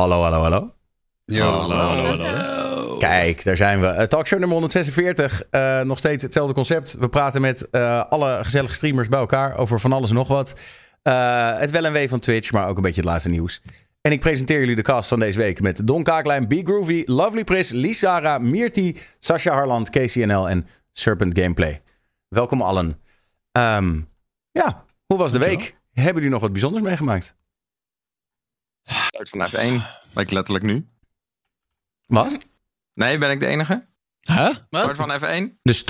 Hallo, 0.00 0.22
hallo, 0.22 0.40
hallo. 0.42 0.74
Hallo, 1.26 1.70
hallo, 1.70 2.04
hallo. 2.04 2.96
Kijk, 2.96 3.44
daar 3.44 3.56
zijn 3.56 3.80
we. 3.80 4.06
Talkshow 4.08 4.38
nummer 4.38 4.58
146. 4.58 5.42
Uh, 5.50 5.80
nog 5.80 5.98
steeds 5.98 6.22
hetzelfde 6.22 6.54
concept. 6.54 6.96
We 6.98 7.08
praten 7.08 7.40
met 7.40 7.68
uh, 7.70 8.04
alle 8.08 8.38
gezellige 8.42 8.74
streamers 8.74 9.08
bij 9.08 9.18
elkaar 9.18 9.56
over 9.56 9.80
van 9.80 9.92
alles 9.92 10.08
en 10.08 10.14
nog 10.14 10.28
wat. 10.28 10.60
Uh, 11.02 11.58
het 11.58 11.70
wel 11.70 11.84
en 11.84 11.92
wee 11.92 12.08
van 12.08 12.18
Twitch, 12.18 12.52
maar 12.52 12.68
ook 12.68 12.76
een 12.76 12.82
beetje 12.82 13.00
het 13.00 13.10
laatste 13.10 13.28
nieuws. 13.28 13.62
En 14.00 14.12
ik 14.12 14.20
presenteer 14.20 14.58
jullie 14.58 14.76
de 14.76 14.82
cast 14.82 15.08
van 15.08 15.18
deze 15.18 15.38
week 15.38 15.60
met 15.60 15.86
Don 15.86 16.02
Kaaklijn, 16.02 16.46
B 16.46 16.52
Groovy, 16.64 17.02
Lovely 17.06 17.44
Pris, 17.44 17.70
Lisara, 17.70 18.38
Mirti, 18.38 18.96
Sasha 19.18 19.52
Harland, 19.52 19.90
KCNL 19.90 20.48
en 20.48 20.66
Serpent 20.92 21.38
Gameplay. 21.38 21.80
Welkom 22.28 22.62
allen. 22.62 22.98
Um, 23.52 24.08
ja, 24.52 24.84
hoe 25.06 25.18
was 25.18 25.32
de 25.32 25.38
week? 25.38 25.76
Hebben 25.92 26.14
jullie 26.14 26.30
nog 26.30 26.40
wat 26.40 26.52
bijzonders 26.52 26.84
meegemaakt? 26.84 27.38
Start 28.84 29.28
van 29.30 29.48
F1. 29.50 29.82
Lijkt 30.14 30.30
letterlijk 30.30 30.64
nu. 30.64 30.88
Wat? 32.06 32.38
Nee, 32.94 33.18
ben 33.18 33.30
ik 33.30 33.40
de 33.40 33.46
enige? 33.46 33.88
Huh? 34.20 34.54
Start 34.70 34.96
van 34.96 35.10
F1. 35.20 35.58
Dus 35.62 35.84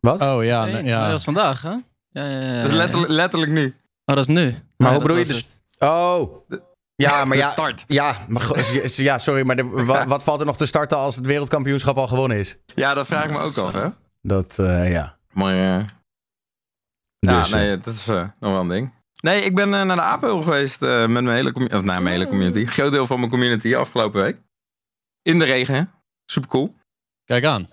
wat? 0.00 0.20
Oh 0.20 0.44
ja, 0.44 0.64
Nee, 0.64 0.72
nee, 0.72 0.84
ja. 0.84 1.08
dat 1.08 1.18
is 1.18 1.24
vandaag, 1.24 1.62
hè? 1.62 1.68
Ja, 1.70 1.82
ja, 2.12 2.40
ja, 2.40 2.60
Dat 2.60 2.70
is 2.70 2.76
letterlijk, 2.76 3.12
letterlijk 3.12 3.52
nu. 3.52 3.66
Oh, 4.04 4.14
dat 4.16 4.18
is 4.18 4.26
nu. 4.26 4.50
Maar 4.50 4.60
Nee, 4.76 4.90
hoe 4.90 5.00
bedoel 5.00 5.16
je? 5.16 5.24
Dus, 5.24 5.48
oh. 5.78 6.48
Ja, 6.94 7.24
maar 7.24 7.36
de 7.36 7.42
ja. 7.42 7.48
start. 7.50 7.84
Ja, 7.86 8.24
maar, 8.28 8.42
ja, 8.96 9.18
sorry, 9.18 9.46
maar 9.46 9.56
de- 9.56 9.68
wa- 9.68 10.06
wat 10.06 10.22
valt 10.22 10.40
er 10.40 10.46
nog 10.46 10.56
te 10.56 10.66
starten 10.66 10.98
als 10.98 11.16
het 11.16 11.26
wereldkampioenschap 11.26 11.96
al 11.96 12.06
gewonnen 12.08 12.38
is? 12.38 12.58
Ja, 12.74 12.94
dat 12.94 13.06
vraag 13.06 13.24
ik 13.24 13.30
me 13.30 13.38
ook 13.38 13.56
af, 13.58 13.72
hè? 13.72 13.88
Dat, 14.22 14.58
eh, 14.58 14.90
ja. 14.92 15.18
Maar 15.32 15.78
eh, 15.80 15.86
Dus, 17.18 17.48
ja, 17.50 17.56
nee, 17.56 17.78
dat 17.78 17.94
is 17.94 18.08
eh, 18.08 18.28
nog 18.40 18.52
wel 18.52 18.60
een 18.60 18.68
ding. 18.68 18.94
Nee, 19.20 19.42
ik 19.42 19.54
ben 19.54 19.74
eh, 19.74 19.84
naar 19.84 19.96
de 19.96 20.02
APO 20.02 20.40
geweest 20.40 20.82
eh, 20.82 20.98
met 20.98 21.08
mijn 21.08 21.28
hele, 21.28 21.54
of, 21.54 21.68
nou, 21.68 21.82
mijn 21.82 22.06
hele 22.06 22.26
community. 22.26 22.58
Een 22.58 22.66
groot 22.66 22.92
deel 22.92 23.06
van 23.06 23.18
mijn 23.18 23.30
community 23.30 23.74
afgelopen 23.76 24.22
week. 24.22 24.36
In 25.22 25.38
de 25.38 25.44
regen. 25.44 25.90
Super 26.24 26.48
cool. 26.48 26.74
Kijk 27.24 27.44
aan. 27.44 27.68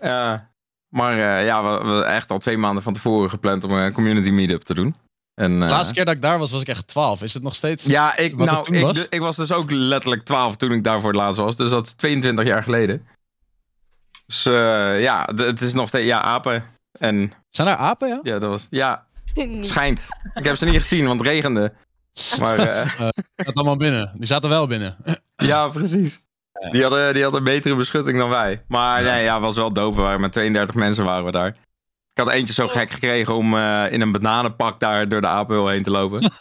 maar 0.89 1.13
eh, 1.13 1.45
ja, 1.45 1.63
we, 1.63 1.69
we 1.69 1.75
hebben 1.75 2.07
echt 2.07 2.31
al 2.31 2.37
twee 2.37 2.57
maanden 2.57 2.83
van 2.83 2.93
tevoren 2.93 3.29
gepland 3.29 3.63
om 3.63 3.71
een 3.71 3.91
community 3.91 4.29
meetup 4.29 4.61
te 4.61 4.73
doen. 4.73 4.95
En, 5.41 5.59
De 5.59 5.65
eh, 5.65 5.71
laatste 5.71 5.93
keer 5.93 6.05
dat 6.05 6.13
ik 6.13 6.21
daar 6.21 6.39
was, 6.39 6.51
was 6.51 6.61
ik 6.61 6.67
echt 6.67 6.87
12. 6.87 7.21
Is 7.21 7.33
het 7.33 7.43
nog 7.43 7.55
steeds? 7.55 7.85
Ja, 7.85 8.17
ik, 8.17 8.31
Wat 8.31 8.39
het 8.39 8.49
nou, 8.49 8.65
toen 8.65 8.75
ik, 8.75 8.81
was? 8.81 9.05
ik 9.09 9.19
was 9.19 9.35
dus 9.35 9.51
ook 9.51 9.71
letterlijk 9.71 10.23
12 10.23 10.55
toen 10.55 10.71
ik 10.71 10.83
daar 10.83 10.99
voor 10.99 11.09
het 11.09 11.21
laatst 11.21 11.39
was. 11.39 11.55
Dus 11.55 11.69
dat 11.69 11.85
is 11.85 11.93
22 11.93 12.45
jaar 12.45 12.63
geleden. 12.63 13.07
Dus 14.25 14.45
eh, 14.45 15.01
ja, 15.01 15.29
het 15.35 15.61
is 15.61 15.73
nog 15.73 15.87
steeds, 15.87 16.05
ja, 16.05 16.21
apen. 16.21 16.63
En 16.99 17.33
Zijn 17.49 17.67
er 17.67 17.75
apen, 17.75 18.07
ja? 18.07 18.19
ja, 18.23 18.39
dat 18.39 18.49
was, 18.49 18.67
ja, 18.69 19.06
het 19.51 19.67
schijnt. 19.67 20.01
Ik 20.33 20.43
heb 20.43 20.57
ze 20.57 20.65
niet 20.65 20.79
gezien, 20.79 21.05
want 21.05 21.19
het 21.19 21.27
regende. 21.27 21.73
Maar 22.39 22.59
eh, 22.59 23.09
Zat 23.35 23.55
allemaal 23.55 23.77
binnen. 23.77 24.13
Die 24.17 24.27
zaten 24.27 24.49
wel 24.49 24.67
binnen. 24.67 24.97
ja, 25.35 25.67
precies. 25.67 26.25
Die 26.71 26.81
hadden, 26.81 27.13
die 27.13 27.23
hadden 27.23 27.43
betere 27.43 27.75
beschutting 27.75 28.17
dan 28.17 28.29
wij. 28.29 28.63
Maar 28.67 29.03
nee, 29.03 29.23
ja, 29.23 29.39
was 29.39 29.55
wel 29.55 29.73
dope. 29.73 29.95
We 29.95 30.01
waren 30.01 30.21
met 30.21 30.31
32 30.31 30.75
mensen 30.75 31.05
waren 31.05 31.25
we 31.25 31.31
daar. 31.31 31.47
Ik 32.13 32.23
had 32.23 32.29
eentje 32.31 32.53
zo 32.53 32.67
gek 32.67 32.91
gekregen 32.91 33.35
om 33.35 33.53
eh, 33.53 33.91
in 33.91 34.01
een 34.01 34.11
bananenpak 34.11 34.79
daar 34.79 35.09
door 35.09 35.21
de 35.21 35.27
apenhul 35.27 35.67
heen 35.67 35.83
te 35.83 35.91
lopen. 35.91 36.21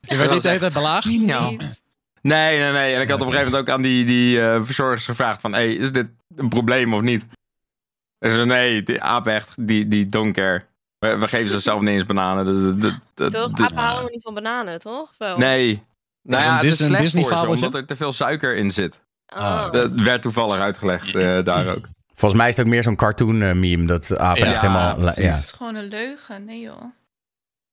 Je 0.00 0.16
werd 0.16 0.30
niet 0.30 0.42
de 0.42 0.48
hele 0.48 0.60
tijd 0.60 0.72
belaagd? 0.72 1.06
Geniaal. 1.06 1.56
Nee, 2.22 2.58
nee, 2.58 2.72
nee. 2.72 2.94
En 2.94 3.00
ik 3.00 3.08
had 3.08 3.20
op 3.20 3.26
een 3.26 3.32
gegeven 3.32 3.50
moment 3.50 3.68
ook 3.68 3.74
aan 3.74 3.82
die, 3.82 4.04
die 4.04 4.42
eh, 4.42 4.60
verzorgers 4.62 5.04
gevraagd 5.04 5.40
van... 5.40 5.52
Hey, 5.52 5.72
is 5.74 5.92
dit 5.92 6.06
een 6.36 6.48
probleem 6.48 6.94
of 6.94 7.00
niet? 7.00 7.26
En 8.18 8.30
ze 8.30 8.36
zei, 8.36 8.46
nee, 8.46 8.82
die 8.82 9.02
aap 9.02 9.26
echt, 9.26 9.66
die, 9.66 9.88
die 9.88 10.06
don't 10.06 10.34
care. 10.34 10.67
We, 10.98 11.18
we 11.18 11.28
geven 11.28 11.48
ze 11.48 11.58
zelf 11.60 11.80
niet 11.80 11.88
eens 11.88 12.04
bananen. 12.04 12.44
Dus, 12.44 12.90
dat- 13.14 13.32
Toch? 13.32 13.60
Apen 13.60 13.76
houden 13.76 14.04
we 14.04 14.10
niet 14.10 14.22
van 14.22 14.34
bananen, 14.34 14.78
toch? 14.78 15.10
Wel? 15.18 15.38
nee. 15.38 15.82
Nou 16.22 16.42
Is 16.42 16.48
ja, 16.48 16.52
een 16.52 16.56
het 16.68 16.80
is 16.80 16.86
slecht 16.86 17.02
Disney 17.02 17.22
voor 17.22 17.30
ze, 17.32 17.38
fabeltje? 17.38 17.64
omdat 17.64 17.80
er 17.80 17.86
te 17.86 17.96
veel 17.96 18.12
suiker 18.12 18.56
in 18.56 18.70
zit. 18.70 18.98
Oh. 19.36 19.70
Dat 19.70 19.90
werd 19.92 20.22
toevallig 20.22 20.58
uitgelegd 20.58 21.14
eh, 21.14 21.44
daar 21.44 21.66
ook. 21.76 21.88
Volgens 22.14 22.40
mij 22.40 22.48
is 22.48 22.56
het 22.56 22.66
ook 22.66 22.72
meer 22.72 22.82
zo'n 22.82 22.96
cartoon 22.96 23.42
eh, 23.42 23.52
meme 23.54 23.86
dat 23.86 24.18
apen 24.18 24.44
Ja, 24.44 24.50
echt 24.50 24.60
helemaal... 24.60 25.00
Ja. 25.00 25.06
Het 25.12 25.44
is 25.44 25.52
gewoon 25.56 25.74
een 25.74 25.88
leugen. 25.88 26.44
Nee 26.44 26.60
joh. 26.60 26.82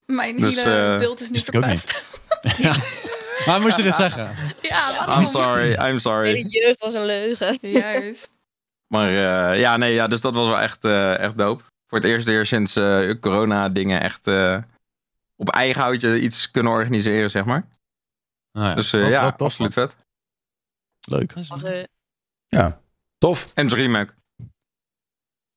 Mijn 0.06 0.35
Dus, 0.35 0.64
hele 0.64 0.91
eh, 0.94 0.97
beeld 1.00 1.22
is 1.22 1.30
nu 1.30 1.38
ook 1.38 1.44
verpest. 1.46 2.03
Maar 3.46 3.62
moest 3.62 3.78
je 3.78 3.84
dit 3.84 3.96
zeggen? 3.96 4.30
ja, 4.62 5.06
waarom? 5.06 5.24
I'm 5.24 5.30
sorry, 5.30 5.72
I'm 5.74 5.94
De 5.94 6.00
sorry. 6.00 6.34
hele 6.35 6.50
jeugd 6.50 6.80
was 6.80 6.94
een 6.94 7.06
leugen. 7.06 7.58
Juist. 7.62 8.30
Maar 8.88 9.08
eh, 9.09 9.59
ja, 9.59 9.78
nee, 9.78 9.94
ja, 9.94 10.08
dus 10.08 10.22
dat 10.22 10.35
was 10.35 10.47
wel 10.47 10.59
echt, 10.59 10.84
eh, 10.84 11.19
echt 11.19 11.38
dope. 11.38 11.64
Voor 11.88 11.97
het 11.97 12.07
eerst 12.07 12.25
weer 12.25 12.46
sinds 12.46 12.75
eh, 12.75 13.19
corona 13.19 13.69
dingen 13.69 14.01
echt 14.01 14.28
eh, 14.28 14.57
op 15.35 15.50
eigen 15.50 15.81
houtje 15.81 16.19
iets 16.22 16.51
kunnen 16.51 16.72
organiseren, 16.72 17.29
zeg 17.29 17.46
maar. 17.46 17.68
Nou 18.51 18.68
ja, 18.68 18.75
Dus 18.75 18.94
eh, 18.94 19.09
ja, 19.09 19.31
tof, 19.31 19.41
absoluut 19.41 19.73
vet. 19.73 19.96
Leuk. 21.07 21.31
Eh, 21.31 21.84
ja, 22.47 22.81
tof. 23.18 23.51
En 23.53 23.68
DreamHack. 23.68 24.16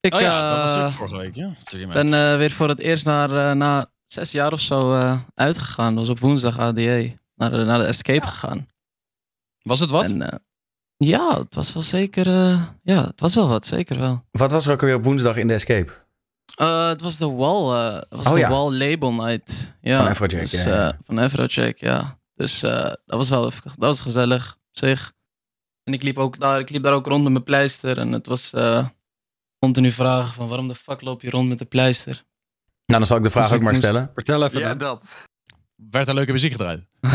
Ik 0.01 0.15
Oh 0.15 0.21
ja, 0.21 0.57
dat 0.65 0.75
was 0.75 0.85
ook 0.85 0.91
vorige 0.91 1.17
week, 1.17 1.35
ja. 1.35 1.53
Ben 1.93 2.15
eh, 2.15 2.37
weer 2.37 2.51
voor 2.51 2.69
het 2.69 2.79
eerst 2.79 3.05
naar, 3.05 3.51
eh, 3.51 3.57
na 3.57 3.91
zes 4.05 4.33
jaar 4.33 4.53
of 4.53 4.61
zo 4.61 4.95
eh, 4.95 5.21
uitgegaan. 5.35 5.95
Dat 5.95 6.07
was 6.07 6.17
op 6.17 6.21
woensdag 6.21 6.59
ADE. 6.59 7.15
Naar 7.35 7.51
de, 7.51 7.57
naar 7.65 7.79
de 7.79 7.85
Escape 7.85 8.27
gegaan. 8.27 8.69
Was 9.63 9.81
het 9.81 9.91
wat? 9.91 10.05
En, 10.05 10.23
eh, 10.31 10.39
ja, 10.97 11.39
het 11.39 11.55
was 11.55 11.73
wel 11.73 11.83
zeker... 11.83 12.27
eh, 12.27 12.63
ja, 12.83 13.05
het 13.07 13.21
was 13.21 13.35
wel 13.35 13.49
wat, 13.49 13.67
zeker 13.67 13.99
wel. 13.99 14.25
Wat 14.31 14.53
was 14.53 14.67
er 14.67 14.73
ook 14.73 14.81
weer 14.81 14.95
op 14.95 15.05
woensdag 15.05 15.37
in 15.37 15.47
de 15.47 15.55
Escape? 15.55 15.93
Eh, 16.55 16.89
het 16.89 17.01
was 17.01 17.17
de 17.17 17.31
Wall, 17.31 17.63
eh, 17.63 18.01
was 18.09 18.27
Oh, 18.27 18.33
de 18.33 18.39
ja. 18.39 18.49
Wall 18.51 18.73
Label 18.73 19.13
Night. 19.13 19.77
Ja, 19.81 19.99
Van 19.99 20.09
Afrojack, 20.09 20.41
dus, 20.51 20.65
ja, 20.65 20.69
ja. 20.69 20.89
eh, 20.89 20.95
van 21.05 21.19
Afrojack, 21.19 21.77
ja. 21.79 22.19
Dus 22.35 22.63
eh, 22.63 22.71
dat 22.83 22.97
was 23.07 23.29
wel 23.29 23.47
even- 23.47 23.63
dat 23.65 23.75
was 23.77 24.01
gezellig 24.01 24.53
op 24.53 24.79
zich. 24.79 25.13
En 25.85 25.93
ik 25.93 26.03
liep, 26.03 26.19
ook 26.19 26.39
daar, 26.39 26.59
ik 26.61 26.71
liep 26.71 26.83
daar 26.83 26.93
ook 26.93 27.07
rond 27.07 27.23
met 27.23 27.33
mijn 27.33 27.45
pleister. 27.45 27.99
En 27.99 28.13
het 28.13 28.27
was 28.27 28.53
eh, 28.53 28.87
continu 29.59 29.93
vragen 29.93 30.35
van 30.35 30.49
waarom 30.49 30.69
de 30.69 30.75
fuck 30.75 31.01
loop 31.01 31.23
je 31.23 31.31
rond 31.31 31.49
met 31.49 31.59
de 31.59 31.65
pleister? 31.65 32.13
Nou, 32.87 32.99
dan 33.01 33.07
zal 33.07 33.17
ik 33.17 33.23
de 33.23 33.31
vraag 33.31 33.49
Dus 33.49 33.57
ook 33.57 33.63
maar 33.63 33.75
stellen. 33.75 34.11
Vertel 34.15 34.45
even. 34.45 34.61
Ja, 34.61 34.69
dan. 34.69 34.79
dat. 34.79 35.27
Werd 35.91 36.09
er 36.09 36.15
leuke 36.15 36.33
muziek 36.33 36.53
gedraaid? 36.53 36.83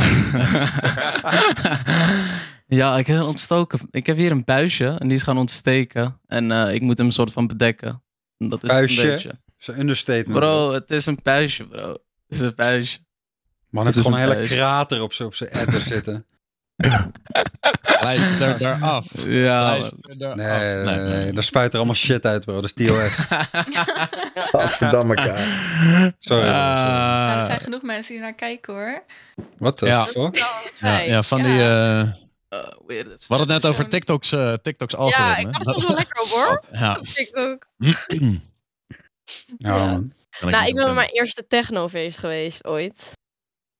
ja, 2.67 2.97
ik 2.97 3.07
heb 3.07 3.21
ontstoken. 3.21 3.79
Ik 3.91 4.05
heb 4.05 4.17
hier 4.17 4.31
een 4.31 4.43
buisje 4.43 4.87
en 4.87 5.07
die 5.07 5.17
is 5.17 5.23
gaan 5.23 5.37
ontsteken. 5.37 6.19
En 6.25 6.51
eh, 6.51 6.73
ik 6.73 6.81
moet 6.81 6.97
hem 6.97 7.07
een 7.07 7.13
soort 7.13 7.31
van 7.31 7.47
bedekken. 7.47 8.03
Dat 8.37 8.63
is 8.63 8.71
het 8.71 8.79
een 8.79 8.95
beetje. 9.09 9.27
Dat 9.27 9.37
is 9.59 9.67
een 9.67 9.79
understatement. 9.79 10.39
Bro, 10.39 10.71
het 10.73 10.91
is 10.91 11.05
een 11.05 11.19
buisje, 11.23 11.67
bro. 11.67 11.89
Het 11.89 11.99
is 12.27 12.39
een 12.39 12.53
buisje. 12.55 12.99
Man 13.69 13.85
het 13.85 13.95
heeft 13.95 14.07
is 14.07 14.13
gewoon 14.13 14.27
een 14.29 14.35
een 14.37 14.43
hele 14.43 14.55
krater 14.55 15.01
op 15.01 15.13
zijn 15.13 15.27
op 15.27 15.35
zijn 15.35 15.51
adder 15.51 15.81
zitten. 15.81 16.25
Luister 18.01 18.61
eraf. 18.61 19.05
Ja, 19.27 19.61
Luister 19.61 19.99
eraf. 20.19 20.35
Nee, 20.35 20.75
nee, 20.75 20.97
nee, 20.99 21.31
daar 21.33 21.43
spuit 21.43 21.71
er 21.71 21.77
allemaal 21.77 21.95
shit 21.95 22.25
uit, 22.25 22.45
bro. 22.45 22.61
Dat 22.61 22.73
is 22.75 22.87
TOS. 22.87 23.13
Verdamme 24.77 25.15
elkaar. 25.15 25.47
Sorry. 26.19 26.43
Nou, 26.45 27.31
er 27.31 27.37
Ah, 27.39 27.45
zijn 27.45 27.59
genoeg 27.59 27.81
mensen 27.81 28.13
die 28.13 28.21
naar 28.21 28.33
kijken 28.35 28.73
hoor. 28.73 29.03
What 29.57 29.77
the 29.77 29.85
Ja. 29.85 30.05
fuck? 30.05 30.35
ja, 30.79 30.99
ja, 30.99 31.23
van 31.23 31.41
die... 31.41 31.61
eh, 31.61 32.01
weird. 32.87 33.07
we 33.27 33.35
hadden 33.35 33.53
het 33.53 33.63
net 33.63 33.71
over 33.71 33.87
TikTok's, 33.89 34.31
eh 34.31 34.53
TikTok's 34.53 34.93
algoritme. 34.95 35.25
Ja, 35.33 35.37
ik 35.37 35.51
dacht 35.53 35.65
dat 35.65 35.75
was 35.75 35.83
wel 35.85 35.95
lekker 36.03 36.21
op 36.21 36.27
hoor. 36.27 36.63
Ja. 36.71 36.99
Ja, 39.57 39.75
Ja. 39.75 39.91
Kan 40.39 40.49
ik 40.49 40.55
Nou, 40.55 40.67
ik 40.67 40.75
ben 40.75 40.87
op 40.89 40.95
mijn 40.95 41.09
eerste 41.09 41.47
technofeest 41.47 42.17
geweest 42.17 42.65
ooit. 42.65 43.11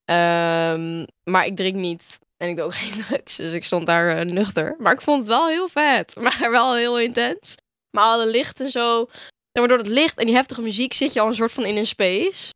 Ehm, 0.06 1.06
maar 1.24 1.46
ik 1.46 1.56
drink 1.56 1.76
niet. 1.76 2.20
En 2.38 2.50
ik 2.50 2.56
doe 2.56 2.66
ook 2.66 2.76
geen 2.84 3.02
drugs. 3.02 3.36
Dus 3.36 3.54
ik 3.54 3.64
stond 3.64 3.86
daar 3.86 4.18
eh, 4.18 4.26
nuchter. 4.26 4.76
Maar 4.80 4.94
ik 4.94 5.02
vond 5.02 5.20
het 5.20 5.28
wel 5.28 5.48
heel 5.48 5.68
vet. 5.70 6.16
Maar 6.22 6.48
wel 6.52 6.76
heel 6.76 7.00
intens. 7.00 7.56
Maar 7.92 8.04
alle 8.04 8.28
licht 8.28 8.60
en 8.60 8.70
zo. 8.70 9.10
maar 9.52 9.68
door 9.68 9.78
het 9.78 9.88
licht 9.88 10.18
en 10.20 10.26
die 10.26 10.36
heftige 10.36 10.62
muziek 10.62 10.94
zit 10.94 11.14
je 11.14 11.20
al 11.22 11.28
een 11.28 11.36
soort 11.36 11.52
van 11.52 11.66
in 11.66 11.78
een 11.78 11.88
space. 11.88 12.52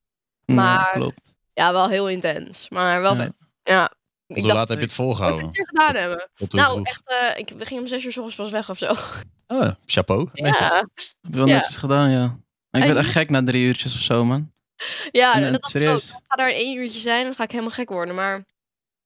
Ja, 0.45 0.53
Maar- 0.55 0.91
klopt. 0.91 1.35
Ja, 1.53 1.71
wel 1.71 1.89
heel 1.89 2.09
intens. 2.09 2.69
Maar 2.69 3.01
wel 3.01 3.15
Ja. 3.15 3.23
vet. 3.23 3.33
Ja. 3.63 3.91
Hoe 4.27 4.41
laat 4.45 4.67
heb 4.67 4.77
je 4.77 4.83
het 4.83 4.95
Wat 4.95 5.05
volgehouden? 5.05 5.45
een 5.45 5.51
keer 5.51 5.67
gedaan 5.67 5.95
hebben. 5.95 6.29
Nou, 6.49 6.73
vroeg? 6.73 6.85
echt, 6.87 7.01
eh, 7.05 7.37
ik, 7.39 7.49
we 7.57 7.65
gingen 7.65 7.83
om 7.83 7.89
zes 7.89 8.03
uur 8.05 8.11
s 8.11 8.17
ochtends 8.17 8.35
pas 8.35 8.51
weg 8.51 8.69
of 8.69 8.77
zo. 8.77 8.95
Ah, 9.47 9.71
chapeau. 9.85 10.29
Ja, 10.33 10.45
Heb 10.45 10.87
je 11.21 11.37
wel 11.37 11.47
Ja. 11.47 11.55
netjes 11.55 11.77
gedaan, 11.77 12.09
ja. 12.09 12.23
Ik 12.71 12.81
En- 12.81 12.87
werd 12.87 12.97
echt 12.97 13.11
gek 13.11 13.29
na 13.29 13.43
drie 13.43 13.65
uurtjes 13.65 13.95
of 13.95 14.01
zo, 14.01 14.25
man. 14.25 14.51
ja 15.11 15.33
En, 15.33 15.51
dat 15.51 15.65
serieus? 15.69 16.09
ik. 16.09 16.15
Ik 16.17 16.23
ga 16.27 16.35
daar 16.35 16.49
één 16.51 16.77
uurtje 16.77 16.99
zijn 16.99 17.17
en 17.19 17.23
dan 17.25 17.35
ga 17.35 17.43
ik 17.43 17.51
helemaal 17.51 17.71
gek 17.71 17.89
worden. 17.89 18.15
Maar, 18.15 18.37
I 18.37 18.43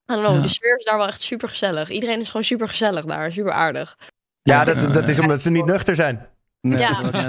don't 0.06 0.22
know, 0.22 0.36
Ja. 0.36 0.42
de 0.42 0.48
sfeer 0.48 0.78
is 0.78 0.86
daar 0.86 0.98
wel 0.98 1.08
echt 1.08 1.22
super 1.22 1.50
gezellig. 1.50 1.90
Iedereen 1.90 2.20
is 2.22 2.28
gewoon 2.28 2.44
super 2.44 2.70
gezellig 2.70 3.06
daar, 3.06 3.32
super 3.32 3.52
aardig. 3.52 3.98
Ja, 4.42 4.64
dat, 4.64 4.94
dat 4.94 5.10
is 5.10 5.20
omdat 5.20 5.42
ze 5.42 5.52
niet 5.52 5.66
nuchter 5.66 5.96
zijn. 5.96 6.28
Ja. 6.62 7.00
ik 7.00 7.12
net. 7.12 7.26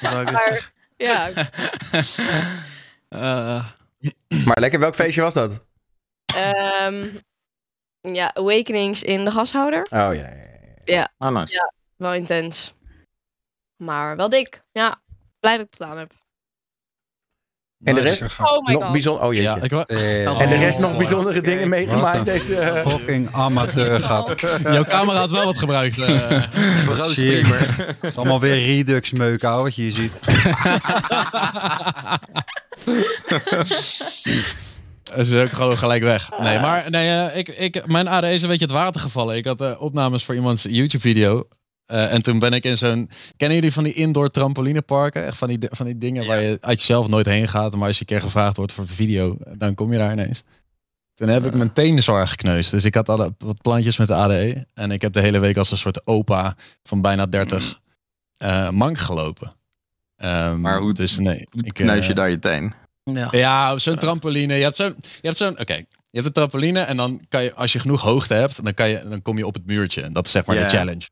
Wat 0.00 0.20
ik 0.20 0.30
Maar, 0.30 0.72
ja? 0.96 1.30
Eh, 3.08 3.64
Maar 4.44 4.60
lekker, 4.60 4.80
welk 4.80 4.94
feestje 4.94 5.20
was 5.22 5.34
dat? 5.34 5.66
Ehm, 6.34 7.06
ja, 8.00 8.34
Awakenings 8.34 9.02
in 9.02 9.24
de 9.24 9.30
gashouder. 9.30 9.80
Oh 9.82 9.88
ja, 9.90 10.12
ja, 10.12 10.34
ja. 10.84 11.12
Ah, 11.18 11.32
nice. 11.34 11.72
Wel 11.96 12.14
intens. 12.14 12.74
Maar 13.76 14.16
wel 14.16 14.28
dik. 14.28 14.62
Ja, 14.72 15.00
blij 15.40 15.56
dat 15.56 15.66
ik 15.66 15.70
het 15.70 15.76
gedaan 15.82 15.98
heb. 15.98 16.12
En 17.84 17.94
de 17.94 18.00
rest? 18.00 18.40
Oh 18.40 18.66
my 18.66 18.72
nog 18.72 18.82
god. 18.82 18.92
bijzonder. 18.92 19.24
Oh 19.26 19.32
jeetje. 19.32 19.48
Ja, 19.48 19.62
ik 19.62 19.70
wa- 19.70 19.86
Eh, 19.86 20.42
en 20.42 20.48
de 20.50 20.56
rest 20.56 20.78
Oh, 20.78 20.84
nog 20.84 20.96
bijzondere 20.96 21.40
dingen 21.40 21.68
meegemaakt 21.68 22.18
Wat 22.18 22.26
een 22.28 22.32
deze... 22.32 22.56
eh, 22.56 22.86
Fucking 22.90 23.32
amateurgrap. 23.32 24.38
Jouw 24.62 24.84
camera 24.84 25.18
had 25.18 25.30
wel 25.30 25.44
wat 25.44 25.58
gebruikt. 25.58 25.98
eh. 25.98 26.42
Bureau-streamer. 26.86 27.76
Het 27.76 27.96
is 28.00 28.16
allemaal 28.16 28.40
weer 28.40 28.66
Redux 28.66 29.12
meuk, 29.12 29.44
ouwe, 29.44 29.62
wat 29.62 29.74
je 29.74 29.82
hier 29.82 29.92
ziet. 29.92 30.12
Ze 35.14 35.20
is 35.20 35.42
ook 35.42 35.50
gewoon 35.50 35.78
gelijk 35.78 36.02
weg. 36.02 36.30
Nee, 36.40 36.58
maar 36.58 36.90
nee, 36.90 37.08
eh, 37.28 37.36
ik, 37.38 37.48
ik, 37.48 37.86
mijn 37.86 38.08
ADE 38.08 38.32
is 38.32 38.42
een 38.42 38.48
beetje 38.48 38.64
het 38.64 38.74
water 38.74 39.00
gevallen. 39.00 39.36
Ik 39.36 39.44
had 39.46 39.60
eh, 39.60 39.80
opnames 39.80 40.24
voor 40.24 40.34
iemands 40.34 40.62
YouTube-video. 40.62 41.48
Eh, 41.86 42.12
en 42.12 42.22
toen 42.22 42.38
ben 42.38 42.52
ik 42.52 42.64
in 42.64 42.78
zo'n... 42.78 43.10
Kennen 43.36 43.56
jullie 43.56 43.72
van 43.72 43.84
die 43.84 43.92
indoor 43.94 44.28
trampolineparken? 44.28 45.26
Echt 45.26 45.36
van 45.36 45.48
die, 45.48 45.58
van 45.70 45.86
die 45.86 45.98
dingen 45.98 46.26
waar 46.26 46.40
je 46.42 46.58
uit 46.60 46.78
jezelf 46.78 47.08
nooit 47.08 47.26
heen 47.26 47.48
gaat. 47.48 47.76
Maar 47.76 47.86
als 47.86 47.94
je 47.98 48.00
een 48.00 48.06
keer 48.06 48.20
gevraagd 48.20 48.56
wordt 48.56 48.72
voor 48.72 48.86
de 48.86 48.94
video, 48.94 49.36
dan 49.56 49.74
kom 49.74 49.92
je 49.92 49.98
daar 49.98 50.12
ineens. 50.12 50.42
Toen 51.14 51.28
heb 51.28 51.44
ik 51.44 51.54
mijn 51.54 51.72
tenen 51.72 52.02
zwaar 52.02 52.28
gekneusd. 52.28 52.70
Dus 52.70 52.84
ik 52.84 52.94
had 52.94 53.08
alle, 53.08 53.34
wat 53.38 53.62
plantjes 53.62 53.96
met 53.96 54.06
de 54.06 54.14
ADE. 54.14 54.66
En 54.74 54.90
ik 54.90 55.02
heb 55.02 55.12
de 55.12 55.20
hele 55.20 55.38
week 55.38 55.56
als 55.56 55.70
een 55.70 55.78
soort 55.78 56.06
opa 56.06 56.56
van 56.82 57.00
bijna 57.02 57.26
30 57.26 57.78
eh, 58.36 58.70
mank 58.70 58.98
gelopen. 58.98 59.52
Ehm, 60.16 60.60
Maar 60.60 60.78
hoe- 60.78 60.94
dus 60.94 61.18
nee, 61.18 61.46
ik, 61.62 61.72
Kneus 61.72 62.06
je 62.06 62.14
daar 62.14 62.30
je 62.30 62.38
teen. 62.38 62.72
Ja. 63.14 63.78
zo'n 63.78 63.96
trampoline. 63.96 64.54
Je 64.54 64.62
hebt 64.62 64.76
zo'n. 64.76 64.94
Je 64.98 65.26
hebt 65.26 65.36
zo'n. 65.36 65.58
Oké. 65.60 65.74
Je 65.74 65.86
hebt 66.16 66.26
een 66.26 66.32
trampoline 66.32 66.80
en 66.80 66.96
dan 66.96 67.24
kan 67.28 67.42
je, 67.42 67.54
als 67.54 67.72
je 67.72 67.78
genoeg 67.78 68.00
hoogte 68.00 68.34
hebt, 68.34 68.64
dan, 68.64 68.74
kan 68.74 68.88
je, 68.88 69.08
dan 69.08 69.22
kom 69.22 69.38
je 69.38 69.46
op 69.46 69.54
het 69.54 69.66
muurtje. 69.66 70.02
En 70.02 70.12
dat 70.12 70.26
is 70.26 70.32
zeg 70.32 70.44
maar 70.46 70.56
de 70.56 70.68
challenge. 70.68 71.08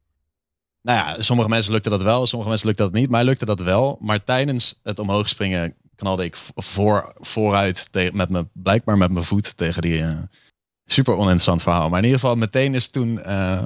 Nou 0.82 0.98
ja, 0.98 1.22
sommige 1.22 1.48
mensen 1.48 1.72
lukte 1.72 1.90
dat 1.90 2.02
wel, 2.02 2.26
sommige 2.26 2.48
mensen 2.50 2.68
lukte 2.68 2.82
dat 2.82 2.92
niet. 2.92 3.10
Mij 3.10 3.24
lukte 3.24 3.44
dat 3.44 3.60
wel. 3.60 3.98
Maar 4.00 4.24
tijdens 4.24 4.78
het 4.82 4.98
omhoog 4.98 5.28
springen 5.28 5.74
knalde 5.96 6.24
ik 6.24 6.36
voor, 6.54 7.12
vooruit 7.16 7.92
tegen, 7.92 8.16
met 8.16 8.28
me, 8.28 8.46
blijkbaar 8.52 8.98
met 8.98 9.10
mijn 9.10 9.24
voet 9.24 9.56
tegen 9.56 9.82
die. 9.82 10.02
eh, 10.02 10.18
super 10.86 11.14
oninteressant 11.14 11.62
verhaal. 11.62 11.88
Maar 11.88 11.98
in 11.98 12.04
ieder 12.04 12.20
geval, 12.20 12.36
meteen 12.36 12.74
is 12.74 12.88
toen 12.88 13.20
eh, 13.22 13.64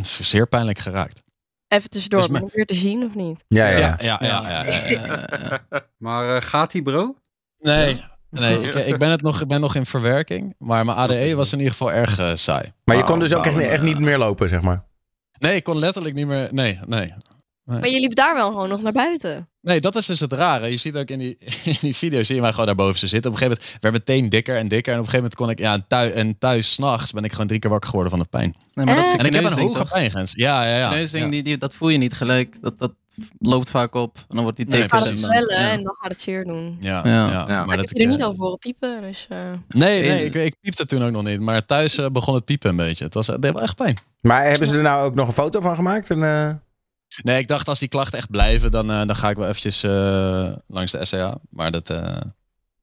zeer 0.02 0.46
pijnlijk 0.46 0.78
geraakt. 0.78 1.22
Even 1.68 1.90
tussendoor, 1.90 2.28
Dus 2.28 2.40
ik 2.40 2.52
weer 2.52 2.66
te 2.66 2.74
zien 2.74 3.04
of 3.04 3.14
niet? 3.14 3.44
Ja, 3.48 3.68
ja, 3.68 3.78
Ja, 3.78 3.96
ja. 4.00 4.18
ja, 4.20 4.48
ja. 4.48 4.48
ja, 4.48 4.64
ja, 4.64 4.88
ja, 4.88 5.28
ja. 5.70 5.80
Maar 6.04 6.36
eh, 6.36 6.42
gaat 6.42 6.72
die 6.72 6.82
bro? 6.82 7.14
Nee, 7.60 8.04
nee 8.30 8.60
ik, 8.60 8.74
ik, 8.74 8.98
ben 8.98 9.10
het 9.10 9.22
nog, 9.22 9.40
ik 9.40 9.48
ben 9.48 9.60
nog 9.60 9.74
in 9.74 9.86
verwerking. 9.86 10.54
Maar 10.58 10.84
mijn 10.84 10.98
ADE 10.98 11.34
was 11.34 11.52
in 11.52 11.58
ieder 11.58 11.72
geval 11.72 11.92
erg 11.92 12.18
eh, 12.18 12.30
saai. 12.34 12.72
Maar 12.84 12.96
je 12.96 13.04
kon 13.04 13.18
dus 13.18 13.34
ook 13.34 13.46
echt, 13.46 13.58
echt 13.58 13.82
niet 13.82 13.98
meer 13.98 14.18
lopen, 14.18 14.48
zeg 14.48 14.62
maar. 14.62 14.84
Nee, 15.38 15.54
ik 15.54 15.64
kon 15.64 15.78
letterlijk 15.78 16.14
niet 16.14 16.26
meer. 16.26 16.48
Nee, 16.50 16.78
nee. 16.86 17.14
Maar 17.64 17.88
je 17.88 18.00
liep 18.00 18.14
daar 18.14 18.34
wel 18.34 18.52
gewoon 18.52 18.68
nog 18.68 18.82
naar 18.82 18.92
buiten. 18.92 19.48
Nee, 19.60 19.80
dat 19.80 19.96
is 19.96 20.06
dus 20.06 20.20
het 20.20 20.32
rare. 20.32 20.70
Je 20.70 20.76
ziet 20.76 20.96
ook 20.96 21.08
in 21.08 21.18
die, 21.18 21.36
in 21.64 21.76
die 21.80 21.96
video, 21.96 22.22
zie 22.22 22.34
je 22.34 22.40
mij 22.40 22.50
gewoon 22.50 22.66
daarboven 22.66 22.98
ze 22.98 23.06
zitten. 23.06 23.30
Op 23.30 23.36
een 23.36 23.42
gegeven 23.42 23.64
moment 23.64 23.82
werd 23.82 23.94
meteen 23.94 24.28
dikker 24.28 24.56
en 24.56 24.68
dikker. 24.68 24.92
En 24.92 24.98
op 24.98 25.04
een 25.04 25.10
gegeven 25.10 25.30
moment 25.30 25.34
kon 25.34 25.50
ik, 25.50 25.58
ja, 25.58 25.72
en 25.72 25.84
thuis, 25.88 26.12
en 26.12 26.38
thuis 26.38 26.72
s'nachts 26.72 27.12
ben 27.12 27.24
ik 27.24 27.32
gewoon 27.32 27.46
drie 27.46 27.58
keer 27.58 27.70
wakker 27.70 27.90
geworden 27.90 28.12
van 28.12 28.22
de 28.22 28.28
pijn. 28.30 28.56
Nee, 28.74 28.86
maar 28.86 28.96
dat 28.96 29.04
is? 29.04 29.12
En 29.12 29.26
ik 29.26 29.32
heb 29.32 29.44
een 29.44 29.58
hoge 29.58 29.84
pijngrens. 29.84 30.32
Ja, 30.34 30.64
ja, 30.64 30.76
ja. 30.78 30.88
Kneuzing, 30.88 31.24
ja. 31.24 31.30
Die, 31.30 31.42
die, 31.42 31.58
dat 31.58 31.74
voel 31.74 31.88
je 31.88 31.98
niet 31.98 32.12
gelijk. 32.12 32.62
Dat, 32.62 32.78
dat 32.78 32.92
loopt 33.38 33.70
vaak 33.70 33.94
op. 33.94 34.16
En 34.16 34.24
dan 34.34 34.42
wordt 34.42 34.56
die 34.56 34.66
Nee, 34.66 34.80
teken. 34.80 35.20
Dan- 35.20 35.30
ja. 35.46 35.46
en 35.70 35.82
dan 35.82 35.96
gaat 36.00 36.10
het 36.10 36.20
zeer 36.20 36.44
doen. 36.44 36.76
Ja, 36.80 37.00
Ja. 37.06 37.30
ja. 37.30 37.44
Ja. 37.48 37.64
Maar 37.64 37.74
ik 37.74 37.80
dat 37.80 37.88
heb 37.88 37.98
je 37.98 38.04
er 38.04 38.10
niet 38.10 38.22
over 38.22 38.40
horen 38.40 38.58
piepen, 38.58 39.00
dus... 39.02 39.26
eh, 39.28 39.38
Nee, 39.68 40.02
nee, 40.08 40.24
ik, 40.24 40.34
ik 40.34 40.54
piepte 40.60 40.86
toen 40.86 41.02
ook 41.02 41.10
nog 41.12 41.22
niet. 41.22 41.40
Maar 41.40 41.66
thuis 41.66 41.96
eh, 41.98 42.06
begon 42.06 42.34
het 42.34 42.44
piepen 42.44 42.70
een 42.70 42.76
beetje. 42.76 43.04
Het 43.04 43.14
was 43.14 43.26
het 43.26 43.42
deed 43.42 43.52
wel 43.52 43.62
echt 43.62 43.76
pijn. 43.76 43.96
Maar 44.20 44.42
hebben 44.44 44.68
ze 44.68 44.76
er 44.76 44.82
nou 44.82 45.04
ook 45.04 45.14
nog 45.14 45.26
een 45.26 45.32
foto 45.32 45.60
van 45.60 45.74
gemaakt? 45.74 46.10
En, 46.10 46.22
eh, 46.22 46.50
Nee, 47.22 47.38
ik 47.38 47.48
dacht 47.48 47.68
als 47.68 47.78
die 47.78 47.88
klachten 47.88 48.18
echt 48.18 48.30
blijven, 48.30 48.70
dan, 48.70 48.90
eh, 48.90 48.96
dan 49.06 49.16
ga 49.16 49.30
ik 49.30 49.36
wel 49.36 49.46
eventjes 49.48 49.82
eh, 49.82 50.52
langs 50.66 50.92
de 50.92 51.04
SCA. 51.04 51.38
Maar 51.50 51.70
dat... 51.70 51.90
eh, 51.90 52.16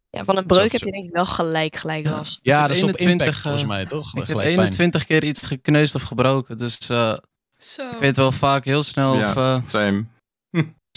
Ja, 0.09 0.23
van 0.23 0.37
een 0.37 0.45
breuk 0.45 0.71
heb 0.71 0.81
je 0.81 0.91
denk 0.91 1.05
ik 1.05 1.13
wel 1.13 1.25
gelijk, 1.25 1.75
gelijk 1.75 2.05
Ja. 2.05 2.11
last. 2.11 2.39
ja, 2.41 2.59
heb 2.59 2.67
dat 2.67 2.77
is 2.77 2.83
op 2.83 2.89
21, 2.89 3.25
impact 3.27 3.41
volgens 3.41 3.65
mij, 3.65 3.85
toch? 3.85 4.07
Ik 4.07 4.13
heb 4.17 4.25
Gelijk 4.25 4.45
pijn. 4.47 4.57
21 4.59 5.05
keer 5.05 5.23
iets 5.23 5.45
gekneusd 5.45 5.95
of 5.95 6.01
gebroken. 6.01 6.57
Dus 6.57 6.77
eh, 6.89 7.13
Zo. 7.57 7.89
ik 7.89 7.97
weet 7.99 8.15
wel 8.17 8.31
vaak 8.31 8.65
heel 8.65 8.83
snel 8.83 9.17
Ja. 9.17 9.29
of... 9.29 9.35
eh, 9.35 9.57
Same. 9.65 10.05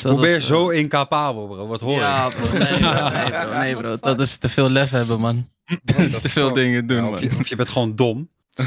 Dus 0.02 0.10
dat 0.12 0.16
was, 0.20 0.28
eh, 0.28 0.40
zo 0.40 0.68
incapabel, 0.68 1.46
bro? 1.46 1.66
Wat 1.66 1.80
hoor 1.80 1.98
Ja, 1.98 2.26
ik? 2.26 2.34
bro, 2.34 2.58
nee, 2.58 2.78
bro, 2.78 3.08
nee, 3.10 3.30
bro, 3.30 3.58
nee, 3.58 3.76
bro. 3.76 3.96
Dat 4.00 4.20
is 4.20 4.36
te 4.36 4.48
veel 4.48 4.70
lef 4.70 4.90
hebben, 4.90 5.20
man. 5.20 5.48
te 5.84 6.28
veel 6.28 6.52
dingen 6.52 6.86
doen, 6.86 6.96
Ja, 6.96 7.02
man. 7.02 7.12
of, 7.14 7.20
je, 7.20 7.30
of 7.38 7.46
je 7.48 7.56
bent 7.56 7.68
gewoon 7.68 7.96
dom. 7.96 8.28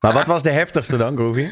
maar 0.00 0.12
wat 0.12 0.26
was 0.26 0.42
de 0.42 0.50
heftigste 0.50 0.96
dan, 0.96 1.16
Groovy? 1.16 1.50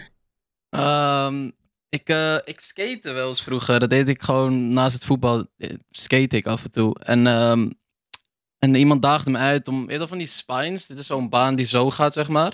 Ehm, 0.70 1.50
ik, 1.88 2.08
eh, 2.08 2.34
ik 2.44 2.60
skate 2.60 3.12
wel 3.12 3.28
eens 3.28 3.42
vroeger. 3.42 3.78
Dat 3.80 3.90
deed 3.90 4.08
ik 4.08 4.22
gewoon 4.22 4.68
naast 4.72 4.94
het 4.94 5.04
voetbal. 5.04 5.46
eh, 5.58 5.70
Skate 5.90 6.36
ik 6.36 6.46
af 6.46 6.64
en 6.64 6.70
toe. 6.70 6.96
En, 6.98 7.26
ehm, 7.26 7.70
en 8.58 8.74
iemand 8.74 9.02
daagde 9.02 9.30
me 9.30 9.38
uit 9.38 9.68
om... 9.68 9.80
Weet 9.80 9.90
je 9.90 9.98
wel 9.98 10.08
van 10.08 10.18
die 10.18 10.26
spines? 10.26 10.86
Dit 10.86 10.98
is 10.98 11.06
zo'n 11.06 11.28
baan 11.28 11.54
die 11.56 11.66
zo 11.66 11.90
gaat, 11.90 12.12
zeg 12.12 12.28
maar. 12.28 12.52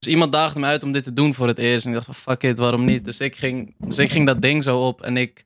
Dus 0.00 0.12
iemand 0.12 0.32
daagde 0.32 0.60
me 0.60 0.66
uit 0.66 0.82
om 0.82 0.92
dit 0.92 1.04
te 1.04 1.12
doen 1.12 1.34
voor 1.34 1.46
het 1.46 1.58
eerst. 1.58 1.84
En 1.84 1.90
ik 1.90 1.94
dacht 1.96 2.06
van, 2.06 2.14
fuck 2.34 2.42
it, 2.42 2.58
waarom 2.58 2.84
niet? 2.84 3.04
Dus 3.04 3.20
ik 3.20 3.36
ging, 3.36 3.74
dus 3.78 3.98
ik 3.98 4.10
ging 4.10 4.26
dat 4.26 4.42
ding 4.42 4.62
zo 4.62 4.86
op. 4.86 5.02
En 5.02 5.16
ik 5.16 5.44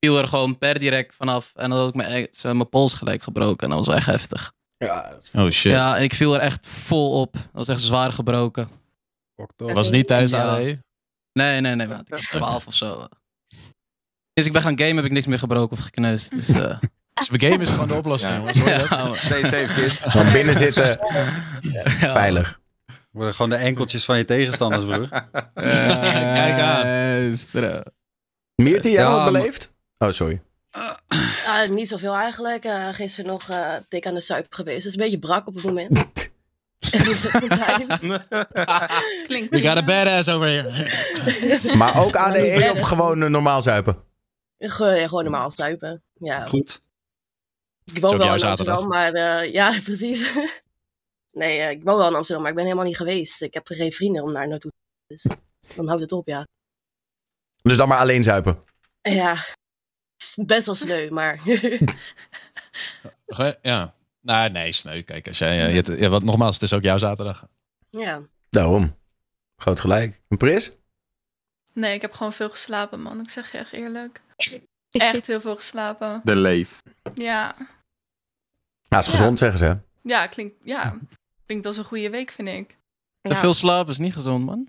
viel 0.00 0.18
er 0.18 0.28
gewoon 0.28 0.58
per 0.58 0.78
direct 0.78 1.14
vanaf. 1.14 1.52
En 1.54 1.70
dan 1.70 1.78
had 1.78 1.88
ik 1.88 1.94
mijn, 1.94 2.26
zo 2.30 2.54
mijn 2.54 2.68
pols 2.68 2.94
gelijk 2.94 3.22
gebroken. 3.22 3.70
En 3.70 3.76
dat 3.76 3.86
was 3.86 3.94
echt 3.94 4.06
heftig. 4.06 4.52
Ja, 4.76 5.10
dat 5.10 5.22
is- 5.32 5.40
Oh 5.40 5.50
shit. 5.50 5.72
Ja, 5.72 5.96
en 5.96 6.02
ik 6.02 6.14
viel 6.14 6.34
er 6.34 6.40
echt 6.40 6.66
vol 6.66 7.20
op. 7.20 7.32
Dat 7.32 7.42
was 7.52 7.68
echt 7.68 7.80
zwaar 7.80 8.12
gebroken. 8.12 8.68
Was 9.56 9.90
niet 9.90 10.06
thuis 10.06 10.30
Ja. 10.30 10.42
ADE? 10.48 10.78
Nee, 11.32 11.60
nee, 11.60 11.74
nee. 11.74 11.88
want 11.88 12.00
Ik 12.00 12.08
was 12.14 12.24
12 12.28 12.66
of 12.66 12.74
zo. 12.74 13.06
Dus 14.32 14.46
ik 14.46 14.52
ben 14.52 14.62
gaan 14.62 14.78
gamen, 14.78 14.96
heb 14.96 15.04
ik 15.04 15.12
niks 15.12 15.26
meer 15.26 15.38
gebroken 15.38 15.76
of 15.76 15.82
gekneusd. 15.84 16.30
Dus, 16.30 16.48
eh, 16.48 16.78
Dus 17.14 17.28
de 17.28 17.46
game 17.46 17.62
is 17.62 17.70
gewoon 17.70 17.88
de 17.88 17.94
oplossing, 17.94 18.32
Ja. 18.32 18.38
jongens. 18.38 18.58
Hoor 18.58 18.68
je 18.68 18.78
dat? 18.78 18.88
ja, 18.88 19.04
man. 19.06 19.16
Stay 19.16 19.42
safe, 19.42 19.72
kids. 19.74 20.02
Gewoon 20.04 20.32
binnen 20.32 20.54
zitten, 20.54 20.86
Ja. 21.72 21.90
veilig. 22.12 22.60
Worden 23.14 23.34
gewoon 23.34 23.50
de 23.50 23.56
enkeltjes 23.56 24.04
van 24.04 24.18
je 24.18 24.24
tegenstanders, 24.24 24.84
broer. 24.84 25.08
Kijk 26.34 26.60
aan. 26.60 26.86
Meertje, 28.54 28.90
jij 28.90 29.02
Ja, 29.02 29.24
beleefd? 29.24 29.74
Oh, 29.98 30.10
sorry. 30.10 30.42
Ah, 31.46 31.68
niet 31.70 31.88
zoveel 31.88 32.14
eigenlijk. 32.14 32.64
Eh, 32.64 32.88
gisteren 32.88 33.30
nog 33.30 33.48
eh 33.50 33.72
dik 33.88 34.06
aan 34.06 34.14
de 34.14 34.20
suip 34.20 34.46
geweest. 34.50 34.76
Het 34.76 34.86
is 34.86 34.92
een 34.92 34.98
beetje 35.04 35.18
brak 35.18 35.46
op 35.46 35.54
het 35.54 35.64
moment. 35.64 35.98
Klinkt 39.26 39.50
We 39.50 39.60
got 39.60 39.76
a 39.76 39.84
badass 39.84 40.28
over 40.28 40.48
here. 40.48 41.76
Maar 41.76 42.04
ook 42.04 42.16
ADE 42.16 42.68
of 42.72 42.80
gewoon 42.80 43.30
normaal 43.30 43.62
zuipen? 43.62 43.96
Ge- 44.58 44.84
ja, 44.84 45.08
gewoon 45.08 45.22
normaal 45.24 45.50
suipen. 45.50 46.02
Ja. 46.14 46.46
Goed. 46.46 46.80
Ik 47.94 48.00
woon 48.00 48.18
wel 48.18 48.32
in 48.32 48.38
zaterdag. 48.38 48.76
Amsterdam, 48.76 48.88
maar 48.88 49.12
eh, 49.42 49.52
ja, 49.52 49.74
precies. 49.84 50.30
Nee, 51.34 51.60
eh, 51.60 51.70
ik 51.70 51.82
woon 51.82 51.96
wel 51.96 52.08
in 52.08 52.14
Amsterdam, 52.14 52.42
maar 52.42 52.50
ik 52.50 52.56
ben 52.56 52.66
helemaal 52.66 52.86
niet 52.86 52.96
geweest. 52.96 53.42
Ik 53.42 53.54
heb 53.54 53.66
geen 53.66 53.92
vrienden 53.92 54.22
om 54.22 54.32
daar 54.32 54.48
naartoe 54.48 54.70
te 54.70 55.14
Dus 55.14 55.26
dan 55.76 55.86
houdt 55.86 56.00
het 56.00 56.12
op, 56.12 56.28
ja. 56.28 56.46
Dus 57.62 57.76
dan 57.76 57.88
maar 57.88 57.98
alleen 57.98 58.22
zuipen. 58.22 58.62
Ja, 59.02 59.36
is 60.16 60.38
best 60.46 60.66
wel 60.66 60.74
sneu, 60.74 61.10
maar... 61.10 61.40
Ja. 63.62 63.94
Nou, 64.20 64.50
nee, 64.50 64.72
sneu. 64.72 65.02
Kijk, 65.02 65.28
als 65.28 65.38
jij, 65.38 65.66
eh, 65.66 66.00
je, 66.00 66.08
wat, 66.08 66.22
nogmaals, 66.22 66.54
het 66.54 66.62
is 66.62 66.72
ook 66.72 66.82
jouw 66.82 66.98
zaterdag. 66.98 67.46
ja. 67.90 68.22
Daarom. 68.50 68.94
Groot 69.56 69.80
gelijk. 69.80 70.20
Een 70.28 70.36
Pris? 70.36 70.78
Nee, 71.72 71.94
ik 71.94 72.00
heb 72.00 72.12
gewoon 72.12 72.32
veel 72.32 72.50
geslapen, 72.50 73.00
man. 73.00 73.20
Ik 73.20 73.30
zeg 73.30 73.52
je 73.52 73.58
echt 73.58 73.72
eerlijk. 73.72 74.20
Echt 74.90 75.26
heel 75.26 75.40
veel 75.40 75.56
geslapen. 75.56 76.20
De 76.24 76.36
leef. 76.36 76.82
Ja. 77.14 77.56
Ja, 78.82 78.98
is 78.98 79.06
gezond, 79.06 79.38
zeggen 79.38 79.58
ze. 79.58 79.78
Ja, 80.02 80.26
klinkt... 80.26 80.54
Ja. 80.62 80.96
Klinkt 81.46 81.66
als 81.66 81.76
een 81.76 81.84
goede 81.84 82.10
week, 82.10 82.30
vind 82.30 82.48
ik. 82.48 82.68
Te 83.20 83.30
Ja. 83.30 83.36
veel 83.36 83.54
slapen 83.54 83.92
is 83.92 83.98
niet 83.98 84.12
gezond, 84.12 84.44
man. 84.44 84.68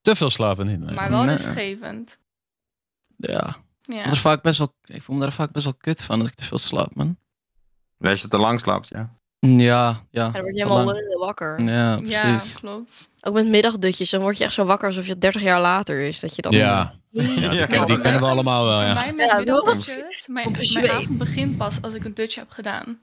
Te 0.00 0.16
veel 0.16 0.30
slapen 0.30 0.66
niet. 0.66 0.78
nee. 0.80 0.94
Maar 0.94 1.10
wel 1.10 1.20
Nee. 1.22 1.30
rustgevend. 1.36 2.18
Ja. 3.16 3.56
Ja. 3.82 4.02
Dat 4.04 4.12
is 4.12 4.20
vaak 4.20 4.42
best 4.42 4.58
wel, 4.58 4.74
ik 4.84 5.02
voel 5.02 5.16
me 5.16 5.22
daar 5.22 5.32
vaak 5.32 5.52
best 5.52 5.64
wel 5.64 5.74
kut 5.74 6.02
van 6.02 6.20
als 6.20 6.28
ik 6.28 6.34
te 6.34 6.44
veel 6.44 6.58
slaap, 6.58 6.94
man. 6.94 7.16
Als 7.98 8.20
je 8.20 8.28
te 8.28 8.38
lang 8.38 8.60
slaapt, 8.60 8.88
ja. 8.88 9.12
Ja, 9.38 10.04
ja. 10.10 10.26
En 10.26 10.32
dan 10.32 10.42
word 10.42 10.56
je 10.56 10.62
helemaal 10.62 10.94
lullen 10.94 11.18
wakker. 11.18 11.60
Ja, 11.62 11.98
Ja, 12.02 12.30
precies. 12.30 12.54
klopt. 12.58 13.10
Ook 13.20 13.34
met 13.34 13.46
middagdutjes, 13.48 14.10
dan 14.10 14.20
word 14.20 14.38
je 14.38 14.44
echt 14.44 14.52
zo 14.52 14.64
wakker 14.64 14.88
alsof 14.88 15.06
je 15.06 15.18
30 15.18 15.42
jaar 15.42 15.60
later 15.60 15.98
is. 16.02 16.20
Dat 16.20 16.34
je 16.36 16.42
dan... 16.42 16.52
Ja, 16.52 16.94
ja, 17.08 17.22
die, 17.22 17.50
Ja. 17.50 17.66
ken- 17.66 17.86
die 17.86 18.00
kennen 18.00 18.20
we 18.20 18.26
allemaal 18.28 18.64
wel, 18.64 18.82
ja. 18.82 18.94
mij 18.94 19.12
met 19.12 19.26
Ja, 19.26 19.36
middagdutjes, 19.38 20.26
mijn, 20.28 20.50
mijn 20.72 20.90
avond 20.90 21.18
begint 21.18 21.56
pas 21.56 21.82
als 21.82 21.94
ik 21.94 22.04
een 22.04 22.14
dutje 22.14 22.40
heb 22.40 22.50
gedaan. 22.50 23.00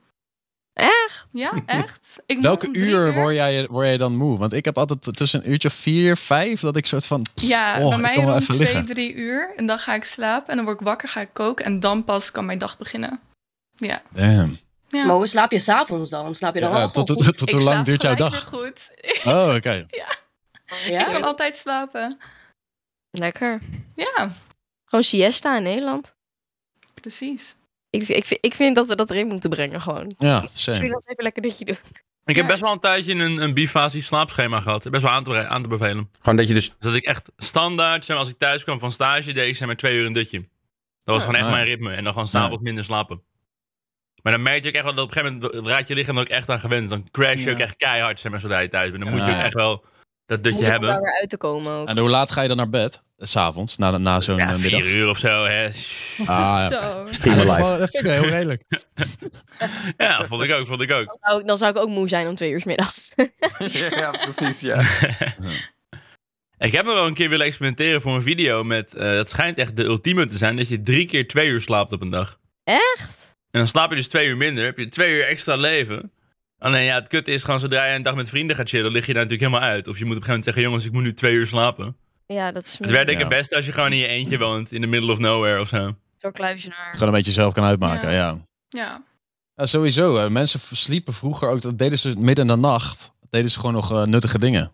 Echt? 0.72 1.19
Ja, 1.32 1.52
echt? 1.66 2.20
Ik 2.26 2.34
moet 2.36 2.44
Welke 2.44 2.68
uur 2.72 3.12
word 3.14 3.34
jij, 3.34 3.66
word 3.66 3.86
jij 3.86 3.96
dan 3.96 4.16
moe? 4.16 4.38
Want 4.38 4.52
ik 4.52 4.64
heb 4.64 4.78
altijd 4.78 5.16
tussen 5.16 5.40
een 5.44 5.50
uurtje 5.50 5.68
of 5.68 5.74
vier, 5.74 6.16
vijf, 6.16 6.60
dat 6.60 6.76
ik 6.76 6.86
soort 6.86 7.06
van... 7.06 7.26
Ja, 7.34 7.80
oh, 7.80 7.88
bij 7.88 7.98
mij 7.98 8.14
rond 8.16 8.44
twee, 8.44 8.58
liggen. 8.58 8.84
drie 8.84 9.14
uur. 9.14 9.52
En 9.56 9.66
dan 9.66 9.78
ga 9.78 9.94
ik 9.94 10.04
slapen 10.04 10.48
en 10.48 10.56
dan 10.56 10.64
word 10.64 10.80
ik 10.80 10.86
wakker, 10.86 11.08
ga 11.08 11.20
ik 11.20 11.28
koken. 11.32 11.64
En 11.64 11.80
dan 11.80 12.04
pas 12.04 12.30
kan 12.30 12.46
mijn 12.46 12.58
dag 12.58 12.78
beginnen. 12.78 13.20
Ja. 13.76 14.02
Damn. 14.10 14.58
ja. 14.88 15.04
Maar 15.04 15.16
hoe 15.16 15.26
slaap 15.26 15.50
je 15.52 15.58
s'avonds 15.58 16.10
dan? 16.10 16.34
Slaap 16.34 16.54
je 16.54 16.60
dan 16.60 16.72
Ja, 16.72 16.88
tot, 16.88 17.06
tot, 17.06 17.38
tot 17.38 17.50
hoe 17.50 17.60
lang 17.60 17.84
duurt 17.84 18.02
jouw 18.02 18.14
dag? 18.14 18.44
goed. 18.44 18.90
Oh, 19.24 19.54
oké. 19.56 19.86
Ja? 19.90 21.06
Ik 21.06 21.12
kan 21.12 21.22
altijd 21.22 21.56
slapen. 21.56 22.18
Lekker. 23.10 23.60
Ja, 23.94 24.30
Gewoon 24.84 25.04
siesta 25.04 25.56
in 25.56 25.62
Nederland. 25.62 26.14
precies. 26.94 27.54
Ik, 27.90 28.08
ik, 28.08 28.24
vind, 28.24 28.38
ik 28.44 28.54
vind 28.54 28.76
dat 28.76 28.86
we 28.86 28.96
dat 28.96 29.10
erin 29.10 29.26
moeten 29.26 29.50
brengen 29.50 29.80
gewoon. 29.80 30.14
Ja, 30.18 30.42
Ik 30.42 30.48
same. 30.52 30.78
vind 30.78 30.92
dat 30.92 31.08
even 31.08 31.22
lekker 31.22 31.42
ditje 31.42 31.64
doen. 31.64 31.78
Ik 32.24 32.36
heb 32.36 32.46
best 32.46 32.60
wel 32.60 32.72
een 32.72 32.80
tijdje 32.80 33.14
een, 33.14 33.38
een 33.42 33.54
bifasie 33.54 34.02
slaapschema 34.02 34.60
gehad. 34.60 34.90
Best 34.90 35.02
wel 35.02 35.12
aan 35.12 35.24
te, 35.24 35.46
aan 35.46 35.62
te 35.62 35.68
bevelen. 35.68 36.10
Gewoon 36.20 36.36
dat 36.36 36.48
je 36.48 36.54
dus... 36.54 36.68
Dus 36.68 36.76
dat 36.78 36.94
ik 36.94 37.04
echt 37.04 37.30
standaard, 37.36 38.04
zeg 38.04 38.16
maar, 38.16 38.24
als 38.24 38.34
ik 38.34 38.38
thuis 38.40 38.64
kwam 38.64 38.78
van 38.78 38.92
stage, 38.92 39.32
deed 39.32 39.48
ik 39.48 39.56
zeg 39.56 39.66
maar 39.66 39.76
twee 39.76 39.96
uur 39.96 40.06
een 40.06 40.12
dutje. 40.12 40.38
Dat 41.04 41.14
was 41.14 41.24
gewoon 41.24 41.34
echt 41.40 41.50
mijn 41.50 41.64
ritme. 41.64 41.92
En 41.94 42.04
dan 42.04 42.12
gewoon 42.12 42.28
s'avonds 42.28 42.62
minder 42.62 42.84
slapen. 42.84 43.22
Maar 44.22 44.32
dan 44.32 44.42
merk 44.42 44.62
je 44.62 44.68
ook 44.68 44.74
echt 44.74 44.84
wel 44.84 44.94
dat 44.94 45.04
op 45.04 45.16
een 45.16 45.22
gegeven 45.22 45.50
moment 45.52 45.66
raakt 45.68 45.88
je 45.88 45.94
lichaam 45.94 46.16
er 46.16 46.22
ook 46.22 46.28
echt 46.28 46.48
aan 46.50 46.60
gewend. 46.60 46.88
Dan 46.88 47.08
crash 47.10 47.38
je 47.38 47.46
Ja. 47.46 47.52
ook 47.52 47.58
echt 47.58 47.76
keihard, 47.76 48.20
zeg 48.20 48.30
maar, 48.30 48.40
zodra 48.40 48.58
je 48.58 48.68
thuis 48.68 48.90
bent. 48.90 49.02
Dan 49.02 49.12
moet 49.12 49.20
je 49.20 49.26
Ja. 49.26 49.36
ook 49.38 49.42
echt 49.44 49.54
wel 49.54 49.84
dat 50.26 50.42
dutje 50.42 50.58
om 50.64 50.70
hebben. 50.70 50.88
daar 50.88 51.00
weer 51.00 51.18
uit 51.20 51.30
te 51.30 51.36
komen 51.36 51.72
ook. 51.72 51.88
En 51.88 51.98
hoe 51.98 52.08
laat 52.08 52.30
ga 52.32 52.42
je 52.42 52.48
dan 52.48 52.56
naar 52.56 52.70
bed? 52.70 53.02
S'avonds, 53.22 53.76
na, 53.76 53.98
na 53.98 54.20
zo'n 54.20 54.36
Ja, 54.36 54.52
eh, 54.52 54.58
middag? 54.58 54.82
uur 54.82 55.08
of 55.08 55.18
zo, 55.18 55.44
hè. 55.44 55.66
Ah, 56.18 56.24
ja. 56.26 56.68
Zo. 56.70 57.06
Streamen 57.10 57.50
live. 57.50 57.78
Dat 57.78 57.90
vind 57.90 57.94
ik 57.94 58.02
wel 58.02 58.20
heel 58.22 58.30
redelijk. 58.30 58.62
Ja, 59.96 60.26
vond 60.26 60.42
ik 60.42 60.52
ook, 60.52 60.66
vond 60.66 60.80
ik 60.80 60.90
ook. 60.92 61.06
Dan 61.06 61.18
zou, 61.20 61.40
ik, 61.40 61.46
dan 61.46 61.58
zou 61.58 61.70
ik 61.70 61.76
ook 61.76 61.88
moe 61.88 62.08
zijn 62.08 62.28
om 62.28 62.36
twee 62.36 62.50
uur 62.50 62.60
's 62.60 62.64
middags. 62.64 63.12
ja, 64.00 64.10
precies, 64.10 64.60
ja. 64.60 64.80
Ik 66.58 66.72
heb 66.72 66.84
nog 66.84 66.94
wel 66.94 67.06
een 67.06 67.14
keer 67.14 67.28
willen 67.28 67.46
experimenteren 67.46 68.00
voor 68.00 68.14
een 68.14 68.22
video 68.22 68.64
met... 68.64 68.94
eh 68.94 69.08
het 69.16 69.28
schijnt 69.28 69.58
echt 69.58 69.76
de 69.76 69.84
ultieme 69.84 70.26
te 70.26 70.36
zijn 70.36 70.56
dat 70.56 70.68
je 70.68 70.82
drie 70.82 71.06
keer 71.06 71.28
twee 71.28 71.48
uur 71.48 71.60
slaapt 71.60 71.92
op 71.92 72.00
een 72.00 72.10
dag. 72.10 72.38
Echt? 72.64 73.34
En 73.50 73.58
dan 73.58 73.66
slaap 73.66 73.90
je 73.90 73.96
dus 73.96 74.08
twee 74.08 74.26
uur 74.28 74.36
minder. 74.36 74.64
Heb 74.64 74.78
je 74.78 74.88
twee 74.88 75.14
uur 75.14 75.24
extra 75.24 75.56
leven. 75.56 76.12
Alleen 76.58 76.84
ja, 76.84 76.94
het 76.94 77.08
kutte 77.08 77.30
is 77.32 77.44
gewoon 77.44 77.60
zodra 77.60 77.84
je 77.86 77.94
een 77.94 78.02
dag 78.02 78.14
met 78.14 78.28
vrienden 78.28 78.56
gaat 78.56 78.68
chillen, 78.68 78.92
lig 78.92 79.06
je 79.06 79.12
daar 79.12 79.22
natuurlijk 79.22 79.50
helemaal 79.52 79.70
uit. 79.74 79.88
Of 79.88 79.98
je 79.98 80.04
moet 80.04 80.16
op 80.16 80.20
een 80.22 80.26
gegeven 80.28 80.28
moment 80.28 80.44
zeggen, 80.44 80.62
jongens, 80.62 80.84
ik 80.84 80.92
moet 80.92 81.02
nu 81.02 81.12
twee 81.12 81.34
uur 81.34 81.46
slapen. 81.46 81.96
Ja, 82.34 82.52
dat 82.52 82.64
is 82.64 82.78
Het 82.78 82.90
werkt 82.90 83.06
denk 83.06 83.08
ik 83.08 83.14
Ja. 83.18 83.28
het 83.28 83.28
beste 83.38 83.56
als 83.56 83.66
je 83.66 83.72
gewoon 83.72 83.92
in 83.92 83.98
je 83.98 84.06
eentje 84.06 84.38
woont, 84.38 84.72
in 84.72 84.80
the 84.80 84.86
middle 84.86 85.12
of 85.12 85.18
nowhere 85.18 85.60
of 85.60 85.68
zo. 85.68 85.94
zo'n 86.16 86.32
kluizenaar. 86.32 86.92
Gewoon 86.92 87.08
een 87.08 87.14
beetje 87.14 87.32
zelf 87.32 87.52
kan 87.54 87.64
uitmaken, 87.64 88.10
Ja. 88.10 88.16
ja. 88.16 88.38
Ja. 88.68 89.02
Ja, 89.54 89.66
sowieso. 89.66 90.16
eh, 90.16 90.30
mensen 90.30 90.60
sliepen 90.72 91.12
vroeger 91.12 91.48
ook, 91.48 91.60
dat 91.60 91.78
deden 91.78 91.98
ze 91.98 92.08
midden 92.18 92.48
in 92.48 92.54
de 92.54 92.60
nacht. 92.60 93.10
deden 93.30 93.50
ze 93.50 93.58
gewoon 93.58 93.74
nog 93.74 93.92
eh, 93.92 94.02
nuttige 94.02 94.38
dingen. 94.38 94.72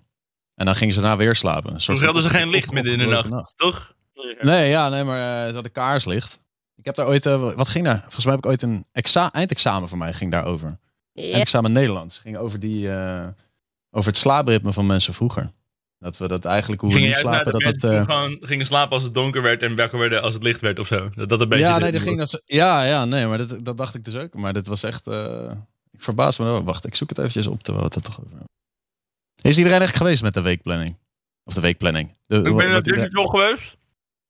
En 0.55 0.67
dan 0.67 0.75
gingen 0.77 0.95
ze 0.95 1.01
daarna 1.01 1.17
weer 1.17 1.35
slapen. 1.37 1.77
Toen 1.77 2.05
hadden 2.05 2.23
ze 2.23 2.29
geen 2.29 2.49
licht 2.49 2.71
midden 2.73 2.93
in 2.93 2.99
de 2.99 3.05
nacht, 3.29 3.53
toch? 3.57 3.95
Nee, 4.41 4.69
ja, 4.69 4.89
nee, 4.89 5.05
maar 5.05 5.19
eh, 5.43 5.47
ze 5.49 5.55
hadden 5.55 5.73
kaarslicht. 5.73 6.39
Ik 6.77 6.85
heb 6.85 6.95
daar 6.95 7.07
ooit, 7.07 7.27
eh, 7.27 7.53
wat 7.53 7.69
ging 7.69 7.85
daar? 7.85 8.01
Volgens 8.01 8.25
mij 8.25 8.35
heb 8.35 8.45
ik 8.45 8.51
ooit 8.51 8.63
een 8.63 8.87
exa 8.93 9.33
eindexamen 9.33 9.89
voor 9.89 9.99
mij 9.99 10.13
ging 10.13 10.31
daarover. 10.31 10.79
Ja. 11.13 11.23
Eindexamen 11.31 11.73
Nederlands. 11.73 12.19
Ging 12.19 12.37
over 12.37 12.61
die, 12.61 12.91
eh, 12.93 13.27
over 13.91 14.11
het 14.11 14.21
slaapritme 14.21 14.73
van 14.73 14.87
mensen 14.87 15.15
vroeger. 15.15 15.53
Dat 16.07 16.17
we 16.17 16.29
dat 16.29 16.45
eigenlijk 16.45 16.81
hoe 16.81 16.91
we 16.93 16.97
Gingen 16.99 17.15
slapen, 17.17 17.53
dat 17.53 17.61
dat 17.63 17.83
eh, 17.93 18.05
gewoon 18.05 18.37
gingen 18.41 18.67
slapen 18.67 18.93
als 18.93 19.03
het 19.03 19.15
donker 19.15 19.43
werd 19.43 19.63
en 19.63 19.77
wakker 19.77 19.99
werden 19.99 20.23
als 20.23 20.35
het 20.35 20.43
licht 20.43 20.61
werd 20.61 20.79
of 20.79 20.87
zo. 20.87 21.11
Dat 21.15 21.29
dat 21.29 21.41
een 21.41 21.49
beetje... 21.49 21.65
ja, 21.65 21.75
de- 21.75 21.83
nee, 21.83 21.93
dat 21.93 22.03
ging 22.03 22.19
dat, 22.19 22.43
ja, 22.45 22.85
ja, 22.85 23.05
nee, 23.05 23.27
maar 23.27 23.39
dat, 23.39 23.65
dat 23.65 23.77
dacht 23.77 23.95
ik 23.95 24.05
dus 24.05 24.17
ook. 24.17 24.35
Maar 24.35 24.53
dit 24.53 24.67
was 24.67 24.83
echt, 24.83 25.07
eh, 25.07 25.51
ik 25.93 26.03
verbaas 26.03 26.39
me 26.39 26.45
wel. 26.45 26.65
Wacht, 26.65 26.87
ik 26.87 26.95
zoek 26.95 27.09
het 27.09 27.19
eventjes 27.19 27.47
op 27.47 27.63
terwijl 27.63 27.87
we 27.89 27.95
het 27.95 28.05
toch 28.05 28.21
over. 28.21 28.39
Is 29.41 29.59
iedereen 29.59 29.81
echt 29.81 29.97
geweest 29.97 30.23
met 30.23 30.35
de 30.35 30.41
weekplanning? 30.41 30.97
Of 31.45 31.55
de 31.55 31.61
weekplanning? 31.61 32.15
De, 32.27 32.37
Ik 32.37 32.43
ben 32.43 32.55
naar 32.55 32.77
iedereen- 32.77 32.83
Digital 33.01 33.27
geweest. 33.27 33.77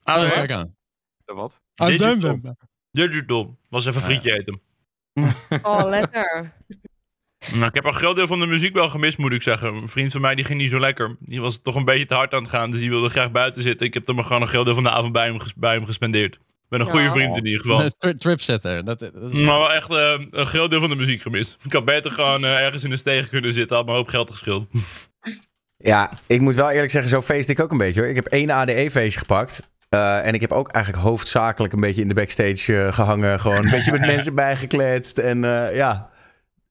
Ah, 0.02 0.14
Oh, 0.16 0.22
nee. 0.22 0.30
kijk 0.32 0.50
aan. 0.50 0.76
Wat? 1.24 1.60
Ah, 1.74 1.86
Digital. 1.86 2.18
dum, 2.18 2.40
dum. 2.40 2.56
Digital. 2.90 3.56
Was 3.68 3.86
even 3.86 4.00
Ja, 4.00 4.06
frietje 4.06 4.32
eten. 4.32 4.60
Oh, 5.70 5.84
lekker. 5.88 6.52
Nou, 7.52 7.64
ik 7.66 7.74
heb 7.74 7.84
een 7.84 7.92
groot 7.94 8.16
deel 8.16 8.26
van 8.26 8.40
de 8.40 8.46
muziek 8.46 8.74
wel 8.74 8.88
gemist, 8.88 9.18
moet 9.18 9.32
ik 9.32 9.42
zeggen. 9.42 9.74
Een 9.74 9.88
vriend 9.88 10.12
van 10.12 10.20
mij 10.20 10.34
die 10.34 10.44
ging 10.44 10.60
niet 10.60 10.70
zo 10.70 10.80
lekker. 10.80 11.16
Die 11.20 11.40
was 11.40 11.60
toch 11.62 11.74
een 11.74 11.84
beetje 11.84 12.06
te 12.06 12.14
hard 12.14 12.32
aan 12.34 12.42
het 12.42 12.50
gaan, 12.50 12.70
dus 12.70 12.80
die 12.80 12.90
wilde 12.90 13.08
graag 13.08 13.30
buiten 13.30 13.62
zitten. 13.62 13.86
Ik 13.86 13.94
heb 13.94 14.08
er 14.08 14.14
maar 14.14 14.24
gewoon 14.24 14.42
een 14.42 14.48
groot 14.48 14.64
deel 14.64 14.74
van 14.74 14.82
de 14.82 14.90
avond 14.90 15.12
bij 15.12 15.26
hem, 15.26 15.38
ges- 15.38 15.54
bij 15.56 15.74
hem 15.74 15.86
gespendeerd. 15.86 16.34
Ik 16.34 16.40
ben 16.68 16.80
een 16.80 16.86
goede 16.86 17.10
vriend 17.10 17.36
in 17.36 17.44
ieder 17.46 17.60
geval. 17.60 17.90
Tri- 17.98 18.14
Tripsetter. 18.14 18.84
Dat, 18.84 18.98
dat 18.98 19.12
is- 19.32 19.38
Maar 19.38 19.58
wel 19.58 19.72
echt 19.72 19.90
eh, 19.90 20.20
een 20.30 20.46
groot 20.46 20.70
deel 20.70 20.80
van 20.80 20.88
de 20.88 20.96
muziek 20.96 21.22
gemist. 21.22 21.56
Ik 21.64 21.72
had 21.72 21.84
beter 21.84 22.10
gewoon 22.10 22.44
eh, 22.44 22.50
ergens 22.64 22.84
in 22.84 22.90
de 22.90 22.96
steeg 22.96 23.28
kunnen 23.28 23.52
zitten. 23.52 23.76
Had 23.76 23.84
me 23.86 23.90
een 23.90 23.96
hoop 23.96 24.08
geld 24.08 24.30
geschild. 24.30 24.66
Ja, 25.78 26.10
ik 26.26 26.40
moet 26.40 26.54
wel 26.54 26.70
eerlijk 26.70 26.90
zeggen, 26.90 27.10
zo 27.10 27.20
feest 27.22 27.48
ik 27.48 27.60
ook 27.60 27.70
een 27.72 27.78
beetje 27.78 28.00
hoor. 28.00 28.08
Ik 28.08 28.14
heb 28.14 28.26
één 28.26 28.50
ADE-feestje 28.50 29.18
gepakt. 29.20 29.70
eh, 29.88 30.26
en 30.26 30.34
ik 30.34 30.40
heb 30.40 30.52
ook 30.52 30.68
eigenlijk 30.72 31.04
hoofdzakelijk 31.04 31.72
een 31.72 31.80
beetje 31.80 32.02
in 32.02 32.08
de 32.08 32.14
backstage 32.14 32.82
eh, 32.86 32.92
gehangen. 32.92 33.40
Gewoon 33.40 33.64
een 33.64 33.70
beetje 33.70 33.92
met 33.92 34.00
mensen 34.14 34.34
bijgekletst. 34.34 35.18
En 35.18 35.44
eh, 35.44 35.76
ja, 35.76 36.10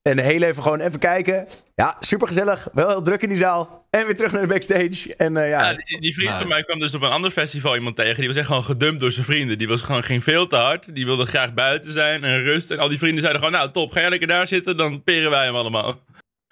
en 0.10 0.18
heel 0.20 0.42
even 0.42 0.64
gewoon 0.64 0.80
even 0.80 1.00
kijken. 1.00 1.48
Ja, 1.76 1.96
super 2.00 2.28
gezellig. 2.28 2.68
Wel 2.74 2.88
heel 2.90 3.02
druk 3.02 3.22
in 3.22 3.28
die 3.30 3.38
zaal. 3.38 3.88
En 3.90 4.06
weer 4.06 4.16
terug 4.16 4.32
naar 4.32 4.42
de 4.42 4.48
backstage. 4.48 5.16
En 5.18 5.38
eh, 5.38 5.50
ja, 5.50 5.70
Ja, 5.70 5.78
die, 5.86 6.02
die 6.02 6.14
vriend 6.14 6.30
Nou. 6.30 6.40
van 6.42 6.50
mij 6.50 6.64
kwam 6.64 6.80
dus 6.80 6.96
op 6.96 7.02
een 7.02 7.10
ander 7.10 7.32
festival 7.32 7.76
iemand 7.76 7.96
tegen. 7.96 8.16
Die 8.16 8.28
was 8.28 8.36
echt 8.36 8.48
gewoon 8.48 8.64
gedumpt 8.64 9.00
door 9.00 9.12
zijn 9.12 9.26
vrienden. 9.26 9.58
Die 9.58 9.68
was 9.68 9.82
gewoon 9.82 10.04
ging 10.04 10.24
veel 10.24 10.48
te 10.48 10.56
hard. 10.56 10.96
Die 10.96 11.06
wilde 11.06 11.26
graag 11.26 11.54
buiten 11.54 11.92
zijn 11.92 12.24
en 12.24 12.44
rust. 12.44 12.72
En 12.72 12.80
al 12.80 12.88
die 12.90 12.98
vrienden 12.98 13.22
zeiden 13.22 13.42
gewoon, 13.44 13.58
nou 13.60 13.72
top, 13.72 13.92
ga 13.92 14.00
jij 14.00 14.10
lekker 14.10 14.28
daar 14.28 14.48
zitten, 14.48 14.78
dan 14.78 15.04
peren 15.04 15.30
wij 15.30 15.46
hem 15.46 15.56
allemaal. 15.56 16.00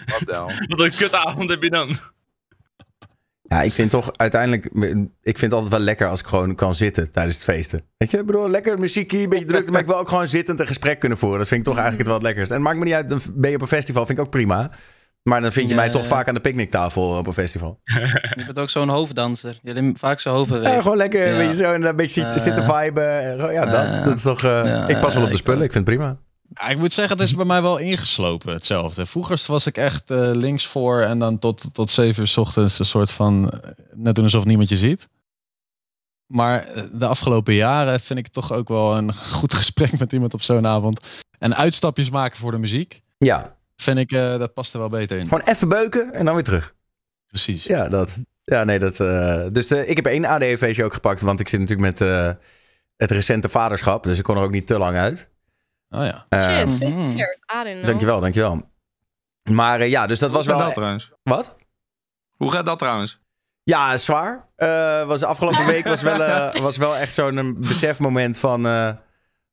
Wat 0.06 0.24
dan? 0.26 0.52
Wat 0.68 0.80
een 0.80 0.96
kutavond 0.96 1.50
heb 1.50 1.64
je 1.64 1.70
dan. 1.70 1.98
Ja, 3.54 3.62
ik 3.62 3.74
vind 3.74 3.90
toch 3.92 4.12
uiteindelijk... 4.16 4.66
Ik 5.22 5.38
vind 5.38 5.42
het 5.42 5.54
altijd 5.54 5.72
wel 5.72 5.80
lekker 5.80 6.08
als 6.08 6.20
ik 6.20 6.26
gewoon 6.26 6.56
kan 6.56 6.74
zitten 6.74 7.12
tijdens 7.12 7.36
het 7.36 7.44
feesten. 7.44 7.82
Weet 7.98 8.12
je, 8.12 8.18
ik 8.18 8.26
bedoel, 8.26 8.50
lekker 8.50 8.80
muziekje, 8.80 9.18
een 9.18 9.30
beetje 9.30 9.46
drukte. 9.46 9.72
maar 9.72 9.82
ik 9.82 9.88
wil 9.88 9.98
ook 9.98 10.10
gewoon 10.10 10.28
zittend 10.28 10.60
een 10.60 10.68
gesprek 10.68 11.00
kunnen 11.00 11.18
voeren. 11.18 11.40
Dat 11.40 11.48
vind 11.48 11.60
ik 11.60 11.66
toch 11.66 11.78
eigenlijk 11.78 12.08
het 12.10 12.18
wel 12.18 12.28
lekkerst. 12.28 12.50
En 12.52 12.56
het 12.58 12.66
maakt 12.66 12.78
me 12.78 12.86
niet 12.86 12.94
uit, 12.94 13.10
dan 13.10 13.20
ben 13.34 13.50
je 13.50 13.56
op 13.56 13.62
een 13.62 13.68
festival, 13.68 14.06
vind 14.06 14.18
ik 14.20 14.26
ook 14.26 14.32
prima. 14.32 14.72
Maar 15.24 15.42
dan 15.42 15.52
vind 15.52 15.66
je 15.70 15.76
Ja, 15.76 15.80
mij 15.82 15.90
toch 15.90 16.02
ja. 16.02 16.08
vaak 16.08 16.28
aan 16.28 16.34
de 16.34 16.40
picknicktafel 16.40 17.18
op 17.18 17.28
een 17.28 17.34
festival. 17.34 17.80
Je 17.84 18.44
bent 18.46 18.60
ook 18.60 18.70
zo'n 18.70 18.90
hoofddanser. 18.90 19.60
Je 19.62 19.74
hebt 19.74 20.00
vaak 20.00 20.20
zo 20.20 20.34
hoofd 20.34 20.52
Ja, 20.64 20.82
gewoon 20.82 20.98
lekker 20.98 21.28
een 21.28 21.32
Ja. 21.34 21.38
beetje 21.38 21.56
zo 21.64 21.72
en 21.74 21.84
een 21.84 21.96
beetje 21.96 22.22
zitten- 22.22 22.38
Eh. 22.38 22.42
zitten 22.44 22.64
viben. 22.64 23.52
Ja, 23.54 23.66
dat, 23.66 23.86
Eh. 23.96 24.06
dat 24.06 24.16
is 24.16 24.22
toch... 24.24 24.44
eh, 24.44 24.84
ik 24.88 25.00
pas 25.00 25.14
wel 25.16 25.24
op 25.24 25.32
de 25.32 25.38
spullen, 25.38 25.64
ik 25.64 25.72
vind 25.72 25.88
het 25.88 25.96
prima. 25.98 26.18
Ja, 26.54 26.68
ik 26.68 26.78
moet 26.78 26.94
zeggen, 26.94 27.18
het 27.18 27.28
is 27.28 27.36
bij 27.36 27.46
mij 27.46 27.62
wel 27.62 27.78
ingeslopen, 27.78 28.54
hetzelfde. 28.54 29.06
Vroeger 29.06 29.44
was 29.48 29.66
ik 29.66 29.78
echt 29.78 30.12
eh, 30.12 30.18
links 30.34 30.68
voor 30.68 31.02
en 31.02 31.20
dan 31.20 31.40
tot, 31.40 31.74
tot 31.74 31.92
zeven 31.92 32.22
uur 32.22 32.28
's 32.28 32.38
ochtends 32.38 32.80
een 32.80 32.86
soort 32.86 33.12
van... 33.12 33.50
eh, 33.50 33.70
net 33.94 34.16
doen 34.16 34.24
alsof 34.24 34.46
niemand 34.46 34.70
je 34.70 34.78
ziet. 34.78 35.08
Maar 36.26 36.64
eh, 36.64 36.84
de 36.94 37.06
afgelopen 37.06 37.54
jaren 37.54 38.00
vind 38.00 38.20
ik 38.20 38.28
toch 38.28 38.52
ook 38.54 38.68
wel 38.68 38.98
een 38.98 39.14
goed 39.40 39.54
gesprek 39.54 40.00
met 40.00 40.14
iemand 40.14 40.34
op 40.34 40.42
zo'n 40.42 40.68
avond. 40.68 41.06
En 41.40 41.56
uitstapjes 41.56 42.10
maken 42.10 42.38
voor 42.38 42.52
de 42.52 42.58
muziek, 42.58 43.02
Ja, 43.18 43.56
vind 43.76 43.98
ik, 43.98 44.10
dat 44.10 44.54
past 44.54 44.74
er 44.74 44.80
wel 44.80 44.90
beter 44.90 45.18
in. 45.18 45.24
gewoon 45.28 45.44
even 45.46 45.70
beuken 45.70 46.14
en 46.14 46.26
dan 46.26 46.34
weer 46.34 46.44
terug. 46.44 46.76
Precies. 47.28 47.64
Ja, 47.64 47.90
dat. 47.90 48.18
Ja, 48.44 48.64
nee, 48.64 48.80
dat... 48.80 48.98
dus 49.54 49.72
ik 49.72 49.96
heb 49.96 50.06
één 50.06 50.26
ADE-feestje 50.26 50.84
ook 50.84 50.94
gepakt, 50.94 51.22
want 51.22 51.40
ik 51.40 51.48
zit 51.48 51.60
natuurlijk 51.60 52.00
met 52.00 52.10
het 52.98 53.12
recente 53.12 53.50
vaderschap. 53.50 54.04
Dus 54.04 54.18
ik 54.18 54.24
kon 54.24 54.38
er 54.38 54.44
ook 54.44 54.52
niet 54.52 54.68
te 54.68 54.78
lang 54.78 54.98
uit. 54.98 55.30
Oh 55.96 56.06
ja. 56.06 56.26
Eh, 56.30 56.58
Shit, 56.58 56.80
Mhm. 56.80 57.86
dankjewel, 57.86 58.20
dankjewel. 58.20 58.62
Maar 59.52 59.80
eh, 59.80 59.90
ja, 59.90 60.08
dus 60.08 60.20
dat 60.20 60.32
was 60.32 60.46
Hoe 60.46 60.54
gaat 60.56 60.58
wel... 60.58 60.68
dat 60.68 60.76
trouwens? 60.76 61.12
Wat? 61.24 61.56
Hoe 62.38 62.52
gaat 62.52 62.66
dat 62.66 62.80
trouwens? 62.80 63.22
Ja, 63.64 63.98
zwaar. 63.98 64.48
Eh 64.56 65.04
was 65.04 65.20
de 65.20 65.26
afgelopen 65.26 65.66
week 65.66 65.88
was 65.88 66.02
wel, 66.02 66.24
eh, 66.24 66.62
was 66.62 66.78
wel 66.78 66.98
echt 66.98 67.14
zo'n 67.14 67.58
besefmoment 67.60 68.38
van... 68.38 68.66
eh, 68.66 68.90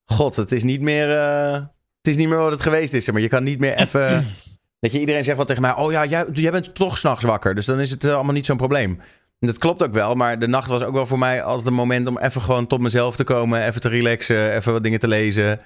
God, 0.04 0.36
het 0.36 0.52
is 0.52 0.62
niet 0.62 0.80
meer... 0.80 1.18
eh, 1.18 1.52
het 1.96 2.08
is 2.08 2.16
niet 2.16 2.28
meer 2.28 2.38
wat 2.38 2.50
het 2.50 2.62
geweest 2.62 2.92
is. 2.94 3.10
Maar 3.10 3.20
je 3.20 3.28
kan 3.28 3.42
niet 3.44 3.58
meer 3.58 3.76
even... 3.76 4.26
Dat 4.80 4.92
je 4.92 5.00
iedereen 5.00 5.24
zegt 5.24 5.36
wel 5.36 5.46
tegen 5.46 5.62
mij... 5.62 5.74
Oh 5.74 5.92
ja, 5.92 6.04
jij, 6.04 6.24
jij 6.32 6.50
bent 6.50 6.74
toch 6.74 6.98
s'nachts 6.98 7.24
wakker. 7.24 7.54
Dus 7.54 7.64
dan 7.64 7.80
is 7.80 7.90
het 7.90 8.04
allemaal 8.04 8.32
niet 8.34 8.46
zo'n 8.46 8.56
probleem. 8.56 9.00
En 9.38 9.46
dat 9.46 9.58
klopt 9.58 9.82
ook 9.82 9.92
wel. 9.92 10.14
Maar 10.14 10.38
de 10.38 10.46
nacht 10.48 10.68
was 10.68 10.82
ook 10.82 10.94
wel 10.94 11.06
voor 11.06 11.18
mij 11.18 11.42
altijd 11.42 11.66
een 11.66 11.74
moment... 11.74 12.06
om 12.06 12.18
even 12.18 12.42
gewoon 12.42 12.66
tot 12.66 12.80
mezelf 12.80 13.16
te 13.16 13.24
komen. 13.24 13.66
Even 13.66 13.80
te 13.80 13.88
relaxen. 13.88 14.54
Even 14.54 14.72
wat 14.72 14.82
dingen 14.82 14.98
te 14.98 15.08
lezen. 15.08 15.60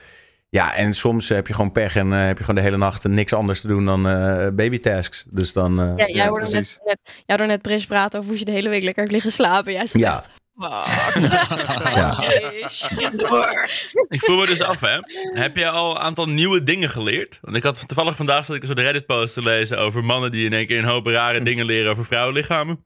Ja, 0.54 0.74
en 0.74 0.94
soms 0.94 1.28
heb 1.28 1.46
je 1.46 1.54
gewoon 1.54 1.72
pech. 1.72 1.96
En 1.96 2.12
eh, 2.12 2.26
heb 2.26 2.38
je 2.38 2.44
gewoon 2.44 2.60
de 2.62 2.66
hele 2.68 2.76
nacht 2.76 3.08
niks 3.08 3.32
anders 3.32 3.60
te 3.60 3.66
doen 3.66 3.84
dan 3.84 4.08
eh 4.08 4.48
babytasks. 4.52 5.24
Dus 5.28 5.52
dan... 5.52 5.80
eh, 5.80 5.86
Ja, 5.96 6.06
jij 6.06 6.14
Ja, 6.14 6.28
hoorde 6.28 6.48
net, 6.50 6.78
net, 6.84 6.98
jij 7.04 7.22
hoorde 7.26 7.46
net 7.46 7.62
Pris 7.62 7.86
praten 7.86 8.18
over 8.18 8.30
hoe 8.30 8.38
je 8.38 8.44
de 8.44 8.50
hele 8.50 8.68
week 8.68 8.82
lekker 8.82 9.00
hebt 9.02 9.14
liggen 9.14 9.32
slapen. 9.32 9.72
Jij 9.72 9.86
zegt 9.86 10.04
Ja. 10.04 10.24
Ja. 11.94 12.22
Ik 14.08 14.20
vroeg 14.24 14.40
me 14.40 14.46
dus 14.46 14.60
af, 14.60 14.80
hè. 14.80 14.98
Heb 15.40 15.56
je 15.56 15.68
al 15.68 15.90
een 15.90 16.02
aantal 16.02 16.28
nieuwe 16.28 16.62
dingen 16.62 16.90
geleerd? 16.90 17.38
Want 17.42 17.56
ik 17.56 17.62
had 17.62 17.88
toevallig 17.88 18.16
vandaag 18.16 18.44
zat 18.44 18.56
ik 18.56 18.60
een 18.62 18.68
soort 18.68 18.78
Reddit-post 18.78 19.34
te 19.34 19.42
lezen 19.42 19.78
over 19.78 20.04
mannen 20.04 20.30
die 20.30 20.44
in 20.44 20.52
één 20.52 20.66
keer 20.66 20.78
een 20.78 20.84
hoop 20.84 21.06
rare 21.06 21.42
dingen 21.42 21.66
leren 21.66 21.90
over 21.90 22.04
vrouwenlichamen. 22.04 22.84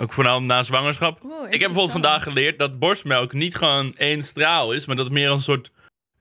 Ook 0.00 0.12
vooral 0.12 0.42
na 0.42 0.62
zwangerschap. 0.62 1.18
Ik 1.22 1.50
heb 1.50 1.58
bijvoorbeeld 1.58 1.90
vandaag 1.90 2.22
geleerd 2.22 2.58
dat 2.58 2.78
borstmelk 2.78 3.32
niet 3.32 3.54
gewoon 3.54 3.94
één 3.96 4.22
straal 4.22 4.72
is, 4.72 4.86
maar 4.86 4.96
dat 4.96 5.04
het 5.04 5.14
meer 5.14 5.30
een 5.30 5.40
soort 5.40 5.70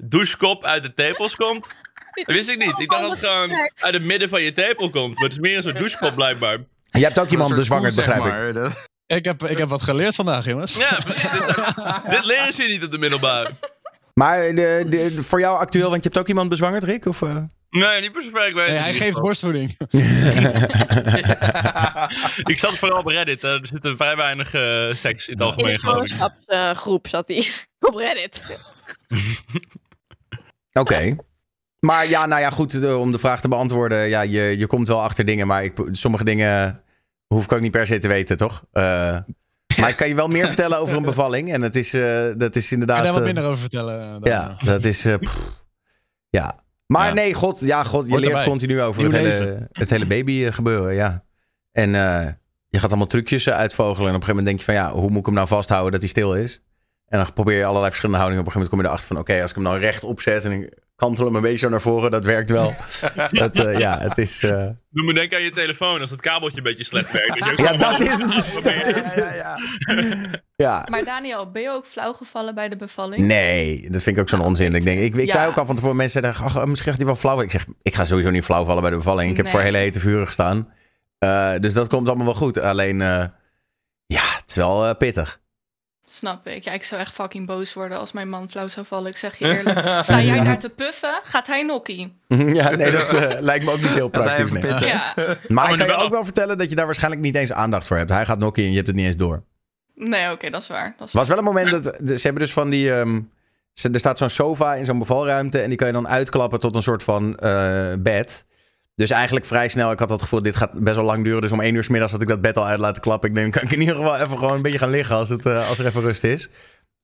douchekop 0.03 0.63
uit 0.63 0.84
de 0.84 0.94
tepels 0.94 1.36
komt. 1.36 1.68
Dat 2.13 2.36
wist 2.36 2.50
ik 2.50 2.58
niet. 2.58 2.79
Ik 2.79 2.89
dacht 2.89 3.01
dat 3.01 3.12
het 3.12 3.20
gewoon 3.20 3.51
uit 3.79 3.94
het 3.94 4.03
midden 4.03 4.29
van 4.29 4.41
je 4.41 4.51
tepel 4.53 4.89
komt. 4.89 5.13
Maar 5.15 5.24
het 5.24 5.32
is 5.34 5.39
meer 5.39 5.58
een 5.58 5.63
soort 5.63 5.77
douchekop 5.77 6.15
blijkbaar. 6.15 6.58
Je 6.91 7.03
hebt 7.03 7.20
ook 7.20 7.29
iemand 7.29 7.53
voet, 7.53 7.65
zeg 7.65 7.96
begrijp 7.96 8.56
ik. 8.56 8.88
Ik 9.06 9.25
heb, 9.25 9.44
ik 9.44 9.58
heb 9.58 9.70
wat 9.70 9.82
geleerd 9.82 10.15
vandaag, 10.15 10.46
jongens. 10.46 10.75
Ja, 10.75 10.98
precies. 11.03 11.22
Dit, 11.32 11.56
dit 12.15 12.25
leren 12.25 12.53
ze 12.53 12.63
niet 12.63 12.84
op 12.84 12.91
de 12.91 12.98
middelbare. 12.98 13.50
Maar 14.13 14.38
de, 14.38 14.86
de, 14.89 15.13
de- 15.15 15.24
voor 15.24 15.39
jou 15.39 15.60
actueel, 15.60 15.89
want 15.89 16.03
je 16.03 16.10
hebt 16.10 16.22
ook 16.22 16.27
iemand 16.27 16.50
bezwangerd, 16.50 16.84
Rick? 16.84 17.06
Of, 17.06 17.22
eh? 17.22 17.38
Nee, 17.70 18.01
niet 18.01 18.12
per 18.12 18.22
se. 18.22 18.29
Nee, 18.53 18.68
hij 18.70 18.94
geeft 18.94 19.20
borstvoeding. 19.20 19.77
Ik 22.51 22.60
zat 22.60 22.77
vooral 22.77 23.00
op 23.00 23.06
Reddit. 23.08 23.44
Er 23.44 23.60
zit 23.63 23.94
vrij 23.98 24.15
weinig 24.15 24.53
eh, 24.53 24.62
seks 24.96 25.27
in 25.27 25.34
het 25.34 25.41
In 25.41 25.46
algemeen. 25.46 25.74
de 25.74 25.79
geloof 25.79 26.01
ik. 26.01 26.08
zwangerschapsgroep 26.08 27.08
zat 27.08 27.27
hij 27.27 27.51
op 27.89 27.96
Reddit. 27.96 28.41
Oké. 30.74 31.16
Maar 31.80 32.08
ja, 32.08 32.26
nou 32.26 32.42
ja, 32.42 32.50
goed, 32.50 32.82
de- 32.82 32.96
om 32.98 33.12
de 33.12 33.20
vraag 33.20 33.42
te 33.42 33.48
beantwoorden. 33.48 34.08
Ja, 34.10 34.22
je, 34.22 34.58
je 34.58 34.68
komt 34.68 34.88
wel 34.88 35.02
achter 35.02 35.26
dingen, 35.26 35.48
maar 35.48 35.64
ik, 35.64 35.74
sommige 35.92 36.24
dingen 36.24 36.84
hoef 37.28 37.44
ik 37.44 37.52
ook 37.52 37.62
niet 37.62 37.72
per 37.72 37.86
se 37.88 37.98
te 38.00 38.08
weten, 38.08 38.38
toch? 38.38 38.66
Eh, 38.72 38.84
maar 39.80 39.90
ik 39.90 39.96
kan 39.96 40.08
je 40.08 40.16
wel 40.16 40.28
meer 40.28 40.48
vertellen 40.48 40.80
over 40.80 40.98
een 40.98 41.04
bevalling. 41.04 41.54
En 41.54 41.62
dat 41.62 41.76
is, 41.76 41.94
eh, 41.94 42.02
dat 42.38 42.56
is 42.56 42.62
Kan 42.62 42.62
je 42.62 42.70
inderdaad... 42.72 43.04
daar 43.04 43.12
wat 43.12 43.22
eh, 43.22 43.26
minder 43.26 43.44
over 43.46 43.60
vertellen? 43.60 44.22
dan, 44.22 44.32
ja, 44.32 44.56
eh? 44.60 44.66
dat 44.66 44.86
is... 44.86 45.06
eh, 45.06 45.16
pff, 45.18 45.66
ja. 46.30 46.60
Maar 46.86 47.08
Ja. 47.08 47.14
nee, 47.14 47.34
god, 47.34 47.60
ja, 47.60 47.84
god, 47.84 48.04
je 48.06 48.10
Hoort 48.10 48.22
leert 48.22 48.32
erbij. 48.34 48.48
continu 48.48 48.82
over 48.82 49.04
het 49.04 49.12
hele, 49.12 49.68
het 49.72 49.90
hele 49.90 50.06
baby 50.08 50.44
eh, 50.46 50.52
gebeuren, 50.54 50.94
ja. 50.94 51.24
En 51.72 51.96
eh, 51.96 52.28
je 52.70 52.80
gaat 52.80 52.90
allemaal 52.90 53.08
trucjes 53.08 53.46
eh, 53.46 53.56
uitvogelen. 53.56 54.10
En 54.10 54.16
op 54.16 54.22
een 54.22 54.28
gegeven 54.28 54.44
moment 54.44 54.46
denk 54.46 54.60
je 54.60 54.66
van, 54.66 54.74
ja, 54.74 55.00
hoe 55.02 55.10
moet 55.10 55.20
ik 55.20 55.26
hem 55.26 55.34
nou 55.36 55.48
vasthouden 55.48 55.92
dat 55.92 56.00
hij 56.02 56.10
stil 56.10 56.36
is? 56.36 56.62
En 57.10 57.18
dan 57.20 57.34
probeer 57.34 57.58
je 57.58 57.63
allerlei 57.63 57.86
verschillende 57.86 58.20
houdingen. 58.22 58.46
Op 58.48 58.54
een 58.56 58.62
gegeven 58.62 58.78
moment 58.78 58.80
kom 58.80 58.80
je 58.80 58.86
erachter 58.86 59.08
van, 59.08 59.36
oké, 59.36 59.42
als 59.42 59.50
ik 59.50 59.56
hem 59.56 59.66
nou 59.66 59.80
recht 59.80 60.04
opzet 60.04 60.46
en 60.46 60.51
ik 60.51 60.74
kantel 60.96 61.25
hem 61.25 61.36
een 61.36 61.42
beetje 61.42 61.58
zo 61.58 61.70
naar 61.70 61.82
voren, 61.82 62.12
dat 62.12 62.25
werkt 62.25 62.50
wel. 62.51 62.75
dat, 63.32 63.58
eh, 63.58 63.78
ja, 63.80 64.00
het 64.00 64.18
is... 64.18 64.44
eh, 64.44 64.68
Doe 64.89 65.06
me 65.06 65.13
denken 65.13 65.38
aan 65.38 65.44
je 65.44 65.51
telefoon 65.51 66.01
als 66.01 66.10
het 66.10 66.22
kabeltje 66.22 66.58
een 66.58 66.63
beetje 66.63 66.84
slecht 66.84 67.12
werkt. 67.12 67.60
Ja, 67.60 67.74
dat 67.78 68.00
is 68.00 68.22
het. 68.22 68.60
Dat 68.63 68.96
is 68.96 69.13
het. 69.13 69.44
Ja. 70.56 70.86
Maar 70.89 71.04
Daniel, 71.04 71.51
ben 71.51 71.62
je 71.62 71.70
ook 71.70 71.86
flauw 71.86 72.13
gevallen 72.13 72.56
bij 72.56 72.70
de 72.70 72.75
bevalling? 72.75 73.22
Nee, 73.22 73.89
dat 73.89 74.01
vind 74.04 74.16
ik 74.16 74.22
ook 74.22 74.30
zo'n 74.30 74.42
onzin. 74.42 74.75
Ik, 74.75 74.84
denk, 74.84 75.00
ik, 75.00 75.16
ik 75.16 75.25
Ja. 75.25 75.32
zei 75.38 75.48
ook 75.50 75.58
al 75.58 75.66
van 75.66 75.75
tevoren, 75.75 75.96
mensen 75.96 76.24
zeggen, 76.24 76.46
ach, 76.46 76.66
misschien 76.66 76.89
gaat 76.89 76.98
hij 77.01 77.06
wel 77.06 77.16
flauw. 77.16 77.42
Ik 77.42 77.51
zeg, 77.51 77.66
ik 77.82 77.96
ga 77.96 78.06
sowieso 78.06 78.30
niet 78.30 78.44
flauw 78.44 78.66
vallen 78.66 78.82
bij 78.82 78.92
de 78.92 78.98
bevalling. 78.98 79.32
Ik 79.32 79.38
heb 79.38 79.50
voor 79.50 79.60
hele 79.60 79.78
hete 79.78 80.00
vuren 80.00 80.25
gestaan. 80.25 80.74
Eh, 81.20 81.51
dus 81.60 81.74
dat 81.74 81.88
komt 81.88 82.08
allemaal 82.08 82.25
wel 82.25 82.36
goed. 82.36 82.60
Alleen, 82.60 83.01
eh, 83.01 83.25
ja, 84.06 84.22
het 84.38 84.44
is 84.50 84.56
wel 84.56 84.86
eh, 84.88 84.96
pittig. 84.98 85.39
Snap 86.12 86.48
ik. 86.48 86.63
Ja, 86.63 86.72
ik 86.72 86.84
zou 86.84 87.01
echt 87.01 87.13
fucking 87.13 87.48
boos 87.48 87.74
worden 87.74 88.00
als 88.00 88.12
mijn 88.12 88.30
man 88.30 88.50
flauw 88.50 88.68
zou 88.68 88.86
vallen. 88.86 89.10
Ik 89.12 89.18
zeg 89.18 89.36
je 89.38 89.46
eerlijk. 89.58 89.80
Sta 90.04 90.22
jij 90.22 90.44
daar 90.44 90.60
te 90.60 90.70
puffen, 90.70 91.20
gaat 91.24 91.48
hij 91.48 91.63
nokkie. 91.63 92.18
ja, 92.28 92.70
nee, 92.75 92.92
dat 92.92 93.13
eh, 93.13 93.39
lijkt 93.39 93.66
me 93.66 93.72
ook 93.72 93.82
niet 93.82 93.89
heel 93.94 94.10
praktisch. 94.10 94.51
nee. 94.51 94.66
Ja. 94.66 95.13
Maar 95.48 95.72
ik 95.72 95.78
kan 95.78 95.88
je 95.88 95.94
ook 95.94 96.12
wel 96.12 96.24
vertellen 96.25 96.58
dat 96.58 96.70
je 96.70 96.75
daar 96.75 96.86
waarschijnlijk 96.86 97.22
niet 97.24 97.36
eens 97.36 97.51
aandacht 97.54 97.88
voor 97.88 97.98
hebt. 97.98 98.10
Hij 98.10 98.25
gaat 98.25 98.39
nokkie 98.39 98.63
en 98.63 98.70
je 98.70 98.75
hebt 98.75 98.88
het 98.88 98.96
niet 98.96 99.06
eens 99.06 99.18
door. 99.18 99.44
Nee, 99.96 100.32
oké, 100.32 100.50
dat 100.50 100.62
is 100.62 100.68
waar. 100.68 100.94
Dat 100.98 101.08
is 101.08 101.13
was 101.13 101.28
wel 101.28 101.38
een 101.38 101.44
moment 101.44 101.72
dat 101.72 102.01
ze 102.06 102.20
hebben 102.22 102.42
dus 102.42 102.54
van 102.54 102.70
die. 102.70 102.94
ehm, 102.94 103.22
ze- 103.74 103.89
er 103.92 104.00
staat 104.00 104.18
zo'n 104.18 104.30
sofa 104.30 104.74
in 104.75 104.86
zo'n 104.86 105.00
bevalruimte. 105.00 105.60
En 105.60 105.68
die 105.70 105.78
kan 105.78 105.88
je 105.88 105.94
dan 105.94 106.08
uitklappen 106.08 106.60
tot 106.60 106.75
een 106.75 106.84
soort 106.84 107.04
van 107.04 107.36
eh, 107.36 107.88
bed. 108.00 108.46
Dus 109.00 109.10
eigenlijk 109.10 109.46
vrij 109.46 109.68
snel. 109.68 109.91
Ik 109.91 110.00
had 110.00 110.10
het 110.10 110.22
gevoel, 110.22 110.41
dit 110.41 110.56
gaat 110.56 110.74
best 110.74 110.96
wel 110.96 111.06
lang 111.06 111.24
duren. 111.24 111.41
Dus 111.41 111.51
om 111.51 111.62
één 111.62 111.75
uur 111.75 111.84
s 111.84 111.88
middags 111.88 112.12
had 112.12 112.22
ik 112.22 112.27
dat 112.27 112.41
bed 112.41 112.58
al 112.58 112.65
uit 112.65 112.79
laten 112.79 113.01
klappen. 113.01 113.29
Ik 113.29 113.36
denk, 113.36 113.53
kan 113.53 113.62
ik 113.62 113.72
in 113.72 113.79
ieder 113.79 113.96
geval 113.96 114.15
even 114.15 114.38
gewoon 114.38 114.56
een 114.56 114.62
beetje 114.62 114.77
gaan 114.77 114.89
liggen 114.89 115.15
als, 115.15 115.29
het, 115.29 115.46
eh, 115.46 115.70
als 115.70 115.79
er 115.79 115.86
even 115.86 116.01
rust 116.01 116.24
is. 116.24 116.50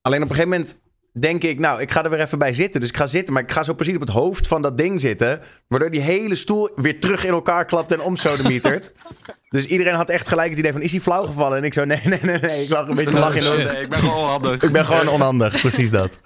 Alleen 0.02 0.24
op 0.24 0.30
een 0.30 0.36
gegeven 0.36 0.58
moment 0.58 0.78
denk 1.20 1.44
ik, 1.44 1.60
nou, 1.60 1.82
ik 1.82 1.92
ga 1.92 2.04
er 2.04 2.10
weer 2.10 2.20
even 2.20 2.40
bij 2.40 2.54
zitten. 2.54 2.80
Dus 2.80 2.90
ik 2.90 2.98
ga 2.98 3.06
zitten, 3.06 3.34
maar 3.34 3.44
ik 3.44 3.52
ga 3.52 3.64
zo 3.64 3.74
precies 3.74 3.96
op 3.96 4.02
het 4.02 4.10
hoofd 4.10 4.48
van 4.48 4.62
dat 4.62 4.78
ding 4.78 5.02
zitten. 5.02 5.42
Waardoor 5.68 5.92
die 5.92 6.02
hele 6.02 6.36
stoel 6.36 6.70
weer 6.76 7.00
terug 7.00 7.26
in 7.26 7.32
elkaar 7.32 7.66
klapt 7.66 7.92
en 7.92 8.02
omsodemietert. 8.02 8.92
dus 9.50 9.66
iedereen 9.66 9.96
had 9.96 10.10
echt 10.10 10.28
gelijk 10.28 10.50
het 10.50 10.60
idee 10.60 10.72
van, 10.72 10.82
is 10.82 10.92
hij 10.92 11.02
flauw 11.02 11.26
gevallen? 11.26 11.58
En 11.58 11.64
ik 11.64 11.74
zo, 11.74 11.86
nee, 11.86 12.02
nee, 12.04 12.20
nee, 12.22 12.40
nee. 12.40 12.64
Ik 12.64 12.70
lag 12.70 12.88
een 12.88 12.96
beetje 12.96 13.12
te 13.12 13.20
lachen 13.20 13.44
in 13.44 13.58
de 13.58 13.72
Nee, 13.74 13.82
ik 13.82 13.90
ben 13.90 14.00
gewoon 14.00 14.18
onhandig. 14.18 14.64
ik 14.64 14.72
ben 14.72 14.86
gewoon 14.86 15.08
onhandig, 15.08 15.60
precies 15.62 15.92
dat. 15.92 16.20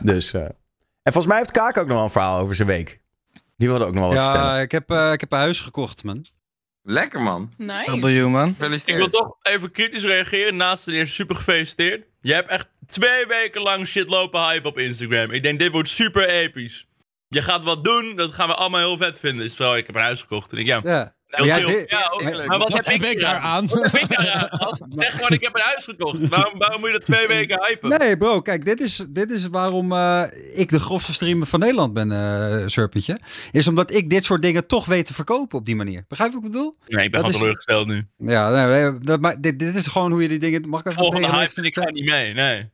Dus, 0.00 0.32
eh, 0.32 0.42
en 1.02 1.12
volgens 1.12 1.26
mij 1.26 1.36
heeft 1.36 1.50
Kaak 1.50 1.78
ook 1.78 1.86
nog 1.86 1.96
wel 1.96 2.04
een 2.04 2.10
verhaal 2.10 2.40
over 2.40 2.54
zijn 2.54 2.68
week. 2.68 3.00
Die 3.58 3.68
wilde 3.68 3.84
ook 3.84 3.92
nog 3.94 4.02
wel 4.02 4.12
wat 4.12 4.22
vertellen. 4.22 4.54
Ja, 4.54 4.60
ik 4.60 4.72
heb, 4.72 4.90
eh, 4.90 5.12
ik 5.12 5.20
heb 5.20 5.32
een 5.32 5.38
huis 5.38 5.60
gekocht, 5.60 6.04
man. 6.04 6.24
Lekker 6.82 7.20
man. 7.20 7.52
Nice. 7.56 8.12
You, 8.12 8.30
man. 8.30 8.56
Ik 8.86 8.96
wil 8.96 9.10
toch 9.10 9.36
even 9.42 9.70
kritisch 9.70 10.04
reageren. 10.04 10.56
Naast 10.56 10.84
ten 10.84 10.94
eerste 10.94 11.14
super 11.14 11.36
gefeliciteerd. 11.36 12.06
Je 12.20 12.32
hebt 12.34 12.50
echt 12.50 12.68
twee 12.86 13.26
weken 13.26 13.62
lang 13.62 13.86
shit 13.86 14.08
lopen 14.08 14.40
hype 14.40 14.68
op 14.68 14.78
Instagram. 14.78 15.30
Ik 15.30 15.42
denk, 15.42 15.58
dit 15.58 15.72
wordt 15.72 15.88
super 15.88 16.28
episch. 16.28 16.86
Je 17.28 17.42
gaat 17.42 17.64
wat 17.64 17.84
doen, 17.84 18.16
dat 18.16 18.32
gaan 18.32 18.48
we 18.48 18.54
allemaal 18.54 18.80
heel 18.80 18.96
vet 18.96 19.18
vinden. 19.18 19.44
Is 19.44 19.56
wel, 19.56 19.76
ik 19.76 19.86
heb 19.86 19.94
een 19.96 20.02
huis 20.02 20.20
gekocht. 20.20 20.52
En 20.52 20.58
ik, 20.58 20.66
ja, 20.66 20.80
Ja. 20.84 21.16
Ja, 21.30 21.44
ja, 21.44 21.56
ook, 22.10 22.22
ik- 22.22 22.46
maar 22.46 22.58
wat, 22.58 22.68
Wat 22.70 22.86
heb 22.86 23.02
ik 23.02 23.20
daaraan? 23.20 23.66
Wat 23.66 23.82
heb 23.82 23.94
ik 24.02 24.08
daaraan? 24.08 24.48
Als- 24.68 24.82
Zeg 24.88 25.12
gewoon, 25.14 25.30
ik 25.30 25.42
heb 25.42 25.54
een 25.54 25.60
huis 25.64 25.84
gekocht. 25.84 26.28
Waarom, 26.28 26.58
waarom 26.58 26.80
moet 26.80 26.88
je 26.88 26.94
dat 26.94 27.04
twee 27.04 27.26
weken 27.36 27.64
hypen? 27.66 27.98
Nee, 27.98 28.16
bro, 28.16 28.40
kijk, 28.40 28.64
dit 28.64 28.80
is, 28.80 29.04
dit 29.08 29.30
is 29.30 29.48
waarom 29.48 29.92
eh, 29.92 30.22
ik 30.54 30.70
de 30.70 30.80
grofste 30.80 31.12
streamer 31.12 31.46
van 31.46 31.60
Nederland 31.60 31.92
ben, 31.92 32.12
eh 32.12 32.62
Serpentje. 32.66 33.18
Is 33.52 33.68
omdat 33.68 33.94
ik 33.94 34.10
dit 34.10 34.24
soort 34.24 34.42
dingen 34.42 34.66
toch 34.66 34.84
weet 34.86 35.06
te 35.06 35.14
verkopen 35.14 35.58
op 35.58 35.66
die 35.66 35.76
manier. 35.76 36.04
Begrijp 36.08 36.30
je 36.32 36.36
wat 36.36 36.46
ik 36.46 36.52
bedoel? 36.52 36.76
Nee, 36.86 37.04
ik 37.04 37.10
ben 37.10 37.20
Dat 37.22 37.30
gewoon 37.30 37.40
teleurgesteld 37.40 37.86
nu. 37.86 38.08
Ja, 38.32 38.66
nee, 38.66 38.98
dat, 38.98 39.20
maar 39.20 39.40
dit, 39.40 39.58
dit 39.58 39.76
is 39.76 39.86
gewoon 39.86 40.10
hoe 40.10 40.22
je 40.22 40.28
die 40.28 40.38
dingen... 40.38 40.68
Mag 40.68 40.84
ik 40.84 40.92
Volgende 40.92 41.28
hype 41.30 41.52
en 41.54 41.64
ik 41.64 41.74
ga 41.74 41.90
niet 41.90 42.04
mee. 42.04 42.34
Nee. 42.34 42.70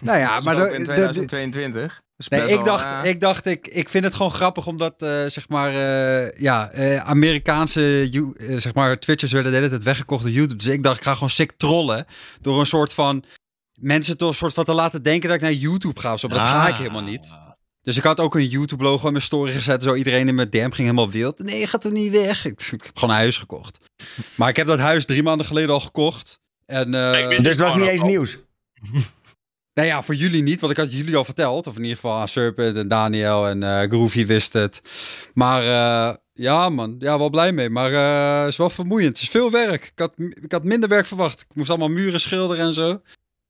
Nou 0.00 0.18
ja, 0.18 0.34
Dat 0.40 0.44
maar... 0.44 0.56
de- 0.56 0.62
in 0.62 0.68
de- 0.70 0.76
de- 0.78 0.84
2022. 0.84 2.00
Dus 2.16 2.28
Nee, 2.28 2.40
best 2.40 2.52
ik 2.52 2.56
wel, 2.64 2.76
dacht, 2.76 3.04
eh, 3.04 3.10
ik 3.10 3.20
dacht, 3.20 3.46
ik, 3.46 3.68
ik 3.68 3.88
vind 3.88 4.04
het 4.04 4.14
gewoon 4.14 4.32
grappig 4.32 4.66
omdat, 4.66 5.02
eh, 5.02 5.08
zeg 5.26 5.48
maar, 5.48 5.68
eh, 5.70 6.40
ja, 6.40 6.70
eh, 6.70 6.96
Amerikaanse, 6.96 8.08
zeg 8.58 8.74
maar, 8.74 8.98
Twitchers 8.98 9.32
werden 9.32 9.50
de 9.50 9.56
hele 9.56 9.68
tijd 9.70 9.82
weggekocht 9.82 10.22
door 10.22 10.32
YouTube. 10.32 10.56
Dus 10.64 10.72
ik 10.72 10.82
dacht, 10.82 10.96
ik 10.96 11.02
ga 11.02 11.12
gewoon 11.14 11.30
sick 11.30 11.52
trollen 11.56 12.06
door 12.40 12.60
een 12.60 12.66
soort 12.66 12.94
van, 12.94 13.24
mensen 13.80 14.16
toch 14.16 14.28
een 14.28 14.34
soort 14.34 14.54
van 14.54 14.64
te 14.64 14.72
laten 14.72 15.02
denken 15.02 15.28
dat 15.28 15.36
ik 15.36 15.42
naar 15.42 15.52
YouTube 15.52 16.00
ga 16.00 16.12
of 16.12 16.20
zo. 16.20 16.28
Maar 16.28 16.38
dat 16.38 16.46
ga 16.46 16.66
ik 16.66 16.72
Ah. 16.72 16.78
helemaal 16.78 17.02
niet. 17.02 17.34
Dus 17.82 17.96
ik 17.96 18.02
had 18.02 18.20
ook 18.20 18.34
een 18.34 18.46
YouTube-logo 18.48 19.06
in 19.06 19.12
mijn 19.12 19.24
story 19.24 19.52
gezet. 19.52 19.82
Zo 19.82 19.94
iedereen 19.94 20.28
in 20.28 20.34
mijn 20.34 20.50
DM 20.50 20.58
ging 20.60 20.76
helemaal 20.76 21.10
wild. 21.10 21.38
Nee, 21.38 21.60
je 21.60 21.66
gaat 21.66 21.84
er 21.84 21.92
niet 21.92 22.12
weg. 22.12 22.44
Ik, 22.44 22.62
ik 22.62 22.82
heb 22.84 22.90
gewoon 22.98 23.10
een 23.14 23.20
huis 23.20 23.36
gekocht. 23.36 23.78
Maar 24.34 24.48
ik 24.48 24.56
heb 24.56 24.66
dat 24.66 24.78
huis 24.78 25.04
drie 25.06 25.22
maanden 25.22 25.46
geleden 25.46 25.70
al 25.70 25.80
gekocht. 25.80 26.38
En, 26.66 26.94
eh, 26.94 27.28
dus 27.28 27.46
het 27.46 27.60
was 27.60 27.74
niet 27.74 27.86
eens 27.86 28.02
nieuws. 28.02 28.38
nou 29.74 29.88
ja, 29.88 30.02
voor 30.02 30.14
jullie 30.14 30.42
niet, 30.42 30.60
want 30.60 30.72
ik 30.72 30.78
had 30.78 30.92
jullie 30.92 31.16
al 31.16 31.24
verteld. 31.24 31.66
Of 31.66 31.76
in 31.76 31.82
ieder 31.82 31.96
geval 31.96 32.20
aan 32.20 32.28
Serpent 32.28 32.76
en 32.76 32.88
Daniel 32.88 33.48
en 33.48 33.62
eh 33.62 33.88
Groovy 33.88 34.26
wist 34.26 34.52
het. 34.52 34.80
Maar 35.34 35.62
eh, 35.62 36.16
ja 36.32 36.68
man, 36.68 36.96
ja, 36.98 37.18
wel 37.18 37.30
blij 37.30 37.52
mee. 37.52 37.70
Maar 37.70 37.92
eh, 37.92 38.40
het 38.40 38.48
is 38.48 38.56
wel 38.56 38.70
vermoeiend. 38.70 39.12
Het 39.12 39.22
is 39.22 39.28
veel 39.28 39.50
werk. 39.50 39.84
Ik 39.84 39.98
had, 39.98 40.12
ik 40.16 40.52
had 40.52 40.64
minder 40.64 40.88
werk 40.88 41.06
verwacht. 41.06 41.40
Ik 41.40 41.54
moest 41.54 41.70
allemaal 41.70 41.88
muren 41.88 42.20
schilderen 42.20 42.66
en 42.66 42.74
zo. 42.74 43.00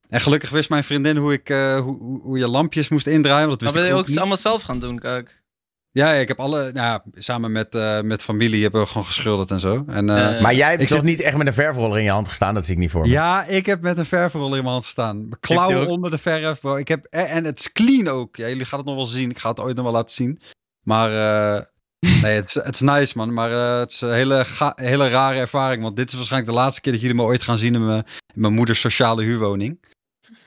En 0.09 0.21
gelukkig 0.21 0.51
wist 0.51 0.69
mijn 0.69 0.85
vriendin 0.85 1.17
hoe, 1.17 1.33
ik, 1.33 1.49
eh, 1.49 1.81
hoe, 1.81 2.21
hoe, 2.23 2.39
je 2.39 2.49
lampjes 2.49 2.89
moest 2.89 3.07
indraaien. 3.07 3.49
Want 3.49 3.61
dat 3.61 3.73
Maar 3.73 3.73
wist 3.73 3.85
ben 3.85 4.01
ik 4.01 4.07
je 4.07 4.13
ook 4.13 4.17
ook 4.17 4.19
allemaal 4.19 4.37
zelf 4.37 4.63
gaan 4.63 4.79
doen, 4.79 4.99
kijk. 4.99 5.42
Ja, 5.93 6.13
ik 6.13 6.29
heb 6.29 6.41
alle, 6.41 6.59
nou 6.73 6.73
ja, 6.87 7.03
samen 7.15 7.53
met, 7.53 7.75
eh, 7.75 8.01
met 8.01 8.23
familie 8.23 8.63
hebben 8.63 8.81
we 8.81 8.87
gewoon 8.87 9.05
geschilderd 9.07 9.51
en 9.51 9.61
zo. 9.61 9.85
En, 9.87 10.11
eh, 10.11 10.17
ja. 10.35 10.41
Maar 10.41 10.55
jij 10.55 10.71
hebt 10.71 10.89
zit- 10.89 11.03
niet 11.03 11.21
echt 11.23 11.37
met 11.37 11.47
een 11.47 11.53
verfroller 11.53 11.99
in 11.99 12.05
je 12.05 12.11
hand 12.11 12.29
gestaan? 12.29 12.55
Dat 12.55 12.65
zie 12.65 12.75
ik 12.75 12.81
niet 12.81 12.91
voor 12.91 13.03
me. 13.03 13.09
Ja, 13.09 13.45
ik 13.45 13.67
heb 13.67 13.81
met 13.81 13.99
een 13.99 14.07
verfroller 14.07 14.57
in 14.57 14.63
mijn 14.63 14.73
hand 14.73 14.85
gestaan. 14.85 15.17
Mijn 15.19 15.41
klauwen 15.41 15.87
onder 15.89 16.11
de 16.11 16.19
verf, 16.19 16.61
bro. 16.61 16.77
Ik 16.77 16.89
heb, 16.89 17.07
en, 17.11 17.45
het 17.45 17.59
is 17.61 17.73
clean 17.73 18.09
ook. 18.09 18.37
Ja, 18.37 18.49
jullie 18.49 18.65
gaan 18.65 18.79
het 18.79 18.89
nog 18.89 18.97
wel 18.97 19.07
zien. 19.07 19.31
Ik 19.31 19.39
ga 19.39 19.49
het 19.49 19.61
ooit 19.61 19.75
nog 19.77 19.85
wel 19.85 19.95
laten 19.95 20.15
zien. 20.15 20.41
Maar 20.83 21.09
eh, 21.57 21.63
nee, 22.23 22.35
het 22.35 22.47
is, 22.47 22.55
het 22.55 22.75
is 22.75 22.81
nice, 22.81 23.13
man. 23.17 23.33
Maar 23.35 23.51
eh, 23.53 23.79
het 23.79 23.91
is 23.91 24.01
een 24.01 24.13
hele, 24.13 24.45
ga- 24.45 24.73
hele 24.77 25.09
rare 25.09 25.39
ervaring. 25.39 25.83
Want 25.83 25.97
dit 25.97 26.09
is 26.11 26.15
waarschijnlijk 26.15 26.53
de 26.53 26.59
laatste 26.59 26.81
keer 26.81 26.93
dat 26.93 27.01
jullie 27.01 27.17
me 27.17 27.23
ooit 27.23 27.43
gaan 27.43 27.59
zien 27.59 27.75
in 27.75 27.87
mijn, 27.87 28.05
in 28.35 28.41
mijn 28.41 28.53
moeders 28.55 28.81
sociale 28.81 29.23
huurwoning. 29.23 29.91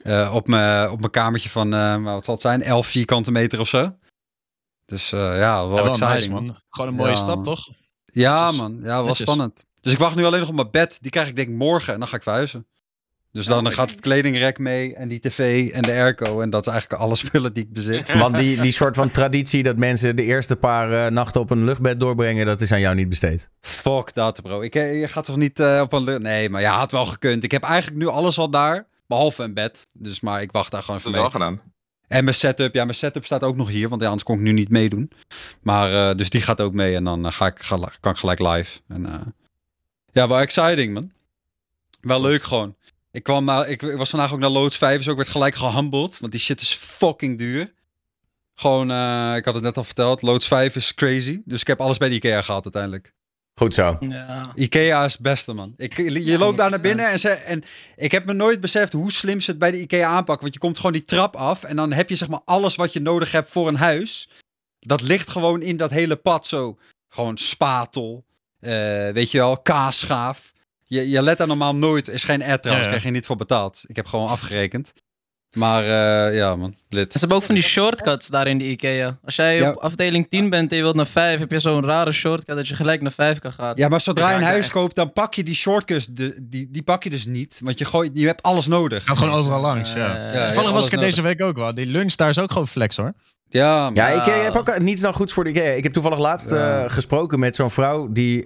Eh, 0.03 0.31
op, 0.33 0.47
mijn, 0.47 0.89
op 0.89 0.99
mijn 0.99 1.11
kamertje 1.11 1.49
van, 1.49 1.73
eh, 1.73 2.03
wat 2.03 2.25
zal 2.25 2.33
het 2.33 2.43
zijn, 2.43 2.61
11 2.63 2.87
vierkante 2.87 3.31
meter 3.31 3.59
of 3.59 3.67
zo. 3.67 3.95
Dus 4.85 5.11
eh, 5.11 5.19
ja, 5.19 5.67
wel 5.67 5.77
Ja, 5.77 5.83
wel 5.83 5.91
exciting, 5.91 6.15
nice, 6.15 6.29
man. 6.29 6.57
Gewoon 6.69 6.89
een 6.89 6.95
mooie 6.97 7.09
Ja, 7.11 7.15
stap, 7.17 7.43
toch? 7.43 7.67
Ja, 8.05 8.39
Netjes. 8.41 8.59
man. 8.59 8.77
Ja, 8.81 8.87
wel 8.87 9.05
Netjes. 9.05 9.19
spannend. 9.29 9.65
Dus 9.81 9.93
ik 9.93 9.99
wacht 9.99 10.15
nu 10.15 10.25
alleen 10.25 10.39
nog 10.39 10.49
op 10.49 10.55
mijn 10.55 10.71
bed. 10.71 10.97
Die 11.01 11.11
krijg 11.11 11.27
ik 11.27 11.35
denk 11.35 11.47
ik 11.47 11.55
morgen 11.55 11.93
en 11.93 11.99
dan 11.99 12.07
ga 12.07 12.15
ik 12.15 12.23
verhuizen. 12.23 12.67
Dus 13.31 13.45
dan, 13.45 13.57
Oh, 13.57 13.63
dan 13.63 13.71
gaat 13.73 13.89
het 13.89 13.99
kledingrek 13.99 14.57
mee 14.59 14.95
en 14.95 15.07
die 15.07 15.19
tv 15.19 15.69
en 15.71 15.81
de 15.81 15.91
airco. 15.91 16.41
En 16.41 16.49
dat 16.49 16.65
is 16.67 16.71
eigenlijk 16.73 17.01
alle 17.01 17.15
spullen 17.25 17.53
die 17.53 17.63
ik 17.63 17.73
bezit. 17.73 18.13
Want 18.17 18.37
die, 18.37 18.61
die 18.61 18.71
soort 18.71 18.95
van 18.95 19.11
traditie 19.11 19.63
dat 19.63 19.77
mensen 19.77 20.15
de 20.15 20.23
eerste 20.23 20.55
paar 20.55 20.91
eh, 21.05 21.11
nachten 21.11 21.41
op 21.41 21.49
een 21.49 21.63
luchtbed 21.63 21.99
doorbrengen, 21.99 22.45
dat 22.45 22.61
is 22.61 22.71
aan 22.71 22.79
jou 22.79 22.95
niet 22.95 23.09
besteed. 23.09 23.49
Fuck 23.61 24.13
dat, 24.13 24.41
bro. 24.41 24.61
Ik, 24.61 24.75
eh, 24.75 24.99
je 24.99 25.07
gaat 25.07 25.25
toch 25.25 25.35
niet 25.37 25.59
eh, 25.59 25.79
op 25.83 25.93
een... 25.93 26.03
lu- 26.03 26.19
Nee, 26.19 26.49
maar 26.49 26.61
ja, 26.61 26.77
had 26.77 26.91
wel 26.91 27.05
gekund. 27.05 27.43
Ik 27.43 27.51
heb 27.51 27.63
eigenlijk 27.63 27.97
nu 28.03 28.07
alles 28.07 28.37
al 28.37 28.49
daar. 28.49 28.87
Behalve 29.07 29.43
een 29.43 29.53
bed. 29.53 29.87
Dus 29.93 30.19
maar 30.19 30.41
ik 30.41 30.51
wacht 30.51 30.71
daar 30.71 30.81
gewoon 30.83 30.97
dat 31.03 31.07
even 31.09 31.19
wel 31.21 31.29
gedaan. 31.29 31.61
En 32.07 32.23
mijn 32.23 32.35
setup. 32.35 32.73
Ja, 32.73 32.83
mijn 32.83 32.97
setup 32.97 33.25
staat 33.25 33.43
ook 33.43 33.55
nog 33.55 33.69
hier. 33.69 33.89
Want 33.89 34.03
anders 34.03 34.23
kon 34.23 34.35
ik 34.35 34.41
nu 34.41 34.51
niet 34.51 34.69
meedoen. 34.69 35.11
Maar 35.61 36.09
eh, 36.09 36.15
dus 36.15 36.29
die 36.29 36.41
gaat 36.41 36.61
ook 36.61 36.73
mee. 36.73 36.95
En 36.95 37.03
dan 37.03 37.25
eh, 37.25 37.31
ga 37.31 37.45
ik, 37.45 37.59
ga, 37.59 37.77
kan 37.99 38.11
ik 38.11 38.17
gelijk 38.17 38.39
live. 38.39 38.79
En, 38.87 39.05
eh, 39.05 39.21
ja, 40.11 40.27
wel 40.27 40.39
exciting, 40.39 40.93
man. 40.93 41.11
Wel 42.01 42.21
leuk 42.21 42.43
gewoon. 42.43 42.75
Ik, 43.11 43.23
kwam 43.23 43.45
naar, 43.45 43.69
ik, 43.69 43.81
ik 43.81 43.97
was 43.97 44.09
vandaag 44.09 44.33
ook 44.33 44.39
naar 44.39 44.49
Loods 44.49 44.77
5. 44.77 44.97
Dus 44.97 45.09
ook 45.09 45.17
werd 45.17 45.29
gelijk 45.29 45.55
gehumbled. 45.55 46.19
Want 46.19 46.31
die 46.31 46.41
shit 46.41 46.61
is 46.61 46.73
fucking 46.73 47.37
duur. 47.37 47.73
Gewoon, 48.55 48.91
ik 49.35 49.45
had 49.45 49.53
het 49.53 49.63
net 49.63 49.77
al 49.77 49.83
verteld. 49.83 50.21
Loods 50.21 50.47
5 50.47 50.75
is 50.75 50.93
crazy. 50.93 51.41
Dus 51.45 51.61
ik 51.61 51.67
heb 51.67 51.81
alles 51.81 51.97
bij 51.97 52.09
de 52.09 52.15
Ikea 52.15 52.41
gehad 52.41 52.63
uiteindelijk. 52.63 53.13
Goed 53.59 53.73
zo. 53.73 53.97
Ja. 53.99 54.51
Ikea 54.55 55.05
is 55.05 55.13
het 55.13 55.21
beste, 55.21 55.53
man. 55.53 55.73
Ik, 55.77 55.97
je 55.97 56.37
loopt 56.37 56.57
daar 56.57 56.69
naar 56.69 56.81
binnen 56.81 57.09
en, 57.09 57.19
ze, 57.19 57.29
en 57.29 57.63
ik 57.95 58.11
heb 58.11 58.25
me 58.25 58.33
nooit 58.33 58.61
beseft 58.61 58.91
hoe 58.93 59.11
slim 59.11 59.41
ze 59.41 59.49
het 59.49 59.59
bij 59.59 59.71
de 59.71 59.79
Ikea 59.79 60.07
aanpakken. 60.07 60.41
Want 60.41 60.53
je 60.53 60.59
komt 60.59 60.75
gewoon 60.77 60.91
die 60.91 61.03
trap 61.03 61.35
af 61.35 61.63
en 61.63 61.75
dan 61.75 61.93
heb 61.93 62.09
je 62.09 62.15
zeg 62.15 62.27
maar 62.27 62.41
alles 62.45 62.75
wat 62.75 62.93
je 62.93 62.99
nodig 62.99 63.31
hebt 63.31 63.49
voor 63.49 63.67
een 63.67 63.75
huis. 63.75 64.29
Dat 64.79 65.01
ligt 65.01 65.29
gewoon 65.29 65.61
in 65.61 65.77
dat 65.77 65.91
hele 65.91 66.15
pad 66.15 66.47
zo. 66.47 66.77
Gewoon 67.09 67.37
spatel, 67.37 68.25
eh, 68.59 68.71
weet 69.09 69.31
je 69.31 69.37
wel, 69.37 69.57
kaasschaaf. 69.57 70.53
Je, 70.83 71.09
je 71.09 71.21
let 71.21 71.37
daar 71.37 71.47
normaal 71.47 71.75
nooit, 71.75 72.07
is 72.07 72.23
geen 72.23 72.43
ad 72.43 72.61
trouwens, 72.61 72.67
Ja, 72.67 72.79
ja. 72.81 72.87
krijg 72.87 73.03
je 73.03 73.09
niet 73.09 73.25
voor 73.25 73.35
betaald. 73.35 73.83
Ik 73.87 73.95
heb 73.95 74.05
gewoon 74.05 74.27
afgerekend. 74.27 74.93
Maar 75.55 75.83
eh, 75.83 76.35
ja, 76.37 76.55
man. 76.55 76.75
Lid. 76.89 77.11
Ze 77.11 77.19
hebben 77.19 77.37
ook 77.37 77.43
van 77.43 77.55
die 77.55 77.63
shortcuts 77.63 78.27
daar 78.27 78.47
in 78.47 78.57
de 78.57 78.63
Ikea. 78.63 79.17
Als 79.25 79.35
jij 79.35 79.55
Ja. 79.55 79.69
op 79.69 79.75
afdeling 79.77 80.29
10 80.29 80.49
bent 80.49 80.71
en 80.71 80.77
je 80.77 80.83
wilt 80.83 80.95
naar 80.95 81.07
5, 81.07 81.39
heb 81.39 81.51
je 81.51 81.59
zo'n 81.59 81.85
rare 81.85 82.11
shortcut 82.11 82.55
dat 82.55 82.67
je 82.67 82.75
gelijk 82.75 83.01
naar 83.01 83.11
5 83.11 83.39
kan 83.39 83.51
gaan. 83.53 83.71
Ja, 83.75 83.87
maar 83.87 84.01
zodra 84.01 84.27
je 84.29 84.33
Ik 84.35 84.39
een 84.41 84.45
huis 84.47 84.63
echt- 84.63 84.71
koopt, 84.73 84.95
dan 84.95 85.13
pak 85.13 85.33
je 85.33 85.43
die 85.43 85.55
shortcuts, 85.55 86.05
de, 86.05 86.37
die, 86.41 86.67
die 86.71 86.83
pak 86.83 87.03
je 87.03 87.09
dus 87.09 87.25
niet. 87.25 87.59
Want 87.63 87.79
je, 87.79 87.85
gooit, 87.85 88.11
je 88.13 88.25
hebt 88.25 88.41
alles 88.41 88.67
nodig. 88.67 89.03
Gaat 89.03 89.17
gewoon 89.17 89.33
overal 89.33 89.61
langs, 89.61 89.93
ja. 89.93 90.27
Eh, 90.27 90.33
Ja, 90.33 90.45
Toevallig 90.45 90.71
was 90.71 90.85
ik 90.85 90.91
er 90.91 90.99
deze 90.99 91.21
week 91.21 91.41
ook 91.41 91.55
wel. 91.55 91.73
Die 91.73 91.85
lunch 91.85 92.15
daar 92.15 92.29
is 92.29 92.39
ook 92.39 92.51
gewoon 92.51 92.67
flex 92.67 92.95
hoor. 92.95 93.13
Ja, 93.49 93.83
Ja, 93.83 93.89
maar- 93.89 94.15
ik 94.15 94.25
eh, 94.27 94.43
heb 94.43 94.55
ook 94.55 94.79
niets 94.79 95.01
dan 95.01 95.13
goeds 95.13 95.33
voor 95.33 95.43
de 95.43 95.49
IKEA. 95.49 95.71
Ik 95.71 95.83
heb 95.83 95.93
toevallig 95.93 96.19
laatst 96.19 96.51
Ja. 96.51 96.83
eh, 96.83 96.89
gesproken 96.91 97.39
met 97.39 97.55
zo'n 97.55 97.71
vrouw 97.71 98.11
die 98.11 98.39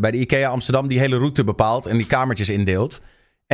bij 0.00 0.10
de 0.10 0.18
IKEA 0.18 0.48
Amsterdam 0.48 0.88
die 0.88 0.98
hele 0.98 1.16
route 1.16 1.44
bepaalt 1.44 1.86
en 1.86 1.96
die 1.96 2.06
kamertjes 2.06 2.48
indeelt. 2.48 3.02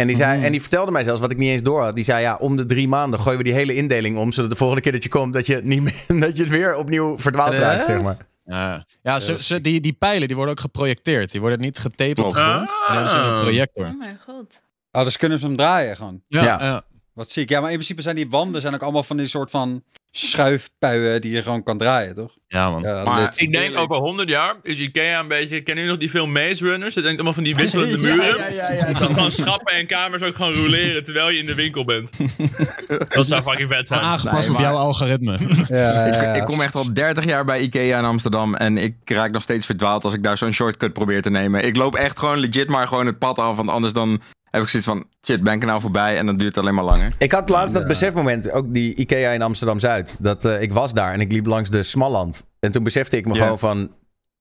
En 0.00 0.06
die, 0.06 0.16
zei, 0.16 0.36
Mhm. 0.36 0.44
en 0.46 0.52
die 0.52 0.60
vertelde 0.60 0.90
mij 0.90 1.02
zelfs 1.02 1.20
wat 1.20 1.30
ik 1.32 1.36
niet 1.38 1.50
eens 1.50 1.62
door 1.62 1.82
had. 1.82 1.94
Die 1.94 2.04
zei 2.04 2.20
ja, 2.22 2.36
om 2.36 2.56
de 2.56 2.66
drie 2.66 2.88
maanden 2.88 3.20
gooien 3.20 3.38
we 3.38 3.44
die 3.44 3.52
hele 3.52 3.74
indeling 3.74 4.18
om, 4.18 4.32
zodat 4.32 4.50
de 4.50 4.56
volgende 4.56 4.82
keer 4.82 4.92
dat 4.92 5.02
je 5.02 5.08
komt, 5.08 5.32
dat 5.34 5.46
je 5.46 5.54
het, 5.54 5.64
niet 5.64 5.82
meer, 5.82 6.20
dat 6.26 6.36
je 6.36 6.42
het 6.42 6.52
weer 6.52 6.76
opnieuw 6.76 7.18
verdwaald 7.18 7.52
Ja? 7.52 7.58
raakt, 7.58 7.86
zeg 7.86 8.02
maar. 8.02 8.16
Ja, 8.44 8.84
ja 9.02 9.20
ze, 9.20 9.42
ze, 9.42 9.60
die, 9.60 9.80
die 9.80 9.92
pijlen 9.92 10.26
die 10.26 10.36
worden 10.36 10.54
ook 10.54 10.60
geprojecteerd. 10.60 11.30
Die 11.30 11.40
worden 11.40 11.60
niet 11.60 11.78
getaped 11.78 12.18
op 12.18 12.32
grond. 12.32 12.68
Die 12.68 12.76
hebben 12.86 13.10
ze 13.10 13.16
in 13.16 13.22
een 13.22 13.28
Ah. 13.32 13.40
projector. 13.40 13.84
Oh 13.86 13.98
mijn 13.98 14.18
god. 14.26 14.62
Oh, 14.92 15.04
dus 15.04 15.16
kunnen 15.16 15.38
ze 15.38 15.46
hem 15.46 15.56
draaien 15.56 15.96
gewoon. 15.96 16.22
Ja, 16.28 16.42
Ja. 16.44 16.58
ja. 16.60 16.82
Wat 17.14 17.30
zie 17.30 17.42
ik. 17.42 17.48
Ja, 17.48 17.60
maar 17.60 17.68
in 17.70 17.74
principe 17.76 18.02
zijn 18.02 18.16
die 18.16 18.30
wanden 18.30 18.60
zijn 18.60 18.74
ook 18.74 18.82
allemaal 18.82 19.02
van 19.02 19.16
die 19.16 19.26
soort 19.26 19.50
van 19.50 19.82
schuifpuien 20.10 21.20
die 21.20 21.32
je 21.32 21.42
gewoon 21.42 21.62
kan 21.62 21.78
draaien, 21.78 22.14
toch? 22.14 22.36
ja 22.46 22.70
man. 22.70 22.82
Ja, 22.82 23.04
Maar 23.04 23.20
lid. 23.20 23.40
Ik 23.40 23.52
denk 23.52 23.78
over 23.78 23.96
100 23.96 24.28
jaar 24.28 24.54
is 24.62 24.78
Ikea 24.78 25.20
een 25.20 25.28
beetje... 25.28 25.60
Kennen 25.60 25.84
jullie 25.84 25.90
nog 25.90 25.98
die 25.98 26.08
film 26.10 26.32
Maze 26.32 26.64
Runners? 26.64 26.94
Dat 26.94 27.02
denkt 27.02 27.18
allemaal 27.18 27.34
van 27.34 27.44
die 27.44 27.56
wisselende 27.56 27.98
muren. 28.08 28.38
Ja, 28.38 28.48
ja, 28.48 28.70
ja, 28.72 28.94
gewoon 28.94 29.30
schappen 29.30 29.74
en 29.74 29.86
kamers 29.86 30.22
ook 30.22 30.34
gewoon 30.34 30.54
roleren 30.54 31.04
terwijl 31.04 31.28
je 31.30 31.38
in 31.38 31.46
de 31.46 31.54
winkel 31.54 31.84
bent. 31.84 32.10
dat 33.14 33.28
zou 33.28 33.42
fucking 33.42 33.68
vet 33.68 33.86
zijn. 33.88 34.00
Aangepast 34.00 34.48
Nee, 34.48 34.56
op 34.56 34.62
jouw 34.62 34.76
algoritme. 34.76 35.36
Ja, 35.68 35.76
ja, 35.76 36.06
ja. 36.06 36.32
Ik, 36.32 36.36
ik 36.36 36.44
kom 36.44 36.60
echt 36.60 36.74
al 36.74 36.92
30 36.92 37.24
jaar 37.24 37.44
bij 37.44 37.60
Ikea 37.60 37.98
in 37.98 38.04
Amsterdam 38.04 38.54
en 38.54 38.76
ik 38.78 38.94
raak 39.04 39.30
nog 39.30 39.42
steeds 39.42 39.66
verdwaald 39.66 40.04
als 40.04 40.14
ik 40.14 40.22
daar 40.22 40.36
zo'n 40.36 40.52
shortcut 40.52 40.92
probeer 40.92 41.22
te 41.22 41.30
nemen. 41.30 41.64
Ik 41.64 41.76
loop 41.76 41.94
echt 41.94 42.18
gewoon 42.18 42.38
legit 42.38 42.68
maar 42.68 42.86
gewoon 42.86 43.06
het 43.06 43.18
pad 43.18 43.38
af, 43.38 43.56
want 43.56 43.68
anders 43.68 43.92
dan 43.92 44.20
heb 44.50 44.62
ik 44.62 44.68
zoiets 44.68 44.88
van, 44.88 45.04
shit, 45.26 45.42
ben 45.42 45.54
ik 45.54 45.60
er 45.60 45.66
nou 45.66 45.80
voorbij 45.80 46.18
en 46.18 46.26
dan 46.26 46.36
duurt 46.36 46.54
het 46.54 46.64
alleen 46.64 46.74
maar 46.74 46.84
langer. 46.84 47.12
Ik 47.18 47.32
had 47.32 47.48
laatst 47.48 47.74
dat 47.74 47.86
besefmoment, 47.86 48.50
ook 48.52 48.74
die 48.74 48.94
IKEA 48.94 49.30
in 49.30 49.42
Amsterdam-Zuid. 49.42 50.16
Dat 50.20 50.44
eh, 50.44 50.62
ik 50.62 50.72
was 50.72 50.94
daar 50.94 51.12
en 51.12 51.20
ik 51.20 51.32
liep 51.32 51.46
langs 51.46 51.70
de 51.70 51.82
Smalland. 51.82 52.46
En 52.60 52.70
toen 52.72 52.82
besefte 52.84 53.16
ik 53.16 53.26
me 53.26 53.34
Ja. 53.34 53.42
gewoon 53.42 53.58
van... 53.58 53.92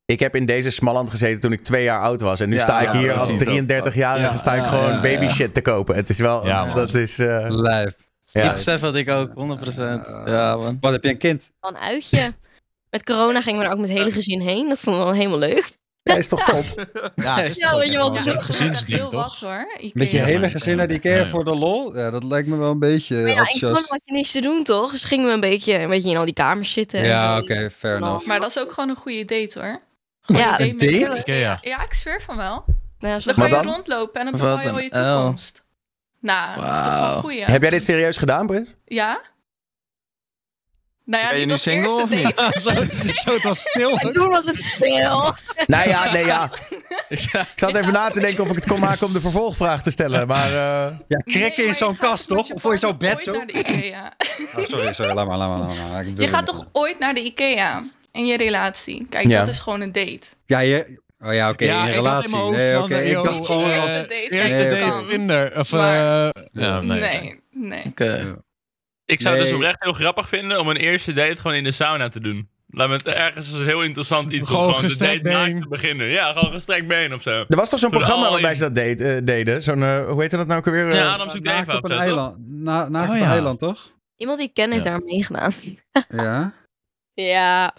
Ik 0.06 0.20
heb 0.20 0.36
in 0.36 0.46
deze 0.46 0.70
Smalland 0.70 1.10
gezeten 1.10 1.42
toen 1.42 1.52
ik 1.52 1.64
twee 1.64 1.84
jaar 1.84 2.02
oud 2.02 2.22
was. 2.22 2.40
En 2.40 2.50
nu 2.50 2.56
Ja, 2.56 2.62
sta 2.62 2.80
ik 2.82 2.94
ja, 2.94 3.00
hier 3.00 3.14
als 3.14 3.38
dat. 3.38 3.48
33-jarige 3.92 4.38
sta 4.38 4.54
ik 4.54 4.62
Ja, 4.62 4.68
gewoon 4.68 4.92
ja, 4.92 5.02
baby 5.02 5.24
ja. 5.24 5.30
shit 5.30 5.54
te 5.54 5.62
kopen. 5.62 5.96
Het 5.96 6.10
is 6.10 6.20
wel... 6.20 6.46
Ja, 6.46 6.66
dat 6.66 6.94
is... 6.94 7.20
eh, 7.20 7.46
Lijf. 7.50 7.96
Ik 8.32 8.44
ja. 8.44 8.54
besef 8.54 8.80
wat 8.82 8.96
ik 8.96 9.10
ook, 9.10 9.30
100%. 9.30 9.34
Ja, 10.26 10.56
man. 10.56 10.78
Wat 10.82 10.92
heb 10.92 11.04
je 11.04 11.10
een 11.10 11.18
kind? 11.18 11.52
Een 11.62 11.78
uitje. 11.78 12.34
Met 12.90 13.04
corona 13.04 13.42
gingen 13.42 13.60
we 13.60 13.66
er 13.66 13.72
ook 13.72 13.80
met 13.80 13.90
het 13.90 13.98
hele 13.98 14.12
gezin 14.12 14.42
heen. 14.42 14.70
Dat 14.70 14.80
vonden 14.80 15.02
we 15.02 15.08
wel 15.08 15.18
helemaal 15.18 15.40
leuk. 15.40 15.70
Ja, 16.08 16.16
is 16.16 16.28
toch 16.28 16.42
top? 16.44 16.66
Ja, 17.16 17.36
het 17.40 17.50
is 17.50 17.58
Ja, 17.58 17.70
toch 17.70 17.80
weet 17.80 17.92
je 17.92 17.98
wel, 17.98 18.08
ook 18.08 18.14
dus 18.16 18.24
heel 18.86 19.10
toch? 19.10 19.22
wat 19.22 19.38
hoor. 19.40 19.68
Ikea. 19.78 19.92
Met 19.94 20.12
je 20.12 20.18
Ja, 20.18 20.24
hele 20.24 20.50
gezin 20.50 20.78
naar 20.78 20.88
de 20.88 20.94
Ikea 20.94 21.12
Ja, 21.16 21.18
ja. 21.20 21.28
voor 21.28 21.46
de 21.46 21.56
lol? 21.56 21.98
Ja, 21.98 22.10
dat 22.12 22.24
lijkt 22.24 22.48
me 22.48 22.56
wel 22.58 22.72
een 22.72 22.80
beetje 22.80 23.16
Maar 23.16 23.24
ja, 23.24 23.30
enthousiast. 23.30 23.62
corona 23.74 23.88
had 23.88 24.02
je 24.06 24.14
niks 24.14 24.32
te 24.32 24.42
doen, 24.42 24.64
toch? 24.64 24.92
Dus 24.92 25.04
gingen 25.04 25.28
we 25.28 25.32
een 25.34 25.40
beetje, 25.40 25.80
een 25.80 25.90
beetje 25.90 26.10
in 26.10 26.18
al 26.18 26.26
die 26.26 26.34
kamers 26.34 26.72
zitten. 26.72 27.00
en 27.00 27.06
Ja, 27.06 27.38
oké, 27.38 27.70
fair 27.72 28.00
Nou, 28.00 28.06
enough. 28.12 28.28
Maar 28.28 28.40
dat 28.40 28.50
is 28.50 28.60
ook 28.60 28.72
gewoon 28.72 28.90
een 28.90 28.96
goede 28.96 29.26
date 29.26 29.60
hoor. 29.60 29.82
Ja, 30.38 30.60
een 30.60 30.70
een 30.70 30.76
met- 30.76 31.02
date? 31.02 31.20
Ikea. 31.20 31.58
Ja, 31.62 31.84
ik 31.84 31.94
zweer 31.94 32.22
van 32.22 32.38
wel. 32.38 32.64
Nou 33.00 33.14
ja, 33.14 33.20
zo- 33.20 33.26
Dan 33.32 33.36
kan 33.36 33.50
Maar 33.50 33.60
je 33.60 33.66
dan? 33.66 33.74
rondlopen 33.76 34.20
en 34.22 34.26
dan 34.32 34.40
bepaal 34.40 34.60
je 34.60 34.66
een 34.68 34.74
al 34.74 34.80
je 34.80 34.90
toekomst. 34.90 35.66
Nou, 36.22 36.62
dat 36.62 36.72
is 36.76 36.78
toch 36.82 37.00
wel 37.00 37.20
goeie. 37.20 37.44
Heb 37.44 37.62
jij 37.62 37.70
dit 37.70 37.86
serieus 37.86 38.18
gedaan, 38.18 38.48
Britt? 38.48 38.76
Ja? 38.86 39.22
Nou 41.08 41.24
ja, 41.24 41.30
Ben 41.30 41.40
je 41.40 41.46
nu 41.46 41.58
single 41.58 41.82
eerste 41.82 42.02
of 42.02 42.10
niet? 42.10 42.40
zo, 42.64 42.70
zo 43.14 43.34
het 43.34 43.44
was 43.44 43.60
stil. 43.60 43.98
En 43.98 44.10
toen 44.10 44.30
was 44.30 44.46
het 44.46 44.62
stil. 44.62 45.34
Nou 45.68 45.90
ja, 45.90 46.12
nee 46.12 46.26
ja. 46.26 46.52
Ik 47.10 47.30
zat 47.56 47.76
even 47.76 47.94
na 47.94 48.10
te 48.10 48.20
denken 48.22 48.44
of 48.44 48.50
ik 48.50 48.56
het 48.56 48.68
kon 48.68 48.80
maken 48.80 49.08
om 49.08 49.14
de 49.14 49.22
vervolgvraag 49.22 49.84
te 49.84 49.92
stellen. 49.92 50.28
Maar 50.28 50.48
eh, 50.48 50.96
Ja, 51.08 51.22
Nee, 51.24 51.36
krekken 51.36 51.66
in 51.66 51.76
zo'n 51.76 51.98
kast, 51.98 52.28
toch? 52.28 52.50
Of 52.52 52.62
voor 52.62 52.72
je 52.72 52.78
zo'n 52.78 52.98
bed 52.98 53.24
zo? 53.24 53.32
naar 53.32 53.46
de 53.46 53.54
Ikea. 53.54 54.14
Oh, 54.58 54.66
sorry, 54.66 54.94
sorry, 54.94 55.14
laat 55.14 55.28
maar, 55.28 55.38
laat 55.38 55.50
maar, 55.50 55.68
laat 55.68 55.92
maar. 55.92 56.06
Je 56.16 56.28
gaat 56.28 56.46
toch 56.46 56.66
ooit 56.72 57.00
naar 57.00 57.14
de 57.14 57.22
Ikea 57.24 57.84
in 58.12 58.26
je 58.26 58.38
relatie? 58.38 59.06
Kijk, 59.10 59.28
Ja. 59.28 59.40
dat 59.40 59.48
is 59.48 59.60
gewoon 59.60 59.82
een 59.82 59.92
date. 59.92 60.20
Ja, 60.46 60.60
je... 60.60 61.00
Oh 61.26 61.34
ja, 61.34 61.50
oké, 61.50 61.66
ja, 61.66 61.72
in 61.74 61.82
een 61.82 61.88
ik 61.88 61.94
had 61.94 62.04
relatie. 62.06 62.26
in 62.26 62.32
mijn 62.32 62.44
hoofd 62.44 62.90
nee, 62.90 63.02
eh, 63.02 63.10
ik 63.10 63.24
dacht 63.24 63.46
gewoon... 63.46 63.70
eh, 63.72 63.76
als- 63.84 63.86
Eerste 63.92 64.00
date, 64.02 64.30
Eerste 64.30 64.56
Nee, 64.58 64.70
date. 64.80 65.06
Tinder. 65.10 65.60
Of, 65.60 65.72
Maar- 65.72 66.26
eh, 66.28 66.44
ja, 66.52 66.82
nee. 66.82 67.00
Nee, 67.00 67.40
nee. 67.52 67.84
Oké. 67.86 68.38
Ik 69.08 69.22
zou 69.22 69.36
het 69.36 69.44
dus 69.44 69.54
oprecht 69.54 69.84
heel 69.84 69.94
grappig 69.94 70.28
vinden 70.30 70.60
om 70.60 70.68
een 70.70 70.76
eerste 70.76 71.14
date 71.14 71.36
gewoon 71.42 71.58
in 71.58 71.64
de 71.64 71.72
sauna 71.72 72.10
te 72.10 72.20
doen. 72.20 72.50
Laat 72.70 72.88
me 72.88 72.94
het 72.96 73.08
ergens 73.08 73.52
een 73.52 73.64
heel 73.66 73.82
interessant 73.84 74.32
iets 74.32 74.48
Gewoon 74.50 74.66
om 74.68 74.74
gewoon 74.74 74.90
de 74.90 74.98
date 74.98 75.22
been. 75.22 75.62
te 75.62 75.68
beginnen. 75.68 76.08
Ja, 76.08 76.32
gewoon 76.34 76.52
gestrekt 76.52 76.88
been 76.88 77.14
of 77.14 77.22
zo. 77.22 77.46
er 77.48 77.56
was 77.56 77.70
toch 77.70 77.80
zo'n 77.80 77.90
programma 77.92 78.30
waarbij 78.30 78.50
in- 78.50 78.56
ze 78.56 78.64
dat 78.64 78.76
deed, 78.76 79.02
eh, 79.02 79.18
deden? 79.24 79.64
Zo'n, 79.64 79.84
eh, 79.84 80.08
hoe 80.10 80.22
heet 80.22 80.32
dat 80.32 80.48
nou 80.48 80.60
ook 80.60 80.66
alweer? 80.68 80.90
Eh, 80.90 80.96
Ja, 80.96 81.14
Adam 81.14 81.30
zoekt 81.30 81.44
Naakt 81.44 81.68
even 81.68 81.78
op 81.78 81.90
een 81.90 81.98
eiland. 81.98 82.36
Na, 82.48 82.90
naakt 82.90 83.10
Oh, 83.10 83.16
op 83.16 83.22
ja. 83.22 83.30
eiland, 83.32 83.60
toch? 83.60 83.92
Iemand 84.18 84.40
die 84.40 84.48
ik 84.48 84.54
ken 84.54 84.72
heeft 84.72 84.84
Ja. 84.84 84.90
daar 84.92 85.02
meegedaan. 85.06 85.54
Ja. 86.10 86.54
Ja. 87.14 87.74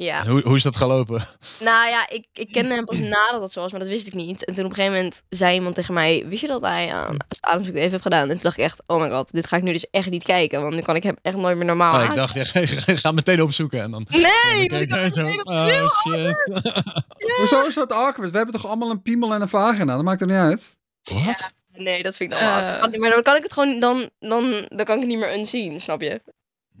Ja. 0.00 0.26
Hoe, 0.26 0.42
hoe 0.42 0.56
is 0.56 0.62
dat 0.62 0.76
gelopen? 0.76 1.26
Nou 1.60 1.88
ja, 1.88 2.08
ik, 2.08 2.26
ik 2.32 2.52
kende 2.52 2.74
hem 2.74 2.84
pas 2.84 2.98
nadat 2.98 3.40
dat 3.40 3.52
zo 3.52 3.60
was, 3.60 3.70
maar 3.70 3.80
dat 3.80 3.88
wist 3.88 4.06
ik 4.06 4.14
niet. 4.14 4.44
En 4.44 4.54
toen 4.54 4.64
op 4.64 4.70
een 4.70 4.76
gegeven 4.76 4.96
moment 4.96 5.22
zei 5.28 5.54
iemand 5.54 5.74
tegen 5.74 5.94
mij... 5.94 6.24
Wist 6.28 6.40
je 6.40 6.46
dat 6.46 6.60
hij 6.60 6.92
aan 6.92 7.16
Adams 7.40 7.66
even 7.68 7.80
heeft 7.80 8.02
gedaan? 8.02 8.22
En 8.22 8.34
toen 8.34 8.42
dacht 8.42 8.56
ik 8.58 8.64
echt, 8.64 8.82
oh 8.86 9.00
my 9.00 9.10
god, 9.10 9.32
dit 9.32 9.46
ga 9.46 9.56
ik 9.56 9.62
nu 9.62 9.72
dus 9.72 9.90
echt 9.90 10.10
niet 10.10 10.22
kijken. 10.24 10.62
Want 10.62 10.74
nu 10.74 10.80
kan 10.80 10.96
ik 10.96 11.02
hem 11.02 11.16
echt 11.22 11.36
nooit 11.36 11.56
meer 11.56 11.64
normaal 11.66 11.94
Oh, 11.96 12.02
ik 12.02 12.08
aan- 12.08 12.14
dacht, 12.16 12.34
ja, 12.34 12.44
ga 12.96 13.12
meteen 13.12 13.42
opzoeken. 13.42 13.80
En 13.82 13.90
dan, 13.90 14.06
Nee, 14.10 14.68
dan 14.68 14.80
ik 14.80 14.90
had 14.90 15.12
zo. 15.12 15.22
meteen 15.22 15.40
op 15.40 15.46
Oh 15.48 15.88
shit. 15.90 16.50
Hoezo 17.38 17.66
is 17.66 17.74
dat 17.74 17.92
awkward? 17.92 18.30
We 18.30 18.36
hebben 18.36 18.54
toch 18.54 18.66
allemaal 18.66 18.90
een 18.90 19.02
piemel 19.02 19.34
en 19.34 19.40
een 19.40 19.48
vagina? 19.48 19.94
Dat 19.94 20.04
maakt 20.04 20.20
er 20.20 20.26
niet 20.26 20.36
uit. 20.36 20.76
Wat? 21.02 21.52
Nee, 21.72 22.02
dat 22.02 22.16
vind 22.16 22.32
ik 22.32 22.38
dan 22.38 22.48
wel. 22.48 22.58
Eh. 22.58 22.72
awkward. 22.72 22.98
Maar 22.98 23.10
dan 23.10 23.22
kan 23.22 23.36
ik 23.36 23.42
het 23.42 23.52
gewoon, 23.52 23.80
dan, 23.80 24.10
dan, 24.18 24.50
dan 24.68 24.84
kan 24.84 24.94
ik 24.94 25.00
het 25.00 25.06
niet 25.08 25.18
meer 25.18 25.38
unseen, 25.38 25.80
snap 25.80 26.00
je? 26.00 26.20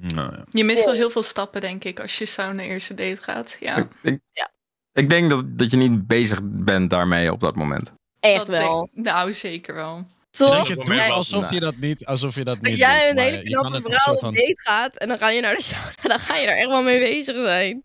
Nou, 0.00 0.32
ja. 0.32 0.44
Je 0.50 0.64
mist 0.64 0.84
wel 0.84 0.94
heel 0.94 1.10
veel 1.10 1.22
stappen, 1.22 1.60
denk 1.60 1.84
ik, 1.84 2.00
als 2.00 2.18
je 2.18 2.26
sauna 2.26 2.62
eerste 2.62 2.94
date 2.94 3.22
gaat. 3.22 3.56
Ja, 3.60 3.76
Ik, 3.76 3.86
ik, 4.02 4.20
Ja. 4.32 4.50
ik 4.92 5.10
denk 5.10 5.30
dat, 5.30 5.58
dat 5.58 5.70
je 5.70 5.76
niet 5.76 6.06
bezig 6.06 6.40
bent 6.44 6.90
daarmee 6.90 7.32
op 7.32 7.40
dat 7.40 7.56
moment. 7.56 7.92
Echt 8.20 8.38
dat 8.38 8.48
wel. 8.48 8.88
denk- 8.94 9.06
nou, 9.06 9.32
zeker 9.32 9.74
wel. 9.74 10.06
Toch? 10.30 10.68
je 10.68 10.82
Jij- 10.84 11.10
alsof 11.10 11.50
je 11.50 11.60
dat 11.60 11.76
niet, 11.76 12.06
alsof 12.06 12.34
je 12.34 12.44
dat 12.44 12.58
Als 12.58 12.68
niet 12.68 12.76
jij 12.76 13.08
doet, 13.08 13.18
een 13.18 13.24
hele 13.24 13.42
knappe 13.42 13.80
vrouw 13.82 14.14
op 14.14 14.18
van- 14.20 14.34
date 14.34 14.60
gaat 14.62 14.96
en 14.96 15.08
dan 15.08 15.18
ga 15.18 15.30
je 15.30 15.40
naar 15.40 15.54
de 15.56 15.62
sauna, 15.62 15.92
dan 16.02 16.18
ga 16.18 16.36
je 16.36 16.46
er 16.46 16.56
echt 16.56 16.68
wel 16.68 16.82
mee 16.82 17.00
bezig 17.00 17.36
zijn. 17.44 17.82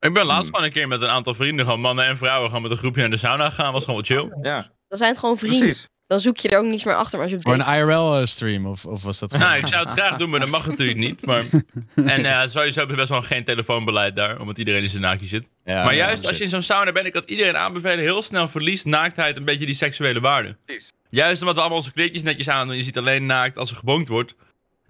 Ik 0.00 0.12
ben 0.12 0.24
laatst 0.26 0.42
Hmm. 0.42 0.48
gewoon 0.50 0.64
een 0.64 0.72
keer 0.72 0.88
met 0.88 1.02
een 1.02 1.08
aantal 1.08 1.34
vrienden, 1.34 1.64
gewoon 1.64 1.80
mannen 1.80 2.04
en 2.06 2.16
vrouwen, 2.16 2.46
gewoon 2.46 2.62
met 2.62 2.70
een 2.70 2.76
groepje 2.76 3.00
naar 3.00 3.10
de 3.10 3.16
sauna 3.16 3.48
gegaan. 3.50 3.72
Was 3.72 3.84
gewoon 3.84 4.02
wel 4.06 4.18
chill. 4.18 4.38
Ja, 4.42 4.70
Dan 4.88 4.98
zijn 4.98 5.10
het 5.10 5.18
gewoon 5.18 5.38
vrienden. 5.38 5.58
precies. 5.60 5.88
Dan 6.08 6.20
zoek 6.20 6.38
je 6.38 6.48
er 6.48 6.58
ook 6.58 6.64
niets 6.64 6.84
meer 6.84 6.94
achter. 6.94 7.18
Maar 7.18 7.28
als 7.28 7.36
je 7.36 7.40
Voor 7.40 7.54
een 7.54 7.74
IRL-stream, 7.74 8.66
of, 8.66 8.84
of 8.86 9.02
was 9.02 9.18
dat 9.18 9.30
Nou, 9.38 9.58
ik 9.58 9.66
zou 9.66 9.84
het 9.84 9.98
graag 9.98 10.16
doen, 10.16 10.30
maar 10.30 10.40
dat 10.40 10.48
mag 10.48 10.66
natuurlijk 10.66 10.98
niet. 10.98 11.26
Maar... 11.26 11.44
En 11.94 12.24
eh, 12.24 12.46
sowieso 12.46 12.78
hebben 12.78 12.88
we 12.88 12.96
best 12.96 13.08
wel 13.08 13.22
geen 13.22 13.44
telefoonbeleid 13.44 14.16
daar, 14.16 14.40
omdat 14.40 14.58
iedereen 14.58 14.82
in 14.82 14.88
zijn 14.88 15.02
naakje 15.02 15.26
zit. 15.26 15.48
Ja, 15.64 15.84
maar 15.84 15.94
ja, 15.94 16.06
juist 16.06 16.26
als 16.26 16.36
je 16.36 16.44
in 16.44 16.50
zo'n 16.50 16.62
sauna 16.62 16.92
bent, 16.92 17.06
ik 17.06 17.14
had 17.14 17.28
iedereen 17.30 17.56
aanbevelen, 17.56 17.98
heel 17.98 18.22
snel 18.22 18.48
verliest 18.48 18.84
naaktheid 18.84 19.36
een 19.36 19.44
beetje 19.44 19.66
die 19.66 19.74
seksuele 19.74 20.20
waarde. 20.20 20.56
Precies. 20.64 20.92
Juist 21.10 21.40
omdat 21.40 21.54
we 21.54 21.60
allemaal 21.60 21.78
onze 21.78 21.92
kleedjes 21.92 22.22
netjes 22.22 22.48
aan 22.48 22.66
doen, 22.66 22.76
je 22.76 22.82
ziet 22.82 22.98
alleen 22.98 23.26
naakt 23.26 23.58
als 23.58 23.70
er 23.70 23.76
gebonkt 23.76 24.08
wordt. 24.08 24.34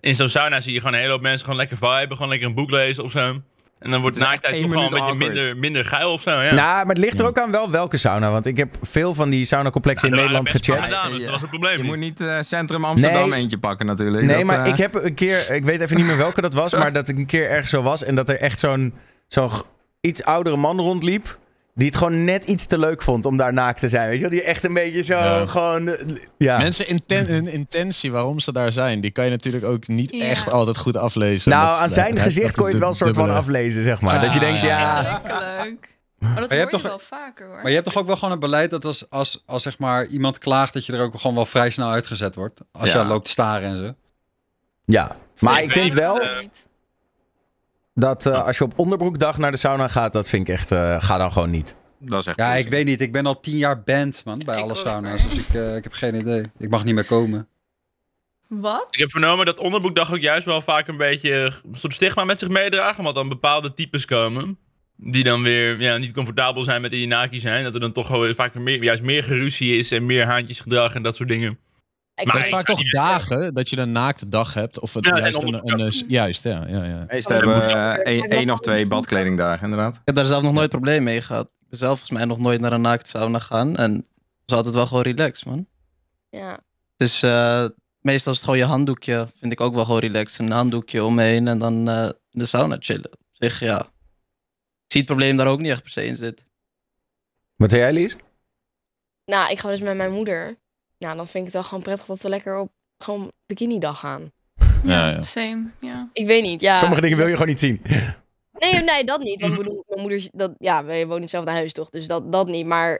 In 0.00 0.14
zo'n 0.14 0.28
sauna 0.28 0.61
zie 0.61 0.72
je 0.72 0.78
gewoon 0.78 0.94
een 0.94 1.00
hele 1.00 1.12
hoop 1.12 1.22
mensen 1.22 1.40
gewoon 1.40 1.57
lekker 1.57 1.76
viben, 1.76 2.16
gewoon 2.16 2.28
lekker 2.28 2.48
een 2.48 2.54
boek 2.54 2.70
lezen 2.70 3.04
of 3.04 3.11
zo. 3.11 3.42
En 3.81 3.91
dan 3.91 4.01
wordt 4.01 4.19
naaktheid 4.19 4.62
toch 4.62 4.71
gewoon 4.73 4.85
een 4.85 4.91
beetje 5.01 5.14
minder, 5.14 5.57
minder 5.57 5.85
geil 5.85 6.12
of 6.12 6.21
zo, 6.23 6.31
ja. 6.31 6.55
Nou, 6.55 6.87
maar 6.87 6.87
het 6.87 6.99
ligt 6.99 7.21
er 7.21 7.27
ook 7.27 7.38
aan 7.38 7.51
wel 7.51 7.71
welke 7.71 7.97
sauna. 7.97 8.31
Want 8.31 8.47
ik 8.47 8.57
heb 8.57 8.77
veel 8.83 9.14
van 9.14 9.31
die 9.31 9.45
saunacomplexen 9.45 10.09
in 10.09 10.14
Ja, 10.14 10.21
er 10.23 10.29
waren 10.31 10.45
Nederland 10.45 10.64
gecheckt. 10.64 11.12
Ja. 11.12 11.19
dat 11.25 11.31
was 11.31 11.41
het 11.41 11.51
probleem 11.51 11.73
Je 11.73 11.79
niet. 11.79 11.87
moet 11.87 11.99
niet 11.99 12.21
eh, 12.21 12.37
Centrum 12.41 12.85
Amsterdam 12.85 13.29
Nee. 13.31 13.38
eentje 13.41 13.59
pakken 13.59 13.87
natuurlijk. 13.87 14.25
Nee, 14.25 14.37
Dat, 14.37 14.45
maar 14.45 14.61
eh, 14.62 14.67
ik 14.73 14.77
heb 14.79 14.95
een 14.95 15.14
keer, 15.14 15.51
ik 15.51 15.64
weet 15.64 15.81
even 15.81 15.97
niet 15.97 16.07
meer 16.07 16.17
welke 16.17 16.41
dat 16.41 16.55
was, 16.55 16.75
maar 16.81 16.93
dat 16.93 17.09
ik 17.09 17.19
een 17.19 17.27
keer 17.27 17.49
ergens 17.51 17.71
zo 17.71 17.83
was 17.83 18.05
en 18.05 18.14
dat 18.14 18.29
er 18.29 18.37
echt 18.41 18.59
zo'n 18.59 18.95
zo'n 19.27 19.51
iets 20.01 20.25
oudere 20.25 20.57
man 20.57 20.81
rondliep. 20.81 21.38
Die 21.79 21.87
het 21.87 21.97
gewoon 21.97 22.25
net 22.25 22.45
iets 22.45 22.67
te 22.67 22.79
leuk 22.79 23.03
vond 23.03 23.27
om 23.27 23.37
daar 23.37 23.53
naakt 23.53 23.81
te 23.81 23.88
zijn. 23.88 24.07
Weet 24.09 24.14
je 24.14 24.21
wel? 24.21 24.31
Die 24.31 24.43
echt 24.43 24.64
een 24.67 24.75
beetje 24.75 25.03
zo 25.03 25.14
Ja. 25.19 25.47
gewoon. 25.47 25.88
eh, 25.88 26.17
Ja. 26.38 26.59
Mensen 26.59 26.88
inten 26.88 27.27
hun 27.27 27.47
intentie 27.47 28.12
waarom 28.12 28.41
ze 28.41 28.53
daar 28.53 28.73
zijn, 28.73 29.01
die 29.01 29.11
kan 29.11 29.25
je 29.25 29.31
natuurlijk 29.31 29.64
ook 29.64 29.88
niet 29.88 30.11
Ja. 30.14 30.25
echt 30.25 30.51
altijd 30.51 30.77
goed 30.79 30.97
aflezen. 30.97 31.51
nou, 31.51 31.81
aan 31.81 31.91
zijn 31.91 32.14
dat- 32.14 32.23
gezicht 32.23 32.47
dat 32.47 32.57
kon 32.57 32.64
je 32.64 32.71
het 32.71 32.81
wel 32.81 32.88
een 32.88 32.95
soort 32.97 33.17
van 33.17 33.31
aflezen, 33.31 33.83
zeg 33.83 34.01
maar. 34.01 34.21
dat 34.21 34.33
je 34.35 34.41
Ah, 34.41 34.45
denkt, 34.47 34.62
ja. 34.62 34.69
ja. 34.69 35.21
Schrikkelijk. 35.25 35.97
Maar 36.19 36.35
dat 36.41 36.51
je 36.51 36.57
hoor 36.57 36.64
je 36.64 36.71
toch- 36.71 36.83
wel 36.83 36.99
vaker 36.99 37.47
hoor. 37.47 37.57
Maar 37.57 37.67
je 37.69 37.73
hebt 37.75 37.85
toch 37.85 37.97
ook 37.97 38.07
wel 38.07 38.17
gewoon 38.17 38.33
een 38.35 38.41
beleid 38.41 38.71
dat 38.71 38.85
als, 38.85 39.11
als, 39.11 39.43
als 39.47 39.62
zeg 39.62 39.79
maar 39.79 40.07
iemand 40.07 40.38
klaagt, 40.38 40.73
dat 40.73 40.87
je 40.87 40.93
er 40.93 41.01
ook 41.03 41.19
gewoon 41.21 41.37
wel 41.37 41.47
vrij 41.47 41.71
snel 41.71 41.91
uitgezet 41.91 42.35
wordt. 42.35 42.61
Als 42.73 42.93
Ja. 42.93 43.01
je 43.03 43.07
loopt 43.07 43.29
staren 43.29 43.69
en 43.69 43.77
zo. 43.77 43.95
Ja. 44.85 45.11
Maar 45.38 45.59
Ik 45.59 45.64
ik 45.64 45.71
vind 45.73 45.95
wel. 45.95 46.21
Dat 47.98 48.26
eh, 48.26 48.46
als 48.46 48.58
je 48.58 48.64
op 48.64 48.78
onderbroekdag 48.78 49.38
naar 49.38 49.50
de 49.50 49.56
sauna 49.56 49.88
gaat, 49.88 50.12
dat 50.12 50.28
vind 50.28 50.48
ik 50.48 50.54
echt, 50.54 50.72
eh, 50.72 51.02
ga 51.02 51.18
dan 51.18 51.32
gewoon 51.32 51.50
niet. 51.50 51.76
Dat 51.98 52.20
is 52.20 52.26
echt 52.26 52.38
Ja, 52.38 52.54
ik 52.54 52.68
weet 52.68 52.84
niet. 52.84 53.00
Ik 53.00 53.12
ben 53.12 53.26
al 53.26 53.40
tien 53.40 53.56
jaar 53.56 53.82
band, 53.82 54.22
man, 54.24 54.42
bij 54.44 54.56
Ik 54.56 54.62
alle 54.62 54.74
sauna's. 54.74 55.22
Dus 55.22 55.38
ik, 55.38 55.54
eh, 55.54 55.76
ik 55.76 55.82
heb 55.82 55.92
geen 55.92 56.14
idee. 56.14 56.44
Ik 56.58 56.70
mag 56.70 56.84
niet 56.84 56.94
meer 56.94 57.04
komen. 57.04 57.48
Wat? 58.48 58.87
Ik 58.90 58.98
heb 58.98 59.11
vernomen 59.11 59.46
dat 59.46 59.58
onderbroekdag 59.58 60.12
ook 60.12 60.20
juist 60.20 60.44
wel 60.44 60.61
vaak 60.61 60.88
een 60.88 60.96
beetje 60.96 61.32
een 61.32 61.78
soort 61.78 61.94
stigma 61.94 62.24
met 62.24 62.38
zich 62.38 62.48
meedraagt. 62.48 62.98
Omdat 62.98 63.14
dan 63.14 63.28
bepaalde 63.28 63.74
types 63.74 64.04
komen. 64.04 64.58
Die 64.96 65.24
dan 65.24 65.42
weer 65.42 65.80
ja, 65.80 65.96
niet 65.96 66.12
comfortabel 66.12 66.62
zijn 66.62 66.80
met 66.80 66.90
die 66.90 67.06
naki 67.06 67.40
zijn. 67.40 67.64
Dat 67.64 67.74
er 67.74 67.80
dan 67.80 67.92
toch 67.92 68.06
gewoon 68.06 68.34
vaak 68.34 68.54
meer, 68.54 68.82
juist 68.82 69.02
meer 69.02 69.24
geruzie 69.24 69.76
is 69.76 69.90
en 69.90 70.06
meer 70.06 70.24
haantjesgedrag 70.24 70.94
en 70.94 71.02
dat 71.02 71.16
soort 71.16 71.28
dingen. 71.28 71.58
Ik 72.18 72.26
Maar 72.26 72.38
ik 72.38 72.46
vaak 72.46 72.64
toch 72.64 72.83
dagen 72.83 73.54
dat 73.54 73.68
je 73.68 73.78
een 73.78 73.92
naakte 73.92 74.28
dag 74.28 74.54
hebt. 74.54 74.81
Of 74.81 74.94
een, 74.94 75.02
Ja, 75.02 75.11
en 75.11 75.20
juist, 75.20 76.02
een, 76.02 76.09
juist, 76.09 76.42
ja. 76.42 76.66
ja, 76.68 76.85
ja. 76.85 77.04
Dat 77.09 77.28
hebben 77.28 77.54
ook. 77.54 78.04
één 78.04 78.50
of 78.50 78.61
twee 78.61 78.87
badkledingdagen, 78.87 79.64
inderdaad. 79.64 79.94
Ik 79.94 80.00
heb 80.04 80.14
daar 80.14 80.24
zelf 80.24 80.42
nog 80.42 80.52
nooit 80.52 80.68
probleem 80.68 81.02
mee 81.02 81.20
gehad. 81.20 81.44
Ik 81.44 81.68
ben 81.68 81.78
zelf 81.78 81.98
volgens 81.98 82.18
mij 82.18 82.28
nog 82.28 82.38
nooit 82.38 82.61
naar 82.61 82.72
een 82.72 82.81
naakt 82.81 83.09
sauna 83.09 83.38
gaan. 83.38 83.76
En 83.76 83.94
het 83.94 84.07
was 84.46 84.57
altijd 84.57 84.74
wel 84.74 84.87
gewoon 84.87 85.02
relaxed, 85.02 85.46
man. 85.46 85.66
Ja. 86.31 86.59
Dus 86.96 87.22
eh, 87.22 87.64
meestal 88.00 88.33
is 88.33 88.38
het 88.38 88.46
gewoon 88.48 88.59
je 88.59 88.66
handdoekje. 88.66 89.28
Vind 89.37 89.52
ik 89.52 89.61
ook 89.61 89.74
wel 89.74 89.85
gewoon 89.85 90.00
relaxed. 90.00 90.38
Een 90.38 90.52
handdoekje 90.52 91.04
omheen 91.04 91.48
en 91.48 91.59
dan 91.59 91.88
eh, 91.88 92.04
in 92.04 92.38
de 92.38 92.46
sauna 92.46 92.76
chillen. 92.81 93.12
Op 93.12 93.18
zich, 93.33 93.61
ja. 93.61 93.81
Ik 93.81 94.94
zie 94.94 95.00
het 95.00 95.11
probleem 95.11 95.37
daar 95.37 95.46
ook 95.46 95.61
niet 95.61 95.70
echt 95.70 95.83
per 95.83 95.90
se 95.90 96.07
in 96.07 96.16
zitten. 96.16 96.46
Wat 97.57 97.70
zei 97.70 97.83
jij, 97.83 97.92
Lies? 97.92 98.16
Nou, 99.24 99.50
ik 99.50 99.59
ga 99.59 99.68
dus 99.68 99.81
met 99.81 99.96
mijn 99.96 100.12
moeder. 100.12 100.59
Nou, 100.98 101.16
dan 101.16 101.26
vind 101.26 101.37
ik 101.37 101.44
het 101.44 101.52
wel 101.52 101.62
gewoon 101.62 101.82
prettig 101.82 102.06
dat 102.06 102.22
we 102.22 102.28
lekker 102.28 102.58
op 102.58 102.70
gewoon 102.98 103.32
bikini-dag 103.46 103.98
gaan. 103.98 104.32
Ja, 104.84 105.08
ja. 105.08 105.22
Same, 105.22 105.70
ja. 105.80 106.08
Ik 106.12 106.26
weet 106.26 106.42
niet, 106.42 106.61
ja. 106.61 106.76
Sommige 106.76 107.00
dingen 107.00 107.16
wil 107.16 107.26
je 107.26 107.32
gewoon 107.32 107.48
niet 107.48 107.58
zien. 107.58 107.82
Nee, 108.58 108.82
nee, 108.82 109.04
dat 109.04 109.20
niet. 109.20 109.40
Want 109.40 109.52
ik 109.52 109.58
bedoel, 109.58 109.84
mijn 109.88 110.00
moeder, 110.00 110.28
dat, 110.32 110.52
ja, 110.58 110.84
wij 110.84 111.00
wonen 111.02 111.16
in 111.16 111.22
hetzelfde 111.22 111.50
huis 111.50 111.72
toch, 111.72 111.90
dus 111.90 112.06
dat, 112.06 112.32
dat 112.32 112.46
niet. 112.46 112.66
Maar, 112.66 112.92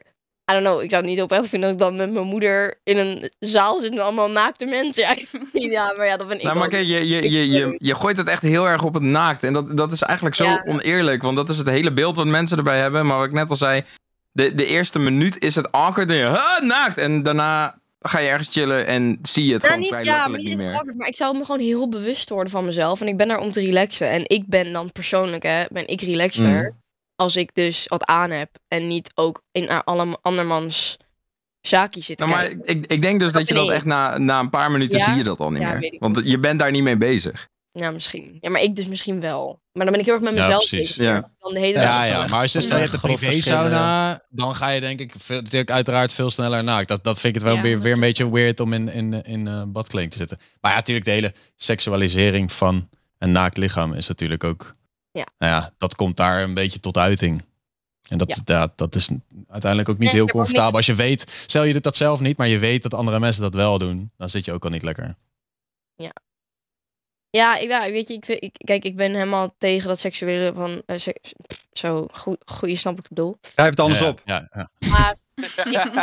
I 0.50 0.52
don't 0.52 0.64
know, 0.64 0.82
ik 0.82 0.90
zou 0.90 1.00
het 1.00 1.04
niet 1.11 1.16
heel 1.18 1.26
prettig 1.26 1.48
vinden 1.50 1.68
als 1.68 1.76
ik 1.78 1.82
dan 1.84 1.96
met 1.96 2.12
mijn 2.12 2.26
moeder 2.26 2.74
in 2.84 2.96
een 2.96 3.30
zaal 3.38 3.78
zit 3.78 3.90
met 3.90 4.00
allemaal 4.00 4.30
naakte 4.30 4.64
mensen. 4.66 5.02
Ja, 5.52 5.92
maar 5.96 6.06
ja, 6.06 6.16
dat 6.16 6.28
ben 6.28 6.37
ik 6.37 6.42
Nou, 6.42 6.58
maar 6.58 6.68
kijk, 6.68 6.87
je, 6.87 7.08
je, 7.08 7.30
je, 7.30 7.50
je, 7.50 7.74
je 7.78 7.94
gooit 7.94 8.16
het 8.16 8.26
echt 8.28 8.42
heel 8.42 8.68
erg 8.68 8.82
op 8.82 8.94
het 8.94 9.02
naakt. 9.02 9.44
En 9.44 9.52
dat, 9.52 9.76
dat 9.76 9.92
is 9.92 10.02
eigenlijk 10.02 10.37
zo 10.37 10.44
Ja. 10.44 10.62
oneerlijk. 10.66 11.22
Want 11.22 11.37
dat 11.37 11.48
is 11.48 11.58
het 11.58 11.66
hele 11.68 11.92
beeld 11.92 12.16
wat 12.16 12.26
mensen 12.26 12.56
erbij 12.58 12.78
hebben. 12.78 13.06
Maar 13.06 13.16
wat 13.16 13.26
ik 13.26 13.32
net 13.32 13.50
al 13.50 13.56
zei, 13.56 13.82
de, 14.32 14.54
de 14.54 14.66
eerste 14.66 14.98
minuut 14.98 15.44
is 15.44 15.54
het 15.54 15.72
awkward. 15.72 16.11
En 16.11 16.16
je, 16.16 16.24
"Huh, 16.26 16.68
naakt. 16.68 16.98
En 16.98 17.22
daarna 17.22 17.78
ga 18.00 18.18
je 18.18 18.28
ergens 18.28 18.48
chillen 18.48 18.87
en 18.87 19.18
zie 19.22 19.46
je 19.46 19.52
het 19.52 19.62
Nou, 19.62 19.74
gewoon 19.74 19.80
niet, 19.80 19.88
vrij 19.88 20.04
ja, 20.04 20.12
letterlijk 20.14 20.44
niet 20.44 20.56
meer. 20.56 20.94
maar 20.96 21.08
ik 21.08 21.16
zou 21.16 21.38
me 21.38 21.44
gewoon 21.44 21.61
heel 21.61 21.88
bewust 21.88 22.28
worden 22.28 22.50
van 22.50 22.64
mezelf. 22.64 23.00
En 23.00 23.08
ik 23.08 23.16
ben 23.16 23.28
daar 23.28 23.40
om 23.40 23.50
te 23.50 23.61
relaxen. 23.61 24.11
En 24.11 24.22
ik 24.26 24.46
ben 24.46 24.72
dan 24.72 24.92
persoonlijk, 24.92 25.42
hè, 25.42 25.64
ben 25.70 25.87
ik 25.88 26.00
relaxter. 26.00 26.62
Mm. 26.62 26.76
Als 27.16 27.37
ik 27.37 27.54
dus 27.54 27.84
wat 27.88 28.04
aan 28.04 28.30
heb. 28.30 28.50
En 28.68 28.87
niet 28.87 29.11
ook 29.14 29.42
in 29.52 29.68
alle 29.68 30.18
andermans 30.22 30.96
zaakjes 31.61 32.06
zit 32.06 32.18
te 32.18 32.24
Nou, 32.24 32.37
maar 32.37 32.50
ik, 32.62 32.87
ik 32.87 33.02
denk 33.02 33.20
dus 33.20 33.32
dat 33.32 33.48
je 33.48 33.54
dat 33.54 33.70
echt 33.70 33.84
na, 33.84 34.18
na 34.18 34.40
een 34.40 34.50
paar 34.50 34.70
minuten 34.70 34.98
Ja? 34.98 35.04
zie 35.04 35.14
je 35.14 35.24
dat 35.24 35.38
al 35.40 35.50
niet 35.50 35.61
Ja, 35.62 35.74
meer. 35.78 35.96
Want 35.98 36.20
je 36.24 36.38
bent 36.38 36.58
daar 36.58 36.70
niet 36.70 36.82
mee 36.82 36.96
bezig. 36.96 37.48
Ja, 37.72 37.90
misschien. 37.90 38.38
Ja, 38.40 38.50
maar 38.50 38.62
ik 38.62 38.76
dus 38.76 38.87
misschien 38.87 39.20
wel. 39.20 39.61
Maar 39.72 39.83
dan 39.85 39.90
ben 39.92 40.00
ik 40.00 40.04
heel 40.07 40.14
erg 40.14 40.22
met 40.24 40.35
Ja, 40.35 40.40
mezelf 40.40 40.68
precies. 40.68 40.96
bezig. 40.96 41.04
Ja. 41.12 41.31
Dan 41.38 41.52
de 41.52 41.59
hele 41.59 41.78
Ja, 41.81 42.04
ja, 42.04 42.26
maar 42.26 42.40
als 42.40 42.52
je 42.52 42.59
van, 42.59 42.66
stel 42.66 42.76
je 42.78 42.83
een 42.83 42.88
grof 42.88 43.18
privé 43.20 43.40
sauna, 43.40 44.22
dan 44.28 44.54
ga 44.57 44.68
je 44.68 44.81
denk 44.81 45.00
ik 45.00 45.14
veel- 45.18 45.40
natuurlijk 45.42 45.70
uiteraard 45.70 46.12
veel 46.12 46.31
sneller 46.31 46.64
naakt. 46.64 46.88
Dat, 46.88 47.04
dat 47.04 47.20
vind 47.20 47.37
ik 47.37 47.40
het 47.42 47.50
wel 47.50 47.54
Ja, 47.57 47.62
weer, 47.62 47.81
weer 47.81 47.92
een 47.92 48.00
beetje 48.00 48.31
weird 48.31 48.61
om 48.61 48.72
in, 48.72 48.88
in, 48.88 49.22
in 49.24 49.46
eh, 49.48 49.62
badkleding 49.66 50.12
te 50.12 50.18
zitten. 50.18 50.38
Maar 50.61 50.70
ja, 50.70 50.76
natuurlijk 50.76 51.07
de 51.07 51.12
hele 51.12 51.35
seksualisering 51.57 52.52
van 52.52 52.88
een 53.18 53.33
naakt 53.33 53.57
lichaam 53.57 53.92
is 53.94 54.09
natuurlijk 54.09 54.44
ook... 54.44 54.76
Ja. 55.11 55.26
Nou 55.38 55.52
ja, 55.52 55.72
dat 55.78 55.94
komt 55.94 56.16
daar 56.16 56.42
een 56.42 56.54
beetje 56.54 56.81
tot 56.81 56.96
uiting. 56.96 57.42
En 58.09 58.18
dat, 58.18 58.28
Ja. 58.28 58.37
ja. 58.44 58.72
dat 58.76 58.94
is 58.94 59.09
uiteindelijk 59.48 59.90
ook 59.90 59.98
niet 59.98 60.12
Nee, 60.12 60.16
heel 60.20 60.26
comfortabel. 60.31 60.76
Als 60.76 60.87
je 60.87 60.94
weet, 60.94 61.44
stel 61.46 61.64
je 61.64 61.72
doet 61.72 61.83
dat 61.83 61.96
zelf 61.96 62.20
niet, 62.20 62.37
maar 62.37 62.48
je 62.48 62.59
weet 62.59 62.83
dat 62.83 62.94
andere 62.94 63.18
mensen 63.18 63.42
dat 63.42 63.54
wel 63.54 63.78
doen. 63.78 64.11
Dan 64.16 64.28
zit 64.28 64.44
je 64.44 64.52
ook 64.52 64.64
al 64.64 64.70
niet 64.70 64.83
lekker. 64.83 65.14
Ja, 65.94 66.12
ik, 67.31 67.69
ja, 67.69 67.91
weet 67.91 68.09
je, 68.09 68.14
ik, 68.14 68.27
ik, 68.27 68.53
kijk, 68.64 68.85
ik 68.85 68.97
ben 68.97 69.12
helemaal 69.12 69.55
tegen 69.59 69.88
dat 69.88 70.01
seksuele 70.01 70.53
van... 70.55 70.83
eh, 70.87 70.99
zo, 71.73 72.07
goed, 72.12 72.38
goed, 72.45 72.69
je 72.69 72.77
snapt 72.77 72.97
wat 72.97 73.05
ik 73.05 73.11
bedoel. 73.11 73.37
Schrijf 73.41 73.71
het 73.71 73.81
anders 73.81 74.01
ja, 74.01 74.09
op. 74.09 74.23
Ja, 74.25 74.49
ja. 74.55 74.71
Maar 74.88 75.17
ik, 75.35 75.45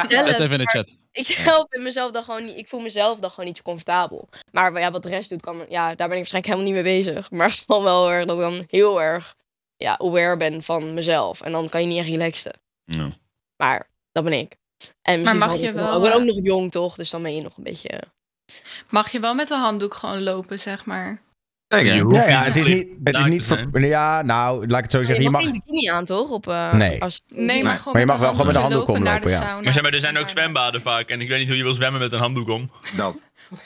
zelf- 0.10 0.26
Zet 0.26 0.40
even 0.40 0.52
in 0.52 0.66
de 0.66 0.70
chat. 0.70 0.98
ik 1.12 1.26
zelf 1.26 1.74
in 1.74 1.84
mezelf 1.84 2.12
dan 2.12 2.24
gewoon 2.24 2.46
niet... 2.46 2.58
Ik 2.58 2.68
voel 2.68 2.80
mezelf 2.80 3.20
dan 3.20 3.30
gewoon 3.30 3.46
niet 3.46 3.58
zo 3.58 3.64
comfortabel. 3.64 4.30
Maar 4.52 4.80
ja, 4.80 4.92
wat 4.92 5.04
de 5.04 5.10
rest 5.10 5.30
doet, 5.30 5.42
kan, 5.42 5.66
ja, 5.70 5.96
daar 5.96 6.08
ben 6.08 6.18
ik 6.18 6.30
waarschijnlijk 6.32 6.46
helemaal 6.46 6.74
niet 6.74 6.84
mee 6.84 7.04
bezig. 7.04 7.32
Maar 7.32 7.52
gewoon 7.66 7.84
wel 7.84 8.12
erg 8.12 8.26
dat 8.26 8.36
ik 8.36 8.42
dan 8.42 8.66
heel 8.68 9.02
erg 9.02 9.36
ja, 9.78 9.98
aware 9.98 10.38
ben 10.38 10.64
van 10.64 10.94
mezelf. 10.94 11.42
En 11.42 11.52
dan 11.52 11.70
kan 11.70 11.82
je 11.82 11.88
niet 11.88 11.98
echt 11.98 12.08
relaxen. 12.08 12.54
Maar 13.56 13.90
dat 14.12 14.24
ben 14.24 14.34
ik. 14.34 14.56
En 15.02 15.20
misschien 15.20 15.38
mag 15.40 15.60
je 15.60 15.72
wel, 15.72 15.96
Ik 15.96 16.02
ben 16.02 16.14
ook 16.14 16.20
eh, 16.20 16.26
nog 16.26 16.40
jong, 16.44 16.72
toch? 16.72 16.96
Dus 16.96 17.10
dan 17.10 17.22
ben 17.22 17.36
je 17.36 17.42
nog 17.42 17.58
een 17.58 17.64
beetje... 17.64 18.02
Mag 18.90 19.12
je 19.12 19.20
wel 19.20 19.34
met 19.34 19.48
de 19.48 19.56
handdoek 19.56 19.94
gewoon 19.94 20.24
lopen, 20.24 20.60
zeg 20.60 20.86
maar? 20.86 21.24
Zeker. 21.68 21.96
Je 21.96 22.02
hoeft 22.02 22.16
Ja, 22.16 22.28
ja, 22.28 22.38
niet 22.38 22.48
het 22.48 22.58
is 22.58 22.68
niet, 22.68 22.96
het 23.04 23.18
is 23.18 23.26
niet 23.26 23.46
ver, 23.46 23.86
Ja, 23.86 24.22
nou, 24.22 24.68
laat 24.68 24.78
ik 24.78 24.84
het 24.84 24.92
zo 24.92 25.04
zeggen. 25.04 25.16
je 25.16 25.24
Je 25.24 25.30
mag 25.30 25.52
bikini 25.52 25.90
aan, 25.90 26.06
toch? 26.06 26.30
Op, 26.30 26.48
eh, 26.48 26.74
Nee. 26.74 27.04
Als, 27.04 27.24
Nee, 27.28 27.64
maar 27.64 27.78
gewoon 27.78 27.94
Maar 27.94 28.02
je 28.02 28.08
mag 28.08 28.20
wel 28.20 28.30
gewoon 28.30 28.46
met 28.46 28.56
de 28.56 28.62
handdoek 28.62 28.88
lopen 28.88 29.04
omlopen, 29.04 29.30
ja. 29.30 29.38
sauna. 29.42 29.62
Maar 29.62 29.74
zeg 29.74 29.84
maar, 29.84 29.94
er 29.94 30.00
zijn 30.00 30.18
ook 30.18 30.30
zwembaden 30.30 30.82
vaak. 30.82 31.10
En 31.10 31.22
ik 31.22 31.28
weet 31.28 31.40
niet 31.40 31.48
hoe 31.48 31.58
je 31.58 31.64
wil 31.64 31.74
zwemmen 31.74 32.02
met 32.02 32.14
een 32.14 32.20
handdoek 32.20 32.50
om. 32.50 32.72
Dat. 32.98 33.24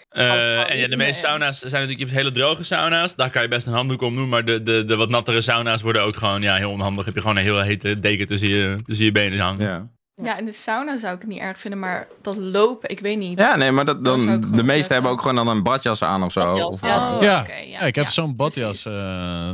Eh, 0.09 0.69
en 0.69 0.77
ja, 0.77 0.87
de 0.87 0.95
meeste 0.95 1.27
sauna's 1.27 1.59
zijn 1.59 1.71
natuurlijk 1.71 1.99
je 1.99 2.05
hebt 2.05 2.17
hele 2.17 2.31
droge 2.31 2.63
sauna's. 2.63 3.15
Daar 3.15 3.29
kan 3.29 3.41
je 3.41 3.47
best 3.47 3.67
een 3.67 3.73
handdoek 3.73 4.01
om 4.01 4.15
doen. 4.15 4.29
Maar 4.29 4.45
de, 4.45 4.63
de, 4.63 4.85
de 4.85 4.95
wat 4.95 5.09
nattere 5.09 5.41
sauna's 5.41 5.81
worden 5.81 6.03
ook 6.03 6.15
gewoon 6.15 6.41
ja, 6.41 6.55
heel 6.55 6.71
onhandig. 6.71 7.05
Heb 7.05 7.13
je 7.13 7.21
gewoon 7.21 7.37
een 7.37 7.43
heel 7.43 7.61
hete 7.61 7.99
deken 7.99 8.27
tussen 8.27 8.47
je, 8.47 8.77
tussen 8.83 9.05
je 9.05 9.11
benen 9.11 9.39
hangen. 9.39 9.67
Ja. 9.67 9.89
Ja, 10.23 10.37
in 10.37 10.45
de 10.45 10.51
sauna 10.51 10.97
zou 10.97 11.13
ik 11.15 11.21
het 11.21 11.29
niet 11.29 11.39
erg 11.39 11.59
vinden, 11.59 11.79
maar 11.79 12.07
dat 12.21 12.37
lopen, 12.37 12.89
ik 12.89 12.99
weet 12.99 13.17
niet. 13.17 13.39
ja, 13.39 13.55
nee, 13.55 13.71
maar 13.71 13.85
dat, 13.85 14.03
dan, 14.05 14.17
de 14.41 14.47
meeste 14.47 14.63
letten. 14.63 14.93
hebben 14.93 15.11
ook 15.11 15.21
gewoon 15.21 15.35
dan 15.35 15.47
een 15.47 15.63
badjas 15.63 16.01
aan 16.03 16.23
of 16.23 16.31
zo. 16.31 16.53
Of 16.57 16.81
ja. 16.81 16.99
wat. 16.99 17.07
Oh, 17.07 17.21
Ja. 17.21 17.41
oké, 17.41 17.53
Ja, 17.55 17.79
ik 17.79 17.95
had 17.95 18.11
zo'n 18.11 18.35
badjas 18.35 18.85
eh, 18.85 19.51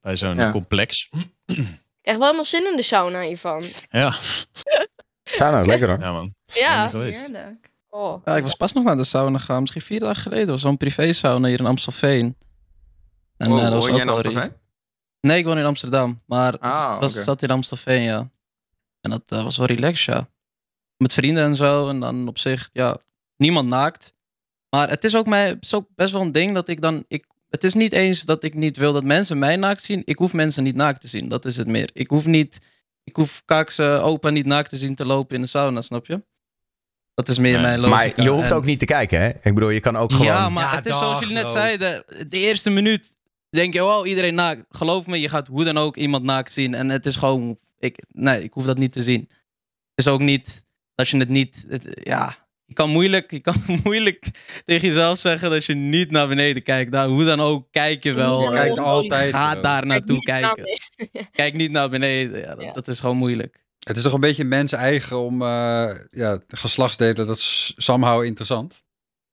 bij 0.00 0.16
zo'n 0.16 0.36
Ja. 0.36 0.50
complex. 0.50 1.08
Ik 1.46 1.54
krijg 2.02 2.16
wel 2.18 2.20
helemaal 2.20 2.44
zin 2.44 2.66
in 2.70 2.76
de 2.76 2.82
sauna 2.82 3.20
hiervan. 3.20 3.62
Ja, 3.90 4.14
sauna 5.24 5.60
is 5.60 5.66
lekker 5.66 5.88
hoor. 5.88 6.00
ja 6.00 6.12
man. 6.12 6.34
Ja. 6.44 6.90
Heerlijk. 6.90 7.70
Oh. 7.90 8.20
Ja, 8.24 8.36
ik 8.36 8.42
was 8.42 8.54
pas 8.54 8.72
nog 8.72 8.84
naar 8.84 8.96
de 8.96 9.04
sauna 9.04 9.38
gegaan. 9.38 9.60
Misschien 9.60 9.82
vier 9.82 10.00
dagen 10.00 10.22
geleden. 10.22 10.46
was 10.46 10.60
zo'n 10.60 10.76
privé 10.76 11.12
sauna 11.12 11.48
hier 11.48 11.58
in 11.60 11.66
Amstelveen. 11.66 12.36
En 13.36 13.50
Oh, 13.52 13.56
eh, 13.56 13.62
dat 13.62 13.72
was 13.72 13.84
ook 13.84 13.90
jij 13.90 14.00
in 14.00 14.08
Amstelveen? 14.08 14.52
Nee, 15.20 15.38
ik 15.38 15.44
woon 15.44 15.58
in 15.58 15.64
Amsterdam. 15.64 16.22
Maar 16.26 16.52
het 16.52 16.60
Ah, 16.60 17.00
was, 17.00 17.24
zat 17.24 17.42
in 17.42 17.50
Amstelveen, 17.50 18.02
ja. 18.02 18.28
En 19.00 19.10
dat 19.10 19.22
eh, 19.26 19.42
was 19.42 19.56
wel 19.56 19.66
relaxed, 19.66 20.14
ja. 20.14 20.28
Met 20.96 21.12
vrienden 21.14 21.44
en 21.44 21.56
zo. 21.56 21.88
En 21.88 22.00
dan 22.00 22.28
op 22.28 22.38
zich, 22.38 22.70
ja, 22.72 22.98
niemand 23.36 23.68
naakt. 23.68 24.14
Maar 24.70 24.88
het 24.88 25.04
is 25.04 25.16
ook, 25.16 25.26
mij, 25.26 25.48
het 25.48 25.64
is 25.64 25.74
ook 25.74 25.86
best 25.94 26.12
wel 26.12 26.20
een 26.20 26.32
ding 26.32 26.54
dat 26.54 26.68
ik 26.68 26.80
dan... 26.80 27.04
Ik, 27.08 27.24
het 27.48 27.64
is 27.64 27.74
niet 27.74 27.92
eens 27.92 28.22
dat 28.24 28.42
ik 28.44 28.54
niet 28.54 28.76
wil 28.76 28.92
dat 28.92 29.04
mensen 29.04 29.38
mij 29.38 29.56
naakt 29.56 29.82
zien. 29.84 30.02
Ik 30.04 30.18
hoef 30.18 30.32
mensen 30.32 30.62
niet 30.62 30.74
naakt 30.74 31.00
te 31.00 31.08
zien. 31.08 31.28
Dat 31.28 31.44
is 31.44 31.56
het 31.56 31.66
meer. 31.66 31.90
Ik 31.92 32.08
hoef 32.08 32.24
niet... 32.26 32.58
Ik 33.04 33.16
hoef 33.16 33.42
Kaakse 33.44 33.82
opa 33.82 34.30
niet 34.30 34.46
naakt 34.46 34.68
te 34.70 34.76
zien 34.76 34.94
te 34.94 35.06
lopen 35.06 35.36
in 35.36 35.40
de 35.42 35.46
sauna, 35.48 35.82
snap 35.82 36.06
je? 36.06 36.24
Dat 37.14 37.28
is 37.28 37.38
meer 37.38 37.52
Nee. 37.52 37.62
mijn 37.62 37.78
logica. 37.80 37.96
Maar 37.96 38.22
je 38.22 38.28
hoeft 38.28 38.50
En- 38.50 38.56
ook 38.56 38.64
niet 38.64 38.78
te 38.78 38.84
kijken, 38.84 39.20
hè? 39.20 39.28
Ik 39.28 39.54
bedoel, 39.54 39.68
je 39.70 39.80
kan 39.80 39.96
ook 39.96 40.10
gewoon... 40.12 40.26
ja, 40.26 40.48
maar 40.48 40.64
Ja, 40.64 40.74
het 40.76 40.86
is 40.86 40.98
zoals 40.98 41.18
jullie 41.18 41.34
net 41.34 41.50
zeiden. 41.50 42.04
De 42.28 42.38
eerste 42.38 42.70
minuut 42.70 43.16
denk 43.48 43.72
je, 43.72 43.84
oh, 43.84 44.06
iedereen 44.06 44.34
naakt. 44.34 44.64
Geloof 44.70 45.06
me, 45.06 45.20
je 45.20 45.28
gaat 45.28 45.46
hoe 45.46 45.64
dan 45.64 45.78
ook 45.78 45.96
iemand 45.96 46.24
naakt 46.24 46.52
zien. 46.52 46.74
En 46.74 46.88
het 46.90 47.06
is 47.06 47.16
gewoon, 47.16 47.58
ik, 47.86 48.02
nee, 48.08 48.42
ik 48.42 48.52
hoef 48.52 48.64
dat 48.64 48.78
niet 48.78 48.92
te 48.92 49.02
zien. 49.02 49.20
Het 49.94 50.06
is 50.06 50.08
ook 50.08 50.20
niet 50.20 50.64
dat 50.94 51.08
je 51.08 51.16
het 51.18 51.28
niet, 51.28 51.64
het- 51.68 52.00
ja, 52.02 52.48
je 52.64 52.74
kan 52.74 52.90
moeilijk, 52.90 53.30
je 53.30 53.40
kan 53.40 53.54
moeilijk 53.84 54.26
tegen 54.64 54.88
jezelf 54.88 55.18
zeggen 55.18 55.50
dat 55.50 55.64
je 55.64 55.74
niet 55.74 56.10
naar 56.10 56.28
beneden 56.28 56.62
kijkt. 56.62 56.90
Nou, 56.90 57.10
hoe 57.10 57.24
dan 57.24 57.40
ook, 57.40 57.68
kijk 57.70 58.02
je 58.02 58.12
wel. 58.12 58.42
Je 58.42 58.50
kijkt 58.50 58.78
Eh, 58.78 58.84
altijd, 58.84 59.30
Ga 59.30 59.52
bro. 59.52 59.60
daar 59.60 59.86
naartoe 59.86 60.18
kijken. 60.20 60.64
Kijk 61.32 61.54
niet 61.54 61.70
naar 61.70 61.88
beneden. 61.90 62.40
Ja, 62.40 62.54
dat, 62.54 62.62
Ja. 62.64 62.72
dat 62.72 62.88
is 62.88 63.00
gewoon 63.00 63.16
moeilijk. 63.16 63.64
Het 63.78 63.96
is 63.96 64.02
toch 64.02 64.12
een 64.12 64.20
beetje 64.20 64.44
mens 64.44 64.72
eigen 64.72 65.18
om 65.18 65.42
eh 65.42 65.94
ja, 66.10 66.40
geslachtsdelen, 66.48 67.26
dat 67.26 67.36
is 67.36 67.74
somehow 67.76 68.24
interessant. 68.24 68.84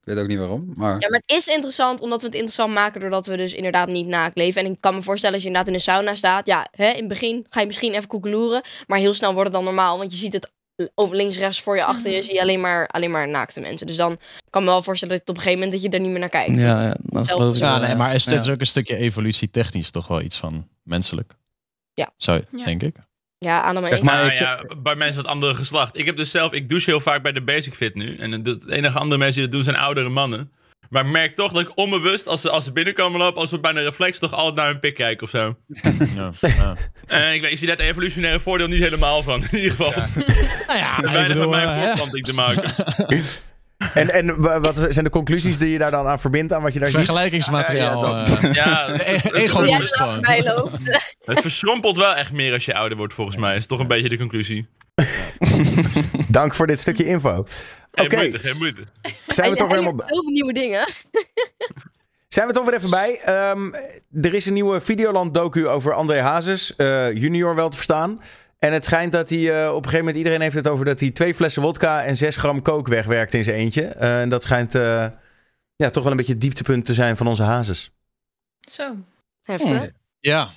Ik 0.05 0.13
weet 0.13 0.17
ook 0.23 0.27
niet 0.27 0.37
waarom, 0.39 0.71
maar... 0.75 0.99
Ja, 0.99 1.09
maar 1.09 1.21
het 1.25 1.37
is 1.37 1.47
interessant 1.47 2.01
omdat 2.01 2.19
we 2.19 2.25
het 2.25 2.35
interessant 2.35 2.73
maken 2.73 3.01
doordat 3.01 3.25
we 3.25 3.37
dus 3.37 3.53
inderdaad 3.53 3.87
niet 3.87 4.07
naakt 4.07 4.37
leven. 4.37 4.65
En 4.65 4.71
ik 4.71 4.77
kan 4.79 4.95
me 4.95 5.01
voorstellen 5.01 5.33
als 5.35 5.43
je 5.43 5.49
inderdaad 5.49 5.73
in 5.73 5.77
een 5.79 5.85
sauna 5.85 6.15
staat. 6.15 6.45
Ja, 6.45 6.67
hè, 6.71 6.87
in 6.89 6.95
het 6.99 7.07
begin 7.07 7.45
ga 7.49 7.59
je 7.59 7.65
misschien 7.65 7.93
even 7.93 8.07
koekeloeren. 8.07 8.61
Maar 8.87 8.99
heel 8.99 9.13
snel 9.13 9.31
wordt 9.33 9.47
het 9.47 9.53
dan 9.53 9.63
normaal. 9.63 9.97
Want 9.97 10.11
je 10.11 10.17
ziet 10.17 10.33
het 10.33 10.51
over 10.95 11.15
links, 11.15 11.37
rechts, 11.37 11.61
voor 11.61 11.75
je, 11.75 11.83
achter 11.83 12.11
je. 12.11 12.23
Zie 12.23 12.33
je 12.33 12.41
alleen 12.41 12.61
maar, 12.61 12.87
alleen 12.87 13.11
maar 13.11 13.27
naakte 13.27 13.59
mensen. 13.59 13.87
Dus 13.87 13.95
dan 13.95 14.17
kan 14.49 14.61
ik 14.61 14.67
me 14.67 14.73
wel 14.73 14.81
voorstellen 14.83 15.17
dat 15.17 15.29
op 15.29 15.35
een 15.35 15.41
gegeven 15.41 15.63
moment 15.63 15.81
dat 15.81 15.91
je 15.91 15.97
er 15.97 16.03
niet 16.03 16.11
meer 16.11 16.19
naar 16.19 16.29
kijkt. 16.29 16.59
Ja, 16.59 16.81
ja 16.83 16.95
Zelf- 17.11 17.27
geloof 17.27 17.53
ik 17.55 17.61
Ja, 17.61 17.79
wel, 17.79 17.87
nee, 17.87 17.95
maar 17.95 18.15
is 18.15 18.23
dit 18.23 18.45
Ja. 18.45 18.51
ook 18.51 18.59
een 18.59 18.67
stukje 18.67 18.95
evolutietechnisch 18.97 19.91
toch 19.91 20.07
wel 20.07 20.21
iets 20.21 20.37
van 20.37 20.67
menselijk? 20.83 21.35
Ja. 21.93 22.11
Zo, 22.17 22.39
Ja. 22.49 22.65
denk 22.65 22.83
ik. 22.83 22.95
Ja, 23.43 23.61
aan 23.61 23.75
de 23.75 23.81
Kijk, 23.81 24.03
maar 24.03 24.17
Nou 24.17 24.35
ja, 24.35 24.63
bij 24.77 24.95
mensen 24.95 25.15
van 25.15 25.23
het 25.23 25.33
andere 25.33 25.53
geslacht. 25.53 25.97
Ik 25.97 26.05
heb 26.05 26.17
dus 26.17 26.31
zelf, 26.31 26.51
ik 26.51 26.69
douche 26.69 26.89
heel 26.89 26.99
vaak 26.99 27.21
bij 27.21 27.31
de 27.31 27.41
Basic 27.41 27.73
Fit 27.73 27.95
nu. 27.95 28.17
En 28.17 28.31
het 28.31 28.45
het 28.45 28.69
enige 28.69 28.99
andere 28.99 29.17
mensen 29.17 29.35
die 29.35 29.43
dat 29.43 29.51
doen 29.51 29.63
zijn 29.63 29.75
oudere 29.75 30.09
mannen. 30.09 30.51
Maar 30.89 31.05
ik 31.05 31.11
merk 31.11 31.35
toch 31.35 31.51
dat 31.51 31.61
ik 31.61 31.71
onbewust, 31.75 32.27
als 32.27 32.41
ze, 32.41 32.49
als 32.49 32.63
ze 32.63 32.71
binnenkomen 32.71 33.19
lopen, 33.19 33.41
als 33.41 33.51
we 33.51 33.59
bij 33.59 33.71
een 33.71 33.83
reflex 33.83 34.19
toch 34.19 34.33
altijd 34.33 34.55
naar 34.55 34.67
hun 34.67 34.79
pik 34.79 34.95
kijken 34.95 35.23
of 35.25 35.29
zo. 35.29 35.55
Ja. 36.15 36.31
Ja. 36.41 36.75
En 37.07 37.33
ik, 37.33 37.41
weet, 37.41 37.51
ik 37.51 37.57
zie 37.57 37.67
daar 37.67 37.75
het 37.75 37.85
evolutionaire 37.85 38.39
voordeel 38.39 38.67
niet 38.67 38.83
helemaal 38.83 39.23
van, 39.23 39.43
in 39.51 39.57
ieder 39.57 39.71
geval. 39.71 39.91
Nou 40.67 40.79
ja, 40.79 41.01
weinig 41.01 41.27
met 41.27 41.27
bedoel, 41.27 41.49
mijn 41.49 41.67
eh, 41.67 41.81
voortplanting 41.81 42.25
te 42.25 42.33
maken. 42.33 42.73
En, 43.93 44.09
en 44.09 44.41
wa- 44.41 44.59
wat 44.59 44.87
zijn 44.89 45.03
de 45.05 45.11
conclusies 45.11 45.57
die 45.57 45.69
je 45.69 45.77
daar 45.77 45.91
dan 45.91 46.07
aan 46.07 46.19
verbindt 46.19 46.53
aan 46.53 46.61
wat 46.61 46.73
je 46.73 46.79
daar 46.79 46.89
ziet? 46.89 46.97
Vergelijkingsmateriaal. 47.03 48.15
Ja, 48.17 48.25
ja, 48.41 48.49
Ja, 48.51 48.87
het- 49.03 49.25
er 49.35 49.49
verschrompelt 51.41 51.97
wel 51.97 52.13
echt 52.15 52.31
meer 52.31 52.53
als 52.53 52.65
je 52.65 52.73
ouder 52.75 52.97
wordt, 52.97 53.13
volgens 53.13 53.37
mij. 53.37 53.55
Is 53.55 53.65
toch 53.67 53.79
een 53.79 53.87
beetje 53.87 54.09
de 54.09 54.17
conclusie. 54.17 54.67
Dank 56.27 56.53
voor 56.55 56.67
dit 56.67 56.79
stukje 56.79 57.05
info. 57.05 57.29
Oké, 57.37 57.47
Geen 57.91 58.17
moeite, 58.17 58.39
geen 58.39 58.57
moeite. 58.57 58.81
zijn 59.27 59.49
we 59.51 59.55
toch 59.55 59.67
jij 59.69 59.77
helemaal... 59.77 60.05
Heel 60.07 60.21
veel 60.23 60.31
nieuwe 60.31 60.53
dingen. 60.53 60.87
Zijn 62.27 62.47
we 62.47 62.53
toch 62.53 62.65
weer 62.65 62.73
even 62.73 62.89
bij. 62.89 63.19
Ehm, 63.23 63.73
er 64.21 64.33
is 64.33 64.45
een 64.45 64.53
nieuwe 64.53 64.79
Videoland 64.81 65.33
docu 65.33 65.67
over 65.67 65.93
André 65.93 66.19
Hazes, 66.21 66.75
eh, 66.75 67.13
junior 67.13 67.55
wel 67.55 67.69
te 67.69 67.75
verstaan. 67.75 68.21
En 68.63 68.73
het 68.73 68.85
schijnt 68.85 69.11
dat 69.11 69.29
hij 69.29 69.39
eh, 69.39 69.67
op 69.69 69.75
een 69.75 69.83
gegeven 69.83 69.97
moment, 69.99 70.15
iedereen 70.17 70.41
heeft 70.41 70.55
het 70.55 70.67
over 70.67 70.85
dat 70.85 70.99
hij 70.99 71.11
twee 71.11 71.35
flessen 71.35 71.61
wodka 71.61 72.03
en 72.03 72.17
zes 72.17 72.35
gram 72.35 72.61
kook 72.61 72.87
wegwerkt 72.87 73.33
in 73.33 73.43
zijn 73.43 73.55
eentje. 73.55 73.83
Eh, 73.83 74.21
en 74.21 74.29
dat 74.29 74.43
schijnt 74.43 74.75
eh, 74.75 75.07
ja, 75.75 75.89
toch 75.89 76.03
wel 76.03 76.11
een 76.11 76.17
beetje 76.17 76.31
het 76.31 76.41
dieptepunt 76.41 76.85
te 76.85 76.93
zijn 76.93 77.17
van 77.17 77.27
onze 77.27 77.43
Hazes. 77.43 77.91
Zo. 78.71 78.95
Heftig. 79.41 79.91
Ja, 80.19 80.51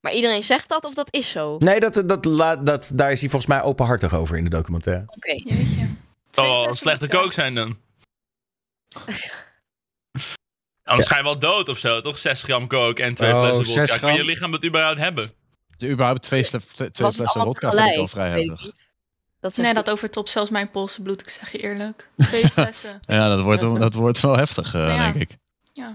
Maar 0.00 0.12
iedereen 0.12 0.42
zegt 0.42 0.68
dat 0.68 0.84
of 0.84 0.94
dat 0.94 1.08
is 1.10 1.30
zo? 1.30 1.52
Oké. 1.52 1.64
Nee, 1.64 1.80
dat, 1.80 2.02
dat, 2.06 2.24
la- 2.24 2.56
dat, 2.56 2.92
daar 2.94 3.12
is 3.12 3.20
hij 3.20 3.30
volgens 3.30 3.52
mij 3.52 3.62
openhartig 3.62 4.14
over 4.14 4.36
in 4.36 4.44
de 4.44 4.50
documentaire. 4.50 5.06
Jeetje. 5.20 5.80
Het 6.26 6.36
zal 6.36 6.44
Twee 6.44 6.64
wel 6.64 6.74
slechte 6.74 7.08
kook 7.08 7.32
zijn 7.32 7.54
dan. 7.54 7.78
Anders 10.82 11.08
ga 11.08 11.16
je 11.16 11.22
wel 11.22 11.38
dood 11.38 11.68
of 11.68 11.78
zo, 11.78 12.00
toch? 12.00 12.18
6 12.18 12.42
gram 12.42 12.66
kook 12.66 12.98
en 12.98 13.14
twee 13.14 13.32
Oh, 13.32 13.40
flessen 13.40 13.64
6 13.64 13.74
vodka. 13.90 14.06
Kan 14.06 14.14
je 14.14 14.24
lichaam 14.24 14.50
dat 14.50 14.64
überhaupt 14.64 14.98
hebben? 14.98 15.30
De, 15.80 15.88
überhaupt 15.90 16.22
twee, 16.22 16.42
sle- 16.42 16.60
twee 16.74 17.12
flessen 17.12 17.44
wodka 17.44 17.70
vind 17.70 17.82
ik 17.82 17.88
tegelijk? 17.88 18.08
vrij 18.10 18.30
heftig. 18.30 18.70
Dat 19.40 19.56
Nee, 19.56 19.74
dat 19.74 19.90
overtopt 19.90 20.30
zelfs 20.30 20.50
mijn 20.50 20.70
Poolse 20.70 21.02
bloed, 21.02 21.20
ik 21.20 21.28
zeg 21.28 21.52
je 21.52 21.58
eerlijk. 21.58 22.08
Twee 22.16 22.48
flessen. 22.48 23.00
Ja, 23.06 23.28
dat 23.28 23.42
wordt, 23.42 23.60
dat 23.60 23.94
wordt 23.94 24.20
wel 24.20 24.36
heftig, 24.36 24.74
eh, 24.74 24.94
Ja. 24.96 25.12
denk 25.12 25.14
ik. 25.30 25.36
Ja. 25.72 25.94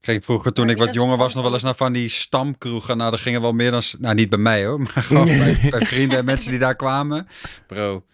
Kijk, 0.00 0.24
vroeger 0.24 0.52
toen 0.52 0.68
ik 0.70 0.76
wat 0.76 0.94
jonger 0.94 1.16
was, 1.16 1.34
nog 1.34 1.44
wel 1.44 1.52
eens 1.52 1.62
naar 1.62 1.74
van 1.74 1.92
die 1.92 2.08
stamkroegen. 2.08 2.96
Nou, 2.96 3.10
daar 3.10 3.18
gingen 3.18 3.40
wel 3.40 3.52
meer 3.52 3.70
dan... 3.70 3.82
Nou, 3.98 4.14
niet 4.14 4.28
bij 4.28 4.38
mij 4.38 4.64
hoor, 4.64 4.80
maar 4.94 5.02
gewoon 5.02 5.24
bij, 5.26 5.58
bij 5.70 5.80
vrienden 5.80 6.18
en 6.18 6.24
mensen 6.24 6.50
die 6.50 6.58
daar 6.58 6.76
kwamen. 6.76 7.28
Bro, 7.66 8.04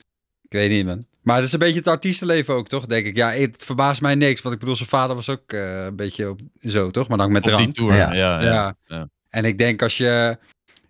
ik 0.42 0.53
weet 0.53 0.71
niet 0.71 0.87
man. 0.87 1.07
Maar 1.23 1.37
het 1.37 1.47
is 1.47 1.53
een 1.53 1.59
beetje 1.59 1.79
het 1.79 1.88
artiestenleven 1.88 2.55
ook, 2.55 2.68
toch? 2.68 2.87
Denk 2.87 3.07
ik. 3.07 3.16
Ja, 3.16 3.31
het 3.31 3.64
verbaast 3.64 4.01
mij 4.01 4.14
niks. 4.14 4.42
Want 4.42 4.55
ik 4.55 4.61
bedoel, 4.61 4.77
zijn 4.77 4.88
vader 4.88 5.16
was 5.16 5.29
ook 5.29 5.53
eh, 5.53 5.85
een 5.85 5.97
beetje 5.97 6.29
op, 6.31 6.40
zo, 6.62 6.90
toch? 6.90 7.09
Maar 7.09 7.18
dan 7.18 7.33
met 7.33 7.42
Op 7.42 7.57
die 7.57 7.73
drank. 7.73 7.75
tour. 7.75 7.94
Ja. 7.94 8.12
Ja, 8.12 8.40
ja, 8.40 8.51
Ja. 8.51 8.75
ja. 8.87 9.09
En 9.29 9.44
ik 9.44 9.59
denk 9.59 9.83
als 9.83 9.97
je... 9.97 10.38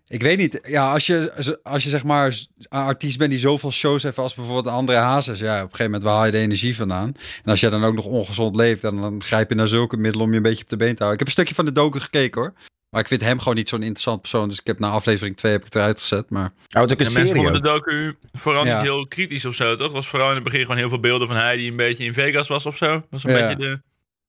Ik 0.08 0.22
weet 0.22 0.38
niet. 0.38 0.60
Ja, 0.62 0.92
als 0.92 1.06
je, 1.06 1.58
als 1.62 1.84
je 1.84 1.90
zeg 1.90 2.04
maar 2.04 2.26
een 2.58 2.66
artiest 2.68 3.18
bent 3.18 3.30
die 3.30 3.38
zoveel 3.38 3.72
shows 3.72 4.02
heeft 4.02 4.18
als 4.18 4.34
bijvoorbeeld 4.34 4.74
André 4.74 4.96
Hazes. 4.96 5.38
Ja, 5.38 5.54
op 5.56 5.62
een 5.62 5.64
gegeven 5.70 5.84
moment 5.84 6.02
waar 6.02 6.14
haal 6.14 6.24
je 6.24 6.30
de 6.30 6.38
energie 6.38 6.76
vandaan? 6.76 7.12
En 7.44 7.50
als 7.50 7.60
je 7.60 7.68
dan 7.68 7.84
ook 7.84 7.94
nog 7.94 8.04
ongezond 8.04 8.56
leeft, 8.56 8.82
dan, 8.82 9.00
dan 9.00 9.22
grijp 9.22 9.48
je 9.48 9.54
naar 9.54 9.68
zulke 9.68 9.96
middelen 9.96 10.26
om 10.26 10.30
je 10.30 10.36
een 10.36 10.42
beetje 10.42 10.62
op 10.62 10.68
de 10.68 10.76
been 10.76 10.94
te 10.94 11.02
houden. 11.02 11.12
Ik 11.12 11.18
heb 11.18 11.26
een 11.26 11.32
stukje 11.44 11.54
van 11.54 11.64
de 11.64 11.72
docu 11.72 12.00
gekeken 12.00 12.40
hoor. 12.40 12.52
Maar 12.90 13.00
ik 13.00 13.08
vind 13.08 13.20
hem 13.20 13.38
gewoon 13.38 13.54
niet 13.54 13.68
zo'n 13.68 13.82
interessant 13.82 14.20
persoon. 14.20 14.48
Dus 14.48 14.58
ik 14.58 14.66
heb 14.66 14.78
na 14.78 14.88
aflevering 14.90 15.36
2 15.36 15.52
heb 15.52 15.60
ik 15.60 15.66
het 15.66 15.76
eruit 15.76 16.00
gezet. 16.00 16.30
Maar 16.30 16.44
Oh, 16.44 16.50
het 16.82 16.90
is 16.90 16.92
ook 16.92 17.00
een 17.00 17.06
Ja, 17.06 17.12
mensen 17.18 17.34
vonden 17.36 17.52
de 17.52 17.68
docu 17.68 18.16
vooral 18.32 18.64
Ja. 18.66 18.74
niet 18.74 18.82
heel 18.82 19.06
kritisch 19.06 19.44
of 19.44 19.54
zo, 19.54 19.74
toch? 19.74 19.82
Het 19.86 19.92
was 19.92 20.08
vooral 20.08 20.28
in 20.28 20.34
het 20.34 20.44
begin 20.44 20.60
gewoon 20.60 20.76
heel 20.76 20.88
veel 20.88 21.00
beelden 21.00 21.26
van 21.28 21.36
hij 21.36 21.56
die 21.56 21.70
een 21.70 21.76
beetje 21.76 22.04
in 22.04 22.12
Vegas 22.12 22.48
was 22.48 22.66
of 22.66 22.76
zo. 22.76 22.86
Dat 22.86 23.04
was 23.10 23.24
een 23.24 23.36
Ja. 23.36 23.48
beetje 23.48 23.64
de... 23.64 23.80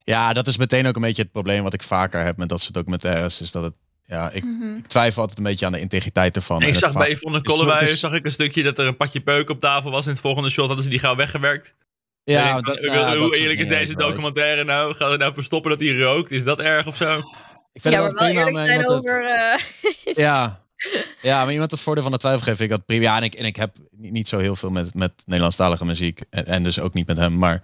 Ja, 0.04 0.34
dat 0.34 0.48
is 0.48 0.58
meteen 0.58 0.88
ook 0.88 0.96
een 0.96 1.02
beetje 1.02 1.22
het 1.22 1.32
probleem 1.32 1.64
wat 1.64 1.74
ik 1.74 1.84
vaker 1.84 2.24
heb 2.24 2.38
met 2.38 2.50
dat 2.50 2.62
soort 2.62 2.74
documentaires. 2.74 3.42
Is 3.42 3.52
dat 3.52 3.64
het, 3.64 3.76
ja, 4.10 4.30
ik, 4.32 4.44
Mhm. 4.44 4.76
ik 4.78 4.88
twijfel 4.88 5.20
altijd 5.22 5.38
een 5.38 5.44
beetje 5.46 5.66
aan 5.66 5.72
de 5.72 5.80
integriteit 5.80 6.36
ervan. 6.36 6.62
Ik 6.62 6.76
zag 6.76 6.94
bij 6.94 7.12
Yvonne 7.12 7.42
Kollewij 7.42 7.88
is- 7.90 8.00
zag 8.00 8.14
ik 8.14 8.26
een 8.26 8.32
stukje 8.32 8.64
dat 8.64 8.80
er 8.80 8.88
een 8.88 8.98
patje 8.98 9.20
peuk 9.20 9.50
op 9.50 9.60
tafel 9.60 9.92
was. 9.92 10.06
In 10.06 10.12
het 10.12 10.22
volgende 10.22 10.50
shot 10.50 10.66
hadden 10.66 10.84
ze 10.84 10.90
die 10.90 11.00
gauw 11.00 11.16
weggewerkt. 11.16 11.74
Ja, 12.24 12.62
dat, 12.62 12.80
van, 12.84 13.08
hoe- 13.08 13.18
dat 13.18 13.34
eerlijk 13.34 13.60
is 13.60 13.68
deze 13.68 13.96
documentaire 13.96 14.64
nou? 14.64 14.94
Gaat 14.94 15.12
het 15.12 15.20
nou 15.20 15.34
verstoppen 15.34 15.72
dat 15.72 15.80
hij 15.80 15.98
rookt? 15.98 16.32
Is 16.32 16.44
dat 16.44 16.60
erg 16.60 16.88
of 16.88 16.96
zo? 16.96 17.18
Ik 17.74 17.82
vind 17.82 17.94
ja, 17.94 18.04
het 18.04 18.14
maar 18.14 18.34
wel 18.34 18.44
prima 18.44 18.62
om 18.62 18.68
iemand 18.70 18.88
het- 18.88 18.98
over... 18.98 19.26
eh, 19.26 20.16
Ja. 20.26 20.64
ja, 21.22 21.44
maar 21.44 21.54
iemand 21.54 21.72
het 21.72 21.80
voordeel 21.80 22.04
van 22.04 22.12
de 22.12 22.18
twijfel 22.18 22.42
geven. 22.42 22.66
Ik 22.66 22.72
had 22.72 22.86
prima. 22.86 23.04
Ja, 23.04 23.18
en 23.18 23.24
ik, 23.24 23.34
en 23.36 23.46
ik 23.46 23.56
heb 23.56 23.76
niet, 23.92 24.28
zo 24.28 24.38
heel 24.38 24.56
veel 24.56 24.70
met, 24.70 24.94
met 24.94 25.12
Nederlandstalige 25.26 25.86
muziek. 25.86 26.22
En, 26.30 26.46
en 26.46 26.64
dus 26.64 26.80
ook 26.80 26.94
niet 26.94 27.08
met 27.08 27.18
hem. 27.18 27.38
Maar 27.38 27.62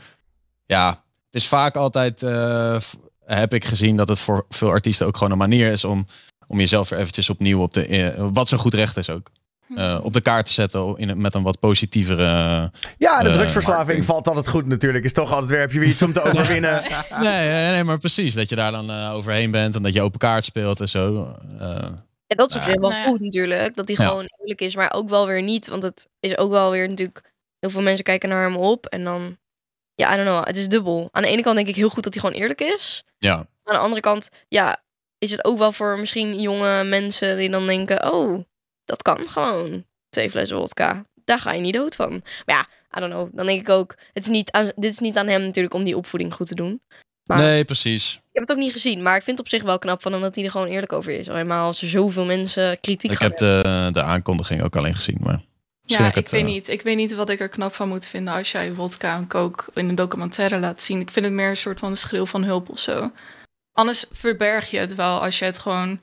ja, 0.65 0.89
het 1.25 1.41
is 1.41 1.47
vaak 1.47 1.75
altijd. 1.75 2.23
eh, 2.23 2.77
heb 3.25 3.53
ik 3.53 3.65
gezien 3.65 3.95
dat 3.97 4.07
het 4.07 4.19
voor 4.19 4.45
veel 4.49 4.69
artiesten 4.69 5.07
ook 5.07 5.17
gewoon 5.17 5.31
een 5.31 5.37
manier 5.37 5.71
is 5.71 5.83
om, 5.83 6.07
om 6.47 6.59
jezelf 6.59 6.89
weer 6.89 6.99
eventjes 6.99 7.29
opnieuw 7.29 7.61
op 7.61 7.73
de. 7.73 7.85
eh, 7.87 8.27
wat 8.33 8.47
zo 8.49 8.57
goed 8.57 8.73
recht 8.73 8.97
is 8.97 9.09
ook. 9.09 9.31
eh, 9.75 9.99
op 10.03 10.13
de 10.13 10.21
kaart 10.21 10.45
te 10.45 10.53
zetten 10.53 10.93
in, 10.97 11.21
met 11.21 11.33
een 11.33 11.43
wat 11.43 11.59
positievere. 11.59 12.23
Ja, 12.97 13.21
de 13.21 13.27
Eh, 13.29 13.33
drugsverslaving 13.33 13.77
marketing. 13.77 14.05
valt 14.05 14.27
altijd 14.27 14.47
goed 14.49 14.65
natuurlijk. 14.65 15.03
Is 15.03 15.13
toch 15.13 15.31
altijd 15.31 15.49
weer, 15.51 15.59
heb 15.59 15.71
je 15.71 15.79
weer 15.79 15.89
iets 15.89 16.01
om 16.01 16.13
te 16.13 16.21
overwinnen. 16.27 16.81
nee, 17.19 17.49
nee, 17.71 17.83
maar 17.83 17.97
precies. 17.97 18.33
Dat 18.33 18.49
je 18.49 18.55
daar 18.55 18.71
dan 18.71 18.89
eh, 18.91 19.13
overheen 19.13 19.51
bent 19.51 19.75
en 19.75 19.83
dat 19.83 19.93
je 19.93 20.01
open 20.01 20.19
kaart 20.19 20.45
speelt 20.45 20.79
en 20.81 20.89
zo. 20.89 21.35
Eh, 21.59 21.67
Ja, 22.27 22.35
dat 22.35 22.49
is 22.49 22.55
op 22.55 22.61
zich 22.63 22.75
wel 22.79 22.91
goed 22.91 23.19
natuurlijk. 23.19 23.75
Dat 23.75 23.87
hij 23.87 23.97
Ja. 23.99 24.07
gewoon 24.09 24.27
eerlijk 24.39 24.61
is, 24.61 24.75
maar 24.75 24.93
ook 24.93 25.09
wel 25.09 25.27
weer 25.27 25.41
niet. 25.41 25.67
Want 25.67 25.83
het 25.83 26.07
is 26.19 26.37
ook 26.37 26.51
wel 26.51 26.71
weer 26.71 26.87
natuurlijk... 26.89 27.33
Heel 27.59 27.69
veel 27.69 27.81
mensen 27.81 28.03
kijken 28.03 28.29
naar 28.29 28.43
hem 28.43 28.55
op 28.55 28.85
en 28.85 29.03
dan... 29.03 29.37
Ja, 29.95 30.13
I 30.13 30.15
don't 30.15 30.27
know. 30.27 30.45
Het 30.45 30.57
is 30.57 30.67
dubbel. 30.67 31.09
Aan 31.11 31.21
de 31.21 31.27
ene 31.27 31.41
kant 31.41 31.55
denk 31.55 31.67
ik 31.67 31.75
heel 31.75 31.89
goed 31.89 32.03
dat 32.03 32.13
hij 32.13 32.23
gewoon 32.23 32.39
eerlijk 32.41 32.61
is. 32.61 33.03
ja. 33.17 33.35
Aan 33.35 33.73
de 33.75 33.77
andere 33.77 34.01
kant, 34.01 34.29
ja, 34.47 34.83
is 35.17 35.31
het 35.31 35.45
ook 35.45 35.57
wel 35.57 35.71
voor 35.71 35.99
misschien 35.99 36.39
jonge 36.39 36.83
mensen 36.83 37.37
die 37.37 37.49
dan 37.49 37.67
denken... 37.67 38.13
Oh, 38.13 38.43
dat 38.85 39.01
kan 39.01 39.27
gewoon. 39.27 39.85
Twee 40.09 40.29
flessen 40.29 40.57
vodka. 40.57 41.05
Daar 41.25 41.39
ga 41.39 41.51
je 41.51 41.61
niet 41.61 41.73
dood 41.73 41.95
van. 41.95 42.11
Maar 42.45 42.55
ja, 42.55 42.67
I 42.97 42.99
don't 42.99 43.13
know. 43.13 43.29
Dan 43.33 43.45
denk 43.45 43.61
ik 43.61 43.69
ook... 43.69 43.95
Het 44.13 44.23
is 44.23 44.29
niet 44.29 44.51
aan, 44.51 44.71
dit 44.75 44.91
is 44.91 44.99
niet 44.99 45.17
aan 45.17 45.27
hem 45.27 45.41
natuurlijk 45.41 45.73
om 45.75 45.83
die 45.83 45.97
opvoeding 45.97 46.33
goed 46.33 46.47
te 46.47 46.55
doen. 46.55 46.81
Maar 47.25 47.37
Nee, 47.37 47.65
precies. 47.65 48.13
ik 48.13 48.21
heb 48.31 48.41
het 48.41 48.51
ook 48.51 48.63
niet 48.63 48.71
gezien. 48.71 49.01
Maar 49.01 49.15
ik 49.15 49.23
vind 49.23 49.37
het 49.37 49.47
op 49.47 49.53
zich 49.53 49.63
wel 49.63 49.79
knap 49.79 50.01
van 50.01 50.11
hem 50.11 50.21
dat 50.21 50.35
hij 50.35 50.43
er 50.43 50.51
gewoon 50.51 50.67
eerlijk 50.67 50.93
over 50.93 51.19
is. 51.19 51.27
Helemaal 51.27 51.65
als 51.65 51.81
er 51.81 51.87
zoveel 51.87 52.25
mensen 52.25 52.79
kritiek 52.79 53.11
Ik 53.11 53.17
gaan 53.17 53.29
heb 53.29 53.37
de, 53.37 53.89
de 53.91 54.01
aankondiging 54.03 54.63
ook 54.63 54.75
alleen 54.75 54.95
gezien. 54.95 55.17
Maar 55.19 55.41
Ja, 55.81 56.07
ik 56.07 56.15
het, 56.15 56.29
weet 56.29 56.45
niet. 56.45 56.67
Ik 56.67 56.81
weet 56.81 56.95
niet 56.95 57.15
wat 57.15 57.29
ik 57.29 57.39
er 57.39 57.49
knap 57.49 57.73
van 57.73 57.87
moet 57.87 58.07
vinden 58.07 58.33
als 58.33 58.51
jij 58.51 58.73
wodka 58.73 59.15
en 59.17 59.27
coke 59.27 59.63
in 59.73 59.89
een 59.89 59.95
documentaire 59.95 60.59
laat 60.59 60.81
zien. 60.81 60.99
Ik 60.99 61.11
vind 61.11 61.25
het 61.25 61.33
meer 61.33 61.49
een 61.49 61.57
soort 61.57 61.79
van 61.79 61.95
schreeuw 61.95 62.25
van 62.25 62.43
hulp 62.43 62.69
of 62.69 62.79
zo. 62.79 63.11
Anders 63.75 64.05
verberg 64.11 64.69
je 64.71 64.77
het 64.77 64.95
wel 64.95 65.21
als 65.21 65.39
je 65.39 65.45
het 65.45 65.59
gewoon 65.59 65.99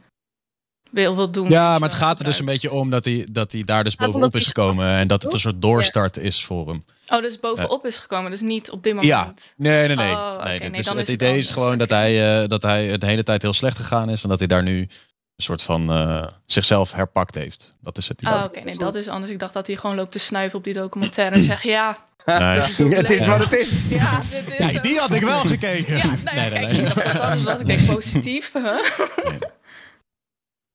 wil, 0.90 1.16
wil 1.16 1.30
doen. 1.30 1.48
Ja, 1.48 1.78
maar 1.78 1.88
het 1.88 1.98
gaat 1.98 2.18
er 2.18 2.24
dus 2.24 2.38
een 2.38 2.44
beetje 2.44 2.72
om 2.72 2.90
dat 2.90 3.04
hij, 3.04 3.28
dat 3.30 3.52
hij 3.52 3.62
daar 3.62 3.84
dus 3.84 3.96
bovenop 3.96 4.34
is 4.34 4.46
gekomen. 4.46 4.86
En 4.86 5.08
dat 5.08 5.22
het 5.22 5.32
een 5.32 5.40
soort 5.40 5.62
doorstart 5.62 6.16
is 6.16 6.44
voor 6.44 6.68
hem. 6.68 6.84
Oh, 7.08 7.20
dus 7.20 7.40
bovenop 7.40 7.86
is 7.86 7.96
gekomen, 7.96 8.30
dus 8.30 8.40
niet 8.40 8.70
op 8.70 8.82
dit 8.82 8.94
moment. 8.94 9.10
Ja, 9.10 9.34
nee, 9.56 9.86
nee, 9.86 9.96
nee. 9.96 10.12
Oh, 10.12 10.44
nee, 10.44 10.58
dan 10.58 10.70
het 10.70 10.78
is 10.78 10.86
het 10.86 11.08
idee 11.08 11.38
is 11.38 11.50
gewoon 11.50 11.78
dat, 11.78 11.88
hij, 11.88 12.42
eh, 12.42 12.48
dat 12.48 12.62
hij 12.62 12.98
de 12.98 13.06
hele 13.06 13.22
tijd 13.22 13.42
heel 13.42 13.52
slecht 13.52 13.76
gegaan 13.76 14.10
is. 14.10 14.22
En 14.22 14.28
dat 14.28 14.38
hij 14.38 14.48
daar 14.48 14.62
nu 14.62 14.88
een 15.36 15.44
soort 15.44 15.62
van 15.62 15.92
eh, 15.92 16.26
zichzelf 16.46 16.92
herpakt 16.92 17.34
heeft. 17.34 17.76
Dat 17.80 17.98
is 17.98 18.08
het 18.08 18.22
idee. 18.22 18.34
Oh, 18.34 18.44
oké, 18.44 18.60
nee, 18.60 18.78
dat 18.78 18.94
is 18.94 19.08
anders. 19.08 19.32
Ik 19.32 19.38
dacht 19.38 19.52
dat 19.52 19.66
hij 19.66 19.76
gewoon 19.76 19.96
loopt 19.96 20.12
te 20.12 20.18
snuiven 20.18 20.58
op 20.58 20.64
die 20.64 20.74
documentaire 20.74 21.34
en 21.34 21.42
zeggen 21.42 21.70
ja. 21.70 21.98
Nee. 22.24 22.36
het 23.00 23.10
is 23.10 23.26
wat 23.26 23.38
het 23.38 23.52
is. 23.52 24.00
Ja, 24.00 24.22
dit 24.30 24.60
is 24.60 24.72
Ja, 24.72 24.80
die 24.80 24.98
had 24.98 25.14
ik 25.14 25.22
wel 25.22 25.40
gekeken. 25.40 25.96
Ja, 25.96 26.14
nou 26.24 26.36
ja, 26.36 26.48
kijk, 26.48 26.70
ik 26.70 26.94
dacht 26.94 27.12
dat 27.12 27.20
anders 27.20 27.44
was. 27.44 27.60
Ik 27.60 27.66
denk 27.66 27.86
positief. 27.86 28.52
Huh? 28.52 28.78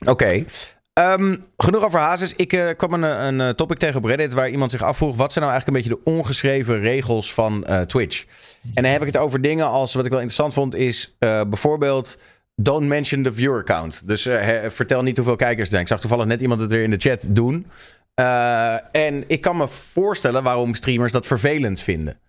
Oké. 0.12 0.46
Ehm, 0.94 1.38
genoeg 1.58 1.84
over 1.84 2.00
Hazes. 2.00 2.36
Ik 2.36 2.54
eh, 2.54 2.70
kwam 2.78 2.94
een, 2.94 3.26
een 3.26 3.42
eh, 3.42 3.50
topic 3.50 3.78
tegen 3.78 3.96
op 3.96 4.04
Reddit 4.04 4.34
waar 4.34 4.50
iemand 4.50 4.72
zich 4.72 4.82
afvroeg... 4.82 5.16
wat 5.16 5.32
zijn 5.32 5.46
nou 5.46 5.56
eigenlijk 5.56 5.68
een 5.68 5.92
beetje 5.92 6.04
de 6.04 6.18
ongeschreven 6.18 6.80
regels 6.80 7.34
van 7.34 7.66
eh, 7.66 7.82
Twitch? 7.82 8.26
En 8.74 8.84
dan 8.84 8.92
heb 8.92 9.02
ik 9.02 9.08
het 9.08 9.18
over 9.18 9.42
dingen 9.42 9.66
als... 9.66 9.94
wat 9.94 10.06
ik 10.06 10.12
wel 10.12 10.20
interessant 10.20 10.54
vond 10.54 10.76
is 10.76 11.16
eh, 11.20 11.42
bijvoorbeeld... 11.50 12.20
don't 12.62 12.88
mention 12.88 13.24
the 13.24 13.32
viewer 13.32 13.64
count. 13.64 14.08
Dus 14.08 14.26
eh, 14.26 14.40
he- 14.42 14.72
vertel 14.72 15.04
niet 15.04 15.18
hoeveel 15.18 15.36
kijkers 15.36 15.62
er 15.62 15.68
zijn. 15.68 15.82
Ik 15.82 15.88
zag 15.88 16.00
toevallig 16.00 16.26
net 16.26 16.42
iemand 16.42 16.62
het 16.62 16.72
weer 16.72 16.84
in 16.84 16.90
de 16.90 16.98
chat 16.98 17.26
doen. 17.30 17.68
Eh, 18.14 18.96
en 18.96 19.24
ik 19.28 19.42
kan 19.42 19.58
me 19.58 19.68
voorstellen 19.68 20.44
waarom 20.44 20.74
streamers 20.76 21.12
dat 21.12 21.28
vervelend 21.28 21.80
vinden. 21.82 22.20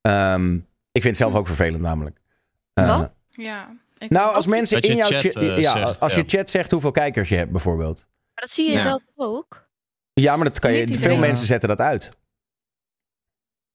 Ehm, 0.00 0.54
ik 0.92 1.02
vind 1.02 1.04
het 1.04 1.16
zelf 1.16 1.34
ook 1.34 1.46
vervelend 1.46 1.82
namelijk. 1.82 2.18
Eh, 2.74 2.98
Wat? 2.98 3.14
Ja. 3.30 3.76
Ik 3.98 4.10
nou, 4.10 4.34
als 4.34 4.46
mensen 4.46 4.80
in 4.80 4.96
jouw 4.96 5.08
chat, 5.08 5.22
ja, 5.58 5.72
zegt, 5.72 6.00
als 6.00 6.14
ja. 6.14 6.18
je 6.20 6.24
chat 6.36 6.50
zegt 6.50 6.70
hoeveel 6.70 6.90
kijkers 6.90 7.28
je 7.28 7.36
hebt 7.36 7.50
bijvoorbeeld. 7.50 7.96
Maar 8.34 8.44
dat 8.44 8.50
zie 8.50 8.64
je 8.66 8.72
Ja. 8.72 8.80
zelf 8.80 9.02
ook. 9.16 9.68
Ja, 10.12 10.36
maar 10.36 10.44
dat 10.44 10.58
kan 10.58 10.72
je, 10.72 10.94
veel 10.98 11.16
mensen 11.16 11.46
zetten 11.46 11.68
dat 11.68 11.80
uit. 11.80 12.10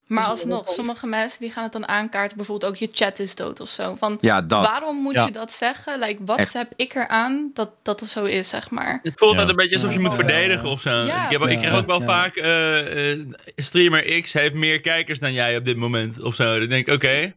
Maar 0.09 0.23
Dus 0.23 0.31
alsnog, 0.31 0.69
sommige 0.69 1.07
mensen 1.07 1.39
die 1.39 1.51
gaan 1.51 1.63
het 1.63 1.71
dan 1.71 1.87
aankaarten. 1.87 2.37
Bijvoorbeeld 2.37 2.71
ook 2.71 2.77
je 2.77 2.89
chat 2.91 3.19
is 3.19 3.35
dood 3.35 3.59
of 3.59 3.69
zo. 3.69 3.95
Van, 3.95 4.15
Ja, 4.19 4.41
dat. 4.41 4.61
waarom 4.63 4.95
moet 5.01 5.13
Ja. 5.13 5.25
je 5.25 5.31
dat 5.31 5.51
zeggen? 5.51 5.99
Like, 5.99 6.23
wat 6.25 6.37
Echt. 6.37 6.53
heb 6.53 6.71
ik 6.75 6.93
eraan 6.95 7.51
dat 7.53 7.69
dat 7.81 8.07
zo 8.07 8.25
is, 8.25 8.49
zeg 8.49 8.69
maar? 8.69 8.99
Het 9.03 9.13
voelt 9.15 9.33
Ja. 9.33 9.39
altijd 9.39 9.49
een 9.49 9.55
beetje 9.55 9.75
alsof 9.75 9.93
je 9.93 9.99
moet 9.99 10.09
Ja. 10.11 10.15
verdedigen 10.15 10.69
of 10.69 10.81
zo. 10.81 10.89
Ja, 10.89 11.23
ik, 11.25 11.31
heb, 11.31 11.45
ik 11.47 11.57
krijg 11.59 11.75
ook 11.75 11.85
wel 11.85 11.99
Ja. 11.99 12.05
vaak... 12.05 12.35
eh, 12.35 13.11
eh, 13.11 13.19
streamer 13.55 14.21
X 14.21 14.33
heeft 14.33 14.53
meer 14.53 14.81
kijkers 14.81 15.19
dan 15.19 15.33
jij 15.33 15.57
op 15.57 15.65
dit 15.65 15.77
moment 15.77 16.21
of 16.21 16.35
zo. 16.35 16.59
Dan 16.59 16.69
denk 16.69 16.87
ik, 16.87 16.93
oké. 16.93 17.33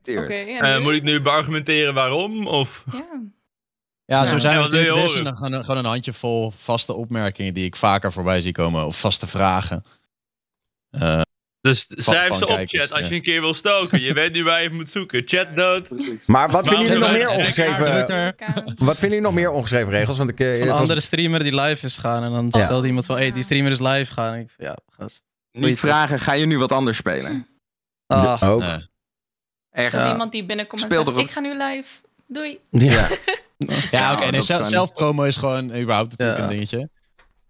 Eh, 0.59 0.79
moet 0.83 0.95
ik 0.95 1.03
nu 1.03 1.21
beargumenteren 1.21 1.95
waarom? 1.95 2.47
Of... 2.47 2.85
Ja. 2.93 3.01
Ja, 4.05 4.27
zo 4.27 4.35
Ja. 4.35 4.41
zijn 4.41 4.55
Ja, 4.59 4.65
er 4.67 4.75
een- 5.27 5.37
gewoon, 5.37 5.65
gewoon 5.65 5.77
een 5.77 5.85
handjevol 5.91 6.51
vaste 6.57 6.93
opmerkingen 6.95 7.55
die 7.55 7.65
ik 7.65 7.77
vaker 7.77 8.13
voorbij 8.13 8.41
zie 8.41 8.53
komen. 8.53 8.87
Of 8.87 9.01
vaste 9.01 9.27
vragen. 9.27 9.85
Eh, 10.91 11.21
Dus 11.63 11.87
schrijf 11.89 12.37
ze 12.37 12.43
op 12.47 12.55
kijkers, 12.55 12.83
chat 12.83 12.91
als 12.93 13.01
ja. 13.01 13.07
je 13.09 13.15
een 13.15 13.23
keer 13.23 13.41
wil 13.41 13.55
stoken. 13.55 14.01
Je 14.01 14.13
weet 14.15 14.33
nu 14.33 14.45
waar 14.45 14.63
je 14.63 14.71
moet 14.71 14.91
zoeken. 14.91 15.23
Chat 15.27 15.57
dood. 15.57 15.89
Maar 16.27 16.51
wat 16.51 16.69
vinden 16.69 16.87
jullie 16.87 17.01
nog 17.03 17.13
meer 17.13 17.29
ongeschreven... 17.31 18.05
Wat 18.65 18.99
vinden 18.99 19.09
jullie 19.09 19.21
nog 19.21 19.35
meer 19.35 19.51
ongeschreven 19.51 19.93
regels? 19.93 20.19
Want 20.19 20.31
ik, 20.31 20.41
eh, 20.41 20.53
Van 20.53 20.61
een 20.63 20.69
was- 20.69 20.79
andere 20.79 21.01
streamer 21.01 21.43
die 21.43 21.55
live 21.61 21.87
is 21.87 21.97
gaan. 21.97 22.23
En 22.25 22.31
dan 22.33 22.49
Ja. 22.51 22.65
stelde 22.65 22.87
iemand 22.87 23.07
van, 23.07 23.17
hey, 23.17 23.33
die 23.33 23.43
streamer 23.43 23.71
is 23.71 23.81
live 23.81 24.13
gaan. 24.13 24.35
En 24.35 24.41
ik 24.41 24.51
van, 24.57 24.65
ja, 24.67 24.77
gast. 24.99 25.23
Niet 25.53 25.79
vragen, 25.79 26.19
ga 26.19 26.33
je 26.33 26.47
nu 26.47 26.59
wat 26.59 26.73
anders 26.73 26.97
spelen? 26.97 27.47
Ah, 28.07 28.43
ook. 28.45 28.61
Nee. 28.63 28.89
Echt. 29.71 29.95
Iemand 30.11 30.33
die 30.33 30.47
binnenkomt 30.47 30.83
en 30.83 31.05
zegt, 31.05 31.17
ik 31.19 31.31
ga 31.31 31.41
nu 31.41 31.57
live. 31.63 31.89
Doei. 32.27 32.59
Ja. 32.71 33.09
Ja, 33.91 34.13
oké. 34.13 34.31
nee, 34.31 34.41
is 34.41 34.47
zelf, 34.47 34.57
gewoon- 34.59 34.71
zelfpromo 34.71 35.23
is 35.23 35.37
gewoon 35.37 35.77
überhaupt 35.77 36.11
natuurlijk 36.11 36.39
Ja. 36.39 36.45
een 36.45 36.51
dingetje. 36.51 36.91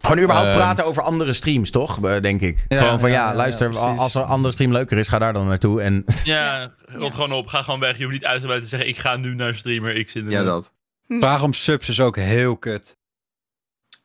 Gewoon 0.02 0.18
überhaupt 0.22 0.48
Ehm. 0.48 0.56
praten 0.58 0.84
over 0.84 1.02
andere 1.02 1.32
streams, 1.32 1.70
toch? 1.70 2.04
Eh, 2.04 2.20
Denk 2.20 2.40
ik. 2.40 2.64
Ja, 2.68 2.78
gewoon 2.78 3.00
van 3.00 3.10
ja, 3.10 3.14
ja, 3.24 3.30
ja, 3.30 3.36
luister, 3.36 3.72
ja, 3.72 3.78
als 3.78 4.14
er 4.14 4.20
een 4.22 4.26
andere 4.28 4.52
stream 4.52 4.72
leuker 4.72 4.98
is, 4.98 5.08
ga 5.08 5.18
daar 5.18 5.32
dan 5.32 5.46
naartoe. 5.48 5.82
En 5.82 6.04
Ja, 6.24 6.74
rot 6.86 7.14
gewoon 7.14 7.32
op. 7.32 7.46
Ga 7.46 7.62
gewoon 7.62 7.80
weg. 7.80 7.96
Je 7.96 8.02
hoeft 8.02 8.14
niet 8.14 8.24
uitgebreid 8.24 8.62
te 8.62 8.68
zeggen, 8.68 8.88
ik 8.88 8.98
ga 8.98 9.16
nu 9.16 9.34
naar 9.34 9.54
streamer 9.54 10.04
X 10.04 10.14
in 10.14 10.24
de 10.24 10.30
Ja, 10.30 10.42
dat. 10.42 10.72
Vraag 11.08 11.42
om 11.42 11.52
subs 11.52 11.88
is 11.88 12.00
ook 12.00 12.16
heel 12.16 12.56
kut. 12.56 12.96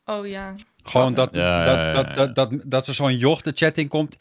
Oh 0.04 0.26
ja. 0.26 0.54
Gewoon 0.82 1.14
dat, 1.14 1.34
Ja, 1.34 1.64
dat, 1.64 1.74
ja, 1.74 1.86
ja, 1.86 1.92
dat, 1.92 2.06
ja. 2.08 2.14
dat, 2.14 2.34
dat, 2.34 2.52
dat 2.66 2.86
er 2.86 2.94
zo'n 2.94 3.16
joch 3.16 3.42
de 3.42 3.52
chat 3.54 3.76
in 3.76 3.88
komt. 3.88 4.16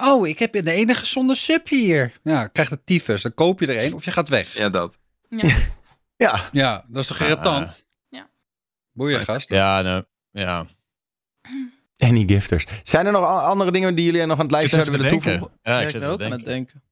Oh, 0.00 0.28
ik 0.28 0.38
heb 0.38 0.52
de 0.52 0.70
enige 0.70 1.06
zonder 1.06 1.36
sub 1.36 1.68
hier. 1.68 2.12
Ja, 2.22 2.46
krijg 2.46 2.68
de 2.68 2.84
tyfus. 2.84 3.22
Dan 3.22 3.34
koop 3.34 3.60
je 3.60 3.66
er 3.66 3.84
een 3.84 3.94
of 3.94 4.04
je 4.04 4.10
gaat 4.10 4.28
weg. 4.28 4.54
Ja, 4.54 4.68
dat. 4.68 4.98
ja. 5.28 5.56
ja, 6.16 6.40
Ja, 6.52 6.84
dat 6.88 7.02
is 7.02 7.08
toch 7.08 7.20
irritant? 7.20 7.86
Ja. 8.08 8.28
Boeien, 8.92 9.20
gast. 9.20 9.48
Ja, 9.48 9.82
nou, 9.82 10.04
ja. 10.30 10.66
Any 11.98 12.24
gifters. 12.26 12.66
Zijn 12.82 13.06
er 13.06 13.12
nog 13.12 13.24
andere 13.24 13.70
dingen 13.70 13.94
die 13.94 14.04
jullie 14.04 14.26
nog 14.26 14.36
aan 14.38 14.42
het 14.44 14.50
lijstje 14.50 14.76
zouden 14.76 14.94
willen 14.94 15.10
toevoegen? 15.10 15.50
Ja, 15.62 15.80
ik 15.80 15.90
zit 15.90 16.02
ook 16.02 16.22
aan 16.22 16.30
het 16.30 16.44
denken. 16.44 16.44
denken. 16.44 16.82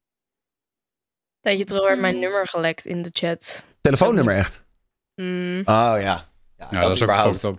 tijdje 1.41 1.65
terug 1.65 1.83
werd 1.87 2.01
mijn 2.01 2.19
nummer 2.19 2.47
gelekt 2.49 2.85
in 2.85 3.03
de 3.03 3.11
chat. 3.13 3.63
Telefoonnummer 3.81 4.35
echt? 4.35 4.65
Mm, 5.15 5.59
Oh 5.59 5.65
ja. 5.65 5.97
Ja, 6.01 6.25
Ja, 6.57 6.67
dat, 6.71 6.83
dat 6.83 6.95
is 6.95 7.03
überhaupt. 7.03 7.41
ja. 7.41 7.53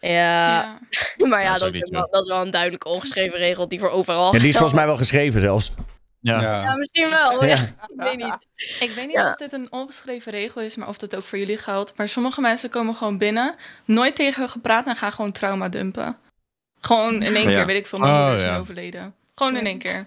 Ja. 0.00 0.78
maar 1.28 1.42
ja, 1.42 1.58
Dat 1.58 1.74
is 1.74 1.88
wel, 1.90 2.08
dat 2.10 2.22
is 2.24 2.28
wel 2.30 2.42
een 2.44 2.50
duidelijke 2.50 2.88
ongeschreven 2.88 3.38
regel 3.38 3.68
die 3.68 3.78
voor 3.78 3.90
overal 3.90 4.32
Ja, 4.34 4.38
die 4.38 4.48
is 4.48 4.54
volgens 4.56 4.74
mij 4.74 4.86
wel 4.86 4.96
geschreven 4.96 5.40
zelfs. 5.40 5.72
Ja. 6.20 6.40
Ja, 6.40 6.62
Ja. 6.62 6.76
misschien 6.76 7.10
wel. 7.10 7.44
Ja. 7.44 7.48
Ja. 7.56 7.56
Ik 7.88 7.96
weet 7.96 8.16
niet. 8.16 8.46
Ik 8.80 8.92
weet 8.94 9.06
niet 9.06 9.16
Ja. 9.16 9.28
of 9.30 9.36
dit 9.36 9.52
een 9.52 9.66
ongeschreven 9.72 10.32
regel 10.32 10.60
is, 10.60 10.76
maar 10.76 10.88
of 10.88 10.98
dat 10.98 11.16
ook 11.16 11.24
voor 11.24 11.38
jullie 11.38 11.58
geldt. 11.58 11.96
Maar 11.96 12.08
sommige 12.08 12.40
mensen 12.40 12.70
komen 12.70 12.94
gewoon 12.94 13.18
binnen, 13.18 13.54
nooit 13.84 14.14
tegen 14.16 14.40
hun 14.40 14.50
gepraat 14.50 14.86
en 14.86 14.96
gaan 14.96 15.12
gewoon 15.12 15.32
trauma 15.32 15.68
dumpen. 15.68 16.16
Gewoon 16.80 17.22
in 17.22 17.36
één 17.36 17.50
Ja. 17.50 17.56
keer, 17.56 17.66
weet 17.66 17.76
ik 17.76 17.86
veel, 17.86 17.98
mijn 17.98 18.12
Oh, 18.12 18.18
moeder 18.18 18.36
is 18.36 18.42
ja. 18.42 18.58
overleden. 18.58 19.14
Gewoon 19.34 19.56
in 19.56 19.66
één 19.66 19.78
keer. 19.78 20.06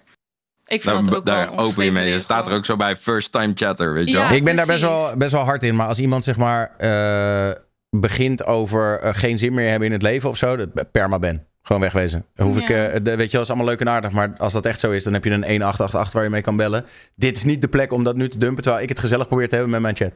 Ik 0.66 0.82
vind 0.82 0.84
Daar, 0.96 1.04
dat 1.04 1.16
ook 1.16 1.26
wel 1.26 1.36
daar 1.36 1.58
open 1.58 1.86
je 1.86 1.92
mee. 1.92 2.04
Je 2.04 2.10
regel. 2.10 2.24
staat 2.24 2.48
er 2.48 2.54
ook 2.54 2.66
zo 2.66 2.76
bij 2.76 2.96
first 2.96 3.32
time 3.32 3.52
chatter, 3.56 3.94
weet 3.94 4.06
je 4.06 4.12
Ja. 4.12 4.28
wel? 4.28 4.38
ik 4.38 4.44
ben 4.44 4.56
daar 4.56 4.66
best 4.66 4.82
wel, 4.82 5.18
best 5.18 5.32
wel 5.32 5.44
hard 5.44 5.64
in. 5.64 5.76
Maar 5.76 5.88
als 5.88 6.00
iemand 6.00 6.24
zeg 6.24 6.38
maar 6.38 6.74
eh, 6.78 7.52
begint 7.90 8.46
over 8.46 9.00
eh, 9.00 9.14
geen 9.16 9.38
zin 9.38 9.54
meer 9.54 9.70
hebben 9.70 9.88
in 9.88 9.94
het 9.94 10.02
leven 10.02 10.30
of 10.30 10.38
zo, 10.38 10.56
dat 10.56 10.92
perma 10.92 11.20
ben. 11.20 11.46
Gewoon 11.62 11.82
wegwezen. 11.82 12.26
Hoef 12.36 12.58
ik, 12.58 12.70
eh, 12.70 12.94
de- 13.04 13.16
weet 13.16 13.32
je 13.32 13.38
dat 13.38 13.42
is 13.42 13.48
allemaal 13.48 13.66
leuk 13.68 13.80
en 13.80 13.90
aardig. 13.90 14.12
Maar 14.12 14.34
als 14.38 14.54
dat 14.54 14.66
echt 14.66 14.80
zo 14.80 14.92
is, 14.92 15.04
dan 15.04 15.14
heb 15.14 15.24
je 15.24 15.30
een 15.30 15.44
1888 15.44 16.14
waar 16.14 16.24
je 16.24 16.30
mee 16.30 16.42
kan 16.42 16.56
bellen. 16.56 16.86
Dit 17.16 17.38
is 17.38 17.44
niet 17.44 17.62
de 17.62 17.68
plek 17.68 17.92
om 17.94 18.04
dat 18.04 18.16
nu 18.16 18.30
te 18.30 18.38
dumpen, 18.38 18.64
terwijl 18.64 18.84
ik 18.84 18.90
het 18.90 19.00
gezellig 19.00 19.28
probeer 19.28 19.48
te 19.48 19.54
hebben 19.56 19.72
met 19.72 19.82
mijn 19.82 19.96
chat. 19.96 20.14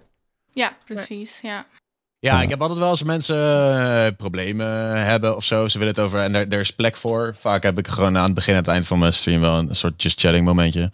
Ja, 0.51 0.76
precies. 0.86 1.39
Ja. 1.41 1.66
Ja, 2.26 2.42
ik 2.42 2.50
heb 2.50 2.62
altijd 2.62 2.80
wel 2.80 2.90
als 2.90 3.04
mensen 3.04 3.36
eh, 3.38 4.08
problemen 4.18 4.68
hebben 5.06 5.36
of 5.36 5.44
zo. 5.44 5.68
Ze 5.68 5.78
willen 5.78 5.94
het 5.94 6.04
over 6.04 6.20
en 6.20 6.36
er, 6.36 6.48
er 6.48 6.60
is 6.60 6.72
plek 6.72 6.96
voor. 6.98 7.36
Vaak 7.40 7.64
heb 7.64 7.78
ik 7.78 7.88
gewoon 7.88 8.18
aan 8.18 8.24
het 8.26 8.34
begin 8.34 8.54
en 8.54 8.60
het 8.60 8.68
eind 8.68 8.88
van 8.88 9.00
mijn 9.00 9.14
stream 9.14 9.42
wel 9.42 9.58
een 9.58 9.76
soort 9.76 10.02
just 10.02 10.20
chatting 10.20 10.46
momentje. 10.46 10.92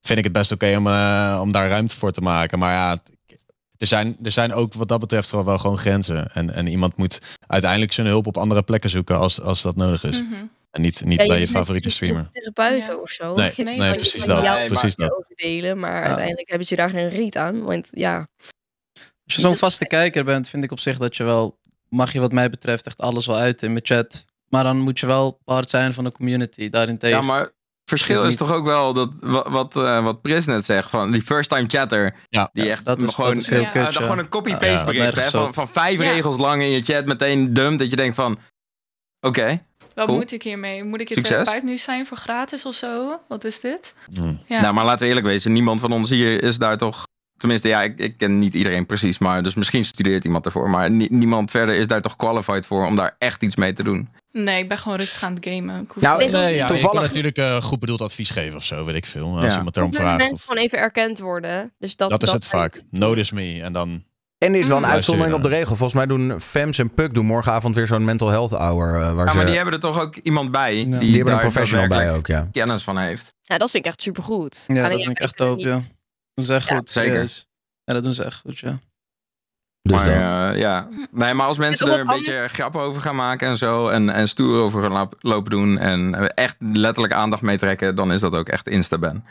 Vind 0.00 0.18
ik 0.18 0.24
het 0.24 0.32
best 0.32 0.52
oké 0.52 0.76
om, 0.76 0.86
eh, 0.86 1.38
om 1.42 1.52
daar 1.52 1.68
ruimte 1.68 1.96
voor 1.96 2.10
te 2.10 2.20
maken. 2.20 2.58
Maar 2.58 2.72
ja, 2.72 2.98
er 3.78 3.86
zijn, 3.86 4.16
er 4.22 4.32
zijn 4.32 4.52
ook 4.52 4.74
wat 4.74 4.88
dat 4.88 5.00
betreft 5.00 5.30
wel, 5.30 5.44
wel 5.44 5.58
gewoon 5.58 5.78
grenzen. 5.78 6.32
En, 6.34 6.54
en 6.54 6.66
iemand 6.66 6.96
moet 6.96 7.18
uiteindelijk 7.46 7.92
zijn 7.92 8.06
hulp 8.06 8.26
op 8.26 8.36
andere 8.36 8.62
plekken 8.62 8.90
zoeken 8.90 9.18
als, 9.18 9.40
als 9.40 9.62
dat 9.62 9.76
nodig 9.76 10.04
is. 10.04 10.22
Mhm. 10.22 10.34
En 10.70 10.80
niet, 10.80 11.04
niet 11.04 11.20
Ja, 11.20 11.26
bij 11.26 11.40
je 11.40 11.48
favoriete 11.48 11.90
streamer. 11.90 12.20
een 12.20 12.28
therapeut 12.52 12.86
Ja. 12.86 12.94
of 12.96 13.10
zo. 13.10 13.34
Nee, 13.34 13.52
Nee, 13.56 13.74
je 13.82 13.94
precies 13.94 14.24
dat. 14.24 14.66
precies 14.66 14.94
je 14.96 15.02
dat. 15.02 15.16
overdelen, 15.16 15.78
maar 15.78 16.02
uiteindelijk 16.04 16.48
hebben 16.48 16.66
ze 16.66 16.76
daar 16.76 16.90
geen 16.90 17.08
reet 17.08 17.36
aan. 17.36 17.62
Want 17.62 17.88
ja, 17.90 18.26
Als 19.24 19.34
je 19.34 19.40
zo'n 19.40 19.56
vaste 19.56 19.86
kijker 19.86 20.24
bent, 20.24 20.48
vind 20.48 20.64
ik 20.64 20.70
op 20.72 20.80
zich 20.80 20.98
dat 20.98 21.16
je 21.16 21.24
wel, 21.24 21.58
mag 21.88 22.12
je 22.12 22.20
wat 22.20 22.32
mij 22.32 22.50
betreft 22.50 22.86
echt 22.86 23.00
alles 23.00 23.26
wel 23.26 23.36
uit 23.36 23.62
in 23.62 23.72
mijn 23.72 23.84
chat. 23.84 24.24
Maar 24.48 24.64
dan 24.64 24.78
moet 24.78 24.98
je 24.98 25.06
wel 25.06 25.40
part 25.44 25.70
zijn 25.70 25.94
van 25.94 26.04
de 26.04 26.12
community 26.12 26.70
daarentegen. 26.70 27.18
Ja, 27.18 27.24
maar 27.24 27.40
het 27.40 27.52
verschil 27.84 28.22
Is 28.22 28.28
is, 28.28 28.36
toch 28.36 28.52
ook 28.52 28.64
wel 28.64 28.92
dat 28.92 29.14
wat, 29.20 29.48
wat, 29.48 29.76
eh, 29.76 30.04
wat 30.04 30.22
Pris 30.22 30.46
net 30.46 30.64
zegt, 30.64 30.90
van 30.90 31.10
die 31.10 31.22
first 31.22 31.50
time 31.50 31.64
chatter, 31.68 32.14
Ja, 32.28 32.50
die 32.52 32.70
echt 32.70 32.84
dat 32.84 33.00
is- 33.02 33.14
gewoon, 33.14 33.34
dat 33.34 33.42
is 33.42 33.48
heel 33.48 33.62
eh, 33.62 33.70
kut, 33.72 33.92
ja. 33.92 34.00
gewoon 34.00 34.18
een 34.18 34.24
Ja, 34.24 34.28
copy-paste 34.30 34.66
ja, 34.66 34.84
bericht 34.84 35.20
hè, 35.20 35.30
van, 35.30 35.54
van 35.54 35.68
vijf 35.68 36.00
Ja. 36.02 36.10
regels 36.10 36.36
lang 36.38 36.62
in 36.62 36.68
je 36.70 36.82
chat 36.82 37.06
meteen 37.06 37.52
dumpt, 37.52 37.78
dat 37.78 37.90
je 37.90 37.96
denkt 37.96 38.14
van, 38.14 38.38
oké, 39.20 39.62
Wat 39.94 40.06
Cool. 40.06 40.18
moet 40.18 40.32
ik 40.32 40.42
hiermee? 40.42 40.84
Moet 40.84 41.00
ik 41.00 41.08
je 41.08 41.14
Succes. 41.14 41.44
therapeut 41.44 41.62
nu 41.62 41.76
zijn 41.76 42.06
voor 42.06 42.16
gratis 42.16 42.66
of 42.66 42.74
zo? 42.74 43.20
Wat 43.28 43.44
is 43.44 43.60
dit? 43.60 43.94
Ja. 44.46 44.60
nou 44.60 44.74
maar 44.74 44.84
laten 44.84 45.00
we 45.00 45.06
eerlijk 45.06 45.26
wezen, 45.26 45.52
niemand 45.52 45.80
van 45.80 45.92
ons 45.92 46.10
hier 46.10 46.42
is 46.42 46.58
daar 46.58 46.76
toch, 46.76 47.06
tenminste 47.42 47.68
ja, 47.68 47.82
ik, 47.82 47.98
ik 47.98 48.16
ken 48.16 48.38
niet 48.38 48.54
iedereen 48.54 48.86
precies, 48.86 49.18
maar 49.18 49.42
dus 49.42 49.54
misschien 49.54 49.84
studeert 49.84 50.24
iemand 50.24 50.44
ervoor, 50.44 50.70
maar 50.70 50.90
nie- 50.90 51.12
niemand 51.12 51.50
verder 51.50 51.74
is 51.74 51.86
daar 51.86 52.00
toch 52.00 52.16
qualified 52.16 52.66
voor 52.66 52.86
om 52.86 52.96
daar 52.96 53.14
echt 53.18 53.42
iets 53.42 53.56
mee 53.56 53.72
te 53.72 53.82
doen. 53.82 54.08
Nee, 54.30 54.58
ik 54.62 54.68
ben 54.68 54.78
gewoon 54.78 54.98
rustig 54.98 55.24
aan 55.24 55.34
het 55.34 55.46
gamen. 55.48 55.82
Ik 55.82 55.90
hoef 55.90 56.02
Nou, 56.02 56.30
Nee, 56.30 56.54
ja, 56.54 56.66
Toevallig- 56.66 57.00
natuurlijk 57.02 57.36
eh, 57.36 57.62
goed 57.62 57.78
bedoeld 57.80 58.00
advies 58.00 58.30
geven 58.30 58.56
of 58.56 58.64
zo, 58.64 58.84
weet 58.84 58.94
ik 58.94 59.06
veel. 59.06 59.38
Als 59.38 59.52
Ja. 59.52 59.56
iemand 59.56 59.76
erom 59.76 59.94
vraagt. 59.94 60.16
mensen 60.18 60.36
Of, 60.36 60.42
gewoon 60.44 60.62
even 60.62 60.78
erkend 60.78 61.18
worden. 61.18 61.72
Dus 61.78 61.96
dat, 61.96 62.10
dat 62.10 62.22
is 62.22 62.30
het 62.32 62.46
vaak. 62.46 62.82
Notice 62.90 63.34
me. 63.34 63.60
En 63.62 63.72
dan... 63.72 64.04
En 64.38 64.54
is 64.54 64.66
wel 64.66 64.76
een 64.76 64.82
Mm. 64.82 64.88
uitzondering 64.88 65.34
op 65.34 65.42
de 65.42 65.48
regel. 65.48 65.66
Volgens 65.76 65.94
mij 65.94 66.06
doen 66.06 66.40
Fems 66.40 66.78
en 66.78 66.94
Puk 66.94 67.14
doen 67.14 67.26
morgenavond 67.26 67.74
weer 67.74 67.86
zo'n 67.86 68.04
mental 68.04 68.28
health 68.28 68.50
hour. 68.50 68.94
eh, 68.94 69.12
waar 69.12 69.24
Ja, 69.24 69.30
ze, 69.30 69.36
maar 69.36 69.46
die 69.46 69.54
hebben 69.54 69.74
er 69.74 69.80
toch 69.80 70.00
ook 70.00 70.16
iemand 70.16 70.50
bij, 70.50 70.74
die, 70.74 70.98
die 70.98 71.16
hebben 71.16 71.34
een 71.34 71.40
professional 71.40 71.86
bij 71.86 72.12
ook, 72.12 72.26
ja. 72.26 72.48
kennis 72.52 72.82
van 72.82 72.98
heeft. 72.98 73.34
Ja, 73.42 73.58
dat 73.58 73.70
vind 73.70 73.84
ik 73.84 73.90
echt 73.90 74.02
supergoed. 74.02 74.64
Ja, 74.66 74.74
Alleen, 74.74 74.90
dat 74.90 74.98
vind 75.00 75.10
ik 75.10 75.18
echt 75.20 75.36
dope, 75.38 75.56
niet. 75.56 75.66
ja. 75.66 75.80
Doen 76.34 76.44
ze 76.44 76.54
echt 76.54 76.68
Ja, 76.68 76.76
goed. 76.76 76.90
zeker. 76.90 77.30
Ja, 77.84 77.94
dat 77.94 78.02
doen 78.02 78.12
ze 78.14 78.24
echt 78.24 78.40
goed, 78.40 78.58
ja. 78.58 78.78
Dus 79.82 80.04
maar, 80.04 80.52
eh, 80.52 80.58
ja. 80.58 80.88
Nee, 81.10 81.34
maar 81.34 81.46
als 81.46 81.58
mensen 81.58 81.92
er 81.92 82.00
een 82.00 82.06
beetje 82.06 82.48
grap 82.48 82.76
over 82.76 83.02
gaan 83.02 83.16
maken 83.16 83.48
en 83.48 83.56
zo. 83.56 83.88
En, 83.88 84.08
en 84.08 84.28
stoer 84.28 84.60
over 84.62 84.90
gaan 84.90 85.08
lopen 85.20 85.50
doen. 85.50 85.78
En 85.78 86.34
echt 86.34 86.56
letterlijk 86.60 87.12
aandacht 87.12 87.42
meetrekken. 87.42 87.96
Dan 87.96 88.12
is 88.12 88.20
dat 88.20 88.34
ook 88.34 88.48
echt 88.48 88.68
Insta-ban. 88.68 89.24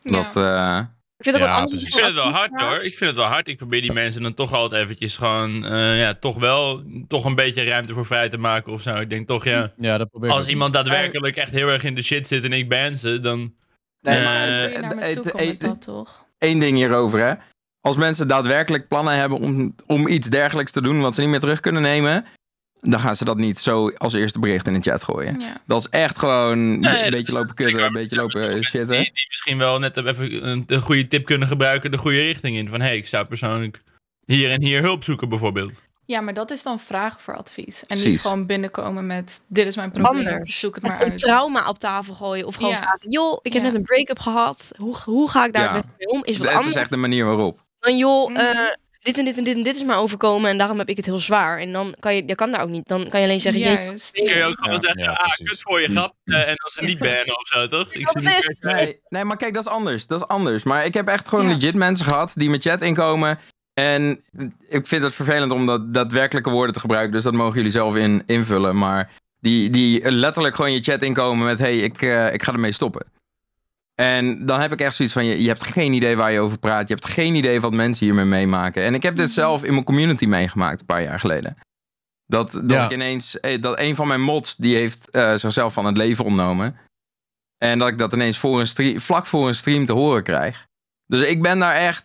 Ja. 0.00 0.10
Dat, 0.10 0.36
eh, 0.36 0.78
Ik 1.16 1.24
vind 1.24 1.36
het 1.36 1.44
Ja. 1.44 1.62
Ik 1.62 1.68
vind 1.92 2.04
het 2.04 2.14
wel 2.14 2.30
hard 2.30 2.50
hoor. 2.60 2.82
Ik 2.82 2.94
vind 2.96 3.10
het 3.10 3.14
wel 3.18 3.28
hard. 3.28 3.48
Ik 3.48 3.56
probeer 3.56 3.82
die 3.82 3.92
mensen 3.92 4.22
dan 4.22 4.34
toch 4.34 4.52
altijd 4.52 4.82
eventjes 4.82 5.16
gewoon, 5.16 5.64
eh, 5.66 5.98
ja, 5.98 6.14
toch 6.14 6.36
wel, 6.38 6.82
toch 7.08 7.24
een 7.24 7.34
beetje 7.34 7.64
ruimte 7.64 7.92
voor 7.92 8.06
vrij 8.06 8.28
te 8.28 8.38
maken 8.38 8.72
of 8.72 8.82
zo. 8.82 8.94
Ik 8.96 9.10
denk 9.10 9.26
toch, 9.26 9.44
ja, 9.44 9.72
Ja, 9.76 9.98
dat 9.98 10.10
probeer 10.10 10.28
ik 10.28 10.34
als 10.34 10.44
ook. 10.44 10.50
iemand 10.50 10.72
daadwerkelijk 10.72 11.36
echt 11.36 11.50
heel 11.50 11.68
erg 11.68 11.84
in 11.84 11.94
de 11.94 12.02
shit 12.02 12.26
zit 12.28 12.44
en 12.44 12.52
ik 12.52 12.68
ban 12.68 12.94
ze, 12.94 13.20
dan... 13.20 13.54
Nee, 14.00 14.22
maar 14.22 14.96
met 14.96 15.32
eh, 15.32 15.58
dat, 15.58 15.82
toch? 15.82 16.25
Één 16.38 16.58
ding 16.58 16.76
hierover, 16.76 17.20
hè. 17.20 17.34
Als 17.80 17.96
mensen 17.96 18.28
daadwerkelijk 18.28 18.88
plannen 18.88 19.18
hebben 19.18 19.38
om, 19.38 19.74
om 19.86 20.08
iets 20.08 20.30
dergelijks 20.30 20.72
te 20.72 20.82
doen 20.82 21.00
wat 21.00 21.14
ze 21.14 21.20
niet 21.20 21.30
meer 21.30 21.40
terug 21.40 21.60
kunnen 21.60 21.82
nemen, 21.82 22.24
dan 22.80 23.00
gaan 23.00 23.16
ze 23.16 23.24
dat 23.24 23.36
niet 23.36 23.58
zo 23.58 23.88
als 23.88 24.12
eerste 24.12 24.38
bericht 24.38 24.66
in 24.66 24.72
de 24.72 24.80
chat 24.80 25.04
gooien. 25.04 25.40
Ja. 25.40 25.60
Dat 25.66 25.80
is 25.80 25.88
echt 25.88 26.18
gewoon 26.18 26.58
een 26.58 27.10
beetje 27.10 27.32
lopen 27.32 27.54
kutten, 27.54 27.82
een 27.82 27.92
beetje 27.92 28.16
lopen 28.16 28.54
Die, 28.54 28.62
shitten. 28.62 28.98
die 28.98 29.26
misschien 29.28 29.58
wel 29.58 29.78
net 29.78 29.96
even 29.96 30.48
een, 30.48 30.64
een 30.66 30.80
goede 30.80 31.08
tip 31.08 31.24
kunnen 31.24 31.48
gebruiken, 31.48 31.90
de 31.90 31.98
goede 31.98 32.20
richting 32.20 32.56
in. 32.56 32.68
Van, 32.68 32.80
hé, 32.80 32.86
hey, 32.86 32.96
ik 32.96 33.06
zou 33.06 33.26
persoonlijk 33.26 33.80
hier 34.24 34.50
en 34.50 34.62
hier 34.62 34.82
hulp 34.82 35.04
zoeken 35.04 35.28
bijvoorbeeld. 35.28 35.82
Ja, 36.06 36.20
maar 36.20 36.34
dat 36.34 36.50
is 36.50 36.62
dan 36.62 36.80
vragen 36.80 37.20
voor 37.20 37.36
advies. 37.36 37.86
En 37.86 37.98
niet 38.04 38.20
gewoon 38.20 38.46
binnenkomen 38.46 39.06
met... 39.06 39.44
Dit 39.48 39.66
is 39.66 39.76
mijn 39.76 39.90
probleem, 39.90 40.26
Anders. 40.26 40.58
zoek 40.58 40.74
het 40.74 40.84
maar 40.84 41.02
Een 41.02 41.10
uit. 41.10 41.18
trauma 41.18 41.68
op 41.68 41.78
tafel 41.78 42.14
gooien. 42.14 42.46
Of 42.46 42.54
gewoon 42.54 42.70
Ja. 42.70 42.76
vragen, 42.78 43.10
joh, 43.10 43.38
ik 43.42 43.52
heb 43.52 43.62
Ja. 43.62 43.68
net 43.68 43.76
een 43.76 43.82
break-up 43.84 44.18
gehad. 44.18 44.70
Hoe, 44.76 44.96
hoe 45.04 45.30
ga 45.30 45.44
ik 45.44 45.52
daar 45.52 45.62
Ja. 45.62 45.72
beste 45.72 45.88
mee 45.98 46.08
om? 46.08 46.24
Is 46.24 46.36
wat 46.36 46.46
Het 46.46 46.56
anders 46.56 46.74
is 46.74 46.80
echt 46.80 46.90
de 46.90 46.96
manier 46.96 47.24
waarop. 47.24 47.60
dan, 47.80 47.96
joh, 47.96 48.28
Mhm. 48.30 48.36
eh, 48.40 48.58
dit 49.00 49.18
en 49.18 49.24
dit 49.24 49.36
en 49.38 49.44
dit 49.44 49.56
en 49.56 49.62
dit 49.62 49.74
is 49.76 49.82
mij 49.84 49.96
overkomen. 49.96 50.50
En 50.50 50.58
daarom 50.58 50.78
heb 50.78 50.88
ik 50.88 50.96
het 50.96 51.06
heel 51.06 51.18
zwaar. 51.18 51.58
En 51.58 51.72
dan 51.72 51.94
kan 52.00 52.14
je, 52.14 52.22
je 52.26 52.34
kan 52.34 52.50
daar 52.50 52.62
ook 52.62 52.68
niet. 52.68 52.88
Dan 52.88 53.08
kan 53.08 53.20
je 53.20 53.26
alleen 53.26 53.40
zeggen, 53.40 53.60
jezus, 53.62 53.80
Juist. 53.84 54.10
Kun 54.12 54.36
je 54.36 54.44
ook 54.44 54.58
gewoon 54.64 54.82
zeggen, 54.82 55.02
ja, 55.02 55.10
ah, 55.12 55.32
kut 55.44 55.60
voor 55.60 55.80
je 55.80 55.88
grap. 55.88 56.14
eh, 56.24 56.48
en 56.48 56.56
als 56.56 56.72
ze 56.72 56.82
niet 56.84 56.98
bannen 56.98 57.38
of 57.38 57.46
zo, 57.46 57.66
toch? 57.66 57.92
Ik 57.92 58.12
Nee, 58.60 59.00
nee, 59.08 59.24
maar 59.24 59.36
kijk, 59.36 59.54
dat 59.54 59.66
is 59.66 59.70
anders. 59.72 60.06
Dat 60.06 60.20
is 60.20 60.28
anders. 60.28 60.62
Maar 60.62 60.84
ik 60.84 60.94
heb 60.94 61.08
echt 61.08 61.28
gewoon 61.28 61.48
Ja. 61.48 61.54
legit 61.54 61.74
mensen 61.74 62.06
gehad 62.06 62.32
die 62.34 62.48
mijn 62.48 62.60
chat 62.60 62.82
inkomen. 62.82 63.38
En 63.80 64.20
ik 64.68 64.86
vind 64.86 65.02
het 65.02 65.14
vervelend 65.14 65.52
om 65.52 65.66
dat 65.66 65.94
daadwerkelijke 65.94 66.50
woorden 66.50 66.74
te 66.74 66.80
gebruiken. 66.80 67.12
Dus 67.12 67.22
dat 67.22 67.32
mogen 67.32 67.54
jullie 67.54 67.70
zelf 67.70 67.96
in, 67.96 68.22
invullen. 68.26 68.76
Maar 68.76 69.10
die, 69.40 69.70
die 69.70 70.10
letterlijk 70.12 70.54
gewoon 70.54 70.72
je 70.72 70.80
chat 70.82 71.02
inkomen 71.02 71.46
met... 71.46 71.58
hey, 71.58 71.78
ik, 71.78 72.02
eh, 72.02 72.32
ik 72.32 72.42
ga 72.42 72.52
ermee 72.52 72.72
stoppen. 72.72 73.06
En 73.94 74.46
dan 74.46 74.60
heb 74.60 74.72
ik 74.72 74.80
echt 74.80 74.96
zoiets 74.96 75.14
van... 75.14 75.24
Je, 75.24 75.42
je 75.42 75.48
hebt 75.48 75.64
geen 75.66 75.92
idee 75.92 76.16
waar 76.16 76.32
je 76.32 76.40
over 76.40 76.58
praat. 76.58 76.88
Je 76.88 76.94
hebt 76.94 77.08
geen 77.08 77.34
idee 77.34 77.60
wat 77.60 77.72
mensen 77.74 78.06
hiermee 78.06 78.24
meemaken. 78.24 78.82
En 78.82 78.94
ik 78.94 79.02
heb 79.02 79.16
dit 79.16 79.30
zelf 79.30 79.64
in 79.64 79.72
mijn 79.72 79.84
community 79.84 80.26
meegemaakt 80.26 80.80
een 80.80 80.86
paar 80.86 81.02
jaar 81.02 81.20
geleden. 81.20 81.56
Dat, 82.26 82.52
dat 82.52 82.70
Ja. 82.70 82.84
ik 82.84 82.92
ineens... 82.92 83.40
eh, 83.40 83.60
Dat 83.60 83.78
een 83.78 83.94
van 83.94 84.08
mijn 84.08 84.22
mods... 84.22 84.56
die 84.56 84.76
heeft 84.76 85.10
eh, 85.10 85.34
zichzelf 85.34 85.72
van 85.72 85.86
het 85.86 85.96
leven 85.96 86.24
ontnomen. 86.24 86.76
En 87.58 87.78
dat 87.78 87.88
ik 87.88 87.98
dat 87.98 88.12
ineens 88.12 88.38
voor 88.38 88.60
een 88.60 88.66
stream, 88.66 89.00
vlak 89.00 89.26
voor 89.26 89.48
een 89.48 89.54
stream 89.54 89.84
te 89.84 89.92
horen 89.92 90.22
krijg. 90.22 90.66
Dus 91.06 91.20
ik 91.20 91.42
ben 91.42 91.58
daar 91.58 91.74
echt, 91.74 92.04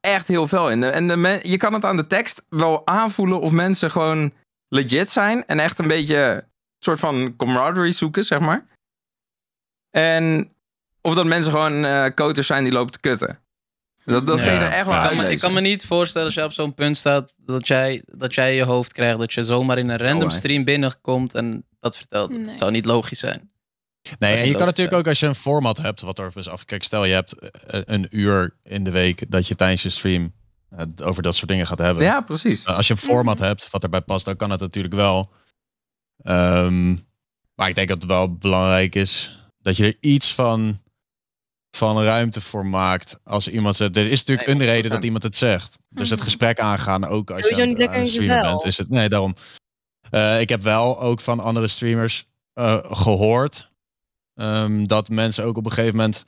echt 0.00 0.28
heel 0.28 0.46
veel 0.48 0.70
in. 0.70 0.82
En 0.84 1.08
de 1.08 1.16
men- 1.16 1.40
je 1.42 1.56
kan 1.56 1.72
het 1.72 1.84
aan 1.84 1.96
de 1.96 2.06
tekst 2.06 2.44
wel 2.48 2.86
aanvoelen 2.86 3.40
of 3.40 3.50
mensen 3.50 3.90
gewoon 3.90 4.32
legit 4.68 5.10
zijn. 5.10 5.46
En 5.46 5.58
echt 5.58 5.78
een 5.78 5.88
beetje 5.88 6.16
een 6.16 6.42
soort 6.78 6.98
van 6.98 7.34
camaraderie 7.36 7.92
zoeken, 7.92 8.24
zeg 8.24 8.38
maar. 8.38 8.66
En 9.90 10.52
of 11.00 11.14
dat 11.14 11.26
mensen 11.26 11.52
gewoon 11.52 11.84
eh 11.84 12.06
koters 12.14 12.46
zijn 12.46 12.64
die 12.64 12.72
lopen 12.72 12.92
te 12.92 13.00
kutten. 13.00 13.38
Dat, 14.04 14.26
dat 14.26 14.38
Ja. 14.38 14.44
kun 14.44 14.54
je 14.54 14.58
er 14.60 14.72
echt 14.72 14.86
wel 14.86 14.94
Ja, 14.94 15.02
Ik 15.02 15.06
kan, 15.08 15.16
me, 15.16 15.22
ik 15.22 15.28
uitlezen. 15.28 15.40
kan 15.48 15.62
me 15.62 15.68
niet 15.68 15.86
voorstellen 15.86 16.26
als 16.26 16.36
jij 16.36 16.44
op 16.44 16.52
zo'n 16.52 16.74
punt 16.74 16.96
staat 16.96 17.34
dat 17.38 17.66
jij, 17.66 18.02
dat 18.06 18.34
jij 18.34 18.54
je 18.54 18.62
hoofd 18.64 18.92
krijgt 18.92 19.18
dat 19.18 19.32
je 19.32 19.44
zomaar 19.44 19.78
in 19.78 19.88
een 19.88 19.96
random 19.98 20.28
Oh, 20.28 20.34
stream 20.34 20.64
binnenkomt 20.64 21.34
en 21.34 21.66
dat 21.80 21.96
vertelt. 21.96 22.30
Nee. 22.30 22.48
Het 22.48 22.58
zou 22.58 22.70
niet 22.70 22.84
logisch 22.84 23.18
zijn. 23.18 23.49
Nee, 24.18 24.36
en 24.36 24.46
je 24.46 24.54
kan 24.54 24.66
natuurlijk 24.66 24.96
ook 24.96 25.06
als 25.08 25.20
je 25.20 25.26
een 25.26 25.34
format 25.34 25.76
hebt, 25.76 26.00
wat 26.00 26.18
er 26.18 26.30
dus 26.34 26.48
af. 26.48 26.64
Kijk, 26.64 26.84
stel 26.84 27.04
je 27.04 27.14
hebt 27.14 27.32
eh, 27.38 27.80
een 27.84 28.06
uur 28.10 28.56
in 28.62 28.84
de 28.84 28.90
week 28.90 29.30
dat 29.30 29.46
je 29.46 29.54
tijdens 29.54 29.82
je 29.82 29.88
stream 29.88 30.32
eh, 30.68 30.84
over 31.02 31.22
dat 31.22 31.34
soort 31.36 31.48
dingen 31.50 31.66
gaat 31.66 31.78
hebben. 31.78 32.04
Ja, 32.04 32.20
precies. 32.20 32.64
Uh, 32.64 32.76
Als 32.76 32.86
je 32.86 32.92
een 32.92 32.98
format 33.00 33.38
Mhm. 33.38 33.46
hebt 33.46 33.70
wat 33.70 33.82
erbij 33.82 34.00
past, 34.00 34.24
dan 34.24 34.36
kan 34.36 34.50
het 34.50 34.60
natuurlijk 34.60 34.94
wel. 34.94 35.30
Ehm, 36.22 36.90
maar 37.54 37.68
ik 37.68 37.74
denk 37.74 37.88
dat 37.88 37.96
het 38.02 38.10
wel 38.10 38.34
belangrijk 38.36 38.94
is 38.94 39.38
dat 39.62 39.76
je 39.76 39.84
er 39.86 39.96
iets 40.00 40.34
van, 40.34 40.80
van 41.76 42.02
ruimte 42.02 42.40
voor 42.40 42.66
maakt. 42.66 43.18
Als 43.24 43.48
iemand 43.48 43.76
zegt, 43.76 43.96
er 43.96 44.10
is 44.10 44.18
natuurlijk 44.24 44.46
Nee, 44.48 44.56
een 44.56 44.62
reden 44.62 44.90
100%. 44.90 44.94
dat 44.94 45.04
iemand 45.04 45.22
het 45.22 45.36
zegt. 45.36 45.76
Dus 45.88 46.08
het 46.10 46.18
Mhm. 46.18 46.28
gesprek 46.28 46.60
aangaan, 46.60 47.04
ook 47.06 47.30
als 47.30 47.48
je 47.48 47.54
aan, 47.54 47.60
niet 47.60 47.68
het- 47.68 47.78
lekker 47.78 47.96
aan 47.96 48.02
het 48.02 48.08
in 48.14 48.14
je 48.14 48.20
streamen 48.22 48.44
vel. 48.44 48.52
bent. 48.56 48.64
Is 48.64 48.78
het, 48.78 48.88
nee, 48.90 49.08
daarom. 49.08 49.34
Eh, 50.10 50.40
ik 50.40 50.48
heb 50.48 50.62
wel 50.62 51.00
ook 51.00 51.20
van 51.20 51.40
andere 51.40 51.68
streamers 51.68 52.28
eh, 52.52 52.78
gehoord 52.82 53.69
ehm, 54.40 54.86
dat 54.86 55.08
mensen 55.08 55.44
ook 55.44 55.56
op 55.56 55.64
een 55.64 55.72
gegeven 55.72 55.96
moment, 55.96 56.24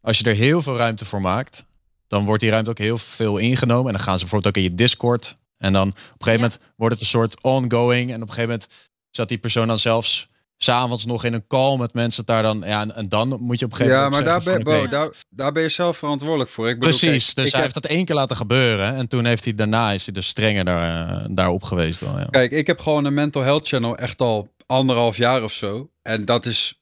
als 0.00 0.18
je 0.18 0.24
er 0.24 0.34
heel 0.34 0.62
veel 0.62 0.76
ruimte 0.76 1.04
voor 1.04 1.20
maakt, 1.20 1.64
dan 2.08 2.24
wordt 2.24 2.40
die 2.40 2.50
ruimte 2.50 2.70
ook 2.70 2.78
heel 2.78 2.98
veel 2.98 3.36
ingenomen. 3.38 3.86
En 3.86 3.92
dan 3.92 4.02
gaan 4.02 4.14
ze 4.18 4.20
bijvoorbeeld 4.24 4.56
ook 4.56 4.62
in 4.64 4.70
je 4.70 4.74
Discord. 4.76 5.38
En 5.58 5.72
dan 5.72 5.88
op 5.88 5.94
een 5.94 6.02
gegeven 6.02 6.32
Ja. 6.32 6.36
moment 6.36 6.58
wordt 6.76 6.94
het 6.94 7.02
een 7.02 7.10
soort 7.10 7.42
ongoing. 7.42 8.08
En 8.10 8.14
op 8.22 8.28
een 8.28 8.34
gegeven 8.34 8.48
moment 8.50 8.66
zat 9.10 9.28
die 9.28 9.38
persoon 9.38 9.66
dan 9.66 9.78
zelfs 9.78 10.28
s'avonds 10.56 11.04
nog 11.06 11.24
in 11.24 11.32
een 11.32 11.46
call 11.46 11.76
met 11.76 11.92
mensen 11.94 12.24
daar 12.24 12.42
dan. 12.42 12.62
Ja, 12.66 12.80
en, 12.80 12.94
en 12.94 13.08
dan 13.08 13.28
moet 13.40 13.58
je 13.58 13.64
op 13.64 13.70
een 13.70 13.76
gegeven 13.76 13.98
Ja, 13.98 14.04
moment. 14.08 14.24
maar 14.24 14.42
daar 14.44 14.62
ben, 14.64 14.90
daar, 14.90 15.08
daar 15.30 15.52
ben 15.52 15.62
je 15.62 15.68
zelf 15.68 15.96
verantwoordelijk 15.96 16.50
voor. 16.50 16.68
Ik 16.68 16.78
bedoel, 16.78 16.98
Precies, 16.98 17.24
kijk, 17.24 17.36
dus 17.36 17.46
ik 17.46 17.52
hij 17.52 17.60
heb- 17.62 17.72
heeft 17.72 17.74
dat 17.86 17.96
één 17.96 18.04
keer 18.04 18.14
laten 18.14 18.36
gebeuren. 18.36 18.94
En 18.96 19.08
toen 19.08 19.24
heeft 19.24 19.44
hij 19.44 19.54
daarna 19.54 19.92
is 19.92 20.04
hij 20.04 20.14
dus 20.14 20.26
strenger 20.26 20.64
daar, 20.64 21.08
eh, 21.22 21.24
daarop 21.30 21.62
geweest. 21.62 22.00
Wel, 22.00 22.18
ja. 22.18 22.24
Kijk, 22.30 22.52
ik 22.52 22.66
heb 22.66 22.80
gewoon 22.80 23.04
een 23.04 23.14
mental 23.14 23.42
health 23.42 23.68
channel 23.68 23.96
echt 23.96 24.20
al 24.20 24.48
anderhalf 24.66 25.16
jaar 25.16 25.42
of 25.42 25.52
zo. 25.52 25.90
En 26.02 26.24
dat 26.24 26.46
is, 26.46 26.79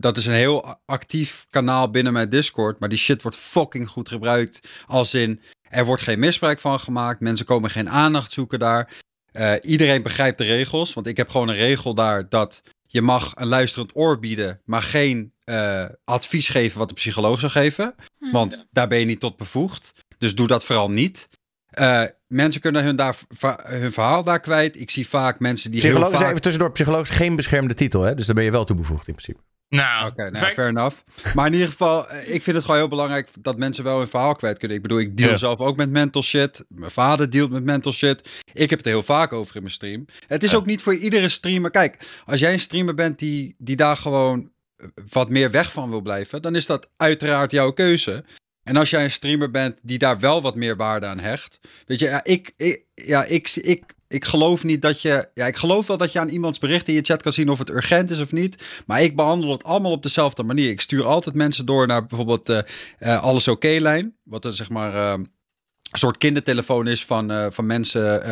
dat 0.00 0.16
is 0.16 0.26
een 0.26 0.34
heel 0.34 0.76
actief 0.86 1.46
kanaal 1.50 1.90
binnen 1.90 2.12
mijn 2.12 2.28
Discord. 2.28 2.80
Maar 2.80 2.88
die 2.88 2.98
shit 2.98 3.22
wordt 3.22 3.36
fucking 3.36 3.88
goed 3.88 4.08
gebruikt. 4.08 4.68
Als 4.86 5.14
in, 5.14 5.40
er 5.62 5.84
wordt 5.84 6.02
geen 6.02 6.18
misbruik 6.18 6.58
van 6.58 6.80
gemaakt. 6.80 7.20
Mensen 7.20 7.46
komen 7.46 7.70
geen 7.70 7.90
aandacht 7.90 8.32
zoeken 8.32 8.58
daar. 8.58 8.92
Eh, 9.32 9.52
iedereen 9.62 10.02
begrijpt 10.02 10.38
de 10.38 10.44
regels. 10.44 10.94
Want 10.94 11.06
ik 11.06 11.16
heb 11.16 11.28
gewoon 11.28 11.48
een 11.48 11.56
regel 11.56 11.94
daar 11.94 12.28
dat 12.28 12.62
je 12.86 13.02
mag 13.02 13.32
een 13.34 13.46
luisterend 13.46 13.96
oor 13.96 14.18
bieden. 14.18 14.60
Maar 14.64 14.82
geen 14.82 15.32
eh, 15.44 15.84
advies 16.04 16.48
geven 16.48 16.78
wat 16.78 16.88
de 16.88 16.94
psycholoog 16.94 17.40
zou 17.40 17.52
geven. 17.52 17.94
Want 18.32 18.66
daar 18.70 18.88
ben 18.88 18.98
je 18.98 19.04
niet 19.04 19.20
tot 19.20 19.36
bevoegd. 19.36 19.92
Dus 20.18 20.34
doe 20.34 20.46
dat 20.46 20.64
vooral 20.64 20.90
niet. 20.90 21.28
Eh, 21.70 22.04
mensen 22.26 22.60
kunnen 22.60 22.84
hun, 22.84 22.96
daar, 22.96 23.16
hun 23.62 23.92
verhaal 23.92 24.24
daar 24.24 24.40
kwijt. 24.40 24.80
Ik 24.80 24.90
zie 24.90 25.08
vaak 25.08 25.38
mensen 25.38 25.70
die 25.70 25.80
Psycholoog 25.80 26.12
is 26.12 26.18
vaak... 26.18 26.28
even 26.28 26.42
tussendoor. 26.42 26.72
Psycholoog 26.72 27.02
is 27.02 27.10
geen 27.10 27.36
beschermde 27.36 27.74
titel, 27.74 28.02
hè? 28.02 28.14
Dus 28.14 28.26
daar 28.26 28.34
ben 28.34 28.44
je 28.44 28.50
wel 28.50 28.64
toe 28.64 28.76
bevoegd 28.76 29.08
in 29.08 29.14
principe. 29.14 29.40
Nou, 29.70 30.10
Oké, 30.10 30.30
nou, 30.30 30.52
fair 30.52 30.68
enough. 30.68 30.96
Maar 31.34 31.46
in 31.46 31.52
ieder 31.52 31.68
geval, 31.68 32.08
eh, 32.08 32.34
ik 32.34 32.42
vind 32.42 32.56
het 32.56 32.64
gewoon 32.64 32.80
heel 32.80 32.88
belangrijk 32.88 33.28
dat 33.40 33.58
mensen 33.58 33.84
wel 33.84 33.98
hun 33.98 34.08
verhaal 34.08 34.34
kwijt 34.34 34.58
kunnen. 34.58 34.76
Ik 34.76 34.82
bedoel, 34.82 34.98
ik 34.98 35.16
deal 35.16 35.30
Ja. 35.30 35.36
zelf 35.36 35.58
ook 35.58 35.76
met 35.76 35.90
mental 35.90 36.22
shit. 36.22 36.64
Mijn 36.68 36.90
vader 36.90 37.30
dealt 37.30 37.50
met 37.50 37.64
mental 37.64 37.92
shit. 37.92 38.28
Ik 38.52 38.70
heb 38.70 38.78
het 38.78 38.86
er 38.86 38.92
heel 38.92 39.02
vaak 39.02 39.32
over 39.32 39.54
in 39.56 39.62
mijn 39.62 39.74
stream. 39.74 40.04
Het 40.26 40.42
is 40.42 40.50
Ja. 40.50 40.56
ook 40.56 40.66
niet 40.66 40.82
voor 40.82 40.94
iedere 40.94 41.28
streamer. 41.28 41.70
Kijk, 41.70 42.22
als 42.26 42.40
jij 42.40 42.52
een 42.52 42.58
streamer 42.58 42.94
bent 42.94 43.18
die, 43.18 43.54
die 43.58 43.76
daar 43.76 43.96
gewoon 43.96 44.50
eh, 44.76 44.86
wat 45.10 45.28
meer 45.28 45.50
weg 45.50 45.72
van 45.72 45.90
wil 45.90 46.00
blijven, 46.00 46.42
dan 46.42 46.54
is 46.54 46.66
dat 46.66 46.88
uiteraard 46.96 47.50
jouw 47.50 47.70
keuze. 47.72 48.24
En 48.62 48.76
als 48.76 48.90
jij 48.90 49.04
een 49.04 49.10
streamer 49.10 49.50
bent 49.50 49.78
die 49.82 49.98
daar 49.98 50.18
wel 50.20 50.42
wat 50.42 50.54
meer 50.54 50.76
waarde 50.76 51.06
aan 51.06 51.18
hecht. 51.18 51.58
Weet 51.86 51.98
je, 51.98 52.04
ja, 52.06 52.24
ik, 52.24 52.52
ik, 52.56 52.84
ja, 52.94 53.24
ik, 53.24 53.48
ik, 53.54 53.82
ik 54.10 54.24
geloof 54.24 54.64
niet 54.64 54.82
dat 54.82 55.02
je. 55.02 55.28
Ja, 55.34 55.46
ik 55.46 55.56
geloof 55.56 55.86
wel 55.86 55.96
dat 55.96 56.12
je 56.12 56.20
aan 56.20 56.28
iemands 56.28 56.58
bericht 56.58 56.88
in 56.88 56.94
je 56.94 57.02
chat 57.02 57.22
kan 57.22 57.32
zien 57.32 57.48
of 57.48 57.58
het 57.58 57.70
urgent 57.70 58.10
is 58.10 58.20
of 58.20 58.32
niet. 58.32 58.64
Maar 58.86 59.02
ik 59.02 59.16
behandel 59.16 59.50
het 59.50 59.64
allemaal 59.64 59.92
op 59.92 60.02
dezelfde 60.02 60.42
manier. 60.42 60.70
Ik 60.70 60.80
stuur 60.80 61.04
altijd 61.04 61.34
mensen 61.34 61.66
door 61.66 61.86
naar 61.86 62.06
bijvoorbeeld 62.06 62.48
eh 62.48 62.58
eh, 62.98 63.22
Alles 63.22 63.48
Oké-lijn. 63.48 64.16
Wat 64.24 64.44
er 64.44 64.52
zeg 64.52 64.68
maar. 64.68 64.94
een 64.94 65.98
soort 65.98 66.18
kindertelefoon 66.18 66.86
is 66.86 67.04
van, 67.04 67.52
van 67.52 67.66
mensen 67.66 68.24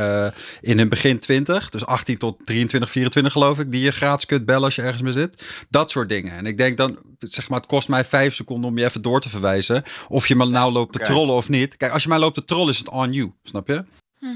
in 0.61 0.79
hun 0.79 0.89
begin 0.89 1.19
20. 1.19 1.69
Dus 1.69 1.87
18 1.87 2.19
tot 2.19 2.47
23, 2.47 2.91
24 2.91 3.33
geloof 3.33 3.59
ik. 3.59 3.73
Die 3.73 3.83
je 3.83 3.91
gratis 3.91 4.27
kunt 4.27 4.47
bellen 4.47 4.65
als 4.65 4.75
je 4.75 4.83
ergens 4.83 5.03
mee 5.03 5.13
zit. 5.13 5.45
Dat 5.71 5.91
soort 5.91 6.09
dingen. 6.09 6.33
En 6.33 6.47
ik 6.47 6.57
denk 6.57 6.77
dan, 6.77 6.99
zeg 7.19 7.49
maar, 7.49 7.59
het 7.59 7.69
kost 7.69 7.89
mij 7.89 8.05
vijf 8.05 8.35
seconden 8.35 8.71
om 8.71 8.79
je 8.79 8.85
even 8.85 9.03
door 9.03 9.21
te 9.21 9.29
verwijzen. 9.29 9.83
Of 10.09 10.29
je 10.29 10.37
me 10.37 10.47
nou 10.47 10.73
loopt 10.73 10.93
te 10.93 10.99
trollen 10.99 11.35
of 11.35 11.49
niet. 11.49 11.77
Kijk, 11.77 11.93
als 11.93 12.03
je 12.03 12.09
mij 12.09 12.19
loopt 12.19 12.35
te 12.35 12.45
trollen 12.45 12.73
is 12.73 12.79
het 12.79 12.89
on 12.89 13.13
you. 13.13 13.33
Snap 13.43 13.69
je? 13.69 13.85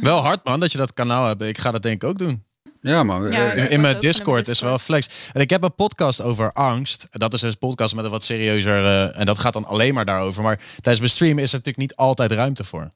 Wel 0.00 0.20
hard 0.20 0.44
man 0.44 0.60
dat 0.60 0.72
je 0.72 0.78
dat 0.78 0.92
kanaal 0.94 1.26
hebt. 1.26 1.42
Ik 1.42 1.58
ga 1.58 1.70
dat 1.70 1.82
denk 1.82 2.02
ik 2.02 2.08
ook 2.08 2.18
doen. 2.18 2.44
Ja, 2.80 3.02
maar... 3.02 3.32
Ja, 3.32 3.50
eh, 3.50 3.56
dat 3.62 3.68
in 3.70 3.80
mijn 3.80 4.00
Discord 4.00 4.48
is 4.48 4.60
wel 4.60 4.78
flex. 4.78 5.08
En 5.32 5.40
ik 5.40 5.50
heb 5.50 5.62
een 5.62 5.74
podcast 5.74 6.20
over 6.20 6.52
angst. 6.52 7.06
Dat 7.10 7.34
is 7.34 7.40
dus 7.40 7.52
een 7.52 7.58
podcast 7.58 7.94
met 7.94 8.04
een 8.04 8.10
wat 8.10 8.24
serieuzer. 8.24 8.84
eh, 8.84 9.18
en 9.20 9.26
dat 9.26 9.38
gaat 9.38 9.52
dan 9.52 9.64
alleen 9.66 9.94
maar 9.94 10.04
daarover. 10.04 10.42
Maar 10.42 10.56
tijdens 10.56 10.98
mijn 10.98 11.10
stream 11.10 11.38
is 11.38 11.52
er 11.52 11.58
natuurlijk 11.58 11.76
niet 11.76 11.96
altijd 11.96 12.32
ruimte 12.32 12.64
voor. 12.64 12.88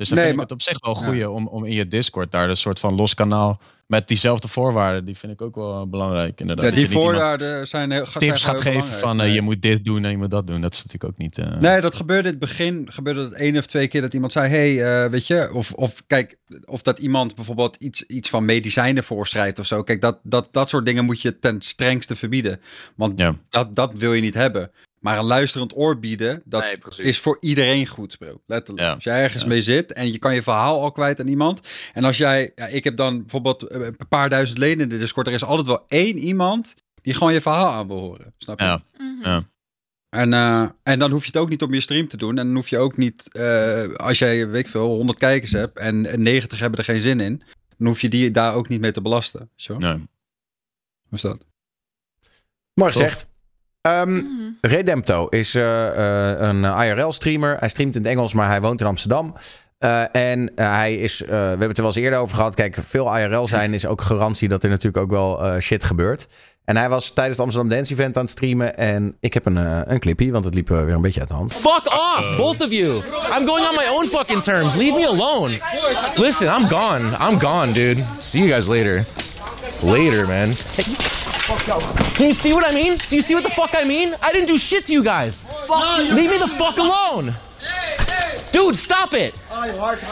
Dus 0.00 0.08
dan 0.08 0.18
Nee, 0.18 0.26
vind 0.26 0.40
ik 0.40 0.48
maar- 0.48 0.58
het 0.58 0.66
op 0.66 0.74
zich 0.74 0.80
wel 0.94 1.02
Ja. 1.02 1.06
goeie 1.08 1.30
om, 1.30 1.46
om 1.46 1.64
in 1.64 1.72
je 1.72 1.88
Discord 1.88 2.32
daar 2.32 2.48
een 2.48 2.56
soort 2.56 2.80
van 2.80 2.94
los 2.94 3.14
kanaal 3.14 3.60
met 3.86 4.08
diezelfde 4.08 4.48
voorwaarden. 4.48 5.04
Die 5.04 5.16
vind 5.16 5.32
ik 5.32 5.42
ook 5.42 5.54
wel 5.54 5.88
belangrijk. 5.88 6.40
Inderdaad. 6.40 6.64
ja, 6.64 6.70
die 6.70 6.88
voorwaarden 6.90 7.68
zijn 7.68 7.90
heel 7.90 8.06
zijn 8.06 8.24
tips 8.24 8.42
gewoon 8.44 8.56
gaat 8.62 8.72
heel 8.72 8.80
geven 8.82 8.98
van 8.98 9.20
eh, 9.20 9.34
je 9.34 9.40
moet 9.40 9.62
dit 9.62 9.84
doen 9.84 10.04
en 10.04 10.10
je 10.10 10.16
moet 10.16 10.30
dat 10.30 10.46
doen. 10.46 10.60
Dat 10.60 10.72
is 10.74 10.82
natuurlijk 10.84 11.12
ook 11.12 11.18
niet. 11.18 11.38
eh, 11.38 11.56
Nee, 11.60 11.80
dat 11.80 11.94
gebeurde 11.94 12.28
in 12.28 12.34
het 12.34 12.38
begin. 12.42 12.86
Gebeurde 12.90 13.20
het 13.22 13.32
één 13.32 13.56
of 13.56 13.66
twee 13.66 13.88
keer 13.88 14.00
dat 14.00 14.14
iemand 14.14 14.32
zei: 14.32 14.48
hey, 14.48 15.04
eh, 15.04 15.10
weet 15.10 15.26
je, 15.26 15.50
of, 15.52 15.72
of 15.72 16.02
kijk, 16.06 16.36
of 16.64 16.82
dat 16.82 16.98
iemand 16.98 17.34
bijvoorbeeld 17.34 17.76
iets, 17.76 18.02
iets 18.06 18.28
van 18.28 18.44
medicijnen 18.44 19.04
voorschrijft 19.04 19.58
of 19.58 19.66
zo. 19.66 19.82
Kijk, 19.82 20.00
dat, 20.00 20.18
dat, 20.22 20.48
dat 20.50 20.68
soort 20.68 20.84
dingen 20.86 21.04
moet 21.04 21.22
je 21.22 21.38
ten 21.38 21.60
strengste 21.60 22.16
verbieden. 22.16 22.60
Want 22.96 23.18
Ja. 23.18 23.34
dat, 23.48 23.74
dat 23.74 23.92
wil 23.94 24.12
je 24.14 24.20
niet 24.20 24.34
hebben. 24.34 24.70
Maar 25.00 25.18
een 25.18 25.24
luisterend 25.24 25.76
oor 25.76 25.98
bieden, 25.98 26.42
dat 26.44 26.60
Nee, 26.62 27.06
is 27.06 27.18
voor 27.18 27.36
iedereen 27.40 27.86
goed, 27.86 28.18
bro. 28.18 28.42
Letterlijk. 28.46 28.86
Ja. 28.86 28.94
Als 28.94 29.04
jij 29.04 29.22
ergens 29.22 29.42
Ja. 29.42 29.48
mee 29.48 29.62
zit 29.62 29.92
en 29.92 30.12
je 30.12 30.18
kan 30.18 30.34
je 30.34 30.42
verhaal 30.42 30.80
al 30.80 30.92
kwijt 30.92 31.20
aan 31.20 31.28
iemand. 31.28 31.68
En 31.92 32.04
als 32.04 32.16
jij, 32.16 32.52
ja, 32.54 32.66
ik 32.66 32.84
heb 32.84 32.96
dan 32.96 33.18
bijvoorbeeld 33.20 33.62
eh, 33.62 33.80
een 33.80 34.08
paar 34.08 34.28
duizend 34.28 34.58
leden 34.58 34.80
in 34.80 34.88
de 34.88 34.98
Discord. 34.98 35.26
Er 35.26 35.32
is 35.32 35.44
altijd 35.44 35.66
wel 35.66 35.84
één 35.88 36.18
iemand 36.18 36.74
die 37.02 37.14
gewoon 37.14 37.32
je 37.32 37.40
verhaal 37.40 37.72
aan 37.72 37.86
wil 37.86 37.98
horen. 37.98 38.34
Snap 38.38 38.58
je? 38.58 38.64
Ja. 38.64 38.82
Mhm. 38.98 39.28
Ja. 39.28 39.48
En, 40.08 40.32
eh, 40.32 40.68
en 40.82 40.98
dan 40.98 41.10
hoef 41.10 41.20
je 41.20 41.26
het 41.32 41.36
ook 41.40 41.48
niet 41.48 41.62
op 41.62 41.72
je 41.72 41.80
stream 41.80 42.08
te 42.08 42.16
doen. 42.16 42.38
En 42.38 42.46
dan 42.46 42.54
hoef 42.54 42.68
je 42.68 42.78
ook 42.78 42.96
niet, 42.96 43.32
eh, 43.32 43.94
als 43.94 44.18
jij, 44.18 44.48
weet 44.48 44.64
ik 44.64 44.70
veel, 44.70 44.86
100 44.86 45.18
kijkers 45.18 45.52
hebt 45.52 45.78
en 45.78 46.22
90 46.22 46.58
hebben 46.58 46.78
er 46.78 46.84
geen 46.84 47.00
zin 47.00 47.20
in. 47.20 47.42
Dan 47.78 47.86
hoef 47.86 48.00
je 48.00 48.08
die 48.08 48.30
daar 48.30 48.54
ook 48.54 48.68
niet 48.68 48.80
mee 48.80 48.92
te 48.92 49.00
belasten. 49.02 49.50
Zo, 49.54 49.78
nee. 49.78 49.92
hoe 49.92 50.08
is 51.10 51.20
dat? 51.20 51.44
Tof. 52.92 53.02
Ehm, 53.82 54.10
Mhm. 54.12 54.24
Redempto 54.60 55.26
is 55.26 55.54
eh, 55.54 56.30
eh, 56.32 56.40
een 56.40 56.64
IRL-streamer. 56.64 57.56
Hij 57.58 57.68
streamt 57.68 57.94
in 57.96 58.02
het 58.02 58.10
Engels, 58.10 58.32
maar 58.32 58.48
hij 58.48 58.60
woont 58.60 58.80
in 58.80 58.86
Amsterdam. 58.86 59.34
Eh, 59.78 60.02
en 60.16 60.52
hij 60.54 60.94
is, 60.94 61.22
eh, 61.22 61.28
we 61.28 61.34
hebben 61.34 61.68
het 61.68 61.76
er 61.78 61.82
wel 61.84 61.92
eens 61.94 62.02
eerder 62.04 62.18
over 62.18 62.36
gehad. 62.36 62.54
Kijk, 62.54 62.76
veel 62.86 63.16
IRL 63.18 63.46
zijn 63.48 63.74
is 63.74 63.86
ook 63.86 64.00
garantie 64.00 64.48
dat 64.48 64.62
er 64.62 64.68
natuurlijk 64.68 65.02
ook 65.04 65.10
wel 65.10 65.60
shit 65.60 65.84
gebeurt. 65.84 66.28
En 66.64 66.76
hij 66.76 66.88
was 66.88 67.10
tijdens 67.10 67.36
het 67.36 67.44
Amsterdam 67.46 67.72
Dance 67.76 67.92
Event 67.92 68.16
aan 68.16 68.22
het 68.22 68.30
streamen. 68.30 68.76
En 68.76 69.16
ik 69.20 69.34
heb 69.34 69.46
een, 69.46 69.56
een 69.92 69.98
clipje, 70.00 70.30
want 70.30 70.44
het 70.44 70.54
liep 70.54 70.68
weer 70.68 70.88
een 70.88 71.02
beetje 71.02 71.20
uit 71.20 71.28
de 71.28 71.34
hand. 71.34 71.52
Fuck 71.52 71.82
off, 72.18 72.36
both 72.36 72.60
of 72.64 72.70
you. 72.70 72.94
I'm 72.94 73.46
going 73.46 73.66
on 73.68 73.74
my 73.76 73.86
own 73.92 74.06
fucking 74.06 74.42
terms. 74.42 74.74
Leave 74.74 74.96
me 74.98 75.06
alone. 75.06 75.58
Listen, 76.14 76.46
I'm 76.46 76.68
gone. 76.68 77.16
I'm 77.30 77.40
gone, 77.40 77.72
dude. 77.72 78.04
See 78.18 78.42
you 78.42 78.52
guys 78.52 78.66
later. 78.66 79.04
Later, 79.82 80.26
man. 80.26 80.52
Hey, 81.50 82.16
do 82.16 82.24
you 82.26 82.32
see 82.32 82.52
what 82.52 82.64
I 82.64 82.72
mean? 82.72 82.96
Do 82.96 83.16
you 83.16 83.22
see 83.22 83.34
what 83.34 83.42
the 83.42 83.50
fuck 83.50 83.74
I 83.74 83.82
mean? 83.84 84.14
I 84.22 84.30
didn't 84.32 84.46
do 84.46 84.56
shit 84.56 84.86
to 84.86 84.92
you 84.92 85.02
guys. 85.02 85.44
Leave 86.12 86.30
me 86.30 86.38
the 86.38 86.46
fuck 86.46 86.76
alone. 86.78 87.34
Dude, 88.52 88.76
stop 88.76 89.14
it. 89.14 89.34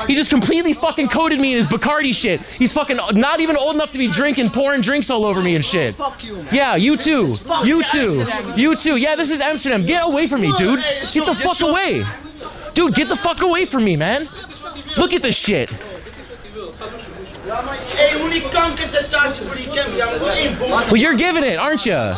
He 0.06 0.14
just 0.14 0.30
completely 0.30 0.72
fucking 0.72 1.08
coded 1.08 1.40
me 1.40 1.52
in 1.52 1.58
his 1.58 1.66
Bacardi 1.66 2.14
shit. 2.14 2.40
He's 2.40 2.72
fucking 2.72 2.98
not 3.12 3.40
even 3.40 3.56
old 3.56 3.74
enough 3.74 3.92
to 3.92 3.98
be 3.98 4.08
drinking, 4.08 4.50
pouring 4.50 4.80
drinks 4.80 5.10
all 5.10 5.24
over 5.24 5.40
me 5.42 5.54
and 5.54 5.64
shit. 5.64 5.96
Yeah, 6.52 6.76
you 6.76 6.96
too. 6.96 7.28
You 7.64 7.84
too. 7.84 8.24
You 8.56 8.76
too. 8.76 8.96
Yeah, 8.96 9.16
this 9.16 9.30
is 9.30 9.40
Amsterdam. 9.40 9.84
Get 9.86 10.06
away 10.06 10.26
from 10.26 10.40
me, 10.40 10.52
dude. 10.58 10.80
Get 10.80 11.26
the 11.26 11.34
fuck 11.34 11.60
away. 11.60 12.04
Dude, 12.74 12.94
get 12.94 13.08
the 13.08 13.16
fuck 13.16 13.42
away 13.42 13.64
from 13.64 13.84
me, 13.84 13.96
man. 13.96 14.26
Look 14.96 15.12
at 15.12 15.22
this 15.22 15.36
shit. 15.36 15.72
Ja, 17.48 17.60
maar 17.60 17.76
hey, 17.84 18.18
moet 18.20 18.30
die 18.30 18.48
kankersensatie 18.48 19.42
voor 19.46 19.56
die 19.56 19.68
camper. 19.70 19.96
Ja, 19.96 20.04
maar 20.04 20.18
wel 20.18 20.28
één 20.30 20.56
bom. 20.58 20.70
Well, 20.70 21.00
you're 21.00 21.18
giving 21.18 21.44
it, 21.44 21.56
aren't 21.56 21.82
you? 21.82 22.14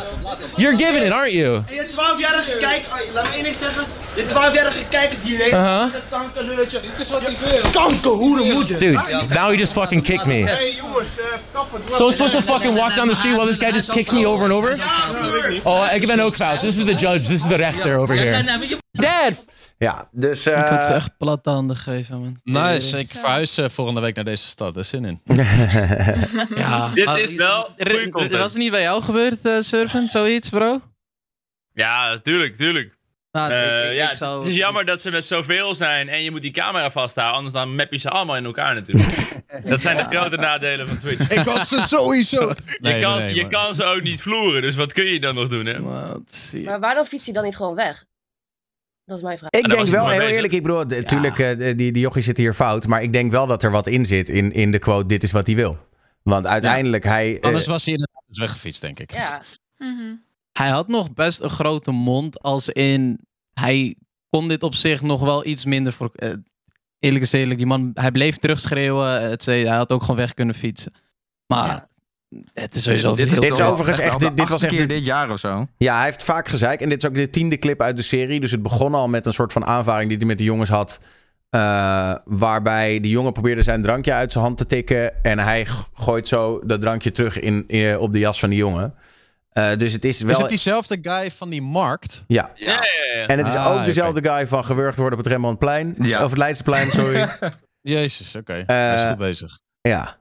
You're 0.56 0.76
giving 0.76 1.04
it, 1.06 1.12
aren't 1.12 1.32
you? 1.32 1.62
Je 1.66 1.86
12-jarige 1.88 2.56
kijk, 2.56 2.84
laat 3.14 3.28
me 3.28 3.34
één 3.34 3.42
ding 3.42 3.54
zeggen. 3.54 3.84
Je 4.14 4.24
12-jarige 4.24 4.84
kijkers 4.88 5.22
die 5.22 5.36
heeft, 5.36 5.52
Uh-huh. 5.52 5.82
een. 6.10 6.56
Dit 6.70 6.82
is 6.98 7.10
wat 7.10 7.20
hij 7.22 7.36
wil. 7.40 7.70
Kankerhoede. 7.72 8.78
Dude, 8.78 9.00
now 9.28 9.50
he 9.50 9.56
just 9.56 9.72
fucking 9.72 10.02
kicked 10.02 10.26
me. 10.26 10.44
Hey 10.44 10.74
jongens, 10.80 11.08
eh, 11.18 11.24
kappen. 11.52 11.80
So 11.92 12.06
I'm 12.06 12.12
supposed 12.12 12.44
to 12.44 12.52
fucking 12.52 12.76
walk 12.76 12.94
down 12.94 13.08
the 13.08 13.14
street 13.14 13.34
while 13.36 13.46
this 13.46 13.58
guy 13.58 13.70
just 13.70 13.90
kicks 13.92 14.10
me 14.12 14.26
over 14.26 14.44
and 14.44 14.52
over? 14.52 14.76
Oh, 15.62 15.88
ik 15.92 16.06
ben 16.06 16.20
ook 16.20 16.36
fout. 16.36 16.60
This 16.60 16.76
is 16.76 16.84
the 16.84 16.94
judge. 16.94 17.18
This 17.18 17.40
is 17.40 17.46
the 17.48 17.56
rechter 17.56 17.98
over 17.98 18.14
here. 18.14 18.44
Dad! 18.93 19.74
Ja, 19.78 20.09
dus... 20.12 20.47
Ik 20.47 20.55
had 20.55 20.66
ze 20.68 20.74
eh 20.91 20.95
echt 20.95 21.16
platte 21.18 21.51
handen 21.51 21.76
gegeven, 21.76 22.20
man. 22.20 22.41
Nice, 22.45 22.99
ik 22.99 23.09
verhuis 23.11 23.57
eh, 23.59 23.68
volgende 23.68 24.01
week 24.01 24.14
naar 24.14 24.24
deze 24.24 24.47
stad. 24.47 24.74
Er 24.74 24.80
is 24.80 24.88
zin 24.88 25.05
in. 25.05 25.20
Ja. 26.55 26.88
Dit 26.95 27.07
Ah, 27.07 27.18
is 27.18 27.32
wel 27.34 27.74
content. 28.11 28.36
Was 28.36 28.53
het 28.53 28.62
niet 28.62 28.70
bij 28.70 28.82
jou 28.82 29.03
gebeurd, 29.03 29.45
eh 29.45 29.57
Serpent, 29.61 30.11
zoiets, 30.11 30.49
bro? 30.49 30.80
Ja, 31.72 32.18
tuurlijk, 32.18 32.57
tuurlijk. 32.57 32.99
Nou, 33.32 33.53
Eh, 33.53 33.84
ik- 33.84 33.91
ik- 33.91 33.97
ja, 33.97 34.11
ik 34.11 34.16
zou- 34.16 34.38
Het 34.38 34.49
is 34.49 34.55
jammer 34.57 34.84
dat 34.84 35.01
ze 35.01 35.11
met 35.11 35.24
zoveel 35.24 35.74
zijn 35.74 36.09
en 36.09 36.22
je 36.22 36.30
moet 36.30 36.43
die 36.43 36.51
camera 36.51 36.91
vasthouden, 36.91 37.36
anders 37.36 37.55
dan 37.55 37.74
map 37.74 37.93
je 37.93 37.99
ze 37.99 38.11
allemaal 38.11 38.36
in 38.36 38.45
elkaar 38.45 38.74
natuurlijk. 38.74 39.41
dat 39.64 39.80
zijn 39.80 39.97
de 39.97 40.05
grote 40.16 40.36
nadelen 40.36 40.88
van 40.88 40.99
Twitch. 40.99 41.30
Ik 41.30 41.45
had 41.47 41.68
ze 41.68 41.84
sowieso. 41.86 42.53
je 42.80 42.99
kan, 43.01 43.18
nee, 43.18 43.34
je 43.34 43.47
kan 43.47 43.74
ze 43.74 43.84
ook 43.84 44.03
niet 44.03 44.22
vloeren, 44.22 44.62
dus 44.62 44.74
wat 44.74 44.93
kun 44.93 45.05
je 45.05 45.20
dan 45.20 45.34
nog 45.34 45.49
doen, 45.49 45.66
hè? 45.66 45.78
Maar 45.80 46.80
waarom 46.80 47.05
fietst 47.05 47.24
hij 47.26 47.34
dan 47.34 47.45
niet 47.45 47.57
gewoon 47.57 47.74
weg? 47.74 48.05
Dat 49.11 49.18
is 49.18 49.24
mijn 49.24 49.38
vraag. 49.38 49.50
Ik 49.50 49.70
denk 49.70 49.86
wel, 49.86 50.08
heel 50.08 50.18
bezig. 50.18 50.34
eerlijk, 50.34 50.52
ik 50.52 50.62
bedoel, 50.62 50.84
natuurlijk, 50.84 51.36
die, 51.78 51.92
die 51.92 52.00
jochie 52.02 52.22
zit 52.22 52.36
hier 52.36 52.54
fout. 52.54 52.86
Maar 52.86 53.02
ik 53.02 53.12
denk 53.12 53.30
wel 53.30 53.46
dat 53.46 53.62
er 53.62 53.70
wat 53.70 53.86
in 53.86 54.04
zit 54.04 54.28
in, 54.28 54.52
in 54.52 54.70
de 54.72 54.78
quote, 54.78 55.06
dit 55.06 55.22
is 55.22 55.32
wat 55.32 55.46
hij 55.46 55.56
wil. 55.56 55.78
Want 56.22 56.46
uiteindelijk, 56.46 57.04
hij... 57.04 57.34
eh, 57.34 57.40
Anders 57.40 57.66
was 57.66 57.84
hij 57.84 57.92
inderdaad 57.92 58.22
dus 58.26 58.38
weggefietst, 58.38 58.80
denk 58.80 58.98
ik. 58.98 59.12
Ja. 59.12 59.42
Hij 60.52 60.68
had 60.68 60.88
nog 60.88 61.12
best 61.12 61.40
een 61.40 61.50
grote 61.50 61.90
mond, 61.90 62.40
als 62.40 62.68
in... 62.68 63.20
Hij 63.52 63.96
kon 64.28 64.48
dit 64.48 64.62
op 64.62 64.74
zich 64.74 65.02
nog 65.02 65.20
wel 65.20 65.46
iets 65.46 65.64
minder 65.64 65.92
voor... 65.92 66.11
eh, 66.14 66.30
eerlijk 66.98 67.24
is 67.24 67.32
eerlijk, 67.32 67.58
die 67.58 67.66
man, 67.66 67.90
hij 67.94 68.11
bleef 68.12 68.36
terugschreeuwen. 68.36 69.30
Het, 69.30 69.42
zei- 69.42 69.66
hij 69.66 69.76
had 69.76 69.90
ook 69.92 70.00
gewoon 70.00 70.16
weg 70.16 70.34
kunnen 70.34 70.54
fietsen. 70.54 70.92
Maar 71.46 71.88
het 72.54 72.74
is 72.74 72.82
sowieso... 72.82 73.14
Dit 73.14 73.30
Dit 73.30 73.42
is 73.42 73.56
toch 73.58 73.68
overigens 73.68 73.98
echt 73.98 74.20
de 74.20 74.26
dit- 74.26 74.36
dit 74.36 74.48
was 74.48 74.62
echt 74.62 74.70
keer 74.72 74.80
de- 74.88 74.94
dit 74.94 75.04
jaar 75.04 75.30
of 75.30 75.38
zo. 75.38 75.66
Ja, 75.76 75.96
hij 75.96 76.04
heeft 76.04 76.22
vaak 76.22 76.48
gezeik. 76.48 76.80
En 76.80 76.88
dit 76.88 77.02
is 77.02 77.08
ook 77.08 77.14
de 77.14 77.30
tiende 77.30 77.58
clip 77.58 77.82
uit 77.82 77.96
de 77.96 78.02
serie. 78.02 78.40
Dus 78.40 78.50
het 78.50 78.62
begon 78.62 78.94
al 78.94 79.08
met 79.08 79.26
een 79.26 79.32
soort 79.32 79.52
van 79.52 79.64
aanvaring 79.64 80.08
die 80.08 80.18
hij 80.18 80.26
met 80.26 80.38
de 80.38 80.44
jongens 80.44 80.70
had. 80.70 81.00
eh, 81.50 82.14
waarbij 82.24 83.00
de 83.00 83.08
jongen 83.08 83.32
probeerde 83.32 83.62
zijn 83.62 83.82
drankje 83.82 84.12
uit 84.12 84.32
zijn 84.32 84.44
hand 84.44 84.58
te 84.58 84.66
tikken. 84.66 85.22
En 85.24 85.38
hij 85.38 85.66
gooit 85.92 86.28
zo 86.28 86.58
dat 86.66 86.80
drankje 86.80 87.10
terug 87.12 87.38
in, 87.40 87.64
in- 87.66 87.98
op 87.98 88.12
de 88.12 88.18
jas 88.18 88.40
van 88.40 88.48
die 88.48 88.58
jongen. 88.58 88.94
Eh, 89.50 89.68
dus 89.76 89.92
het 89.92 90.04
is 90.04 90.20
wel... 90.20 90.30
Is 90.34 90.38
het 90.38 90.48
diezelfde 90.48 90.98
guy 91.02 91.30
van 91.36 91.50
die 91.50 91.62
markt? 91.62 92.24
Ja. 92.26 92.50
Ja, 92.54 92.66
ja, 92.72 92.80
ja. 93.20 93.26
En 93.26 93.38
het 93.38 93.46
is 93.46 93.54
Ah, 93.54 93.72
ook 93.78 93.84
dezelfde 93.84 94.30
guy 94.30 94.46
van 94.46 94.64
gewurgd 94.64 94.98
worden 94.98 95.18
op 95.18 95.24
het 95.24 95.32
Rembrandtplein. 95.32 95.94
Ja. 96.02 96.24
Of 96.24 96.28
het 96.30 96.38
Leidseplein, 96.38 96.90
sorry. 96.90 97.28
Jezus, 97.80 98.34
oké. 98.36 98.62
Hij 98.66 98.94
is 98.94 99.00
Eh, 99.02 99.08
goed 99.08 99.18
bezig. 99.18 99.58
Ja. 99.80 100.16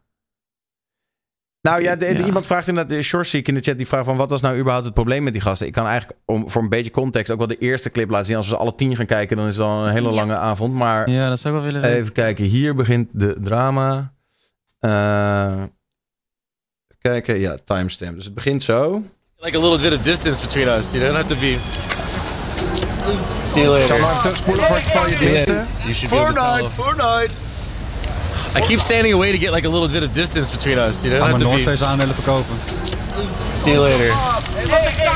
Nou 1.61 1.81
ja, 1.81 1.95
de- 1.95 2.05
de- 2.13 2.17
Ja. 2.19 2.25
iemand 2.25 2.45
vraagt 2.45 2.67
inderdaad, 2.67 2.91
de 2.97 3.01
Shortseek 3.01 3.47
in 3.47 3.53
de 3.53 3.59
chat, 3.61 3.77
die 3.77 3.87
vraagt 3.87 4.05
van 4.05 4.17
wat 4.17 4.29
was 4.29 4.41
nou 4.41 4.55
überhaupt 4.57 4.85
het 4.85 4.93
probleem 4.93 5.23
met 5.23 5.33
die 5.33 5.41
gasten? 5.41 5.67
Ik 5.67 5.73
kan 5.73 5.85
eigenlijk 5.87 6.19
om, 6.25 6.49
voor 6.49 6.61
een 6.61 6.69
beetje 6.69 6.91
context 6.91 7.31
ook 7.31 7.37
wel 7.37 7.47
de 7.47 7.57
eerste 7.57 7.91
clip 7.91 8.09
laten 8.09 8.25
zien. 8.25 8.35
Als 8.35 8.47
we 8.49 8.53
ze 8.55 8.59
alle 8.61 8.75
tien 8.75 8.95
gaan 8.95 9.05
kijken, 9.05 9.37
dan 9.37 9.47
is 9.47 9.55
het 9.55 9.65
al 9.65 9.85
een 9.87 9.91
hele 9.93 10.11
lange 10.11 10.35
avond. 10.35 10.73
Maar 10.73 11.09
Ja, 11.09 11.29
dat 11.29 11.39
zou 11.39 11.53
ik 11.55 11.61
wel 11.61 11.69
willen 11.71 11.85
weten. 11.87 11.99
even 12.01 12.13
kijken, 12.13 12.43
hier 12.45 12.75
begint 12.75 13.09
de 13.11 13.35
drama. 13.41 14.13
Eh, 14.79 15.63
kijken, 16.99 17.39
ja, 17.39 17.57
timestamp. 17.63 18.15
Dus 18.15 18.25
het 18.25 18.33
begint 18.33 18.63
zo. 18.63 19.03
Like 19.37 19.57
a 19.57 19.61
little 19.61 19.89
bit 19.89 19.99
of 19.99 20.05
distance 20.05 20.41
between 20.41 20.67
us. 20.67 20.91
You 20.91 21.03
don't 21.03 21.15
have 21.15 21.27
to 21.33 21.39
be. 21.39 21.57
See 23.45 23.63
you 23.63 23.79
Ik 23.79 23.87
zal 23.87 23.97
later. 23.99 23.99
maar 23.99 24.21
terugspoelen 24.21 24.65
voor 24.65 24.75
het 24.75 24.85
geval 24.85 25.07
je 25.09 25.15
het 25.15 25.31
miste. 25.31 25.65
Fortnite, 26.07 26.69
Fortnite. 26.73 27.29
I 28.55 28.61
keep 28.61 28.79
standing 28.79 29.13
away 29.13 29.31
to 29.31 29.37
get 29.37 29.51
like 29.51 29.67
a 29.67 29.69
little 29.69 29.87
bit 29.87 30.03
of 30.03 30.13
distance 30.13 30.51
between 30.51 30.77
us. 30.79 31.03
You 31.03 31.09
don't 31.11 31.19
Ga 31.19 31.25
have 31.27 31.39
mijn 31.39 31.51
to 31.51 31.57
be. 31.57 31.63
Noordface 31.63 31.85
aandelen 31.85 32.15
verkopen. 32.15 32.55
See 33.55 33.71
you 33.73 33.81
later. 33.83 34.13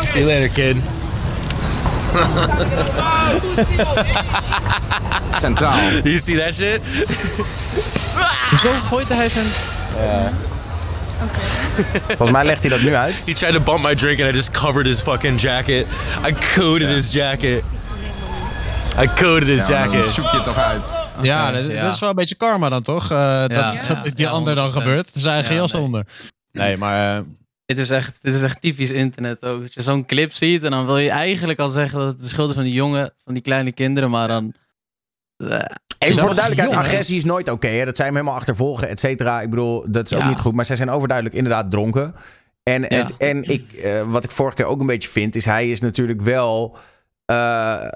See 0.06 0.20
you 0.20 0.26
later, 0.28 0.50
kid. 0.50 0.78
Centraal. 5.40 5.78
You 6.06 6.18
see 6.20 6.36
that 6.38 6.54
shit? 6.54 6.82
Hoezo 8.50 8.70
gooit 8.90 9.10
hij 9.10 9.30
zijn... 9.30 9.46
Volgens 12.08 12.32
mij 12.32 12.46
legt 12.46 12.62
hij 12.62 12.70
dat 12.70 12.82
nu 12.82 12.96
uit. 12.96 13.24
He 13.26 13.34
tried 13.34 13.54
to 13.54 13.60
bump 13.60 13.82
my 13.84 13.96
drink 13.96 14.20
and 14.20 14.30
I 14.30 14.34
just 14.36 14.52
covered 14.52 14.86
his 14.86 15.00
fucking 15.02 15.40
jacket. 15.42 15.88
I 16.28 16.34
coated 16.56 16.90
his 16.90 17.12
jacket. 17.14 17.64
I 19.00 19.06
coated 19.22 19.48
his 19.48 19.68
Ja, 19.68 19.80
jacket. 19.86 20.10
zoek 20.14 20.32
je 20.32 20.42
toch 20.44 20.58
uit. 20.58 20.82
Ja, 21.22 21.52
dat, 21.52 21.72
ja. 21.72 21.84
dat 21.86 21.94
is 21.94 22.00
wel 22.00 22.10
een 22.10 22.16
beetje 22.16 22.36
karma 22.36 22.70
dan, 22.70 22.82
toch? 22.82 23.12
Eh, 23.12 23.40
dat, 23.48 23.50
Ja. 23.74 23.82
dat 23.88 24.04
die 24.04 24.14
Ja, 24.16 24.30
ander 24.30 24.56
dan 24.56 24.68
100%. 24.70 24.72
gebeurt. 24.72 25.10
Zijn 25.14 25.34
eigen 25.34 25.54
Ja, 25.54 25.60
jas 25.62 25.72
nee. 25.72 25.82
onder. 25.82 26.06
Nee, 26.52 26.78
maar... 26.78 27.18
eh, 27.18 27.24
Dit 27.66 27.80
is, 27.80 27.90
echt, 27.90 28.16
dit 28.22 28.36
is 28.36 28.42
echt 28.42 28.62
typisch 28.62 28.90
internet 28.90 29.44
ook. 29.46 29.62
Dat 29.62 29.74
je 29.74 29.82
zo'n 29.82 30.06
clip 30.06 30.34
ziet 30.34 30.64
en 30.64 30.72
dan 30.72 30.86
wil 30.86 30.98
je 30.98 31.10
eigenlijk 31.10 31.60
al 31.60 31.70
zeggen 31.70 32.00
dat 32.00 32.08
het 32.08 32.22
de 32.24 32.28
schuld 32.28 32.50
is 32.50 32.56
van 32.56 32.64
die 32.64 32.74
jongen, 32.74 33.14
van 33.24 33.34
die 33.34 33.44
kleine 33.44 33.72
kinderen, 33.72 34.10
maar 34.10 34.28
dan... 34.28 34.54
eh, 35.38 35.60
Even 35.98 36.20
voor 36.20 36.30
de 36.30 36.36
duidelijkheid, 36.36 36.72
jong, 36.72 36.86
agressie 36.86 37.18
is 37.18 37.24
nooit 37.24 37.50
oké. 37.50 37.68
hè. 37.68 37.86
dat 37.86 37.96
zijn 37.96 38.08
hem 38.08 38.18
helemaal 38.18 38.38
achtervolgen, 38.40 38.90
et 38.90 39.00
cetera. 39.00 39.42
Ik 39.42 39.50
bedoel, 39.50 39.86
dat 39.92 40.12
is 40.12 40.18
ook 40.18 40.26
niet 40.26 40.40
goed. 40.40 40.54
Maar 40.54 40.66
zij 40.66 40.76
zijn 40.76 40.90
overduidelijk 40.90 41.36
inderdaad 41.38 41.72
dronken. 41.72 42.16
En, 42.64 42.82
Ja. 42.82 42.88
het, 42.88 43.18
en 43.18 43.44
ik, 43.44 43.72
eh, 43.74 44.12
wat 44.12 44.24
ik 44.24 44.32
vorige 44.32 44.56
keer 44.56 44.66
ook 44.66 44.80
een 44.80 44.86
beetje 44.88 45.10
vind, 45.10 45.36
is 45.36 45.46
hij 45.46 45.70
is 45.72 45.80
natuurlijk 45.82 46.22
wel... 46.22 46.78
eh, 47.26 47.88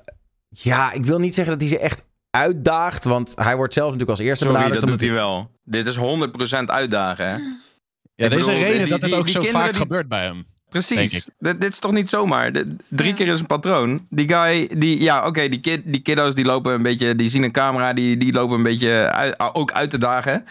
ja, 0.50 0.92
ik 0.92 1.06
wil 1.06 1.20
niet 1.20 1.36
zeggen 1.36 1.60
dat 1.60 1.68
hij 1.68 1.78
ze 1.78 1.84
echt 1.84 2.06
uitdaagt. 2.32 3.04
Want 3.04 3.34
hij 3.36 3.56
wordt 3.56 3.74
zelf 3.74 3.92
natuurlijk 3.92 4.18
als 4.20 4.28
eerste 4.28 4.44
Sorry, 4.46 4.60
benaderd. 4.60 4.82
dat 4.82 4.90
doet 4.90 5.02
hij 5.08 5.12
wel. 5.12 5.52
Dit 5.64 5.88
is 5.88 5.96
100% 5.96 6.64
uitdagen, 6.66 7.26
hè? 7.26 7.32
ja, 7.36 8.26
Ik 8.26 8.30
deze 8.30 8.36
bedoel, 8.36 8.50
reden 8.64 8.80
die- 8.80 8.90
dat 8.90 9.02
het 9.02 9.14
ook 9.14 9.26
die 9.26 9.34
zo 9.34 9.42
vaak 9.42 9.70
die- 9.70 9.80
gebeurt 9.80 10.08
bij 10.08 10.24
hem. 10.26 10.46
Precies. 10.70 11.28
Dit, 11.40 11.62
dit 11.62 11.72
is 11.72 11.80
toch 11.80 11.92
niet 11.92 12.10
zomaar? 12.10 12.52
Drie 12.90 13.14
keer 13.14 13.28
is 13.28 13.40
een 13.40 13.46
patroon. 13.46 14.06
Die 14.10 14.28
guy, 14.30 14.70
die, 14.78 15.02
ja, 15.02 15.26
oké, 15.28 15.50
die, 15.50 15.60
kid, 15.60 15.82
die 15.86 16.02
kiddo's 16.02 16.36
die 16.36 16.46
lopen 16.46 16.74
een 16.74 16.82
beetje, 16.82 17.16
die 17.16 17.30
zien 17.30 17.44
een 17.44 17.52
camera, 17.52 17.94
die, 17.94 18.18
die 18.18 18.34
lopen 18.34 18.58
een 18.58 18.64
beetje 18.64 18.90
uit- 19.12 19.40
ook 19.54 19.72
uit 19.72 19.90
te 19.90 19.98
dagen. 19.98 20.46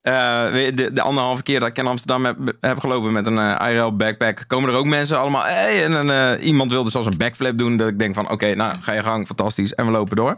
Eh, 0.00 0.44
de, 0.74 0.90
de 0.92 1.00
anderhalve 1.00 1.42
keer 1.42 1.60
dat 1.60 1.68
ik 1.68 1.78
in 1.78 1.86
Amsterdam 1.86 2.24
heb, 2.24 2.36
heb 2.60 2.78
gelopen 2.80 3.12
met 3.12 3.26
een 3.26 3.38
eh 3.38 3.68
IRL 3.74 3.96
backpack, 3.96 4.44
komen 4.46 4.70
er 4.70 4.76
ook 4.76 4.86
mensen 4.86 5.18
allemaal. 5.18 5.42
Hey, 5.44 5.84
en 5.84 5.92
een, 5.92 6.38
eh, 6.38 6.46
iemand 6.46 6.70
wilde 6.70 6.90
zelfs 6.90 7.06
een 7.06 7.16
backflip 7.18 7.58
doen. 7.58 7.76
Dat 7.76 7.88
ik 7.88 7.98
denk 7.98 8.14
van, 8.14 8.30
oké, 8.30 8.54
nou, 8.54 8.74
ga 8.80 8.92
je 8.92 9.02
gang, 9.02 9.26
fantastisch. 9.26 9.74
En 9.74 9.84
we 9.86 9.90
lopen 9.92 10.16
door. 10.16 10.36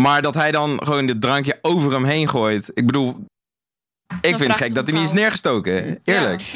Maar 0.00 0.22
dat 0.22 0.34
hij 0.34 0.50
dan 0.50 0.82
gewoon 0.82 1.06
dit 1.06 1.20
drankje 1.20 1.58
over 1.62 1.92
hem 1.92 2.04
heen 2.04 2.28
gooit. 2.28 2.70
Ik 2.74 2.86
bedoel, 2.86 3.14
ik 4.20 4.36
vind 4.36 4.48
het 4.50 4.56
gek 4.56 4.74
dat 4.74 4.86
hij 4.86 4.94
niet 4.98 5.06
is 5.06 5.12
neergestoken. 5.12 6.00
Eerlijk. 6.04 6.40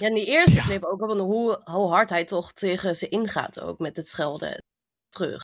Ja, 0.00 0.06
in 0.06 0.14
die 0.14 0.26
eerste 0.26 0.58
clip 0.60 0.84
ook 0.84 1.00
wel 1.06 1.18
hoe, 1.18 1.60
hoe 1.64 1.88
hard 1.90 2.10
hij 2.10 2.24
toch 2.24 2.52
tegen 2.52 2.96
ze 2.96 3.08
ingaat 3.08 3.60
ook 3.60 3.78
met 3.78 3.96
het 3.96 4.08
schelden 4.08 4.62
terug. 5.08 5.40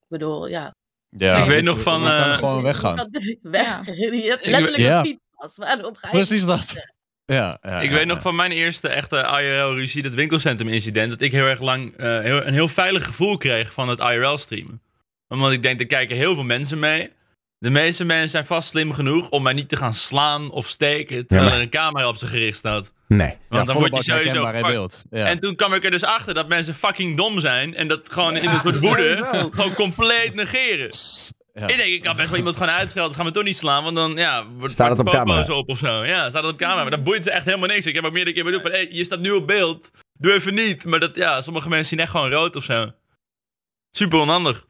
Ik 0.00 0.06
bedoel, 0.08 0.46
ja. 0.46 0.70
Ja, 1.16 1.36
Ik 1.36 1.48
weet 1.48 1.64
nog 1.64 1.80
van, 1.80 2.00
Je 2.02 2.06
kan 2.08 2.16
eh, 2.16 2.38
gewoon 2.38 2.62
weggaan. 2.62 2.96
Weg. 3.42 3.86
Je 3.86 4.24
hebt 4.28 4.40
Ik- 4.40 4.46
letterlijk 4.50 4.76
Ja. 4.76 4.98
een 4.98 5.06
fiets. 5.06 5.56
Waarom 5.56 5.96
ga 5.96 6.08
je 6.08 6.14
Precies 6.14 6.44
dat. 6.44 6.74
Ja, 7.24 7.58
ja, 7.62 7.80
Ik 7.80 7.90
ja, 7.90 7.96
weet 7.96 8.06
nog 8.06 8.16
ja. 8.16 8.22
van 8.22 8.36
mijn 8.36 8.52
eerste 8.52 8.88
echte 8.88 9.16
IRL-ruzie, 9.16 10.02
dat 10.02 10.12
winkelcentrum-incident, 10.12 11.10
dat 11.10 11.20
ik 11.20 11.32
heel 11.32 11.46
erg 11.46 11.60
lang 11.60 11.96
eh, 11.96 12.20
heel, 12.20 12.46
een 12.46 12.52
heel 12.52 12.68
veilig 12.68 13.04
gevoel 13.04 13.36
kreeg 13.36 13.72
van 13.72 13.88
het 13.88 13.98
IRL-streamen. 13.98 14.82
Omdat 15.30 15.52
ik 15.52 15.62
denk, 15.62 15.80
er 15.80 15.86
kijken 15.86 16.16
heel 16.16 16.34
veel 16.34 16.44
mensen 16.44 16.78
mee. 16.78 17.10
De 17.58 17.70
meeste 17.70 18.04
mensen 18.04 18.28
zijn 18.28 18.44
vast 18.44 18.68
slim 18.68 18.92
genoeg 18.92 19.28
om 19.28 19.42
mij 19.42 19.52
niet 19.52 19.68
te 19.68 19.76
gaan 19.76 19.94
slaan 19.94 20.50
of 20.50 20.68
steken, 20.68 21.26
terwijl 21.26 21.48
maar- 21.48 21.58
er 21.58 21.64
een 21.64 21.70
camera 21.70 22.08
op 22.08 22.16
ze 22.16 22.26
gericht 22.26 22.58
staat. 22.58 22.92
Nee. 23.08 23.28
Want 23.28 23.38
Ja, 23.48 23.72
dan 23.72 23.82
word 23.82 23.96
je 23.96 24.12
sowieso... 24.12 24.46
in 24.46 24.62
beeld. 24.62 25.02
Ja. 25.10 25.26
En 25.26 25.38
toen 25.38 25.54
kwam 25.56 25.74
ik 25.74 25.84
er 25.84 25.90
dus 25.90 26.04
achter 26.04 26.34
dat 26.34 26.48
mensen 26.48 26.74
fucking 26.74 27.16
dom 27.16 27.40
zijn 27.40 27.74
en 27.74 27.88
dat 27.88 28.12
gewoon 28.12 28.36
in 28.36 28.48
een 28.48 28.60
soort 28.60 28.78
woede 28.78 29.28
gewoon 29.50 29.74
compleet 29.74 30.34
negeren. 30.34 30.90
Ja. 31.54 31.66
Ik 31.66 31.76
denk, 31.76 31.88
ik 31.92 32.02
kan 32.02 32.16
best 32.16 32.28
wel 32.28 32.38
iemand 32.38 32.56
gewoon 32.56 32.72
uitschelden, 32.72 33.16
gaan 33.16 33.24
we 33.24 33.30
toch 33.30 33.44
niet 33.44 33.56
slaan, 33.56 33.82
want 33.84 33.96
dan 33.96 34.16
ja, 34.16 34.46
wordt 34.56 34.72
Staat 34.72 34.90
het 34.90 35.00
op 35.00 35.10
camera? 35.10 35.54
op 35.54 35.68
of 35.68 35.78
zo. 35.78 36.04
Ja, 36.04 36.28
staat 36.30 36.42
het 36.42 36.52
op 36.52 36.58
camera, 36.58 36.80
maar 36.82 36.90
dat 36.90 37.04
boeit 37.04 37.24
ze 37.24 37.30
echt 37.30 37.44
helemaal 37.44 37.68
niks. 37.68 37.86
Ik 37.86 37.94
heb 37.94 38.04
ook 38.04 38.12
meerdere 38.12 38.34
keer 38.34 38.44
bedoeld 38.44 38.62
van, 38.62 38.70
hey, 38.70 38.88
je 38.90 39.04
staat 39.04 39.20
nu 39.20 39.30
op 39.30 39.46
beeld, 39.46 39.90
doe 40.12 40.32
even 40.32 40.54
niet. 40.54 40.84
Maar 40.84 41.00
dat, 41.00 41.16
ja, 41.16 41.40
sommige 41.40 41.68
mensen 41.68 41.88
zien 41.88 42.00
echt 42.00 42.10
gewoon 42.10 42.30
rood 42.30 42.56
of 42.56 42.64
zo. 42.64 42.90
Super 43.90 44.18
onhandig. 44.18 44.66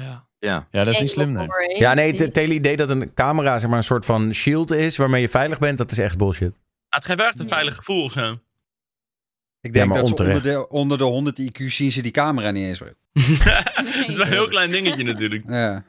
Ja. 0.00 0.28
Ja. 0.38 0.66
Ja, 0.70 0.84
dat 0.84 0.94
is 0.94 1.00
niet 1.00 1.10
slim, 1.10 1.32
nee. 1.32 1.48
Ja, 1.78 1.94
nee, 1.94 2.10
het, 2.10 2.20
het 2.20 2.36
hele 2.36 2.54
idee 2.54 2.76
dat 2.76 2.90
een 2.90 3.14
camera 3.14 3.58
zeg 3.58 3.68
maar, 3.68 3.78
een 3.78 3.84
soort 3.84 4.04
van 4.04 4.32
shield 4.32 4.70
is 4.70 4.96
waarmee 4.96 5.20
je 5.20 5.28
veilig 5.28 5.58
bent, 5.58 5.78
dat 5.78 5.90
is 5.90 5.98
echt 5.98 6.18
bullshit. 6.18 6.52
Ah, 6.88 7.00
het 7.00 7.04
geeft 7.04 7.18
wel 7.18 7.28
echt 7.28 7.40
een 7.40 7.48
veilig 7.48 7.76
gevoel 7.76 8.04
of 8.04 8.12
zo. 8.12 8.38
Ik 9.60 9.72
denk 9.72 9.88
maar 9.88 9.98
dat 9.98 10.08
ze 10.08 10.14
onder 10.14 10.42
de, 10.42 10.68
onder 10.68 10.98
de 10.98 11.04
100 11.04 11.40
IQ 11.40 11.66
zien 11.66 11.92
ze 11.92 12.02
die 12.02 12.12
camera 12.12 12.50
niet 12.50 12.66
eens. 12.66 12.78
het 12.82 14.08
is 14.08 14.16
wel 14.16 14.26
een 14.26 14.32
heel 14.32 14.48
klein 14.48 14.70
dingetje 14.70 15.04
natuurlijk. 15.04 15.44
Ja. 15.48 15.84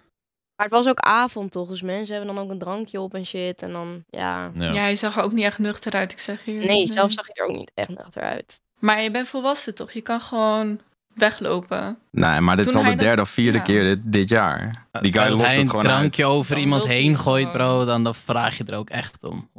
Maar 0.56 0.66
het 0.66 0.76
was 0.76 0.88
ook 0.88 1.00
avond 1.00 1.52
toch, 1.52 1.70
dus 1.70 1.82
mensen 1.82 2.16
hebben 2.16 2.36
dan 2.36 2.44
ook 2.44 2.50
een 2.50 2.60
drankje 2.60 3.00
op 3.00 3.14
en 3.14 3.26
shit. 3.26 3.62
En 3.62 3.72
dan, 3.72 4.04
ja. 4.10 4.52
Ja. 4.54 4.88
je 4.88 4.96
zag 4.96 5.18
er 5.18 5.24
ook 5.24 5.32
niet 5.32 5.44
echt 5.44 5.60
nuchter 5.60 5.94
uit, 5.94 6.12
ik 6.12 6.20
zeg 6.20 6.44
hier. 6.44 6.66
Nee, 6.66 6.88
zelf 6.88 7.12
zag 7.12 7.28
je 7.28 7.34
er 7.34 7.46
ook 7.46 7.56
niet 7.56 7.72
echt 7.74 7.90
nuchter 7.90 8.22
uit. 8.22 8.62
Maar 8.80 9.02
je 9.02 9.12
bent 9.12 9.28
volwassen 9.28 9.76
toch? 9.76 9.92
Je 9.92 10.02
kan 10.02 10.22
gewoon 10.22 10.80
weglopen. 11.16 11.98
Nee, 12.12 12.40
maar 12.40 12.58
dit 12.58 12.66
is 12.66 12.76
al 12.76 12.84
de 12.84 12.96
derde 12.96 13.22
of 13.22 13.30
vierde 13.30 13.58
ja. 13.58 13.64
keer 13.64 13.84
dit, 13.84 14.00
dit 14.04 14.30
jaar. 14.30 14.88
Die 14.92 15.12
guy 15.12 15.30
lokt 15.30 15.42
hij 15.44 15.52
het 15.52 15.62
een 15.62 15.70
gewoon 15.70 15.88
uit. 15.88 15.96
drankje 15.96 16.26
over 16.26 16.54
Dan 16.54 16.64
iemand 16.64 16.82
loopt 16.82 16.94
heen 16.94 17.12
het 17.12 17.22
gooit, 17.22 17.52
bro, 17.52 17.86
dan, 17.86 18.04
dan 18.04 18.16
vraag 18.16 18.58
je 18.58 18.64
er 18.64 18.78
ook 18.78 18.90
echt 18.90 19.24
om. 19.24 19.50
100%. 19.50 19.54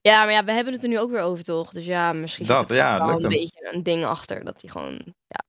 Ja, 0.00 0.24
maar 0.24 0.32
ja, 0.32 0.44
we 0.44 0.52
hebben 0.52 0.72
het 0.72 0.82
er 0.82 0.88
nu 0.88 0.98
ook 0.98 1.10
weer 1.10 1.20
over 1.22 1.44
toch? 1.44 1.72
Dus 1.72 1.84
ja, 1.84 2.12
misschien 2.12 2.46
Dat, 2.46 2.60
zit 2.60 2.70
er 2.70 2.76
ja, 2.76 2.92
het 2.92 3.02
wel 3.02 3.10
lukt 3.10 3.24
een 3.24 3.30
hem. 3.30 3.40
beetje 3.40 3.74
een 3.74 3.82
ding 3.82 4.04
achter. 4.04 4.44
Dat 4.44 4.60
hij 4.60 4.70
gewoon, 4.70 4.92
ja. 5.26 5.44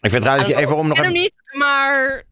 Ik 0.00 0.10
vind 0.10 0.22
trouwens, 0.22 0.52
even 0.52 0.76
om 0.76 0.88
nog 0.88 0.98
even... 0.98 1.12
niet, 1.12 1.32
maar... 1.52 2.22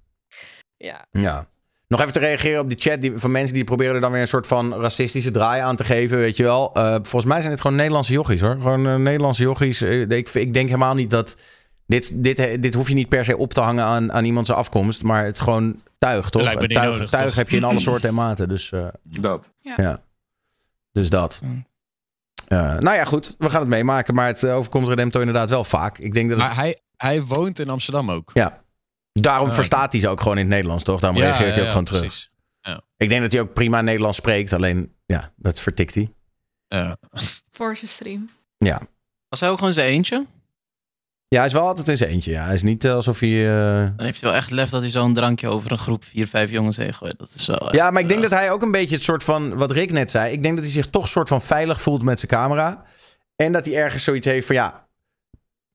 Ja. 0.76 1.06
Ja. 1.10 1.46
Nog 1.90 2.00
even 2.00 2.12
te 2.12 2.18
reageren 2.18 2.60
op 2.60 2.68
die 2.68 2.78
chat 2.78 3.00
die, 3.00 3.12
van 3.16 3.30
mensen 3.30 3.54
die 3.54 3.64
proberen 3.64 3.94
er 3.94 4.00
dan 4.00 4.12
weer 4.12 4.20
een 4.20 4.28
soort 4.28 4.46
van 4.46 4.74
racistische 4.74 5.30
draai 5.30 5.62
aan 5.62 5.76
te 5.76 5.84
geven, 5.84 6.18
weet 6.18 6.36
je 6.36 6.42
wel. 6.42 6.74
Eh, 6.74 6.92
volgens 6.92 7.24
mij 7.24 7.40
zijn 7.40 7.52
het 7.52 7.60
gewoon 7.60 7.76
Nederlandse 7.76 8.12
jochies 8.12 8.40
hoor. 8.40 8.56
Gewoon 8.60 8.86
eh, 8.86 8.94
Nederlandse 8.96 9.42
jochies. 9.42 9.80
Eh, 9.80 10.00
ik, 10.00 10.28
ik 10.28 10.54
denk 10.54 10.68
helemaal 10.68 10.94
niet 10.94 11.10
dat... 11.10 11.42
Dit, 11.90 12.24
dit, 12.24 12.62
dit 12.62 12.74
hoef 12.74 12.88
je 12.88 12.94
niet 12.94 13.08
per 13.08 13.24
se 13.24 13.36
op 13.36 13.52
te 13.52 13.60
hangen 13.60 13.84
aan, 13.84 14.12
aan 14.12 14.24
iemand 14.24 14.46
zijn 14.46 14.58
afkomst, 14.58 15.02
maar 15.02 15.24
het 15.24 15.34
is 15.34 15.40
gewoon 15.40 15.80
tuig, 15.98 16.30
toch? 16.30 16.42
lijkt 16.42 16.60
me 16.60 16.66
niet 16.66 16.76
tuig 16.76 16.90
nodig, 16.92 17.10
tuig 17.10 17.24
toch? 17.26 17.34
heb 17.34 17.50
je 17.50 17.56
in 17.56 17.64
alle 17.64 17.80
soorten 17.88 18.08
en 18.08 18.14
maten, 18.14 18.48
dus... 18.48 18.72
eh, 18.72 18.86
Dat. 19.02 19.50
ja. 19.60 20.02
Dus 20.92 21.10
dat. 21.10 21.40
Eh, 22.48 22.78
nou 22.78 22.96
ja, 22.96 23.04
goed. 23.04 23.34
We 23.38 23.50
gaan 23.50 23.60
het 23.60 23.68
meemaken. 23.68 24.14
Maar 24.14 24.26
het 24.26 24.42
eh, 24.42 24.56
overkomt 24.56 24.88
Redempto 24.88 25.18
inderdaad 25.20 25.50
wel 25.50 25.64
vaak. 25.64 25.98
Ik 25.98 26.12
denk 26.14 26.28
dat 26.30 26.38
het... 26.38 26.48
Maar 26.48 26.56
hij, 26.56 26.80
hij 26.96 27.22
woont 27.22 27.58
in 27.58 27.68
Amsterdam 27.68 28.10
ook. 28.10 28.30
Ja. 28.34 28.62
Daarom 29.12 29.48
Ah, 29.48 29.54
verstaat 29.54 29.92
hij 29.92 30.00
ze 30.00 30.08
ook 30.08 30.20
gewoon 30.20 30.36
in 30.36 30.44
het 30.44 30.52
Nederlands, 30.52 30.84
toch? 30.84 31.00
Daarom 31.00 31.18
Ja, 31.18 31.24
reageert 31.24 31.46
hij 31.48 31.54
ja, 31.54 31.60
ook 31.60 31.64
ja, 31.64 31.70
gewoon 31.70 31.84
terug. 31.84 32.00
precies. 32.00 32.30
Ja. 32.60 32.80
Ik 32.96 33.08
denk 33.08 33.22
dat 33.22 33.32
hij 33.32 33.40
ook 33.40 33.52
prima 33.52 33.80
Nederlands 33.80 34.16
spreekt. 34.16 34.52
Alleen, 34.52 34.94
ja, 35.06 35.32
dat 35.36 35.60
vertikt 35.60 35.94
hij. 35.94 36.12
Ja. 36.68 36.96
Voor 37.50 37.76
zijn 37.76 37.90
stream. 37.90 38.30
Ja. 38.58 38.80
Was 39.28 39.40
hij 39.40 39.48
ook 39.50 39.58
gewoon 39.58 39.72
zijn 39.72 39.88
eentje? 39.88 40.26
Ja, 41.34 41.36
hij 41.38 41.46
is 41.46 41.52
wel 41.52 41.66
altijd 41.66 41.88
in 41.88 41.96
zijn 41.96 42.10
eentje. 42.10 42.30
Ja. 42.30 42.44
Hij 42.44 42.54
is 42.54 42.62
niet 42.62 42.84
eh, 42.84 42.92
alsof 42.92 43.20
hij... 43.20 43.48
eh, 43.50 43.88
Dan 43.96 44.06
heeft 44.06 44.20
hij 44.20 44.30
wel 44.30 44.38
echt 44.38 44.50
lef 44.50 44.70
dat 44.70 44.80
hij 44.80 44.90
zo'n 44.90 45.14
drankje 45.14 45.48
over 45.48 45.72
een 45.72 45.78
groep 45.78 46.04
vier, 46.04 46.26
vijf 46.26 46.50
jongens 46.50 46.76
heen 46.76 46.94
gooit. 46.94 47.18
Dat 47.18 47.32
is 47.34 47.46
wel... 47.46 47.74
Ja, 47.74 47.90
maar 47.90 48.02
ik 48.02 48.08
denk 48.08 48.22
dat 48.22 48.30
hij 48.30 48.50
ook 48.50 48.62
een 48.62 48.70
beetje 48.70 48.94
het 48.94 49.04
soort 49.04 49.24
van... 49.24 49.56
Wat 49.56 49.70
Rick 49.70 49.92
net 49.92 50.10
zei. 50.10 50.32
Ik 50.32 50.42
denk 50.42 50.54
dat 50.54 50.64
hij 50.64 50.72
zich 50.72 50.86
toch 50.86 51.08
soort 51.08 51.28
van 51.28 51.42
veilig 51.42 51.82
voelt 51.82 52.02
met 52.02 52.20
zijn 52.20 52.32
camera. 52.32 52.82
En 53.36 53.52
dat 53.52 53.66
hij 53.66 53.74
ergens 53.76 54.04
zoiets 54.04 54.26
heeft 54.26 54.46
van... 54.46 54.56
Ja, 54.56 54.88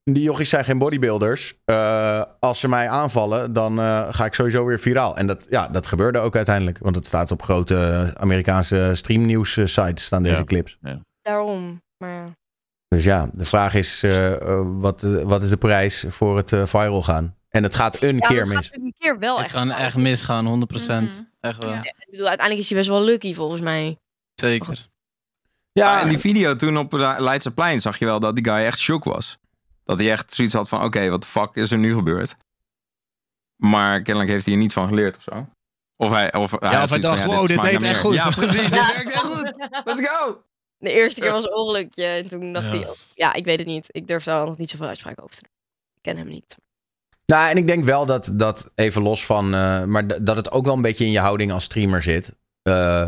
die 0.04 0.24
jochies 0.24 0.50
zijn 0.50 0.66
geen 0.66 0.78
bodybuilders. 0.78 1.54
Eh, 1.66 2.22
als 2.40 2.60
ze 2.60 2.68
mij 2.68 2.90
aanvallen, 2.90 3.54
dan 3.54 3.80
eh, 3.80 4.08
ga 4.14 4.26
ik 4.26 4.34
sowieso 4.34 4.66
weer 4.66 4.80
viraal. 4.80 5.18
En 5.18 5.28
dat, 5.28 5.46
ja, 5.50 5.68
dat 5.68 5.86
gebeurde 5.88 6.20
ook 6.20 6.36
uiteindelijk. 6.36 6.78
Want 6.82 6.96
het 6.96 7.08
staat 7.08 7.32
op 7.32 7.42
grote 7.42 8.12
Amerikaanse 8.18 8.92
streamnieuws 8.94 9.58
eh, 9.58 9.66
sites 9.66 10.06
staan 10.06 10.24
deze 10.24 10.36
Ja. 10.36 10.44
clips. 10.44 10.78
Daarom. 11.22 11.82
Maar 11.98 12.10
ja. 12.10 12.26
Dus 12.88 13.04
ja, 13.04 13.30
de 13.32 13.46
vraag 13.46 13.74
is, 13.74 14.04
eh, 14.04 14.62
wat, 14.64 15.02
wat 15.02 15.42
is 15.42 15.50
de 15.50 15.58
prijs 15.58 16.06
voor 16.08 16.38
het 16.38 16.54
eh, 16.54 16.66
viral 16.66 17.04
gaan? 17.04 17.36
En 17.50 17.64
het 17.64 17.76
gaat 17.76 18.02
een 18.02 18.16
ja, 18.18 18.28
keer 18.28 18.38
dat 18.38 18.48
gaat 18.48 18.56
mis. 18.56 18.70
natuurlijk 18.70 18.84
een 18.84 18.96
keer 19.00 19.20
wel 19.20 19.36
Het 19.36 19.46
echt. 19.46 19.54
kan 19.56 19.72
echt 19.72 19.96
misgaan, 19.98 20.46
100%. 20.46 21.04
Mhm. 21.04 21.24
Echt 21.40 21.58
wel. 21.58 21.70
Ja. 21.72 21.84
Ik 21.84 22.08
bedoel, 22.10 22.28
uiteindelijk 22.28 22.60
is 22.60 22.70
hij 22.70 22.78
best 22.78 22.90
wel 22.90 23.04
lucky 23.04 23.34
volgens 23.34 23.62
mij. 23.62 23.98
Zeker. 24.34 24.88
Ja, 25.72 26.02
in 26.02 26.10
die 26.10 26.20
video 26.20 26.56
toen 26.56 26.78
op 26.78 26.94
Leidseplein 27.18 27.82
zag 27.82 28.00
je 28.00 28.06
wel 28.06 28.20
dat 28.20 28.36
die 28.36 28.46
guy 28.46 28.64
echt 28.64 28.80
shock 28.80 29.04
was. 29.04 29.38
Dat 29.84 30.00
hij 30.00 30.12
echt 30.12 30.34
zoiets 30.34 30.54
had 30.54 30.70
van, 30.70 30.84
oké, 30.84 31.10
wat 31.10 31.22
de 31.22 31.28
fuck 31.28 31.56
is 31.56 31.72
er 31.72 31.78
nu 31.78 31.94
gebeurd? 31.94 32.36
Maar 33.56 34.02
kennelijk 34.02 34.32
heeft 34.32 34.46
hij 34.46 34.54
er 34.54 34.60
niet 34.60 34.74
van 34.74 34.88
geleerd 34.88 35.18
of 35.18 35.24
zo. 35.24 35.48
Of 35.98 36.12
hij, 36.12 36.34
of 36.34 36.52
hij, 36.60 36.74
had 36.76 36.84
of 36.84 36.90
hij 36.90 37.02
zoiets 37.02 37.08
van, 37.08 37.30
dacht, 37.30 37.40
wow, 37.40 37.48
dit 37.48 37.62
deed 37.62 37.84
echt 37.84 38.00
goed. 38.00 38.14
Ja, 38.14 38.30
precies, 38.30 38.70
dit 38.70 38.70
werkt 38.94 39.12
echt 39.12 39.24
goed. 39.24 39.54
Let's 39.84 40.08
go! 40.08 40.44
De 40.78 40.92
eerste 40.92 41.20
keer 41.20 41.32
was 41.32 41.44
een 41.44 41.56
ongelukje. 41.56 42.06
En 42.06 42.26
toen 42.30 42.54
dacht 42.54 42.66
Ja. 42.66 42.72
hij, 42.72 42.88
oh, 42.88 42.96
ja, 43.14 43.34
ik 43.34 43.46
weet 43.46 43.60
het 43.60 43.68
niet. 43.68 43.86
Ik 43.92 44.08
durf 44.08 44.24
daar 44.24 44.46
nog 44.46 44.58
niet 44.58 44.70
zoveel 44.70 44.88
uitspraken 44.88 45.24
over 45.24 45.36
te 45.36 45.42
doen. 45.42 45.52
Ik 45.96 46.02
ken 46.02 46.18
hem 46.18 46.28
niet. 46.28 46.56
Nou, 47.26 47.50
en 47.50 47.58
ik 47.58 47.68
denk 47.68 47.84
wel 47.84 48.06
dat, 48.06 48.32
dat 48.34 48.72
even 48.76 49.02
los 49.02 49.26
van, 49.26 49.46
eh, 49.54 49.84
maar 49.84 50.24
dat 50.24 50.36
het 50.36 50.52
ook 50.52 50.66
wel 50.66 50.76
een 50.76 50.82
beetje 50.82 51.06
in 51.06 51.12
je 51.12 51.20
houding 51.20 51.52
als 51.52 51.64
streamer 51.64 52.02
zit. 52.02 52.36
Eh, 52.62 53.08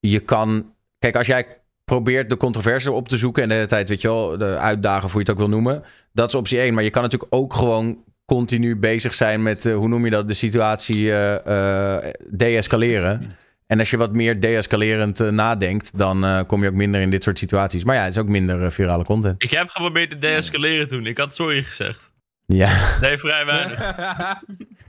je 0.00 0.20
kan, 0.20 0.74
kijk, 0.98 1.16
als 1.16 1.26
jij 1.26 1.60
probeert 1.84 2.30
de 2.30 2.36
controverse 2.36 2.92
op 2.92 3.08
te 3.08 3.18
zoeken 3.18 3.42
en 3.42 3.48
de 3.48 3.54
hele 3.54 3.66
tijd, 3.66 3.88
weet 3.88 4.00
je 4.00 4.08
wel, 4.08 4.38
de 4.38 4.56
uitdagen, 4.56 5.04
of 5.04 5.12
hoe 5.12 5.20
je 5.20 5.26
het 5.30 5.30
ook 5.36 5.46
wil 5.46 5.54
noemen, 5.54 5.82
dat 6.12 6.28
is 6.28 6.34
optie 6.34 6.58
één. 6.60 6.74
Maar 6.74 6.82
je 6.84 6.90
kan 6.90 7.02
natuurlijk 7.02 7.34
ook 7.34 7.54
gewoon 7.54 8.04
continu 8.24 8.76
bezig 8.76 9.14
zijn 9.14 9.42
met, 9.42 9.66
eh, 9.66 9.74
hoe 9.74 9.88
noem 9.88 10.04
je 10.04 10.10
dat, 10.10 10.28
de 10.28 10.34
situatie 10.34 11.10
eh 11.12 11.96
eh, 11.96 12.12
deescaleren. 12.30 13.36
En 13.66 13.78
als 13.78 13.90
je 13.90 13.96
wat 13.96 14.12
meer 14.12 14.40
deescalerend 14.40 15.20
eh, 15.20 15.28
nadenkt, 15.28 15.98
dan 15.98 16.24
eh, 16.24 16.40
kom 16.46 16.62
je 16.62 16.68
ook 16.68 16.74
minder 16.74 17.00
in 17.00 17.10
dit 17.10 17.22
soort 17.22 17.38
situaties. 17.38 17.84
Maar 17.84 17.94
ja, 17.94 18.02
het 18.02 18.10
is 18.10 18.18
ook 18.20 18.28
minder 18.28 18.64
eh, 18.64 18.70
virale 18.70 19.04
content. 19.04 19.42
Ik 19.42 19.50
heb 19.50 19.68
geprobeerd 19.68 20.10
te 20.10 20.18
deescaleren 20.18 20.88
toen. 20.88 21.06
Ik 21.06 21.18
had 21.18 21.34
sorry 21.34 21.62
gezegd. 21.62 22.12
Ja, 22.46 22.98
Nee, 23.00 23.18
vrij 23.18 23.46
weinig. 23.46 23.80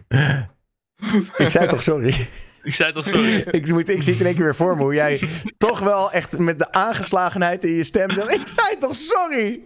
ik 1.37 1.49
zei 1.49 1.67
toch 1.67 1.83
sorry. 1.83 2.27
Ik 2.65 2.75
zei 2.75 2.91
toch 2.93 3.05
sorry. 3.07 3.35
ik, 3.59 3.67
moet, 3.69 3.89
ik 3.89 4.01
zie 4.01 4.11
het 4.11 4.21
in 4.21 4.27
één 4.27 4.35
keer 4.35 4.43
weer 4.43 4.55
voor 4.55 4.75
me. 4.75 4.81
Hoe 4.81 4.93
jij 4.93 5.21
toch 5.57 5.79
wel 5.79 6.11
echt 6.11 6.37
met 6.39 6.59
de 6.59 6.71
aangeslagenheid 6.71 7.63
in 7.63 7.73
je 7.73 7.83
stem 7.83 8.13
zegt... 8.15 8.31
Ik 8.33 8.47
zei 8.47 8.77
toch 8.79 8.95
sorry? 8.95 9.61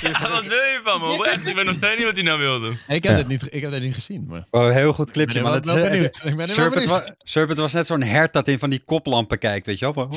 Ja, 0.00 0.30
wat 0.30 0.44
wil 0.46 0.56
je 0.56 0.80
van 0.84 1.00
me? 1.00 1.38
Ik 1.50 1.54
ben 1.54 1.66
nog 1.66 1.74
steeds 1.74 1.96
niet 1.96 2.04
wat 2.04 2.14
hij 2.14 2.22
nou 2.22 2.38
wilde. 2.38 2.76
Ik 2.88 3.02
heb, 3.02 3.16
dit 3.16 3.28
niet, 3.28 3.46
ik 3.50 3.62
heb 3.62 3.70
dit 3.70 3.82
niet 3.82 3.94
gezien. 3.94 4.24
Maar... 4.28 4.44
Oh, 4.50 4.64
een 4.64 4.72
heel 4.72 4.92
goed 4.92 5.10
clipje. 5.10 5.36
Ik 5.38 5.42
ben 5.42 5.52
wel- 5.52 5.60
wel 5.74 5.84
eh, 5.84 5.90
benieuwd. 5.90 6.16
Ik 6.16 6.22
ben 6.22 6.36
wel 6.36 6.46
Serpent, 6.46 6.74
benieuwd. 6.74 6.90
wa- 7.06 7.14
Serpent 7.18 7.58
was 7.58 7.72
net 7.72 7.86
zo'n 7.86 8.02
hert 8.02 8.32
dat 8.32 8.48
in 8.48 8.58
van 8.58 8.70
die 8.70 8.82
koplampen 8.84 9.38
kijkt, 9.38 9.66
weet 9.66 9.78
je 9.78 9.92
wel? 9.94 10.04
Oh. 10.04 10.12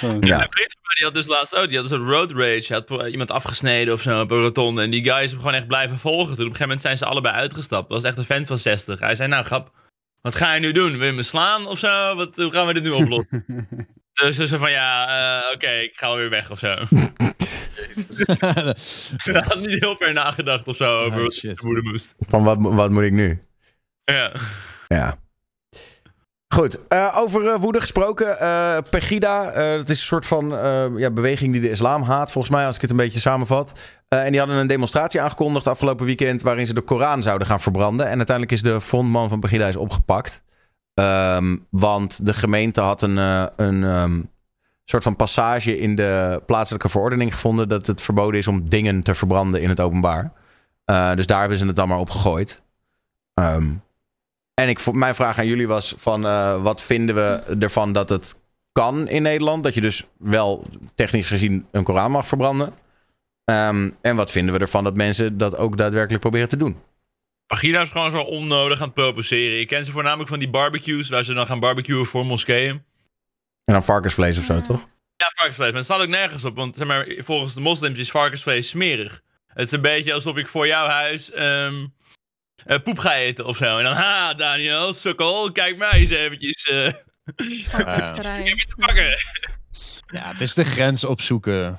Zo. 0.00 0.16
Ja. 0.20 0.48
Die 0.96 1.04
had 1.06 1.14
dus 1.14 1.26
laatst 1.26 1.54
ook, 1.54 1.68
die 1.68 1.78
had 1.78 1.88
dus 1.88 1.98
een 1.98 2.06
road 2.06 2.30
rage. 2.30 2.64
Hij 2.66 2.82
had 2.88 3.08
iemand 3.08 3.30
afgesneden 3.30 3.94
of 3.94 4.02
zo 4.02 4.20
op 4.20 4.30
een 4.30 4.38
rotonde. 4.38 4.82
En 4.82 4.90
die 4.90 5.04
guy 5.04 5.22
is 5.22 5.30
hem 5.30 5.38
gewoon 5.40 5.54
echt 5.54 5.66
blijven 5.66 5.98
volgen. 5.98 6.24
Toen 6.24 6.30
op 6.32 6.38
een 6.38 6.44
gegeven 6.44 6.62
moment 6.62 6.80
zijn 6.80 6.96
ze 6.96 7.04
allebei 7.04 7.34
uitgestapt. 7.34 7.88
Dat 7.88 8.02
was 8.02 8.10
echt 8.10 8.18
een 8.18 8.24
vent 8.24 8.46
van 8.46 8.58
60. 8.58 9.00
Hij 9.00 9.14
zei, 9.14 9.28
nou 9.28 9.44
grap, 9.44 9.70
wat 10.20 10.34
ga 10.34 10.54
je 10.54 10.60
nu 10.60 10.72
doen? 10.72 10.98
Wil 10.98 11.06
je 11.06 11.12
me 11.12 11.22
slaan 11.22 11.66
of 11.66 11.78
zo? 11.78 12.14
Wat, 12.14 12.36
hoe 12.36 12.50
gaan 12.50 12.66
we 12.66 12.74
dit 12.74 12.82
nu 12.82 12.90
oplossen? 12.90 13.44
dus 14.12 14.36
ze 14.36 14.46
zei 14.46 14.60
van, 14.60 14.70
ja, 14.70 15.08
eh, 15.08 15.54
oké, 15.54 15.70
ik 15.70 15.96
ga 15.96 16.06
wel 16.08 16.16
weer 16.16 16.30
weg 16.30 16.50
of 16.50 16.58
zo. 16.58 16.74
Hij 19.16 19.42
had 19.46 19.60
niet 19.60 19.80
heel 19.80 19.96
ver 19.96 20.12
nagedacht 20.12 20.68
of 20.68 20.76
zo 20.76 21.04
over 21.04 21.20
Oh, 21.20 21.26
wat 21.42 21.62
moeder 21.62 21.84
moest. 21.84 22.14
Van 22.18 22.44
wat, 22.44 22.56
wat 22.60 22.90
moet 22.90 23.02
ik 23.02 23.12
nu? 23.12 23.42
Ja. 24.04 24.32
Ja. 24.86 25.14
Goed, 26.54 26.88
eh, 26.88 27.16
over 27.18 27.48
eh, 27.48 27.60
woede 27.60 27.80
gesproken. 27.80 28.38
eh, 28.38 28.78
Pegida, 28.90 29.50
eh, 29.50 29.76
dat 29.76 29.88
is 29.88 30.00
een 30.00 30.06
soort 30.06 30.26
van 30.26 30.48
ja, 30.96 31.10
beweging 31.10 31.52
die 31.52 31.60
de 31.60 31.70
islam 31.70 32.02
haat, 32.02 32.32
volgens 32.32 32.54
mij, 32.54 32.66
als 32.66 32.74
ik 32.74 32.80
het 32.80 32.90
een 32.90 32.96
beetje 32.96 33.18
samenvat. 33.18 33.72
En 34.08 34.30
die 34.30 34.40
hadden 34.40 34.58
een 34.58 34.66
demonstratie 34.66 35.20
aangekondigd 35.20 35.66
afgelopen 35.66 36.06
weekend... 36.06 36.42
waarin 36.42 36.66
ze 36.66 36.74
de 36.74 36.80
Koran 36.80 37.22
zouden 37.22 37.46
gaan 37.46 37.60
verbranden. 37.60 38.06
En 38.06 38.16
uiteindelijk 38.16 38.52
is 38.52 38.62
de 38.62 38.80
frontman 38.80 39.28
van 39.28 39.40
Pegida 39.40 39.66
is 39.66 39.76
opgepakt. 39.76 40.42
Ehm, 40.94 41.56
want 41.70 42.26
de 42.26 42.34
gemeente 42.34 42.80
had 42.80 43.02
een, 43.02 43.16
een 43.56 43.84
ehm, 43.84 44.22
soort 44.84 45.02
van 45.02 45.16
passage 45.16 45.78
in 45.78 45.96
de 45.96 46.42
plaatselijke 46.46 46.88
verordening 46.88 47.34
gevonden... 47.34 47.68
dat 47.68 47.86
het 47.86 48.02
verboden 48.02 48.38
is 48.40 48.48
om 48.48 48.68
dingen 48.68 49.02
te 49.02 49.14
verbranden 49.14 49.62
in 49.62 49.68
het 49.68 49.80
openbaar. 49.80 50.32
Dus 51.14 51.26
daar 51.26 51.40
hebben 51.40 51.58
ze 51.58 51.66
het 51.66 51.76
dan 51.76 51.88
maar 51.88 51.98
op 51.98 52.10
gegooid. 52.10 52.62
Ehm, 53.34 53.74
en 54.58 54.68
ik, 54.68 54.92
mijn 54.92 55.14
vraag 55.14 55.38
aan 55.38 55.46
jullie 55.46 55.68
was 55.68 55.94
van 55.98 56.26
eh, 56.26 56.62
wat 56.62 56.82
vinden 56.82 57.14
we 57.14 57.56
ervan 57.58 57.92
dat 57.92 58.08
het 58.08 58.40
kan 58.72 59.08
in 59.08 59.22
Nederland? 59.22 59.64
Dat 59.64 59.74
je 59.74 59.80
dus 59.80 60.04
wel 60.18 60.66
technisch 60.94 61.26
gezien 61.26 61.66
een 61.70 61.84
Koran 61.84 62.10
mag 62.10 62.26
verbranden. 62.26 62.74
Ehm, 63.44 63.90
en 64.00 64.16
wat 64.16 64.30
vinden 64.30 64.54
we 64.54 64.60
ervan 64.60 64.84
dat 64.84 64.96
mensen 64.96 65.38
dat 65.38 65.56
ook 65.56 65.76
daadwerkelijk 65.76 66.20
proberen 66.20 66.48
te 66.48 66.56
doen? 66.56 66.76
Pagina 67.46 67.80
is 67.80 67.90
gewoon 67.90 68.10
zo 68.10 68.20
onnodig 68.20 68.78
aan 68.78 68.84
het 68.84 68.94
provoceren. 68.94 69.58
Je 69.58 69.66
kent 69.66 69.86
ze 69.86 69.92
voornamelijk 69.92 70.28
van 70.28 70.38
die 70.38 70.50
barbecues, 70.50 71.08
waar 71.08 71.24
ze 71.24 71.34
dan 71.34 71.46
gaan 71.46 71.60
barbecuen 71.60 72.06
voor 72.06 72.26
moskeeën. 72.26 72.82
En 73.64 73.72
dan 73.72 73.84
varkensvlees 73.84 74.38
of 74.38 74.44
zo, 74.44 74.60
toch? 74.60 74.88
Ja, 75.16 75.32
varkensvlees. 75.34 75.68
Maar 75.68 75.78
het 75.78 75.84
staat 75.84 76.00
ook 76.00 76.08
nergens 76.08 76.44
op. 76.44 76.56
Want 76.56 76.76
zeg 76.76 76.86
maar, 76.86 77.14
volgens 77.18 77.54
de 77.54 77.60
moslims 77.60 77.98
is 77.98 78.10
varkensvlees 78.10 78.68
smerig. 78.68 79.22
Het 79.46 79.66
is 79.66 79.72
een 79.72 79.80
beetje 79.80 80.12
alsof 80.12 80.36
ik 80.36 80.48
voor 80.48 80.66
jouw 80.66 80.86
huis 80.86 81.30
ehm, 81.30 81.86
eh, 82.64 82.78
poep 82.82 82.98
ga 82.98 83.14
eten 83.14 83.46
of 83.46 83.56
zo. 83.56 83.78
En 83.78 83.84
dan, 83.84 83.92
ha, 83.94 84.34
Daniel, 84.34 84.92
sukkel, 84.94 85.52
kijk 85.52 85.76
mij 85.78 85.90
eens 85.92 86.10
eventjes. 86.10 86.66
eh 86.68 86.92
Varkensterij. 87.70 88.40
ik 88.40 88.48
heb 88.48 88.58
je 88.58 88.66
te 88.66 88.74
pakken. 88.76 89.18
Ja, 90.12 90.28
het 90.32 90.40
is 90.40 90.54
de 90.54 90.64
grens 90.64 91.04
opzoeken. 91.04 91.78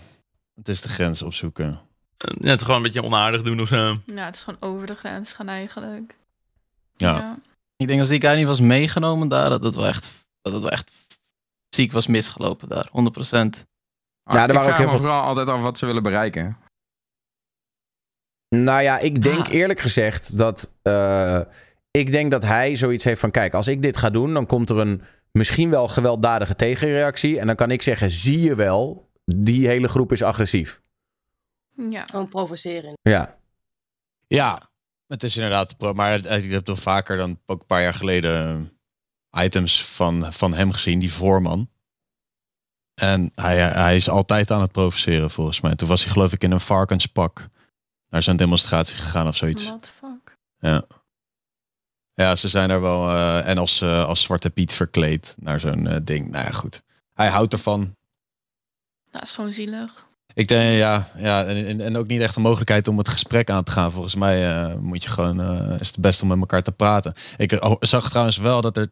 Het 0.55 0.69
is 0.69 0.82
de 0.82 0.89
grens 0.89 1.21
opzoeken. 1.21 1.80
Net 2.17 2.61
gewoon 2.61 2.75
een 2.77 2.82
beetje 2.84 3.03
onaardig 3.03 3.41
doen 3.41 3.59
of 3.61 3.67
zo. 3.67 3.97
Ja, 4.05 4.25
het 4.25 4.34
is 4.36 4.41
gewoon 4.41 4.61
over 4.73 4.88
de 4.88 4.95
grens 4.95 5.34
gaan 5.34 5.47
eigenlijk. 5.49 6.15
Ja. 6.95 7.38
Ik 7.77 7.88
denk 7.88 7.99
als 7.99 8.09
die 8.09 8.21
guy 8.21 8.36
niet 8.36 8.45
was 8.47 8.59
meegenomen 8.59 9.27
daar, 9.27 9.49
dat 9.49 9.63
het 9.63 9.75
wel 9.75 9.88
echt, 9.88 10.09
dat 10.41 10.53
het 10.53 10.61
wel 10.61 10.71
echt 10.71 10.91
ziek 11.69 11.91
was 11.91 12.07
misgelopen 12.07 12.69
daar. 12.69 12.88
100%. 12.88 13.65
Ja, 14.23 14.43
er 14.43 14.49
ik 14.49 14.55
waren 14.55 14.71
ook 14.71 14.77
heel 14.77 14.89
veel- 14.89 14.97
vooral 14.97 15.21
altijd 15.21 15.47
af 15.47 15.61
wat 15.61 15.77
ze 15.77 15.86
willen 15.86 16.03
bereiken. 16.03 16.57
Nou 18.50 18.82
ja, 18.82 19.00
ik 19.00 19.24
denk 19.24 19.47
eerlijk 19.47 19.80
gezegd 19.80 20.38
dat 20.38 20.74
eh, 20.82 21.41
ik 21.91 22.12
denk 22.12 22.32
dat 22.32 22.43
hij 22.43 22.76
zoiets 22.76 23.04
heeft 23.04 23.20
van: 23.20 23.32
kijk, 23.32 23.54
als 23.54 23.68
ik 23.68 23.82
dit 23.82 23.97
ga 23.97 24.10
doen, 24.10 24.34
dan 24.34 24.45
komt 24.45 24.70
er 24.70 24.78
een 24.78 25.02
misschien 25.32 25.70
wel 25.70 25.88
gewelddadige 25.88 26.56
tegenreactie. 26.56 27.39
En 27.39 27.47
dan 27.47 27.56
kan 27.56 27.72
ik 27.72 27.82
zeggen: 27.82 28.12
zie 28.12 28.41
je 28.41 28.56
wel, 28.56 29.10
die 29.26 29.68
hele 29.68 29.88
groep 29.88 30.12
is 30.12 30.24
agressief. 30.24 30.82
Ja. 31.89 32.06
Gewoon 32.06 32.30
provoceren. 32.30 32.97
Ja. 33.02 33.38
Ja, 34.28 34.70
het 35.08 35.24
is 35.24 35.36
inderdaad. 35.36 35.93
Maar 35.93 36.26
ik 36.26 36.52
heb 36.52 36.66
toch 36.66 36.80
vaker 36.80 37.18
dan 37.18 37.39
ook 37.45 37.60
een 37.60 37.66
paar 37.66 37.82
jaar 37.82 37.93
geleden 37.93 38.72
eh, 39.30 39.43
items 39.43 39.86
van, 39.86 40.34
van 40.34 40.54
hem 40.54 40.72
gezien, 40.72 41.00
die 41.00 41.14
voorman. 41.14 41.70
En 42.93 43.32
hij, 43.36 43.58
hij 43.58 43.95
is 43.95 44.10
altijd 44.10 44.52
aan 44.52 44.62
het 44.62 44.72
provoceren 44.72 45.32
volgens 45.32 45.62
mij. 45.62 45.76
Toen 45.76 45.88
was 45.88 46.04
hij 46.04 46.12
geloof 46.12 46.34
ik 46.34 46.43
in 46.43 46.52
een 46.52 46.60
varkenspak 46.60 47.50
naar 48.10 48.24
zo'n 48.24 48.38
demonstratie 48.38 48.97
gegaan 48.97 49.28
of 49.28 49.36
zoiets. 49.36 49.64
What 49.66 49.82
the 49.82 49.89
fuck? 49.89 50.38
Ja. 50.60 50.84
Ja, 52.14 52.36
ze 52.36 52.49
zijn 52.49 52.70
er 52.70 52.82
wel. 52.82 53.10
eh, 53.10 53.47
en 53.47 53.57
als, 53.57 53.82
eh, 53.82 54.05
als 54.05 54.22
Zwarte 54.22 54.49
Piet 54.49 54.74
verkleed 54.74 55.36
naar 55.39 55.60
zo'n 55.60 55.88
eh, 55.88 55.97
ding. 56.03 56.30
Nou 56.32 56.45
ja, 56.45 56.51
goed. 56.51 56.82
Hij 57.14 57.28
houdt 57.28 57.53
ervan. 57.53 57.95
Dat 59.12 59.22
is 59.22 59.32
gewoon 59.32 59.51
zielig. 59.51 60.07
Ik 60.34 60.47
denk, 60.47 60.78
ja, 60.78 61.10
ja 61.18 61.45
en, 61.45 61.82
en, 61.82 61.97
ook 61.97 62.07
niet 62.07 62.22
echt 62.22 62.36
een 62.36 62.41
mogelijkheid 62.41 62.88
om 62.88 62.97
het 62.97 63.07
gesprek 63.07 63.49
aan 63.49 63.64
te 63.64 63.72
gaan. 63.72 63.91
Volgens 63.91 64.16
mij 64.16 64.76
moet 64.78 65.03
je 65.03 65.10
gewoon, 65.10 65.41
is 65.80 65.88
het 65.88 65.99
best 65.99 66.22
om 66.22 66.28
met 66.28 66.39
elkaar 66.39 66.64
te 66.64 66.72
praten. 66.72 67.14
Ik 67.38 67.51
eh, 67.51 67.76
zag 67.80 68.10
trouwens 68.10 68.38
wel 68.38 68.62
dat 68.62 68.78
er 68.78 68.89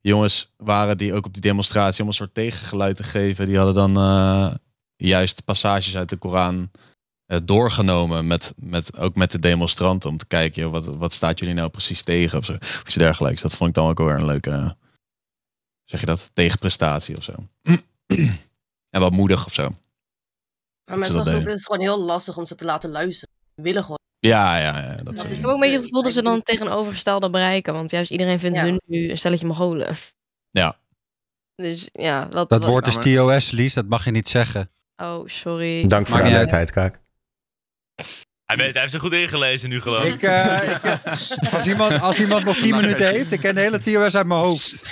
jongens 0.00 0.52
waren 0.56 0.98
die 0.98 1.14
ook 1.14 1.26
op 1.26 1.32
die 1.32 1.42
demonstratie 1.42 2.02
om 2.02 2.08
een 2.08 2.14
soort 2.14 2.34
tegengeluid 2.34 2.96
te 2.96 3.02
geven. 3.02 3.46
Die 3.46 3.56
hadden 3.56 3.94
dan 3.94 4.58
juist 4.96 5.44
passages 5.44 5.96
uit 5.96 6.08
de 6.08 6.16
Koran 6.16 6.70
doorgenomen. 7.44 8.26
Met, 8.26 8.52
met, 8.56 8.96
ook 8.98 9.14
met 9.16 9.30
de 9.30 9.38
demonstranten. 9.38 10.10
Om 10.10 10.16
te 10.16 10.26
kijken, 10.26 10.62
joh, 10.62 10.72
wat, 10.72 10.84
wat 10.96 11.12
staat 11.12 11.38
jullie 11.38 11.54
nou 11.54 11.68
precies 11.70 12.02
tegen? 12.02 12.38
Of, 12.38 12.44
zo, 12.44 12.52
of 12.52 12.82
iets 12.86 12.94
dergelijks. 12.94 13.42
Dat 13.42 13.54
vond 13.54 13.68
ik 13.70 13.74
dan 13.76 13.88
ook 13.88 13.98
wel 13.98 14.06
weer 14.06 14.16
een 14.16 14.24
leuke, 14.24 14.50
eh, 14.50 14.70
zeg 15.84 16.00
je 16.00 16.06
dat, 16.06 16.30
tegenprestatie 16.32 17.16
of 17.16 17.24
zo. 17.24 17.32
en 18.94 19.00
wat 19.00 19.12
moedig 19.12 19.46
of 19.46 19.52
zo. 19.52 19.68
Maar 20.90 20.98
met 20.98 21.06
ze 21.06 21.12
zo'n 21.12 21.24
dat 21.24 21.32
groep 21.32 21.44
deden. 21.44 21.56
is 21.58 21.64
het 21.64 21.72
gewoon 21.72 21.80
heel 21.96 22.04
lastig 22.04 22.36
om 22.36 22.46
ze 22.46 22.54
te 22.54 22.64
laten 22.64 22.90
luisteren. 22.90 23.34
Ze 23.54 23.62
willen 23.62 23.82
gewoon. 23.82 23.98
Ja, 24.18 24.58
ja, 24.58 24.78
ja. 24.82 24.94
Dat 24.96 25.24
Ik 25.24 25.36
heb 25.36 25.44
ook 25.44 25.54
een 25.54 25.60
beetje 25.60 25.76
het 25.76 25.84
gevoel 25.84 26.02
dat 26.02 26.12
ze 26.12 26.22
dan 26.22 26.42
tegenovergestelde 26.42 27.30
bereiken. 27.30 27.72
Want 27.72 27.90
juist 27.90 28.10
iedereen 28.10 28.38
vindt 28.38 28.56
Ja. 28.56 28.62
hun 28.62 28.80
nu 28.86 29.10
een 29.10 29.18
stelletje 29.18 29.46
Mongolen. 29.46 29.94
Ja. 30.50 30.76
Dus 31.54 31.88
ja, 31.92 32.28
wat, 32.28 32.48
Dat 32.48 32.62
wat- 32.62 32.70
woord 32.70 32.86
is 32.86 32.94
TOS, 32.94 33.50
Lies. 33.50 33.74
Dat 33.74 33.86
mag 33.86 34.04
je 34.04 34.10
niet 34.10 34.28
zeggen. 34.28 34.70
Oh, 34.96 35.26
sorry. 35.28 35.86
Dank 35.86 36.06
voor 36.06 36.18
de 36.18 36.24
niet 36.24 36.32
uit. 36.34 36.52
alertheid, 36.52 36.70
Kaak. 36.70 37.00
Hij, 38.44 38.56
weet, 38.56 38.72
hij 38.72 38.80
heeft 38.82 38.94
er 38.94 39.00
goed 39.00 39.12
ingelezen 39.12 39.68
nu 39.68 39.80
geloof 39.80 40.04
ik. 40.04 40.22
Eh, 40.22 40.68
ik, 40.74 40.82
eh, 40.82 41.52
als, 41.54 41.66
iemand, 41.66 42.00
als 42.00 42.20
iemand 42.20 42.44
nog 42.44 42.56
10 42.56 42.76
minuten 42.76 43.06
heeft, 43.14 43.32
ik 43.32 43.40
ken 43.40 43.54
de 43.54 43.60
hele 43.60 43.80
TOS 43.80 44.14
uit 44.16 44.26
mijn 44.26 44.40
hoofd. 44.40 44.82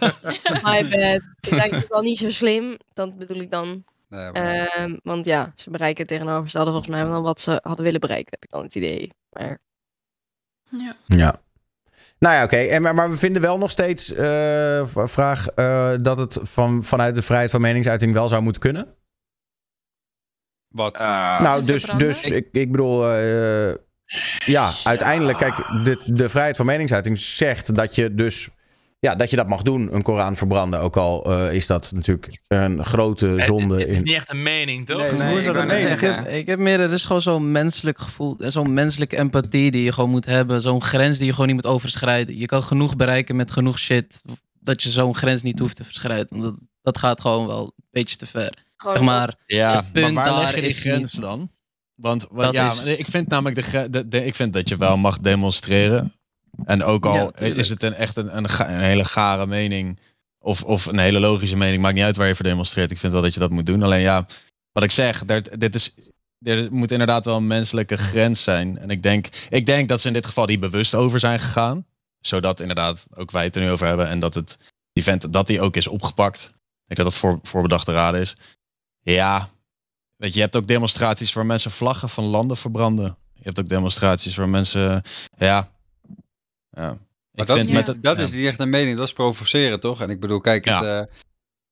My 0.64 0.88
bad. 0.88 1.20
Ik 1.40 1.50
denk 1.50 1.70
het 1.70 1.86
wel 1.88 2.02
niet 2.02 2.18
zo 2.18 2.30
slim. 2.30 2.76
Dat 2.92 3.18
bedoel 3.18 3.40
ik 3.40 3.50
dan. 3.50 3.84
Nee, 4.08 4.30
maar- 4.30 4.66
Ehm, 4.66 4.96
want 5.02 5.26
ja, 5.26 5.52
ze 5.56 5.70
bereiken 5.70 5.98
het 5.98 6.08
tegenovergestelde 6.08 6.70
volgens 6.70 6.90
mij 6.90 7.04
dan 7.04 7.22
wat 7.22 7.40
ze 7.40 7.60
hadden 7.62 7.84
willen 7.84 8.00
bereiken. 8.00 8.30
Heb 8.30 8.42
ik 8.44 8.50
dan 8.50 8.62
het 8.62 8.74
idee. 8.74 9.10
Maar 9.30 9.58
Ja. 10.70 10.96
Ja. 11.06 11.36
Nou 12.18 12.34
ja, 12.34 12.42
oké. 12.44 12.56
En 12.56 12.82
Maar, 12.82 12.94
maar 12.94 13.10
we 13.10 13.16
vinden 13.16 13.42
wel 13.42 13.58
nog 13.58 13.70
steeds, 13.70 14.12
eh, 14.12 14.86
vraag, 14.86 15.46
eh, 15.48 15.92
dat 16.00 16.18
het 16.18 16.38
van, 16.42 16.84
vanuit 16.84 17.14
de 17.14 17.22
vrijheid 17.22 17.50
van 17.50 17.60
meningsuiting 17.60 18.12
wel 18.12 18.28
zou 18.28 18.42
moeten 18.42 18.60
kunnen. 18.62 18.94
Wat? 20.74 20.98
nou, 20.98 21.56
het 21.58 21.66
dus, 21.66 21.90
dus 21.96 22.24
ik, 22.24 22.48
ik 22.52 22.70
bedoel, 22.70 23.10
eh, 23.10 23.74
ja, 24.46 24.72
uiteindelijk, 24.84 25.38
kijk, 25.38 25.56
de, 25.56 26.02
de 26.04 26.28
vrijheid 26.28 26.56
van 26.56 26.66
meningsuiting 26.66 27.18
zegt 27.18 27.74
dat 27.74 27.94
je 27.94 28.14
dus, 28.14 28.48
ja, 29.00 29.14
dat 29.14 29.30
je 29.30 29.36
dat 29.36 29.48
mag 29.48 29.62
doen, 29.62 29.94
een 29.94 30.02
Koran 30.02 30.36
verbranden. 30.36 30.80
Ook 30.80 30.96
al 30.96 31.24
eh, 31.24 31.54
is 31.54 31.66
dat 31.66 31.92
natuurlijk 31.94 32.40
een 32.48 32.84
grote 32.84 33.34
zonde. 33.38 33.78
Het 33.78 33.88
is 33.88 33.98
In, 33.98 34.04
niet 34.04 34.14
echt 34.14 34.30
een 34.30 34.42
mening, 34.42 34.86
toch? 34.86 34.98
Nee, 34.98 35.10
hoe 35.10 35.18
Nee, 35.18 35.38
is 35.38 35.44
ik 35.46 35.52
dat 35.52 35.62
een? 35.62 35.70
Ik 35.70 35.78
zeggen. 35.78 36.14
heb, 36.14 36.28
ik 36.28 36.46
heb 36.46 36.58
meer, 36.58 36.80
er 36.80 36.92
is 36.92 37.04
gewoon 37.04 37.22
zo'n 37.22 37.52
menselijk 37.52 37.98
gevoel, 37.98 38.36
en 38.38 38.52
zo'n 38.52 38.74
menselijke 38.74 39.16
empathie 39.16 39.70
die 39.70 39.84
je 39.84 39.92
gewoon 39.92 40.10
moet 40.10 40.26
hebben. 40.26 40.60
Zo'n 40.60 40.82
grens 40.82 41.18
die 41.18 41.26
je 41.26 41.32
gewoon 41.32 41.46
niet 41.46 41.56
moet 41.56 41.72
overschrijden. 41.72 42.38
Je 42.38 42.46
kan 42.46 42.62
genoeg 42.62 42.96
bereiken 42.96 43.36
met 43.36 43.50
genoeg 43.50 43.78
shit, 43.78 44.22
dat 44.60 44.82
je 44.82 44.90
zo'n 44.90 45.16
grens 45.16 45.42
niet 45.42 45.58
hoeft 45.58 45.76
te 45.76 45.84
verschrijden. 45.84 46.40
Dat, 46.40 46.54
dat 46.82 46.98
gaat 46.98 47.20
gewoon 47.20 47.46
wel 47.46 47.62
een 47.64 47.84
beetje 47.90 48.16
te 48.16 48.26
ver. 48.26 48.62
Gewoon 48.76 48.96
Zeg 48.96 49.04
maar, 49.04 49.34
Ja, 49.46 49.76
het 49.76 49.92
punt 49.92 50.14
maar 50.14 50.24
waar 50.24 50.34
daar 50.34 50.42
leg 50.42 50.54
je 50.54 50.60
die 50.60 50.70
is 50.70 50.80
grens 50.80 51.12
niet- 51.12 51.22
dan? 51.22 51.50
Want 51.94 52.26
wat, 52.30 52.44
Dat 52.44 52.52
ja, 52.54 52.72
is- 52.72 52.96
ik 52.98 53.06
vind 53.06 53.28
namelijk 53.28 53.70
de, 53.72 53.90
de, 53.90 54.08
de- 54.08 54.24
ik 54.24 54.34
vind 54.34 54.52
dat 54.52 54.68
je 54.68 54.76
wel 54.76 54.96
mag 54.96 55.18
demonstreren. 55.18 56.12
En 56.64 56.82
ook 56.84 57.06
al 57.06 57.14
Ja, 57.14 57.30
is 57.36 57.68
het 57.68 57.82
een, 57.82 57.94
echt 57.94 58.16
een, 58.16 58.36
een, 58.36 58.80
hele 58.80 59.04
gare 59.04 59.46
mening 59.46 59.98
of, 60.38 60.62
of 60.62 60.86
een 60.86 60.98
hele 60.98 61.20
logische 61.20 61.56
mening, 61.56 61.82
maakt 61.82 61.94
niet 61.94 62.04
uit 62.04 62.16
waar 62.16 62.26
je 62.26 62.34
voor 62.34 62.44
demonstreert. 62.44 62.90
Ik 62.90 62.98
vind 62.98 63.12
wel 63.12 63.22
dat 63.22 63.34
je 63.34 63.40
dat 63.40 63.50
moet 63.50 63.66
doen. 63.66 63.82
Alleen 63.82 64.00
ja, 64.00 64.26
wat 64.72 64.82
ik 64.82 64.90
zeg, 64.90 65.22
er, 65.26 65.58
dit 65.58 65.74
is, 65.74 65.94
er 66.40 66.72
moet 66.72 66.90
inderdaad 66.92 67.24
wel 67.24 67.36
een 67.36 67.46
menselijke 67.46 67.96
grens 67.96 68.42
zijn. 68.42 68.78
En 68.78 68.90
ik 68.90 69.02
denk, 69.02 69.28
ik 69.48 69.66
denk 69.66 69.88
dat 69.88 70.00
ze 70.00 70.06
in 70.06 70.12
dit 70.12 70.26
geval 70.26 70.46
die 70.46 70.58
bewust 70.58 70.94
over 70.94 71.20
zijn 71.20 71.40
gegaan. 71.40 71.86
Zodat 72.20 72.60
inderdaad 72.60 73.06
ook 73.14 73.30
wij 73.30 73.44
het 73.44 73.56
er 73.56 73.62
nu 73.62 73.70
over 73.70 73.86
hebben. 73.86 74.08
En 74.08 74.18
dat 74.18 74.34
het, 74.34 74.56
die 74.92 75.02
vent, 75.04 75.32
dat 75.32 75.46
die 75.46 75.60
ook 75.60 75.76
is 75.76 75.86
opgepakt. 75.88 76.42
Ik 76.44 76.50
denk 76.86 76.96
dat 77.00 77.06
dat 77.06 77.16
voor, 77.16 77.38
voorbedachte 77.42 77.92
raden 77.92 78.20
is. 78.20 78.36
Ja, 79.04 79.48
weet 80.16 80.30
je, 80.30 80.34
je 80.36 80.40
hebt 80.40 80.56
ook 80.56 80.66
demonstraties 80.66 81.32
waar 81.32 81.46
mensen 81.46 81.70
vlaggen 81.70 82.08
van 82.08 82.24
landen 82.24 82.56
verbranden. 82.56 83.16
Je 83.34 83.42
hebt 83.42 83.60
ook 83.60 83.68
demonstraties 83.68 84.36
waar 84.36 84.48
mensen, 84.48 85.02
ja, 85.38 85.70
ja. 86.70 86.98
Maar 87.30 87.42
Ik 87.42 87.46
dat, 87.46 87.56
vind 87.56 87.68
Ja. 87.68 87.82
dat, 87.82 88.02
dat 88.02 88.16
ja. 88.16 88.22
is 88.22 88.32
niet 88.32 88.46
echt 88.46 88.60
een 88.60 88.70
mening, 88.70 88.96
dat 88.96 89.06
is 89.06 89.12
provoceren, 89.12 89.80
toch? 89.80 90.00
En 90.00 90.10
ik 90.10 90.20
bedoel, 90.20 90.40
kijk, 90.40 90.64
het, 90.64 90.74
Ja. 90.74 91.00
eh, 91.00 91.06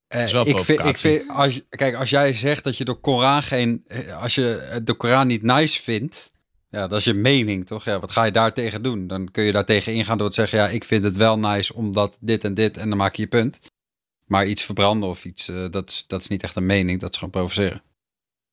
eh, 0.07 0.23
is 0.25 0.33
wel 0.33 0.47
ik, 0.49 0.59
vind, 0.59 0.85
ik 0.85 0.97
vind, 0.97 1.29
als, 1.29 1.61
kijk, 1.69 1.95
als 1.95 2.11
jij 2.11 2.35
zegt 2.35 2.65
dat 2.65 2.77
je 2.77 2.85
de 2.85 2.95
Koran 2.95 3.43
geen, 3.43 3.83
eh, 3.87 4.23
als 4.23 4.35
je 4.35 4.81
de 4.85 4.95
Koran 4.95 5.27
niet 5.27 5.43
nice 5.43 5.83
vindt, 5.83 6.33
ja, 6.71 6.89
dat 6.89 6.99
is 6.99 7.05
je 7.05 7.15
mening, 7.15 7.67
toch? 7.67 7.85
Ja, 7.85 8.01
wat 8.01 8.11
ga 8.11 8.25
je 8.25 8.33
daar 8.33 8.55
tegen 8.55 8.83
doen? 8.83 9.07
Dan 9.07 9.31
kun 9.31 9.45
je 9.45 9.53
daar 9.53 9.65
tegen 9.65 9.95
ingaan 9.95 10.19
door 10.19 10.29
te 10.29 10.35
zeggen, 10.35 10.59
ja, 10.59 10.69
ik 10.69 10.85
vind 10.85 11.05
het 11.05 11.17
wel 11.17 11.39
nice 11.39 11.75
omdat 11.75 12.17
dit 12.21 12.45
en 12.45 12.55
dit, 12.55 12.77
en 12.77 12.89
dan 12.89 12.99
maak 12.99 13.15
je 13.15 13.23
je 13.23 13.29
punt. 13.29 13.61
Maar 14.33 14.47
iets 14.47 14.63
verbranden 14.63 15.09
of 15.09 15.25
iets, 15.25 15.49
eh, 15.49 15.65
dat, 15.71 15.91
is, 15.91 16.05
dat 16.07 16.21
is 16.21 16.29
niet 16.29 16.43
echt 16.43 16.57
een 16.57 16.67
mening, 16.67 17.01
dat 17.01 17.11
is 17.11 17.17
gewoon 17.19 17.31
provoceren. 17.33 17.83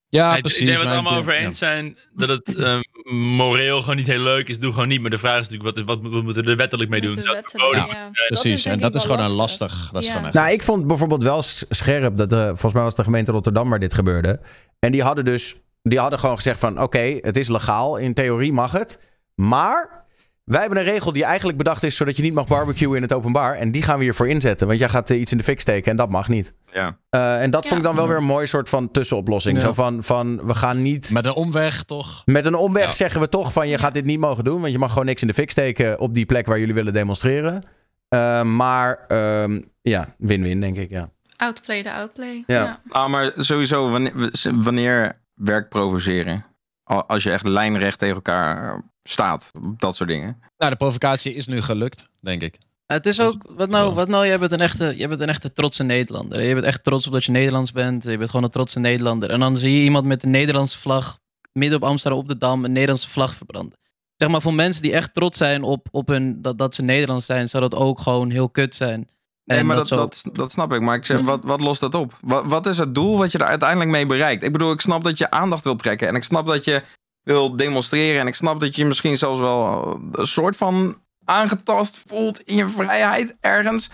Ja, 0.10 0.36
ik 0.36 0.42
precies. 0.42 0.60
denk 0.60 0.72
dat 0.72 0.80
we 0.82 0.88
het 0.88 0.96
allemaal 0.98 1.20
over 1.20 1.34
eens 1.34 1.58
zijn 1.58 1.98
dat 2.14 2.30
het 2.30 2.56
eh, 2.56 2.80
moreel 3.12 3.80
gewoon 3.82 3.96
niet 3.96 4.08
heel 4.08 4.20
leuk 4.20 4.48
is. 4.48 4.60
Doe 4.60 4.72
gewoon 4.72 4.88
niet. 4.88 5.02
Maar 5.02 5.10
de 5.10 5.18
vraag 5.18 5.40
is 5.40 5.50
natuurlijk, 5.50 5.76
wat, 5.76 5.86
wat, 5.86 6.12
wat 6.12 6.24
moeten 6.24 6.44
we 6.44 6.50
er 6.52 6.58
wettelijk 6.58 6.90
mee 6.90 7.02
doen? 7.02 7.16
Wettelijk, 7.16 7.76
ja. 7.76 8.04
Dat 8.04 8.28
Precies, 8.28 8.64
denk 8.64 8.76
en 8.76 8.82
dat 8.82 8.90
ik 8.90 8.96
is 8.98 9.02
gewoon 9.02 9.20
een 9.26 9.32
lastig. 9.32 9.90
Dat 9.92 10.02
is 10.02 10.08
Ja. 10.08 10.14
gewoon 10.14 10.28
echt. 10.28 10.38
Nou, 10.38 10.54
ik 10.54 10.64
vond 10.64 10.88
bijvoorbeeld 10.88 11.24
wel 11.24 11.42
scherp 11.42 12.18
dat 12.18 12.30
de, 12.30 12.46
volgens 12.46 12.74
mij 12.74 12.84
was 12.84 12.96
de 12.96 13.04
gemeente 13.04 13.32
Rotterdam 13.32 13.70
waar 13.70 13.80
dit 13.80 13.94
gebeurde. 13.94 14.40
En 14.80 14.92
die 14.92 15.04
hadden 15.04 15.26
dus, 15.26 15.56
die 15.84 16.00
hadden 16.00 16.20
gewoon 16.20 16.36
gezegd 16.36 16.60
van, 16.60 16.82
oké, 16.82 17.18
het 17.22 17.38
is 17.38 17.48
legaal, 17.48 17.98
in 17.98 18.14
theorie 18.14 18.54
mag 18.54 18.72
het, 18.72 19.04
maar 19.36 20.06
wij 20.50 20.60
hebben 20.62 20.78
een 20.80 20.84
regel 20.84 21.12
die 21.14 21.24
eigenlijk 21.24 21.58
bedacht 21.58 21.84
is 21.84 21.96
zodat 21.96 22.16
je 22.18 22.24
niet 22.24 22.34
mag 22.34 22.48
barbecuen 22.48 22.96
in 22.96 23.02
het 23.02 23.14
openbaar. 23.14 23.56
En 23.56 23.72
die 23.72 23.82
gaan 23.84 23.98
we 23.98 24.04
hiervoor 24.04 24.28
inzetten, 24.28 24.68
want 24.68 24.80
jij 24.80 24.90
gaat 24.90 25.10
eh, 25.10 25.20
iets 25.20 25.32
in 25.32 25.38
de 25.38 25.44
fik 25.44 25.60
steken 25.60 25.92
en 25.92 25.98
dat 25.98 26.10
mag 26.10 26.28
niet. 26.28 26.54
Ja. 26.74 26.98
Eh, 27.10 27.42
en 27.42 27.52
dat 27.52 27.64
Ja. 27.64 27.70
vond 27.70 27.82
ik 27.82 27.88
dan 27.88 27.96
wel 27.96 28.08
weer 28.08 28.18
een 28.18 28.24
mooi 28.24 28.48
soort 28.48 28.70
van 28.70 28.92
tussenoplossing. 28.92 29.58
Ja. 29.58 29.64
Zo 29.66 29.74
van, 29.74 30.04
van, 30.04 30.46
we 30.48 30.56
gaan 30.56 30.82
niet... 30.82 31.10
Met 31.12 31.26
een 31.26 31.34
omweg 31.34 31.84
toch? 31.84 32.22
Met 32.26 32.46
een 32.46 32.56
omweg 32.56 32.86
Ja. 32.86 32.92
zeggen 32.92 33.22
we 33.22 33.30
toch 33.30 33.54
van 33.54 33.68
je 33.68 33.78
gaat 33.78 33.94
dit 33.94 34.06
niet 34.06 34.20
mogen 34.20 34.44
doen. 34.44 34.62
Want 34.62 34.74
je 34.74 34.80
mag 34.80 34.90
gewoon 34.92 35.06
niks 35.06 35.22
in 35.22 35.28
de 35.28 35.34
fik 35.34 35.52
steken 35.52 36.00
op 36.00 36.14
die 36.14 36.26
plek 36.26 36.46
waar 36.46 36.60
jullie 36.60 36.74
willen 36.74 36.94
demonstreren. 36.94 37.64
Eh, 38.08 38.44
maar 38.44 39.06
ehm, 39.08 39.62
ja, 39.82 40.14
win-win 40.18 40.62
denk 40.62 40.78
ik. 40.78 40.90
Ja. 40.90 41.10
Outplay 41.38 41.84
de 41.84 41.94
outplay. 41.94 42.44
Ja. 42.48 42.64
Ja. 42.64 42.82
Ah, 42.90 43.10
maar 43.10 43.32
sowieso, 43.36 43.90
wanneer, 43.90 44.14
wanneer 44.54 45.22
werkt 45.36 45.70
provoceren? 45.70 46.46
Al- 46.90 47.06
Als 47.06 47.24
je 47.24 47.32
echt 47.32 47.48
lijnrecht 47.48 48.00
tegen 48.00 48.16
elkaar 48.16 48.84
staat, 49.04 49.52
dat 49.78 49.96
soort 49.96 50.10
dingen. 50.10 50.38
Nou, 50.58 50.72
de 50.72 50.78
provocatie 50.78 51.34
is 51.34 51.48
nu 51.48 51.62
gelukt, 51.62 52.10
denk 52.20 52.42
ik. 52.42 52.58
Het 52.86 53.06
is 53.06 53.20
ook, 53.20 53.46
wat 53.56 53.70
nou, 53.70 53.94
wat 53.94 54.08
nou, 54.08 54.26
jij 54.28 54.40
bent 54.40 54.52
een 54.52 54.60
echte, 54.60 54.94
jij 54.98 55.08
bent 55.08 55.22
een 55.22 55.28
echte 55.28 55.54
trotse 55.54 55.84
Nederlander. 55.84 56.42
Je 56.42 56.54
bent 56.54 56.66
echt 56.66 56.84
trots 56.84 57.08
op 57.08 57.14
dat 57.14 57.24
je 57.24 57.32
Nederlands 57.32 57.72
bent. 57.72 58.04
Je 58.04 58.18
bent 58.18 58.30
gewoon 58.30 58.46
een 58.46 58.52
trotse 58.52 58.80
Nederlander. 58.80 59.30
En 59.30 59.40
dan 59.40 59.58
zie 59.58 59.78
je 59.78 59.84
iemand 59.84 60.06
met 60.06 60.24
een 60.24 60.30
Nederlandse 60.32 60.78
vlag 60.78 61.20
midden 61.54 61.78
op 61.82 61.90
Amsterdam 61.90 62.20
op 62.20 62.28
de 62.28 62.38
Dam 62.38 62.64
een 62.64 62.72
Nederlandse 62.72 63.10
vlag 63.10 63.36
verbranden. 63.36 63.78
Zeg 64.18 64.30
maar 64.30 64.42
voor 64.42 64.54
mensen 64.54 64.82
die 64.82 64.94
echt 64.94 65.14
trots 65.14 65.38
zijn 65.38 65.64
op, 65.64 65.88
op 65.92 66.08
hun, 66.08 66.42
dat, 66.42 66.58
dat 66.58 66.76
ze 66.76 66.82
Nederlands 66.82 67.26
zijn, 67.26 67.50
zou 67.50 67.70
dat 67.70 67.80
ook 67.80 68.00
gewoon 68.00 68.30
heel 68.30 68.50
kut 68.50 68.76
zijn. 68.76 69.10
Nee, 69.50 69.58
En 69.60 69.66
maar 69.66 69.76
dat, 69.76 69.88
zo- 69.88 69.96
dat, 69.96 70.24
dat 70.34 70.52
snap 70.52 70.74
ik. 70.74 70.82
Maar 70.82 70.96
ik 70.96 71.06
zeg, 71.06 71.20
wat, 71.22 71.40
wat 71.44 71.60
lost 71.62 71.80
dat 71.82 71.96
op? 71.96 72.14
Wat, 72.22 72.46
wat 72.46 72.66
is 72.66 72.78
het 72.78 72.96
doel 72.96 73.18
wat 73.18 73.32
je 73.32 73.38
er 73.38 73.46
uiteindelijk 73.46 73.90
mee 73.90 74.06
bereikt? 74.06 74.44
Ik 74.44 74.52
bedoel, 74.52 74.72
ik 74.72 74.82
snap 74.82 75.04
dat 75.04 75.18
je 75.18 75.32
aandacht 75.32 75.64
wilt 75.64 75.80
trekken. 75.80 76.08
En 76.08 76.16
ik 76.16 76.24
snap 76.24 76.46
dat 76.46 76.64
je 76.66 76.82
wil 77.24 77.56
demonstreren. 77.56 78.22
En 78.22 78.28
ik 78.28 78.36
snap 78.36 78.60
dat 78.60 78.76
je 78.76 78.86
misschien 78.86 79.18
zelfs 79.18 79.40
wel 79.40 80.00
een 80.12 80.26
soort 80.28 80.56
van 80.56 80.98
aangetast 81.26 82.02
voelt 82.08 82.40
in 82.42 82.56
je 82.56 82.68
vrijheid 82.68 83.36
ergens. 83.40 83.90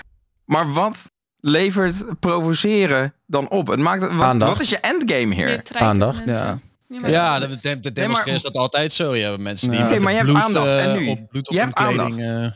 Maar 0.45 0.72
wat 0.74 1.12
levert 1.36 2.20
provoceren 2.20 3.14
dan 3.26 3.49
op? 3.49 3.68
Het 3.68 3.80
maakt, 3.80 4.01
wat, 4.01 4.22
Aandacht. 4.22 4.51
wat 4.51 4.62
is 4.62 4.70
je 4.70 4.78
endgame 4.80 5.34
hier? 5.34 5.62
Aandacht. 5.74 6.26
mensen. 6.26 6.62
Ja. 6.88 6.99
Ja, 7.01 7.08
Ja, 7.08 7.39
dat 7.39 7.49
de, 7.49 7.56
is- 7.56 7.62
de, 7.62 7.70
de 7.70 7.74
Nee, 7.76 7.82
maar- 7.84 7.93
demonstreren 7.93 8.36
is 8.36 8.41
dat 8.43 8.56
altijd 8.56 8.93
zo. 8.93 9.16
Je 9.16 9.24
hebt 9.24 9.39
mensen 9.39 9.70
die 9.70 9.80
Ja. 9.80 9.86
Oké, 9.86 9.99
maar 9.99 10.12
je 10.12 10.18
hebt 10.18 10.30
bloed, 10.32 10.41
aandacht. 10.41 10.68
En 10.68 10.89
eh, 10.91 10.97
nu? 10.97 11.08
op 11.08 11.30
bloed 11.30 11.47
op 11.47 11.53
Je 11.53 11.60
hun 11.60 11.68
hebt 11.68 11.80
aandacht. 11.80 12.14
kleding. 12.16 12.36
eh, 12.36 12.51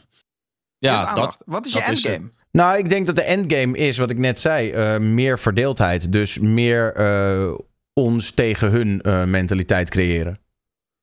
Je 0.81 0.87
Ja, 0.87 1.13
dat. 1.13 1.41
Wat 1.45 1.65
is 1.65 1.73
je 1.73 1.79
dat 1.79 1.89
is 1.89 2.03
het. 2.03 2.11
endgame? 2.13 2.31
Nou, 2.51 2.77
ik 2.77 2.89
denk 2.89 3.05
dat 3.07 3.15
de 3.15 3.23
endgame 3.23 3.77
is, 3.77 3.97
wat 3.97 4.09
ik 4.09 4.17
net 4.17 4.39
zei, 4.39 4.71
eh, 4.71 4.97
meer 4.97 5.39
verdeeldheid. 5.39 6.11
Dus 6.11 6.39
meer 6.39 6.93
eh, 6.93 7.53
ons 7.93 8.31
tegen 8.31 8.71
hun 8.71 9.01
eh, 9.01 9.23
mentaliteit 9.23 9.89
creëren. 9.89 10.39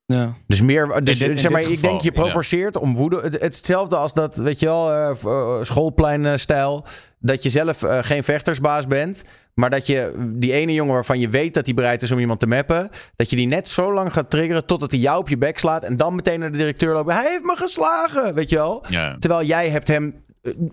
Ja. 0.06 0.36
Dus 0.46 0.60
meer, 0.60 1.00
dus, 1.04 1.18
dit- 1.18 1.40
zeg 1.40 1.50
maar, 1.50 1.62
ik 1.62 1.82
denk 1.82 2.00
je 2.00 2.10
ja. 2.14 2.20
provoceert 2.20 2.76
om 2.76 2.94
woede. 2.94 3.20
Het, 3.20 3.40
hetzelfde 3.40 3.96
als 3.96 4.14
dat, 4.14 4.36
weet 4.36 4.60
je 4.60 4.66
wel, 4.66 4.92
eh, 4.92 5.10
eh, 5.24 5.64
schoolpleinstijl. 5.64 6.84
Dat 7.18 7.42
je 7.42 7.50
zelf 7.50 7.82
eh, 7.82 7.98
geen 8.02 8.24
vechtersbaas 8.24 8.86
bent. 8.86 9.24
Maar 9.54 9.70
dat 9.70 9.86
je 9.86 10.30
die 10.34 10.52
ene 10.52 10.72
jongen 10.72 10.94
waarvan 10.94 11.20
je 11.20 11.28
weet 11.28 11.54
dat 11.54 11.66
hij 11.66 11.74
bereid 11.74 12.02
is 12.02 12.12
om 12.12 12.18
iemand 12.18 12.40
te 12.40 12.46
mappen. 12.46 12.90
Dat 13.16 13.30
je 13.30 13.36
die 13.36 13.46
net 13.46 13.68
zo 13.68 13.92
lang 13.92 14.12
gaat 14.12 14.30
triggeren 14.30 14.66
totdat 14.66 14.90
hij 14.90 15.00
jou 15.00 15.18
op 15.18 15.28
je 15.28 15.38
bek 15.38 15.58
slaat. 15.58 15.82
En 15.82 15.96
dan 15.96 16.14
meteen 16.14 16.40
naar 16.40 16.52
de 16.52 16.58
directeur 16.58 16.92
loopt. 16.92 17.12
Hij 17.12 17.30
heeft 17.30 17.42
me 17.42 17.56
geslagen, 17.56 18.34
weet 18.34 18.50
je 18.50 18.56
wel. 18.56 18.84
Ja. 18.88 19.16
Terwijl 19.18 19.46
jij 19.46 19.68
hebt 19.68 19.88
hem 19.88 20.14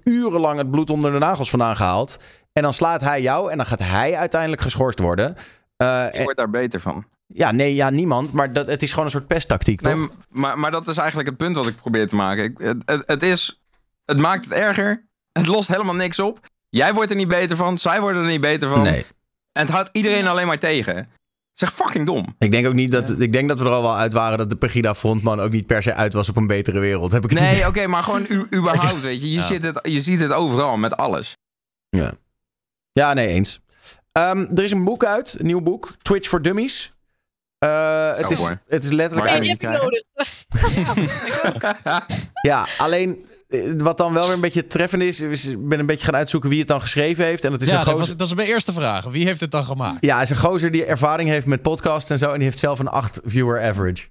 urenlang 0.04 0.58
het 0.58 0.72
bloed 0.72 0.90
onder 0.90 1.12
de 1.12 1.18
nagels 1.18 1.50
vandaan 1.50 1.76
gehaald. 1.76 2.20
En 2.54 2.64
dan 2.64 2.74
slaat 2.74 3.02
hij 3.02 3.22
jou 3.22 3.52
en 3.52 3.58
dan 3.58 3.66
gaat 3.66 3.80
hij 3.80 4.16
uiteindelijk 4.16 4.62
geschorst 4.62 5.00
worden. 5.00 5.36
Je 5.78 5.86
en- 6.14 6.24
wordt 6.24 6.38
daar 6.38 6.50
beter 6.50 6.80
van. 6.80 7.06
ja, 7.28 7.52
nee, 7.52 7.76
ja, 7.76 7.90
niemand. 7.90 8.34
Maar 8.34 8.54
dat, 8.54 8.68
het 8.68 8.84
is 8.84 8.90
gewoon 8.90 9.06
een 9.06 9.12
soort 9.12 9.28
pesttactiek, 9.28 9.82
toch? 9.82 9.96
Nee, 9.96 10.08
maar, 10.30 10.60
maar 10.60 10.72
dat 10.72 10.88
is 10.88 10.98
eigenlijk 10.98 11.30
het 11.30 11.38
punt 11.38 11.56
wat 11.56 11.68
ik 11.68 11.76
probeer 11.76 12.08
te 12.08 12.16
maken. 12.16 12.44
Ik, 12.44 12.58
het, 12.58 12.82
het, 12.86 13.04
het 13.08 13.24
is, 13.24 13.62
het 14.06 14.18
maakt 14.18 14.44
het 14.44 14.54
erger. 14.54 15.06
Het 15.32 15.48
lost 15.48 15.68
helemaal 15.68 15.96
niks 15.96 16.20
op. 16.20 16.40
Jij 16.70 16.94
wordt 16.94 17.10
er 17.10 17.16
niet 17.18 17.28
beter 17.28 17.58
van. 17.58 17.78
Zij 17.78 18.02
worden 18.02 18.22
er 18.22 18.28
niet 18.30 18.42
beter 18.42 18.70
van. 18.70 18.82
nee. 18.82 19.06
En 19.52 19.62
het 19.62 19.70
houdt 19.70 19.90
iedereen 19.92 20.28
alleen 20.28 20.48
maar 20.48 20.60
tegen. 20.60 21.10
Is 21.56 21.62
echt 21.62 21.74
fucking 21.74 22.06
dom. 22.06 22.36
Ik 22.40 22.52
denk 22.52 22.68
ook 22.68 22.74
niet 22.74 22.92
dat. 22.92 23.20
Ik 23.22 23.34
denk 23.34 23.50
dat 23.50 23.60
we 23.60 23.66
er 23.66 23.72
al 23.72 23.82
wel 23.82 23.98
uit 23.98 24.14
waren 24.14 24.38
dat 24.38 24.50
de 24.50 24.56
Pegida 24.56 24.96
frontman 24.96 25.40
ook 25.40 25.52
niet 25.52 25.66
per 25.66 25.84
se 25.84 25.94
uit 25.94 26.14
was 26.14 26.30
op 26.30 26.36
een 26.36 26.48
betere 26.48 26.80
wereld. 26.80 27.12
Heb 27.12 27.24
ik 27.24 27.30
het 27.30 27.40
Nee, 27.40 27.68
oké, 27.68 27.88
maar 27.88 28.04
gewoon 28.04 28.26
u, 28.30 28.48
überhaupt, 28.58 29.02
weet 29.02 29.22
je. 29.22 29.28
Je, 29.32 29.36
Ja. 29.36 29.42
ziet 29.46 29.64
het, 29.64 29.80
je 29.84 30.02
ziet 30.02 30.20
het 30.20 30.32
overal, 30.32 30.78
met 30.78 30.98
alles. 30.98 31.38
Ja. 31.90 32.14
ja, 32.92 33.14
nee, 33.14 33.28
eens. 33.28 33.60
Ehm, 34.12 34.38
er 34.56 34.64
is 34.64 34.72
een 34.72 34.84
boek 34.84 35.06
uit, 35.06 35.36
een 35.40 35.46
nieuw 35.46 35.62
boek, 35.62 35.94
Twitch 36.02 36.28
for 36.30 36.42
Dummies. 36.42 36.92
Eh, 37.58 38.16
het, 38.16 38.32
is, 38.32 38.40
het 38.68 38.84
is 38.84 38.92
letterlijk 38.92 39.30
Maar 39.30 39.40
uit. 39.40 39.42
Die 39.42 39.50
heb 39.50 39.62
ik 39.62 39.82
nodig. 39.82 40.04
Ja, 42.42 42.68
alleen 42.78 43.26
wat 43.78 43.98
dan 43.98 44.14
wel 44.14 44.26
weer 44.26 44.34
een 44.34 44.42
beetje 44.42 44.68
treffend 44.68 45.02
is, 45.02 45.22
is 45.22 45.46
ik 45.46 45.68
ben 45.68 45.80
een 45.80 45.86
beetje 45.86 46.06
gaan 46.06 46.16
uitzoeken 46.16 46.50
wie 46.50 46.60
het 46.60 46.68
dan 46.68 46.82
geschreven 46.82 47.26
heeft. 47.26 47.46
En 47.46 47.52
dat 47.52 47.62
is 47.62 47.68
ja, 47.70 47.74
een 47.80 47.86
dat, 47.86 47.94
gozer. 47.94 48.08
was, 48.08 48.18
dat 48.18 48.28
is 48.28 48.34
mijn 48.34 48.48
eerste 48.48 48.74
vraag. 48.74 49.06
Wie 49.06 49.26
heeft 49.26 49.40
het 49.40 49.52
dan 49.52 49.66
gemaakt? 49.66 50.06
Ja, 50.06 50.22
is 50.22 50.30
een 50.30 50.38
gozer 50.38 50.72
die 50.72 50.86
ervaring 50.86 51.30
heeft 51.30 51.46
met 51.46 51.62
podcasts 51.62 52.10
en 52.10 52.18
zo. 52.18 52.28
En 52.30 52.36
die 52.36 52.44
heeft 52.44 52.60
zelf 52.60 52.80
een 52.80 52.88
8 52.88 53.22
viewer 53.26 53.62
average. 53.64 54.08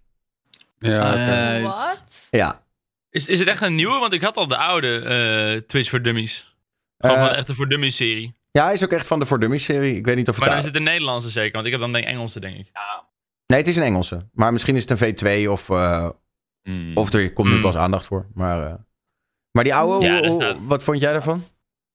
Ja, 0.79 1.11
oké. 1.11 1.53
Nice. 1.53 1.63
Wat? 1.67 2.03
Ja. 2.31 2.63
Is, 3.11 3.27
is 3.29 3.39
het 3.39 3.49
echt 3.49 3.63
een 3.63 3.75
nieuwe? 3.75 3.99
Want 3.99 4.13
ik 4.13 4.23
had 4.23 4.37
al 4.37 4.47
de 4.47 4.57
oude 4.57 4.99
eh, 4.99 5.67
Twitch 5.69 5.91
voor 5.91 6.03
Dummies. 6.03 6.55
Gewoon 6.99 7.17
Eh, 7.17 7.27
van 7.27 7.35
echt 7.35 7.47
de 7.47 7.55
voor 7.55 7.69
Dummies 7.69 7.97
serie. 7.97 8.35
Ja, 8.51 8.65
hij 8.65 8.73
is 8.73 8.85
ook 8.85 8.91
echt 8.93 9.07
van 9.07 9.19
de 9.19 9.27
For 9.27 9.41
Dummies 9.41 9.65
serie. 9.65 9.97
Ik 9.97 10.05
weet 10.07 10.17
niet 10.17 10.29
of 10.29 10.35
het... 10.35 10.45
Maar 10.45 10.53
dan 10.55 10.59
is 10.63 10.67
het 10.69 10.77
een 10.77 10.83
Nederlandse 10.83 11.31
zeker, 11.31 11.53
want 11.53 11.65
ik 11.67 11.73
heb 11.73 11.81
dan 11.81 11.93
denk 11.93 12.05
ik 12.05 12.11
Engelse, 12.11 12.41
denk 12.41 12.57
ik. 12.57 12.67
Nee, 13.47 13.59
het 13.59 13.69
is 13.69 13.77
een 13.77 13.83
Engelse. 13.83 14.29
Maar 14.33 14.53
misschien 14.53 14.77
is 14.77 14.89
het 14.89 15.01
een 15.01 15.15
V2 15.45 15.51
of, 15.51 15.71
eh, 15.71 16.09
Hmm. 16.63 16.97
of 16.97 17.13
er 17.13 17.33
komt 17.33 17.47
nu 17.49 17.53
Hmm. 17.55 17.63
pas 17.63 17.77
aandacht 17.77 18.05
voor. 18.07 18.27
Maar, 18.35 18.67
eh, 18.67 18.75
maar 19.53 19.65
die 19.65 19.75
oude, 19.75 20.05
Ja, 20.07 20.13
hoe- 20.13 20.21
daar 20.21 20.31
hoe- 20.31 20.41
staat- 20.43 20.57
wat 20.63 20.85
vond 20.85 21.01
jij 21.01 21.13
daarvan? 21.13 21.45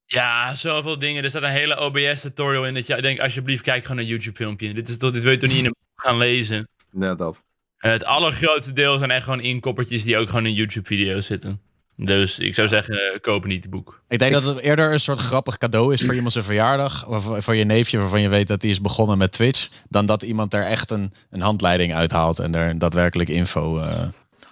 Ja, 0.06 0.56
zoveel 0.56 1.00
dingen. 1.00 1.24
Er 1.24 1.30
staat 1.30 1.42
een 1.44 1.50
hele 1.50 1.80
OBS-tutorial 1.80 2.66
in. 2.66 2.74
Dat 2.74 2.88
je 2.88 3.02
denkt, 3.02 3.22
alsjeblieft, 3.22 3.62
kijk 3.64 3.82
gewoon 3.86 3.98
een 4.02 4.06
YouTube-filmpje. 4.08 4.74
Dit, 4.74 4.90
is 4.90 4.98
toch, 4.98 5.12
dit 5.12 5.24
wil 5.24 5.32
je 5.32 5.38
toch 5.38 5.50
niet 5.50 5.58
in 5.58 5.66
een 5.66 5.76
boek 5.80 6.02
gaan 6.08 6.18
lezen? 6.18 6.68
Ja, 6.92 7.16
dat. 7.16 7.44
Het 7.78 8.06
allergrootste 8.06 8.74
deel 8.74 8.98
zijn 8.98 9.12
echt 9.12 9.24
gewoon 9.24 9.40
inkoppertjes 9.42 10.04
die 10.04 10.18
ook 10.18 10.28
gewoon 10.30 10.46
in 10.46 10.54
YouTube-video's 10.54 11.26
zitten. 11.26 11.62
Dus 11.96 12.40
ik 12.40 12.56
zou 12.56 12.68
zeggen, 12.68 13.12
eh, 13.14 13.20
koop 13.20 13.46
niet 13.46 13.64
het 13.64 13.72
boek. 13.72 14.02
Ik 14.08 14.20
denk 14.20 14.32
dat 14.34 14.44
het 14.44 14.58
eerder 14.60 14.92
een 14.94 15.00
soort 15.00 15.20
grappig 15.20 15.58
cadeau 15.58 15.94
is 15.94 16.02
voor 16.02 16.14
iemand 16.16 16.34
zijn 16.34 16.46
verjaardag. 16.46 17.06
Waarvan, 17.06 17.42
voor 17.44 17.56
je 17.56 17.64
neefje 17.64 17.98
waarvan 17.98 18.22
je 18.22 18.30
weet 18.30 18.48
dat 18.48 18.62
hij 18.62 18.72
is 18.72 18.82
begonnen 18.82 19.18
met 19.18 19.32
Twitch. 19.32 19.70
Dan 19.90 20.06
dat 20.06 20.24
iemand 20.24 20.54
er 20.54 20.64
echt 20.66 20.92
een, 20.92 21.14
een 21.30 21.42
handleiding 21.42 21.96
uithaalt 21.96 22.40
en 22.40 22.56
er 22.56 22.80
daadwerkelijk 22.80 23.30
info 23.30 23.80
eh 23.80 24.04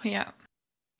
Ja. 0.02 0.34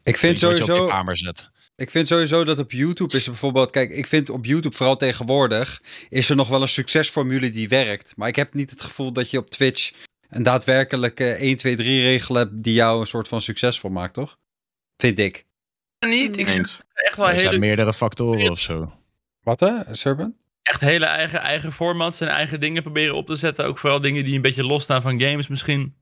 Ik 0.02 0.16
vind 0.16 0.32
wat 0.32 0.40
je 0.40 0.46
op 0.46 0.56
je 0.56 0.64
sowieso... 0.64 0.88
kamer 0.88 1.18
zet. 1.18 1.50
Ik 1.76 1.90
vind 1.90 2.08
sowieso 2.08 2.44
dat 2.44 2.58
op 2.58 2.72
YouTube 2.72 3.16
is 3.16 3.24
er 3.24 3.30
bijvoorbeeld... 3.30 3.70
Kijk, 3.70 3.90
ik 3.90 4.06
vind 4.06 4.30
op 4.30 4.44
YouTube 4.44 4.76
vooral 4.76 4.96
tegenwoordig... 4.96 5.82
is 6.08 6.30
er 6.30 6.36
nog 6.36 6.48
wel 6.48 6.62
een 6.62 6.68
succesformule 6.68 7.50
die 7.50 7.68
werkt. 7.68 8.16
Maar 8.16 8.28
ik 8.28 8.36
heb 8.36 8.54
niet 8.54 8.70
het 8.70 8.80
gevoel 8.80 9.12
dat 9.12 9.30
je 9.30 9.38
op 9.38 9.50
Twitch... 9.50 9.92
een 10.28 10.42
daadwerkelijke 10.42 11.30
1, 11.30 11.56
2, 11.56 11.76
3 11.76 12.02
regel 12.02 12.34
hebt... 12.34 12.62
die 12.62 12.74
jou 12.74 13.00
een 13.00 13.06
soort 13.06 13.28
van 13.28 13.40
succesvol 13.40 13.90
maakt, 13.90 14.14
toch? 14.14 14.38
Vind 14.96 15.18
ik. 15.18 15.44
Niet, 15.98 16.38
ik 16.38 16.48
Eens. 16.48 16.80
echt 16.94 17.16
wel 17.16 17.26
Er 17.26 17.32
zijn 17.32 17.46
hele, 17.46 17.58
meerdere 17.58 17.92
factoren 17.92 18.50
of 18.50 18.60
zo. 18.60 18.92
Wat 19.42 19.60
hè, 19.60 19.94
Serban? 19.94 20.34
echt 20.66 20.80
hele 20.80 21.06
eigen, 21.06 21.40
eigen 21.40 21.72
formats 21.72 22.20
en 22.20 22.28
eigen 22.28 22.60
dingen 22.60 22.82
proberen 22.82 23.14
op 23.14 23.26
te 23.26 23.36
zetten. 23.36 23.64
Ook 23.64 23.78
vooral 23.78 24.00
dingen 24.00 24.24
die 24.24 24.34
een 24.34 24.42
beetje 24.42 24.64
losstaan 24.64 25.02
van 25.02 25.20
games 25.20 25.48
misschien. 25.48 25.94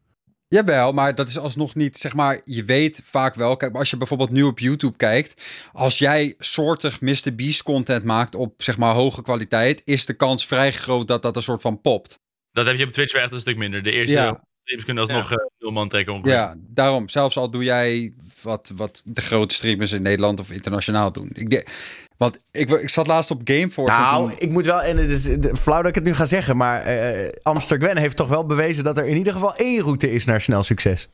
Jawel, 0.49 0.93
maar 0.93 1.15
dat 1.15 1.29
is 1.29 1.39
alsnog 1.39 1.75
niet, 1.75 1.99
zeg 1.99 2.15
maar, 2.15 2.41
je 2.45 2.65
weet 2.65 3.03
vaak 3.05 3.35
wel, 3.35 3.57
kijk, 3.57 3.75
als 3.77 3.91
je 3.91 3.97
bijvoorbeeld 3.97 4.31
nu 4.31 4.43
op 4.43 4.59
YouTube 4.59 4.97
kijkt, 4.97 5.43
als 5.73 5.99
jij 5.99 6.35
soortig 6.39 7.01
Mr. 7.01 7.35
Beast 7.37 7.63
content 7.63 8.05
maakt 8.05 8.35
op, 8.35 8.63
zeg 8.63 8.79
maar, 8.79 8.95
hoge 8.95 9.23
kwaliteit, 9.23 9.83
is 9.85 10.07
de 10.07 10.15
kans 10.15 10.47
vrij 10.47 10.73
groot 10.73 11.09
dat 11.09 11.23
dat 11.23 11.37
een 11.37 11.43
soort 11.43 11.61
van 11.61 11.81
popt. 11.81 12.19
Dat 12.53 12.67
heb 12.67 12.77
je 12.77 12.85
op 12.85 12.91
Twitch 12.91 13.15
echt 13.15 13.33
een 13.33 13.41
stuk 13.41 13.57
minder. 13.57 13.83
De 13.83 13.93
eerste 13.93 14.13
Ja. 14.13 14.45
streams 14.63 14.85
kunnen 14.85 15.03
alsnog 15.07 15.31
eh, 15.31 15.37
nul 15.59 15.71
man 15.71 15.89
trekken 15.89 16.13
ongeveer. 16.15 16.33
Ja, 16.33 16.55
daarom, 16.59 17.09
zelfs 17.09 17.37
al 17.37 17.51
doe 17.51 17.65
jij 17.65 18.15
wat, 18.43 18.73
wat 18.77 19.03
de 19.05 19.21
grote 19.21 19.55
streamers 19.55 19.93
in 19.93 20.03
Nederland 20.03 20.41
of 20.41 20.51
internationaal 20.53 21.13
doen. 21.13 21.31
Ik 21.35 21.51
denk, 21.51 21.69
want 22.17 22.39
ik, 22.51 22.71
ik 22.71 22.91
zat 22.91 23.07
laatst 23.07 23.31
op 23.31 23.41
Gameforce. 23.45 23.95
en 23.95 24.01
Nou, 24.01 24.29
toen- 24.31 24.39
ik 24.41 24.51
moet 24.51 24.67
wel, 24.67 24.83
en 24.83 24.97
het 24.97 25.11
is 25.11 25.29
flauw 25.61 25.79
dat 25.81 25.89
ik 25.89 25.95
het 25.95 26.05
nu 26.05 26.15
ga 26.15 26.25
zeggen, 26.25 26.57
maar 26.57 26.83
eh 26.83 27.29
Amster 27.43 27.79
Gwen 27.79 27.97
heeft 27.97 28.17
toch 28.17 28.29
wel 28.29 28.47
bewezen 28.47 28.85
dat 28.85 28.99
er 28.99 29.07
in 29.07 29.17
ieder 29.17 29.33
geval 29.33 29.55
één 29.57 29.83
route 29.83 30.13
is 30.13 30.25
naar 30.25 30.41
snel 30.41 30.63
succes. 30.63 31.09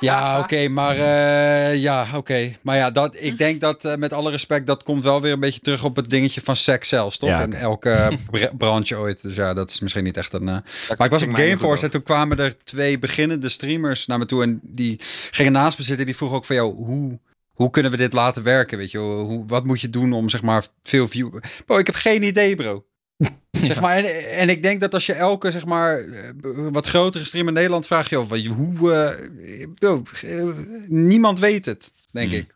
Ja, 0.00 0.38
oké, 0.38 0.68
maar 0.68 0.96
eh, 0.96 1.76
ja, 1.76 2.06
oké. 2.14 2.52
Maar 2.62 2.76
ja, 2.76 2.90
dat, 2.90 3.16
ik 3.18 3.38
denk 3.38 3.60
dat 3.60 3.84
eh, 3.84 3.94
met 3.94 4.12
alle 4.12 4.30
respect, 4.30 4.66
dat 4.66 4.82
komt 4.82 5.02
wel 5.02 5.20
weer 5.20 5.32
een 5.32 5.40
beetje 5.40 5.60
terug 5.60 5.84
op 5.84 5.96
het 5.96 6.10
dingetje 6.10 6.40
van 6.40 6.56
seks 6.56 6.88
zelfs, 6.88 7.18
toch? 7.18 7.28
Ja, 7.28 7.42
In 7.42 7.52
elke 7.54 8.18
br- 8.30 8.46
branche 8.58 8.96
ooit. 8.98 9.22
Dus 9.22 9.36
ja, 9.36 9.54
dat 9.54 9.70
is 9.70 9.80
misschien 9.80 10.04
niet 10.04 10.16
echt 10.16 10.32
een... 10.32 10.44
Maar 10.44 10.62
ik 10.98 11.10
was 11.10 11.22
op 11.22 11.34
Gameforce 11.34 11.84
en 11.84 11.90
toen 11.90 12.02
kwamen 12.02 12.38
er 12.38 12.56
twee 12.64 12.98
beginnende 12.98 13.48
streamers 13.48 14.06
naar 14.06 14.18
me 14.18 14.24
toe 14.26 14.42
en 14.42 14.60
die 14.62 15.00
gingen 15.30 15.52
naast 15.52 15.78
me 15.78 15.84
zitten. 15.84 16.06
Die 16.06 16.16
vroegen 16.16 16.38
ook 16.38 16.44
van 16.44 16.56
jou, 16.56 16.74
hoe, 16.74 17.18
hoe 17.52 17.70
kunnen 17.70 17.90
we 17.90 17.96
dit 17.96 18.12
laten 18.12 18.42
werken, 18.42 18.78
weet 18.78 18.90
je? 18.90 18.98
wel? 18.98 19.20
Hoe, 19.24 19.44
wat 19.46 19.64
moet 19.64 19.80
je 19.80 19.90
doen 19.90 20.12
om 20.12 20.28
zeg 20.28 20.42
maar 20.42 20.66
veel 20.82 21.08
view... 21.08 21.38
Bro, 21.66 21.78
ik 21.78 21.86
heb 21.86 21.94
geen 21.94 22.22
idee, 22.22 22.56
bro. 22.56 22.84
Zeg 23.62 23.80
maar, 23.80 23.96
en, 23.96 24.30
en 24.30 24.48
ik 24.48 24.62
denk 24.62 24.80
dat 24.80 24.94
als 24.94 25.06
je 25.06 25.12
elke, 25.12 25.50
zeg 25.50 25.64
maar, 25.64 25.98
eh, 25.98 26.30
wat 26.72 26.86
grotere 26.86 27.24
streamer 27.24 27.48
in 27.48 27.54
Nederland 27.54 27.86
vraagt, 27.86 28.10
joh, 28.10 28.28
wat- 28.28 28.46
hoe, 28.46 28.92
eh, 28.92 29.66
bro, 29.74 30.02
eh, 30.22 30.44
niemand 30.86 31.38
weet 31.38 31.64
het, 31.64 31.90
denk 32.10 32.28
Hmm. 32.30 32.38
ik. 32.38 32.54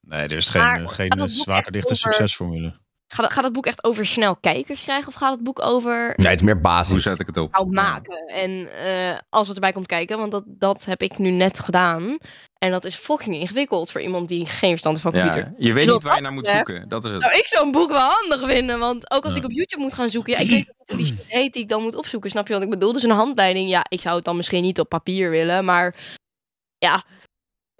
Nee, 0.00 0.20
er 0.22 0.32
is 0.32 0.48
geen, 0.48 0.62
Maar 0.62 0.88
geen 0.88 1.30
waterdichte 1.44 1.92
over- 1.92 1.96
succesformule. 1.96 2.72
Gaat, 3.08 3.32
gaat 3.32 3.44
het 3.44 3.52
boek 3.52 3.66
echt 3.66 3.84
over 3.84 4.06
snel 4.06 4.36
kijkers 4.36 4.82
krijgen? 4.82 5.08
Of 5.08 5.14
gaat 5.14 5.32
het 5.34 5.42
boek 5.44 5.62
over 5.62 6.12
Nee, 6.16 6.26
het 6.26 6.38
is 6.40 6.42
meer 6.46 6.54
Hoe 6.54 6.62
basis. 6.62 7.02
zet 7.02 7.20
ik 7.20 7.26
het 7.26 7.36
op? 7.36 7.52
nou 7.52 7.72
maken? 7.72 8.26
En 8.26 8.68
eh, 8.84 9.18
als 9.30 9.46
het 9.46 9.56
erbij 9.56 9.72
komt 9.72 9.86
kijken, 9.86 10.18
want 10.18 10.32
dat, 10.32 10.44
dat 10.46 10.84
heb 10.84 11.02
ik 11.02 11.18
nu 11.18 11.30
net 11.30 11.58
gedaan. 11.60 12.18
En 12.58 12.70
dat 12.70 12.84
is 12.84 12.94
fucking 12.94 13.34
ingewikkeld 13.36 13.90
voor 13.92 14.00
iemand 14.00 14.28
die 14.28 14.46
geen 14.46 14.70
verstand 14.70 14.98
heeft 15.02 15.08
van 15.10 15.20
computer. 15.22 15.52
Ja, 15.58 15.66
je 15.66 15.72
weet 15.72 15.84
Dus 15.84 15.94
niet 15.94 16.02
waar 16.02 16.16
je 16.16 16.22
wat 16.22 16.30
naar 16.30 16.32
moet 16.42 16.48
zoeken. 16.48 16.88
Dat 16.88 17.04
is 17.04 17.10
het. 17.10 17.20
Nou, 17.20 17.34
ik 17.34 17.46
zou 17.46 17.64
een 17.66 17.72
boek 17.72 17.90
wel 17.90 18.10
handig 18.10 18.50
vinden, 18.50 18.78
want 18.78 19.10
ook 19.10 19.24
als 19.24 19.32
Ja. 19.32 19.38
ik 19.38 19.44
op 19.44 19.50
YouTube 19.52 19.82
moet 19.82 19.94
gaan 19.94 20.10
zoeken, 20.10 20.32
ja, 20.32 20.38
ik 20.38 20.48
weet 20.48 20.56
niet 20.56 20.72
hoe 20.86 20.96
die 20.96 21.06
shit 21.06 21.24
heet 21.26 21.52
die 21.52 21.62
ik 21.62 21.68
dan 21.68 21.82
moet 21.82 21.94
opzoeken, 21.94 22.30
snap 22.30 22.46
je 22.46 22.52
wat 22.52 22.62
ik 22.62 22.70
bedoel? 22.70 22.92
Dus 22.92 23.02
een 23.02 23.10
handleiding, 23.10 23.68
ja, 23.70 23.84
ik 23.88 24.00
zou 24.00 24.16
het 24.16 24.24
dan 24.24 24.36
misschien 24.36 24.62
niet 24.62 24.80
op 24.80 24.88
papier 24.88 25.30
willen, 25.30 25.64
maar 25.64 25.94
ja, 26.78 27.04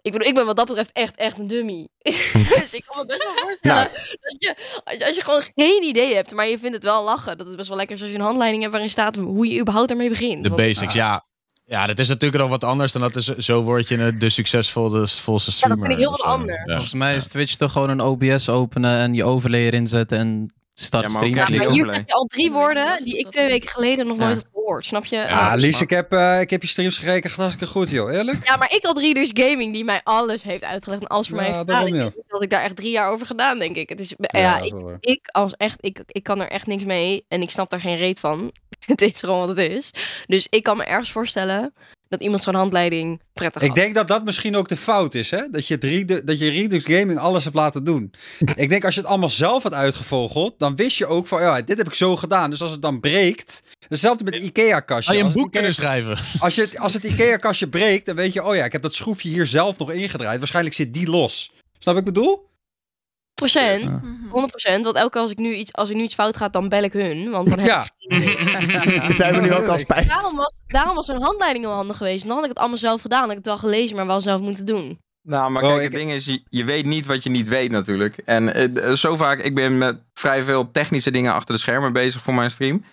ik 0.07 0.13
bedoel, 0.13 0.29
ik 0.29 0.35
ben 0.35 0.47
wat 0.47 0.57
dat 0.57 0.67
betreft 0.67 0.91
echt, 0.93 1.17
echt 1.17 1.39
een 1.39 1.47
dummy. 1.47 1.89
dus 2.59 2.73
ik 2.75 2.85
kan 2.87 3.01
me 3.01 3.07
best 3.07 3.23
wel 3.25 3.33
voorstellen 3.45 3.91
dat 4.21 4.35
je, 4.39 4.55
als, 4.85 4.99
je, 4.99 5.07
als 5.07 5.17
je 5.17 5.23
gewoon 5.23 5.43
geen 5.55 5.83
idee 5.83 6.15
hebt, 6.15 6.33
maar 6.35 6.49
je 6.49 6.59
vindt 6.59 6.75
het 6.75 6.85
wel 6.85 7.05
lachen, 7.05 7.39
dat 7.39 7.47
het 7.47 7.57
best 7.57 7.69
wel 7.69 7.77
lekker 7.77 7.97
is 7.97 8.03
als 8.03 8.11
je 8.11 8.17
een 8.17 8.23
handleiding 8.23 8.61
hebt 8.61 8.73
waarin 8.75 8.91
staat 8.93 9.17
hoe 9.17 9.47
je 9.49 9.61
überhaupt 9.61 9.91
ermee 9.91 10.09
begint. 10.09 10.43
De 10.43 10.51
basics, 10.51 10.95
ja. 10.95 11.25
Ja, 11.65 11.87
dat 11.87 11.99
is 11.99 12.09
natuurlijk 12.09 12.43
nog 12.43 12.51
wat 12.51 12.65
anders 12.65 12.93
dan 12.93 13.03
dat 13.03 13.17
is, 13.17 13.25
zo 13.37 13.63
word 13.63 13.89
je 13.89 14.17
de 14.17 14.29
succesvolle 14.29 15.09
volste 15.09 15.51
Ja, 15.51 15.57
streamer. 15.57 15.79
dat 15.79 15.87
vind 15.87 15.99
ik 15.99 16.05
heel 16.05 16.11
wat 16.17 16.21
zo. 16.21 16.27
anders. 16.27 16.59
Ja. 16.65 16.73
Volgens 16.73 16.95
mij 16.95 17.15
is 17.15 17.29
Twitch 17.29 17.55
toch 17.57 17.73
gewoon 17.73 17.91
een 17.91 18.01
OBS 18.01 18.49
openen 18.49 18.99
en 18.99 19.15
je 19.15 19.25
overlay 19.25 19.61
erin 19.65 19.87
zetten 19.87 20.19
en 20.19 20.55
start 20.83 21.05
Ja, 21.07 21.11
maar 21.11 21.23
stream 21.23 21.41
ook 21.43 21.49
Ja, 21.49 21.65
maar 21.65 21.73
hier 21.75 21.93
heb 21.93 22.07
je 22.07 22.13
al 22.15 22.25
drie 22.25 22.53
woorden 22.53 23.05
die 23.05 23.19
ik 23.19 23.31
twee 23.31 23.45
is. 23.47 23.51
weken 23.53 23.69
geleden 23.69 24.07
nog 24.07 24.17
Ja. 24.19 24.25
nooit 24.25 24.37
had 24.37 24.47
gehoord, 24.53 24.87
snap 24.87 25.05
je? 25.05 25.17
Ja, 25.17 25.53
Eh, 25.53 25.59
Lies, 25.61 25.81
ik 25.81 25.91
heb, 25.91 26.13
eh, 26.13 26.41
ik 26.41 26.51
heb 26.51 26.63
je 26.63 26.69
streams 26.69 26.97
gekeken, 26.99 27.31
gaat 27.31 27.39
hartstikke 27.39 27.73
goed, 27.73 27.91
joh. 27.91 28.13
Eerlijk? 28.13 28.47
Ja, 28.47 28.57
maar 28.57 28.73
ik 28.73 28.83
had 28.85 28.99
Readers 28.99 29.31
Gaming 29.35 29.73
die 29.73 29.85
mij 29.85 30.01
alles 30.05 30.43
heeft 30.43 30.63
uitgelegd 30.65 31.03
en 31.03 31.09
alles 31.09 31.27
voor 31.29 31.37
mij 31.37 31.47
Ja, 31.49 31.55
heeft 31.55 31.67
daarom, 31.67 31.89
gedaan. 31.89 32.05
ja. 32.05 32.23
Dat 32.29 32.43
ik 32.43 32.51
daar 32.51 32.63
echt 32.63 32.77
drie 32.77 32.91
jaar 32.91 33.11
over 33.11 33.27
gedaan, 33.27 33.59
denk 33.59 33.77
ik. 33.77 33.89
Het 33.89 34.01
is, 34.01 34.15
ja, 34.19 34.55
dat 34.59 34.65
is 34.65 34.71
ik, 34.71 34.97
ik 35.01 35.29
als 35.33 35.53
echt, 35.57 35.77
ik, 35.81 36.01
ik 36.07 36.23
kan 36.23 36.41
er 36.41 36.49
echt 36.49 36.67
niks 36.67 36.85
mee 36.85 37.25
en 37.29 37.43
ik 37.43 37.51
snap 37.51 37.71
daar 37.71 37.81
geen 37.81 37.97
reet 37.97 38.21
van. 38.21 38.53
het 38.87 39.01
is 39.03 39.19
gewoon 39.19 39.39
wat 39.47 39.49
het 39.57 39.71
is. 39.71 39.91
Dus 40.27 40.47
ik 40.51 40.63
kan 40.63 40.77
me 40.77 40.85
ergens 40.85 41.13
voorstellen 41.13 41.75
dat 42.09 42.21
iemand 42.21 42.43
zo'n 42.43 42.55
handleiding 42.55 43.21
prettig 43.33 43.63
Ik 43.63 43.69
had. 43.69 43.77
denk 43.77 43.95
dat 43.95 44.09
dat 44.09 44.25
misschien 44.25 44.57
ook 44.57 44.69
de 44.69 44.77
fout 44.77 45.15
is, 45.15 45.31
hè? 45.31 45.49
Dat 45.51 45.67
je, 45.67 45.75
het 45.75 45.85
Redu- 45.85 46.25
dat 46.25 46.39
je 46.39 46.51
Redux 46.51 46.85
Gaming 46.85 47.19
alles 47.19 47.45
hebt 47.45 47.57
laten 47.57 47.85
doen. 47.85 48.13
ik 48.57 48.69
denk 48.69 48.85
als 48.85 48.95
je 48.95 49.01
het 49.01 49.09
allemaal 49.09 49.31
zelf 49.31 49.63
had 49.63 49.73
uitgevogeld, 49.73 50.59
dan 50.59 50.77
wist 50.77 50.97
je 50.99 51.07
ook 51.07 51.27
van, 51.27 51.41
ja, 51.43 51.63
dit 51.63 51.79
heb 51.79 51.87
ik 51.87 51.95
zo 51.95 52.17
gedaan. 52.17 52.51
Dus 52.51 52.63
als 52.63 52.71
het 52.71 52.83
dan 52.83 53.01
breekt, 53.01 53.63
hetzelfde 53.89 54.25
met 54.25 54.35
het 54.35 54.43
IKEA-kastje. 54.43 55.13
Had 55.13 55.21
je 55.23 55.27
een 55.29 55.43
boek 55.43 55.53
kunnen 55.53 55.75
schrijven? 55.75 56.19
Als, 56.39 56.55
je, 56.55 56.61
het- 56.61 56.79
als 56.79 56.93
het 56.93 57.05
IKEA-kastje 57.05 57.69
breekt, 57.69 58.07
dan 58.07 58.17
weet 58.17 58.33
je, 58.33 58.45
oh 58.45 58.55
ja, 58.55 58.65
ik 58.65 58.73
heb 58.73 58.83
dat 58.83 58.95
schroefje 58.95 59.29
hier 59.29 59.47
zelf 59.47 59.79
nog 59.79 59.91
ingedraaid. 59.93 60.39
Waarschijnlijk 60.39 60.75
zit 60.75 60.95
die 60.95 61.09
los. 61.11 61.53
Snap 61.79 61.97
ik 61.97 62.05
wat 62.05 62.09
ik 62.09 62.15
bedoel? 62.15 62.47
Procent, 63.41 63.85
Mhm. 63.85 64.29
100%. 64.31 64.85
Want 64.85 64.97
elke 64.97 65.11
keer 65.11 65.21
als 65.21 65.31
ik 65.31 65.39
nu 65.39 65.55
iets, 65.55 65.73
als 65.73 65.91
ik 65.91 65.97
nu 65.97 66.03
iets 66.03 66.15
fout 66.15 66.37
gaat, 66.37 66.53
dan 66.53 66.69
bel 66.69 66.83
ik 66.83 66.93
hun. 66.93 67.31
Want 67.31 67.49
dan 67.49 67.59
heb 67.59 67.67
Ja. 67.69 67.87
ik 67.99 69.13
Zijn 69.21 69.35
we 69.35 69.41
nu 69.41 69.55
ook 69.55 69.67
al 69.67 69.79
spijt? 69.79 70.09
Daarom 70.09 70.37
was, 70.37 70.53
daarom 70.67 70.95
was 70.95 71.07
zo'n 71.07 71.23
handleiding 71.23 71.65
wel 71.65 71.75
handig 71.75 71.97
geweest. 71.97 72.27
Dan 72.27 72.35
had 72.35 72.43
ik 72.43 72.49
het 72.49 72.59
allemaal 72.59 72.77
zelf 72.79 73.01
gedaan. 73.01 73.19
Dan 73.21 73.29
had 73.29 73.39
ik 73.39 73.45
het 73.45 73.53
wel 73.55 73.71
gelezen, 73.71 73.97
maar 73.97 74.07
wel 74.07 74.21
zelf 74.21 74.41
moeten 74.41 74.67
doen. 74.67 74.99
Nou, 75.23 75.51
maar 75.51 75.63
Bro, 75.63 75.71
kijk, 75.71 75.83
ik- 75.83 75.93
het 75.93 76.01
ding 76.01 76.13
is, 76.13 76.25
je, 76.25 76.43
je 76.49 76.65
weet 76.65 76.85
niet 76.87 77.07
wat 77.07 77.23
je 77.23 77.31
niet 77.31 77.49
weet 77.49 77.71
natuurlijk. 77.71 78.17
En 78.25 78.55
eh, 78.55 78.93
zo 78.93 79.17
vaak, 79.17 79.39
ik 79.39 79.55
ben 79.55 79.79
met 79.79 79.99
vrij 80.13 80.43
veel 80.43 80.71
technische 80.71 81.11
dingen 81.11 81.33
achter 81.33 81.55
de 81.55 81.61
schermen 81.61 81.93
bezig 81.93 82.23
voor 82.23 82.35
mijn 82.35 82.51
stream. 82.51 82.85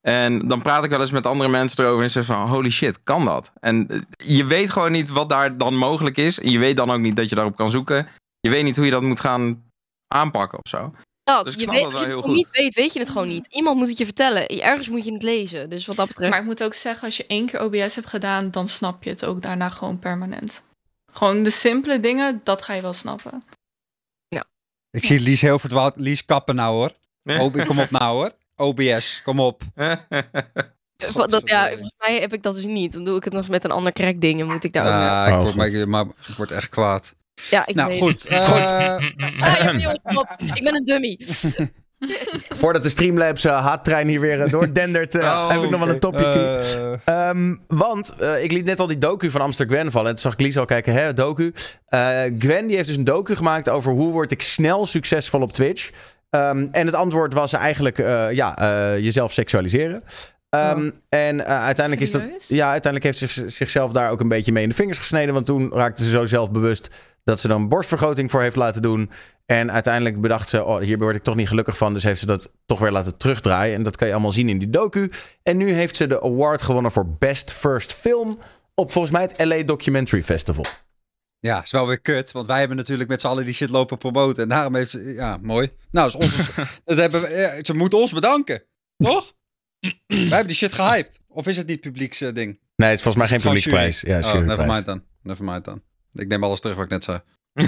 En 0.00 0.48
dan 0.48 0.62
praat 0.62 0.84
ik 0.84 0.90
wel 0.90 1.00
eens 1.00 1.10
met 1.10 1.26
andere 1.26 1.50
mensen 1.50 1.84
erover 1.84 2.02
en 2.04 2.10
zeg 2.10 2.24
van, 2.24 2.48
holy 2.48 2.70
shit, 2.70 3.02
kan 3.02 3.24
dat? 3.24 3.52
En 3.60 3.88
eh, 3.88 3.98
je 4.36 4.44
weet 4.44 4.70
gewoon 4.70 4.92
niet 4.92 5.08
wat 5.08 5.28
daar 5.28 5.56
dan 5.58 5.74
mogelijk 5.76 6.16
is. 6.16 6.40
En 6.40 6.50
je 6.50 6.58
weet 6.58 6.76
dan 6.76 6.90
ook 6.90 6.98
niet 7.00 7.16
dat 7.16 7.28
je 7.28 7.34
daarop 7.34 7.56
kan 7.56 7.70
zoeken. 7.70 8.08
Je 8.40 8.50
weet 8.50 8.64
niet 8.64 8.76
hoe 8.76 8.84
je 8.84 8.90
dat 8.90 9.02
moet 9.02 9.20
gaan 9.20 9.64
aanpakken 10.08 10.58
of 10.58 10.68
zo. 10.68 10.92
Dat, 11.22 11.44
Dus 11.44 11.52
ik 11.52 11.58
je 11.60 11.64
snap 11.66 11.74
weet, 11.74 11.82
dat 11.84 11.92
wel 11.92 12.00
als 12.00 12.08
je 12.08 12.14
heel 12.14 12.22
het 12.22 12.26
goed. 12.26 12.36
niet 12.36 12.48
weet, 12.50 12.74
weet 12.74 12.92
je 12.92 12.98
het 12.98 13.08
gewoon 13.08 13.28
niet. 13.28 13.46
Iemand 13.50 13.76
moet 13.76 13.88
het 13.88 13.98
je 13.98 14.04
vertellen. 14.04 14.48
Ergens 14.48 14.88
moet 14.88 15.04
je 15.04 15.12
het 15.12 15.22
lezen. 15.22 15.70
Dus 15.70 15.86
wat 15.86 15.96
dat 15.96 16.06
betreft... 16.08 16.30
Maar 16.30 16.40
ik 16.40 16.46
moet 16.46 16.62
ook 16.62 16.74
zeggen, 16.74 17.04
als 17.04 17.16
je 17.16 17.26
één 17.26 17.46
keer 17.46 17.60
OBS 17.60 17.94
hebt 17.94 18.06
gedaan, 18.06 18.50
dan 18.50 18.68
snap 18.68 19.02
je 19.02 19.10
het 19.10 19.24
ook 19.24 19.42
daarna 19.42 19.68
gewoon 19.68 19.98
permanent. 19.98 20.62
Gewoon 21.12 21.42
de 21.42 21.50
simpele 21.50 22.00
dingen, 22.00 22.40
dat 22.44 22.62
ga 22.62 22.74
je 22.74 22.82
wel 22.82 22.92
snappen. 22.92 23.44
Ik 24.90 25.04
zie 25.04 25.20
Lies 25.20 25.40
heel 25.40 25.58
verdwaald. 25.58 25.92
Lies 25.96 26.24
kappen 26.24 26.54
nou 26.54 26.74
hoor. 26.74 26.92
Kom 27.66 27.78
op 27.80 27.90
nou 27.90 28.16
hoor. 28.16 28.30
OBS, 28.56 29.22
kom 29.24 29.40
op. 29.40 29.62
Dat, 31.12 31.42
ja, 31.44 31.66
volgens 31.68 31.92
mij 31.98 32.20
heb 32.20 32.32
ik 32.32 32.42
dat 32.42 32.54
dus 32.54 32.64
niet. 32.64 32.92
Dan 32.92 33.04
doe 33.04 33.16
ik 33.16 33.24
het 33.24 33.32
nog 33.32 33.48
met 33.48 33.64
een 33.64 33.70
ander 33.70 33.92
crack 33.92 34.20
ding 34.20 34.40
en 34.40 34.46
moet 34.46 34.64
ik 34.64 34.72
daar 34.72 34.84
ook 34.84 34.90
naar- 34.92 35.26
ik, 35.26 35.32
Oh, 35.32 35.38
word, 35.38 35.48
goed. 35.50 35.58
maar, 35.58 35.68
ik- 35.68 35.86
maar 35.86 36.04
ik 36.28 36.34
word 36.36 36.50
echt 36.50 36.68
kwaad. 36.68 37.14
Ja, 37.50 37.66
ik 37.66 37.74
nou 37.74 37.88
weet 37.90 37.98
goed. 38.00 38.22
het. 38.22 38.32
eh, 38.32 38.40
Ah, 39.40 39.94
kom 40.04 40.16
op. 40.22 40.36
Ik 40.54 40.64
ben 40.64 40.74
een 40.74 40.84
dummy. 40.84 41.18
Voordat 42.48 42.82
de 42.82 42.88
Streamlabs 42.88 43.44
haattrein 43.44 44.08
hier 44.08 44.20
weer 44.20 44.38
uh, 44.38 44.50
doordendert, 44.50 45.14
eh, 45.14 45.22
Oh, 45.22 45.50
heb 45.50 45.62
ik 45.62 45.70
nog 45.70 45.80
wel 45.80 45.88
een 45.88 45.94
oké. 45.94 46.10
topicje. 46.10 46.60
eh, 47.04 47.28
Ehm, 47.28 47.56
want 47.66 48.14
ik 48.42 48.52
liet 48.52 48.64
net 48.64 48.80
al 48.80 48.86
die 48.86 48.98
docu 48.98 49.30
van 49.30 49.40
Amster 49.40 49.66
Gwen 49.66 49.90
vallen. 49.90 50.06
En 50.08 50.12
toen 50.12 50.22
zag 50.22 50.32
ik 50.32 50.40
Lies 50.40 50.58
al 50.58 50.64
kijken, 50.64 50.92
hè, 50.92 51.12
docu. 51.12 51.52
Eh, 51.86 52.20
Gwen 52.38 52.66
die 52.66 52.76
heeft 52.76 52.88
dus 52.88 52.96
een 52.96 53.04
docu 53.04 53.36
gemaakt 53.36 53.68
over 53.68 53.92
hoe 53.92 54.12
word 54.12 54.32
ik 54.32 54.42
snel 54.42 54.86
succesvol 54.86 55.40
op 55.40 55.52
Twitch. 55.52 55.90
Ehm, 56.30 56.66
en 56.70 56.86
het 56.86 56.94
antwoord 56.94 57.32
was 57.34 57.52
eigenlijk, 57.52 57.98
eh, 57.98 58.32
ja, 58.32 58.56
eh, 58.58 58.98
jezelf 58.98 59.32
seksualiseren. 59.32 60.02
Ehm, 60.50 60.90
En 61.08 61.46
eh, 61.46 61.64
uiteindelijk, 61.64 62.06
is 62.06 62.10
dat, 62.10 62.22
ja, 62.48 62.70
uiteindelijk 62.70 63.04
heeft 63.04 63.18
ze 63.32 63.40
zich- 63.40 63.52
zichzelf 63.52 63.92
daar 63.92 64.10
ook 64.10 64.20
een 64.20 64.28
beetje 64.28 64.52
mee 64.52 64.62
in 64.62 64.68
de 64.68 64.74
vingers 64.74 64.98
gesneden. 64.98 65.34
Want 65.34 65.46
toen 65.46 65.72
raakte 65.72 66.04
ze 66.04 66.10
zo 66.10 66.26
zelfbewust 66.26 66.88
dat 67.26 67.40
ze 67.40 67.48
dan 67.48 67.68
borstvergroting 67.68 68.30
voor 68.30 68.42
heeft 68.42 68.56
laten 68.56 68.82
doen. 68.82 69.10
En 69.46 69.72
uiteindelijk 69.72 70.20
bedacht 70.20 70.48
ze, 70.48 70.64
oh, 70.64 70.78
hier 70.78 70.98
word 70.98 71.16
ik 71.16 71.22
toch 71.22 71.34
niet 71.34 71.48
gelukkig 71.48 71.76
van. 71.76 71.94
Dus 71.94 72.02
heeft 72.02 72.20
ze 72.20 72.26
dat 72.26 72.52
toch 72.66 72.78
weer 72.78 72.90
laten 72.90 73.16
terugdraaien. 73.16 73.74
En 73.74 73.82
dat 73.82 73.96
kan 73.96 74.06
je 74.06 74.12
allemaal 74.12 74.32
zien 74.32 74.48
in 74.48 74.58
die 74.58 74.70
docu. 74.70 75.10
En 75.42 75.56
nu 75.56 75.70
heeft 75.70 75.96
ze 75.96 76.06
de 76.06 76.22
award 76.22 76.62
gewonnen 76.62 76.92
voor 76.92 77.08
Best 77.18 77.52
First 77.52 77.92
Film 77.92 78.38
op 78.74 78.92
volgens 78.92 79.12
mij 79.12 79.22
het 79.22 79.44
LA 79.44 79.62
Documentary 79.62 80.22
Festival. 80.22 80.64
ja, 81.40 81.62
is 81.62 81.70
wel 81.70 81.86
weer 81.86 82.00
kut. 82.00 82.32
Want 82.32 82.46
wij 82.46 82.58
hebben 82.58 82.76
natuurlijk 82.76 83.08
met 83.08 83.20
z'n 83.20 83.26
allen 83.26 83.44
die 83.44 83.54
shit 83.54 83.70
lopen 83.70 83.98
promoten. 83.98 84.42
En 84.42 84.48
daarom 84.48 84.74
heeft 84.74 84.90
ze... 84.90 85.12
Ja, 85.14 85.38
mooi. 85.42 85.72
Nou, 85.90 86.10
dat 86.10 86.22
is 86.22 86.28
onze, 86.28 86.52
dat 86.84 86.96
hebben 86.96 87.22
we, 87.22 87.58
ze 87.62 87.74
moeten 87.74 87.98
ons 87.98 88.12
bedanken. 88.12 88.62
Toch? 88.96 89.34
wij 90.06 90.18
hebben 90.18 90.46
die 90.46 90.56
shit 90.56 90.72
gehyped. 90.72 91.20
Of 91.28 91.46
is 91.46 91.56
het 91.56 91.66
niet 91.66 91.80
publieks 91.80 92.20
eh, 92.20 92.34
ding? 92.34 92.58
Nee, 92.76 92.88
het 92.88 92.96
is 92.96 93.02
volgens 93.02 93.16
mij 93.16 93.32
geen 93.32 93.40
publieksprijs. 93.40 94.00
Ja, 94.00 94.18
oh, 94.18 94.22
juryprijs. 94.22 94.46
never 94.46 94.66
mind 94.74 94.86
dan. 94.86 95.02
Never 95.22 95.44
mind 95.44 95.64
dan. 95.64 95.82
Ik 96.16 96.28
neem 96.28 96.44
alles 96.44 96.60
terug 96.60 96.76
wat 96.76 96.84
ik 96.84 96.90
net 96.90 97.04
zei. 97.04 97.20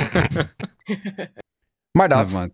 Maar 1.99 2.09
dat. 2.09 2.49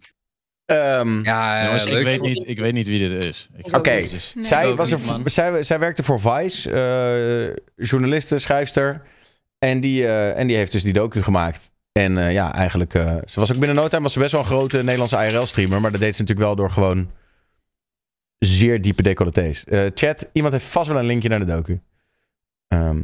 ehm, 0.64 1.22
Ja, 1.24 1.58
eh, 1.58 1.64
Jongens, 1.64 1.84
ik 1.86 1.92
leuk. 1.92 2.04
weet, 2.04 2.20
niet, 2.20 2.48
ik 2.48 2.58
weet 2.58 2.72
niet 2.72 2.86
wie 2.86 3.08
dit 3.08 3.24
is. 3.24 3.48
Oké. 3.62 3.90
Nee. 3.90 4.20
zij, 4.40 4.74
was 4.74 4.90
er, 4.90 5.18
niet, 5.18 5.32
zij, 5.32 5.62
zij 5.62 5.78
werkte 5.78 6.02
voor 6.02 6.20
Vice, 6.20 6.70
eh 6.70 7.84
journaliste, 7.86 8.38
schrijfster. 8.38 9.02
En 9.58 9.80
die, 9.80 10.06
eh, 10.06 10.38
en 10.38 10.46
die 10.46 10.56
heeft 10.56 10.72
dus 10.72 10.82
die 10.82 10.92
docu 10.92 11.22
gemaakt. 11.22 11.72
En 11.92 12.18
eh, 12.18 12.32
ja, 12.32 12.54
eigenlijk, 12.54 12.94
eh, 12.94 13.16
ze 13.24 13.40
was 13.40 13.52
ook 13.52 13.58
binnen 13.58 13.76
no 13.76 13.88
time 13.88 14.02
was 14.02 14.12
ze 14.12 14.18
best 14.18 14.32
wel 14.32 14.40
een 14.40 14.46
grote 14.46 14.82
Nederlandse 14.82 15.26
IRL-streamer. 15.26 15.80
Maar 15.80 15.90
dat 15.92 16.00
deed 16.00 16.14
ze 16.16 16.20
natuurlijk 16.20 16.46
wel 16.48 16.56
door 16.56 16.70
gewoon 16.70 17.10
zeer 18.38 18.80
diepe 18.82 19.02
decolletés. 19.02 19.64
Eh, 19.64 19.84
chat, 19.94 20.30
iemand 20.32 20.52
heeft 20.54 20.66
vast 20.66 20.88
wel 20.88 20.98
een 20.98 21.04
linkje 21.06 21.28
naar 21.28 21.38
de 21.38 21.44
docu. 21.44 21.80
Ehm, 22.68 23.02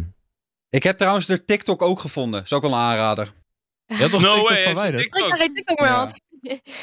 Ik 0.71 0.83
heb 0.83 0.99
trouwens 0.99 1.27
de 1.27 1.45
TikTok 1.45 1.83
ook 1.83 2.01
gevonden. 2.01 2.43
Is 2.43 2.53
ook 2.53 2.63
wel 2.63 2.73
een 2.73 2.79
aanrader. 2.79 3.33
Je 3.87 3.95
hebt 3.95 4.11
toch 4.11 4.23
No 4.23 4.33
TikTok 4.33 4.49
way, 4.49 4.63
verwijderd? 4.63 5.03
TikTok? 5.03 5.37
Geen 5.37 5.53
meer 5.53 5.77
Ja. 5.89 5.95
had. 5.95 6.21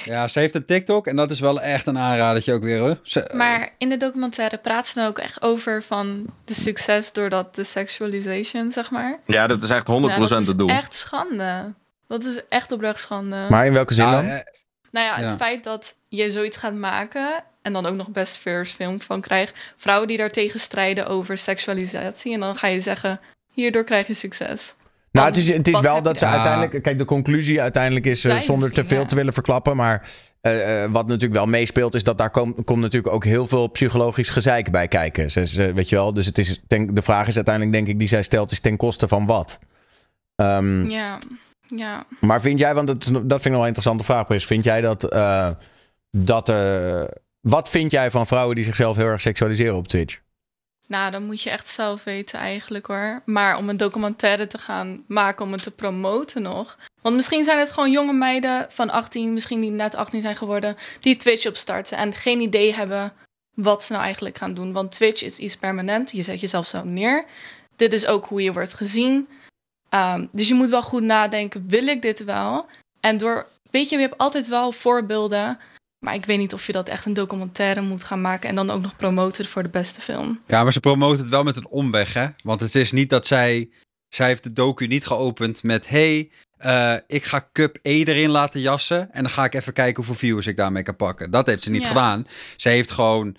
Ja, 0.06 0.28
ze 0.28 0.40
heeft 0.40 0.56
een 0.56 0.66
TikTok 0.66 1.08
en 1.08 1.16
dat 1.16 1.32
is 1.32 1.40
wel 1.40 1.62
echt 1.62 1.88
een 1.88 1.98
aanradertje 1.98 2.54
ook 2.54 2.64
weer 2.64 2.80
hoor. 2.80 3.00
Ze- 3.04 3.30
Maar 3.34 3.70
in 3.78 3.90
de 3.90 3.98
documentaire 3.98 4.58
praat 4.58 4.88
ze 4.88 5.00
dan 5.00 5.08
ook 5.08 5.18
echt 5.18 5.42
over 5.42 5.84
van 5.84 6.26
de 6.46 6.54
succes 6.54 7.14
doordat 7.14 7.56
de 7.56 7.64
sexualization, 7.64 8.72
zeg 8.72 8.90
maar. 8.92 9.20
Ja, 9.26 9.48
dat 9.48 9.64
is 9.64 9.70
echt 9.70 9.88
100% 9.88 10.30
Nou, 10.30 10.42
dat 10.42 10.48
het 10.48 10.58
doel. 10.58 10.70
is 10.70 10.74
echt 10.76 10.94
schande. 10.94 11.74
Dat 12.08 12.24
is 12.24 12.46
echt 12.50 12.72
oprecht 12.72 13.00
schande. 13.00 13.46
maar 13.50 13.66
in 13.66 13.74
welke 13.74 13.94
zin 13.94 14.06
Ja, 14.06 14.12
dan? 14.12 14.26
eh, 14.26 14.40
Nou 14.92 15.06
ja, 15.06 15.22
het 15.22 15.32
Ja. 15.32 15.38
feit 15.38 15.64
dat 15.64 15.96
je 16.10 16.32
zoiets 16.32 16.58
gaat 16.58 16.74
maken 16.74 17.44
en 17.62 17.74
dan 17.74 17.86
ook 17.86 17.96
nog 17.96 18.10
best 18.10 18.38
first 18.38 18.74
film 18.76 19.02
van 19.02 19.22
krijgt. 19.22 19.54
Vrouwen 19.78 20.08
die 20.08 20.18
daartegen 20.18 20.60
strijden 20.60 21.08
over 21.08 21.38
seksualisatie. 21.38 22.34
En 22.34 22.40
dan 22.40 22.56
ga 22.56 22.68
je 22.68 22.80
zeggen, 22.80 23.20
hierdoor 23.62 23.84
krijg 23.84 24.08
je 24.08 24.14
succes. 24.14 24.76
Nou, 25.12 25.28
het 25.28 25.38
is, 25.38 25.50
het 25.50 25.68
is 25.68 25.80
wel 25.80 26.02
dat 26.02 26.18
ze 26.20 26.26
Ja. 26.26 26.32
uiteindelijk... 26.32 26.84
Kijk, 26.84 26.98
de 26.98 27.06
conclusie 27.06 27.62
uiteindelijk 27.62 28.06
is, 28.06 28.26
eh, 28.26 28.38
zonder 28.40 28.72
te 28.72 28.86
veel 28.86 29.00
ja. 29.02 29.06
te 29.06 29.16
willen 29.16 29.34
verklappen... 29.34 29.76
maar 29.76 30.10
eh, 30.42 30.84
eh, 30.84 30.92
wat 30.92 31.08
natuurlijk 31.08 31.34
wel 31.34 31.46
meespeelt... 31.46 31.96
is 31.96 32.04
dat 32.04 32.18
daar 32.18 32.30
komt 32.30 32.66
komt 32.66 32.82
natuurlijk 32.82 33.14
ook 33.14 33.24
heel 33.24 33.48
veel 33.48 33.68
psychologisch 33.68 34.30
gezeik 34.30 34.72
bij 34.72 34.88
kijken. 34.88 35.32
Ze, 35.32 35.46
ze- 35.48 35.74
weet 35.74 35.90
je 35.90 35.96
wel, 35.96 36.14
dus 36.14 36.26
het 36.26 36.38
is, 36.38 36.62
ten- 36.68 36.94
de 36.94 37.02
vraag 37.02 37.28
is 37.28 37.36
uiteindelijk, 37.36 37.76
denk 37.76 37.88
ik, 37.88 38.00
die 38.00 38.08
zij 38.08 38.22
stelt... 38.24 38.52
is 38.52 38.60
ten 38.60 38.78
koste 38.78 39.08
van 39.08 39.26
wat? 39.26 39.60
Ehm, 40.36 40.90
Ja, 40.90 41.18
ja. 41.76 42.06
Maar 42.20 42.42
vind 42.42 42.60
jij, 42.60 42.74
want 42.74 42.88
dat, 42.88 43.04
dat 43.04 43.12
vind 43.12 43.22
ik 43.22 43.30
nog 43.32 43.42
wel 43.44 43.62
een 43.62 43.68
interessante 43.68 44.04
vraag, 44.04 44.26
Chris. 44.26 44.46
Vind 44.46 44.64
jij 44.64 44.82
dat... 44.82 45.04
eh, 45.04 45.50
dat 46.12 46.50
eh, 46.50 47.02
wat 47.42 47.70
vind 47.70 47.92
jij 47.92 48.12
van 48.12 48.28
vrouwen 48.28 48.56
die 48.56 48.64
zichzelf 48.64 48.96
heel 48.96 49.06
erg 49.06 49.22
seksualiseren 49.22 49.76
op 49.76 49.88
Twitch? 49.88 50.20
Nou, 50.88 51.12
dan 51.12 51.26
moet 51.26 51.42
je 51.42 51.50
echt 51.50 51.68
zelf 51.68 52.04
weten 52.04 52.40
eigenlijk 52.40 52.88
hoor. 52.88 53.22
Maar 53.26 53.58
om 53.58 53.70
een 53.70 53.78
documentaire 53.78 54.48
te 54.48 54.58
gaan 54.58 55.04
maken, 55.08 55.46
om 55.46 55.52
het 55.52 55.64
te 55.64 55.72
promoten 55.72 56.42
nog. 56.42 56.78
Want 57.02 57.16
misschien 57.16 57.44
zijn 57.44 57.60
het 57.60 57.72
gewoon 57.72 57.92
jonge 57.92 58.14
meiden 58.14 58.66
van 58.70 58.90
18, 58.90 59.34
misschien 59.34 59.62
die 59.62 59.72
net 59.72 59.96
18 59.96 60.22
zijn 60.22 60.36
geworden, 60.36 60.78
die 61.00 61.16
Twitch 61.16 61.48
opstarten 61.48 61.98
en 61.98 62.14
geen 62.14 62.40
idee 62.40 62.74
hebben 62.74 63.14
wat 63.54 63.84
ze 63.84 63.92
nou 63.92 64.04
eigenlijk 64.04 64.38
gaan 64.38 64.54
doen. 64.54 64.74
Want 64.74 64.92
Twitch 64.92 65.24
is 65.24 65.40
iets 65.40 65.58
permanent, 65.58 66.12
je 66.12 66.22
zet 66.22 66.40
jezelf 66.40 66.68
zo 66.68 66.84
neer. 66.84 67.26
Dit 67.76 67.94
is 67.94 68.06
ook 68.06 68.26
hoe 68.26 68.42
je 68.42 68.54
wordt 68.54 68.74
gezien. 68.74 69.28
Ehm, 69.90 70.26
dus 70.32 70.48
je 70.48 70.54
moet 70.54 70.70
wel 70.70 70.84
goed 70.84 71.04
nadenken, 71.04 71.68
wil 71.68 71.88
ik 71.88 72.02
dit 72.02 72.24
wel? 72.24 72.66
En 73.00 73.18
door, 73.18 73.48
weet 73.72 73.90
je, 73.90 73.96
je 73.96 74.02
hebt 74.02 74.18
altijd 74.18 74.48
wel 74.48 74.72
voorbeelden. 74.72 75.60
Maar 76.00 76.14
ik 76.16 76.26
weet 76.26 76.38
niet 76.38 76.54
of 76.54 76.66
je 76.66 76.72
dat 76.72 76.90
echt 76.90 77.06
een 77.06 77.14
documentaire 77.14 77.82
moet 77.82 78.04
gaan 78.04 78.22
maken 78.22 78.50
en 78.50 78.56
dan 78.56 78.70
ook 78.70 78.82
nog 78.82 78.96
promoten 78.96 79.46
voor 79.46 79.64
de 79.64 79.70
beste 79.70 80.02
film. 80.02 80.42
Ja, 80.48 80.64
maar 80.64 80.74
ze 80.74 80.80
promoten 80.80 81.20
het 81.20 81.30
wel 81.30 81.44
met 81.44 81.56
een 81.56 81.68
omweg, 81.68 82.14
hè? 82.14 82.28
Want 82.44 82.60
het 82.60 82.76
is 82.76 82.92
niet 82.92 83.10
dat 83.10 83.28
zij... 83.28 83.70
Zij 84.08 84.28
heeft 84.28 84.44
de 84.44 84.54
docu 84.54 84.88
niet 84.88 85.06
geopend 85.06 85.64
met... 85.64 85.88
Hey, 85.90 86.32
eh, 86.58 86.96
ik 87.08 87.24
ga 87.24 87.50
Cup 87.52 87.80
E 87.82 88.04
erin 88.04 88.30
laten 88.30 88.60
jassen... 88.60 89.12
en 89.12 89.22
dan 89.24 89.32
ga 89.32 89.46
ik 89.46 89.54
even 89.54 89.74
kijken 89.74 89.96
hoeveel 89.96 90.16
viewers 90.16 90.48
ik 90.48 90.56
daarmee 90.56 90.84
kan 90.84 90.96
pakken. 90.96 91.32
Dat 91.32 91.46
heeft 91.46 91.64
ze 91.64 91.70
niet 91.70 91.82
Ja. 91.82 91.88
gedaan. 91.88 92.28
Ze 92.56 92.70
heeft 92.70 92.92
gewoon 92.92 93.38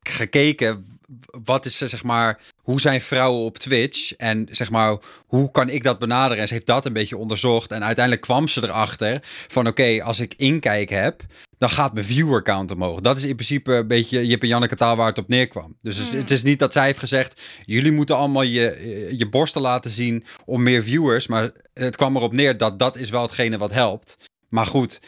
gekeken... 0.00 0.98
wat 1.44 1.66
is, 1.66 1.76
ze, 1.76 1.88
zeg 1.88 2.02
maar... 2.02 2.40
hoe 2.62 2.80
zijn 2.80 3.00
vrouwen 3.00 3.44
op 3.44 3.58
Twitch... 3.58 4.12
en 4.12 4.46
zeg 4.50 4.70
maar, 4.70 4.98
hoe 5.26 5.50
kan 5.50 5.68
ik 5.68 5.82
dat 5.82 5.98
benaderen? 5.98 6.38
En 6.42 6.48
ze 6.48 6.54
heeft 6.54 6.66
dat 6.66 6.86
een 6.86 6.92
beetje 6.92 7.16
onderzocht... 7.16 7.70
en 7.70 7.84
uiteindelijk 7.84 8.24
kwam 8.26 8.48
ze 8.48 8.62
erachter 8.62 9.18
van... 9.48 9.66
oké, 9.66 10.02
als 10.02 10.20
ik 10.20 10.34
inkijk 10.36 10.90
heb 10.90 11.22
dan 11.58 11.70
gaat 11.70 11.92
mijn 11.92 12.06
viewer 12.06 12.42
count 12.42 12.70
omhoog. 12.70 13.00
Dat 13.00 13.16
is 13.16 13.24
in 13.24 13.34
principe 13.34 13.72
een 13.72 13.86
beetje 13.86 14.26
Jip 14.26 14.42
en 14.42 14.48
Janneke 14.48 14.74
taal 14.74 14.96
waar 14.96 15.06
het 15.08 15.18
op 15.18 15.28
neerkwam. 15.28 15.76
Dus 15.82 15.96
het 15.96 16.06
is- 16.06 16.12
het 16.12 16.30
is 16.30 16.42
niet 16.42 16.58
dat 16.58 16.72
zij 16.72 16.84
heeft 16.84 16.98
gezegd... 16.98 17.40
jullie 17.64 17.92
moeten 17.92 18.16
allemaal 18.16 18.42
je, 18.42 19.08
je 19.16 19.28
borsten 19.28 19.60
laten 19.60 19.90
zien 19.90 20.24
om 20.44 20.62
meer 20.62 20.82
viewers. 20.82 21.26
Maar 21.26 21.50
het 21.74 21.96
kwam 21.96 22.16
erop 22.16 22.32
neer 22.32 22.56
dat 22.56 22.78
dat 22.78 22.96
is 22.96 23.10
wel 23.10 23.22
hetgene 23.22 23.58
wat 23.58 23.72
helpt. 23.72 24.16
Maar 24.48 24.66
goed, 24.66 25.00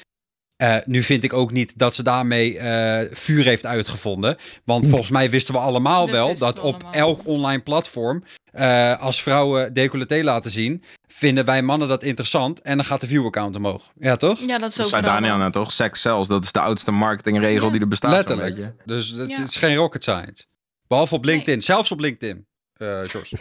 Eh, 0.62 0.76
nu 0.84 1.02
vind 1.02 1.24
ik 1.24 1.32
ook 1.32 1.52
niet 1.52 1.78
dat 1.78 1.94
ze 1.94 2.02
daarmee 2.02 2.58
eh, 2.58 3.08
vuur 3.12 3.44
heeft 3.44 3.66
uitgevonden. 3.66 4.36
Want 4.64 4.88
volgens 4.88 5.10
mij 5.10 5.30
wisten 5.30 5.54
we 5.54 5.60
allemaal 5.60 6.10
wel 6.10 6.34
dat 6.38 6.54
we 6.54 6.62
op 6.62 6.74
allemaal. 6.74 6.92
elk 6.92 7.26
online 7.26 7.62
platform, 7.62 8.24
eh, 8.52 9.00
als 9.00 9.22
vrouwen 9.22 9.72
decolleté 9.74 10.22
laten 10.22 10.50
zien, 10.50 10.82
vinden 11.06 11.44
wij 11.44 11.62
mannen 11.62 11.88
dat 11.88 12.02
interessant 12.02 12.60
en 12.60 12.76
dan 12.76 12.84
gaat 12.84 13.00
de 13.00 13.06
view-account 13.06 13.56
omhoog. 13.56 13.92
Ja, 13.98 14.16
toch? 14.16 14.40
Ja, 14.40 14.58
dat 14.58 14.70
is 14.70 14.74
Dat 14.76 14.84
ook 14.84 14.90
zei 14.90 15.02
Daniel 15.02 15.36
net 15.36 15.52
toch? 15.52 15.72
Sex 15.72 16.00
zelfs, 16.00 16.28
dat 16.28 16.44
is 16.44 16.52
de 16.52 16.60
oudste 16.60 16.90
marketingregel 16.90 17.70
die 17.70 17.80
er 17.80 17.88
bestaat. 17.88 18.10
Letterlijk. 18.10 18.72
Dus 18.84 19.08
het 19.08 19.30
Ja. 19.30 19.42
is 19.42 19.56
geen 19.56 19.76
rocket 19.76 20.02
science. 20.02 20.44
Behalve 20.86 21.14
op 21.14 21.24
LinkedIn. 21.24 21.62
Zelfs 21.62 21.90
op 21.92 22.00
LinkedIn. 22.00 22.46
eh 22.76 22.86
George. 22.86 23.36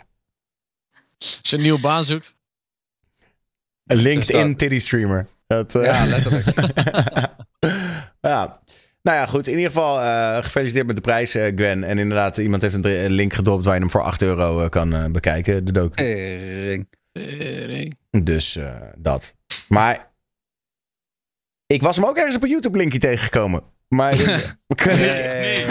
Als 1.19 1.39
je 1.41 1.55
een 1.55 1.61
nieuwe 1.61 1.79
baan 1.79 2.05
zoekt. 2.05 2.35
Een 3.85 3.97
LinkedIn 3.97 4.55
titty 4.55 4.79
streamer. 4.79 5.27
Dat, 5.51 5.75
eh, 5.75 5.83
Ja, 5.83 6.05
letterlijk. 6.05 6.45
ja. 8.31 8.59
Nou 9.01 9.17
ja, 9.17 9.25
goed. 9.25 9.47
In 9.47 9.57
ieder 9.57 9.71
geval 9.71 10.01
eh, 10.01 10.37
gefeliciteerd 10.43 10.87
met 10.87 10.95
de 10.95 11.01
prijs, 11.01 11.35
eh, 11.35 11.55
Gwen. 11.55 11.83
En 11.83 11.97
inderdaad, 11.97 12.37
iemand 12.37 12.61
heeft 12.61 12.73
een 12.73 13.09
link 13.09 13.33
gedropt 13.33 13.65
waar 13.65 13.73
je 13.73 13.79
hem 13.79 13.89
voor 13.89 14.01
8 14.01 14.21
euro 14.21 14.69
kan 14.69 15.11
bekijken, 15.11 15.65
de 15.65 15.71
docu. 15.71 15.95
Tering. 15.95 16.87
Tering. 17.11 17.97
Dus 18.23 18.59
dat. 18.97 19.35
Maar 19.67 20.11
ik 21.67 21.81
was 21.81 21.95
hem 21.95 22.05
ook 22.05 22.17
ergens 22.17 22.35
op 22.35 22.43
een 22.43 22.49
YouTube-linkje 22.49 22.99
tegengekomen. 22.99 23.61
Maar 23.87 24.15
Nee. 24.85 25.65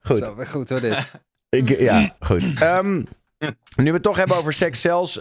goed. 0.00 0.24
Zo, 0.24 0.36
goed 0.48 0.68
hoor 0.68 0.80
dit. 0.80 1.10
Ik, 1.48 1.68
ja, 1.68 2.16
goed. 2.20 2.54
Ehm, 2.54 3.02
nu 3.76 3.84
we 3.84 3.90
het 3.90 4.02
toch 4.02 4.16
hebben 4.16 4.36
over 4.36 4.52
seks 4.52 4.80
zelfs. 4.80 5.20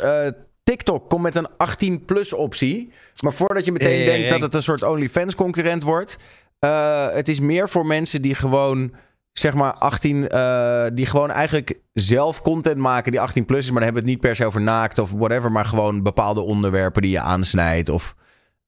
TikTok 0.69 1.09
komt 1.09 1.21
met 1.23 1.35
een 1.35 1.49
18-plus 1.49 2.33
optie. 2.33 2.91
Maar 3.23 3.33
voordat 3.33 3.65
je 3.65 3.71
meteen 3.71 4.05
denkt 4.05 4.29
dat 4.29 4.41
het 4.41 4.53
een 4.53 4.63
soort 4.63 4.83
OnlyFans-concurrent 4.83 5.83
wordt. 5.83 6.17
eh, 6.59 7.09
het 7.09 7.27
is 7.27 7.39
meer 7.39 7.69
voor 7.69 7.85
mensen 7.85 8.21
die 8.21 8.35
gewoon, 8.35 8.95
zeg 9.31 9.53
maar, 9.53 9.73
18. 9.73 10.29
eh, 10.29 10.85
die 10.93 11.05
gewoon 11.05 11.31
eigenlijk 11.31 11.79
zelf 11.93 12.41
content 12.41 12.77
maken 12.77 13.11
die 13.11 13.21
18 13.21 13.45
plus 13.45 13.59
is. 13.59 13.65
Maar 13.71 13.73
dan 13.73 13.83
hebben 13.83 14.01
we 14.03 14.09
het 14.09 14.17
niet 14.17 14.27
per 14.27 14.35
se 14.35 14.45
over 14.45 14.61
naakt 14.61 14.99
of 14.99 15.11
whatever. 15.11 15.51
Maar 15.51 15.65
gewoon 15.65 16.03
bepaalde 16.03 16.41
onderwerpen 16.41 17.01
die 17.01 17.11
je 17.11 17.19
aansnijdt. 17.19 17.89
Of, 17.89 18.15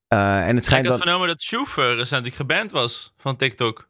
eh, 0.08 0.40
en 0.42 0.48
het 0.48 0.58
Ik 0.58 0.64
schijnt 0.64 0.86
had 0.88 0.94
dan. 0.94 1.04
vernomen 1.04 1.28
dat 1.28 1.42
Shoef 1.42 1.76
recentelijk 1.76 2.36
geband 2.36 2.72
was 2.72 3.14
van 3.18 3.36
TikTok. 3.36 3.90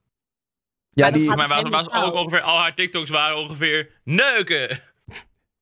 Ja, 0.90 1.04
Maar 1.04 1.14
die, 1.14 1.36
Maar 1.36 1.70
was, 1.70 1.86
was 1.88 2.04
ook 2.04 2.14
ongeveer, 2.14 2.42
al 2.42 2.60
haar 2.60 2.76
TikToks 2.76 3.10
waren 3.10 3.38
ongeveer 3.38 4.02
neuken. 4.04 4.80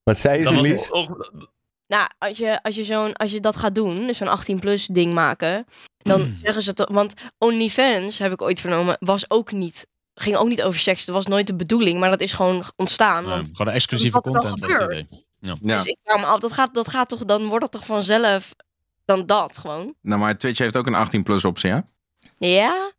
wat 0.04 0.18
zei 0.18 0.44
was 0.44 0.54
Lies? 0.54 0.90
Nou, 1.90 2.10
als 2.18 2.38
je, 2.38 2.64
als 2.64 2.76
je, 2.76 2.84
zo'n, 2.84 3.14
als 3.14 3.32
je 3.32 3.40
dat 3.40 3.56
gaat 3.56 3.76
doen, 3.76 3.96
dus 3.96 4.18
zo'n 4.18 4.40
18-plus 4.40 4.86
ding 4.86 5.14
maken, 5.14 5.66
dan 5.98 6.22
zeggen 6.44 6.64
ze 6.64 6.74
toch... 6.74 6.90
Want 6.92 7.14
OnlyFans, 7.38 8.18
heb 8.18 8.32
ik 8.32 8.42
ooit 8.42 8.62
vernomen, 8.62 8.98
was 9.00 9.30
ook 9.30 9.52
niet... 9.52 9.88
Ging 10.14 10.36
ook 10.36 10.48
niet 10.48 10.64
over 10.64 10.80
seks. 10.80 11.06
Dat 11.06 11.16
was 11.16 11.26
nooit 11.26 11.48
de 11.48 11.56
bedoeling, 11.56 12.00
maar 12.00 12.10
dat 12.10 12.22
is 12.22 12.34
gewoon 12.34 12.64
ontstaan. 12.76 13.24
Nee, 13.24 13.34
want, 13.34 13.50
gewoon 13.54 13.74
exclusieve 13.74 14.22
content 14.22 14.60
was 14.60 14.74
het 14.74 14.82
idee. 14.84 15.08
Ja. 15.40 15.56
Ja. 15.62 15.76
Dus 15.78 15.86
ik 15.86 15.98
af, 16.04 16.40
dat 16.40 16.52
gaat, 16.52 16.74
dat 16.74 16.88
gaat 16.88 17.10
toch, 17.10 17.26
dan 17.26 17.46
wordt 17.46 17.62
dat 17.62 17.72
toch 17.72 17.86
vanzelf 17.86 18.54
dan 19.06 19.26
dat 19.26 19.58
gewoon? 19.58 19.94
Nou, 20.02 20.20
maar 20.20 20.38
Twitch 20.38 20.60
heeft 20.60 20.78
ook 20.78 20.88
een 20.88 21.24
18-plus 21.24 21.46
optie, 21.46 21.70
hè? 21.70 21.80
Ja? 22.38 22.92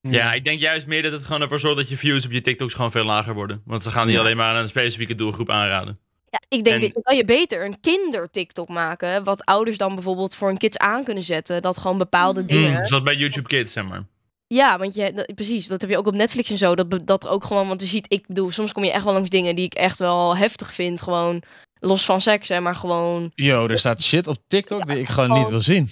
Ja, 0.00 0.32
ik 0.32 0.44
denk 0.44 0.60
juist 0.60 0.86
meer 0.86 1.02
dat 1.02 1.12
het 1.12 1.24
gewoon 1.24 1.42
ervoor 1.42 1.60
zorgt 1.60 1.76
dat 1.76 1.88
je 1.88 1.96
views 1.96 2.24
op 2.24 2.32
je 2.32 2.40
TikToks 2.40 2.74
gewoon 2.74 2.90
veel 2.90 3.04
lager 3.04 3.34
worden. 3.34 3.62
Want 3.64 3.82
ze 3.82 3.90
gaan 3.90 4.06
die 4.06 4.14
Ja. 4.14 4.20
alleen 4.20 4.36
maar 4.36 4.54
aan 4.54 4.56
een 4.56 4.68
specifieke 4.68 5.14
doelgroep 5.14 5.50
aanraden. 5.50 5.98
Ja, 6.40 6.56
ik 6.56 6.64
denk, 6.64 6.82
En- 6.82 6.90
dan 6.92 7.02
kan 7.02 7.16
je 7.16 7.24
beter 7.24 7.64
een 7.64 7.80
kinder-TikTok 7.80 8.68
maken, 8.68 9.24
wat 9.24 9.44
ouders 9.44 9.76
dan 9.78 9.94
bijvoorbeeld 9.94 10.34
voor 10.34 10.48
een 10.48 10.56
kids 10.58 10.76
aan 10.78 11.04
kunnen 11.04 11.22
zetten, 11.22 11.62
dat 11.62 11.76
gewoon 11.78 11.98
bepaalde 11.98 12.44
dingen... 12.44 12.86
Zoals 12.86 13.02
bij 13.02 13.16
YouTube 13.16 13.48
Kids, 13.48 13.72
zeg 13.72 13.84
maar. 13.84 14.04
Ja, 14.46 14.78
want 14.78 14.94
je, 14.94 15.12
dat- 15.12 15.34
precies, 15.34 15.66
dat 15.66 15.80
heb 15.80 15.90
je 15.90 15.96
ook 15.98 16.06
op 16.06 16.14
Netflix 16.14 16.50
en 16.50 16.58
zo. 16.58 16.74
Dat, 16.74 17.06
dat 17.06 17.26
ook 17.28 17.44
gewoon, 17.44 17.68
want 17.68 17.80
je 17.80 17.86
ziet, 17.86 18.06
ik 18.08 18.26
bedoel, 18.26 18.50
soms 18.50 18.72
kom 18.72 18.84
je 18.84 18.92
echt 18.92 19.04
wel 19.04 19.12
langs 19.12 19.30
dingen 19.30 19.56
die 19.56 19.64
ik 19.64 19.74
echt 19.74 19.98
wel 19.98 20.36
heftig 20.36 20.74
vind. 20.74 21.02
Gewoon 21.02 21.42
los 21.80 22.04
van 22.04 22.20
seks, 22.20 22.48
hè, 22.48 22.60
maar 22.60 22.74
gewoon 22.74 23.30
Yo, 23.34 23.66
er 23.66 23.78
staat 23.78 24.02
shit 24.02 24.26
op 24.26 24.36
TikTok 24.46 24.86
die 24.88 24.98
ik 24.98 25.08
gewoon 25.08 25.38
niet 25.38 25.48
wil 25.48 25.60
zien. 25.60 25.90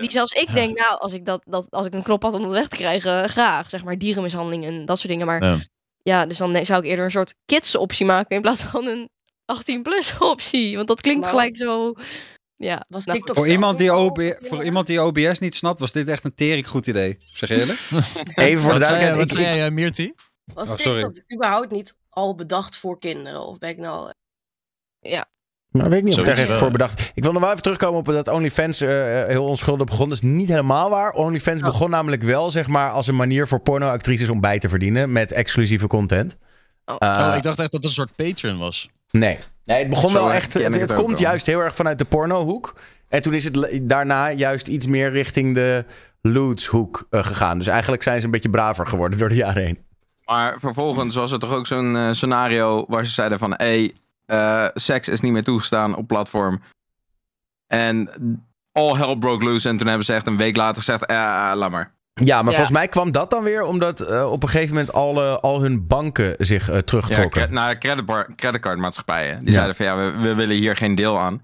Die 0.00 0.10
zelfs 0.10 0.32
ik 0.32 0.54
denk, 0.54 0.78
nou, 0.78 0.98
als 1.00 1.12
ik, 1.12 1.24
dat, 1.26 1.42
dat, 1.44 1.66
als 1.70 1.86
ik 1.86 1.94
een 1.94 2.02
knop 2.02 2.22
had 2.22 2.34
om 2.34 2.42
dat 2.42 2.50
weg 2.50 2.68
te 2.68 2.76
krijgen, 2.76 3.28
graag. 3.28 3.68
Zeg 3.70 3.84
maar 3.84 3.98
dierenmishandeling 3.98 4.64
en 4.64 4.86
dat 4.86 4.96
soort 4.98 5.08
dingen. 5.12 5.26
Maar 5.26 5.44
Ja. 5.44 5.58
ja, 6.02 6.26
dus 6.26 6.38
dan 6.38 6.66
zou 6.66 6.82
ik 6.82 6.88
eerder 6.90 7.04
een 7.04 7.10
soort 7.10 7.34
kids 7.46 7.76
optie 7.76 8.06
maken 8.06 8.36
in 8.36 8.42
plaats 8.42 8.62
van 8.62 8.86
een 8.86 9.08
18-plus 9.52 10.14
optie. 10.32 10.76
Want 10.76 10.88
dat 10.88 11.00
klinkt 11.00 11.20
Maar 11.20 11.30
gelijk 11.30 11.56
zo... 11.56 11.94
Ja, 12.56 12.84
Was 12.88 13.04
nou, 13.04 13.18
TikTok 13.18 13.36
Voor 13.36 13.48
iemand, 13.48 13.78
die 13.78 13.86
niet 13.90 13.96
al 13.96 14.04
OB, 14.04 14.10
opgedeeld? 14.10 14.46
voor 14.48 14.64
iemand 14.64 14.86
die 14.86 15.02
OBS 15.02 15.38
niet 15.38 15.54
snapt, 15.54 15.78
was 15.78 15.92
dit 15.92 16.08
echt 16.08 16.24
een 16.24 16.34
tering 16.34 16.68
goed 16.68 16.86
idee. 16.86 17.16
Zeg 17.18 17.48
je 17.48 17.54
eerlijk? 17.60 17.78
Even 18.34 18.60
voor 18.60 18.72
de 18.72 18.78
duidelijkheid. 18.78 19.16
wat 19.16 19.30
ik- 19.30 19.38
zei 19.44 19.56
jij, 19.56 19.70
Mirti? 19.70 20.12
Was 20.54 20.68
Oh, 20.68 20.76
sorry. 20.76 21.02
TikTok 21.02 21.32
überhaupt 21.32 21.70
niet 21.70 21.94
al 22.08 22.34
bedacht 22.34 22.76
voor 22.76 22.98
kinderen? 22.98 23.46
Of 23.46 23.58
ben 23.58 23.68
ik 23.68 23.76
nou... 23.78 24.12
Nou, 25.70 25.88
weet 25.90 25.98
ik 25.98 26.04
niet 26.04 26.14
of 26.14 26.20
ik 26.20 26.46
daar 26.46 26.56
voor 26.56 26.70
bedacht. 26.70 27.10
Ik 27.14 27.22
wil 27.22 27.32
nog 27.32 27.40
wel 27.42 27.50
even 27.50 27.62
terugkomen 27.62 27.98
op 27.98 28.06
dat 28.06 28.28
OnlyFans 28.28 28.80
eh, 28.80 28.88
heel 29.26 29.44
onschuldig 29.46 29.86
begon. 29.86 30.08
Dat 30.08 30.16
is 30.16 30.22
niet 30.22 30.48
helemaal 30.48 30.90
waar. 30.90 31.12
OnlyFans 31.12 31.60
Oh. 31.60 31.66
begon 31.66 31.90
namelijk 31.90 32.22
wel, 32.22 32.50
zeg 32.50 32.66
maar, 32.66 32.90
als 32.90 33.06
een 33.06 33.16
manier 33.16 33.46
voor 33.48 33.60
pornoactrices 33.60 34.28
om 34.28 34.40
bij 34.40 34.58
te 34.58 34.68
verdienen 34.68 35.12
met 35.12 35.32
exclusieve 35.32 35.86
content. 35.86 36.36
Oh. 36.84 36.96
Eh, 36.98 37.08
oh, 37.30 37.36
ik 37.36 37.42
dacht 37.42 37.58
echt 37.58 37.70
dat 37.72 37.82
het 37.82 37.84
een 37.84 37.90
soort 37.90 38.16
Patreon 38.16 38.58
was. 38.58 38.88
Nee. 39.18 39.38
Nee, 39.64 39.78
het 39.78 39.88
begon 39.88 40.10
Zo 40.10 40.16
wel 40.16 40.32
echt. 40.32 40.54
Het, 40.54 40.62
het 40.62 40.80
het 40.80 40.92
ook 40.92 40.98
komt 40.98 41.18
wel. 41.18 41.28
juist 41.28 41.46
heel 41.46 41.60
erg 41.60 41.74
vanuit 41.74 41.98
de 41.98 42.04
pornohoek. 42.04 42.80
En 43.08 43.22
toen 43.22 43.34
is 43.34 43.44
het 43.44 43.80
daarna 43.82 44.30
juist 44.30 44.68
iets 44.68 44.86
meer 44.86 45.10
richting 45.10 45.54
de 45.54 45.84
lootshoek 46.20 47.06
eh, 47.10 47.24
gegaan. 47.24 47.58
Dus 47.58 47.66
eigenlijk 47.66 48.02
zijn 48.02 48.18
ze 48.20 48.24
een 48.26 48.32
beetje 48.32 48.50
braver 48.50 48.86
geworden 48.86 49.18
door 49.18 49.28
de 49.28 49.34
jaren 49.34 49.62
heen. 49.62 49.78
Maar 50.24 50.56
vervolgens 50.60 51.14
was 51.14 51.32
er 51.32 51.38
toch 51.38 51.52
ook 51.52 51.66
zo'n 51.66 51.96
eh, 51.96 52.12
scenario 52.12 52.84
waar 52.88 53.04
ze 53.04 53.10
zeiden 53.10 53.38
van... 53.38 53.54
Hé, 53.56 53.92
hey, 54.26 54.70
seks 54.74 55.08
is 55.08 55.20
niet 55.20 55.32
meer 55.32 55.44
toegestaan 55.44 55.96
op 55.96 56.06
platform. 56.06 56.62
En 57.66 58.10
all 58.72 58.96
hell 58.96 59.16
broke 59.16 59.44
loose. 59.44 59.68
En 59.68 59.76
toen 59.76 59.86
hebben 59.86 60.06
ze 60.06 60.14
echt 60.14 60.26
een 60.26 60.36
week 60.36 60.56
later 60.56 60.76
gezegd... 60.76 61.06
eh 61.06 61.52
laat 61.54 61.70
maar. 61.70 61.92
Ja, 62.14 62.34
maar 62.36 62.44
Ja. 62.52 62.56
volgens 62.58 62.70
mij 62.78 62.88
kwam 62.88 63.12
dat 63.12 63.30
dan 63.30 63.42
weer 63.42 63.62
omdat 63.64 64.00
eh, 64.00 64.30
op 64.32 64.42
een 64.42 64.48
gegeven 64.48 64.74
moment 64.74 64.92
al, 64.92 65.22
eh, 65.22 65.36
al 65.36 65.60
hun 65.62 65.86
banken 65.86 66.34
zich 66.38 66.68
eh, 66.68 66.74
Ja, 66.74 66.82
terugtrokken. 66.82 67.42
cre- 67.42 67.52
naar 67.54 67.78
creditbar- 67.78 68.28
creditcardmaatschappijen. 68.36 69.38
Die 69.38 69.48
Ja. 69.48 69.52
zeiden 69.54 69.74
van 69.74 69.86
ja, 69.86 69.96
we, 69.96 70.12
we 70.20 70.34
willen 70.34 70.56
hier 70.56 70.76
geen 70.76 70.94
deel 70.94 71.18
aan. 71.20 71.42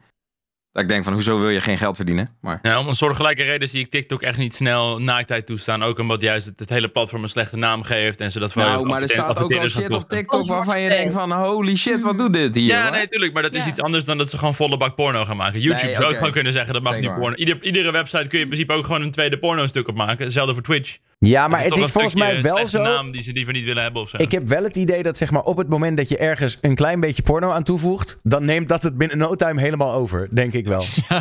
Dat 0.72 0.82
ik 0.82 0.88
denk 0.88 1.04
van 1.04 1.12
hoezo 1.12 1.38
wil 1.38 1.48
je 1.48 1.60
geen 1.60 1.78
geld 1.78 1.96
verdienen? 1.96 2.36
Maar 2.40 2.58
Ja, 2.62 2.78
om 2.78 2.88
een 2.88 2.94
soortgelijke 2.94 3.42
reden 3.42 3.68
zie 3.68 3.80
ik 3.80 3.90
TikTok 3.90 4.22
echt 4.22 4.38
niet 4.38 4.54
snel 4.54 4.98
naaktheid 4.98 5.46
toestaan. 5.46 5.82
Ook 5.82 5.98
omdat 5.98 6.22
juist 6.22 6.46
het, 6.46 6.60
het 6.60 6.68
hele 6.70 6.88
platform 6.88 7.22
een 7.22 7.28
slechte 7.28 7.56
naam 7.56 7.82
geeft. 7.82 8.20
En 8.20 8.30
ze 8.30 8.38
dat 8.38 8.52
voor 8.52 8.62
nou, 8.62 8.86
maar 8.86 9.02
er 9.02 9.08
staat 9.08 9.38
ook 9.38 9.54
gaan 9.54 9.68
shit 9.68 9.90
op. 9.94 10.08
TikTok 10.08 10.46
waarvan 10.46 10.80
je 10.80 10.88
denkt 10.88 11.12
van 11.12 11.32
holy 11.32 11.76
shit, 11.76 12.02
wat 12.02 12.18
doet 12.18 12.32
dit 12.32 12.54
hier? 12.54 12.66
Ja, 12.66 12.82
hoor? 12.82 12.90
nee, 12.90 13.08
tuurlijk. 13.08 13.32
Maar 13.32 13.42
dat 13.42 13.54
is 13.54 13.62
Ja. 13.62 13.68
iets 13.68 13.80
anders 13.80 14.04
dan 14.04 14.18
dat 14.18 14.30
ze 14.30 14.38
gewoon 14.38 14.54
volle 14.54 14.76
bak 14.76 14.94
porno 14.94 15.24
gaan 15.24 15.36
maken. 15.36 15.60
YouTube 15.60 15.84
Nee, 15.86 15.94
zou 15.94 16.06
ook 16.08 16.16
gewoon 16.16 16.32
kunnen 16.32 16.52
zeggen, 16.52 16.72
dat 16.74 16.82
mag 16.82 17.00
waar. 17.00 17.18
porno. 17.18 17.36
Ieder, 17.36 17.58
iedere 17.62 17.90
website 17.92 18.28
kun 18.28 18.38
je 18.38 18.44
in 18.44 18.50
principe 18.50 18.72
ook 18.72 18.84
gewoon 18.84 19.02
een 19.02 19.10
tweede 19.10 19.38
porno 19.38 19.66
stuk 19.66 19.88
op 19.88 19.96
maken. 19.96 20.24
Hetzelfde 20.24 20.54
voor 20.54 20.62
Twitch. 20.62 20.96
Ja, 21.26 21.48
maar 21.48 21.62
het 21.62 21.76
is 21.76 21.90
volgens 21.90 22.14
mij 22.14 22.42
wel 22.42 22.66
zo. 22.66 22.82
naam 22.82 23.10
die 23.10 23.22
ze 23.22 23.32
liever 23.32 23.52
niet 23.52 23.64
willen 23.64 23.82
hebben 23.82 24.02
of 24.02 24.08
zo. 24.08 24.16
Ik 24.16 24.32
heb 24.32 24.48
wel 24.48 24.62
het 24.62 24.76
idee 24.76 25.02
dat 25.02 25.16
zeg 25.16 25.30
maar, 25.30 25.42
op 25.42 25.56
het 25.56 25.68
moment 25.68 25.96
dat 25.96 26.08
je 26.08 26.16
ergens 26.18 26.58
een 26.60 26.74
klein 26.74 27.00
beetje 27.00 27.22
porno 27.22 27.50
aan 27.50 27.62
toevoegt, 27.62 28.18
dan 28.22 28.44
neemt 28.44 28.68
dat 28.68 28.82
het 28.82 28.98
binnen 28.98 29.18
no 29.18 29.34
time 29.34 29.60
helemaal 29.60 29.92
over, 29.94 30.34
denk 30.34 30.52
ik 30.52 30.66
wel. 30.66 30.84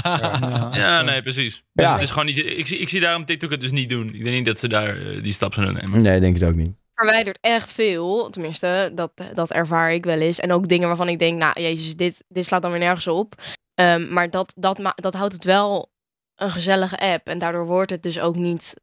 Ja, 0.71 1.01
nee, 1.01 1.21
precies. 1.21 1.63
Dus 1.73 1.85
Ja. 1.85 1.93
het 1.93 2.01
is 2.01 2.09
gewoon 2.09 2.25
niet, 2.25 2.37
ik, 2.57 2.67
zie- 2.67 2.77
ik 2.77 2.89
zie 2.89 2.99
daarom 2.99 3.25
TikTok 3.25 3.51
het 3.51 3.59
dus 3.59 3.71
niet 3.71 3.89
doen. 3.89 4.07
Ik 4.13 4.23
denk 4.23 4.35
niet 4.35 4.45
dat 4.45 4.59
ze 4.59 4.67
daar 4.67 4.97
eh, 4.97 5.23
die 5.23 5.33
stap 5.33 5.53
zullen 5.53 5.73
nemen. 5.73 6.01
Nee, 6.01 6.19
denk 6.19 6.35
ik 6.35 6.41
het 6.41 6.49
ook 6.49 6.55
niet. 6.55 6.77
verwijdert 6.95 7.37
echt 7.41 7.71
veel. 7.71 8.29
Tenminste, 8.29 8.91
dat, 8.95 9.11
dat 9.33 9.51
ervaar 9.51 9.93
ik 9.93 10.05
wel 10.05 10.19
eens. 10.19 10.39
En 10.39 10.51
ook 10.51 10.67
dingen 10.67 10.87
waarvan 10.87 11.09
ik 11.09 11.19
denk, 11.19 11.39
nou, 11.39 11.61
jezus, 11.61 11.95
dit, 11.95 12.23
dit 12.27 12.45
slaat 12.45 12.61
dan 12.61 12.71
weer 12.71 12.79
nergens 12.79 13.07
op. 13.07 13.33
Ehm, 13.75 14.13
maar 14.13 14.29
dat, 14.29 14.53
dat, 14.55 14.77
ma- 14.77 14.95
dat 14.95 15.13
houdt 15.13 15.33
het 15.33 15.43
wel 15.43 15.91
een 16.35 16.49
gezellige 16.49 16.97
app. 16.99 17.27
En 17.27 17.39
daardoor 17.39 17.65
wordt 17.65 17.91
het 17.91 18.03
dus 18.03 18.19
ook 18.19 18.35
niet... 18.35 18.73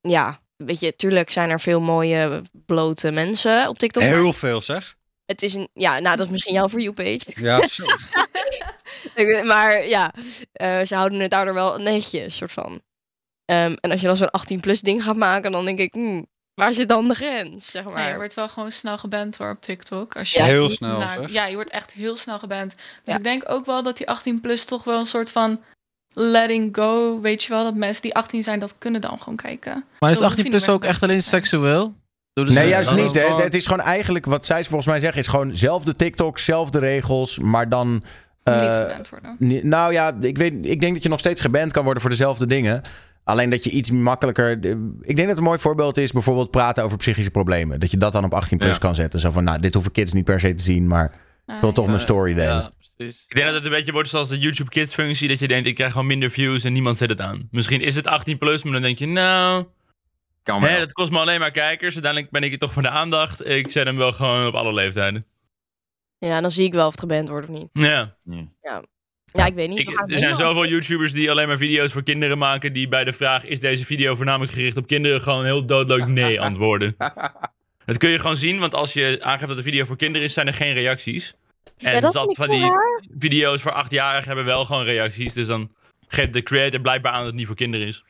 Ja, 0.00 0.38
weet 0.64 0.80
je, 0.80 0.96
tuurlijk 0.96 1.30
zijn 1.30 1.50
er 1.50 1.60
veel 1.60 1.80
mooie 1.80 2.42
blote 2.66 3.10
mensen 3.10 3.68
op 3.68 3.78
TikTok. 3.78 4.02
Heel 4.02 4.32
veel 4.32 4.62
zeg. 4.62 4.96
Het 5.26 5.42
is 5.42 5.54
een... 5.54 5.68
Ja, 5.72 5.98
nou, 5.98 6.16
dat 6.16 6.26
is 6.26 6.32
misschien 6.32 6.54
jouw 6.54 6.68
For 6.68 6.80
You 6.80 6.94
page. 6.94 7.20
Ja, 7.34 7.66
zo. 7.76 7.84
Ik- 9.14 9.44
maar 9.44 9.86
ja, 9.86 10.12
eh, 10.52 10.80
ze 10.84 10.94
houden 10.94 11.20
het 11.20 11.30
daardoor 11.30 11.54
wel 11.54 11.78
netjes, 11.78 12.36
soort 12.36 12.52
van. 12.52 12.80
Ehm, 13.44 13.76
en 13.80 13.90
als 13.90 14.00
je 14.00 14.06
dan 14.06 14.16
zo'n 14.16 14.30
18-plus 14.58 14.80
ding 14.80 15.02
gaat 15.02 15.16
maken, 15.16 15.52
dan 15.52 15.64
denk 15.64 15.78
ik... 15.78 15.92
hmm, 15.92 16.26
waar 16.54 16.74
zit 16.74 16.88
dan 16.88 17.08
de 17.08 17.14
grens, 17.14 17.70
zeg 17.70 17.84
maar. 17.84 17.94
Nee, 17.94 18.08
je 18.08 18.14
wordt 18.16 18.34
wel 18.34 18.48
gewoon 18.48 18.70
snel 18.72 18.98
geband 18.98 19.36
hoor 19.36 19.50
op 19.50 19.60
TikTok. 19.60 20.16
Als 20.16 20.32
je 20.32 20.38
Ja, 20.38 20.44
heel 20.44 20.68
snel, 20.70 20.98
naar- 20.98 21.18
zeg. 21.22 21.30
Ja, 21.32 21.46
je 21.46 21.54
wordt 21.54 21.70
echt 21.70 21.92
heel 21.92 22.16
snel 22.16 22.38
geband. 22.38 22.74
Dus 22.74 22.82
Ja. 23.04 23.16
ik 23.16 23.22
denk 23.22 23.42
ook 23.50 23.66
wel 23.66 23.82
dat 23.82 23.96
die 23.96 24.08
18 24.08 24.40
plus 24.40 24.64
toch 24.64 24.84
wel 24.84 24.98
een 24.98 25.06
soort 25.06 25.32
van 25.32 25.62
letting 26.20 26.76
go, 26.76 27.20
weet 27.20 27.42
je 27.42 27.48
wel, 27.48 27.64
dat 27.64 27.74
mensen 27.74 28.02
die 28.02 28.14
18 28.14 28.42
zijn 28.42 28.58
dat 28.58 28.74
kunnen 28.78 29.00
dan 29.00 29.18
gewoon 29.18 29.36
kijken. 29.36 29.84
Maar 29.98 30.10
is 30.10 30.18
Dat 30.18 30.26
hoef 30.28 30.36
18 30.36 30.44
je 30.44 30.50
plus 30.50 30.68
ook 30.68 30.84
echt 30.84 31.02
alleen 31.02 31.22
seksueel? 31.22 31.94
Ze- 32.34 32.42
Nee, 32.44 32.68
juist 32.68 32.94
niet. 32.94 33.14
Hè. 33.14 33.34
Het, 33.42 33.54
is 33.54 33.66
gewoon 33.66 33.84
eigenlijk, 33.84 34.26
wat 34.26 34.46
zij 34.46 34.64
volgens 34.64 34.86
mij 34.86 34.98
zeggen, 35.00 35.20
is 35.20 35.26
gewoon 35.26 35.56
zelfde 35.56 35.94
TikTok, 35.96 36.38
zelfde 36.38 36.78
regels, 36.78 37.38
maar 37.38 37.68
dan... 37.68 38.02
eh, 38.42 38.60
niet 38.60 38.88
geband 38.90 39.08
worden. 39.08 39.68
nou 39.68 39.92
ja, 39.92 40.12
ik, 40.20 40.38
weet, 40.38 40.54
ik 40.62 40.80
denk 40.80 40.94
dat 40.94 41.02
je 41.02 41.08
nog 41.08 41.18
steeds 41.18 41.40
geband 41.40 41.72
kan 41.72 41.84
worden 41.84 42.00
voor 42.02 42.10
dezelfde 42.10 42.46
dingen. 42.46 42.82
Alleen 43.24 43.50
dat 43.50 43.64
je 43.64 43.70
iets 43.70 43.90
makkelijker. 43.90 44.50
Ik 45.00 45.16
denk 45.16 45.28
dat 45.28 45.36
een 45.38 45.42
mooi 45.44 45.58
voorbeeld 45.58 45.96
is 45.96 46.12
bijvoorbeeld 46.12 46.50
praten 46.50 46.84
over 46.84 46.96
psychische 46.96 47.30
problemen. 47.30 47.80
Dat 47.80 47.90
je 47.90 47.96
dat 47.96 48.12
dan 48.12 48.24
op 48.24 48.34
18 48.34 48.58
plus 48.58 48.70
Ja. 48.70 48.78
kan 48.78 48.94
zetten. 48.94 49.20
Zo 49.20 49.30
van, 49.30 49.44
nou, 49.44 49.58
dit 49.58 49.74
hoeven 49.74 49.92
kids 49.92 50.12
niet 50.12 50.24
per 50.24 50.40
se 50.40 50.54
te 50.54 50.62
zien, 50.64 50.86
maar 50.86 51.12
ik 51.46 51.60
wil 51.60 51.72
toch 51.72 51.86
mijn 51.86 52.00
story 52.00 52.34
delen. 52.34 52.54
Ja, 52.54 52.70
precies. 52.98 53.24
Ik 53.28 53.34
denk 53.34 53.46
dat 53.46 53.54
het 53.54 53.64
een 53.64 53.70
beetje 53.70 53.92
wordt 53.92 54.08
zoals 54.08 54.28
de 54.28 54.38
YouTube 54.38 54.70
Kids 54.70 54.94
functie. 54.94 55.28
Dat 55.28 55.38
je 55.38 55.48
denkt, 55.48 55.66
ik 55.66 55.74
krijg 55.74 55.92
gewoon 55.92 56.06
minder 56.06 56.30
views 56.30 56.64
en 56.64 56.72
niemand 56.72 56.96
zet 56.96 57.08
het 57.08 57.20
aan. 57.20 57.48
Misschien 57.50 57.80
is 57.80 57.94
het 57.94 58.06
18 58.06 58.38
plus, 58.38 58.62
maar 58.62 58.72
dan 58.72 58.82
denk 58.82 58.98
je, 58.98 59.06
nou... 59.06 59.66
Kan 60.42 60.62
Hè, 60.62 60.78
dat 60.78 60.92
kost 60.92 61.12
me 61.12 61.18
alleen 61.18 61.40
maar 61.40 61.50
kijkers. 61.50 61.92
Uiteindelijk 61.94 62.32
ben 62.32 62.42
ik 62.42 62.50
het 62.50 62.60
toch 62.60 62.72
voor 62.72 62.82
de 62.82 62.88
aandacht. 62.88 63.46
Ik 63.46 63.70
zet 63.70 63.86
hem 63.86 63.96
wel 63.96 64.12
gewoon 64.12 64.46
op 64.46 64.54
alle 64.54 64.72
leeftijden. 64.72 65.26
Ja, 66.18 66.40
dan 66.40 66.50
zie 66.50 66.66
ik 66.66 66.72
wel 66.72 66.86
of 66.86 66.90
het 66.90 67.00
geband 67.00 67.28
wordt 67.28 67.48
of 67.48 67.54
niet. 67.54 67.68
Ja. 67.72 68.16
Ja, 69.32 69.46
ik 69.46 69.54
weet 69.54 69.68
niet. 69.68 69.78
Ik, 69.78 70.10
er 70.10 70.18
zijn 70.18 70.34
zoveel 70.34 70.66
YouTubers 70.66 71.12
die 71.12 71.30
alleen 71.30 71.48
maar 71.48 71.56
video's 71.56 71.92
voor 71.92 72.02
kinderen 72.02 72.38
maken. 72.38 72.72
Die 72.72 72.88
bij 72.88 73.04
de 73.04 73.12
vraag: 73.12 73.44
is 73.44 73.60
deze 73.60 73.84
video 73.84 74.14
voornamelijk 74.14 74.52
gericht 74.52 74.76
op 74.76 74.86
kinderen? 74.86 75.20
gewoon 75.20 75.44
heel 75.44 75.66
doodleuk 75.66 76.06
nee 76.06 76.40
antwoorden. 76.48 76.96
Dat 77.86 77.98
kun 77.98 78.10
je 78.10 78.18
gewoon 78.18 78.36
zien, 78.36 78.58
want 78.58 78.74
als 78.74 78.92
je 78.92 79.18
aangeeft 79.22 79.48
dat 79.48 79.56
de 79.56 79.62
video 79.62 79.84
voor 79.84 79.96
kinderen 79.96 80.26
is, 80.26 80.32
zijn 80.32 80.46
er 80.46 80.54
geen 80.54 80.72
reacties. 80.72 81.34
En 81.76 81.94
Ja, 81.94 82.00
dat 82.00 82.12
zat 82.12 82.36
van 82.36 82.50
die 82.50 82.60
raar. 82.60 83.02
video's 83.18 83.62
voor 83.62 83.72
achtjarigen 83.72 84.26
hebben 84.26 84.44
wel 84.44 84.64
gewoon 84.64 84.84
reacties. 84.84 85.32
Dus 85.32 85.46
dan 85.46 85.72
geeft 86.06 86.32
de 86.32 86.42
creator 86.42 86.80
blijkbaar 86.80 87.12
aan 87.12 87.18
dat 87.18 87.26
het 87.26 87.34
niet 87.34 87.46
voor 87.46 87.56
kinderen 87.56 87.86
is. 87.86 88.04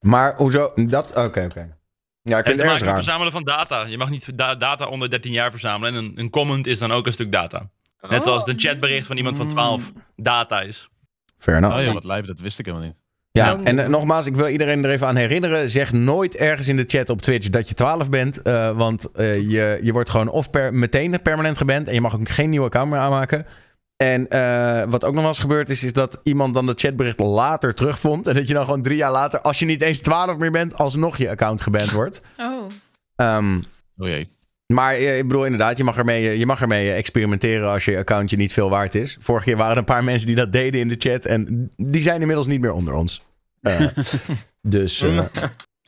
Maar 0.00 0.36
hoezo? 0.36 0.72
Dat, 0.74 1.08
oké, 1.16 1.44
oké. 1.44 1.76
Ja, 2.22 2.38
ik 2.38 2.44
Het 2.44 2.54
vind 2.54 2.60
het 2.68 2.72
met 2.72 2.82
raar. 2.82 2.94
verzamelen 2.94 3.32
van 3.32 3.42
data. 3.44 3.84
Je 3.86 3.98
mag 3.98 4.10
niet 4.10 4.38
da- 4.38 4.54
data 4.54 4.86
onder 4.86 5.10
13 5.10 5.32
jaar 5.32 5.50
verzamelen. 5.50 5.94
En 5.94 6.04
een, 6.04 6.12
een 6.18 6.30
comment 6.30 6.66
is 6.66 6.78
dan 6.78 6.92
ook 6.92 7.06
een 7.06 7.12
stuk 7.12 7.32
data. 7.32 7.70
Net 8.08 8.24
zoals 8.24 8.46
een 8.46 8.58
chatbericht 8.60 9.06
van 9.06 9.16
iemand 9.16 9.36
van 9.36 9.48
12 9.48 9.92
data 10.16 10.60
is. 10.60 10.88
Fair 11.36 11.56
enough. 11.56 11.76
Oh 11.78 11.82
ja, 11.84 11.92
wat 11.92 12.04
lijp, 12.04 12.26
dat 12.26 12.40
wist 12.40 12.58
ik 12.58 12.66
helemaal 12.66 12.86
niet. 12.86 12.96
Ja, 13.38 13.58
en 13.62 13.78
eh, 13.78 13.88
nogmaals, 13.88 14.26
ik 14.26 14.36
wil 14.36 14.48
iedereen 14.48 14.84
er 14.84 14.90
even 14.90 15.06
aan 15.06 15.16
herinneren. 15.16 15.70
Zeg 15.70 15.92
nooit 15.92 16.36
ergens 16.36 16.68
in 16.68 16.76
de 16.76 16.84
chat 16.86 17.10
op 17.10 17.22
Twitch 17.22 17.50
dat 17.50 17.68
je 17.68 17.74
12 17.74 18.10
bent. 18.10 18.42
eh, 18.42 18.76
want 18.76 19.10
eh, 19.12 19.34
je, 19.34 19.78
je 19.82 19.92
wordt 19.92 20.10
gewoon 20.10 20.28
of 20.28 20.50
per, 20.50 20.74
meteen 20.74 21.22
permanent 21.22 21.56
geband. 21.56 21.88
En 21.88 21.94
je 21.94 22.00
mag 22.00 22.14
ook 22.14 22.28
geen 22.28 22.50
nieuw 22.50 22.64
account 22.64 22.90
meer 22.90 23.00
aanmaken. 23.00 23.46
En 23.96 24.28
eh, 24.28 24.82
wat 24.88 25.04
ook 25.04 25.12
nog 25.12 25.20
wel 25.20 25.30
eens 25.30 25.40
gebeurd 25.40 25.70
is, 25.70 25.84
is 25.84 25.92
dat 25.92 26.20
iemand 26.22 26.54
dan 26.54 26.66
de 26.66 26.72
chatbericht 26.76 27.20
later 27.20 27.74
terugvond. 27.74 28.26
En 28.26 28.34
dat 28.34 28.48
je 28.48 28.54
dan 28.54 28.64
gewoon 28.64 28.82
drie 28.82 28.96
jaar 28.96 29.12
later, 29.12 29.40
als 29.40 29.58
je 29.58 29.66
niet 29.66 29.82
eens 29.82 29.98
12 29.98 30.36
meer 30.36 30.50
bent, 30.50 30.74
alsnog 30.74 31.16
je 31.16 31.30
account 31.30 31.62
geband 31.62 31.90
wordt. 31.90 32.20
Oh. 32.38 32.64
Ehm, 33.16 33.56
Oh 33.98 34.08
jee. 34.08 34.28
Maar 34.74 34.94
eh, 34.94 35.18
ik 35.18 35.28
bedoel 35.28 35.44
inderdaad, 35.44 35.76
je 35.76 35.84
mag, 35.84 35.96
ermee, 35.96 36.38
je 36.38 36.46
mag 36.46 36.60
ermee 36.60 36.92
experimenteren 36.92 37.70
als 37.70 37.84
je 37.84 37.98
accountje 37.98 38.36
niet 38.36 38.52
veel 38.52 38.70
waard 38.70 38.94
is. 38.94 39.16
Vorige 39.20 39.44
keer 39.44 39.56
waren 39.56 39.72
er 39.72 39.78
een 39.78 39.84
paar 39.84 40.04
mensen 40.04 40.26
die 40.26 40.36
dat 40.36 40.52
deden 40.52 40.80
in 40.80 40.88
de 40.88 40.96
chat. 40.98 41.24
En 41.24 41.68
die 41.76 42.02
zijn 42.02 42.20
inmiddels 42.20 42.46
niet 42.46 42.60
meer 42.60 42.72
onder 42.72 42.94
ons. 42.94 43.22
Eh, 43.60 43.86
dus... 44.60 45.00
eh, 45.00 45.18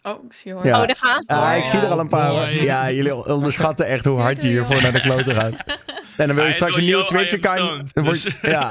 Oh, 0.02 0.24
ik 0.24 0.32
zie 0.32 0.52
hoor. 0.52 0.64
Ja. 0.66 0.80
Oh, 0.80 0.86
daar 0.86 0.96
gaan 0.96 1.22
ze. 1.26 1.36
Ah, 1.36 1.56
ik 1.56 1.64
zie 1.64 1.78
er 1.78 1.86
al 1.86 1.98
een 1.98 2.08
paar. 2.08 2.28
hoor. 2.30 2.48
Ja, 2.48 2.90
jullie 2.90 3.26
onderschatten 3.26 3.86
echt 3.86 4.04
hoe 4.04 4.18
hard 4.18 4.42
je 4.42 4.48
hiervoor 4.48 4.82
naar 4.82 4.92
de 4.92 5.00
kloten 5.00 5.34
gaat. 5.34 5.54
En 6.16 6.26
dan 6.26 6.36
wil 6.36 6.46
je 6.46 6.52
straks 6.52 6.76
een 6.76 6.86
door 6.86 6.90
nieuw 6.90 6.98
Yo, 6.98 7.04
I 7.04 7.08
am 7.08 8.04
Twitch-account. 8.04 8.36
Ja. 8.42 8.70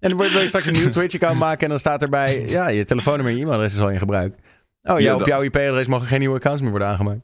En 0.00 0.08
dan 0.08 0.16
wil 0.18 0.40
je 0.40 0.46
straks 0.46 0.66
een 0.66 0.72
nieuw 0.72 0.88
Twitch-account 0.88 1.38
maken. 1.38 1.62
En 1.62 1.68
dan 1.68 1.78
staat 1.78 2.02
erbij. 2.02 2.48
Ja, 2.48 2.68
je 2.68 2.84
telefoonnummer 2.84 3.34
en 3.34 3.40
e-mailadres 3.40 3.72
is 3.74 3.80
al 3.80 3.90
in 3.90 3.98
gebruik. 3.98 4.34
Oh 4.82 5.00
ja, 5.00 5.14
op 5.14 5.26
jouw 5.26 5.42
IP-adres 5.42 5.86
mogen 5.86 6.06
geen 6.06 6.18
nieuwe 6.18 6.36
accounts 6.36 6.60
meer 6.60 6.70
worden 6.70 6.88
aangemaakt. 6.88 7.20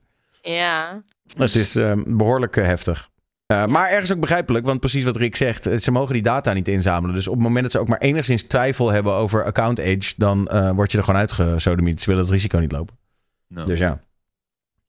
Ja. 0.53 1.03
Het 1.37 1.55
is 1.55 1.77
eh, 1.77 1.93
behoorlijk 2.07 2.57
eh, 2.57 2.65
heftig. 2.65 3.09
Eh, 3.47 3.67
maar 3.67 3.91
ergens 3.91 4.13
ook 4.13 4.21
begrijpelijk, 4.21 4.67
want 4.67 4.81
precies 4.81 5.05
wat 5.05 5.17
Rick 5.17 5.37
zegt, 5.37 5.67
eh, 5.67 5.79
ze 5.79 5.91
mogen 5.91 6.13
die 6.13 6.23
data 6.23 6.53
niet 6.53 6.69
inzamelen. 6.69 7.15
Dus 7.15 7.27
op 7.29 7.35
het 7.35 7.43
moment 7.43 7.63
dat 7.63 7.73
ze 7.73 7.79
ook 7.79 7.89
maar 7.89 7.99
enigszins 7.99 8.43
twijfel 8.43 8.93
hebben 8.93 9.13
over 9.13 9.45
account 9.45 9.81
age, 9.81 10.15
dan 10.17 10.47
eh, 10.49 10.71
word 10.71 10.93
je 10.93 10.99
er 10.99 11.05
gewoon 11.05 11.21
uitgesodemiet. 11.21 12.01
Ze 12.03 12.09
willen 12.09 12.25
het 12.25 12.33
risico 12.33 12.59
niet 12.59 12.73
lopen. 12.73 12.99
Nou. 13.49 13.67
Dus 13.67 13.79
ja. 13.79 14.01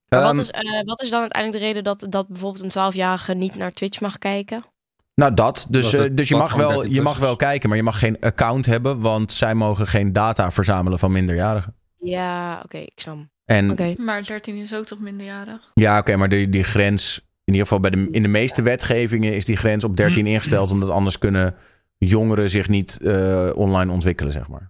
Maar 0.09 0.21
Ehm, 0.21 0.35
wat, 0.35 0.45
is, 0.45 0.51
eh, 0.51 0.85
wat 0.85 1.01
is 1.01 1.09
dan 1.09 1.19
uiteindelijk 1.19 1.61
de 1.61 1.67
reden 1.67 1.83
dat, 1.83 2.05
dat 2.09 2.27
bijvoorbeeld 2.27 2.63
een 2.63 2.69
12-jarige 2.93 3.33
niet 3.33 3.55
naar 3.55 3.73
Twitch 3.73 3.99
mag 3.99 4.17
kijken? 4.17 4.65
Nou, 5.15 5.33
dat. 5.33 5.67
Dus, 5.69 5.83
Dat 5.83 5.93
eh, 5.93 5.99
het 5.99 6.17
dus 6.17 6.29
je, 6.29 6.35
mag 6.35 6.53
wel, 6.55 6.71
13 6.73 6.91
je 6.91 7.01
mag 7.01 7.17
wel 7.19 7.35
kijken, 7.35 7.69
maar 7.69 7.77
je 7.77 7.83
mag 7.83 7.99
geen 7.99 8.19
account 8.19 8.65
hebben, 8.65 8.99
want 8.99 9.31
zij 9.31 9.53
mogen 9.53 9.87
geen 9.87 10.13
data 10.13 10.51
verzamelen 10.51 10.99
van 10.99 11.11
minderjarigen. 11.11 11.75
Ja, 11.99 12.61
oké, 12.63 12.77
ik 12.77 12.93
snap. 12.95 13.17
En 13.45 13.71
Oké. 13.71 13.93
Maar 13.97 14.23
13 14.23 14.55
is 14.55 14.73
ook 14.73 14.85
toch 14.85 14.99
minderjarig? 14.99 15.71
ja, 15.73 15.99
oké, 15.99 16.15
maar 16.15 16.29
die, 16.29 16.49
die 16.49 16.63
grens, 16.63 17.17
in 17.43 17.53
ieder 17.53 17.61
geval 17.61 17.79
bij 17.79 17.89
de, 17.89 18.07
in 18.11 18.21
de 18.21 18.27
meeste 18.27 18.61
wetgevingen 18.61 19.33
is 19.35 19.45
die 19.45 19.57
grens 19.57 19.83
op 19.83 19.97
13 19.97 20.25
ingesteld, 20.25 20.71
omdat 20.71 20.89
anders 20.89 21.17
kunnen 21.17 21.55
jongeren 21.97 22.49
zich 22.49 22.67
niet 22.67 22.99
eh, 23.01 23.49
online 23.53 23.91
ontwikkelen, 23.91 24.31
zeg 24.31 24.47
maar. 24.47 24.69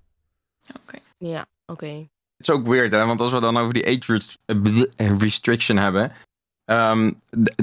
Ja, 1.18 1.46
oké. 1.66 1.86
Het 2.38 2.48
is 2.48 2.50
ook 2.50 2.68
weird, 2.68 2.92
hè? 2.92 3.06
Want 3.06 3.20
als 3.22 3.32
we 3.32 3.40
dan 3.40 3.58
over 3.58 3.74
die 3.74 3.86
age 3.86 4.14
rest- 4.14 4.38
eh, 4.96 5.18
restriction 5.18 5.78
hebben. 5.78 6.12
ehm, 6.66 7.12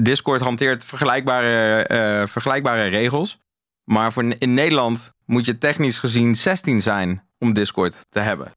Discord 0.01 0.41
hanteert 0.41 0.85
vergelijkbare, 0.85 1.83
eh, 1.83 2.27
vergelijkbare 2.27 2.83
regels. 2.83 3.37
Maar 3.83 4.13
voor, 4.13 4.23
in 4.37 4.53
Nederland 4.53 5.11
moet 5.25 5.45
je 5.45 5.57
technisch 5.57 5.99
gezien 5.99 6.35
16 6.35 6.81
zijn 6.81 7.23
om 7.39 7.53
Discord 7.53 7.97
te 8.09 8.19
hebben. 8.19 8.51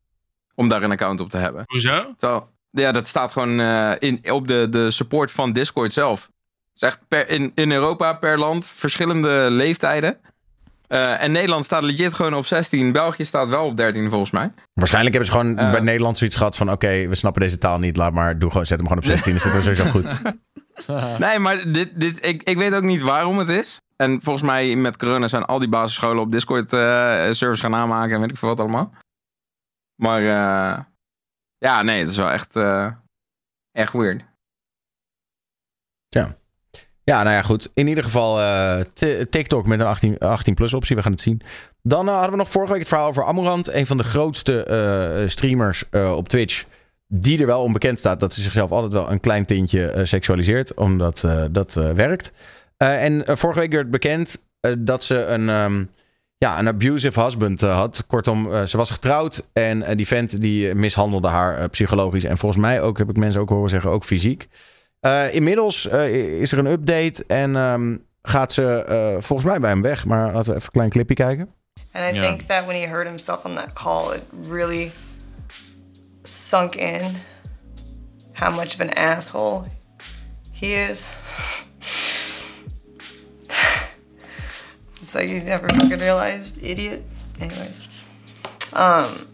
Om 0.56 0.68
daar 0.68 0.82
een 0.82 0.90
account 0.90 1.20
op 1.20 1.30
te 1.30 1.36
hebben. 1.36 1.62
Hoezo? 1.66 2.14
Zo, 2.18 2.48
ja, 2.70 2.92
dat 2.92 3.06
staat 3.06 3.32
gewoon 3.32 3.60
eh, 3.60 3.92
in, 3.98 4.20
op 4.30 4.46
de, 4.48 4.66
de 4.70 4.90
support 4.90 5.30
van 5.30 5.52
Discord 5.52 5.92
zelf. 5.92 6.20
Het 6.22 6.82
is 6.82 6.88
echt 6.88 7.00
per, 7.08 7.28
in, 7.28 7.52
in 7.54 7.72
Europa 7.72 8.12
per 8.12 8.38
land 8.38 8.70
verschillende 8.74 9.46
leeftijden. 9.50 10.18
Eh, 10.86 11.22
en 11.22 11.32
Nederland 11.32 11.64
staat 11.64 11.82
legit 11.82 12.14
gewoon 12.14 12.34
op 12.34 12.46
16. 12.46 12.92
België 12.92 13.24
staat 13.24 13.48
wel 13.48 13.64
op 13.64 13.76
13 13.76 14.10
volgens 14.10 14.30
mij. 14.30 14.52
Waarschijnlijk 14.74 15.14
hebben 15.14 15.32
ze 15.32 15.38
gewoon 15.40 15.58
Eh. 15.58 15.70
bij 15.70 15.80
Nederland 15.80 16.18
zoiets 16.18 16.36
gehad 16.36 16.56
van: 16.56 16.70
oké, 16.72 17.08
we 17.08 17.14
snappen 17.14 17.42
deze 17.42 17.58
taal 17.58 17.78
niet, 17.78 17.96
laat 17.96 18.12
maar, 18.12 18.38
doe 18.38 18.50
gewoon, 18.50 18.66
zet 18.66 18.78
hem 18.78 18.88
gewoon 18.88 19.02
op 19.02 19.08
16, 19.08 19.32
dan 19.32 19.40
zit 19.40 19.54
er 19.54 19.62
sowieso 19.62 19.90
goed. 19.90 20.08
Nee, 21.18 21.38
maar 21.38 21.72
dit, 21.72 21.90
dit, 21.94 22.26
ik, 22.26 22.42
ik 22.42 22.56
weet 22.56 22.74
ook 22.74 22.82
niet 22.82 23.02
waarom 23.02 23.38
het 23.38 23.48
is. 23.48 23.80
En 23.96 24.20
volgens 24.22 24.44
mij 24.44 24.76
met 24.76 24.96
corona 24.96 25.26
zijn 25.28 25.44
al 25.44 25.58
die 25.58 25.68
basisscholen 25.68 26.22
op 26.22 26.32
Discord 26.32 26.72
eh 26.72 26.78
servers 27.30 27.60
gaan 27.60 27.74
aanmaken 27.74 28.14
en 28.14 28.20
weet 28.20 28.30
ik 28.30 28.36
veel 28.36 28.48
wat 28.48 28.60
allemaal. 28.60 28.92
Maar 29.96 30.20
eh, 30.20 30.82
ja, 31.58 31.82
nee, 31.82 32.00
het 32.00 32.08
is 32.08 32.16
wel 32.16 32.30
echt, 32.30 32.56
echt 33.72 33.92
weird. 33.92 34.24
Ja, 37.10 37.22
nou 37.22 37.34
ja, 37.34 37.42
goed. 37.42 37.70
In 37.74 37.86
ieder 37.86 38.04
geval 38.04 38.40
eh, 38.40 38.80
TikTok 39.30 39.66
met 39.66 39.80
een 39.80 39.86
18, 39.86 40.18
18 40.18 40.54
plus 40.54 40.74
optie. 40.74 40.96
We 40.96 41.02
gaan 41.02 41.12
het 41.12 41.20
zien. 41.20 41.42
Dan 41.82 42.06
eh, 42.08 42.12
hadden 42.12 42.30
we 42.30 42.36
nog 42.36 42.50
vorige 42.50 42.70
week 42.72 42.80
het 42.80 42.88
verhaal 42.88 43.08
over 43.08 43.24
Amorant. 43.24 43.72
Een 43.72 43.86
van 43.86 43.96
de 43.96 44.04
grootste 44.04 45.24
streamers 45.28 45.84
op 45.90 46.28
Twitch. 46.28 46.64
Die 47.08 47.40
er 47.40 47.46
wel 47.46 47.62
onbekend 47.62 47.98
staat 47.98 48.20
dat 48.20 48.32
ze 48.32 48.40
zichzelf 48.40 48.70
altijd 48.70 48.92
wel 48.92 49.10
een 49.10 49.20
klein 49.20 49.46
tintje 49.46 50.00
seksualiseert. 50.02 50.74
Omdat 50.74 51.24
dat 51.50 51.74
werkt. 51.74 52.32
En 52.76 53.22
vorige 53.38 53.60
week 53.60 53.72
werd 53.72 53.90
bekend 53.90 54.38
dat 54.78 55.04
ze 55.04 55.24
een, 55.24 55.48
ehm, 55.48 55.84
ja, 56.38 56.58
een 56.58 56.68
abusive 56.68 57.20
husband 57.22 57.62
eh, 57.62 57.76
had. 57.76 58.04
Kortom, 58.06 58.52
eh, 58.52 58.62
ze 58.62 58.76
was 58.76 58.90
getrouwd. 58.90 59.48
En 59.52 59.82
eh, 59.82 59.96
die 59.96 60.06
vent 60.06 60.40
die 60.40 60.74
mishandelde 60.74 61.28
haar 61.28 61.68
psychologisch. 61.68 62.24
En 62.24 62.38
volgens 62.38 62.60
mij 62.60 62.80
ook, 62.82 62.98
heb 62.98 63.08
ik 63.10 63.16
mensen 63.16 63.40
ook 63.40 63.48
horen 63.48 63.70
zeggen, 63.70 63.90
ook 63.90 64.04
fysiek. 64.04 64.48
Eh, 65.00 65.34
inmiddels 65.34 65.88
eh, 65.88 66.40
is 66.40 66.52
er 66.52 66.58
een 66.58 66.66
update 66.66 67.24
en 67.26 67.56
ehm, 67.56 67.96
gaat 68.22 68.52
ze 68.52 68.84
eh, 68.84 69.22
volgens 69.22 69.48
mij 69.48 69.60
bij 69.60 69.70
hem 69.70 69.82
weg. 69.82 70.04
Maar 70.04 70.24
laten 70.32 70.50
we 70.50 70.56
even 70.56 70.62
een 70.64 70.70
klein 70.72 70.90
clipje 70.90 71.14
kijken. 71.14 71.48
And 71.92 72.04
I 72.04 72.16
Yeah. 72.18 72.26
think 72.28 72.40
that 72.40 72.64
when 72.66 72.76
he 72.80 72.86
heard 72.88 73.06
himself 73.06 73.44
on 73.44 73.54
that 73.54 73.72
call, 73.72 74.14
it 74.14 74.22
really 74.50 74.92
sunk 76.22 76.74
in 76.74 77.16
how 78.32 78.54
much 78.54 78.74
of 78.74 78.80
an 78.80 78.92
asshole 78.94 79.62
he 80.52 80.66
is. 80.66 81.08
so 85.06 85.20
you 85.20 85.40
never 85.40 85.68
fucking 85.68 85.98
realized, 85.98 86.58
idiot. 86.64 87.04
Anyways. 87.40 87.80
Um 88.72 89.28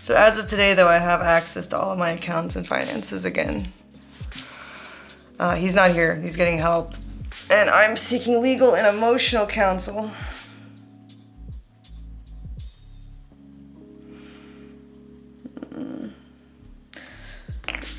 So 0.00 0.14
as 0.14 0.38
of 0.38 0.46
today 0.46 0.72
though 0.74 0.88
I 0.88 0.98
have 0.98 1.20
access 1.20 1.66
to 1.68 1.76
all 1.76 1.92
of 1.92 1.98
my 1.98 2.12
accounts 2.12 2.56
and 2.56 2.66
finances 2.66 3.24
again. 3.24 3.72
Uh, 5.38 5.54
he's 5.54 5.76
not 5.76 5.92
here. 5.92 6.16
He's 6.16 6.34
getting 6.36 6.58
help. 6.58 6.94
And 7.50 7.70
I'm 7.70 7.96
seeking 7.96 8.42
legal 8.42 8.74
and 8.74 8.86
emotional 8.86 9.46
counsel. 9.46 10.10
Mm. 15.72 16.10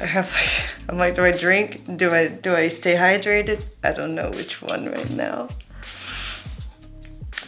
I 0.02 0.06
have 0.06 0.34
like, 0.34 0.68
I'm 0.90 0.98
like, 0.98 1.14
do 1.16 1.24
I 1.26 1.32
drink? 1.32 1.82
Do 1.98 2.11
I 2.16 2.28
do 2.41 2.56
I 2.56 2.70
stay 2.70 2.95
hydrated? 2.95 3.60
I 3.84 3.91
don't 3.94 4.14
know 4.16 4.30
which 4.32 4.61
one 4.61 4.90
right 4.90 5.16
now. 5.16 5.48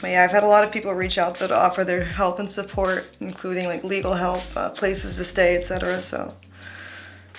But 0.02 0.10
yeah, 0.10 0.24
I've 0.26 0.32
had 0.34 0.44
a 0.44 0.48
lot 0.48 0.64
of 0.64 0.72
people 0.72 0.94
reach 0.94 1.18
out 1.18 1.38
that 1.38 1.52
offer 1.52 1.86
their 1.86 2.04
help 2.16 2.40
and 2.40 2.52
support, 2.52 3.04
including 3.20 3.68
like 3.68 3.88
legal 3.88 4.14
help, 4.16 4.42
uh, 4.58 4.70
places 4.70 5.16
to 5.18 5.24
stay, 5.24 5.56
etc. 5.58 6.00
So 6.02 6.34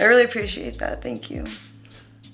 I 0.00 0.04
really 0.04 0.24
appreciate 0.24 0.78
that. 0.78 1.00
Thank 1.02 1.24
you. 1.24 1.46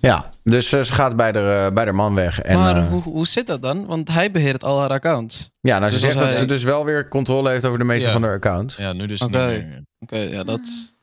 Ja, 0.00 0.32
dus 0.42 0.72
eh, 0.72 0.80
ze 0.80 0.92
gaat 0.92 1.16
bij 1.16 1.32
de, 1.32 1.64
eh, 1.66 1.74
bij 1.74 1.84
de 1.84 1.92
man 1.92 2.14
weg. 2.14 2.40
En, 2.40 2.58
maar 2.58 2.76
eh, 2.76 2.88
hoe, 2.88 3.02
hoe 3.02 3.26
zit 3.26 3.46
dat 3.46 3.62
dan? 3.62 3.86
Want 3.86 4.08
hij 4.12 4.30
beheert 4.30 4.64
al 4.64 4.80
haar 4.80 4.90
accounts. 4.90 5.50
ja, 5.60 5.78
nou, 5.78 5.90
ze 5.90 5.96
Dus 5.96 6.00
zegt 6.04 6.14
als 6.14 6.24
dat 6.24 6.32
hij- 6.32 6.42
ze 6.42 6.48
dus 6.48 6.62
wel 6.62 6.84
weer 6.84 7.08
controle 7.08 7.50
heeft 7.50 7.64
over 7.64 7.78
de 7.78 7.84
meeste 7.84 8.06
Ja. 8.08 8.12
van 8.14 8.22
haar 8.22 8.34
accounts. 8.34 8.76
Ja, 8.76 8.92
nu 8.92 9.06
dus 9.06 9.20
Oké. 9.20 9.46
niet 9.50 9.66
meer. 9.66 9.82
Oké, 9.98 10.16
ja, 10.16 10.44
dat 10.44 10.60
is 10.60 10.94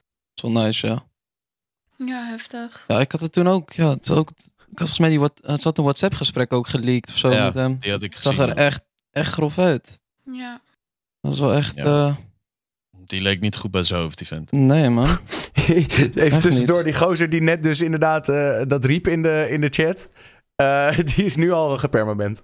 wel 0.42 0.52
nice, 0.52 0.88
ja. 0.88 1.04
Ja, 1.98 2.26
heftig. 2.26 2.84
Ja, 2.88 3.00
ik 3.00 3.12
had 3.12 3.22
het 3.22 3.32
toen 3.32 3.48
ook. 3.48 3.74
Ja, 3.74 3.90
het 3.90 4.10
ook 4.10 4.30
ik 4.30 4.82
had 4.82 4.88
volgens 4.90 5.00
mij 5.00 5.10
die 5.10 5.20
wat, 5.20 5.40
het 5.46 5.62
zat 5.62 5.78
een 5.78 5.84
WhatsApp-gesprek 5.84 6.54
ook 6.54 6.68
geleakt 6.68 7.10
of 7.10 7.18
zo 7.18 7.32
Ja, 7.32 7.46
met 7.46 7.54
hem. 7.54 7.78
die 7.80 7.92
had 7.92 8.02
ik 8.02 8.14
Het 8.14 8.22
zag 8.22 8.36
gezien, 8.36 8.50
er 8.52 8.58
ja. 8.58 8.64
echt, 8.66 8.82
echt 9.12 9.32
grof 9.34 9.60
uit. 9.60 10.02
Ja. 10.32 10.62
Dat 11.22 11.32
was 11.32 11.40
wel 11.40 11.54
echt. 11.54 11.76
Ja. 11.76 11.84
eh, 12.08 12.16
Die 13.06 13.22
leek 13.22 13.40
niet 13.40 13.56
goed 13.56 13.72
bij 13.72 13.84
zijn 13.84 14.02
hoofd, 14.02 14.18
die 14.18 14.28
vent. 14.28 14.52
nee, 14.52 14.90
man. 14.90 15.08
Even 16.16 16.40
tussendoor, 16.40 16.76
niet. 16.84 16.86
die 16.94 16.94
gozer 17.04 17.30
die 17.30 17.42
net 17.42 17.64
dus 17.64 17.82
inderdaad 17.82 18.30
eh, 18.30 18.62
dat 18.68 18.86
riep 18.86 19.08
in 19.08 19.22
de, 19.22 19.48
in 19.50 19.62
de 19.62 19.70
chat. 19.70 20.10
eh, 20.56 20.98
die 21.16 21.26
is 21.26 21.36
nu 21.36 21.52
al 21.52 21.78
gepermanent. 21.78 22.44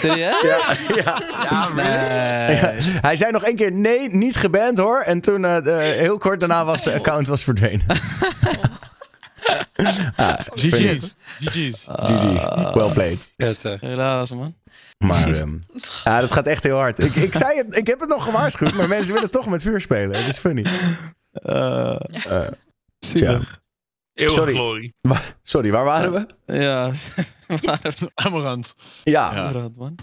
Serieus? 0.00 0.42
Ja, 0.42 0.94
ja. 0.94 1.22
Ja, 1.50 1.68
nee. 1.74 2.56
Ja, 2.56 2.72
Hij 3.00 3.16
zei 3.16 3.30
nog 3.32 3.44
één 3.44 3.56
keer 3.56 3.72
nee, 3.72 4.14
niet 4.14 4.36
geband 4.36 4.78
hoor. 4.78 5.00
En 5.00 5.20
toen 5.20 5.44
eh, 5.44 5.78
heel 5.78 6.18
kort 6.18 6.40
daarna 6.40 6.64
was 6.64 6.82
zijn 6.82 6.96
account 6.96 7.28
was 7.28 7.44
verdwenen. 7.44 7.86
ah, 10.16 10.34
funny. 10.54 10.98
GG's. 10.98 11.14
GG's. 11.40 11.84
GG. 11.86 12.74
Well 12.74 12.90
played. 12.92 13.26
Helaas, 13.80 14.30
man. 14.30 14.54
Maar 14.98 15.32
ehm, 15.34 15.54
ja, 16.04 16.20
dat 16.20 16.32
gaat 16.32 16.46
echt 16.46 16.62
heel 16.62 16.78
hard. 16.78 16.98
Ik, 16.98 17.14
ik, 17.14 17.34
zei 17.34 17.56
het, 17.58 17.76
ik 17.76 17.86
heb 17.86 18.00
het 18.00 18.08
nog 18.08 18.24
gewaarschuwd, 18.24 18.74
maar 18.74 18.88
mensen 18.88 19.14
willen 19.14 19.30
toch 19.30 19.46
met 19.46 19.62
vuur 19.62 19.80
spelen. 19.80 20.16
Het 20.18 20.28
is 20.28 20.38
funny. 20.38 20.66
Eh, 21.32 21.96
Eh, 22.28 22.46
tja. 22.98 23.40
Eeuwige 24.16 24.38
Sorry. 24.40 24.54
glorie. 24.54 24.94
Sorry, 25.42 25.70
waar 25.70 25.84
waren 25.84 26.12
we? 26.12 26.26
ja. 26.58 26.92
Amarant. 28.14 28.74
Ja. 29.04 29.34
Inderdaad, 29.46 29.76
man. 29.76 29.98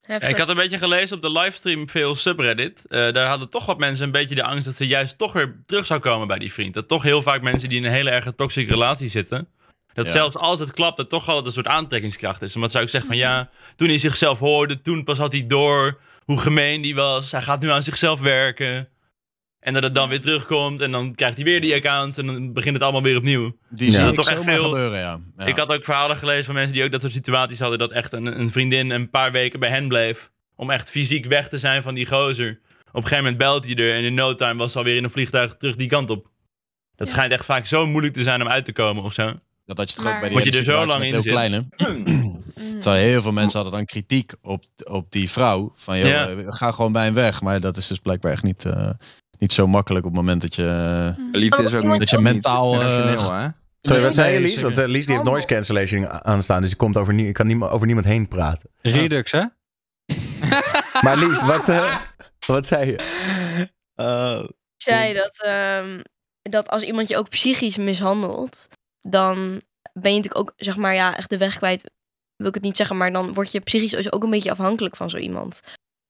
Ja, 0.00 0.20
ik 0.20 0.36
had 0.38 0.48
een 0.48 0.54
beetje 0.56 0.78
gelezen 0.78 1.16
op 1.16 1.22
de 1.22 1.30
livestream 1.32 1.88
veel 1.88 2.14
subreddit. 2.14 2.86
Eh, 2.86 3.12
daar 3.12 3.26
hadden 3.28 3.50
toch 3.50 3.66
wat 3.66 3.78
mensen 3.78 4.04
een 4.06 4.12
beetje 4.12 4.34
de 4.34 4.42
angst 4.42 4.64
dat 4.64 4.74
ze 4.76 4.86
juist 4.86 5.18
toch 5.18 5.32
weer 5.32 5.62
terug 5.66 5.86
zou 5.86 6.00
komen 6.00 6.26
bij 6.26 6.38
die 6.38 6.52
vriend. 6.52 6.74
Dat 6.74 6.88
toch 6.88 7.02
heel 7.02 7.22
vaak 7.22 7.42
mensen 7.42 7.68
die 7.68 7.78
in 7.78 7.84
een 7.84 7.92
hele 7.92 8.10
erge 8.10 8.34
toxische 8.34 8.70
relatie 8.70 9.08
zitten. 9.08 9.48
Dat 9.94 10.06
Ja. 10.06 10.12
zelfs 10.12 10.36
als 10.36 10.58
het 10.60 10.72
klapt, 10.72 10.96
dat 10.96 11.08
toch 11.08 11.28
altijd 11.28 11.46
een 11.46 11.52
soort 11.52 11.66
aantrekkingskracht 11.66 12.42
is. 12.42 12.54
Omdat 12.54 12.70
zou 12.70 12.84
ik 12.84 12.90
zeggen 12.90 13.10
van 13.10 13.18
ja, 13.18 13.50
toen 13.76 13.88
hij 13.88 13.98
zichzelf 13.98 14.38
hoorde, 14.38 14.82
toen 14.82 15.04
pas 15.04 15.18
had 15.18 15.32
hij 15.32 15.46
door 15.46 16.00
hoe 16.24 16.38
gemeen 16.38 16.80
die 16.82 16.94
was. 16.94 17.32
Hij 17.32 17.42
gaat 17.42 17.60
nu 17.60 17.70
aan 17.70 17.82
zichzelf 17.82 18.20
werken. 18.20 18.88
En 19.66 19.72
dat 19.72 19.82
het 19.82 19.94
dan 19.94 20.08
weer 20.08 20.20
terugkomt 20.20 20.80
en 20.80 20.90
dan 20.90 21.14
krijgt 21.14 21.36
hij 21.36 21.44
weer 21.44 21.60
die 21.60 21.74
accounts 21.74 22.16
en 22.18 22.26
dan 22.26 22.52
begint 22.52 22.74
het 22.74 22.82
allemaal 22.82 23.02
weer 23.02 23.16
opnieuw. 23.16 23.56
Die 23.68 23.90
Ja. 23.90 23.98
zie 24.00 24.08
ik 24.08 24.14
Toch 24.14 24.30
echt 24.30 24.44
veel- 24.44 24.64
gebeuren, 24.64 24.98
ja. 24.98 25.20
ja. 25.38 25.44
Ik 25.46 25.56
had 25.56 25.68
ook 25.68 25.84
verhalen 25.84 26.16
gelezen 26.16 26.44
van 26.44 26.54
mensen 26.54 26.74
die 26.74 26.84
ook 26.84 26.90
dat 26.92 27.00
soort 27.00 27.12
situaties 27.12 27.58
hadden. 27.60 27.78
Dat 27.78 27.92
echt 27.92 28.12
een, 28.12 28.40
een 28.40 28.50
vriendin 28.50 28.90
een 28.90 29.10
paar 29.10 29.32
weken 29.32 29.60
bij 29.60 29.70
hen 29.70 29.88
bleef. 29.88 30.30
Om 30.56 30.70
echt 30.70 30.90
fysiek 30.90 31.26
weg 31.26 31.48
te 31.48 31.58
zijn 31.58 31.82
van 31.82 31.94
die 31.94 32.06
gozer. 32.06 32.50
Op 32.88 32.94
een 32.94 33.02
gegeven 33.02 33.16
moment 33.24 33.38
belt 33.38 33.64
hij 33.64 33.74
er 33.74 33.94
en 33.94 34.02
in 34.04 34.14
no 34.14 34.34
time 34.34 34.58
was 34.58 34.72
ze 34.72 34.78
alweer 34.78 34.96
in 34.96 35.04
een 35.04 35.10
vliegtuig 35.10 35.56
terug 35.56 35.76
die 35.76 35.88
kant 35.88 36.10
op. 36.10 36.28
Dat 36.96 37.08
Ja. 37.08 37.14
schijnt 37.14 37.32
echt 37.32 37.44
vaak 37.44 37.66
zo 37.66 37.86
moeilijk 37.86 38.14
te 38.14 38.22
zijn 38.22 38.42
om 38.42 38.48
uit 38.48 38.64
te 38.64 38.72
komen 38.72 39.02
of 39.02 39.12
zo. 39.12 39.32
Dat 39.66 39.76
had 39.78 39.88
je 39.90 39.94
toch 39.96 40.04
Maar- 40.04 40.14
ook 40.14 40.20
bij 40.20 40.28
die 40.28 40.38
Moet 40.38 40.46
je 40.52 40.58
er 40.58 40.64
zo 40.64 40.86
lang 40.86 41.02
in 41.04 41.12
heel 41.12 41.20
zitten. 41.20 41.30
kleine. 41.32 41.66
Terwijl 42.82 43.04
heel 43.08 43.22
veel 43.22 43.32
mensen 43.32 43.54
hadden 43.60 43.76
dan 43.78 43.84
kritiek 43.86 44.32
op, 44.42 44.64
op 44.84 45.10
die 45.12 45.30
vrouw. 45.30 45.72
Van, 45.76 45.98
joh, 45.98 46.08
Ja. 46.08 46.28
eh, 46.28 46.36
ga 46.46 46.70
gewoon 46.72 46.92
bij 46.92 47.04
hem 47.04 47.14
weg. 47.14 47.40
Maar 47.42 47.60
dat 47.60 47.76
is 47.76 47.86
dus 47.86 47.98
blijkbaar 47.98 48.32
echt 48.32 48.42
niet, 48.42 48.64
eh, 48.64 48.90
niet 49.38 49.52
zo 49.52 49.66
makkelijk 49.66 50.04
op 50.06 50.10
het 50.12 50.20
moment 50.20 50.40
dat 50.40 50.54
je... 50.54 51.14
eh, 51.18 51.24
Liefde 51.32 51.62
is 51.62 51.74
ook 51.74 51.82
niet 51.82 51.98
Dat 51.98 52.10
je 52.10 52.18
mentaal, 52.20 52.74
eh, 52.80 52.80
hè? 53.40 53.48
Sorry, 53.82 54.02
wat 54.02 54.14
zei 54.14 54.32
je, 54.32 54.38
Nee, 54.38 54.48
Lies? 54.48 54.60
Want 54.62 54.78
eh, 54.78 54.86
Lies 54.86 55.06
die 55.06 55.14
heeft 55.14 55.28
noise 55.28 55.46
cancellation 55.46 56.08
aanstaan, 56.08 56.60
dus 56.60 56.70
je 56.70 56.76
komt 56.76 56.96
over, 56.96 57.14
nie- 57.14 57.32
kan 57.32 57.46
niemand, 57.46 57.72
over 57.72 57.86
niemand 57.86 58.06
heen 58.06 58.28
praten. 58.28 58.70
Redux, 58.80 59.30
hè? 59.32 59.44
Maar 61.04 61.16
Lies, 61.16 61.42
wat, 61.42 61.68
eh, 61.68 61.96
wat 62.46 62.66
zei 62.66 62.86
je? 62.86 62.98
Ik 64.76 64.82
zei 64.82 65.14
dat, 65.14 65.40
ehm, 65.42 66.00
dat 66.42 66.68
als 66.68 66.82
iemand 66.82 67.08
je 67.08 67.16
ook 67.16 67.28
psychisch 67.28 67.76
mishandelt, 67.76 68.68
dan 69.00 69.36
ben 69.92 70.10
je 70.12 70.16
natuurlijk 70.16 70.38
ook, 70.38 70.52
zeg 70.56 70.76
maar, 70.76 70.94
ja, 70.94 71.16
echt 71.16 71.30
de 71.30 71.38
weg 71.38 71.56
kwijt. 71.56 71.90
Wil 72.36 72.46
ik 72.48 72.54
het 72.54 72.62
niet 72.62 72.76
zeggen, 72.76 72.96
maar 72.96 73.12
dan 73.12 73.32
word 73.34 73.52
je 73.52 73.60
psychisch 73.60 74.12
ook 74.12 74.22
een 74.22 74.30
beetje 74.30 74.50
afhankelijk 74.50 74.96
van 74.96 75.10
zo 75.10 75.16
iemand. 75.16 75.60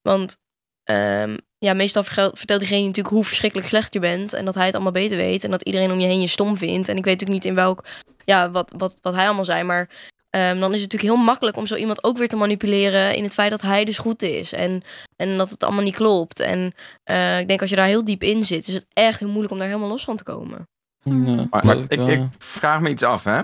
Want 0.03 0.37
ehm, 0.85 1.37
ja, 1.67 1.75
meestal 1.75 2.03
vertelt 2.03 2.61
diegene 2.61 2.87
natuurlijk 2.87 3.15
hoe 3.15 3.25
verschrikkelijk 3.25 3.69
slecht 3.69 3.93
je 3.93 4.01
bent 4.01 4.33
en 4.33 4.45
dat 4.45 4.55
hij 4.55 4.65
het 4.65 4.75
allemaal 4.75 4.93
beter 4.93 5.17
weet 5.17 5.45
en 5.45 5.51
dat 5.51 5.63
iedereen 5.63 5.93
om 5.93 6.01
je 6.01 6.07
heen 6.07 6.21
je 6.21 6.27
stom 6.27 6.57
vindt. 6.57 6.89
En 6.89 6.97
ik 6.97 7.05
weet 7.05 7.21
natuurlijk 7.21 7.45
niet 7.45 7.45
in 7.45 7.55
welk, 7.55 7.85
ja, 8.25 8.51
wat, 8.51 8.73
wat, 8.77 8.97
wat 9.03 9.15
hij 9.15 9.27
allemaal 9.27 9.45
zei, 9.45 9.63
maar 9.63 9.89
ehm, 10.31 10.59
dan 10.61 10.75
is 10.75 10.81
het 10.81 10.93
natuurlijk 10.93 11.15
heel 11.15 11.25
makkelijk 11.25 11.57
om 11.57 11.67
zo 11.67 11.75
iemand 11.75 12.05
ook 12.05 12.19
weer 12.19 12.29
te 12.29 12.37
manipuleren 12.37 13.15
in 13.15 13.23
het 13.23 13.35
feit 13.35 13.51
dat 13.51 13.61
hij 13.61 13.85
dus 13.85 13.99
goed 13.99 14.23
is 14.23 14.53
en, 14.53 14.83
en 15.17 15.37
dat 15.37 15.51
het 15.51 15.65
allemaal 15.65 15.85
niet 15.85 15.97
klopt. 15.97 16.41
En 16.41 16.75
eh, 17.03 17.39
ik 17.39 17.49
denk 17.49 17.61
als 17.61 17.71
je 17.71 17.77
daar 17.77 17.87
heel 17.87 18.05
diep 18.05 18.23
in 18.23 18.45
zit, 18.45 18.69
is 18.69 18.75
het 18.75 18.87
echt 18.93 19.19
heel 19.19 19.29
moeilijk 19.29 19.53
om 19.53 19.59
daar 19.59 19.69
helemaal 19.69 19.89
los 19.89 20.05
van 20.05 20.17
te 20.17 20.25
komen. 20.25 20.69
Ja, 21.05 21.47
Maar, 21.51 21.77
ik, 21.77 21.91
ik 21.91 22.09
eh, 22.09 22.25
vraag 22.39 22.81
me 22.81 22.89
iets 22.89 23.03
af, 23.03 23.25
hè? 23.25 23.41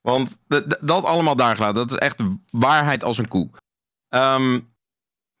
Want 0.00 0.38
dat 0.80 1.04
allemaal 1.04 1.36
daar 1.36 1.56
gelaten, 1.56 1.74
dat 1.74 1.90
is 1.90 1.96
echt 1.96 2.22
waarheid 2.50 3.04
als 3.04 3.18
een 3.18 3.28
koe. 3.28 3.50
Ehm, 4.08 4.60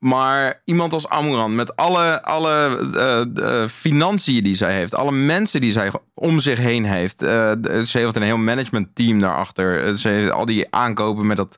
maar 0.04 0.62
iemand 0.64 0.92
als 0.92 1.08
Amuran, 1.08 1.54
met 1.54 1.76
alle, 1.76 2.22
alle 2.22 2.78
eh, 2.94 3.62
eh, 3.62 3.68
financiën 3.68 4.42
die 4.44 4.54
zij 4.54 4.74
heeft, 4.74 4.94
alle 4.94 5.12
mensen 5.12 5.60
die 5.60 5.70
zij 5.72 5.92
om 6.14 6.40
zich 6.40 6.58
heen 6.58 6.84
heeft. 6.84 7.22
eh, 7.22 7.52
ze 7.86 7.98
heeft 7.98 8.16
een 8.16 8.22
heel 8.22 8.36
managementteam 8.36 9.20
daarachter. 9.20 9.98
Ze 9.98 10.08
heeft 10.08 10.30
al 10.32 10.44
die 10.44 10.74
aankopen 10.74 11.26
met 11.26 11.36
dat 11.36 11.56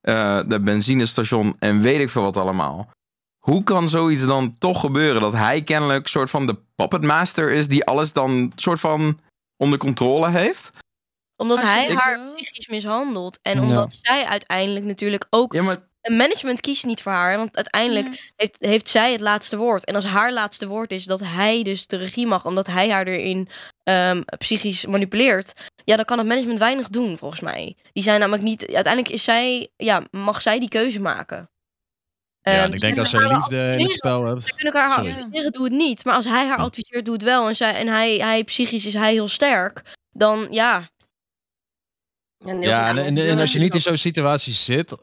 eh, 0.00 0.40
de 0.46 0.60
benzinestation 0.60 1.56
en 1.58 1.80
weet 1.80 2.00
ik 2.00 2.10
veel 2.10 2.22
wat 2.22 2.36
allemaal. 2.36 2.90
Hoe 3.38 3.62
kan 3.64 3.88
zoiets 3.88 4.26
dan 4.26 4.58
toch 4.58 4.80
gebeuren? 4.80 5.20
Dat 5.20 5.32
hij 5.32 5.62
kennelijk 5.62 6.06
soort 6.06 6.30
van 6.30 6.46
de 6.46 6.56
puppetmaster 6.74 7.52
is 7.52 7.68
die 7.68 7.84
alles 7.84 8.12
dan 8.12 8.52
soort 8.56 8.80
van 8.80 9.18
onder 9.56 9.78
controle 9.78 10.30
heeft? 10.30 10.70
Omdat 11.36 11.62
hij 11.62 11.94
haar 11.94 12.20
psychisch 12.34 12.68
mishandelt. 12.68 13.38
En 13.42 13.54
Ja. 13.56 13.62
omdat 13.62 13.98
zij 14.02 14.26
uiteindelijk 14.26 14.84
natuurlijk 14.84 15.26
ook... 15.30 15.52
Ja, 15.52 15.62
maar 15.62 15.87
Een 16.08 16.16
management 16.16 16.60
kiest 16.60 16.84
niet 16.84 17.02
voor 17.02 17.12
haar. 17.12 17.36
Want 17.36 17.56
uiteindelijk 17.56 18.32
heeft, 18.36 18.56
heeft 18.58 18.88
zij 18.88 19.12
het 19.12 19.20
laatste 19.20 19.56
woord. 19.56 19.84
En 19.84 19.94
als 19.94 20.04
haar 20.04 20.32
laatste 20.32 20.66
woord 20.66 20.90
is 20.90 21.04
dat 21.04 21.20
hij 21.20 21.62
dus 21.62 21.86
de 21.86 21.96
regie 21.96 22.26
mag... 22.26 22.44
omdat 22.46 22.66
hij 22.66 22.90
haar 22.90 23.06
erin 23.06 23.48
ehm, 23.82 24.22
psychisch 24.38 24.86
manipuleert... 24.86 25.52
ja, 25.84 25.96
dan 25.96 26.04
kan 26.04 26.18
het 26.18 26.26
management 26.26 26.58
weinig 26.58 26.88
doen, 26.88 27.18
volgens 27.18 27.40
mij. 27.40 27.76
Die 27.92 28.02
zijn 28.02 28.20
namelijk 28.20 28.42
niet... 28.42 28.66
Uiteindelijk 28.66 29.14
is 29.14 29.24
zij... 29.24 29.68
Ja, 29.76 30.02
mag 30.10 30.42
zij 30.42 30.58
die 30.58 30.68
keuze 30.68 31.00
maken. 31.00 31.50
ja, 32.40 32.52
Ehm, 32.52 32.64
en 32.64 32.72
ik 32.72 32.80
denk 32.80 33.06
je 33.06 33.16
haar 33.16 33.36
liefde 33.36 33.72
in 33.76 33.82
het 33.82 33.90
spel 33.90 34.24
hebt. 34.24 34.44
Ze 34.44 34.54
kunnen 34.54 34.74
elkaar 34.74 34.92
Sorry. 34.92 35.14
adviseren, 35.14 35.52
doe 35.52 35.64
het 35.64 35.72
niet. 35.72 36.04
Maar 36.04 36.14
als 36.14 36.24
hij 36.24 36.46
haar 36.46 36.58
adviseert, 36.58 37.04
doe 37.04 37.14
het 37.14 37.22
wel. 37.22 37.48
En, 37.48 37.56
zij, 37.56 37.74
en 37.74 37.86
hij, 37.86 38.16
hij 38.16 38.44
psychisch 38.44 38.86
is 38.86 38.94
hij 38.94 39.12
heel 39.12 39.28
sterk. 39.28 39.82
Dan 40.10 40.46
ja, 40.50 40.90
Ja, 42.60 42.88
en, 42.88 42.98
en, 42.98 43.16
en 43.18 43.38
als 43.38 43.52
je 43.52 43.58
niet 43.58 43.74
in 43.74 43.80
zo'n 43.80 43.96
situatie 43.96 44.52
zit 44.52 44.96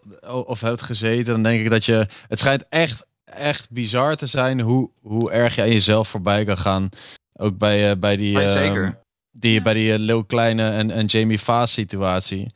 of 0.45 0.62
hebt 0.62 0.82
gezeten, 0.82 1.34
dan 1.34 1.44
denk 1.44 1.62
ik 1.62 1.70
dat 1.70 1.86
je. 1.86 2.06
Het 2.28 2.40
schijnt 2.40 2.66
echt, 2.70 3.06
echt 3.24 3.72
bizar 3.72 4.16
te 4.16 4.26
zijn 4.26 4.60
hoe, 4.62 4.90
hoe 5.02 5.32
erg 5.32 5.56
je 5.56 5.62
aan 5.62 5.72
jezelf 5.72 6.07
voorbij 6.07 6.45
kan 6.45 6.57
gaan. 6.57 6.90
Ook 7.34 7.57
bij, 7.57 7.90
eh, 7.91 7.98
bij 7.98 8.16
die. 8.16 8.41
Ehm, 8.41 8.52
zeker. 8.52 8.99
die 9.32 9.62
bij 9.62 9.74
die 9.74 9.94
eh, 9.94 9.99
Lil 9.99 10.24
Kleine 10.24 10.70
en, 10.70 10.91
en 10.91 11.06
Jamie 11.06 11.40
Vaas 11.40 11.72
situatie. 11.74 12.53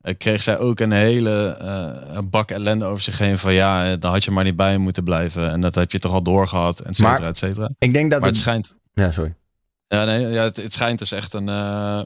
eh, 0.00 0.14
kreeg 0.18 0.42
zij 0.42 0.58
ook 0.58 0.80
een 0.80 0.92
hele 0.92 1.46
eh, 1.60 2.14
een 2.16 2.30
bak 2.30 2.50
ellende 2.50 2.84
over 2.84 3.02
zich 3.02 3.18
heen. 3.18 3.38
Van 3.38 3.52
ja, 3.52 3.90
eh, 3.90 3.96
dan 4.00 4.12
had 4.12 4.24
je 4.24 4.30
maar 4.30 4.44
niet 4.44 4.56
bij 4.56 4.70
hem 4.70 4.80
moeten 4.80 5.04
blijven. 5.04 5.50
En 5.50 5.60
dat 5.60 5.74
heb 5.74 5.92
je 5.92 5.98
toch 5.98 6.12
al 6.12 6.22
doorgehad, 6.22 6.80
et 6.80 6.96
cetera, 6.96 7.18
Maar 7.18 7.28
et 7.28 7.38
cetera. 7.38 7.70
Ik 7.78 7.92
denk 7.92 8.10
dat 8.10 8.20
Maar 8.20 8.28
het 8.28 8.38
het... 8.38 8.46
schijnt. 8.46 8.72
Ja, 8.92 9.10
sorry. 9.10 9.34
Ja, 9.88 10.04
nee, 10.04 10.26
ja, 10.26 10.42
het, 10.42 10.56
het 10.56 10.72
schijnt 10.72 10.98
dus 10.98 11.12
echt 11.12 11.34
een, 11.34 11.48
eh, 11.48 12.00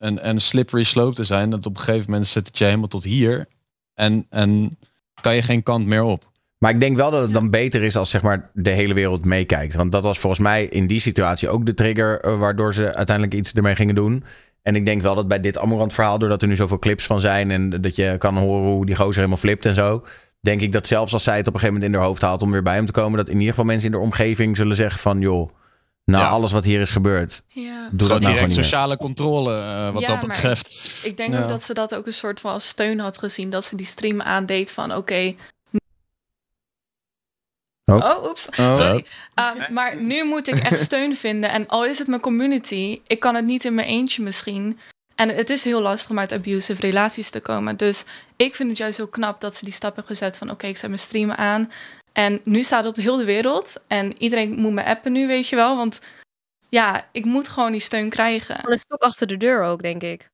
een, 0.00 0.28
een 0.28 0.40
slippery 0.40 0.84
slope 0.84 1.14
te 1.14 1.24
zijn. 1.24 1.50
Dat 1.50 1.66
op 1.66 1.76
een 1.76 1.82
gegeven 1.82 2.10
moment 2.10 2.28
zit 2.28 2.46
het 2.46 2.58
je 2.58 2.64
helemaal 2.64 2.88
tot 2.88 3.04
hier. 3.04 3.48
En, 3.94 4.26
en 4.30 4.78
kan 5.20 5.34
je 5.34 5.42
geen 5.42 5.62
kant 5.62 5.86
meer 5.86 6.02
op. 6.02 6.28
Maar 6.58 6.70
ik 6.70 6.80
denk 6.80 6.96
wel 6.96 7.10
dat 7.10 7.22
het 7.22 7.32
dan 7.32 7.50
beter 7.50 7.82
is 7.82 7.96
als 7.96 8.10
zeg 8.10 8.22
maar, 8.22 8.50
de 8.54 8.70
hele 8.70 8.94
wereld 8.94 9.24
meekijkt. 9.24 9.74
Want 9.74 9.92
dat 9.92 10.02
was 10.02 10.18
volgens 10.18 10.42
mij 10.42 10.64
in 10.64 10.86
die 10.86 11.00
situatie 11.00 11.48
ook 11.48 11.66
de 11.66 11.74
trigger... 11.74 12.20
eh, 12.20 12.38
waardoor 12.38 12.74
ze 12.74 12.94
uiteindelijk 12.94 13.36
iets 13.36 13.52
ermee 13.52 13.74
gingen 13.74 13.94
doen. 13.94 14.24
En 14.62 14.76
ik 14.76 14.84
denk 14.84 15.02
wel 15.02 15.14
dat 15.14 15.28
bij 15.28 15.40
dit 15.40 15.58
Amorant 15.58 15.92
verhaal... 15.92 16.18
doordat 16.18 16.42
er 16.42 16.48
nu 16.48 16.56
zoveel 16.56 16.78
clips 16.78 17.06
van 17.06 17.20
zijn... 17.20 17.50
en 17.50 17.70
dat 17.70 17.96
je 17.96 18.14
kan 18.18 18.36
horen 18.36 18.70
hoe 18.70 18.86
die 18.86 18.96
gozer 18.96 19.14
helemaal 19.14 19.36
flipt 19.36 19.66
en 19.66 19.74
zo... 19.74 20.04
denk 20.40 20.60
ik 20.60 20.72
dat 20.72 20.86
zelfs 20.86 21.12
als 21.12 21.22
zij 21.22 21.36
het 21.36 21.48
op 21.48 21.54
een 21.54 21.60
gegeven 21.60 21.74
moment 21.74 21.92
in 21.92 21.98
haar 21.98 22.08
hoofd 22.08 22.22
haalt... 22.22 22.42
om 22.42 22.50
weer 22.50 22.62
bij 22.62 22.74
hem 22.74 22.86
te 22.86 22.92
komen... 22.92 23.18
dat 23.18 23.28
in 23.28 23.34
ieder 23.34 23.48
geval 23.48 23.64
mensen 23.64 23.86
in 23.86 23.92
de 23.92 24.04
omgeving 24.04 24.56
zullen 24.56 24.76
zeggen 24.76 25.00
van... 25.00 25.20
joh, 25.20 25.50
nou 26.10 26.24
Ja. 26.24 26.30
alles 26.30 26.52
wat 26.52 26.64
hier 26.64 26.80
is 26.80 26.90
gebeurd... 26.90 27.42
Ja. 27.48 27.88
doe 27.92 28.08
dat 28.08 28.20
nou 28.20 28.34
direct 28.34 28.52
sociale 28.52 28.96
controle 28.96 29.54
eh, 29.56 29.90
wat 29.90 30.02
Ja, 30.02 30.08
dat 30.08 30.16
maar 30.16 30.26
betreft. 30.26 30.74
Ik 31.02 31.16
denk 31.16 31.32
Ja. 31.32 31.42
ook 31.42 31.48
dat 31.48 31.62
ze 31.62 31.74
dat 31.74 31.94
ook 31.94 32.06
een 32.06 32.12
soort 32.12 32.40
van 32.40 32.52
als 32.52 32.68
steun 32.68 32.98
had 32.98 33.18
gezien. 33.18 33.50
Dat 33.50 33.64
ze 33.64 33.76
die 33.76 33.86
stream 33.86 34.20
aandeed 34.20 34.70
van 34.70 34.94
oké. 34.96 35.34
Oh. 37.84 37.96
Oh, 37.96 38.24
oeps. 38.28 38.48
Oh. 38.48 38.76
Sorry. 38.76 39.04
Uh, 39.38 39.68
maar 39.68 40.02
nu 40.02 40.24
moet 40.24 40.48
ik 40.48 40.54
echt 40.58 40.80
steun 40.80 41.16
vinden. 41.16 41.50
En 41.50 41.66
al 41.66 41.84
is 41.84 41.98
het 41.98 42.08
mijn 42.08 42.20
community, 42.20 43.00
ik 43.06 43.20
kan 43.20 43.34
het 43.34 43.44
niet 43.44 43.64
in 43.64 43.74
mijn 43.74 43.86
eentje 43.88 44.22
misschien. 44.22 44.78
En 45.14 45.28
het 45.28 45.50
is 45.50 45.64
heel 45.64 45.80
lastig 45.80 46.10
om 46.10 46.18
uit 46.18 46.32
abusive 46.32 46.80
relaties 46.80 47.30
te 47.30 47.40
komen. 47.40 47.76
Dus 47.76 48.04
ik 48.36 48.54
vind 48.54 48.68
het 48.68 48.78
juist 48.78 48.96
heel 48.96 49.08
knap 49.08 49.40
dat 49.40 49.56
ze 49.56 49.64
die 49.64 49.74
stap 49.74 49.96
hebben 49.96 50.16
gezet 50.16 50.36
van... 50.36 50.50
oké, 50.50 50.66
ik 50.66 50.76
zet 50.76 50.88
mijn 50.88 51.00
streamen 51.00 51.36
aan. 51.36 51.70
En 52.12 52.40
nu 52.44 52.62
staat 52.62 52.78
het 52.80 52.88
op 52.88 52.94
de 52.94 53.02
hele 53.10 53.24
wereld. 53.24 53.84
En 53.88 54.14
iedereen 54.22 54.50
moet 54.52 54.72
me 54.72 54.84
appen 54.84 55.12
nu, 55.12 55.26
weet 55.26 55.48
je 55.48 55.56
wel. 55.56 55.76
Want 55.76 56.00
ja, 56.68 57.02
ik 57.12 57.24
moet 57.24 57.48
gewoon 57.48 57.72
die 57.72 57.80
steun 57.80 58.08
krijgen. 58.10 58.60
Van 58.60 58.70
het 58.70 58.80
stok 58.80 59.02
achter 59.02 59.26
de 59.26 59.36
deur 59.36 59.62
ook, 59.64 59.82
denk 59.82 60.02
ik. 60.02 60.28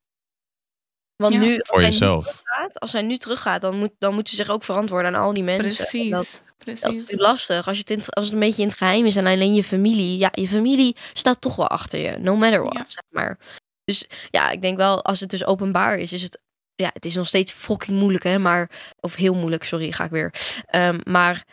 Want 1.15 1.33
Ja. 1.33 1.39
nu, 1.39 1.59
als 1.59 1.67
Voor 1.69 1.77
hij 1.79 1.85
nu 1.87 1.91
jezelf. 1.91 2.25
teruggaat, 2.25 2.79
als 2.79 2.91
hij 2.91 3.01
nu 3.01 3.17
teruggaat, 3.17 3.61
dan 3.61 3.75
moet, 3.77 3.91
dan 3.99 4.13
moet 4.13 4.29
ze 4.29 4.35
zich 4.35 4.49
ook 4.49 4.63
verantwoorden 4.63 5.15
aan 5.15 5.21
al 5.21 5.33
die 5.33 5.43
mensen. 5.43 5.75
Precies, 5.75 6.09
Dat, 6.09 6.19
dat 6.19 6.23
is 6.23 6.63
precies. 6.63 6.81
natuurlijk 6.83 7.21
lastig. 7.21 7.67
Als, 7.67 7.75
je 7.77 7.81
het 7.87 7.91
in, 7.91 8.05
als 8.09 8.25
het 8.25 8.33
een 8.33 8.39
beetje 8.39 8.61
in 8.61 8.67
het 8.67 8.77
geheim 8.77 9.05
is 9.05 9.15
en 9.15 9.25
alleen 9.25 9.53
je 9.53 9.63
familie. 9.63 10.17
Ja, 10.17 10.29
je 10.31 10.47
familie 10.47 10.95
staat 11.13 11.41
toch 11.41 11.55
wel 11.55 11.67
achter 11.67 11.99
je. 11.99 12.17
No 12.17 12.35
matter 12.35 12.59
what, 12.63 12.73
Ja. 12.77 12.85
zeg 12.85 13.03
maar. 13.09 13.37
Dus 13.83 14.05
ja, 14.29 14.49
ik 14.49 14.61
denk 14.61 14.77
wel, 14.77 15.03
als 15.03 15.19
het 15.19 15.29
dus 15.29 15.45
openbaar 15.45 15.97
is, 15.97 16.13
is 16.13 16.21
het... 16.21 16.41
Ja, 16.75 16.89
het 16.93 17.05
is 17.05 17.15
nog 17.15 17.27
steeds 17.27 17.51
fucking 17.51 17.99
moeilijk, 17.99 18.23
hè. 18.23 18.39
Maar, 18.39 18.69
of 18.99 19.15
heel 19.15 19.33
moeilijk, 19.33 19.63
sorry, 19.63 19.91
ga 19.91 20.03
ik 20.03 20.11
weer. 20.11 20.33
Ehm, 20.65 20.99
maar 21.03 21.45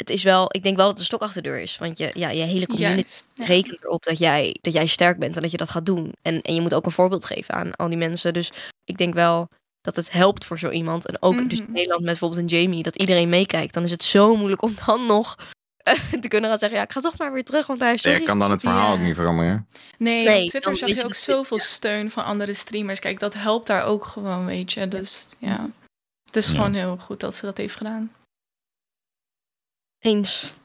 het 0.00 0.10
is 0.10 0.22
wel... 0.22 0.46
Ik 0.50 0.62
denk 0.62 0.76
wel 0.76 0.84
dat 0.84 0.90
het 0.90 0.98
een 0.98 1.06
stok 1.06 1.20
achter 1.22 1.42
de 1.42 1.48
deur 1.48 1.60
is. 1.60 1.76
Want 1.78 1.98
je, 1.98 2.10
ja, 2.12 2.28
je 2.30 2.42
hele 2.42 2.66
community 2.66 3.00
Juist, 3.00 3.26
ja. 3.34 3.44
rekent 3.44 3.84
erop 3.84 4.02
dat 4.04 4.18
jij, 4.18 4.56
dat 4.60 4.72
jij 4.72 4.86
sterk 4.86 5.18
bent 5.18 5.36
en 5.36 5.42
dat 5.42 5.50
je 5.50 5.56
dat 5.56 5.70
gaat 5.70 5.86
doen. 5.86 6.12
En, 6.22 6.42
en 6.42 6.54
je 6.54 6.60
moet 6.60 6.74
ook 6.74 6.86
een 6.86 6.92
voorbeeld 6.92 7.24
geven 7.24 7.54
aan 7.54 7.74
al 7.76 7.88
die 7.88 7.98
mensen. 7.98 8.32
Dus 8.32 8.52
ik 8.84 8.96
denk 8.98 9.14
wel 9.14 9.48
dat 9.80 9.96
het 9.96 10.12
helpt 10.12 10.44
voor 10.44 10.58
zo 10.58 10.70
iemand. 10.70 11.06
En 11.06 11.22
ook 11.22 11.48
dus 11.48 11.58
in 11.58 11.64
Mhm. 11.64 11.72
Nederland 11.72 12.00
met 12.00 12.10
bijvoorbeeld 12.10 12.40
een 12.40 12.58
Jamie, 12.60 12.82
dat 12.82 12.96
iedereen 12.96 13.28
meekijkt. 13.28 13.74
Dan 13.74 13.84
is 13.84 13.90
het 13.90 14.02
zo 14.04 14.36
moeilijk 14.36 14.62
om 14.62 14.74
dan 14.86 15.06
nog 15.06 15.36
eh, 15.76 15.94
te 16.20 16.28
kunnen 16.28 16.50
gaan 16.50 16.58
zeggen, 16.58 16.78
ja, 16.78 16.84
ik 16.84 16.92
ga 16.92 17.00
toch 17.00 17.18
maar 17.18 17.32
weer 17.32 17.44
terug, 17.44 17.66
want 17.66 17.80
hij 17.80 17.94
is 17.94 18.02
Je 18.02 18.08
sorry. 18.10 18.24
kan 18.24 18.38
dan 18.38 18.50
het 18.50 18.60
verhaal 18.60 18.86
Ja. 18.86 18.92
ook 18.92 19.06
niet 19.06 19.14
veranderen. 19.14 19.66
Nee, 19.98 20.26
Nee, 20.28 20.42
op 20.42 20.48
Twitter 20.48 20.76
zag 20.76 20.88
je 20.88 20.94
je 20.94 21.04
ook 21.04 21.14
zoveel 21.14 21.56
ja. 21.56 21.62
steun 21.62 22.10
van 22.10 22.24
andere 22.24 22.54
streamers. 22.54 22.98
Kijk, 23.00 23.20
dat 23.20 23.34
helpt 23.34 23.66
daar 23.66 23.84
ook 23.84 24.04
gewoon, 24.04 24.44
weet 24.46 24.72
je. 24.72 24.88
Dus 24.88 25.28
ja, 25.38 25.68
het 26.24 26.36
is 26.36 26.46
Ja. 26.48 26.54
gewoon 26.54 26.74
heel 26.74 26.96
goed 26.96 27.20
dat 27.20 27.34
ze 27.34 27.44
dat 27.46 27.56
heeft 27.56 27.74
gedaan. 27.76 28.12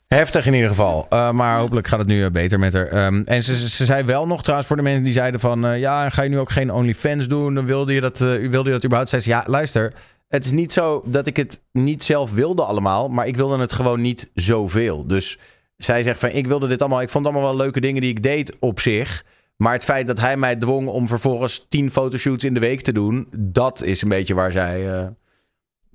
Heftig 0.07 0.45
in 0.45 0.53
ieder 0.53 0.69
geval. 0.69 1.07
Uh, 1.09 1.31
maar 1.31 1.59
hopelijk 1.59 1.87
gaat 1.87 1.99
het 1.99 2.07
nu 2.07 2.23
uh, 2.23 2.29
beter 2.29 2.59
met 2.59 2.73
haar. 2.73 3.05
Um, 3.05 3.23
en 3.25 3.43
ze, 3.43 3.55
ze, 3.55 3.69
ze 3.69 3.85
zei 3.85 4.03
wel 4.03 4.27
nog 4.27 4.41
trouwens 4.41 4.67
voor 4.67 4.77
de 4.77 4.83
mensen 4.83 5.03
die 5.03 5.13
zeiden 5.13 5.39
van... 5.39 5.65
Uh, 5.65 5.79
ja, 5.79 6.09
ga 6.09 6.21
je 6.21 6.29
nu 6.29 6.39
ook 6.39 6.51
geen 6.51 6.71
OnlyFans 6.71 7.27
doen? 7.27 7.53
Dan 7.53 7.65
wilde 7.65 7.93
je 7.93 8.01
dat, 8.01 8.19
uh, 8.19 8.49
wilde 8.49 8.69
je 8.69 8.75
dat 8.75 8.85
überhaupt? 8.85 9.09
Zei 9.09 9.21
ze, 9.21 9.29
ja, 9.29 9.43
luister. 9.47 9.93
Het 10.27 10.45
is 10.45 10.51
niet 10.51 10.73
zo 10.73 11.03
dat 11.05 11.27
ik 11.27 11.37
het 11.37 11.61
niet 11.71 12.03
zelf 12.03 12.31
wilde 12.31 12.63
allemaal. 12.63 13.09
Maar 13.09 13.27
ik 13.27 13.37
wilde 13.37 13.57
het 13.57 13.73
gewoon 13.73 14.01
niet 14.01 14.31
zoveel. 14.33 15.07
Dus 15.07 15.39
zij 15.77 16.03
zegt 16.03 16.19
van, 16.19 16.29
ik 16.29 16.47
wilde 16.47 16.67
dit 16.67 16.79
allemaal... 16.79 17.01
Ik 17.01 17.09
vond 17.09 17.25
allemaal 17.25 17.43
wel 17.43 17.55
leuke 17.55 17.79
dingen 17.79 18.01
die 18.01 18.11
ik 18.11 18.23
deed 18.23 18.57
op 18.59 18.79
zich. 18.79 19.23
Maar 19.57 19.73
het 19.73 19.83
feit 19.83 20.07
dat 20.07 20.19
hij 20.19 20.37
mij 20.37 20.55
dwong 20.55 20.87
om 20.87 21.07
vervolgens 21.07 21.65
tien 21.69 21.91
fotoshoots 21.91 22.43
in 22.43 22.53
de 22.53 22.59
week 22.59 22.81
te 22.81 22.91
doen... 22.91 23.27
Dat 23.37 23.83
is 23.83 24.01
een 24.01 24.09
beetje 24.09 24.33
waar 24.33 24.51
zij... 24.51 25.13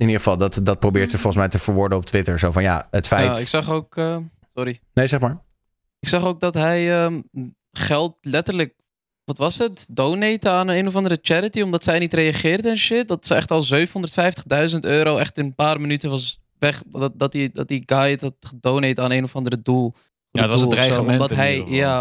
in 0.01 0.07
ieder 0.07 0.23
geval, 0.23 0.37
dat, 0.37 0.61
dat 0.63 0.79
probeert 0.79 1.11
ze 1.11 1.19
volgens 1.19 1.37
mij 1.37 1.49
te 1.49 1.59
verwoorden 1.59 1.99
op 1.99 2.05
Twitter. 2.05 2.39
Zo 2.39 2.51
van 2.51 2.63
ja, 2.63 2.89
het 2.91 3.07
feit. 3.07 3.37
Ja, 3.37 3.43
ik 3.43 3.49
zag 3.49 3.71
ook. 3.71 3.97
Uh, 3.97 4.17
sorry. 4.55 4.81
Nee, 4.93 5.07
zeg 5.07 5.21
maar. 5.21 5.43
Ik 5.99 6.09
zag 6.09 6.25
ook 6.25 6.41
dat 6.41 6.55
hij 6.55 7.05
um, 7.05 7.25
geld 7.73 8.17
letterlijk. 8.21 8.75
Wat 9.25 9.39
was 9.39 9.59
het? 9.59 9.87
Donaten 9.91 10.53
aan 10.53 10.69
een 10.69 10.87
of 10.87 10.97
andere 10.97 11.19
charity. 11.23 11.61
Omdat 11.61 11.85
zij 11.85 11.99
niet 11.99 12.15
reageerde 12.15 12.69
en 12.69 12.77
shit. 12.77 13.09
Dat 13.09 13.27
ze 13.27 13.35
echt 13.35 13.51
al 13.51 13.65
750.000 14.71 14.79
euro 14.81 15.17
echt 15.17 15.39
in 15.39 15.45
een 15.45 15.55
paar 15.55 15.81
minuten 15.81 16.11
was 16.11 16.41
weg. 16.59 16.83
Dat, 16.87 17.13
dat, 17.19 17.33
die, 17.33 17.51
dat 17.51 17.69
die 17.69 17.83
guy 17.87 18.17
dat 18.17 18.35
gedonate 18.41 19.01
aan 19.03 19.13
een 19.13 19.25
of 19.25 19.37
andere 19.37 19.63
doel. 19.63 19.95
Ja, 20.31 20.41
dat 20.41 20.51
was 20.51 20.61
het 20.61 20.71
dreigement 20.71 21.11
Omdat 21.11 21.31
hij. 21.31 21.65
Ja. 21.67 22.01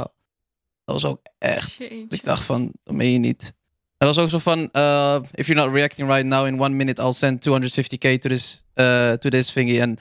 Dat 0.85 1.01
was 1.01 1.05
ook 1.05 1.19
echt. 1.37 1.73
Jeetje. 1.73 2.05
Ik 2.09 2.23
dacht 2.23 2.43
van, 2.43 2.71
dat 2.83 2.95
meen 2.95 3.11
je 3.11 3.19
niet. 3.19 3.53
Er 3.99 4.07
was 4.07 4.17
ook 4.17 4.29
zo 4.29 4.37
van, 4.37 4.69
uh, 4.73 5.19
if 5.31 5.47
you're 5.47 5.65
not 5.65 5.73
reacting 5.73 6.07
right 6.09 6.25
now 6.25 6.45
in 6.47 6.59
one 6.61 6.75
minute, 6.75 7.01
I'll 7.01 7.13
send 7.13 7.49
250k 7.49 8.17
to 8.17 8.29
this, 8.29 8.63
uh, 8.75 9.11
to 9.11 9.29
this 9.29 9.51
thingy. 9.51 9.79
En 9.79 9.97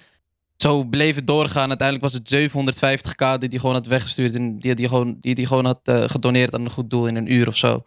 zo 0.57 0.85
bleef 0.85 1.15
het 1.15 1.27
doorgaan. 1.27 1.69
Uiteindelijk 1.69 2.13
was 2.13 2.13
het 2.13 2.35
750k 2.35 3.39
die 3.39 3.49
hij 3.49 3.59
gewoon 3.59 3.75
had 3.75 3.87
weggestuurd. 3.87 4.35
En 4.35 4.59
die 4.59 4.73
hij 4.73 4.89
gewoon, 4.89 5.17
die, 5.21 5.35
die 5.35 5.47
gewoon 5.47 5.65
had 5.65 5.81
uh, 5.85 6.09
gedoneerd 6.09 6.55
aan 6.55 6.65
een 6.65 6.71
goed 6.71 6.91
doel 6.91 7.07
in 7.07 7.17
een 7.17 7.33
uur 7.33 7.47
of 7.47 7.57
zo. 7.57 7.85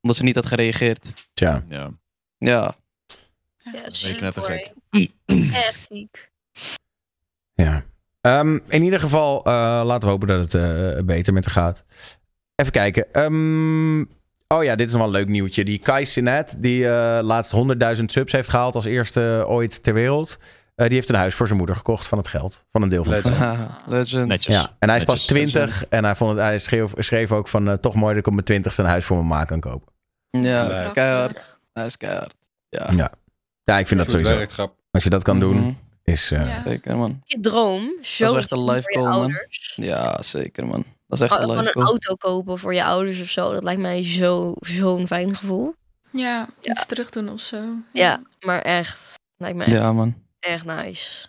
Omdat 0.00 0.16
ze 0.16 0.24
niet 0.24 0.34
had 0.34 0.46
gereageerd. 0.46 1.12
Tja. 1.34 1.64
Ja. 1.68 1.90
Ja. 2.38 2.76
Ja, 3.56 3.72
Dat 3.72 3.92
is. 3.92 4.16
Echt 5.52 5.86
ziek. 5.90 6.30
Ja. 7.54 7.84
Um, 8.20 8.60
in 8.68 8.82
ieder 8.82 9.00
geval, 9.00 9.38
uh, 9.38 9.52
laten 9.84 10.00
we 10.00 10.08
hopen 10.08 10.28
dat 10.28 10.52
het 10.52 10.54
uh, 10.54 11.04
beter 11.04 11.32
met 11.32 11.44
haar 11.44 11.54
gaat. 11.54 11.84
Even 12.54 12.72
kijken. 12.72 13.22
Um, 13.22 14.08
oh 14.54 14.64
ja, 14.64 14.74
dit 14.76 14.86
is 14.86 14.92
nog 14.92 15.02
wel 15.02 15.10
een 15.10 15.18
leuk 15.18 15.28
nieuwtje. 15.28 15.64
Die 15.64 15.78
Kai 15.78 16.04
Sinet, 16.04 16.56
die 16.58 16.82
uh, 16.82 17.18
laatst 17.22 17.54
100.000 17.96 18.04
subs 18.04 18.32
heeft 18.32 18.48
gehaald 18.48 18.74
als 18.74 18.84
eerste 18.84 19.44
ooit 19.46 19.82
ter 19.82 19.94
wereld. 19.94 20.38
Uh, 20.76 20.86
die 20.86 20.94
heeft 20.94 21.08
een 21.08 21.14
huis 21.14 21.34
voor 21.34 21.46
zijn 21.46 21.58
moeder 21.58 21.76
gekocht 21.76 22.06
van 22.08 22.18
het 22.18 22.28
geld. 22.28 22.64
Van 22.68 22.82
een 22.82 22.88
deel 22.88 23.04
van 23.04 23.12
het 23.12 23.22
geld. 23.26 23.68
Legend. 23.86 24.26
Netjes. 24.32 24.54
Ja, 24.54 24.76
en 24.78 24.88
hij 24.88 24.98
is 24.98 25.04
pas 25.04 25.20
Netjes, 25.20 25.36
20 25.52 25.60
netjes. 25.62 25.88
en 25.88 26.04
hij, 26.04 26.14
vond 26.16 26.30
het, 26.30 26.40
hij 26.40 26.58
schreef, 26.58 26.92
schreef 26.96 27.32
ook 27.32 27.48
van 27.48 27.68
uh, 27.68 27.72
toch 27.74 27.94
mooi 27.94 28.08
dat 28.08 28.18
ik 28.18 28.26
op 28.26 28.32
mijn 28.32 28.44
twintigste 28.44 28.82
een 28.82 28.88
huis 28.88 29.04
voor 29.04 29.16
mijn 29.16 29.28
ma 29.28 29.44
kan 29.44 29.60
kopen. 29.60 29.92
Ja, 30.30 30.90
keihard. 30.94 31.58
Hij 31.72 31.86
is 31.86 31.96
keihard. 31.96 32.34
Ja. 32.68 32.86
Ja, 32.96 33.12
ja 33.64 33.78
ik 33.78 33.86
vind 33.86 34.00
dat 34.00 34.10
sowieso. 34.10 34.34
werk. 34.36 34.68
Als 34.90 35.02
je 35.04 35.10
dat 35.10 35.22
kan 35.22 35.40
doen, 35.40 35.56
Mhm. 35.56 35.72
is... 36.04 36.32
uh, 36.32 36.44
Ja. 36.46 36.62
Zeker, 36.66 36.96
man. 36.96 37.20
Je 37.24 37.40
droom, 37.40 37.92
show 38.02 38.36
echt 38.36 38.52
een 38.52 38.64
life 38.64 38.92
goal, 38.98 39.08
man. 39.20 39.38
Ja, 39.76 40.22
zeker, 40.22 40.66
man. 40.66 40.84
Dat 41.08 41.18
is 41.20 41.24
echt 41.24 41.32
Oh, 41.34 41.40
een 41.40 41.48
Gewoon 41.48 41.66
een 41.66 41.82
auto 41.90 42.14
kopen 42.14 42.58
voor 42.58 42.74
je 42.74 42.84
ouders 42.84 43.20
of 43.20 43.28
zo. 43.28 43.52
Dat 43.52 43.62
lijkt 43.62 43.80
mij 43.80 44.04
zo- 44.04 44.54
zo'n 44.60 45.06
fijn 45.06 45.36
gevoel. 45.36 45.74
Ja, 46.10 46.48
iets 46.60 46.86
terug 46.86 47.10
doen 47.10 47.28
of 47.28 47.40
zo. 47.40 47.62
Ja, 47.92 48.22
maar 48.40 48.62
echt. 48.62 49.14
Lijkt 49.36 49.56
me 49.56 49.64
echt, 49.64 49.78
Ja, 49.78 49.92
man. 49.92 50.22
echt 50.40 50.64
nice. 50.64 51.28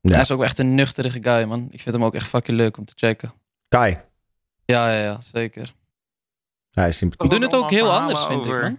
Ja. 0.00 0.10
Hij 0.12 0.20
is 0.20 0.30
ook 0.30 0.42
echt 0.42 0.58
een 0.58 0.74
nuchtere 0.74 1.10
guy, 1.10 1.42
man. 1.44 1.68
Ik 1.70 1.80
vind 1.80 1.94
hem 1.94 2.04
ook 2.04 2.14
echt 2.14 2.26
fucking 2.28 2.56
leuk 2.56 2.76
om 2.76 2.84
te 2.84 2.92
checken. 2.96 3.32
Kai, 3.68 3.96
Ja, 4.64 4.90
ja, 4.92 5.02
ja, 5.02 5.20
zeker. 5.20 5.74
hij 6.70 6.88
is 6.88 6.96
sympathiek. 6.96 7.30
We 7.32 7.38
doen 7.38 7.48
het 7.48 7.54
ook 7.56 7.70
heel 7.70 7.92
anders, 7.92 8.24
vind 8.24 8.40
over- 8.40 8.64
ik, 8.64 8.76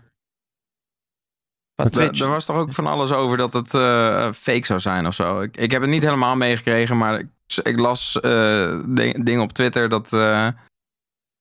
man. 1.76 1.90
Er, 1.92 2.22
er 2.22 2.30
was 2.30 2.46
toch 2.46 2.56
ook 2.56 2.74
van 2.74 2.88
alles 2.88 3.12
over 3.12 3.38
dat 3.38 3.54
het 3.54 3.74
eh, 3.74 4.32
fake 4.32 4.66
zou 4.66 4.80
zijn 4.80 5.08
of 5.08 5.14
zo. 5.14 5.42
Ik, 5.42 5.58
ik 5.58 5.72
heb 5.72 5.82
het 5.82 5.90
niet 5.90 6.04
helemaal 6.04 6.36
meegekregen, 6.36 6.98
maar 6.98 7.20
ik, 7.20 7.28
ik 7.64 7.80
las 7.80 8.20
eh, 8.20 8.80
ding- 8.88 9.26
dingen 9.26 9.42
op 9.42 9.54
Twitter 9.54 9.90
dat, 9.90 10.14
eh, 10.14 10.48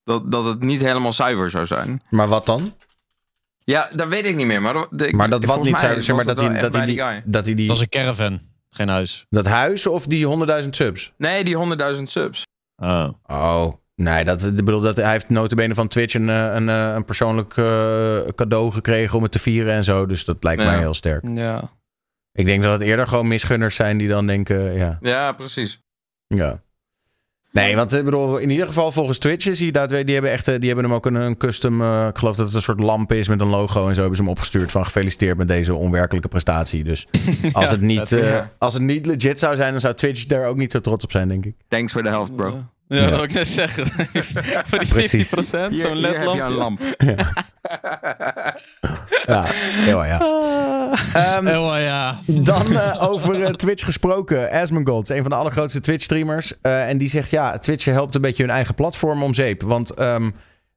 dat, 0.02 0.30
dat 0.30 0.44
het 0.44 0.60
niet 0.60 0.80
helemaal 0.80 1.12
zuiver 1.12 1.50
zou 1.50 1.66
zijn. 1.66 2.02
Maar 2.10 2.28
wat 2.28 2.46
dan? 2.46 2.74
Ja, 3.64 3.88
dat 3.94 4.08
weet 4.08 4.24
ik 4.26 4.36
niet 4.36 4.46
meer. 4.46 4.62
Maar, 4.62 4.86
de- 4.90 5.12
Maar 5.12 5.30
dat 5.30 5.44
wat 5.44 5.54
volgens 5.54 5.68
niet 5.68 5.78
zou... 5.80 6.02
Zeg 6.02 6.16
maar 6.16 6.24
dat 6.24 6.40
hij 6.40 6.48
dat, 6.48 6.60
hij 6.60 6.70
bij 6.70 6.80
die, 6.86 6.94
die 6.94 7.22
dat 7.32 7.46
hij 7.46 7.66
was 7.66 7.80
een 7.80 7.88
caravan, 7.88 8.40
geen 8.70 8.88
huis. 8.88 9.26
Dat 9.30 9.46
huis 9.46 9.86
of 9.86 10.06
die 10.06 10.26
100.000 10.62 10.68
subs? 10.70 11.12
Nee, 11.16 11.44
die 11.44 11.56
100.000 11.96 12.02
subs. 12.02 12.42
Oh. 12.76 13.08
Oh, 13.26 13.72
nee, 13.94 14.24
dat, 14.24 14.42
ik 14.44 14.56
bedoel, 14.56 14.80
dat, 14.80 14.96
hij 14.96 15.10
heeft 15.10 15.28
notabene 15.28 15.74
van 15.74 15.88
Twitch 15.88 16.14
een, 16.14 16.28
eh, 16.28 16.54
een, 16.54 16.68
een 16.68 17.04
persoonlijk 17.04 17.56
eh, 17.56 18.18
cadeau 18.34 18.72
gekregen 18.72 19.16
om 19.16 19.22
het 19.22 19.32
te 19.32 19.38
vieren 19.38 19.72
en 19.72 19.84
zo. 19.84 20.06
Dus 20.06 20.24
dat 20.24 20.44
lijkt 20.44 20.62
Ja. 20.62 20.68
mij 20.70 20.78
heel 20.78 20.94
sterk. 20.94 21.24
Ja. 21.34 21.70
Ik 22.32 22.46
denk 22.46 22.62
dat 22.62 22.72
het 22.72 22.80
eerder 22.88 23.08
gewoon 23.08 23.28
misgunners 23.28 23.74
zijn 23.74 23.98
die 23.98 24.08
dan 24.08 24.26
denken, 24.26 24.72
ja, 24.72 24.98
Ja, 25.00 25.32
precies. 25.32 25.80
Ja. 26.26 26.64
Nee, 27.56 27.76
want 27.76 27.94
ik 27.94 28.04
bedoel, 28.04 28.36
in 28.38 28.50
ieder 28.50 28.66
geval 28.66 28.92
volgens 28.92 29.18
Twitch 29.18 29.56
zie 29.56 29.66
je 29.66 29.72
dat 29.72 29.88
die 29.88 30.14
hebben 30.14 30.30
echt, 30.30 30.48
eh, 30.48 30.54
die 30.58 30.66
hebben 30.66 30.84
hem 30.84 30.94
ook 30.94 31.06
een, 31.06 31.14
een 31.14 31.36
custom, 31.36 31.82
eh, 31.82 32.06
ik 32.08 32.18
geloof 32.18 32.36
dat 32.36 32.46
het 32.46 32.54
een 32.54 32.62
soort 32.62 32.80
lamp 32.80 33.12
is 33.12 33.28
met 33.28 33.40
een 33.40 33.48
logo 33.48 33.88
en 33.88 33.94
zo 33.94 34.00
hebben 34.00 34.16
ze 34.16 34.22
hem 34.22 34.30
opgestuurd 34.30 34.72
van 34.72 34.84
gefeliciteerd 34.84 35.38
met 35.38 35.48
deze 35.48 35.74
onwerkelijke 35.74 36.28
prestatie. 36.28 36.84
Dus 36.84 37.06
als, 37.52 37.70
het 37.70 37.80
niet, 37.80 38.12
eh, 38.12 38.40
als 38.58 38.74
het 38.74 38.82
niet 38.82 39.06
legit 39.06 39.38
zou 39.38 39.56
zijn, 39.56 39.72
dan 39.72 39.80
zou 39.80 39.94
Twitch 39.94 40.24
daar 40.24 40.46
ook 40.46 40.56
niet 40.56 40.72
zo 40.72 40.80
trots 40.80 41.04
op 41.04 41.10
zijn, 41.10 41.28
denk 41.28 41.44
ik. 41.44 41.54
Thanks 41.68 41.92
voor 41.92 42.02
de 42.02 42.08
helft, 42.08 42.36
bro. 42.36 42.64
Ja, 42.88 43.00
dat 43.00 43.10
wil 43.10 43.22
ik 43.22 43.32
net 43.32 43.46
zeggen. 43.48 43.86
Voor 44.66 44.78
die 44.78 44.88
50%, 44.88 44.88
Precies. 44.88 45.28
zo'n 45.30 45.44
Hier, 45.50 45.68
hier 45.70 45.88
heb 45.88 45.94
ledlamp. 45.96 46.36
je 46.36 46.42
een 46.42 46.52
lamp. 46.52 46.80
Ja, 49.26 49.42
heel 49.46 50.04
ja. 50.04 50.20
Ehm, 51.14 51.46
Oh 51.46 51.74
ja. 51.78 52.18
Dan 52.26 52.76
eh, 52.76 53.10
over 53.10 53.42
eh, 53.42 53.50
Twitch 53.52 53.84
gesproken. 53.84 54.50
Asmongold 54.50 55.10
is 55.10 55.16
een 55.16 55.22
van 55.22 55.30
de 55.30 55.36
allergrootste 55.36 55.80
Twitch-streamers. 55.80 56.52
Eh, 56.60 56.88
en 56.88 56.98
die 56.98 57.08
zegt, 57.08 57.30
ja, 57.30 57.58
Twitch 57.58 57.84
helpt 57.84 58.14
een 58.14 58.20
beetje 58.20 58.42
hun 58.42 58.52
eigen 58.52 58.74
platform 58.74 59.22
om 59.22 59.34
zeep. 59.34 59.62
Want 59.62 59.90
ehm, 59.90 60.30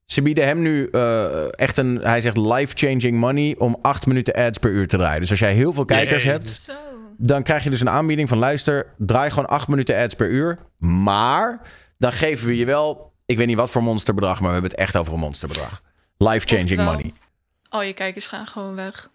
ze 0.06 0.22
bieden 0.22 0.45
hem 0.45 0.61
nu 0.61 0.86
eh, 0.91 1.60
echt 1.60 1.77
een, 1.77 1.99
hij 2.02 2.22
zegt, 2.22 2.38
life-changing 2.38 3.18
money... 3.18 3.56
om 3.57 3.77
acht 3.81 4.06
minuten 4.06 4.34
ads 4.34 4.57
per 4.57 4.69
uur 4.72 4.88
te 4.88 4.98
draaien. 4.98 5.19
Dus 5.19 5.30
als 5.30 5.40
jij 5.40 5.53
heel 5.53 5.73
veel 5.73 5.86
kijkers 5.86 6.23
Jezus. 6.23 6.65
hebt... 6.65 6.77
Dan 7.18 7.44
krijg 7.44 7.64
je 7.64 7.69
dus 7.69 7.81
een 7.81 7.90
aanbieding 7.90 8.30
van... 8.30 8.38
luister, 8.38 8.86
draai 8.98 9.30
gewoon 9.30 9.48
acht 9.49 9.68
minuten 9.68 9.98
ads 9.98 10.14
per 10.14 10.30
uur. 10.30 10.57
Maar 10.77 11.61
dan 12.00 12.12
geven 12.12 12.48
we 12.48 12.58
je 12.58 12.66
wel... 12.66 13.14
ik 13.26 13.38
weet 13.38 13.48
niet 13.48 13.58
wat 13.58 13.70
voor 13.70 13.84
monsterbedrag... 13.84 14.40
maar 14.40 14.48
we 14.48 14.54
hebben 14.54 14.72
het 14.72 14.80
echt 14.80 14.96
over 14.96 15.14
een 15.14 15.20
monsterbedrag. 15.20 15.82
Life-changing 16.18 16.84
money. 16.84 17.14
Al 17.70 17.82
je 17.82 17.94
kijkers 17.94 18.28
gaan 18.28 18.48
gewoon 18.48 18.76
weg. 18.76 19.10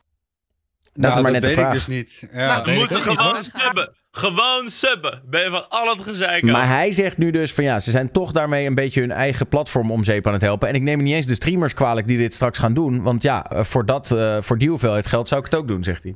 Dat 0.93 1.17
is 1.17 1.23
maar 1.23 1.33
net 1.33 1.41
de 1.41 1.47
weet 1.47 1.57
ik 1.57 1.63
vraag. 1.63 1.75
dus 1.75 1.87
niet. 1.87 2.29
Ja. 2.33 2.65
We 2.65 2.73
moeten 2.73 3.03
gewoon 3.03 3.45
subben. 3.45 3.95
Gewoon 4.11 4.69
subben. 4.69 5.23
Ben 5.27 5.43
je 5.43 5.51
van 5.51 5.69
al 5.69 5.89
het 5.97 6.03
gezeik. 6.03 6.43
Maar 6.43 6.69
hij 6.69 6.93
zegt 6.93 7.19
nu 7.19 7.31
dus 7.31 7.53
van 7.53 7.65
ja, 7.65 7.79
ze 7.79 7.91
zijn 7.91 8.13
toch 8.13 8.33
daarmee 8.33 8.67
een 8.67 8.75
beetje 8.75 9.01
hun 9.01 9.11
eigen 9.11 9.49
platform 9.49 9.91
om 9.91 10.05
zeep 10.05 10.27
aan 10.27 10.33
het 10.33 10.43
helpen. 10.43 10.69
En 10.69 10.75
ik 10.75 10.83
neem 10.83 11.03
niet 11.03 11.15
eens 11.15 11.27
de 11.27 11.35
streamers 11.35 11.75
kwalijk 11.75 12.07
die 12.07 12.19
dit 12.19 12.35
straks 12.35 12.59
gaan 12.59 12.75
doen. 12.75 13.03
Want 13.03 13.23
ja, 13.23 13.51
eh, 13.51 13.65
voor, 13.65 13.87
dat, 13.87 14.11
eh, 14.11 14.37
voor 14.41 14.59
die 14.59 14.69
hoeveelheid 14.69 15.07
geld 15.07 15.29
zou 15.29 15.41
ik 15.41 15.51
het 15.51 15.61
ook 15.61 15.69
doen, 15.69 15.85
zegt 15.85 16.03
hij. 16.03 16.15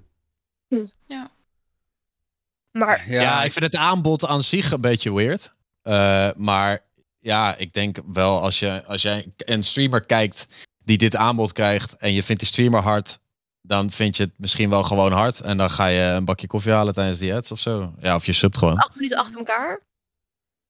Maar 2.73 3.11
Ja, 3.11 3.43
ik 3.45 3.53
vind 3.53 3.65
het 3.65 3.77
aanbod 3.77 4.27
aan 4.27 4.43
zich 4.43 4.71
een 4.71 4.81
beetje 4.81 5.15
weird. 5.15 5.53
Eh, 5.89 6.29
maar 6.37 6.81
ja, 7.19 7.57
ik 7.57 7.73
denk 7.73 7.99
wel 8.13 8.41
als, 8.41 8.59
je, 8.59 8.85
als 8.87 9.03
jij 9.03 9.33
een 9.37 9.63
streamer 9.63 10.05
kijkt 10.05 10.47
die 10.85 10.99
dit 10.99 11.17
aanbod 11.17 11.53
krijgt 11.53 11.97
en 11.97 12.13
je 12.13 12.23
vindt 12.23 12.41
die 12.41 12.51
streamer 12.51 12.81
hard, 12.81 13.19
dan 13.63 13.91
vind 13.91 14.17
je 14.17 14.23
het 14.23 14.33
misschien 14.37 14.71
wel 14.71 14.83
gewoon 14.83 15.13
hard. 15.13 15.41
En 15.41 15.57
dan 15.57 15.71
ga 15.71 15.87
je 15.87 16.01
een 16.01 16.25
bakje 16.25 16.47
koffie 16.47 16.73
halen 16.73 16.95
tijdens 16.95 17.19
die 17.19 17.35
ads 17.35 17.53
of 17.53 17.59
zo. 17.59 17.93
Ja, 18.01 18.15
of 18.15 18.27
je 18.27 18.33
subt 18.33 18.59
gewoon. 18.59 18.77
acht 18.77 18.95
minuten 18.95 19.19
achter 19.19 19.39
elkaar. 19.39 19.87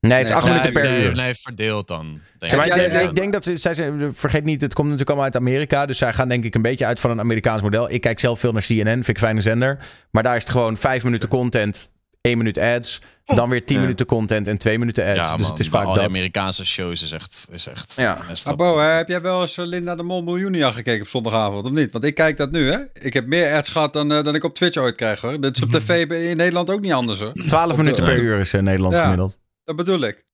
Nee, 0.01 0.19
het 0.19 0.29
is 0.29 0.35
acht 0.35 0.45
Nee, 0.45 0.53
minuten 0.53 0.73
per 0.73 0.91
nee, 0.91 1.05
uur. 1.05 1.15
Nee, 1.15 1.35
verdeeld 1.35 1.89
dan. 1.89 2.21
denk 2.39 2.51
Zeg 2.53 2.61
maar, 2.61 2.69
ik. 2.69 2.93
denk, 2.93 3.09
ik 3.09 3.17
denk 3.17 3.33
dat 3.33 3.45
ze, 3.45 3.57
zij 3.57 3.75
zijn, 3.75 4.15
vergeet 4.15 4.45
niet, 4.45 4.61
het 4.61 4.75
komt 4.75 4.89
natuurlijk 4.89 5.17
allemaal 5.17 5.33
uit 5.33 5.43
Amerika. 5.43 5.87
Dus 5.87 5.99
zij 5.99 6.13
gaan 6.13 6.29
denk 6.29 6.45
ik 6.45 6.55
een 6.55 6.63
beetje 6.63 6.87
uit 6.87 7.01
van 7.01 7.11
een 7.11 7.21
Amerikaans 7.21 7.63
model. 7.63 7.91
Ik 7.91 8.01
kijk 8.01 8.21
zelf 8.21 8.41
veel 8.41 8.53
naar 8.53 8.63
CNN, 8.63 8.85
vind 8.85 9.09
ik 9.09 9.15
een 9.17 9.23
fijne 9.23 9.41
zender. 9.41 9.79
Maar 10.11 10.23
daar 10.23 10.37
is 10.37 10.43
het 10.43 10.51
gewoon 10.53 10.77
vijf 10.77 11.05
minuten 11.05 11.29
content, 11.29 11.93
één 12.21 12.39
minuut 12.39 12.59
ads. 12.59 13.01
Dan 13.35 13.49
weer 13.49 13.65
tien 13.65 13.77
Ja. 13.77 13.83
minuten 13.83 14.07
content 14.07 14.49
en 14.49 14.59
twee 14.59 14.79
minuten 14.79 15.05
ads. 15.05 15.15
Ja, 15.31 15.33
dus 15.37 15.43
man, 15.43 15.51
het 15.51 15.59
is 15.61 15.69
vaak 15.69 15.85
al 15.85 15.93
die 15.93 16.03
dat. 16.03 16.11
Amerikaanse 16.11 16.65
shows 16.67 17.03
is 17.03 17.13
echt... 17.13 17.45
Is 17.51 17.67
echt 17.67 17.93
Ja. 17.97 18.19
Abo, 18.45 18.79
heb 18.79 19.09
jij 19.09 19.21
wel 19.21 19.41
eens 19.41 19.57
eh, 19.57 19.65
Linda 19.67 19.95
de 19.97 20.03
Mol 20.03 20.23
Miljoenia 20.23 20.73
gekeken 20.73 21.03
op 21.03 21.09
zondagavond, 21.09 21.65
of 21.65 21.71
niet? 21.71 21.93
Want 21.93 22.05
ik 22.05 22.15
kijk 22.15 22.37
dat 22.37 22.51
nu, 22.51 22.71
hè. 22.71 22.79
Ik 22.93 23.13
heb 23.13 23.27
meer 23.27 23.55
ads 23.55 23.69
gehad 23.69 23.93
dan, 23.93 24.13
eh, 24.13 24.23
dan 24.25 24.35
ik 24.35 24.45
op 24.45 24.55
Twitch 24.55 24.77
ooit 24.77 24.95
krijg, 24.97 25.21
hoor. 25.21 25.41
Dit 25.41 25.57
is 25.57 25.63
op 25.63 25.71
tv 25.71 26.07
in 26.31 26.37
Nederland 26.37 26.71
ook 26.71 26.81
niet 26.81 26.93
anders, 26.93 27.19
hoor. 27.19 27.33
12 27.33 27.71
Op 27.71 27.77
minuten 27.77 28.05
per 28.05 28.19
uur 28.19 28.39
is 28.41 28.53
in 28.55 28.65
Nederland 28.65 28.95
Ja. 28.95 29.03
gemiddeld. 29.03 29.39
Dat 29.65 29.77
bedoel 29.77 30.01
ik. 30.01 30.27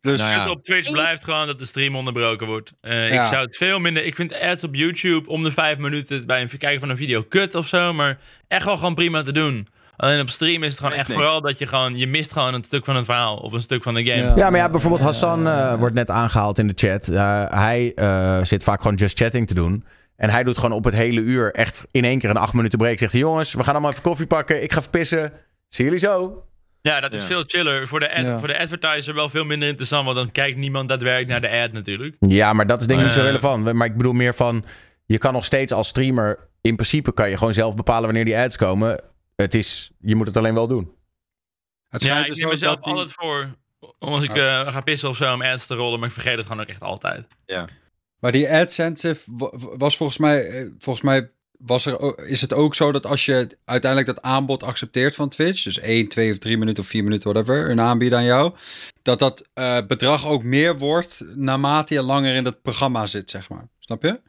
Dus 0.00 0.22
het 0.22 0.48
op 0.48 0.64
Twitch 0.64 0.90
blijft 0.90 1.24
gewoon 1.24 1.46
dat 1.46 1.58
de 1.58 1.66
stream 1.66 1.96
onderbroken 1.96 2.46
wordt. 2.46 2.72
Eh, 2.80 3.12
Ja. 3.12 3.22
Ik 3.22 3.28
zou 3.28 3.44
het 3.46 3.56
veel 3.56 3.78
minder. 3.78 4.04
Ik 4.04 4.14
vind 4.14 4.40
ads 4.40 4.64
op 4.64 4.74
YouTube 4.74 5.28
om 5.28 5.42
de 5.42 5.52
vijf 5.52 5.78
minuten 5.78 6.26
bij 6.26 6.40
een 6.42 6.58
kijken 6.58 6.80
van 6.80 6.88
een 6.90 6.96
video 6.96 7.22
kut 7.22 7.54
of 7.54 7.66
zo. 7.68 7.92
Maar 7.92 8.18
echt 8.48 8.64
wel 8.64 8.76
gewoon 8.76 8.94
prima 8.94 9.22
te 9.22 9.32
doen. 9.32 9.68
Alleen 10.00 10.20
op 10.20 10.30
stream 10.30 10.62
is 10.62 10.70
het 10.70 10.78
gewoon 10.78 10.92
Is 10.92 10.98
echt 10.98 11.08
niks. 11.08 11.20
vooral 11.20 11.40
dat 11.40 11.58
je 11.58 11.66
gewoon. 11.66 11.96
Je 11.96 12.06
mist 12.06 12.32
gewoon 12.32 12.54
een 12.54 12.64
stuk 12.64 12.84
van 12.84 12.96
het 12.96 13.04
verhaal. 13.04 13.36
Of 13.36 13.52
een 13.52 13.60
stuk 13.60 13.82
van 13.82 13.94
de 13.94 14.04
game. 14.04 14.32
Ja, 14.36 14.50
maar 14.50 14.60
ja, 14.60 14.70
bijvoorbeeld 14.70 15.02
Hassan 15.02 15.46
eh, 15.48 15.74
wordt 15.74 15.94
net 15.94 16.10
aangehaald 16.10 16.58
in 16.58 16.66
de 16.66 16.72
chat. 16.76 17.08
Eh, 17.08 17.44
hij 17.48 17.92
eh, 17.94 18.38
zit 18.42 18.62
vaak 18.64 18.80
gewoon 18.80 18.96
just 18.96 19.18
chatting 19.18 19.46
te 19.46 19.54
doen. 19.54 19.84
En 20.16 20.30
hij 20.30 20.44
doet 20.44 20.58
gewoon 20.58 20.76
op 20.76 20.84
het 20.84 20.94
hele 20.94 21.20
uur 21.20 21.52
echt 21.52 21.86
in 21.90 22.04
één 22.04 22.18
keer 22.18 22.30
een 22.30 22.36
acht 22.36 22.52
minuten 22.52 22.78
break. 22.78 22.98
Zegt 22.98 23.12
hij, 23.12 23.20
jongens, 23.20 23.54
we 23.54 23.62
gaan 23.62 23.72
allemaal 23.72 23.90
even 23.90 24.02
koffie 24.02 24.26
pakken. 24.26 24.62
Ik 24.62 24.72
ga 24.72 24.82
verpissen. 24.82 25.32
Zie 25.68 25.84
jullie 25.84 26.00
zo. 26.00 26.44
Ja, 26.80 27.00
dat 27.00 27.12
is 27.12 27.20
Ja. 27.20 27.26
veel 27.26 27.42
chiller. 27.46 27.88
Voor 27.88 28.00
de, 28.00 28.14
ad- 28.16 28.24
Ja. 28.24 28.38
voor 28.38 28.48
de 28.48 28.58
advertiser 28.58 29.14
wel 29.14 29.28
veel 29.28 29.44
minder 29.44 29.68
interessant. 29.68 30.04
Want 30.04 30.16
dan 30.16 30.30
kijkt 30.30 30.58
niemand 30.58 30.88
daadwerkelijk 30.88 31.28
naar 31.28 31.50
de 31.50 31.58
ad 31.62 31.72
natuurlijk. 31.72 32.16
Ja, 32.20 32.52
maar 32.52 32.66
dat 32.66 32.80
is 32.80 32.86
denk 32.86 33.00
ik 33.00 33.06
niet 33.06 33.14
zo 33.14 33.20
relevant. 33.22 33.72
Maar 33.72 33.86
ik 33.86 33.96
bedoel 33.96 34.12
meer 34.12 34.34
van, 34.34 34.64
je 35.06 35.18
kan 35.18 35.32
nog 35.32 35.44
steeds 35.44 35.72
als 35.72 35.88
streamer... 35.88 36.48
In 36.62 36.74
principe 36.76 37.12
kan 37.14 37.30
je 37.30 37.36
gewoon 37.36 37.52
zelf 37.52 37.74
bepalen 37.76 38.04
wanneer 38.04 38.24
die 38.24 38.38
ads 38.38 38.56
komen. 38.56 39.00
Het 39.40 39.54
is, 39.54 39.90
je 40.00 40.14
moet 40.14 40.26
het 40.26 40.36
alleen 40.36 40.54
wel 40.54 40.66
doen. 40.68 40.94
het 41.88 42.02
Ja, 42.02 42.18
ik 42.22 42.28
dus 42.28 42.38
neem 42.38 42.48
mezelf 42.48 42.74
dat 42.74 42.84
die- 42.84 42.92
altijd 42.92 43.12
voor. 43.12 43.48
Om 43.98 44.12
als 44.12 44.22
ik 44.22 44.36
eh, 44.36 44.72
ga 44.72 44.80
pissen 44.80 45.08
of 45.08 45.16
zo 45.16 45.32
om 45.32 45.42
ads 45.42 45.66
te 45.66 45.74
rollen. 45.74 45.98
Maar 45.98 46.08
ik 46.08 46.14
vergeet 46.14 46.36
het 46.36 46.46
gewoon 46.46 46.60
ook 46.62 46.68
echt 46.68 46.80
altijd. 46.82 47.26
Ja. 47.46 47.68
Maar 48.18 48.32
die 48.32 48.50
AdSense 48.50 49.16
wa- 49.26 49.50
was 49.76 49.96
volgens 49.96 50.18
mij, 50.18 50.46
eh, 50.48 50.66
volgens 50.78 51.04
mij 51.04 51.30
was 51.58 51.86
er, 51.86 52.18
is 52.28 52.40
het 52.40 52.52
ook 52.52 52.74
zo 52.74 52.92
dat 52.92 53.06
als 53.06 53.24
je 53.24 53.58
uiteindelijk 53.64 54.14
dat 54.14 54.24
aanbod 54.24 54.62
accepteert 54.62 55.14
van 55.14 55.28
Twitch, 55.28 55.62
dus 55.62 55.78
1, 55.80 56.08
2 56.08 56.30
of 56.32 56.38
3 56.38 56.58
minuten 56.58 56.82
of 56.82 56.88
4 56.88 57.02
minuten, 57.04 57.32
whatever, 57.32 57.70
een 57.70 57.80
aanbieden 57.80 58.18
aan 58.18 58.24
jou, 58.24 58.54
dat 59.02 59.18
dat 59.18 59.48
eh, 59.54 59.78
bedrag 59.86 60.26
ook 60.26 60.42
meer 60.42 60.78
wordt 60.78 61.20
naarmate 61.34 61.94
je 61.94 62.02
langer 62.02 62.34
in 62.34 62.44
het 62.44 62.62
programma 62.62 63.06
zit, 63.06 63.30
zeg 63.30 63.48
maar. 63.48 63.68
Snap 63.78 64.02
je? 64.02 64.20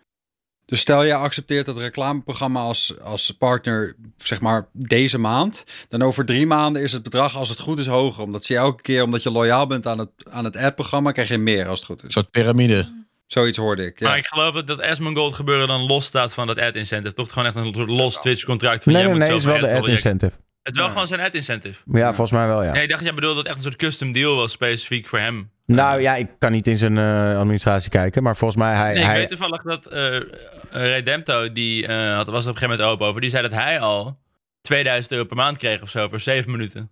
Dus 0.71 0.79
stel 0.79 1.03
je 1.03 1.13
accepteert 1.13 1.65
dat 1.65 1.77
reclameprogramma 1.77 2.59
als, 2.59 2.93
als 3.01 3.31
partner, 3.31 3.95
zeg 4.17 4.41
maar, 4.41 4.67
deze 4.73 5.17
maand. 5.17 5.63
Dan 5.89 6.01
over 6.01 6.25
drie 6.25 6.45
maanden 6.45 6.81
is 6.81 6.91
het 6.91 7.03
bedrag, 7.03 7.35
als 7.35 7.49
het 7.49 7.59
goed 7.59 7.79
is, 7.79 7.87
hoger. 7.87 8.23
Omdat 8.23 8.45
ze 8.45 8.53
je 8.53 8.59
elke 8.59 8.81
keer, 8.81 9.03
omdat 9.03 9.23
je 9.23 9.31
loyaal 9.31 9.67
bent 9.67 9.87
aan 9.87 9.99
het, 9.99 10.09
aan 10.29 10.43
het 10.43 10.57
ad-programma, 10.57 11.11
krijg 11.11 11.27
je 11.27 11.37
meer 11.37 11.67
als 11.67 11.79
het 11.79 11.87
goed 11.87 11.97
is. 11.97 12.03
Een 12.03 12.11
soort 12.11 12.31
piramide. 12.31 13.03
Zoiets 13.25 13.57
hoorde 13.57 13.85
ik. 13.85 13.99
Ja. 13.99 14.07
Maar 14.07 14.17
ik 14.17 14.25
geloof 14.25 14.53
dat 14.53 14.67
dat 14.67 14.81
Asmongold 14.81 15.33
gebeuren 15.33 15.67
dan 15.67 15.81
los 15.81 16.05
staat 16.05 16.33
van 16.33 16.47
dat 16.47 16.59
ad 16.59 16.75
incentive. 16.75 17.15
Toch 17.15 17.29
gewoon 17.29 17.47
echt 17.47 17.55
een 17.55 17.73
soort 17.73 17.89
los 17.89 18.21
Twitch 18.21 18.43
contract. 18.43 18.83
Van 18.83 18.93
Nee, 18.93 19.03
nee, 19.03 19.13
nee, 19.13 19.33
is 19.33 19.45
wel 19.45 19.59
de 19.59 19.71
ad 19.71 19.87
incentive. 19.87 20.33
Het 20.63 20.73
is 20.73 20.79
wel 20.79 20.89
gewoon 20.89 21.07
zijn 21.07 21.21
ad 21.21 21.33
incentive. 21.33 21.81
Ja, 21.85 22.05
volgens 22.13 22.31
mij 22.31 22.47
wel, 22.47 22.63
ja. 22.63 22.71
Nee, 22.71 22.83
ik 22.83 22.89
dacht, 22.89 23.03
jij 23.03 23.13
bedoelde 23.13 23.35
dat 23.35 23.43
het 23.43 23.53
echt 23.53 23.65
een 23.65 23.71
soort 23.71 23.81
custom 23.81 24.11
deal 24.11 24.35
was 24.35 24.51
specifiek 24.51 25.07
voor 25.07 25.19
hem. 25.19 25.51
Nou 25.75 26.01
ja, 26.01 26.15
ik 26.15 26.27
kan 26.37 26.51
niet 26.51 26.67
in 26.67 26.77
zijn 26.77 26.97
eh, 26.97 27.37
administratie 27.37 27.89
kijken. 27.91 28.23
Maar 28.23 28.35
volgens 28.35 28.59
mij, 28.63 28.75
hij... 28.75 28.93
Nee, 28.93 29.01
ik 29.01 29.07
hij 29.09 29.17
weet 29.17 29.29
toevallig 29.29 29.61
dat 29.63 29.85
eh, 29.85 30.15
eh, 30.17 30.23
Redempto, 30.69 31.51
die 31.51 31.87
eh, 31.87 32.15
had, 32.15 32.27
was 32.27 32.43
er 32.43 32.49
op 32.49 32.55
een 32.55 32.61
gegeven 32.61 32.69
moment 32.69 32.81
open 32.89 33.07
over, 33.07 33.21
die 33.21 33.29
zei 33.29 33.41
dat 33.41 33.51
hij 33.51 33.79
al 33.79 34.19
2000 34.61 35.11
euro 35.13 35.25
per 35.25 35.35
maand 35.37 35.57
kreeg 35.57 35.81
of 35.81 35.89
zo 35.89 36.07
voor 36.07 36.19
7 36.19 36.51
minuten. 36.51 36.89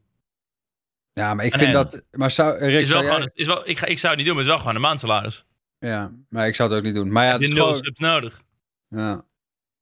Ja, 1.12 1.34
maar 1.34 1.46
ik 1.46 1.54
En 1.54 1.60
vind 1.60 1.74
dat. 1.74 2.02
Maar 2.12 2.32
zou, 2.32 2.58
Rick, 2.58 2.70
Is 2.70 2.74
wel 2.74 2.86
zou 2.86 3.04
jij- 3.04 3.14
gewoon, 3.14 3.30
is 3.34 3.48
wel, 3.48 3.70
ik, 3.70 3.78
ga, 3.78 3.86
ik 3.86 4.00
zou 4.00 4.14
het 4.16 4.18
niet 4.18 4.26
doen, 4.28 4.36
maar 4.36 4.44
het 4.46 4.54
is 4.54 4.58
wel 4.58 4.60
gewoon 4.60 4.76
een 4.76 4.88
maandsalaris. 4.90 5.46
Ja, 5.80 6.12
maar 6.30 6.48
ik 6.48 6.56
zou 6.56 6.70
het 6.70 6.78
ook 6.78 6.84
niet 6.86 6.96
doen. 6.96 7.12
Maar 7.12 7.24
ja, 7.26 7.32
Heb 7.32 7.40
het 7.40 7.48
je 7.50 7.54
is 7.54 7.60
nul 7.60 7.68
gewoon... 7.68 7.84
subs 7.86 8.00
nodig. 8.00 8.42
Ja. 8.90 9.22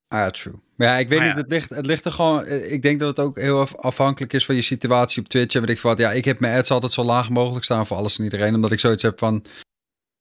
Ah, 0.08 0.28
true. 0.30 0.54
Maar 0.76 0.88
ja, 0.88 0.98
ik 0.98 1.10
weet 1.10 1.20
niet, 1.22 1.30
ja. 1.30 1.36
het 1.36 1.50
ligt, 1.50 1.70
het 1.70 1.86
ligt 1.86 2.06
er 2.06 2.12
gewoon... 2.12 2.46
eh, 2.46 2.72
Ik 2.72 2.82
denk 2.82 3.00
dat 3.00 3.10
het 3.18 3.26
ook 3.26 3.40
heel 3.40 3.60
af- 3.60 3.76
afhankelijk 3.76 4.34
is 4.34 4.46
van 4.46 4.56
je 4.56 4.62
situatie 4.62 5.22
op 5.22 5.28
Twitch. 5.28 5.56
En 5.56 5.62
weet 5.62 5.70
ik 5.70 5.80
wat. 5.82 5.98
Ja, 5.98 6.12
ik 6.12 6.26
heb 6.26 6.40
mijn 6.40 6.58
ads 6.58 6.72
altijd 6.72 6.92
zo 6.92 7.04
laag 7.04 7.30
mogelijk 7.30 7.66
staan 7.66 7.88
voor 7.88 7.98
alles 7.98 8.18
en 8.18 8.24
iedereen. 8.24 8.56
Omdat 8.56 8.72
ik 8.72 8.80
zoiets 8.80 9.04
heb 9.04 9.20
van... 9.20 9.44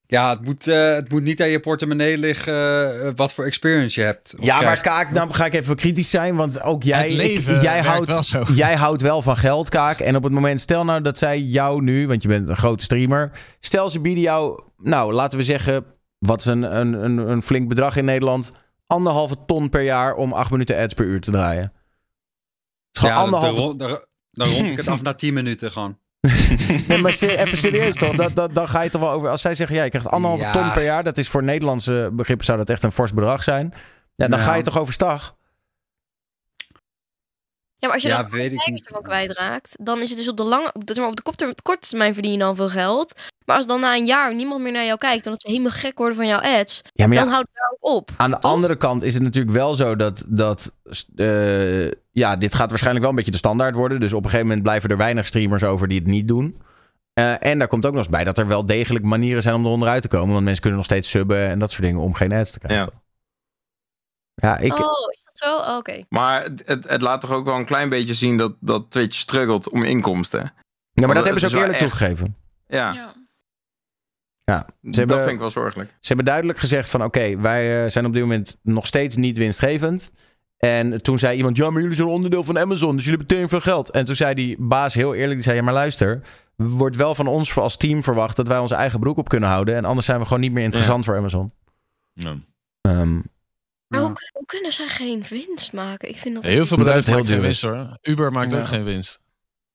Ja, 0.09 0.31
het 0.31 0.45
moet, 0.45 0.67
eh, 0.67 0.95
het 0.95 1.09
moet 1.09 1.23
niet 1.23 1.43
aan 1.43 1.49
je 1.49 1.61
portemonnee 1.61 2.19
liggen 2.19 2.55
eh, 3.07 3.11
wat 3.17 3.33
voor 3.35 3.45
experience 3.45 4.01
je 4.01 4.07
hebt. 4.07 4.35
Ja, 4.41 4.61
maar. 4.61 4.81
Kaak, 4.81 5.11
nou 5.11 5.33
ga 5.33 5.45
ik 5.47 5.55
even 5.55 5.77
kritisch 5.77 6.11
zijn. 6.11 6.37
Want 6.37 6.63
ook 6.63 6.83
jij, 6.83 7.11
ik- 7.11 7.61
jij, 7.63 7.81
houdt, 7.83 8.31
jij 8.55 8.75
houdt 8.75 9.03
wel 9.03 9.23
van 9.23 9.37
geld, 9.37 9.69
Kaak. 9.69 9.99
En 10.01 10.17
op 10.17 10.23
het 10.23 10.33
moment, 10.33 10.61
stel 10.61 10.85
nou 10.85 11.03
dat 11.03 11.19
zij 11.19 11.41
jou 11.41 11.83
nu, 11.83 12.07
want 12.07 12.23
je 12.23 12.29
bent 12.29 12.49
een 12.49 12.57
grote 12.57 12.85
streamer. 12.85 13.31
Stel 13.61 13.89
ze 13.89 14.01
bieden 14.01 14.23
jou, 14.23 14.63
nou 14.83 15.13
laten 15.13 15.39
we 15.39 15.45
zeggen, 15.45 15.85
wat 16.19 16.41
is 16.41 16.47
een, 16.47 16.63
een, 16.79 16.93
een, 17.05 17.19
een 17.19 17.43
flink 17.43 17.69
bedrag 17.69 17.97
in 17.97 18.05
Nederland. 18.05 18.53
Anderhalve 18.87 19.37
ton 19.47 19.69
per 19.69 19.81
jaar 19.83 20.15
om 20.15 20.33
acht 20.33 20.51
minuten 20.51 20.77
ads 20.77 20.95
per 20.95 21.05
uur 21.05 21.21
te 21.21 21.31
draaien. 21.31 21.63
Het 21.63 21.73
is 22.93 23.01
gewoon 23.01 23.15
Ja, 23.15 23.25
dan- 23.25 23.35
anderhalve 23.35 24.07
dan 24.31 24.49
rond 24.49 24.67
ik 24.71 24.77
het 24.77 24.89
af 24.89 25.03
na 25.03 25.15
10 25.15 25.35
minuten 25.35 25.73
gewoon. 25.73 25.99
Nee, 26.89 26.99
maar 26.99 27.13
even 27.21 27.57
serieus 27.59 27.95
toch? 27.95 28.15
Dat, 28.15 28.35
dat, 28.37 28.55
dan 28.55 28.69
ga 28.69 28.83
je 28.83 28.91
toch 28.91 29.01
wel 29.01 29.11
over. 29.11 29.29
Als 29.29 29.41
zij 29.41 29.55
zeggen, 29.55 29.77
ja, 29.77 29.83
je 29.85 29.91
krijgt 29.91 30.09
anderhalve 30.09 30.45
Ja. 30.45 30.53
ton 30.53 30.73
per 30.73 30.83
jaar. 30.85 31.05
Dat 31.05 31.19
is 31.19 31.29
voor 31.29 31.43
Nederlandse 31.43 32.11
begrippen 32.13 32.47
zou 32.47 32.59
dat 32.59 32.71
echt 32.71 32.83
een 32.85 32.93
fors 32.93 33.13
bedrag 33.15 33.43
zijn. 33.45 33.75
Ja, 34.15 34.29
dan 34.29 34.39
ga 34.39 34.55
je 34.55 34.63
toch 34.63 34.79
overstag. 34.79 35.36
Ja, 37.87 37.93
maar 37.93 38.03
als 38.03 38.03
je 38.03 38.09
Ja, 38.09 38.23
dan 38.23 38.31
weet 38.31 38.45
ik 38.45 38.51
een 38.51 38.57
kijker 38.57 38.73
niet. 38.75 38.87
ervan 38.87 39.03
kwijtraakt, 39.03 39.77
dan 39.81 40.01
is 40.03 40.09
het 40.09 40.19
dus 40.19 40.29
op 40.29 40.37
de 40.37 40.43
lange, 40.43 40.71
op 40.73 40.87
de, 40.87 40.93
zeg 40.93 41.03
maar 41.03 41.11
op 41.11 41.17
de 41.17 41.23
korte, 41.23 41.55
korte 41.63 41.89
termijn 41.89 42.15
verdien 42.15 42.33
je 42.33 42.39
dan 42.39 42.57
veel 42.57 42.69
geld. 42.69 43.15
Maar 43.45 43.57
als 43.57 43.67
dan 43.67 43.81
na 43.81 43.95
een 43.95 44.07
jaar 44.07 44.35
niemand 44.35 44.63
meer 44.63 44.73
naar 44.73 44.85
jou 44.85 44.99
kijkt, 44.99 45.27
omdat 45.27 45.41
ze 45.41 45.49
helemaal 45.51 45.71
gek 45.71 45.99
worden 45.99 46.17
van 46.17 46.27
jouw 46.27 46.41
ads, 46.41 46.83
Ja, 46.93 47.07
maar 47.07 47.17
ja, 47.17 47.23
dan 47.23 47.33
houdt 47.33 47.49
het 47.49 47.57
daar 47.57 47.71
ook 47.79 47.97
op. 47.97 48.11
Aan 48.17 48.31
de 48.31 48.41
andere 48.41 48.77
kant 48.77 49.03
is 49.03 49.15
het 49.15 49.23
natuurlijk 49.23 49.57
wel 49.57 49.75
zo 49.75 49.97
dat, 49.97 50.27
dat 50.29 50.73
eh, 51.17 51.91
ja, 52.13 52.37
dit 52.37 52.55
gaat 52.55 52.69
waarschijnlijk 52.69 53.01
wel 53.01 53.11
een 53.11 53.17
beetje 53.17 53.31
de 53.31 53.37
standaard 53.37 53.75
worden. 53.75 54.01
Dus 54.01 54.13
op 54.13 54.19
een 54.19 54.31
gegeven 54.31 54.47
moment 54.47 54.63
blijven 54.65 54.91
er 54.91 54.97
weinig 54.97 55.27
streamers 55.27 55.65
over 55.65 55.89
die 55.89 55.99
het 55.99 56.09
niet 56.09 56.29
doen. 56.29 56.61
Eh, 57.13 57.47
en 57.47 57.59
daar 57.59 57.69
komt 57.69 57.87
ook 57.87 57.93
nog 57.93 58.01
eens 58.01 58.11
bij 58.11 58.25
dat 58.25 58.39
er 58.39 58.47
wel 58.47 58.67
degelijk 58.67 59.05
manieren 59.05 59.43
zijn 59.43 59.55
om 59.55 59.65
er 59.65 59.71
onderuit 59.71 60.03
te 60.03 60.09
komen. 60.09 60.33
Want 60.33 60.43
mensen 60.45 60.61
kunnen 60.61 60.79
nog 60.79 60.89
steeds 60.89 61.11
subben 61.11 61.49
en 61.49 61.59
dat 61.59 61.71
soort 61.71 61.83
dingen 61.83 62.01
om 62.01 62.15
geen 62.15 62.33
ads 62.33 62.51
te 62.51 62.59
krijgen. 62.59 62.93
Ja, 64.35 64.59
ik, 64.59 64.79
Oh, 64.79 65.11
dat 65.39 65.49
zo? 65.49 65.57
Oh, 65.71 65.77
Oké. 65.77 66.05
Maar 66.09 66.43
het, 66.43 66.63
het, 66.67 66.89
het 66.89 67.01
laat 67.01 67.21
toch 67.21 67.31
ook 67.31 67.45
wel 67.45 67.57
een 67.57 67.65
klein 67.65 67.89
beetje 67.89 68.15
zien 68.15 68.37
dat, 68.37 68.55
dat 68.61 68.91
Twitch 68.91 69.17
struggelt 69.17 69.69
om 69.69 69.83
inkomsten. 69.83 70.53
ja, 70.93 71.07
maar 71.07 71.15
dat 71.15 71.25
hebben 71.25 71.41
ze 71.43 71.47
ook 71.47 71.53
eerlijk 71.63 71.73
echt- 71.81 71.89
toegegeven. 71.89 72.37
Ja, 72.67 72.93
Ja. 72.93 73.13
Ja, 74.45 74.59
ze 74.59 74.67
dat 74.83 74.95
hebben, 74.97 75.19
vind 75.19 75.31
ik 75.31 75.39
wel 75.39 75.51
zorgelijk. 75.51 75.91
Ze 75.91 76.07
hebben 76.07 76.25
duidelijk 76.25 76.59
gezegd 76.59 76.89
van 76.89 77.05
oké, 77.05 77.37
wij 77.41 77.85
eh, 77.85 77.91
zijn 77.91 78.07
op 78.07 78.13
dit 78.13 78.23
moment 78.23 78.57
nog 78.63 78.87
steeds 78.87 79.17
niet 79.17 79.39
winstgevend. 79.39 80.13
En 80.57 81.03
toen 81.03 81.19
zei 81.19 81.37
iemand, 81.37 81.57
ja, 81.57 81.71
maar 81.71 81.81
jullie 81.83 81.97
zijn 81.97 82.09
onderdeel 82.09 82.45
van 82.45 82.59
Amazon, 82.59 82.97
dus 82.97 83.05
jullie 83.05 83.19
hebben 83.19 83.37
meteen 83.37 83.49
veel 83.49 83.73
geld. 83.73 83.91
En 83.91 84.05
toen 84.05 84.17
zei 84.17 84.35
die 84.35 84.57
baas 84.59 84.95
heel 84.95 85.15
eerlijk, 85.15 85.33
die 85.35 85.43
zei, 85.43 85.57
ja, 85.57 85.63
maar 85.63 85.73
luister, 85.75 86.23
wordt 86.57 86.97
wel 86.97 87.15
van 87.15 87.27
ons 87.27 87.57
als 87.57 87.77
team 87.77 88.03
verwacht 88.03 88.37
dat 88.37 88.49
wij 88.49 88.59
onze 88.59 88.75
eigen 88.75 89.01
broek 89.01 89.17
op 89.19 89.29
kunnen 89.29 89.49
houden. 89.49 89.75
En 89.75 89.85
anders 89.85 90.07
zijn 90.07 90.19
we 90.19 90.25
gewoon 90.27 90.41
niet 90.41 90.53
meer 90.53 90.65
interessant 90.65 91.05
voor 91.05 91.17
Amazon. 91.17 91.53
Ja. 92.13 92.37
Ehm, 92.81 93.21
Maar 93.89 94.01
Ja. 94.01 94.07
hoe, 94.07 94.15
kun- 94.15 94.31
hoe 94.33 94.47
kunnen 94.47 94.73
zij 94.73 94.87
geen 94.87 95.25
winst 95.31 95.73
maken? 95.73 96.09
Ik 96.09 96.17
vind 96.19 96.35
dat 96.35 96.45
Heel 96.45 96.67
veel 96.67 96.77
bedrijven 96.77 97.05
maken 97.11 97.27
geen 97.27 97.35
duur 97.35 97.43
winst 97.45 97.63
hoor. 97.63 97.99
Uber 98.03 98.33
maakt 98.33 98.53
Ja. 98.53 98.59
ook 98.61 98.67
geen 98.67 98.85
winst. 98.85 99.21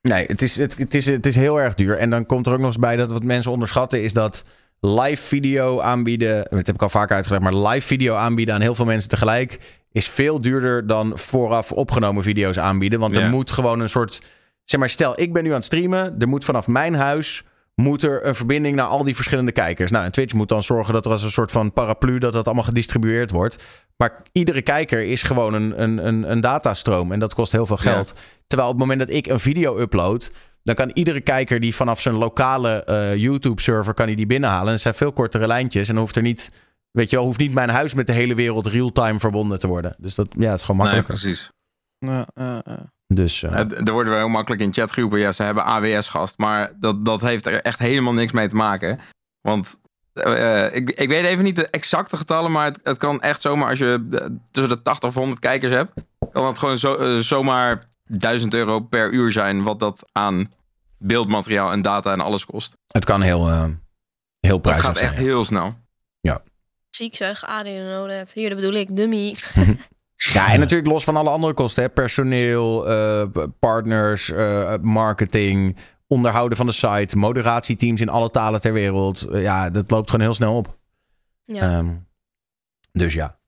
nee, 0.02 0.26
het 0.26 0.42
is, 0.42 0.58
het, 0.58 0.78
het, 0.78 0.94
is, 0.94 1.06
het 1.06 1.26
is 1.26 1.36
heel 1.36 1.60
erg 1.62 1.74
duur. 1.74 1.98
En 1.98 2.10
dan 2.10 2.26
komt 2.26 2.48
er 2.48 2.52
ook 2.54 2.58
nog 2.60 2.68
eens 2.68 2.78
bij 2.78 2.96
dat 2.96 3.12
wat 3.12 3.24
mensen 3.24 3.52
onderschatten 3.52 4.04
is 4.04 4.14
dat 4.14 4.44
live 4.80 5.22
video 5.24 5.80
aanbieden, 5.80 6.44
dat 6.50 6.66
heb 6.66 6.76
ik 6.76 6.82
al 6.82 6.90
vaker 6.90 7.16
uitgelegd, 7.16 7.44
maar 7.44 7.56
live 7.56 7.88
video 7.88 8.16
aanbieden 8.16 8.56
aan 8.56 8.62
heel 8.62 8.76
veel 8.76 8.86
mensen 8.86 9.10
tegelijk 9.10 9.80
is 9.92 10.08
veel 10.08 10.42
duurder 10.42 10.88
dan 10.88 11.18
vooraf 11.18 11.72
opgenomen 11.72 12.24
video's 12.24 12.58
aanbieden. 12.58 13.00
Want 13.00 13.16
er 13.16 13.22
Ja. 13.22 13.30
moet 13.30 13.52
gewoon 13.52 13.80
een 13.80 13.90
soort. 13.90 14.22
Zeg 14.64 14.80
maar, 14.80 14.90
stel, 14.90 15.20
ik 15.20 15.34
ben 15.34 15.44
nu 15.44 15.50
aan 15.50 15.56
het 15.56 15.64
streamen. 15.66 16.16
Er 16.20 16.28
moet 16.28 16.46
vanaf 16.46 16.68
mijn 16.68 16.94
huis. 16.96 17.44
Moet 17.82 18.04
er 18.04 18.26
een 18.26 18.36
verbinding 18.36 18.76
naar 18.76 18.86
al 18.86 19.04
die 19.04 19.16
verschillende 19.16 19.52
kijkers. 19.52 19.92
Nou, 19.92 20.06
en 20.06 20.12
Twitch 20.12 20.34
moet 20.34 20.50
dan 20.50 20.64
zorgen 20.64 20.94
dat 20.94 21.06
er 21.06 21.12
als 21.12 21.24
een 21.24 21.32
soort 21.32 21.52
van 21.52 21.74
paraplu. 21.74 22.18
dat 22.18 22.34
dat 22.34 22.46
allemaal 22.46 22.64
gedistribueerd 22.64 23.32
wordt. 23.32 23.64
Maar 23.98 24.22
iedere 24.32 24.62
kijker 24.62 25.04
is 25.04 25.24
gewoon 25.24 25.54
een, 25.54 25.82
een, 25.82 26.08
een, 26.08 26.32
een 26.32 26.42
datastroom. 26.42 27.12
En 27.12 27.20
dat 27.20 27.34
kost 27.34 27.52
heel 27.52 27.66
veel 27.66 27.78
geld. 27.78 28.14
Terwijl 28.48 28.70
op 28.70 28.76
het 28.80 28.88
moment 28.88 29.08
dat 29.08 29.18
ik 29.18 29.28
een 29.28 29.40
video 29.40 29.80
upload. 29.80 30.32
dan 30.64 30.76
kan 30.76 30.90
iedere 30.94 31.22
kijker 31.22 31.60
die 31.60 31.76
vanaf 31.76 32.02
zijn 32.02 32.16
lokale 32.16 32.84
eh, 32.84 33.16
YouTube-server. 33.16 33.94
kan 33.94 34.06
hij 34.06 34.16
die 34.16 34.26
binnenhalen. 34.26 34.66
En 34.68 34.74
het 34.74 34.82
zijn 34.82 34.94
veel 34.94 35.12
kortere 35.14 35.48
lijntjes. 35.48 35.88
En 35.88 35.94
dan 35.94 36.04
hoeft 36.04 36.16
er 36.16 36.22
niet. 36.22 36.52
Weet 36.92 37.10
je 37.10 37.16
wel, 37.16 37.26
hoeft 37.26 37.40
niet 37.40 37.54
mijn 37.54 37.70
huis 37.70 37.94
met 37.94 38.08
de 38.08 38.14
hele 38.14 38.36
wereld 38.36 38.68
real-time 38.68 39.20
verbonden 39.20 39.60
te 39.60 39.68
worden. 39.68 39.96
Dus 40.00 40.16
dat, 40.16 40.28
ja, 40.38 40.50
het 40.50 40.60
is 40.60 40.66
gewoon 40.66 40.86
Nee, 40.86 40.96
makkelijker. 40.96 41.30
precies. 41.30 41.52
Ja, 42.00 42.28
ja, 42.36 42.62
ja. 42.66 42.92
Dus, 43.14 43.44
eh, 43.44 43.52
Het- 43.56 43.88
Er 43.88 43.94
worden 43.94 44.12
wel 44.12 44.22
heel 44.22 44.30
makkelijk 44.32 44.62
in 44.62 44.74
chatgroepen. 44.74 45.20
Ja, 45.20 45.32
ze 45.32 45.44
hebben 45.44 45.66
AWS 45.66 46.08
gast. 46.08 46.38
Maar 46.38 46.72
dat, 46.80 47.06
dat 47.06 47.22
heeft 47.22 47.46
er 47.46 47.62
echt 47.62 47.80
helemaal 47.80 48.14
niks 48.14 48.32
mee 48.32 48.48
te 48.48 48.56
maken. 48.56 49.00
Want 49.42 49.80
eh, 50.14 50.76
ik, 50.76 50.90
ik 50.90 51.10
weet 51.10 51.26
even 51.26 51.44
niet 51.44 51.56
de 51.56 51.68
exacte 51.68 52.18
getallen. 52.18 52.52
Maar 52.52 52.66
het, 52.66 52.80
het 52.84 52.98
kan 52.98 53.22
echt 53.22 53.42
zomaar 53.42 53.70
als 53.70 53.80
je 53.80 54.08
eh, 54.12 54.26
tussen 54.52 54.76
de 54.76 54.82
80 54.82 55.10
of 55.10 55.16
100 55.16 55.40
kijkers 55.40 55.72
hebt. 55.72 55.92
Kan 56.32 56.46
het 56.46 56.60
gewoon 56.60 56.78
zo, 56.78 57.20
zomaar 57.22 57.88
1000 58.06 58.54
euro 58.54 58.80
per 58.80 59.12
uur 59.12 59.32
zijn. 59.32 59.64
Wat 59.64 59.80
dat 59.80 60.04
aan 60.12 60.50
beeldmateriaal 60.98 61.72
en 61.72 61.82
data 61.82 62.12
en 62.12 62.20
alles 62.22 62.46
kost. 62.46 62.74
het 62.88 63.06
kan 63.06 63.22
heel, 63.22 63.48
eh, 63.50 63.68
heel 64.40 64.58
prijzig 64.58 64.86
gaat 64.86 64.98
zijn. 64.98 65.10
echt 65.10 65.20
heel 65.20 65.44
snel. 65.46 65.72
Ziek 66.90 67.16
zeg, 67.16 67.46
ADN 67.46 67.94
OLED. 68.02 68.34
Hier, 68.34 68.50
dat 68.50 68.58
bedoel 68.58 68.74
ik, 68.74 68.96
dummy. 68.96 69.36
Ja, 70.30 70.52
en 70.54 70.60
natuurlijk 70.60 70.90
los 70.90 71.04
van 71.04 71.16
alle 71.16 71.30
andere 71.30 71.54
kosten. 71.54 71.84
Hè? 71.84 71.90
Personeel, 71.90 72.90
eh, 72.90 73.28
partners, 73.60 74.32
eh, 74.32 74.74
marketing, 74.82 75.76
onderhouden 76.08 76.58
van 76.58 76.66
de 76.66 76.72
site, 76.72 77.18
moderatieteams 77.18 78.02
in 78.02 78.10
alle 78.10 78.30
talen 78.30 78.62
ter 78.62 78.74
wereld. 78.74 79.22
Eh, 79.22 79.42
ja, 79.42 79.70
dat 79.70 79.92
loopt 79.92 80.10
gewoon 80.10 80.26
heel 80.26 80.36
snel 80.36 80.56
op. 80.56 80.80
Ja. 81.46 81.78
Ehm, 81.78 81.96
dus 82.92 83.14
ja. 83.14 83.40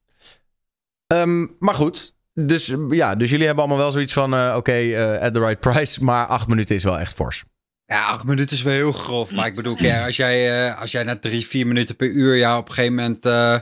Ehm, 1.08 1.48
maar 1.60 1.76
goed. 1.76 2.16
Dus, 2.34 2.76
ja, 2.90 3.16
dus 3.16 3.30
jullie 3.30 3.46
hebben 3.46 3.64
allemaal 3.64 3.84
wel 3.84 3.92
zoiets 3.92 4.14
van... 4.14 4.56
oké, 4.56 4.74
at 5.22 5.34
the 5.34 5.40
right 5.40 5.60
price. 5.60 6.04
Maar 6.04 6.26
acht 6.26 6.48
minuten 6.48 6.76
is 6.76 6.84
wel 6.84 7.00
echt 7.00 7.14
fors. 7.14 7.44
Ja, 7.88 8.06
acht 8.08 8.24
minuten 8.24 8.56
is 8.56 8.64
wel 8.64 8.74
heel 8.74 8.92
grof. 8.92 9.32
Maar 9.32 9.48
ik 9.48 9.56
bedoel, 9.56 9.76
kijk, 9.76 10.06
als 10.06 10.16
jij, 10.16 10.68
eh, 10.68 10.82
als 10.82 10.92
jij 10.92 11.04
na 11.04 11.20
drie, 11.20 11.46
vier 11.48 11.68
minuten 11.68 11.96
per 11.96 12.08
uur, 12.08 12.36
ja, 12.36 12.58
op 12.58 12.68
een 12.68 12.74
gegeven 12.74 12.96
moment. 12.96 13.26
eh, 13.26 13.60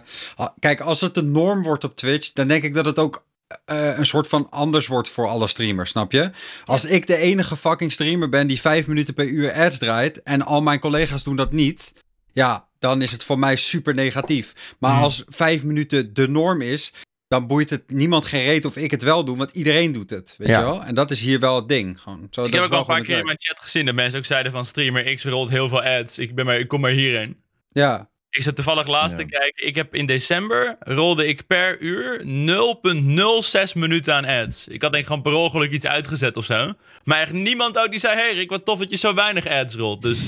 kijk, 0.60 0.80
als 0.80 1.02
het 1.02 1.14
de 1.14 1.22
norm 1.24 1.64
wordt 1.64 1.84
op 1.84 1.96
Twitch, 1.96 2.32
dan 2.34 2.48
denk 2.48 2.64
ik 2.64 2.74
dat 2.74 2.86
het 2.86 3.00
ook 3.00 3.26
eh, 3.66 3.98
een 3.98 4.06
soort 4.06 4.28
van 4.28 4.48
anders 4.50 4.88
wordt 4.88 5.10
voor 5.10 5.28
alle 5.28 5.48
streamers, 5.48 5.90
snap 5.90 6.12
je? 6.12 6.32
Als 6.66 6.86
ik 6.86 7.08
de 7.08 7.16
enige 7.16 7.56
fucking 7.56 7.92
streamer 7.92 8.30
ben 8.30 8.48
die 8.48 8.62
vijf 8.62 8.88
minuten 8.88 9.14
per 9.14 9.28
uur 9.28 9.54
ads 9.54 9.78
draait 9.78 10.24
en 10.24 10.42
al 10.42 10.62
mijn 10.62 10.80
collega's 10.80 11.24
doen 11.24 11.36
dat 11.36 11.52
niet, 11.52 11.92
ja, 12.34 12.68
dan 12.80 13.02
is 13.02 13.12
het 13.12 13.24
voor 13.24 13.40
mij 13.40 13.56
super 13.56 13.94
negatief. 13.94 14.54
Maar 14.80 15.02
als 15.02 15.24
vijf 15.28 15.64
minuten 15.64 16.14
de 16.14 16.28
norm 16.30 16.62
is, 16.62 16.94
dan 17.32 17.48
boeit 17.48 17.70
het 17.70 17.84
niemand 17.90 18.26
geen 18.26 18.44
reet 18.44 18.66
of 18.66 18.76
ik 18.78 18.92
het 18.92 19.04
wel 19.04 19.26
doe, 19.26 19.38
want 19.38 19.56
iedereen 19.56 19.92
doet 19.92 20.10
het, 20.10 20.36
weet 20.38 20.48
Ja. 20.48 20.60
je 20.60 20.66
wel? 20.66 20.84
En 20.84 20.96
dat 20.96 21.12
is 21.12 21.22
hier 21.22 21.40
wel 21.40 21.56
het 21.56 21.68
ding. 21.70 22.02
Gewoon. 22.02 22.28
Zo, 22.32 22.46
Ik 22.46 22.52
dat 22.52 22.62
heb 22.62 22.64
ook 22.64 22.64
al 22.64 22.70
wel 22.70 22.80
een 22.80 22.86
paar 22.86 23.02
keer 23.06 23.18
in 23.18 23.26
mijn 23.26 23.38
chat 23.40 23.60
gezien 23.60 23.86
dat 23.86 23.96
mensen 23.96 24.20
ook 24.20 24.26
zeiden 24.26 24.52
van 24.52 24.66
streamer 24.66 25.14
X 25.16 25.24
rolt 25.26 25.50
heel 25.50 25.68
veel 25.70 25.84
ads. 25.84 26.18
Ik, 26.18 26.36
ben 26.36 26.46
maar, 26.46 26.60
ik 26.60 26.68
kom 26.68 26.82
maar 26.82 26.92
hierheen. 26.92 27.38
Ja. 27.68 28.10
Ik 28.30 28.44
zat 28.44 28.56
toevallig 28.56 28.88
laatst 28.88 29.18
te 29.18 29.24
kijken. 29.26 29.68
Ik 29.68 29.76
heb 29.76 29.96
in 29.96 30.06
december 30.06 30.76
rolde 30.80 31.28
ik 31.28 31.48
per 31.48 31.80
uur 31.80 32.22
0,06 32.26 33.74
minuten 33.76 34.14
aan 34.16 34.26
ads. 34.26 34.68
Ik 34.68 34.82
had 34.82 34.92
denk 34.92 35.04
ik 35.04 35.10
gewoon 35.10 35.24
per 35.24 35.34
ongeluk 35.34 35.72
iets 35.72 35.86
uitgezet 35.88 36.38
of 36.38 36.46
zo. 36.46 36.74
Maar 37.04 37.22
echt 37.22 37.34
niemand 37.34 37.78
ook 37.80 37.92
die 37.92 38.00
zei: 38.00 38.16
Hey 38.16 38.34
Rick, 38.34 38.50
wat 38.50 38.66
tof 38.66 38.80
dat 38.80 38.90
je 38.90 38.98
zo 38.98 39.14
weinig 39.14 39.48
ads 39.48 39.76
rolt. 39.76 40.02
Dus 40.02 40.20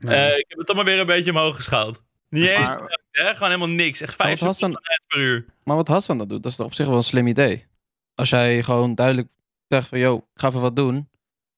eh, 0.00 0.26
ik 0.38 0.44
heb 0.48 0.58
het 0.58 0.66
toch 0.66 0.76
maar 0.76 0.84
weer 0.84 0.98
een 1.00 1.06
beetje 1.06 1.30
omhoog 1.30 1.56
geschaald. 1.56 2.02
Niet 2.28 2.46
eens, 2.46 2.66
Maar- 2.66 3.00
hè? 3.12 3.32
gewoon 3.32 3.48
helemaal 3.48 3.68
niks. 3.76 4.00
Echt 4.00 4.18
Maar 4.18 4.26
5 4.26 4.38
wat 4.40 4.48
Hassan, 4.48 4.76
ads 4.76 5.00
per 5.06 5.18
uur. 5.18 5.44
maar 5.64 5.76
wat 5.76 5.88
Hassan 5.88 6.18
dat 6.18 6.28
doet, 6.28 6.42
dat 6.42 6.50
is 6.52 6.56
toch 6.58 6.66
op 6.66 6.74
zich 6.74 6.86
wel 6.86 6.96
een 6.96 7.02
slim 7.02 7.26
idee. 7.26 7.66
Als 8.14 8.30
jij 8.30 8.62
gewoon 8.62 8.94
duidelijk 8.94 9.28
zegt 9.68 9.88
van, 9.88 9.98
yo, 9.98 10.16
ik 10.16 10.22
ga 10.34 10.48
even 10.48 10.60
wat 10.60 10.76
doen. 10.76 11.08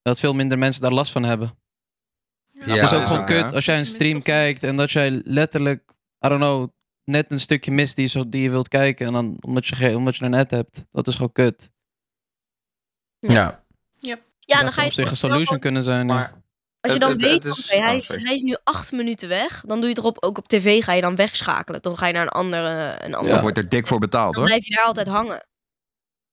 Dat 0.01 0.19
veel 0.19 0.33
minder 0.33 0.57
mensen 0.57 0.81
daar 0.81 0.91
last 0.91 1.11
van 1.11 1.23
hebben. 1.23 1.57
Ja, 2.51 2.75
het 2.75 2.83
is 2.91 2.93
ook 2.93 3.05
gewoon 3.05 3.25
kut 3.25 3.49
ja. 3.49 3.55
als 3.55 3.65
jij 3.65 3.77
een 3.79 3.85
stream 3.85 4.21
kijkt 4.21 4.63
en 4.63 4.75
dat 4.77 4.91
jij 4.91 5.21
letterlijk, 5.25 5.83
I 6.25 6.27
don't 6.27 6.41
know, 6.41 6.69
net 7.03 7.31
een 7.31 7.39
stukje 7.39 7.71
mist 7.71 7.95
die, 7.95 8.05
je 8.05 8.09
zo, 8.11 8.29
die 8.29 8.41
je 8.41 8.49
wilt 8.49 8.67
kijken. 8.67 9.07
En 9.07 9.13
dan 9.13 9.37
omdat 9.41 9.67
je, 9.67 9.75
geen- 9.75 9.95
omdat 9.95 10.15
je 10.15 10.25
een 10.25 10.33
ad 10.33 10.51
hebt. 10.51 10.85
Dat 10.91 11.07
is 11.07 11.13
gewoon 11.15 11.31
kut. 11.31 11.71
Ja. 13.19 13.63
Ja, 13.99 14.55
dat 14.55 14.63
dan 14.63 14.67
ga 14.73 14.73
zou 14.73 14.87
op 14.87 14.93
zich 14.93 15.09
een 15.09 15.15
solution 15.17 15.59
kunnen 15.59 15.83
zijn. 15.83 16.07
ja. 16.07 16.43
Als 16.85 16.93
je 16.93 16.99
dan 16.99 17.11
het- 17.11 17.21
weet, 17.21 17.43
het 17.43 17.57
is- 17.57 17.69
hij, 17.69 17.95
is, 17.97 18.07
hij 18.07 18.35
is 18.35 18.41
nu 18.41 18.55
acht 18.63 18.91
minuten 18.91 19.27
weg, 19.29 19.61
dan 19.67 19.75
doe 19.77 19.83
je 19.89 19.89
het 19.95 19.97
erop, 19.97 20.23
ook 20.23 20.37
op 20.37 20.47
tv 20.47 20.83
ga 20.83 20.93
je 20.93 21.01
dan 21.01 21.15
wegschakelen. 21.15 21.81
Dan 21.81 21.97
ga 21.97 22.07
je 22.07 22.13
naar 22.13 22.21
een 22.21 22.29
andere, 22.29 22.95
een 23.03 23.13
andere 23.13 23.41
wordt 23.41 23.57
er 23.57 23.69
dik 23.69 23.87
voor 23.87 23.99
betaald 23.99 24.33
dan 24.33 24.41
hoor. 24.43 24.51
blijf 24.51 24.65
je 24.67 24.75
daar 24.75 24.85
altijd 24.85 25.07
hangen. 25.07 25.45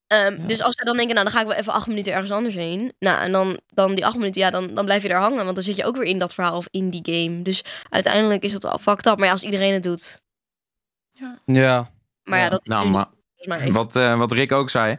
Ehm, 0.07 0.47
Dus 0.47 0.62
als 0.62 0.74
ze 0.74 0.85
dan 0.85 0.97
denken, 0.97 1.15
nou 1.15 1.27
dan 1.27 1.35
ga 1.37 1.41
ik 1.43 1.47
wel 1.49 1.57
even 1.57 1.73
acht 1.73 1.87
minuten 1.87 2.12
ergens 2.12 2.31
anders 2.31 2.55
heen. 2.55 2.93
Nou, 2.99 3.20
en 3.20 3.33
dan, 3.33 3.61
dan 3.66 3.95
die 3.95 4.07
acht 4.07 4.16
minuten, 4.16 4.41
ja, 4.41 4.51
dan, 4.51 4.74
dan 4.74 4.85
blijf 4.85 5.03
je 5.03 5.09
daar 5.09 5.20
hangen. 5.20 5.45
Want 5.45 5.55
dan 5.55 5.65
zit 5.65 5.77
je 5.77 5.85
ook 5.85 5.97
weer 5.97 6.05
in 6.07 6.19
dat 6.19 6.35
verhaal 6.35 6.57
of 6.57 6.69
in 6.70 6.91
die 6.91 7.01
game. 7.03 7.43
Dus 7.43 7.65
uiteindelijk 7.91 8.43
is 8.45 8.53
dat 8.53 8.62
wel 8.62 8.79
fucked 8.79 9.07
up. 9.07 9.16
Maar 9.16 9.27
ja, 9.27 9.33
als 9.33 9.43
iedereen 9.43 9.73
het 9.73 9.83
doet. 9.83 10.20
Ja. 11.45 11.91
Maar 12.23 12.39
ja, 12.39 12.49
dat 12.49 12.61
is 12.62 12.69
Nou, 12.69 12.89
maar 12.89 13.07
wat, 13.73 13.97
eh, 13.97 14.19
wat 14.19 14.33
Rick 14.33 14.53
ook 14.53 14.70
zei. 14.70 14.99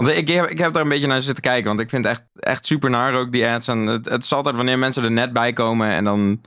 Want 0.00 0.16
ik 0.16 0.28
heb, 0.28 0.46
ik 0.46 0.58
heb 0.58 0.72
daar 0.72 0.82
een 0.82 0.88
beetje 0.88 1.06
naar 1.06 1.22
zitten 1.22 1.42
kijken. 1.42 1.68
Want 1.68 1.80
ik 1.80 1.88
vind 1.88 2.04
het 2.04 2.12
echt, 2.12 2.24
echt 2.34 2.66
super 2.66 2.90
naar 2.90 3.14
ook 3.14 3.32
die 3.32 3.46
ads. 3.46 3.68
En 3.68 3.78
het, 3.78 4.08
het 4.08 4.24
is 4.24 4.32
altijd 4.32 4.56
wanneer 4.56 4.78
mensen 4.78 5.04
er 5.04 5.10
net 5.10 5.32
bij 5.32 5.52
komen. 5.52 5.90
En 5.90 6.04
dan 6.04 6.40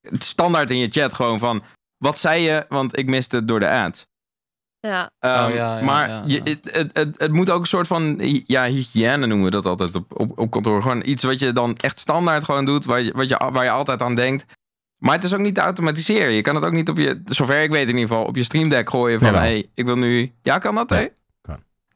het 0.00 0.24
standaard 0.24 0.70
in 0.70 0.78
je 0.78 0.88
chat 0.88 1.14
gewoon 1.14 1.38
van... 1.38 1.62
Wat 1.96 2.18
zei 2.18 2.42
je? 2.42 2.64
Want 2.68 2.98
ik 2.98 3.06
miste 3.06 3.36
het 3.36 3.48
door 3.48 3.60
de 3.60 3.70
ads. 3.70 4.06
Ja. 4.80 5.10
Ehm, 5.18 5.44
Oh, 5.44 5.54
ja, 5.54 5.78
ja, 5.78 5.84
maar 5.84 6.08
ja, 6.08 6.22
je, 6.26 6.40
het, 6.44 6.58
het, 6.72 6.96
het, 6.96 7.18
het 7.18 7.32
moet 7.32 7.50
ook 7.50 7.60
een 7.60 7.66
soort 7.66 7.86
van 7.86 8.20
ja, 8.46 8.64
hygiëne 8.64 9.26
noemen 9.26 9.44
we 9.44 9.50
dat 9.50 9.66
altijd 9.66 9.94
op, 9.94 10.20
op, 10.20 10.38
op 10.38 10.50
kantoor. 10.50 10.82
Gewoon 10.82 11.02
iets 11.04 11.22
wat 11.22 11.38
je 11.38 11.52
dan 11.52 11.76
echt 11.76 11.98
standaard 11.98 12.44
gewoon 12.44 12.64
doet, 12.64 12.84
waar 12.84 13.00
je, 13.00 13.12
wat 13.12 13.28
je, 13.28 13.50
waar 13.52 13.64
je 13.64 13.70
altijd 13.70 14.02
aan 14.02 14.14
denkt. 14.14 14.44
Maar 14.98 15.14
het 15.14 15.24
is 15.24 15.32
ook 15.34 15.40
niet 15.40 15.54
te 15.54 15.60
automatiseren. 15.60 16.32
Je 16.32 16.42
kan 16.42 16.54
het 16.54 16.64
ook 16.64 16.72
niet 16.72 16.88
op 16.88 16.98
je, 16.98 17.20
zover 17.24 17.62
ik 17.62 17.70
weet 17.70 17.88
in 17.88 17.94
ieder 17.94 18.08
geval, 18.08 18.24
op 18.24 18.36
je 18.36 18.44
stream 18.44 18.68
deck 18.68 18.90
gooien 18.90 19.20
van, 19.20 19.28
hé, 19.28 19.38
hey, 19.38 19.70
ik 19.74 19.84
wil 19.84 19.96
nu... 19.96 20.32
Ja, 20.42 20.58
kan 20.58 20.74
dat, 20.74 20.90
hè? 20.90 21.00
kan. 21.00 21.10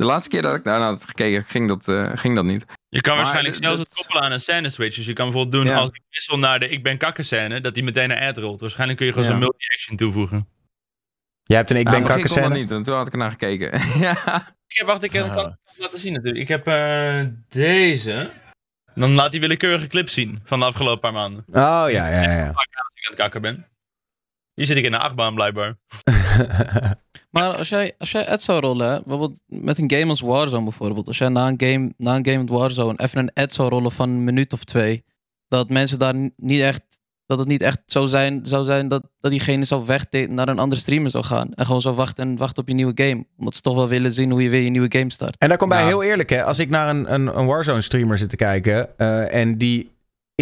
De 0.03 0.09
laatste 0.09 0.31
keer 0.31 0.43
dat 0.43 0.55
ik 0.55 0.65
daarna 0.65 0.87
had 0.87 1.05
gekeken, 1.05 1.45
ging 1.45 1.69
dat, 1.69 1.89
eh, 1.89 2.11
ging 2.15 2.35
dat 2.35 2.45
niet. 2.45 2.65
Je 2.89 3.01
kan 3.01 3.15
Maar 3.15 3.23
waarschijnlijk 3.25 3.63
dat- 3.63 3.79
het 3.79 3.95
koppelen 3.95 4.23
aan 4.23 4.33
een 4.33 4.41
scène 4.41 4.69
switch. 4.69 4.97
Dus 4.97 5.07
je 5.07 5.13
kan 5.13 5.31
bijvoorbeeld 5.31 5.65
doen 5.65 5.73
Ja. 5.75 5.79
als 5.81 5.89
ik 5.91 6.03
wissel 6.11 6.39
naar 6.39 6.59
de 6.59 6.69
ik 6.69 6.83
ben 6.83 6.99
kakken 6.99 7.25
scène, 7.25 7.61
dat 7.61 7.75
die 7.75 7.83
meteen 7.83 8.11
een 8.11 8.19
ad 8.29 8.39
rolt. 8.39 8.61
Waarschijnlijk 8.61 8.99
kun 8.99 9.07
je 9.07 9.13
gewoon 9.13 9.29
Ja. 9.29 9.35
zo'n 9.35 9.43
multi-action 9.43 9.97
toevoegen. 9.97 10.49
Jij 11.43 11.57
hebt 11.57 11.71
een 11.71 11.77
ik 11.77 11.85
ben 11.91 12.03
dat 12.07 12.29
scène. 12.29 12.49
niet, 12.55 12.71
en 12.71 12.83
toen 12.83 12.95
had 12.95 13.07
ik 13.07 13.13
ernaar 13.13 13.31
gekeken. 13.31 13.71
ja. 14.07 14.13
Ik 14.67 14.77
heb, 14.79 14.87
wacht, 14.87 15.03
ik 15.03 15.13
heb, 15.13 15.33
kan 15.33 15.59
het 15.65 15.79
laten 15.79 15.99
zien 15.99 16.13
natuurlijk. 16.13 16.43
Ik 16.43 16.49
heb 16.49 16.67
eh, 16.67 17.21
deze. 17.49 18.31
Dan 18.95 19.13
laat 19.13 19.31
die 19.31 19.41
willekeurige 19.41 19.87
clip 19.87 20.09
zien 20.09 20.41
van 20.45 20.59
de 20.59 20.65
afgelopen 20.65 21.01
paar 21.01 21.13
maanden. 21.13 21.45
Oh 21.49 21.53
ja, 21.55 21.87
ja, 21.89 22.09
ja. 22.23 22.23
ja. 22.23 22.47
Als 22.47 22.65
ik 22.65 22.77
aan 22.79 22.91
het 23.03 23.15
kakken 23.15 23.43
ben. 23.43 23.67
Hier 24.55 24.67
zit 24.67 24.77
ik 24.77 24.85
in 24.85 24.91
de 24.91 24.99
achtbaan 24.99 25.35
blijkbaar. 25.35 25.77
Maar 27.33 27.57
als 27.57 27.69
jij, 27.69 27.95
als 27.99 28.11
jij 28.13 28.29
ad 28.29 28.43
zou 28.43 28.61
rollen, 28.61 28.89
hè, 28.89 29.01
bijvoorbeeld 29.01 29.41
met 29.47 29.79
een 29.79 29.91
game 29.91 30.09
als 30.09 30.21
Warzone 30.21 30.63
bijvoorbeeld. 30.63 31.09
Als 31.09 31.19
jij 31.19 31.29
na 31.29 31.49
een 31.49 31.61
game, 31.67 31.93
na 31.97 32.17
een 32.17 32.27
game 32.27 32.39
met 32.39 32.49
Warzone 32.49 32.99
even 32.99 33.19
een 33.19 33.31
ad 33.35 33.53
zou 33.53 33.69
rollen 33.69 33.93
van 33.93 34.09
een 34.09 34.25
minuut 34.25 34.53
of 34.53 34.65
twee. 34.65 35.05
Dat 35.49 35.69
mensen 35.69 35.99
daar 35.99 36.15
niet 36.37 36.61
echt, 36.61 36.81
dat 37.27 37.39
het 37.39 37.49
niet 37.49 37.63
echt 37.63 37.79
zo 37.87 38.07
zijn, 38.07 38.41
zou 38.47 38.65
zijn 38.65 38.89
dat, 38.89 39.03
dat 39.21 39.31
diegene 39.31 39.65
zou 39.65 39.85
weg 39.87 40.05
naar 40.11 40.49
een 40.49 40.59
andere 40.59 40.81
streamer 40.81 41.11
zou 41.11 41.25
gaan. 41.25 41.55
En 41.55 41.67
gewoon 41.67 41.81
zou 41.81 41.95
wachten 41.95 42.29
en 42.29 42.37
wachten 42.37 42.63
op 42.63 42.69
je 42.69 42.75
nieuwe 42.75 42.93
game. 42.95 43.27
Omdat 43.39 43.55
ze 43.55 43.61
toch 43.61 43.75
wel 43.75 43.89
willen 43.89 44.13
zien 44.13 44.31
hoe 44.31 44.43
je 44.43 44.51
weer 44.51 44.63
je 44.63 44.71
nieuwe 44.71 44.99
game 44.99 45.11
start. 45.13 45.39
En 45.39 45.49
daar 45.49 45.59
komt 45.59 45.71
bij 45.71 45.79
Nou. 45.79 45.91
heel 45.91 46.03
eerlijk, 46.03 46.31
hè. 46.31 46.43
Als 46.43 46.59
ik 46.59 46.69
naar 46.69 46.89
een, 46.89 47.13
een, 47.15 47.39
een 47.39 47.47
Warzone 47.47 47.81
streamer 47.83 48.19
zit 48.19 48.29
te 48.31 48.37
kijken 48.37 48.99
eh, 48.99 49.35
en 49.35 49.59
die 49.59 49.92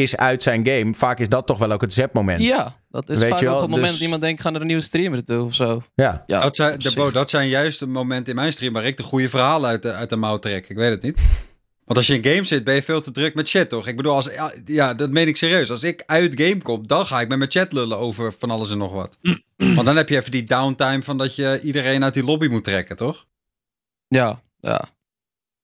is 0.02 0.16
uit 0.16 0.42
zijn 0.42 0.66
game, 0.66 0.94
vaak 0.94 1.18
is 1.18 1.28
dat 1.28 1.46
toch 1.46 1.58
wel 1.58 1.72
ook 1.72 1.80
het 1.80 1.92
zet-moment. 1.92 2.40
Ja, 2.40 2.76
dat 2.90 3.08
is 3.08 3.18
Weet 3.18 3.28
vaak 3.28 3.40
je 3.40 3.46
ook 3.46 3.52
wel, 3.52 3.60
het 3.60 3.70
moment 3.70 3.88
dus- 3.88 3.96
dat 3.96 4.04
iemand 4.04 4.22
denkt, 4.22 4.40
ga 4.40 4.50
naar 4.50 4.60
een 4.60 4.66
nieuwe 4.66 4.82
streamer 4.82 5.24
toe 5.24 5.44
of 5.44 5.54
zo. 5.54 5.82
Ja. 5.94 6.24
Ja, 6.26 6.40
dat, 6.40 6.56
zijn, 6.56 6.78
de, 6.78 6.92
bro, 6.92 7.10
dat 7.10 7.30
zijn 7.30 7.48
juist 7.48 7.78
de 7.78 7.86
momenten 7.86 8.32
in 8.32 8.38
mijn 8.38 8.52
stream 8.52 8.72
waar 8.72 8.84
ik 8.84 8.96
de 8.96 9.02
goede 9.02 9.28
verhalen 9.28 9.70
uit 9.70 9.82
de, 9.82 9.92
uit 9.92 10.08
de 10.08 10.16
mouw 10.16 10.38
trek. 10.38 10.68
Ik 10.68 10.76
weet 10.76 10.90
het 10.90 11.02
niet. 11.02 11.48
Want 11.84 11.98
als 12.02 12.06
je 12.06 12.20
in 12.20 12.32
game 12.34 12.44
zit, 12.44 12.64
ben 12.64 12.74
je 12.74 12.82
veel 12.82 13.02
te 13.02 13.10
druk 13.10 13.34
met 13.34 13.50
chat, 13.50 13.68
toch? 13.68 13.86
Ik 13.86 13.96
bedoel, 13.96 14.12
als, 14.12 14.26
ja, 14.34 14.52
ja, 14.66 14.94
dat 14.94 15.10
meen 15.10 15.28
ik 15.28 15.36
serieus. 15.36 15.70
Als 15.70 15.82
ik 15.82 16.02
uit 16.06 16.40
game 16.40 16.62
kom, 16.62 16.86
dan 16.86 17.06
ga 17.06 17.20
ik 17.20 17.28
met 17.28 17.38
mijn 17.38 17.50
chat 17.50 17.72
lullen 17.72 17.98
over 17.98 18.32
van 18.32 18.50
alles 18.50 18.70
en 18.70 18.78
nog 18.78 18.92
wat. 18.92 19.18
Want 19.76 19.84
dan 19.84 19.96
heb 19.96 20.08
je 20.08 20.16
even 20.16 20.30
die 20.30 20.44
downtime 20.44 21.02
van 21.02 21.18
dat 21.18 21.34
je 21.34 21.60
iedereen 21.62 22.04
uit 22.04 22.14
die 22.14 22.24
lobby 22.24 22.46
moet 22.46 22.64
trekken, 22.64 22.96
toch? 22.96 23.26
Ja, 24.08 24.42
ja. 24.60 24.84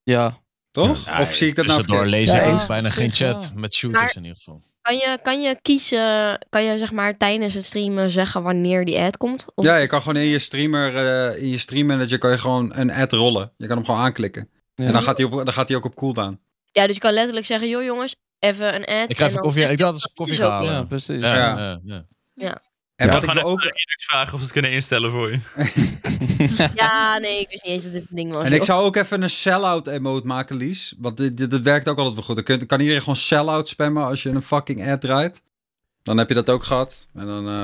Ja. 0.02 0.44
Toch? 0.84 1.04
Ja, 1.04 1.20
of 1.20 1.34
zie 1.34 1.48
ik 1.48 1.54
dat 1.56 1.66
nou 1.66 1.78
tussendoor 1.78 2.06
verkeerd? 2.06 2.26
lezen 2.28 2.44
Ja, 2.46 2.52
eens. 2.52 2.66
bijna 2.66 2.88
geen 2.90 3.10
chat. 3.10 3.52
Met 3.54 3.74
shooters 3.74 4.02
Maar- 4.02 4.16
in 4.16 4.22
ieder 4.22 4.36
geval. 4.38 4.62
Kan 4.82 4.96
je, 4.96 5.18
kan 5.22 5.42
je 5.42 5.58
kiezen, 5.62 6.38
kan 6.50 6.64
je 6.64 6.78
zeg 6.78 6.92
maar 6.92 7.16
tijdens 7.16 7.54
het 7.54 7.64
streamen 7.64 8.10
zeggen 8.10 8.42
wanneer 8.42 8.84
die 8.84 8.98
ad 9.00 9.16
komt? 9.16 9.46
Of- 9.54 9.64
Ja, 9.64 9.76
je 9.76 9.86
kan 9.86 10.00
gewoon 10.02 10.22
in 10.22 10.28
je 10.28 10.38
streamer, 10.38 10.96
eh, 10.96 11.42
in 11.42 11.48
je 11.48 11.58
stream 11.58 11.86
manager 11.86 12.18
kan 12.18 12.30
je 12.30 12.38
gewoon 12.38 12.72
een 12.76 12.90
ad 12.90 13.12
rollen. 13.12 13.52
Je 13.56 13.66
kan 13.66 13.76
hem 13.76 13.86
gewoon 13.86 14.00
aanklikken. 14.00 14.48
En 14.74 14.92
dan 14.92 15.02
gaat, 15.02 15.16
hij 15.16 15.26
op, 15.26 15.32
dan 15.32 15.52
gaat 15.52 15.68
hij 15.68 15.76
ook 15.76 15.84
op 15.84 15.94
cooldown. 15.94 16.40
Ja, 16.72 16.86
dus 16.86 16.94
je 16.94 17.00
kan 17.00 17.12
letterlijk 17.12 17.46
zeggen, 17.46 17.68
joh 17.68 17.82
jongens, 17.84 18.16
even 18.38 18.74
een 18.74 18.84
ad. 19.02 19.10
Ik 19.10 19.16
ga 19.16 19.24
en 19.24 19.30
even 19.30 19.40
koffie, 19.42 19.64
ik 19.64 19.80
had 19.80 19.92
eens 19.92 20.12
koffie 20.14 20.42
halen. 20.42 20.72
Ja, 20.72 20.82
precies. 20.84 21.20
Ja, 21.22 21.80
Ja. 22.34 22.60
En 22.97 23.06
Ja, 23.06 23.12
wat 23.12 23.20
we 23.20 23.27
ik 23.27 23.32
gaan 23.32 23.39
even 23.47 23.51
ook... 23.51 23.73
vragen 23.97 24.32
of 24.32 24.39
ze 24.39 24.44
het 24.44 24.52
kunnen 24.52 24.70
instellen 24.70 25.10
voor 25.10 25.31
je. 25.31 25.39
ja, 26.74 27.18
nee, 27.18 27.40
ik 27.40 27.48
wist 27.48 27.64
niet 27.64 27.73
eens 27.73 27.82
dat 27.82 27.93
dit 27.93 28.02
een 28.10 28.16
ding 28.16 28.35
was. 28.35 28.44
En 28.44 28.52
ik 28.52 28.62
zou 28.62 28.85
ook 28.85 28.97
even 28.97 29.23
een 29.23 29.31
sell-out 29.31 29.86
emote 29.86 30.27
maken, 30.27 30.56
Lies. 30.56 30.94
Want 30.98 31.16
dit, 31.16 31.36
dit, 31.36 31.51
dit 31.51 31.62
werkt 31.62 31.89
ook 31.89 31.97
altijd 31.98 32.14
wel 32.14 32.24
goed. 32.24 32.35
Dan 32.35 32.44
kun- 32.44 32.66
kan 32.66 32.81
iedereen 32.81 33.01
gewoon 33.01 33.16
sell-out 33.16 33.68
spammen 33.68 34.05
als 34.05 34.23
je 34.23 34.28
een 34.28 34.43
fucking 34.43 34.89
ad 34.90 35.01
draait. 35.01 35.43
Dan 36.02 36.18
heb 36.18 36.28
je 36.28 36.35
dat 36.35 36.51
ook 36.51 36.64
gehad. 36.64 37.06
En 37.14 37.27
dan, 37.27 37.48
eh, 37.48 37.55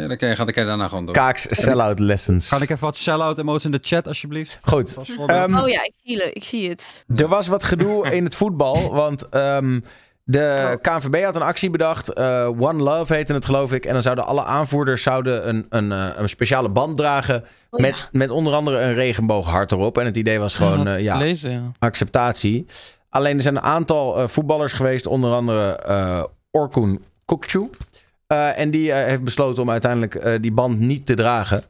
ja, 0.00 0.06
dan, 0.08 0.16
kun 0.16 0.28
je, 0.28 0.34
dan 0.36 0.46
kun 0.46 0.62
je 0.62 0.68
daarna 0.68 0.88
gewoon 0.88 1.04
doen. 1.04 1.14
Kaaks 1.14 1.46
sell-out 1.62 1.98
lessons. 1.98 2.48
Kan 2.48 2.62
ik 2.62 2.70
even 2.70 2.84
wat 2.84 2.96
sell-out 2.96 3.38
emotes 3.38 3.64
in 3.64 3.70
de 3.70 3.78
chat, 3.82 4.06
alsjeblieft? 4.08 4.58
Goed. 4.62 4.96
Ehm, 5.26 5.56
Oh 5.56 5.68
ja, 5.68 5.82
ik 5.84 5.92
zie 6.04 6.16
het. 6.22 6.30
Ik 6.36 6.44
zie 6.44 6.68
het. 6.68 7.04
Er 7.16 7.28
was 7.28 7.46
wat 7.46 7.64
gedoe 7.64 8.10
in 8.14 8.24
het 8.24 8.34
voetbal, 8.34 8.92
want 8.94 9.28
ehm, 9.28 9.80
de 10.28 10.78
KNVB 10.82 11.24
had 11.24 11.36
een 11.36 11.42
actie 11.42 11.70
bedacht. 11.70 12.12
eh, 12.12 12.48
One 12.58 12.82
Love 12.82 13.14
heette 13.14 13.32
het, 13.32 13.44
geloof 13.44 13.72
ik. 13.72 13.84
En 13.86 13.92
dan 13.92 14.02
zouden 14.02 14.24
alle 14.26 14.44
aanvoerders 14.44 15.02
zouden 15.02 15.48
een, 15.48 15.66
een, 15.68 15.92
eh, 15.92 16.08
een 16.16 16.28
speciale 16.28 16.68
band 16.68 16.96
dragen. 16.96 17.42
Oh 17.70 17.80
ja. 17.80 17.86
met, 17.86 17.94
met 18.12 18.30
onder 18.30 18.54
andere 18.54 18.80
een 18.80 18.94
regenbooghart 18.94 19.72
erop. 19.72 19.98
En 19.98 20.04
het 20.04 20.16
idee 20.16 20.38
was 20.38 20.54
gewoon 20.54 20.82
Ja, 20.82 20.94
eh, 20.96 21.02
ja, 21.02 21.16
Lezen, 21.16 21.50
ja. 21.50 21.72
acceptatie. 21.78 22.66
Alleen 23.08 23.36
er 23.36 23.42
zijn 23.42 23.56
een 23.56 23.62
aantal 23.62 24.18
eh, 24.18 24.28
voetballers 24.28 24.72
geweest, 24.72 25.06
onder 25.06 25.32
andere 25.32 25.76
eh 25.76 26.24
Orkun 26.50 27.00
Kukcu. 27.24 27.70
Eh, 28.26 28.58
en 28.58 28.70
die 28.70 28.92
heeft 28.92 29.22
besloten 29.24 29.62
om 29.62 29.70
uiteindelijk 29.70 30.14
eh, 30.14 30.34
die 30.40 30.52
band 30.52 30.78
niet 30.78 31.06
te 31.06 31.14
dragen. 31.14 31.64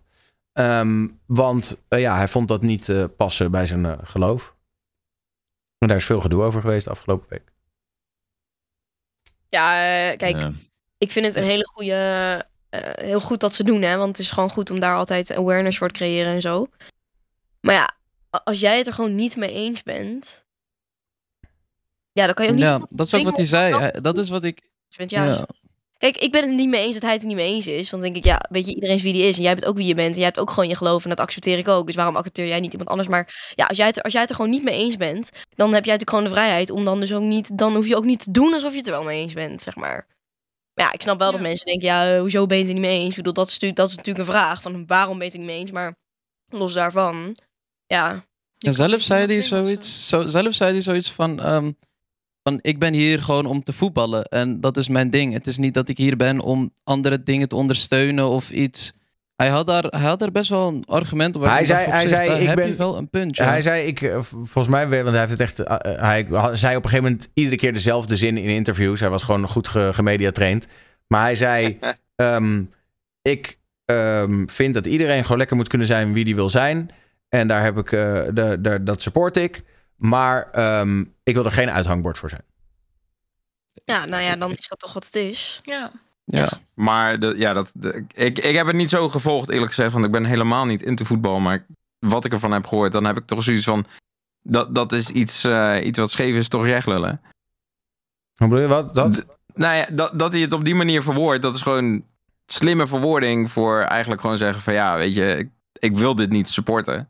Ehm, 0.53 1.07
want 1.27 1.83
ja, 1.89 2.16
hij 2.16 2.28
vond 2.28 2.49
dat 2.49 2.62
niet 2.62 2.89
eh, 2.89 3.05
passen 3.16 3.51
bij 3.51 3.66
zijn 3.66 3.99
geloof. 4.07 4.55
En 5.78 5.89
daar 5.89 5.97
is 5.97 6.05
veel 6.05 6.20
gedoe 6.20 6.43
over 6.43 6.61
geweest 6.61 6.85
de 6.85 6.91
afgelopen 6.91 7.27
week. 7.28 7.55
Ja, 9.57 9.73
eh, 10.11 10.16
kijk, 10.16 10.37
Ja. 10.37 10.53
ik 10.99 11.11
vind 11.12 11.27
het 11.27 11.35
een 11.35 11.43
hele 11.43 11.66
goede, 11.66 11.95
eh, 12.69 12.81
heel 12.95 13.20
goed 13.20 13.41
dat 13.41 13.55
ze 13.55 13.65
doen, 13.65 13.83
hè. 13.83 13.97
Want 13.97 14.09
het 14.09 14.19
is 14.19 14.31
gewoon 14.31 14.51
goed 14.51 14.70
om 14.70 14.81
daar 14.81 14.97
altijd 14.97 15.33
awareness 15.33 15.78
voor 15.78 15.89
te 15.89 15.95
creëren 15.95 16.33
en 16.35 16.41
zo. 16.41 16.66
Maar 17.61 17.74
ja, 17.74 17.91
als 18.45 18.61
jij 18.61 18.77
het 18.78 18.87
er 18.87 18.93
gewoon 18.93 19.15
niet 19.15 19.37
mee 19.37 19.53
eens 19.53 19.83
bent... 19.83 20.45
Ja, 22.12 22.24
dan 22.27 22.35
kan 22.35 22.45
je 22.45 22.51
ook 22.51 22.57
niet... 22.57 22.65
Ja, 22.66 22.81
dat 22.89 23.07
is 23.07 23.15
ook 23.15 23.23
wat 23.23 23.37
hij 23.37 23.45
zei. 23.45 23.74
Hij- 23.74 23.91
Dat 24.01 24.19
is 24.19 24.28
wat 24.28 24.45
ik... 24.45 24.69
Ja, 24.89 25.24
Ja. 25.24 25.47
Kijk, 25.98 26.16
ik 26.16 26.32
ben 26.32 26.43
het 26.47 26.56
niet 26.56 26.68
mee 26.68 26.85
eens 26.85 26.93
dat 26.94 27.02
hij 27.02 27.12
het 27.12 27.20
er 27.20 27.27
niet 27.27 27.36
mee 27.36 27.52
eens 27.52 27.66
is. 27.66 27.90
Want 27.90 28.02
dan 28.02 28.12
denk 28.12 28.16
ik, 28.16 28.24
ja, 28.24 28.40
weet 28.51 28.66
je, 28.66 28.74
iedereen 28.74 28.97
is 28.97 29.02
wie 29.02 29.12
die 29.12 29.23
is. 29.23 29.36
En 29.36 29.43
jij 29.43 29.55
bent 29.55 29.66
ook 29.66 29.77
wie 29.77 29.86
je 29.86 29.94
bent. 29.94 30.09
En 30.10 30.16
jij 30.16 30.24
hebt 30.24 30.39
ook 30.39 30.51
gewoon 30.51 30.68
je 30.68 30.74
geloof. 30.77 31.02
En 31.02 31.09
dat 31.09 31.20
accepteer 31.20 31.59
ik 31.59 31.68
ook. 31.68 31.86
Dus 31.86 31.94
waarom 31.94 32.16
accepteer 32.16 32.47
jij 32.47 32.60
niet 32.60 32.70
iemand 32.70 32.90
anders? 32.90 33.09
Maar 33.09 33.52
ja, 33.55 33.64
als 33.64 33.77
jij 33.77 33.86
het, 33.86 33.97
er- 33.97 34.02
als 34.02 34.12
jij 34.12 34.20
het 34.20 34.31
er 34.31 34.36
gewoon 34.36 34.51
niet 34.51 34.62
mee 34.62 34.78
eens 34.78 34.97
bent, 34.97 35.31
dan 35.55 35.74
heb 35.74 35.85
jij 35.85 35.94
natuurlijk 35.97 36.10
gewoon 36.10 36.24
de 36.24 36.31
vrijheid 36.31 36.70
om 36.70 36.85
dan 36.85 37.01
dus 37.01 37.12
ook 37.12 37.23
niet. 37.23 37.59
Dan 37.59 37.74
hoef 37.74 37.86
je 37.86 37.97
ook 37.97 38.05
niet 38.05 38.20
te 38.24 38.31
doen 38.31 38.55
alsof 38.55 38.70
je 38.73 38.77
het 38.78 38.86
er 38.86 38.93
wel 38.93 39.05
mee 39.05 39.20
eens 39.20 39.32
bent, 39.32 39.62
zeg 39.62 39.77
maar. 39.77 40.06
Maar 40.74 40.85
ja, 40.86 40.93
ik 40.93 41.02
snap 41.02 41.18
wel 41.18 41.32
dat 41.32 41.40
mensen 41.40 41.66
denken, 41.66 41.86
ja, 41.89 42.12
eh, 42.14 42.20
hoezo 42.20 42.47
ben 42.47 42.56
je 42.56 42.62
het 42.62 42.73
er 42.73 42.78
niet 42.78 42.89
mee 42.89 42.98
eens? 43.01 43.10
Ik 43.10 43.16
bedoel, 43.16 43.32
dat 43.32 43.47
is, 43.47 43.52
natuurlijk- 43.52 43.81
dat 43.81 43.89
is 43.90 43.97
natuurlijk 43.97 44.27
een 44.28 44.32
vraag. 44.35 44.62
Van 44.62 44.86
waarom 44.86 45.18
ben 45.18 45.27
je 45.27 45.32
het 45.32 45.32
er 45.32 45.39
niet 45.39 45.48
mee 45.48 45.59
eens? 45.60 45.70
Maar 45.70 45.94
los 46.48 46.73
daarvan, 46.73 47.36
ja. 47.86 48.24
Ja, 48.59 48.73
zelf 48.73 49.01
zei 49.01 49.27
hij 49.27 49.43
zoiets, 49.43 50.09
zo, 50.09 50.27
zelf 50.27 50.55
zei 50.55 50.73
hij 50.73 50.81
zoiets 50.81 51.12
van, 51.12 51.40
ehm, 51.40 51.73
van, 52.47 52.59
ik 52.62 52.78
ben 52.78 52.94
hier 52.94 53.23
gewoon 53.23 53.47
om 53.47 53.62
te 53.62 53.73
voetballen 53.73 54.24
en 54.24 54.60
dat 54.60 54.77
is 54.77 54.89
mijn 54.89 55.10
ding. 55.10 55.32
Het 55.32 55.47
is 55.47 55.59
niet 55.59 55.74
dat 55.74 55.89
ik 55.89 55.98
hier 55.98 56.16
ben 56.16 56.40
om 56.40 56.73
andere 56.85 57.23
dingen 57.23 57.48
te 57.48 57.56
ondersteunen 57.56 58.28
of 58.28 58.51
iets. 58.51 58.93
Hij 59.36 59.48
had 59.48 59.66
daar, 59.66 59.85
hij 59.85 60.09
had 60.09 60.18
daar 60.18 60.31
best 60.32 60.51
wel 60.51 60.68
een 60.68 60.85
argument 60.85 61.36
op. 61.36 61.43
Hij 61.43 61.64
zei, 61.64 61.85
op 61.85 61.90
hij 61.90 62.06
zich, 62.06 62.16
zei 62.16 62.40
ik 62.40 62.47
heb 62.47 62.56
ben. 62.56 62.68
je 62.68 62.74
wel 62.74 62.97
een 62.97 63.10
punt. 63.10 63.36
ja. 63.36 63.48
Hij 63.48 63.62
zei, 63.62 63.86
ik, 63.86 64.02
eh, 64.02 64.20
volgens 64.23 64.68
mij, 64.68 64.89
want 64.89 65.09
hij 65.09 65.18
heeft 65.18 65.31
het 65.31 65.40
echt. 65.40 65.59
eh, 65.59 65.93
eh, 65.93 66.01
hij 66.01 66.27
zei 66.56 66.77
op 66.77 66.85
een 66.85 66.90
gegeven 66.90 67.10
moment 67.10 67.28
iedere 67.35 67.56
keer 67.56 67.73
dezelfde 67.73 68.16
zin 68.16 68.36
in 68.36 68.48
interviews. 68.48 69.01
Hij 69.01 69.10
was 69.10 69.23
gewoon 69.23 69.48
goed 69.48 69.68
ge, 69.68 69.90
gemediatraind. 69.93 70.66
Maar 71.06 71.23
hij 71.23 71.35
zei: 71.35 71.78
ehm, 72.16 72.62
Ik 73.23 73.59
ehm, 73.85 74.47
vind 74.47 74.74
dat 74.74 74.86
iedereen 74.86 75.23
gewoon 75.23 75.39
lekker 75.39 75.56
moet 75.56 75.68
kunnen 75.68 75.86
zijn 75.86 76.12
wie 76.12 76.24
die 76.24 76.35
wil 76.35 76.51
zijn. 76.51 76.90
En 77.28 77.48
daar 77.48 77.62
heb 77.62 77.78
ik, 77.78 77.93
eh, 77.93 78.23
de, 78.32 78.59
de, 78.60 78.82
dat 78.82 79.02
support 79.02 79.36
ik. 79.36 79.62
Maar 79.97 80.51
ehm, 80.51 81.05
ik 81.23 81.35
wil 81.35 81.44
er 81.44 81.52
geen 81.52 81.70
uithangbord 81.70 82.18
voor 82.18 82.28
zijn. 82.28 82.44
Ja, 83.85 84.05
nou 84.05 84.23
ja, 84.23 84.36
dan 84.36 84.51
is 84.51 84.68
dat 84.68 84.78
toch 84.78 84.93
wat 84.93 85.05
het 85.05 85.14
is. 85.14 85.60
Ja. 85.62 85.90
Ja. 86.24 86.51
Maar 86.74 87.18
de, 87.18 87.35
ja, 87.36 87.52
dat, 87.52 87.70
de- 87.74 88.05
ik, 88.14 88.39
ik 88.39 88.56
heb 88.56 88.66
het 88.66 88.77
niet 88.77 88.90
zo 88.90 89.09
gevolgd, 89.09 89.48
eerlijk 89.51 89.73
gezegd. 89.73 89.93
Want 89.93 90.05
ik 90.05 90.10
ben 90.10 90.24
helemaal 90.24 90.64
niet 90.64 90.82
into 90.82 91.05
voetbal. 91.05 91.40
Maar 91.40 91.66
wat 91.98 92.24
ik 92.24 92.32
ervan 92.32 92.52
heb 92.52 92.66
gehoord, 92.66 92.93
dan 92.93 93.05
heb 93.05 93.16
ik 93.18 93.27
toch 93.27 93.43
zoiets 93.43 93.64
van... 93.64 93.86
Dat, 94.43 94.74
dat 94.74 94.93
is 94.93 95.10
iets, 95.10 95.44
eh, 95.44 95.77
iets 95.85 95.98
wat 95.98 96.10
scheef 96.10 96.35
is, 96.36 96.48
toch 96.48 96.64
recht 96.64 96.86
lullen. 96.86 97.20
Hoe 98.36 98.48
bedoel 98.48 98.60
je 98.62 98.68
wat? 98.68 98.94
Dat? 98.94 99.27
Nou 99.55 99.74
ja, 99.77 99.86
dat, 99.93 100.18
dat 100.18 100.32
hij 100.32 100.40
het 100.40 100.52
op 100.52 100.64
die 100.64 100.74
manier 100.74 101.02
verwoordt, 101.02 101.43
dat 101.43 101.55
is 101.55 101.60
gewoon 101.62 102.05
slimme 102.47 102.86
verwoording 102.86 103.51
voor 103.51 103.81
eigenlijk 103.81 104.20
gewoon 104.20 104.36
zeggen 104.36 104.62
van 104.62 104.73
ja, 104.74 104.97
weet 104.97 105.14
je, 105.14 105.36
ik, 105.36 105.51
ik 105.78 105.97
wil 105.97 106.14
dit 106.14 106.31
niet 106.31 106.48
supporten. 106.48 107.09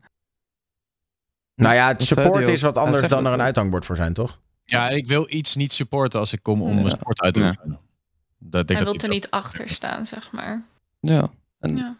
Nou 1.57 1.75
ja, 1.75 1.87
het 1.87 2.03
support 2.03 2.47
is 2.47 2.61
wat 2.61 2.77
anders 2.77 3.07
dan 3.07 3.25
er 3.25 3.33
een 3.33 3.41
uithangbord 3.41 3.85
voor 3.85 3.95
zijn, 3.95 4.13
toch? 4.13 4.39
Ja, 4.63 4.89
ik 4.89 5.07
wil 5.07 5.25
iets 5.29 5.55
niet 5.55 5.73
supporten 5.73 6.19
als 6.19 6.33
ik 6.33 6.43
kom 6.43 6.61
om 6.61 6.77
een 6.77 6.91
sport 6.91 7.21
uit 7.21 7.33
te 7.33 7.39
Ja. 7.39 7.45
oefenen. 7.47 7.79
Dat, 8.39 8.67
denk 8.67 8.79
Hij 8.79 8.91
wil 8.91 8.99
er 9.01 9.09
niet 9.09 9.29
achter 9.29 9.69
staan, 9.69 10.05
zeg 10.05 10.31
maar. 10.31 10.63
Ja. 10.99 11.29
En, 11.59 11.77
Ja. 11.77 11.95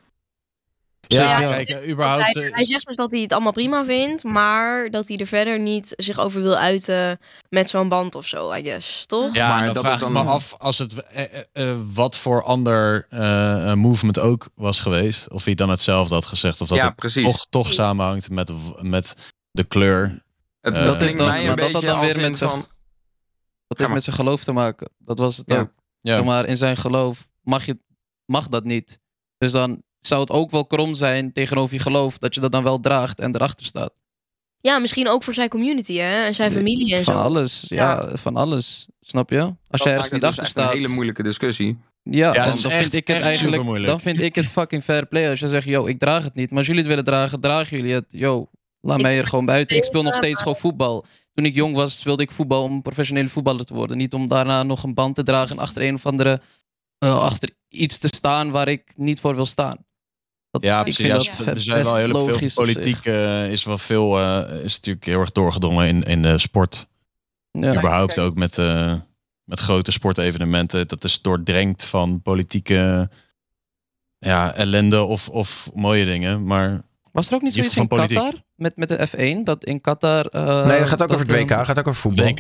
Ja, 1.09 1.39
Ja. 1.39 1.63
kijk, 1.63 1.87
überhaupt... 1.89 2.33
hij, 2.33 2.43
eh, 2.47 2.53
hij 2.53 2.65
zegt 2.65 2.87
dus 2.87 2.95
dat 2.95 3.11
hij 3.11 3.21
het 3.21 3.33
allemaal 3.33 3.51
prima 3.51 3.85
vindt, 3.85 4.23
maar 4.23 4.89
dat 4.89 5.07
hij 5.07 5.17
er 5.17 5.27
verder 5.27 5.59
niet 5.59 5.93
zich 5.95 6.19
over 6.19 6.41
wil 6.41 6.55
uiten 6.55 7.19
met 7.49 7.69
zo'n 7.69 7.89
band 7.89 8.15
of 8.15 8.27
zo, 8.27 8.53
I 8.53 8.63
guess. 8.63 9.05
Toch? 9.05 9.33
Ja, 9.33 9.47
Maar 9.57 9.73
dat 9.73 9.83
vraag 9.83 9.93
is 9.93 9.99
dan- 9.99 10.11
me 10.11 10.19
af 10.19 10.53
als 10.57 10.77
het 10.77 10.93
eh, 11.03 11.41
eh, 11.53 11.77
wat 11.93 12.17
voor 12.17 12.43
ander 12.43 13.05
eh, 13.09 13.73
movement 13.73 14.19
ook 14.19 14.49
was 14.55 14.79
geweest. 14.79 15.29
Of 15.31 15.45
hij 15.45 15.55
dan 15.55 15.69
hetzelfde 15.69 16.13
had 16.15 16.25
gezegd. 16.25 16.61
Of 16.61 16.67
dat 16.67 16.77
Ja, 16.77 16.93
het 16.95 17.13
toch, 17.23 17.47
toch 17.49 17.73
samenhangt 17.73 18.29
met, 18.29 18.51
met 18.81 19.13
de 19.57 19.63
kleur. 19.63 20.23
Het, 20.61 20.73
Eh, 20.77 20.85
dat 20.85 20.97
klinkt 20.97 21.17
dan- 21.17 21.27
mij 21.27 21.39
een 21.39 21.45
maar 21.45 21.55
dat 21.55 21.63
had 21.65 21.73
beetje 21.73 21.87
dan 21.87 21.99
weer 21.99 22.19
met 22.21 22.37
zijn- 22.37 22.49
van... 22.49 22.65
Dat 23.67 23.77
heeft 23.77 23.91
met 23.91 24.03
zijn 24.03 24.15
geloof 24.15 24.43
te 24.43 24.51
maken. 24.51 24.89
Dat 24.99 25.17
was 25.17 25.37
het 25.37 25.49
Ja. 25.51 25.59
ook. 25.59 25.73
Ja. 26.01 26.23
Maar 26.23 26.45
in 26.45 26.57
zijn 26.57 26.77
geloof 26.77 27.29
mag, 27.41 27.65
je, 27.65 27.77
mag 28.25 28.47
dat 28.47 28.63
niet. 28.63 28.99
Dus 29.37 29.51
dan 29.51 29.81
zou 29.99 30.21
het 30.21 30.29
ook 30.31 30.51
wel 30.51 30.65
krom 30.65 30.95
zijn 30.95 31.33
tegenover 31.33 31.75
je 31.75 31.81
geloof 31.81 32.17
dat 32.17 32.33
je 32.35 32.41
dat 32.41 32.51
dan 32.51 32.63
wel 32.63 32.79
draagt 32.79 33.19
en 33.19 33.35
erachter 33.35 33.65
staat. 33.65 33.93
Ja, 34.59 34.79
misschien 34.79 35.07
ook 35.09 35.23
voor 35.23 35.33
zijn 35.33 35.49
community 35.49 35.95
hè? 35.95 36.25
en 36.25 36.35
zijn 36.35 36.51
familie 36.51 36.95
en 36.95 37.03
Van 37.03 37.17
zo. 37.17 37.23
alles, 37.23 37.65
ja, 37.67 38.15
van 38.17 38.35
alles. 38.35 38.87
Snap 39.01 39.29
je? 39.29 39.39
Als 39.39 39.55
Dat 39.67 39.83
je 39.83 39.89
ergens 39.89 40.11
niet 40.11 40.21
dus 40.21 40.29
achter 40.29 40.47
staat. 40.47 40.71
een 40.71 40.77
hele 40.77 40.87
moeilijke 40.93 41.23
discussie. 41.23 41.77
Ja, 42.03 42.27
Ja, 42.27 42.33
dan, 42.33 42.45
dat 42.45 42.55
is 42.55 42.61
dan 42.61 42.71
echt- 42.71 42.81
vind 42.81 42.93
ik 42.93 43.07
het 43.07 43.21
eigenlijk. 43.21 43.85
Dan 43.85 43.99
vind 43.99 44.19
ik 44.19 44.35
het 44.35 44.45
fucking 44.49 44.83
fair 44.83 45.05
play 45.05 45.29
als 45.29 45.39
je 45.39 45.47
zegt, 45.47 45.65
yo, 45.65 45.85
ik 45.85 45.99
draag 45.99 46.23
het 46.23 46.33
niet. 46.35 46.49
Maar 46.49 46.57
als 46.57 46.67
jullie 46.67 46.81
het 46.81 46.89
willen 46.89 47.05
dragen, 47.05 47.39
dragen 47.41 47.77
jullie 47.77 47.93
het. 47.93 48.05
Yo, 48.07 48.49
laat 48.87 48.97
Ik- 48.97 49.03
mij 49.03 49.17
er 49.17 49.27
gewoon 49.27 49.45
buiten. 49.45 49.77
Ik 49.77 49.83
speel 49.83 50.03
nog 50.03 50.15
steeds 50.15 50.39
gewoon 50.41 50.55
voetbal. 50.57 51.05
Toen 51.33 51.45
ik 51.45 51.55
jong 51.55 51.75
was, 51.75 51.99
speelde 51.99 52.23
ik 52.23 52.31
voetbal 52.31 52.63
om 52.63 52.81
professionele 52.81 53.27
voetballer 53.29 53.65
te 53.65 53.73
worden. 53.73 53.97
Niet 53.97 54.13
om 54.13 54.27
daarna 54.27 54.63
nog 54.63 54.83
een 54.83 54.93
band 54.93 55.15
te 55.15 55.23
dragen 55.23 55.55
en 55.55 55.61
achter 55.61 55.81
een 55.83 55.93
of 55.93 56.05
andere. 56.05 56.41
eh, 56.97 57.19
achter 57.19 57.49
iets 57.69 57.97
te 57.97 58.07
staan 58.07 58.51
waar 58.51 58.67
ik 58.67 58.93
niet 58.95 59.19
voor 59.19 59.35
wil 59.35 59.45
staan. 59.45 59.85
Dat, 60.51 60.63
Ja, 60.63 60.77
ik 60.77 60.83
precies. 60.83 61.05
vind 61.05 61.23
Ja, 61.23 61.45
dat 61.45 61.55
er 61.55 61.61
zijn 61.61 61.83
wel 61.83 61.95
heel 61.95 62.37
veel 62.37 62.49
politiek 62.53 63.05
eh, 63.05 63.51
is 63.51 63.63
wel 63.63 63.77
veel 63.77 64.19
eh, 64.19 64.63
is 64.63 64.73
natuurlijk 64.75 65.05
heel 65.05 65.19
erg 65.19 65.31
doorgedrongen 65.31 65.87
in, 65.87 66.03
in 66.03 66.21
de 66.21 66.37
sport. 66.37 66.87
Ja. 67.51 67.77
Überhaupt 67.77 68.19
ook 68.19 68.35
met, 68.35 68.57
eh, 68.57 68.93
met 69.43 69.59
grote 69.59 69.91
sportevenementen. 69.91 70.87
Dat 70.87 71.03
is 71.03 71.21
doordrenkt 71.21 71.85
van 71.85 72.21
politieke 72.21 73.09
ja, 74.17 74.53
ellende 74.53 75.03
of, 75.03 75.29
of 75.29 75.69
mooie 75.73 76.05
dingen. 76.05 76.43
Maar 76.43 76.81
Was 77.11 77.27
er 77.29 77.35
ook 77.35 77.41
niet 77.41 77.53
zoiets 77.53 77.77
in 77.77 77.87
Qatar? 77.87 78.33
Met, 78.57 78.75
met 78.77 78.89
de 78.89 79.07
F1? 79.07 79.43
Dat 79.43 79.63
in 79.63 79.81
Qatar... 79.81 80.25
eh, 80.25 80.65
nee, 80.65 80.79
dat 80.79 80.87
gaat 80.87 81.03
ook 81.03 81.13
over 81.13 81.25
het 81.27 81.35
WK. 81.35 81.51
gaat 81.51 81.79
ook 81.79 81.87
over 81.87 82.01
voetbal. 82.01 82.25
WK. 82.25 82.39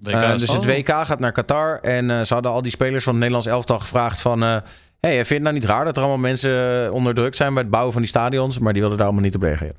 WK 0.00 0.12
Eh, 0.12 0.32
dus 0.32 0.48
Oh. 0.48 0.54
het 0.56 0.64
WK 0.66 0.88
gaat 0.88 1.18
naar 1.18 1.32
Qatar. 1.32 1.78
En 1.80 2.10
eh, 2.10 2.20
ze 2.22 2.34
hadden 2.34 2.52
al 2.52 2.62
die 2.62 2.70
spelers 2.72 3.04
van 3.04 3.12
het 3.12 3.22
Nederlands 3.22 3.46
elftal 3.48 3.78
gevraagd 3.78 4.20
van... 4.20 4.42
eh 4.42 4.56
hey, 5.00 5.12
vind 5.14 5.28
je 5.28 5.34
het 5.34 5.42
nou 5.42 5.54
niet 5.54 5.64
raar 5.64 5.84
dat 5.84 5.96
er 5.96 6.02
allemaal 6.02 6.18
mensen 6.20 6.92
onderdrukt 6.92 7.36
zijn... 7.36 7.52
bij 7.52 7.62
het 7.62 7.70
bouwen 7.70 7.92
van 7.92 8.02
die 8.02 8.10
stadions? 8.10 8.58
Maar 8.58 8.72
die 8.72 8.80
wilden 8.80 8.98
daar 8.98 9.06
allemaal 9.06 9.24
niet 9.26 9.34
op 9.36 9.42
reageren. 9.42 9.76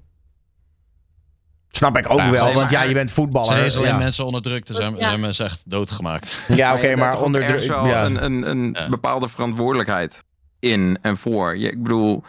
Snap 1.72 1.98
ik 1.98 2.10
ook 2.10 2.18
Ja, 2.20 2.30
wel, 2.30 2.54
want 2.54 2.70
ja, 2.72 2.84
je 2.84 2.94
bent 2.94 3.10
er 3.10 3.16
voetballer. 3.16 3.48
zijn 3.48 3.64
eens 3.64 3.78
alleen 3.78 3.90
ja. 3.90 3.98
mensen 3.98 4.26
onderdrukt. 4.26 4.70
Er 4.70 4.76
zijn, 4.76 4.94
er 4.94 5.00
Ja. 5.00 5.08
zijn 5.08 5.20
mensen 5.20 5.46
echt 5.46 5.62
doodgemaakt. 5.66 6.40
Ja, 6.48 6.76
oké, 6.76 6.96
maar 7.02 7.22
onder 7.22 7.68
wel 7.68 7.86
ja. 7.88 8.06
een, 8.06 8.24
een, 8.24 8.50
een 8.50 8.76
Ja. 8.80 8.90
bepaalde 8.90 9.28
verantwoordelijkheid 9.28 10.24
in 10.60 10.98
en 11.02 11.18
voor. 11.18 11.58
Je, 11.58 11.70
ik 11.72 11.84
bedoel, 11.84 12.24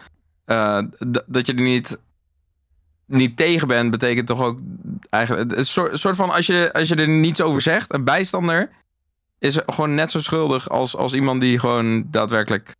eh, 0.45 0.79
dat 1.27 1.45
je 1.47 1.53
er 1.53 1.61
niet, 1.61 1.97
niet 3.11 3.37
tegen 3.37 3.67
bent, 3.67 3.91
betekent 3.91 4.27
toch 4.27 4.41
ook 4.41 4.59
eigenlijk 5.09 5.51
een 5.51 5.65
soort, 5.65 5.99
soort 5.99 6.15
van 6.15 6.29
als 6.29 6.45
je, 6.45 6.69
als 6.73 6.87
je 6.87 6.95
er 6.95 7.07
niets 7.09 7.41
over 7.41 7.61
zegt, 7.61 7.93
een 7.93 8.03
bijstander, 8.03 8.69
is 9.39 9.59
gewoon 9.65 9.95
net 9.95 10.11
zo 10.11 10.19
schuldig 10.19 10.69
als, 10.69 10.95
als 10.95 11.13
iemand 11.13 11.41
die 11.41 11.59
gewoon 11.59 12.03
daadwerkelijk 12.11 12.75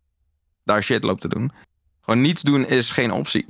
daar 0.64 0.82
shit 0.82 1.04
loopt 1.04 1.20
te 1.20 1.28
doen. 1.28 1.52
Gewoon 2.00 2.20
niets 2.20 2.42
doen 2.42 2.66
is 2.66 2.90
geen 2.90 3.12
optie. 3.12 3.46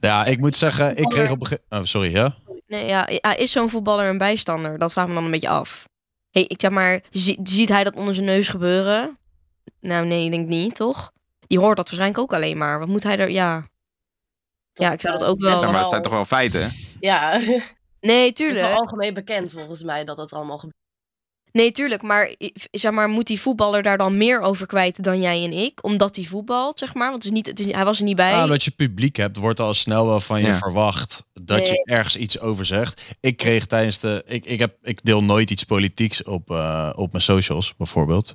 Ja, 0.00 0.24
ik 0.24 0.38
moet 0.38 0.56
zeggen, 0.56 0.96
ik 0.96 1.04
kreeg 1.04 1.30
op 1.30 1.58
Oh, 1.68 1.80
sorry, 1.82 2.12
ja? 2.12 2.34
Nee, 2.66 2.86
ja, 2.86 3.06
is 3.36 3.52
zo'n 3.52 3.68
voetballer 3.70 4.08
een 4.08 4.18
bijstander? 4.18 4.78
Dat 4.78 4.92
vraagt 4.92 5.08
me 5.08 5.14
dan 5.14 5.24
een 5.24 5.30
beetje 5.30 5.48
af. 5.48 5.88
Hey, 6.30 6.44
ik 6.44 6.60
zeg 6.60 6.70
maar, 6.70 7.00
zie- 7.10 7.40
ziet 7.44 7.68
hij 7.68 7.84
dat 7.84 7.94
onder 7.94 8.14
zijn 8.14 8.26
neus 8.26 8.48
gebeuren? 8.48 9.18
Nou, 9.80 10.06
nee, 10.06 10.24
ik 10.24 10.30
denk 10.30 10.48
niet, 10.48 10.74
toch? 10.74 11.12
Die 11.46 11.58
hoort 11.58 11.76
dat 11.76 11.86
waarschijnlijk 11.88 12.20
ook 12.22 12.32
alleen 12.32 12.58
maar. 12.58 12.78
Wat 12.78 12.88
moet 12.88 13.02
hij 13.02 13.18
er, 13.18 13.30
ja. 13.30 13.64
Ja, 14.78 14.92
ik 14.92 15.00
zou 15.00 15.18
dat 15.18 15.26
ook 15.28 15.40
wel. 15.40 15.60
Ja, 15.62 15.70
maar 15.70 15.80
het 15.80 15.90
zijn 15.90 16.02
toch 16.02 16.12
wel 16.12 16.24
feiten? 16.24 16.72
Ja, 17.00 17.40
Nee, 18.00 18.26
het 18.28 18.40
is 18.40 18.46
wel 18.46 18.54
tuurlijk. 18.54 18.74
algemeen 18.80 19.14
bekend 19.14 19.50
volgens 19.50 19.82
mij 19.82 20.04
dat 20.04 20.16
dat 20.16 20.32
allemaal 20.32 20.56
gebeurt. 20.58 20.76
Nee, 21.52 21.72
tuurlijk. 21.72 22.02
Maar, 22.02 22.34
zeg 22.70 22.92
maar 22.92 23.08
moet 23.08 23.26
die 23.26 23.40
voetballer 23.40 23.82
daar 23.82 23.98
dan 23.98 24.16
meer 24.16 24.40
over 24.40 24.66
kwijt 24.66 25.02
dan 25.02 25.20
jij 25.20 25.44
en 25.44 25.52
ik? 25.52 25.84
Omdat 25.84 26.16
hij 26.16 26.24
voetbalt, 26.24 26.78
zeg 26.78 26.94
maar? 26.94 27.10
Want 27.10 27.22
het 27.22 27.24
is 27.24 27.30
niet, 27.38 27.46
het 27.46 27.60
is, 27.60 27.72
hij 27.72 27.84
was 27.84 27.98
er 27.98 28.04
niet 28.04 28.16
bij. 28.16 28.30
Ja, 28.30 28.42
omdat 28.42 28.62
je 28.64 28.70
publiek 28.70 29.16
hebt, 29.16 29.36
wordt 29.36 29.60
al 29.60 29.74
snel 29.74 30.06
wel 30.06 30.20
van 30.20 30.40
je 30.40 30.46
Ja. 30.46 30.58
verwacht 30.58 31.24
dat 31.42 31.68
je 31.68 31.84
ergens 31.84 32.16
iets 32.16 32.40
over 32.40 32.64
zegt. 32.66 33.00
Ik 33.20 33.36
kreeg 33.36 33.66
tijdens 33.66 33.98
de. 33.98 34.22
Ik, 34.26 34.44
ik, 34.44 34.58
heb, 34.58 34.76
ik 34.82 35.04
deel 35.04 35.24
nooit 35.24 35.50
iets 35.50 35.64
politieks 35.64 36.22
op, 36.22 36.50
eh, 36.50 36.90
op 36.94 37.12
mijn 37.12 37.24
socials, 37.24 37.74
bijvoorbeeld. 37.76 38.34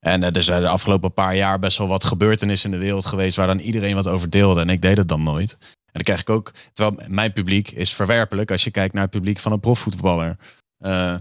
En 0.00 0.22
eh, 0.22 0.36
er 0.36 0.42
zijn 0.42 0.60
de 0.60 0.68
afgelopen 0.68 1.12
paar 1.12 1.36
jaar 1.36 1.58
best 1.58 1.78
wel 1.78 1.88
wat 1.88 2.04
gebeurtenissen 2.04 2.72
in 2.72 2.78
de 2.78 2.84
wereld 2.84 3.06
geweest 3.06 3.36
waar 3.36 3.46
dan 3.46 3.58
iedereen 3.58 3.94
wat 3.94 4.06
over 4.06 4.30
deelde. 4.30 4.60
En 4.60 4.70
ik 4.70 4.82
deed 4.82 4.96
het 4.96 5.08
dan 5.08 5.22
nooit. 5.22 5.56
En 5.60 5.92
dan 5.92 6.02
krijg 6.02 6.20
ik 6.20 6.30
ook. 6.30 6.52
Terwijl 6.72 7.08
mijn 7.08 7.32
publiek 7.32 7.70
is 7.70 7.94
verwerpelijk 7.94 8.50
als 8.50 8.64
je 8.64 8.70
kijkt 8.70 8.94
naar 8.94 9.02
het 9.02 9.10
publiek 9.10 9.38
van 9.38 9.52
een 9.52 9.60
profvoetballer. 9.60 10.36
Eh, 10.78 11.14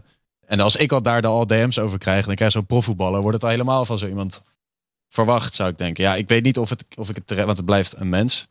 en 0.46 0.60
als 0.60 0.76
ik 0.76 0.92
al 0.92 1.02
daar 1.02 1.22
de 1.22 1.28
al 1.28 1.48
DM's 1.48 1.78
over 1.78 1.98
krijg, 1.98 2.26
dan 2.26 2.36
krijg 2.36 2.52
zo'n 2.52 2.66
profvoetballer, 2.66 3.22
wordt 3.22 3.36
het 3.36 3.44
al 3.44 3.50
helemaal 3.50 3.86
van 3.86 3.98
zo 3.98 4.08
iemand 4.08 4.42
verwacht, 5.10 5.56
zou 5.56 5.70
ik 5.70 5.78
denken. 5.78 6.04
Ja, 6.04 6.16
ik 6.16 6.30
weet 6.30 6.44
niet 6.44 6.58
of, 6.58 6.70
het, 6.70 6.86
of 6.96 7.10
ik 7.10 7.16
het 7.16 7.44
want 7.44 7.58
het 7.58 7.66
blijft 7.66 8.00
een 8.00 8.10
mens. 8.10 8.48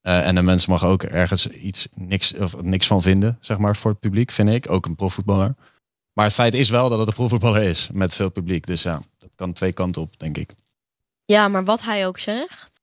Eh, 0.00 0.26
en 0.26 0.36
een 0.36 0.44
mens 0.44 0.66
mag 0.66 0.84
ook 0.84 1.02
ergens 1.02 1.48
iets 1.48 1.88
niks, 1.94 2.34
of 2.34 2.62
niks 2.62 2.86
van 2.86 3.02
vinden, 3.02 3.38
zeg 3.40 3.58
maar, 3.58 3.76
voor 3.76 3.90
het 3.90 4.00
publiek, 4.00 4.30
vind 4.30 4.48
ik. 4.48 4.70
Ook 4.70 4.86
een 4.86 4.96
profvoetballer. 4.96 5.54
Maar 6.12 6.24
het 6.24 6.34
feit 6.34 6.54
is 6.54 6.70
wel 6.70 6.88
dat 6.88 6.98
het 6.98 7.08
een 7.08 7.14
profvoetballer 7.14 7.62
is, 7.62 7.90
met 7.92 8.14
veel 8.14 8.30
publiek. 8.30 8.66
Dus 8.66 8.82
ja, 8.82 9.02
kan 9.42 9.52
twee 9.52 9.72
kanten 9.72 10.02
op, 10.02 10.18
denk 10.18 10.38
ik. 10.38 10.50
Ja, 11.24 11.48
maar 11.48 11.64
wat 11.64 11.82
hij 11.82 12.06
ook 12.06 12.18
zegt, 12.18 12.80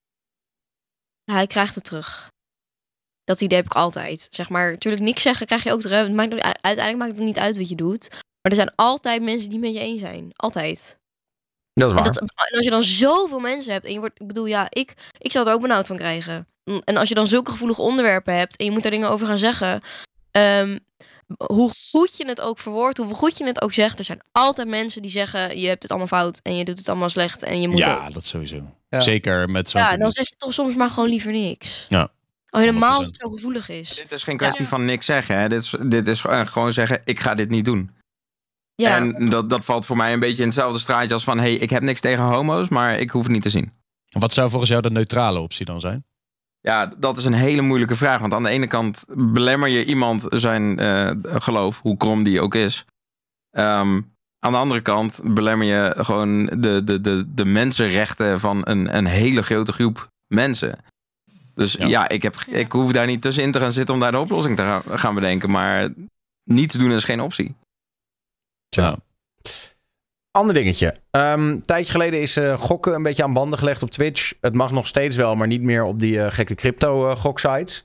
hij 1.24 1.48
krijgt 1.48 1.76
het 1.76 1.84
terug. 1.84 2.30
Dat 3.24 3.42
idee 3.42 3.58
heb 3.58 3.66
ik 3.66 3.74
altijd. 3.74 4.28
Zeg 4.32 4.50
maar, 4.50 4.72
natuurlijk 4.72 5.04
niks 5.04 5.22
zeggen 5.22 5.46
krijg 5.46 5.64
je 5.64 5.72
ook 5.72 5.82
terug. 5.82 6.08
Het 6.08 6.14
maakt, 6.14 6.42
uiteindelijk 6.42 6.98
maakt 6.98 7.18
het 7.18 7.28
niet 7.28 7.40
uit 7.40 7.58
wat 7.58 7.70
je 7.70 7.76
doet. 7.76 8.10
Maar 8.12 8.52
er 8.52 8.56
zijn 8.56 8.76
altijd 8.76 9.22
mensen 9.22 9.50
die 9.50 9.60
met 9.60 9.74
je 9.74 9.80
eens 9.80 10.00
zijn. 10.00 10.32
Altijd. 10.36 10.98
Dat 11.74 11.92
is 11.92 11.98
En, 11.98 12.04
waar. 12.04 12.14
dat, 12.14 12.22
en 12.22 12.56
als 12.56 12.66
je 12.66 12.70
dan 12.70 12.84
zoveel 12.84 13.40
mensen 13.40 13.72
hebt 13.72 13.86
en 13.86 13.94
je 13.94 14.00
wordt, 14.00 14.22
ik 14.22 14.28
bedoel, 14.28 14.46
ja, 14.46 14.68
ik, 14.70 14.94
ik 15.18 15.32
zou 15.32 15.48
er 15.48 15.54
ook 15.54 15.62
benauwd 15.62 15.88
van 15.88 15.98
krijgen. 15.98 16.48
En 16.84 16.98
als 16.98 17.10
je 17.10 17.16
dan 17.16 17.28
zulke 17.28 17.52
gevoelige 17.52 17.82
onderwerpen 17.82 18.36
hebt 18.36 18.56
en 18.56 18.66
je 18.66 18.72
moet 18.72 18.82
daar 18.82 18.92
dingen 18.92 19.10
over 19.10 19.28
gaan 19.28 19.40
zeggen, 19.40 19.82
ehm, 20.32 20.78
hoe 21.38 21.72
goed 21.92 22.18
je 22.18 22.28
het 22.28 22.42
ook 22.42 22.60
verwoordt, 22.60 22.98
hoe 22.98 23.14
goed 23.14 23.38
je 23.38 23.46
het 23.46 23.62
ook 23.62 23.74
zegt, 23.74 24.00
er 24.00 24.06
zijn 24.06 24.22
altijd 24.32 24.68
mensen 24.68 25.02
die 25.02 25.12
zeggen, 25.12 25.60
je 25.60 25.68
hebt 25.68 25.82
het 25.84 25.92
allemaal 25.92 26.08
fout 26.22 26.40
en 26.44 26.56
je 26.56 26.66
doet 26.66 26.78
het 26.78 26.90
allemaal 26.90 27.10
slecht 27.10 27.44
en 27.44 27.62
je 27.62 27.68
moet 27.68 27.78
Ja, 27.78 28.06
ook. 28.08 28.14
dat 28.14 28.26
sowieso. 28.26 28.62
Ja. 28.90 29.02
Zeker 29.02 29.50
met 29.50 29.70
zo'n 29.70 29.82
Ja, 29.82 29.98
dan 29.98 30.12
zeg 30.12 30.30
je 30.30 30.36
toch 30.38 30.54
soms 30.54 30.76
maar 30.76 30.90
gewoon 30.90 31.10
liever 31.10 31.32
niks. 31.32 31.86
Ja. 31.88 32.10
Oh, 32.50 32.60
helemaal 32.60 32.98
als 32.98 33.08
100%. 33.08 33.12
het 33.12 33.18
zo 33.22 33.30
gevoelig 33.30 33.70
is. 33.70 33.96
Dit 33.96 34.12
is 34.12 34.24
geen 34.24 34.38
kwestie 34.38 34.68
van 34.68 34.86
niks 34.86 35.06
zeggen. 35.06 35.38
Hè. 35.38 35.50
Dit, 35.50 35.62
is, 35.62 35.76
dit 35.88 36.08
is 36.08 36.22
gewoon- 36.22 36.48
gewoon 36.48 36.74
zeggen, 36.74 37.02
ik 37.06 37.20
ga 37.20 37.36
dit 37.36 37.50
niet 37.50 37.66
doen. 37.66 37.92
Ja, 38.76 38.96
En 38.96 39.30
dat, 39.30 39.50
dat 39.50 39.66
valt 39.66 39.86
voor 39.86 39.98
mij 39.98 40.14
een 40.14 40.20
beetje 40.20 40.42
in 40.42 40.48
hetzelfde 40.48 40.80
straatje 40.80 41.14
als 41.14 41.24
van... 41.24 41.38
hey, 41.40 41.54
ik 41.54 41.70
heb 41.70 41.82
niks 41.84 42.00
tegen 42.02 42.24
homo's, 42.24 42.68
maar 42.68 43.00
ik 43.00 43.10
hoef 43.10 43.24
het 43.24 43.32
niet 43.32 43.42
te 43.42 43.50
zien. 43.50 43.74
Wat 44.10 44.34
zou 44.34 44.50
volgens 44.50 44.70
jou 44.70 44.82
de 44.82 44.92
neutrale 44.92 45.40
optie 45.40 45.66
dan 45.66 45.80
zijn? 45.80 46.06
Ja, 46.62 46.86
dat 46.98 47.18
is 47.18 47.26
een 47.26 47.34
hele 47.34 47.62
moeilijke 47.62 47.96
vraag. 47.96 48.22
Want 48.22 48.34
aan 48.34 48.44
de 48.44 48.50
ene 48.50 48.68
kant 48.68 49.06
belemmer 49.16 49.70
je 49.70 49.86
iemand 49.86 50.26
zijn 50.30 50.80
eh, 50.80 51.12
geloof, 51.24 51.80
hoe 51.82 51.98
krom 51.98 52.24
die 52.24 52.42
ook 52.42 52.56
is. 52.56 52.86
Ehm, 53.50 54.02
aan 54.40 54.52
de 54.52 54.58
andere 54.58 54.82
kant 54.82 55.22
belemmer 55.24 55.68
je 55.68 55.94
gewoon 55.98 56.46
de, 56.46 56.84
de, 56.84 57.02
de, 57.02 57.34
de 57.34 57.46
mensenrechten 57.46 58.40
van 58.40 58.62
een, 58.64 58.96
een 58.96 59.06
hele 59.06 59.42
grote 59.42 59.72
groep 59.72 60.10
mensen. 60.28 60.78
Dus 61.54 61.74
Ja. 61.74 61.88
ja, 61.88 62.10
ik, 62.10 62.22
heb, 62.22 62.36
ik 62.36 62.72
hoef 62.72 62.92
daar 62.92 63.06
niet 63.08 63.22
tussenin 63.22 63.52
te 63.52 63.60
gaan 63.60 63.72
zitten 63.72 63.94
om 63.94 64.00
daar 64.00 64.12
de 64.12 64.20
oplossing 64.20 64.56
te 64.56 64.62
gaan, 64.62 64.82
gaan 65.00 65.16
bedenken. 65.16 65.50
Maar 65.52 65.90
niets 66.44 66.76
doen 66.76 66.92
is 66.92 67.04
geen 67.04 67.22
optie. 67.22 67.56
Ja. 68.70 68.98
Ander 70.32 70.54
dingetje. 70.54 70.96
Ehm, 71.12 71.40
een 71.40 71.66
tijdje 71.66 71.92
geleden 71.92 72.22
is 72.22 72.38
eh, 72.38 72.60
gokken 72.60 72.94
een 72.94 73.04
beetje 73.04 73.24
aan 73.24 73.34
banden 73.34 73.60
gelegd 73.60 73.84
op 73.84 73.92
Twitch. 73.92 74.34
Het 74.42 74.54
mag 74.54 74.72
nog 74.72 74.88
steeds 74.88 75.16
wel, 75.16 75.36
maar 75.36 75.48
niet 75.48 75.62
meer 75.62 75.84
op 75.84 76.00
die 76.00 76.22
eh, 76.22 76.32
gekke 76.32 76.56
crypto 76.56 77.10
eh, 77.10 77.16
goksites. 77.16 77.84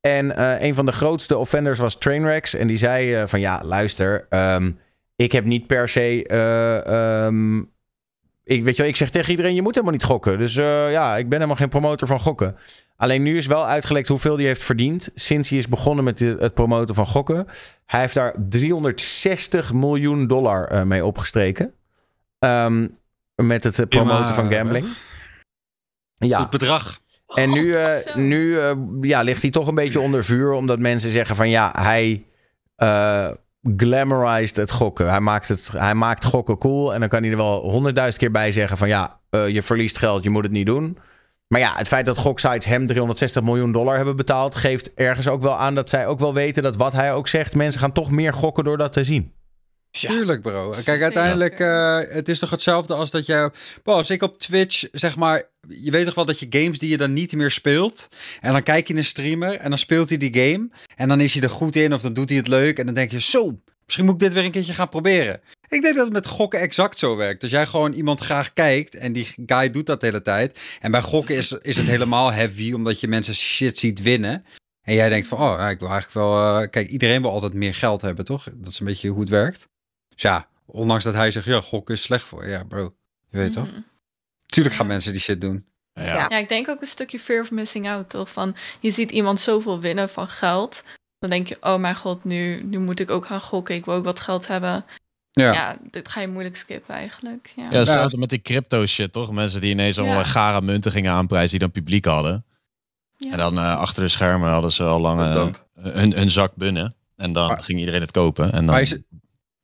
En 0.00 0.42
een 0.64 0.74
van 0.74 0.86
de 0.86 0.92
grootste 0.92 1.38
offenders 1.38 1.78
was 1.78 1.98
Trainwrecks. 1.98 2.54
En 2.54 2.66
die 2.66 2.76
zei 2.76 3.28
van 3.28 3.40
ja, 3.40 3.62
luister, 3.64 4.26
ehm, 4.28 4.72
ik 5.16 5.32
heb 5.32 5.44
niet 5.44 5.66
per 5.66 5.88
se... 5.88 6.24
eh, 6.26 7.26
ehm, 7.26 7.58
ik, 8.44 8.64
weet 8.64 8.76
je, 8.76 8.86
ik 8.86 8.96
zeg 8.96 9.10
tegen 9.10 9.30
iedereen, 9.30 9.54
je 9.54 9.62
moet 9.62 9.74
helemaal 9.74 9.94
niet 9.94 10.04
gokken. 10.04 10.38
Dus 10.38 10.54
ja, 10.54 11.16
ik 11.16 11.28
ben 11.28 11.32
helemaal 11.32 11.56
geen 11.56 11.68
promotor 11.68 12.08
van 12.08 12.20
gokken. 12.20 12.56
Alleen 12.96 13.22
nu 13.22 13.36
is 13.36 13.46
wel 13.46 13.66
uitgelekt 13.66 14.08
hoeveel 14.08 14.36
hij 14.36 14.44
heeft 14.44 14.62
verdiend 14.62 15.10
sinds 15.14 15.48
hij 15.48 15.58
is 15.58 15.68
begonnen 15.68 16.04
met 16.04 16.18
het 16.18 16.54
promoten 16.54 16.94
van 16.94 17.06
gokken. 17.06 17.46
Hij 17.86 18.00
heeft 18.00 18.14
daar 18.14 18.34
360 18.48 19.72
miljoen 19.72 20.26
dollar 20.26 20.86
mee 20.86 21.04
opgestreken. 21.04 21.74
Ehm, 22.40 22.88
met 23.34 23.64
het 23.64 23.88
promoten 23.88 24.34
van 24.34 24.52
gambling. 24.52 24.88
Ja, 26.14 26.40
Het 26.40 26.50
bedrag. 26.50 27.00
en 27.34 27.50
nu, 27.50 27.74
eh, 27.74 28.14
nu 28.14 28.58
eh, 28.58 28.76
ja, 29.00 29.22
ligt 29.22 29.42
hij 29.42 29.50
toch 29.50 29.66
een 29.66 29.74
beetje 29.74 30.00
onder 30.00 30.24
vuur. 30.24 30.52
Omdat 30.52 30.78
mensen 30.78 31.10
zeggen 31.10 31.36
van 31.36 31.48
ja, 31.48 31.72
hij 31.76 32.24
eh 32.76 33.30
glamorized 33.76 34.56
het 34.56 34.70
gokken. 34.70 35.10
Hij 35.10 35.20
maakt, 35.20 35.48
het, 35.48 35.70
hij 35.72 35.94
maakt 35.94 36.24
gokken 36.24 36.58
cool. 36.58 36.94
En 36.94 37.00
dan 37.00 37.08
kan 37.08 37.22
hij 37.22 37.30
er 37.30 37.36
wel 37.36 37.70
honderdduizend 37.70 38.22
keer 38.22 38.30
bij 38.30 38.52
zeggen 38.52 38.78
van 38.78 38.88
ja, 38.88 39.20
eh, 39.30 39.48
je 39.48 39.62
verliest 39.62 39.98
geld, 39.98 40.24
je 40.24 40.30
moet 40.30 40.44
het 40.44 40.52
niet 40.52 40.66
doen. 40.66 40.98
Maar 41.48 41.60
ja, 41.60 41.72
het 41.76 41.88
feit 41.88 42.06
dat 42.06 42.18
goksites 42.18 42.64
hem 42.64 42.86
360 42.86 43.42
miljoen 43.42 43.72
dollar 43.72 43.96
hebben 43.96 44.16
betaald... 44.16 44.54
geeft 44.54 44.94
ergens 44.94 45.28
ook 45.28 45.42
wel 45.42 45.56
aan 45.56 45.74
dat 45.74 45.88
zij 45.88 46.06
ook 46.06 46.18
wel 46.18 46.34
weten 46.34 46.62
dat 46.62 46.76
wat 46.76 46.92
hij 46.92 47.12
ook 47.12 47.28
zegt... 47.28 47.54
mensen 47.54 47.80
gaan 47.80 47.92
toch 47.92 48.10
meer 48.10 48.32
gokken 48.32 48.64
door 48.64 48.76
dat 48.76 48.92
te 48.92 49.04
zien. 49.04 49.32
Tuurlijk, 49.90 50.42
bro. 50.42 50.70
Kijk, 50.84 51.02
uiteindelijk, 51.02 51.60
eh, 51.60 51.98
het 52.08 52.28
is 52.28 52.38
toch 52.38 52.50
hetzelfde 52.50 52.94
als 52.94 53.10
dat 53.10 53.26
jij... 53.26 53.50
Bro, 53.82 53.94
als 53.94 54.10
ik 54.10 54.22
op 54.22 54.38
Twitch, 54.38 54.84
zeg 54.92 55.16
maar... 55.16 55.48
Je 55.68 55.90
weet 55.90 56.04
toch 56.04 56.14
wel 56.14 56.24
dat 56.24 56.38
je 56.38 56.46
games 56.50 56.78
die 56.78 56.90
je 56.90 56.96
dan 56.96 57.12
niet 57.12 57.32
meer 57.32 57.50
speelt... 57.50 58.08
En 58.40 58.52
dan 58.52 58.62
kijk 58.62 58.88
je 58.88 58.94
een 58.94 59.04
streamer 59.04 59.56
en 59.56 59.68
dan 59.68 59.78
speelt 59.78 60.08
hij 60.08 60.18
die 60.18 60.34
game... 60.34 60.68
En 60.96 61.08
dan 61.08 61.20
is 61.20 61.34
hij 61.34 61.42
er 61.42 61.50
goed 61.50 61.76
in 61.76 61.94
of 61.94 62.00
dan 62.00 62.12
doet 62.12 62.28
hij 62.28 62.38
het 62.38 62.48
leuk... 62.48 62.78
En 62.78 62.86
dan 62.86 62.94
denk 62.94 63.10
je, 63.10 63.20
zo, 63.20 63.60
misschien 63.84 64.04
moet 64.04 64.14
ik 64.14 64.20
dit 64.20 64.32
weer 64.32 64.44
een 64.44 64.50
keertje 64.50 64.72
gaan 64.72 64.88
proberen. 64.88 65.40
Ik 65.68 65.82
denk 65.82 65.94
dat 65.94 66.04
het 66.04 66.12
met 66.12 66.26
gokken 66.26 66.60
exact 66.60 66.98
zo 66.98 67.16
werkt. 67.16 67.42
Als 67.42 67.50
jij 67.50 67.66
gewoon 67.66 67.92
iemand 67.92 68.20
graag 68.20 68.52
kijkt 68.52 68.94
en 68.94 69.12
die 69.12 69.34
guy 69.46 69.70
doet 69.70 69.86
dat 69.86 70.00
de 70.00 70.06
hele 70.06 70.22
tijd... 70.22 70.58
En 70.80 70.90
bij 70.90 71.02
gokken 71.02 71.36
is, 71.36 71.52
is 71.52 71.76
het 71.76 71.86
helemaal 71.86 72.32
heavy... 72.32 72.72
Omdat 72.72 73.00
je 73.00 73.08
mensen 73.08 73.34
shit 73.34 73.78
ziet 73.78 74.02
winnen... 74.02 74.44
En 74.80 74.94
jij 74.94 75.08
denkt 75.08 75.26
van, 75.26 75.38
oh, 75.38 75.70
ik 75.70 75.78
wil 75.78 75.88
eigenlijk 75.88 76.12
wel... 76.12 76.62
eh, 76.62 76.70
kijk, 76.70 76.88
iedereen 76.88 77.22
wil 77.22 77.30
altijd 77.30 77.54
meer 77.54 77.74
geld 77.74 78.02
hebben, 78.02 78.24
toch? 78.24 78.48
Dat 78.54 78.72
is 78.72 78.80
een 78.80 78.86
beetje 78.86 79.08
hoe 79.08 79.20
het 79.20 79.28
werkt. 79.28 79.68
Dus 80.20 80.30
ja, 80.30 80.46
ondanks 80.66 81.04
dat 81.04 81.14
hij 81.14 81.30
zegt, 81.30 81.46
ja, 81.46 81.60
gokken 81.60 81.94
is 81.94 82.02
slecht 82.02 82.24
voor 82.24 82.44
je. 82.44 82.50
Ja, 82.50 82.64
bro, 82.64 82.94
je 83.30 83.38
weet 83.38 83.52
toch? 83.52 83.68
Tuurlijk 84.46 84.74
gaan 84.74 84.86
mensen 84.86 85.12
die 85.12 85.20
shit 85.20 85.40
doen. 85.40 85.64
Ja. 85.94 86.26
Ja, 86.28 86.38
ik 86.38 86.48
denk 86.48 86.68
ook 86.68 86.80
een 86.80 86.86
stukje 86.86 87.18
fear 87.18 87.40
of 87.42 87.50
missing 87.50 87.88
out, 87.88 88.10
toch? 88.10 88.30
Van, 88.30 88.56
je 88.80 88.90
ziet 88.90 89.10
iemand 89.10 89.40
zoveel 89.40 89.80
winnen 89.80 90.08
van 90.08 90.28
geld. 90.28 90.84
Dan 91.18 91.30
denk 91.30 91.46
je, 91.46 91.56
oh 91.60 91.76
mijn 91.76 91.96
god, 91.96 92.24
nu, 92.24 92.62
nu 92.62 92.78
moet 92.78 93.00
ik 93.00 93.10
ook 93.10 93.26
gaan 93.26 93.40
gokken. 93.40 93.74
Ik 93.74 93.84
wil 93.84 93.94
ook 93.94 94.04
wat 94.04 94.20
geld 94.20 94.46
hebben. 94.46 94.84
Ja. 95.30 95.52
Ja, 95.52 95.76
dit 95.90 96.08
ga 96.08 96.20
je 96.20 96.28
moeilijk 96.28 96.56
skippen 96.56 96.94
eigenlijk. 96.94 97.52
Ja, 97.56 97.68
Ja, 97.70 97.78
hetzelfde 97.78 98.18
met 98.18 98.30
die 98.30 98.42
crypto 98.42 98.86
shit, 98.86 99.12
toch? 99.12 99.32
Mensen 99.32 99.60
die 99.60 99.70
ineens 99.70 99.98
allemaal 99.98 100.16
Ja. 100.16 100.24
gare 100.24 100.60
munten 100.62 100.92
gingen 100.92 101.12
aanprijzen 101.12 101.50
die 101.50 101.58
dan 101.58 101.70
publiek 101.70 102.04
hadden. 102.04 102.44
Ja. 103.16 103.30
En 103.32 103.38
dan 103.38 103.58
eh, 103.58 103.76
achter 103.76 104.02
de 104.02 104.08
schermen 104.08 104.50
hadden 104.50 104.72
ze 104.72 104.84
al 104.84 105.00
lang 105.00 105.20
eh, 105.20 105.46
hun, 105.92 106.12
hun 106.12 106.30
zak 106.30 106.54
bunnen. 106.54 106.94
En 107.16 107.32
dan 107.32 107.62
ging 107.62 107.78
iedereen 107.78 108.00
het 108.00 108.10
kopen. 108.10 108.44
En 108.44 108.50
dan, 108.50 108.64
Maar 108.74 108.80
is, 108.80 108.96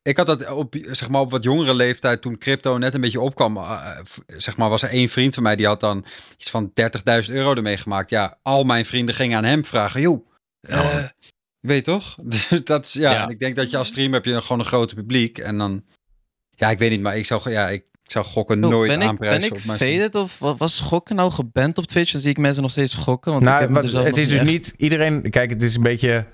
ik 0.07 0.17
had 0.17 0.25
dat 0.27 0.51
op, 0.51 0.75
zeg 0.81 1.09
maar, 1.09 1.21
op 1.21 1.31
wat 1.31 1.43
jongere 1.43 1.73
leeftijd, 1.73 2.21
toen 2.21 2.37
crypto 2.37 2.77
net 2.77 2.93
een 2.93 3.01
beetje 3.01 3.19
opkwam, 3.21 3.57
eh, 3.57 3.89
zeg 4.37 4.57
maar, 4.57 4.69
was 4.69 4.81
er 4.81 4.89
één 4.89 5.09
vriend 5.09 5.33
van 5.33 5.43
mij, 5.43 5.55
die 5.55 5.65
had 5.65 5.79
dan 5.79 6.05
iets 6.37 6.49
van 6.49 6.71
30.000 6.73 7.35
euro 7.35 7.53
ermee 7.53 7.77
gemaakt. 7.77 8.09
Ja, 8.09 8.37
al 8.41 8.63
mijn 8.63 8.85
vrienden 8.85 9.15
gingen 9.15 9.37
aan 9.37 9.43
hem 9.43 9.65
vragen, 9.65 10.01
joh, 10.01 10.27
eh, 10.61 11.03
je 11.59 11.67
weet 11.67 11.83
toch? 11.83 12.15
Dus 12.23 12.47
dat 12.63 12.85
is, 12.85 12.93
ja, 12.93 13.11
Ja. 13.11 13.23
en 13.23 13.29
ik 13.29 13.39
denk 13.39 13.55
dat 13.55 13.69
je 13.71 13.77
als 13.77 13.87
streamer 13.87 14.13
heb 14.13 14.25
je 14.25 14.41
gewoon 14.41 14.59
een 14.59 14.65
groot 14.65 14.95
publiek 14.95 15.37
en 15.37 15.57
dan, 15.57 15.83
ja, 16.49 16.69
ik 16.69 16.79
weet 16.79 16.89
niet, 16.91 17.01
maar 17.01 17.17
ik 17.17 17.25
zou, 17.25 17.51
ja, 17.51 17.69
ik, 17.69 17.85
ik 18.03 18.11
zou 18.11 18.25
gokken 18.25 18.63
Oh, 18.63 18.69
nooit 18.69 18.89
ben 18.91 19.01
ik, 19.01 19.07
aanprijzen 19.07 19.49
ben 19.49 19.59
ik 19.59 19.63
faded 19.77 20.15
of 20.15 20.39
wa- 20.39 20.55
was 20.55 20.79
gokken 20.79 21.15
nou 21.15 21.31
geband 21.31 21.77
op 21.77 21.85
Twitch? 21.85 22.11
Dan 22.11 22.21
zie 22.21 22.29
ik 22.29 22.37
mensen 22.37 22.61
nog 22.61 22.71
steeds 22.71 22.93
gokken. 22.93 23.31
Want 23.31 23.43
ik 23.43 23.49
Nou, 23.49 23.67
wat- 23.73 23.83
er 23.83 23.89
zelf 23.89 24.03
het 24.05 24.17
is 24.17 24.29
dus 24.29 24.37
echt- 24.39 24.47
niet 24.47 24.73
iedereen. 24.77 25.29
Kijk, 25.29 25.49
het 25.49 25.63
is 25.63 25.75
een 25.75 25.81
beetje. 25.81 26.25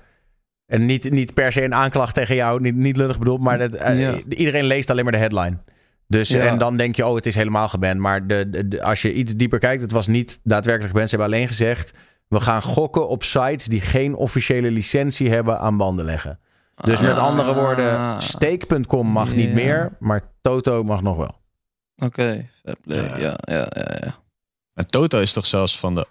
En 0.74 0.86
niet, 0.86 1.10
niet 1.10 1.34
per 1.34 1.52
se 1.52 1.64
een 1.64 1.74
aanklacht 1.74 2.14
tegen 2.14 2.34
jou, 2.34 2.60
niet, 2.60 2.74
niet 2.74 2.96
lullig 2.96 3.18
bedoeld, 3.18 3.40
maar 3.40 3.58
dat, 3.58 3.74
eh, 3.74 4.00
Ja. 4.00 4.20
iedereen 4.28 4.64
leest 4.64 4.90
alleen 4.90 5.04
maar 5.04 5.12
de 5.12 5.18
headline. 5.18 5.58
Dus, 6.08 6.28
Ja. 6.28 6.40
En 6.40 6.58
dan 6.58 6.76
denk 6.76 6.96
je, 6.96 7.06
oh, 7.06 7.14
het 7.14 7.26
is 7.26 7.34
helemaal 7.34 7.68
geband. 7.68 7.98
Maar 8.00 8.26
de, 8.26 8.50
de- 8.50 8.68
de- 8.68 8.82
als 8.82 9.02
je 9.02 9.12
iets 9.12 9.34
dieper 9.36 9.58
kijkt, 9.58 9.82
het 9.82 9.90
was 9.92 10.06
niet 10.06 10.40
daadwerkelijk 10.42 10.90
geband. 10.92 11.10
Ze 11.10 11.16
hebben 11.16 11.34
alleen 11.34 11.48
gezegd, 11.48 11.92
we 12.28 12.40
gaan 12.40 12.62
gokken 12.62 13.08
op 13.08 13.22
sites 13.22 13.64
die 13.66 13.80
geen 13.80 14.14
officiële 14.14 14.70
licentie 14.70 15.30
hebben 15.30 15.58
aan 15.58 15.76
banden 15.76 16.04
leggen. 16.04 16.38
Dus 16.84 17.00
met 17.00 17.16
andere 17.18 17.54
woorden, 17.54 18.22
stake.com 18.22 19.06
mag 19.06 19.34
niet 19.34 19.48
Ja. 19.48 19.54
meer, 19.54 19.96
maar 19.98 20.20
Toto 20.40 20.84
mag 20.84 21.02
nog 21.02 21.16
wel. 21.16 21.40
Oké, 21.96 22.46
fair 22.62 22.76
play. 22.82 23.20
Ja, 23.20 23.38
ja, 23.44 23.66
ja. 23.74 23.96
ja. 24.00 24.14
En 24.74 24.86
Toto 24.86 25.20
is 25.20 25.32
toch 25.32 25.46
zelfs 25.46 25.78
van 25.78 25.94
de 25.94 26.06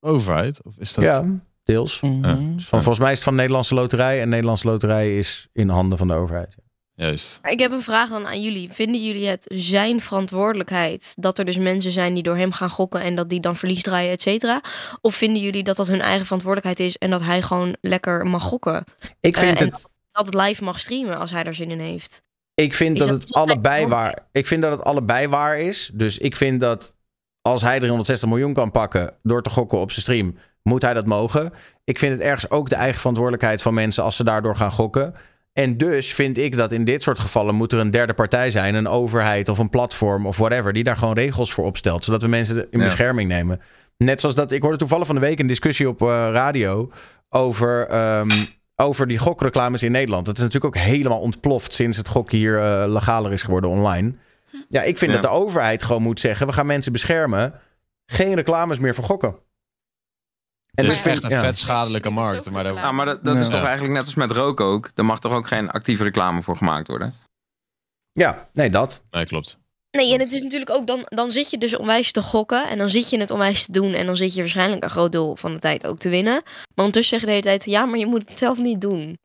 overheid? 0.00 0.62
Of 0.62 0.74
is 0.78 0.92
dat... 0.92 1.04
Ja, 1.04 1.24
deels. 1.66 2.00
Mhm. 2.00 2.54
Dus 2.54 2.66
van, 2.66 2.82
volgens 2.82 2.98
mij 2.98 3.10
is 3.10 3.14
het 3.14 3.24
van 3.24 3.32
de 3.32 3.38
Nederlandse 3.38 3.74
Loterij. 3.74 4.20
En 4.20 4.28
Nederlandse 4.28 4.66
Loterij 4.66 5.18
is 5.18 5.48
in 5.52 5.68
handen 5.68 5.98
van 5.98 6.08
de 6.08 6.14
overheid. 6.14 6.56
Juist. 6.94 7.38
Ik 7.42 7.60
heb 7.60 7.72
een 7.72 7.82
vraag 7.82 8.08
dan 8.08 8.26
aan 8.26 8.42
jullie. 8.42 8.72
Vinden 8.72 9.04
jullie 9.04 9.26
het 9.26 9.52
zijn 9.54 10.00
verantwoordelijkheid 10.00 11.12
dat 11.14 11.38
er 11.38 11.44
dus 11.44 11.56
mensen 11.56 11.92
zijn 11.92 12.14
die 12.14 12.22
door 12.22 12.36
hem 12.36 12.52
gaan 12.52 12.70
gokken 12.70 13.00
en 13.00 13.14
dat 13.14 13.28
die 13.28 13.40
dan 13.40 13.56
verlies 13.56 13.82
draaien, 13.82 14.12
et 14.12 14.22
cetera? 14.22 14.60
Of 15.00 15.14
vinden 15.14 15.42
jullie 15.42 15.62
dat 15.64 15.76
dat 15.76 15.88
hun 15.88 16.00
eigen 16.00 16.24
verantwoordelijkheid 16.24 16.88
is 16.88 16.96
en 16.96 17.10
dat 17.10 17.20
hij 17.20 17.42
gewoon 17.42 17.76
lekker 17.80 18.26
mag 18.26 18.42
gokken? 18.42 18.84
Ik 19.20 19.36
vind 19.36 19.56
Eh, 19.56 19.62
en 19.66 19.72
het... 19.72 19.90
dat 20.12 20.26
het 20.26 20.34
live 20.34 20.64
mag 20.64 20.80
streamen 20.80 21.18
als 21.18 21.30
hij 21.30 21.44
er 21.44 21.54
zin 21.54 21.70
in 21.70 21.80
heeft. 21.80 22.22
Ik 22.54 22.74
vind 22.74 22.98
dat 22.98 23.08
dat 23.08 23.22
het 23.22 23.34
allebei 23.34 23.86
waar. 23.86 24.26
Ik 24.32 24.46
vind 24.46 24.62
dat 24.62 24.70
het 24.70 24.82
allebei 24.82 25.28
waar 25.28 25.58
is. 25.58 25.90
Dus 25.94 26.18
ik 26.18 26.36
vind 26.36 26.60
dat 26.60 26.94
als 27.42 27.62
hij 27.62 27.78
360 27.78 28.28
miljoen 28.28 28.54
kan 28.54 28.70
pakken 28.70 29.16
door 29.22 29.42
te 29.42 29.50
gokken 29.50 29.78
op 29.78 29.90
zijn 29.90 30.02
stream, 30.02 30.36
moet 30.66 30.82
hij 30.82 30.94
dat 30.94 31.06
mogen. 31.06 31.52
Ik 31.84 31.98
vind 31.98 32.12
het 32.12 32.20
ergens 32.22 32.50
ook 32.50 32.68
de 32.68 32.74
eigen 32.74 32.98
verantwoordelijkheid 32.98 33.62
van 33.62 33.74
mensen 33.74 34.02
als 34.04 34.16
ze 34.16 34.24
daardoor 34.24 34.56
gaan 34.56 34.70
gokken. 34.72 35.14
En 35.52 35.76
dus 35.76 36.14
vind 36.14 36.38
ik 36.38 36.56
dat 36.56 36.72
in 36.72 36.84
dit 36.84 37.02
soort 37.02 37.18
gevallen 37.18 37.54
moet 37.54 37.72
er 37.72 37.78
een 37.78 37.90
derde 37.90 38.14
partij 38.14 38.50
zijn, 38.50 38.74
een 38.74 38.88
overheid 38.88 39.48
of 39.48 39.58
een 39.58 39.68
platform 39.68 40.26
of 40.26 40.36
whatever, 40.36 40.72
die 40.72 40.84
daar 40.84 40.96
gewoon 40.96 41.14
regels 41.14 41.52
voor 41.52 41.64
opstelt, 41.64 42.04
zodat 42.04 42.22
we 42.22 42.28
mensen 42.28 42.56
in 42.70 42.78
Ja. 42.78 42.84
bescherming 42.84 43.28
nemen. 43.28 43.60
Net 43.96 44.20
zoals 44.20 44.34
dat, 44.34 44.52
ik 44.52 44.62
hoorde 44.62 44.78
toevallig 44.78 45.06
van 45.06 45.14
de 45.14 45.20
week 45.20 45.38
een 45.40 45.46
discussie 45.46 45.88
op 45.88 46.02
eh, 46.02 46.08
radio 46.32 46.90
over, 47.28 47.86
ehm, 47.86 48.44
over 48.76 49.06
die 49.06 49.18
gokreclames 49.18 49.82
in 49.82 49.92
Nederland. 49.92 50.26
Dat 50.26 50.36
is 50.36 50.42
natuurlijk 50.42 50.76
ook 50.76 50.82
helemaal 50.82 51.20
ontploft 51.20 51.74
sinds 51.74 51.96
het 51.96 52.08
gokken 52.08 52.38
hier 52.38 52.58
eh, 52.58 52.84
legaler 52.88 53.32
is 53.32 53.42
geworden 53.42 53.70
online. 53.70 54.14
Ja, 54.68 54.82
ik 54.82 54.98
vind 54.98 55.10
Ja. 55.12 55.20
dat 55.20 55.30
de 55.30 55.36
overheid 55.38 55.82
gewoon 55.82 56.02
moet 56.02 56.20
zeggen: 56.20 56.46
we 56.46 56.52
gaan 56.52 56.66
mensen 56.66 56.92
beschermen. 56.92 57.52
Geen 58.06 58.34
reclames 58.34 58.78
meer 58.78 58.94
voor 58.94 59.04
gokken. 59.04 59.34
En 60.76 60.84
Het 60.84 60.94
dus 60.94 60.94
is 60.94 61.00
vind 61.12 61.14
echt 61.14 61.24
een 61.32 61.38
ja. 61.38 61.44
vet 61.44 61.58
schadelijke 61.58 62.10
markt. 62.10 62.50
Maar 62.50 62.74
Ja, 62.74 62.92
maar 62.92 63.06
dat, 63.06 63.24
dat 63.24 63.36
is 63.36 63.48
toch 63.48 63.62
eigenlijk 63.62 63.94
net 63.94 64.04
als 64.04 64.14
met 64.14 64.30
roken 64.30 64.64
ook. 64.64 64.94
Daar 64.94 65.04
mag 65.04 65.18
toch 65.20 65.32
ook 65.32 65.46
geen 65.46 65.70
actieve 65.70 66.02
reclame 66.02 66.42
voor 66.42 66.56
gemaakt 66.56 66.88
worden? 66.88 67.14
ja, 68.12 68.46
nee, 68.52 68.70
dat. 68.70 69.04
Nee, 69.10 69.24
klopt. 69.24 69.58
Nee, 69.90 70.14
en 70.14 70.20
het 70.20 70.32
is 70.32 70.42
natuurlijk 70.42 70.70
ook 70.70 70.86
dan, 70.86 71.00
dan 71.04 71.30
zit 71.30 71.50
je 71.50 71.58
dus 71.58 71.76
onwijs 71.76 72.12
te 72.12 72.22
gokken 72.22 72.68
en 72.68 72.78
dan 72.78 72.88
zit 72.88 73.10
je 73.10 73.18
het 73.18 73.30
onwijs 73.30 73.64
te 73.64 73.72
doen 73.72 73.92
en 73.94 74.06
dan 74.06 74.16
zit 74.16 74.34
je 74.34 74.40
waarschijnlijk 74.40 74.82
een 74.84 74.90
groot 74.90 75.12
deel 75.12 75.36
van 75.36 75.52
de 75.52 75.58
tijd 75.58 75.86
ook 75.86 75.98
te 75.98 76.08
winnen. 76.08 76.42
Maar 76.44 76.84
ondertussen 76.84 77.18
zeg 77.18 77.20
je 77.20 77.26
de 77.26 77.32
hele 77.32 77.58
tijd, 77.58 77.64
ja, 77.70 77.84
maar 77.86 77.98
je 77.98 78.06
moet 78.06 78.28
het 78.28 78.38
zelf 78.38 78.58
niet 78.58 78.80
doen. 78.80 79.18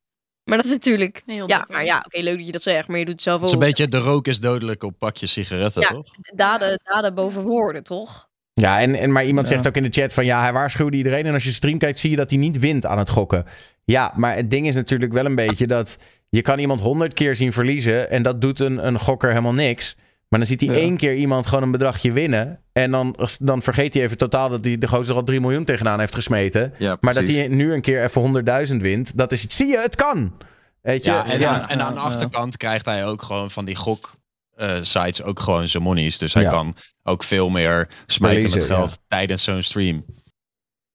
Maar 0.44 0.58
dat 0.58 0.66
is 0.66 0.72
natuurlijk, 0.72 1.22
Heel 1.26 1.48
ja, 1.48 1.66
maar 1.70 1.86
ja, 1.86 2.04
oké, 2.06 2.20
leuk 2.20 2.38
dat 2.38 2.46
je 2.46 2.52
dat 2.52 2.62
zegt, 2.64 2.88
maar 2.88 2.98
je 3.00 3.06
doet 3.06 3.14
het 3.14 3.24
zelf 3.24 3.40
Het 3.40 3.50
is 3.50 3.56
ook. 3.56 3.62
een 3.62 3.68
beetje 3.68 3.88
de 3.88 3.98
rook 3.98 4.28
is 4.28 4.40
dodelijk 4.40 4.84
op 4.84 4.98
pakjes 4.98 5.32
sigaretten, 5.32 5.82
Ja. 5.82 5.88
toch? 5.88 6.06
daden, 6.36 6.80
daden 6.84 7.14
boven 7.14 7.42
woorden, 7.42 7.84
toch? 7.84 8.30
Ja, 8.62 8.80
en, 8.82 8.96
en 8.96 9.12
maar 9.12 9.26
iemand 9.26 9.48
Ja. 9.48 9.54
zegt 9.54 9.68
ook 9.68 9.76
in 9.76 9.84
de 9.84 10.02
chat 10.02 10.14
van 10.14 10.26
ja, 10.26 10.42
hij 10.42 10.54
waarschuwde 10.54 10.98
iedereen. 10.98 11.26
En 11.26 11.34
als 11.34 11.44
je 11.44 11.52
stream 11.52 11.78
kijkt, 11.78 12.00
zie 12.00 12.10
je 12.10 12.16
dat 12.16 12.30
hij 12.30 12.40
niet 12.40 12.60
wint 12.60 12.86
aan 12.86 12.98
het 12.98 13.10
gokken. 13.10 13.46
Ja, 13.86 14.14
maar 14.16 14.36
het 14.36 14.52
ding 14.52 14.68
is 14.68 14.76
natuurlijk 14.76 15.14
wel 15.14 15.26
een 15.26 15.36
beetje 15.36 15.68
dat 15.68 15.98
je 16.30 16.42
kan 16.42 16.60
iemand 16.60 16.80
honderd 16.82 17.14
keer 17.14 17.36
zien 17.36 17.54
verliezen. 17.54 18.10
En 18.10 18.24
dat 18.24 18.42
doet 18.42 18.60
een, 18.60 18.88
een 18.88 19.00
gokker 19.00 19.30
helemaal 19.30 19.54
niks. 19.54 19.96
Maar 20.30 20.40
dan 20.40 20.50
ziet 20.50 20.62
hij 20.62 20.70
Ja. 20.70 20.76
één 20.82 20.98
keer 20.98 21.16
iemand 21.16 21.48
gewoon 21.48 21.64
een 21.64 21.72
bedragje 21.72 22.12
winnen. 22.12 22.60
En 22.74 22.92
dan, 22.92 23.16
dan 23.40 23.62
vergeet 23.62 23.94
hij 23.94 24.04
even 24.04 24.18
totaal 24.18 24.50
dat 24.50 24.66
hij 24.66 24.78
de 24.78 24.88
gozer 24.88 25.16
al 25.16 25.24
3 25.24 25.40
miljoen 25.40 25.64
tegenaan 25.64 26.00
heeft 26.00 26.16
gesmeten. 26.16 26.74
Ja, 26.78 26.98
maar 27.00 27.14
dat 27.14 27.28
hij 27.28 27.48
nu 27.48 27.74
een 27.74 27.82
keer 27.82 28.04
even 28.04 28.68
100.000 28.72 28.76
wint. 28.78 29.18
Dat 29.18 29.32
is, 29.32 29.46
zie 29.50 29.68
je, 29.68 29.78
het 29.80 29.96
kan. 29.96 30.34
Weet 30.82 31.04
je? 31.06 31.12
Ja, 31.12 31.26
en, 31.26 31.40
Ja. 31.40 31.50
Aan, 31.62 31.70
en 31.70 31.82
aan 31.82 31.94
de 31.94 32.00
achterkant 32.00 32.58
krijgt 32.58 32.86
hij 32.86 33.06
ook 33.06 33.22
gewoon 33.22 33.52
van 33.52 33.66
die 33.66 33.76
gok 33.76 34.16
eh, 34.62 34.78
sites 34.82 35.22
ook 35.24 35.40
gewoon 35.40 35.68
zijn 35.68 35.84
monies. 35.84 36.18
Dus 36.18 36.34
hij 36.34 36.44
Ja. 36.44 36.50
kan 36.50 36.76
ook 37.04 37.24
veel 37.24 37.50
meer 37.50 37.90
smijten 38.08 38.60
met 38.60 38.68
geld 38.68 39.02
tijdens 39.08 39.44
zo'n 39.44 39.64
stream. 39.64 40.06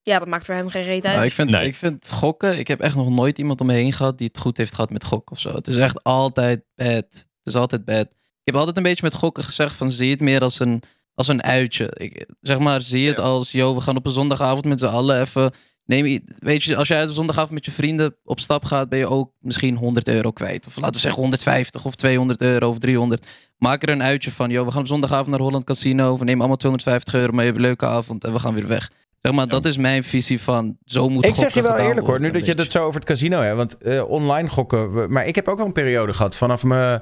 Ja, 0.02 0.18
dat 0.18 0.28
maakt 0.28 0.47
voor 0.47 0.55
hem 0.55 0.68
geen 0.68 0.84
reet 0.84 1.05
uit. 1.05 1.14
Nou, 1.14 1.26
ik, 1.26 1.32
vind, 1.32 1.51
Nee. 1.51 1.66
ik 1.66 1.74
vind 1.74 2.10
gokken, 2.10 2.59
ik 2.59 2.68
heb 2.68 2.80
echt 2.80 2.94
nog 2.94 3.09
nooit 3.09 3.38
iemand 3.38 3.60
om 3.60 3.66
me 3.66 3.72
heen 3.72 3.93
gehad 3.93 4.18
die 4.18 4.26
het 4.26 4.38
goed 4.38 4.56
heeft 4.56 4.74
gehad 4.74 4.90
met 4.90 5.05
gokken 5.05 5.36
of 5.36 5.40
zo. 5.43 5.55
Het 5.55 5.66
is 5.68 5.76
echt 5.76 6.02
altijd 6.05 6.64
bad. 6.74 6.94
Het 7.05 7.26
is 7.44 7.55
altijd 7.55 7.84
bad. 7.84 8.06
Ik 8.12 8.52
heb 8.52 8.56
altijd 8.56 8.76
een 8.76 8.82
beetje 8.82 9.05
met 9.05 9.14
gokken 9.14 9.44
gezegd 9.44 9.74
van 9.76 9.90
zie 9.90 10.10
het 10.10 10.20
meer 10.20 10.40
als 10.40 10.60
een, 10.60 10.82
als 11.14 11.28
een 11.28 11.43
uitje. 11.43 11.90
Ik, 11.97 12.26
zeg 12.40 12.59
maar, 12.59 12.80
zie 12.80 13.09
het 13.09 13.18
als, 13.18 13.52
yo, 13.52 13.74
we 13.74 13.80
gaan 13.80 13.97
op 13.97 14.06
een 14.06 14.12
zondagavond 14.12 14.64
met 14.64 14.80
z'n 14.80 14.86
allen 14.86 15.20
even... 15.20 15.52
Neem, 15.87 16.07
je- 16.07 16.23
weet 16.39 16.63
je, 16.65 16.77
als 16.77 16.89
jij 16.89 17.05
op 17.05 17.11
zondagavond 17.15 17.53
met 17.53 17.65
je 17.65 17.71
vrienden 17.71 18.17
op 18.25 18.41
stap 18.41 18.65
gaat, 18.65 18.89
ben 18.89 18.99
je 18.99 19.09
ook 19.09 19.31
misschien 19.41 19.77
100 19.77 20.09
euro 20.09 20.31
kwijt. 20.31 20.67
Of 20.67 20.77
laten 20.77 20.93
we 20.95 20.99
zeggen 20.99 21.21
150 21.21 21.85
of 21.85 21.95
200 21.95 22.43
euro 22.43 22.69
of 22.69 22.79
300. 22.79 23.27
Maak 23.59 23.83
er 23.83 23.89
een 23.89 24.03
uitje 24.03 24.31
van, 24.31 24.51
yo, 24.51 24.65
we 24.65 24.71
gaan 24.71 24.81
op 24.81 24.87
zondagavond 24.87 25.29
naar 25.29 25.41
Holland 25.41 25.65
Casino. 25.65 26.13
We 26.19 26.25
nemen 26.25 26.39
allemaal 26.39 26.57
250 26.57 27.15
euro, 27.15 27.33
maar 27.33 27.41
je 27.45 27.51
hebt 27.51 27.57
een 27.63 27.67
leuke 27.67 27.87
avond 27.87 28.25
en 28.25 28.33
we 28.33 28.39
gaan 28.39 28.55
weer 28.55 28.67
weg. 28.67 28.91
Zeg 29.23 29.33
maar, 29.35 29.49
dat 29.49 29.67
is 29.67 29.77
mijn 29.77 30.05
visie 30.05 30.41
van 30.41 30.77
zo 30.85 31.09
moet 31.09 31.25
Ik 31.27 31.35
zeg 31.35 31.55
je 31.55 31.63
wel 31.63 31.77
eerlijk 31.77 32.07
hoor, 32.07 32.21
nu 32.21 32.31
dat 32.31 32.47
je 32.47 32.53
het 32.55 32.71
zo 32.73 32.83
over 32.85 33.01
het 33.01 33.09
casino 33.09 33.41
hebt. 33.41 33.57
Want 33.57 33.79
eh, 33.79 34.09
online 34.11 34.49
gokken. 34.49 35.13
Maar 35.13 35.27
ik 35.27 35.35
heb 35.35 35.49
ook 35.49 35.57
wel 35.57 35.67
een 35.67 35.73
periode 35.73 36.15
gehad 36.15 36.37
vanaf 36.37 36.65
mijn 36.65 37.01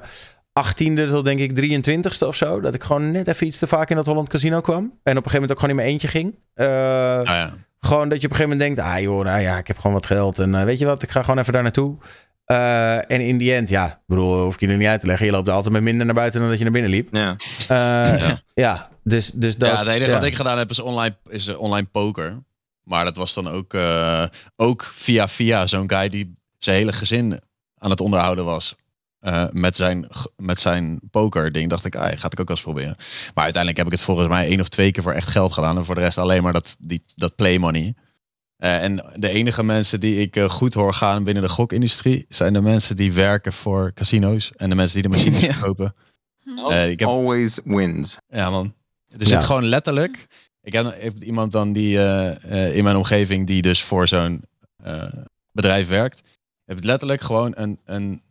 18e 0.59 1.09
tot 1.09 1.25
denk 1.25 1.39
ik 1.39 1.55
23ste 1.55 2.27
of 2.27 2.35
zo. 2.35 2.59
Dat 2.61 2.73
ik 2.73 2.83
gewoon 2.83 3.11
net 3.11 3.27
even 3.27 3.47
iets 3.47 3.59
te 3.59 3.67
vaak 3.67 3.89
in 3.89 3.95
dat 3.95 4.05
Holland 4.05 4.29
Casino 4.29 4.61
kwam. 4.61 4.83
En 4.83 4.87
op 4.89 4.95
een 5.03 5.13
gegeven 5.13 5.31
moment 5.33 5.51
ook 5.51 5.59
gewoon 5.59 5.69
in 5.69 5.75
mijn 5.75 5.87
eentje 5.87 6.07
ging. 6.07 6.35
Eh, 6.53 6.65
Nou 6.67 7.23
ja. 7.25 7.53
Gewoon 7.85 8.09
dat 8.09 8.21
je 8.21 8.27
op 8.27 8.31
een 8.31 8.37
gegeven 8.37 8.57
moment 8.57 8.75
denkt: 8.75 8.91
ah 8.91 9.01
joh, 9.01 9.23
nou 9.23 9.41
ja, 9.41 9.57
ik 9.57 9.67
heb 9.67 9.77
gewoon 9.77 9.93
wat 9.93 10.05
geld. 10.05 10.39
En 10.39 10.55
eh, 10.55 10.63
weet 10.63 10.79
je 10.79 10.85
wat, 10.85 11.03
ik 11.03 11.11
ga 11.11 11.21
gewoon 11.21 11.39
even 11.39 11.53
daar 11.53 11.63
naartoe. 11.63 11.97
Eh, 12.45 13.11
en 13.11 13.21
in 13.21 13.37
die 13.37 13.53
end, 13.53 13.69
ja, 13.69 13.85
ik 13.85 13.99
bedoel, 14.07 14.43
hoef 14.43 14.53
ik 14.53 14.59
je 14.59 14.67
er 14.67 14.77
niet 14.77 14.87
uit 14.87 15.01
te 15.01 15.07
leggen. 15.07 15.25
Je 15.25 15.31
loopt 15.31 15.49
altijd 15.49 15.73
met 15.73 15.83
minder 15.83 16.05
naar 16.05 16.15
buiten 16.15 16.39
dan 16.39 16.49
dat 16.49 16.57
je 16.57 16.63
naar 16.63 16.73
binnen 16.73 16.91
liep. 16.91 17.07
Ja. 17.11 17.35
Eh, 17.67 18.31
ja. 18.53 18.89
dus, 19.03 19.31
dus 19.31 19.57
dat. 19.57 19.69
ja, 19.69 19.77
het 19.77 19.87
enige 19.87 20.09
ja. 20.09 20.15
wat 20.15 20.25
ik 20.25 20.35
gedaan 20.35 20.57
heb 20.57 20.69
is 20.69 20.79
online, 20.79 21.15
is 21.27 21.55
online 21.55 21.87
poker. 21.91 22.43
Maar 22.83 23.05
dat 23.05 23.15
was 23.15 23.33
dan 23.33 23.47
ook, 23.47 23.73
eh, 23.73 24.25
ook 24.55 24.83
via 24.93 25.27
via 25.27 25.65
zo'n 25.65 25.89
guy 25.89 26.07
die 26.07 26.35
zijn 26.57 26.75
hele 26.75 26.93
gezin 26.93 27.39
aan 27.77 27.89
het 27.89 28.01
onderhouden 28.01 28.45
was. 28.45 28.75
Eh, 29.25 29.45
met 29.51 29.75
zijn, 29.75 30.07
met 30.37 30.59
zijn 30.59 30.99
poker 31.11 31.51
ding 31.51 31.69
dacht 31.69 31.85
ik, 31.85 31.95
ah, 31.95 32.03
ga 32.19 32.27
ik 32.29 32.39
ook 32.39 32.47
wel 32.47 32.55
eens 32.57 32.61
proberen. 32.61 32.95
Maar 33.33 33.43
uiteindelijk 33.43 33.77
heb 33.77 33.85
ik 33.85 33.91
het 33.91 34.01
volgens 34.01 34.27
mij 34.27 34.47
één 34.47 34.59
of 34.59 34.69
twee 34.69 34.91
keer 34.91 35.03
voor 35.03 35.11
echt 35.11 35.27
geld 35.27 35.51
gedaan. 35.51 35.77
En 35.77 35.85
voor 35.85 35.95
de 35.95 36.01
rest 36.01 36.17
alleen 36.17 36.43
maar 36.43 36.53
dat, 36.53 36.75
die, 36.79 37.03
dat 37.15 37.35
play 37.35 37.57
money. 37.57 37.93
Eh, 38.57 38.83
en 38.83 39.05
de 39.15 39.29
enige 39.29 39.63
mensen 39.63 39.99
die 39.99 40.21
ik 40.21 40.35
eh, 40.35 40.49
goed 40.49 40.73
hoor 40.73 40.93
gaan 40.93 41.23
binnen 41.23 41.43
de 41.43 41.49
gokindustrie... 41.49 42.25
zijn 42.29 42.53
de 42.53 42.61
mensen 42.61 42.95
die 42.95 43.13
werken 43.13 43.53
voor 43.53 43.93
casino's. 43.93 44.51
En 44.51 44.69
de 44.69 44.75
mensen 44.75 45.01
die 45.01 45.11
de 45.11 45.17
machines 45.17 45.41
Ja. 45.45 45.53
verkopen. 45.53 45.95
Eh, 46.69 46.87
ik 46.89 46.99
heb, 46.99 47.09
Always 47.09 47.59
wins. 47.63 48.17
ja, 48.27 48.49
man. 48.49 48.73
Er 49.07 49.19
Ja. 49.19 49.25
zit 49.25 49.43
gewoon 49.43 49.65
letterlijk. 49.65 50.27
Ik 50.61 50.73
heb, 50.73 50.85
ik 50.85 51.01
heb 51.01 51.23
iemand 51.23 51.51
dan 51.51 51.73
die 51.73 51.97
eh, 51.97 52.65
eh, 52.67 52.75
in 52.75 52.83
mijn 52.83 52.95
omgeving 52.95 53.47
die 53.47 53.61
dus 53.61 53.83
voor 53.83 54.07
zo'n 54.07 54.43
eh, 54.83 55.13
bedrijf 55.51 55.87
werkt. 55.87 56.21
Je 56.65 56.73
hebt 56.73 56.83
letterlijk 56.85 57.21
gewoon 57.21 57.53
een, 57.55 57.79
een 57.85 58.21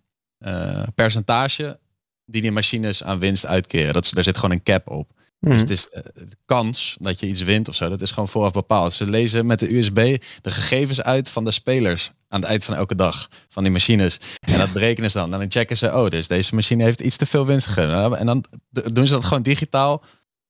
eh, 0.44 0.82
percentage 0.94 1.78
die 2.26 2.42
die 2.42 2.52
machines 2.52 3.04
aan 3.04 3.18
winst 3.18 3.46
uitkeren. 3.46 3.92
Dat, 3.92 4.10
daar 4.14 4.24
zit 4.24 4.34
gewoon 4.36 4.50
een 4.50 4.62
cap 4.62 4.90
op. 4.90 5.12
Dus 5.40 5.52
Mhm. 5.52 5.60
het 5.60 5.70
is 5.70 5.88
eh, 5.88 6.02
de 6.14 6.36
kans 6.46 6.96
dat 7.00 7.20
je 7.20 7.26
iets 7.26 7.42
wint 7.42 7.68
of 7.68 7.74
zo. 7.74 7.88
Dat 7.88 8.00
is 8.00 8.10
gewoon 8.10 8.28
vooraf 8.28 8.52
bepaald. 8.52 8.92
Ze 8.92 9.06
lezen 9.10 9.46
met 9.46 9.58
de 9.58 9.76
USB 9.76 10.16
de 10.40 10.50
gegevens 10.50 11.02
uit 11.02 11.30
van 11.30 11.44
de 11.44 11.50
spelers 11.50 12.10
aan 12.28 12.40
het 12.40 12.48
eind 12.48 12.64
van 12.64 12.74
elke 12.74 12.94
dag 12.94 13.28
van 13.48 13.62
die 13.62 13.72
machines. 13.72 14.18
En 14.40 14.58
dat 14.58 14.72
berekenen 14.72 15.10
ze 15.10 15.18
dan. 15.18 15.32
En 15.32 15.38
dan 15.38 15.50
checken 15.50 15.76
ze, 15.76 15.86
oh, 15.94 16.08
dus 16.08 16.26
deze 16.26 16.54
machine 16.54 16.82
heeft 16.82 17.00
iets 17.00 17.16
te 17.16 17.26
veel 17.26 17.46
winst 17.46 17.66
gegeven. 17.66 18.16
En 18.18 18.26
dan 18.26 18.44
doen 18.70 19.06
ze 19.06 19.12
dat 19.12 19.24
gewoon 19.24 19.42
digitaal. 19.42 20.02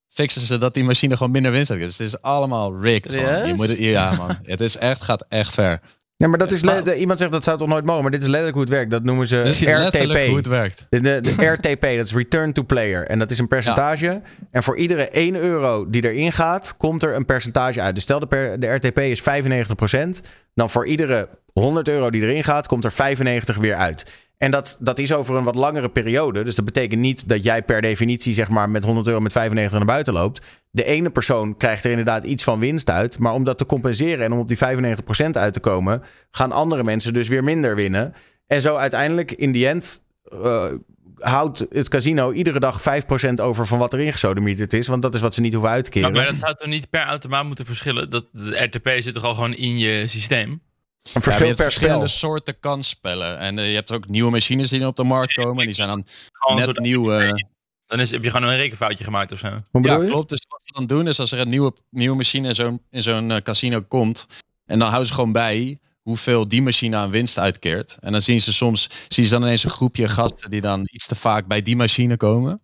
Fixen 0.08 0.40
ze 0.46 0.58
dat 0.58 0.74
die 0.74 0.84
machine 0.84 1.16
gewoon 1.16 1.32
minder 1.32 1.52
winst 1.52 1.68
heeft. 1.68 1.82
Dus 1.82 1.98
het 1.98 2.06
is 2.06 2.22
allemaal 2.22 2.80
rigged. 2.80 3.12
Je 3.12 3.52
moet 3.56 3.68
het, 3.68 3.78
ja, 3.78 4.12
man. 4.12 4.38
Het 4.42 4.60
is 4.60 4.76
echt, 4.76 5.02
gaat 5.02 5.24
echt 5.28 5.52
ver. 5.54 5.80
Ja, 6.16 6.28
maar 6.28 6.38
dat 6.38 6.52
is 6.52 6.62
le- 6.64 6.94
iemand 6.94 7.18
zegt 7.18 7.30
dat 7.32 7.44
zou 7.44 7.58
toch 7.58 7.68
nooit 7.68 7.84
mogen, 7.84 8.02
maar 8.02 8.10
dit 8.10 8.20
is 8.20 8.26
letterlijk 8.26 8.54
hoe 8.56 8.64
het 8.64 8.72
werkt. 8.74 8.90
Dat 8.90 9.02
noemen 9.04 9.26
ze 9.26 9.36
Dit 9.36 9.46
is 9.54 9.60
letterlijk 9.60 10.18
RTP. 10.18 10.26
hoe 10.28 10.36
het 10.36 10.46
werkt. 10.46 10.86
De, 10.90 11.00
de, 11.00 11.20
de 11.20 11.44
RTP, 11.60 11.80
dat 11.80 12.06
is 12.06 12.14
Return 12.14 12.52
to 12.52 12.62
Player. 12.62 13.06
En 13.06 13.18
dat 13.18 13.30
is 13.30 13.38
een 13.38 13.48
percentage. 13.48 14.20
En 14.50 14.62
voor 14.62 14.76
iedere 14.76 15.08
1 15.08 15.34
euro 15.34 15.86
die 15.90 16.10
erin 16.12 16.32
gaat, 16.32 16.76
komt 16.76 17.02
er 17.02 17.14
een 17.14 17.24
percentage 17.24 17.80
uit. 17.80 17.94
Dus 17.94 18.02
stel 18.02 18.18
de, 18.20 18.26
per, 18.26 18.60
de 18.60 18.66
RTP 18.74 18.98
is 18.98 19.20
95%. 19.20 19.24
Dan 20.54 20.70
voor 20.70 20.86
iedere 20.86 21.28
100 21.52 21.88
euro 21.88 22.10
die 22.10 22.22
erin 22.22 22.44
gaat, 22.44 22.66
komt 22.66 22.84
er 22.84 22.92
95 22.92 23.56
weer 23.56 23.74
uit. 23.74 24.14
En 24.44 24.50
dat, 24.50 24.76
dat 24.80 24.98
is 24.98 25.12
over 25.12 25.36
een 25.36 25.44
wat 25.44 25.54
langere 25.54 25.88
periode. 25.88 26.44
Dus 26.44 26.54
dat 26.54 26.64
betekent 26.64 27.00
niet 27.00 27.28
dat 27.28 27.44
jij 27.44 27.62
per 27.62 27.80
definitie 27.80 28.34
zeg 28.34 28.48
maar, 28.48 28.70
met 28.70 28.84
100 28.84 29.06
euro 29.06 29.20
met 29.20 29.32
95 29.32 29.78
naar 29.78 29.86
buiten 29.86 30.12
loopt. 30.12 30.46
de 30.70 30.84
ene 30.84 31.10
persoon 31.10 31.56
krijgt 31.56 31.84
er 31.84 31.90
inderdaad 31.90 32.24
iets 32.24 32.44
van 32.44 32.58
winst 32.58 32.90
uit. 32.90 33.18
Maar 33.18 33.32
om 33.32 33.44
dat 33.44 33.58
te 33.58 33.66
compenseren 33.66 34.24
en 34.24 34.32
om 34.32 34.38
op 34.38 34.48
die 34.48 34.56
95% 34.56 35.30
uit 35.32 35.52
te 35.52 35.60
komen, 35.60 36.02
gaan 36.30 36.52
andere 36.52 36.82
mensen 36.82 37.14
dus 37.14 37.28
weer 37.28 37.44
minder 37.44 37.74
winnen. 37.74 38.14
En 38.46 38.60
zo 38.60 38.76
uiteindelijk 38.76 39.32
in 39.32 39.52
die 39.52 39.68
end 39.68 40.02
eh, 40.24 40.66
houdt 41.16 41.66
het 41.70 41.88
casino 41.88 42.32
iedere 42.32 42.60
dag 42.60 43.02
5% 43.30 43.34
over 43.34 43.66
van 43.66 43.78
wat 43.78 43.92
er 43.92 44.00
ingesodemieterd 44.00 44.72
is. 44.72 44.86
Want 44.86 45.02
dat 45.02 45.14
is 45.14 45.20
wat 45.20 45.34
ze 45.34 45.40
niet 45.40 45.52
hoeven 45.52 45.70
uit 45.70 45.84
te 45.84 45.90
keren. 45.90 46.12
Maar, 46.12 46.22
maar 46.22 46.30
dat 46.30 46.40
zou 46.40 46.54
toch 46.56 46.68
niet 46.68 46.90
per 46.90 47.04
automaat 47.04 47.44
moeten 47.44 47.66
verschillen? 47.66 48.10
Dat 48.10 48.24
de 48.32 48.62
RTP 48.62 48.90
zit 48.98 49.14
toch 49.14 49.24
al 49.24 49.34
gewoon 49.34 49.54
in 49.54 49.78
je 49.78 50.06
systeem? 50.06 50.60
Een 51.04 51.10
Ja, 51.14 51.20
verschil 51.20 51.38
je 51.40 51.44
hebt 51.44 51.56
per 51.56 51.64
verschillende 51.72 52.08
spel. 52.08 52.28
soorten 52.30 52.60
kansspellen. 52.60 53.38
En 53.38 53.58
eh, 53.58 53.68
je 53.68 53.74
hebt 53.74 53.92
ook 53.92 54.08
nieuwe 54.08 54.30
machines 54.30 54.70
die 54.70 54.86
op 54.86 54.96
de 54.96 55.04
markt 55.04 55.32
komen. 55.32 55.58
En 55.60 55.66
die 55.66 55.74
zijn 55.74 55.88
dan 55.88 56.06
Gewoon 56.32 56.52
een 56.60 56.66
net 56.66 56.74
soort 56.74 56.86
nieuw. 56.86 57.12
eh, 57.12 57.32
Dan 57.86 58.00
is, 58.00 58.10
heb 58.10 58.22
je 58.22 58.30
gewoon 58.30 58.50
een 58.50 58.56
rekenfoutje 58.56 59.04
gemaakt 59.04 59.32
of 59.32 59.38
zo. 59.38 59.46
Ja, 59.72 59.96
je? 60.00 60.06
klopt. 60.06 60.28
Dus 60.28 60.44
wat 60.48 60.60
ze 60.64 60.72
dan 60.72 60.86
doen 60.86 61.08
is 61.08 61.20
als 61.20 61.32
er 61.32 61.38
een 61.38 61.48
nieuwe, 61.48 61.72
nieuwe 61.90 62.16
machine 62.16 62.48
in 62.48 62.54
zo'n, 62.54 62.80
in 62.90 63.02
zo'n 63.02 63.30
eh, 63.30 63.36
casino 63.42 63.80
komt. 63.82 64.26
En 64.66 64.78
dan 64.78 64.88
houden 64.88 65.08
ze 65.08 65.14
gewoon 65.14 65.32
bij 65.32 65.78
hoeveel 66.02 66.48
die 66.48 66.62
machine 66.62 66.96
aan 66.96 67.10
winst 67.10 67.38
uitkeert. 67.38 67.96
En 68.00 68.12
dan 68.12 68.22
zien 68.22 68.40
ze 68.40 68.52
soms 68.52 68.88
zien 69.08 69.24
ze 69.24 69.30
dan 69.30 69.42
ineens 69.42 69.64
een 69.64 69.70
groepje 69.70 70.08
gasten 70.08 70.50
die 70.50 70.60
dan 70.60 70.80
iets 70.92 71.06
te 71.06 71.14
vaak 71.14 71.46
bij 71.46 71.62
die 71.62 71.76
machine 71.76 72.16
komen. 72.16 72.60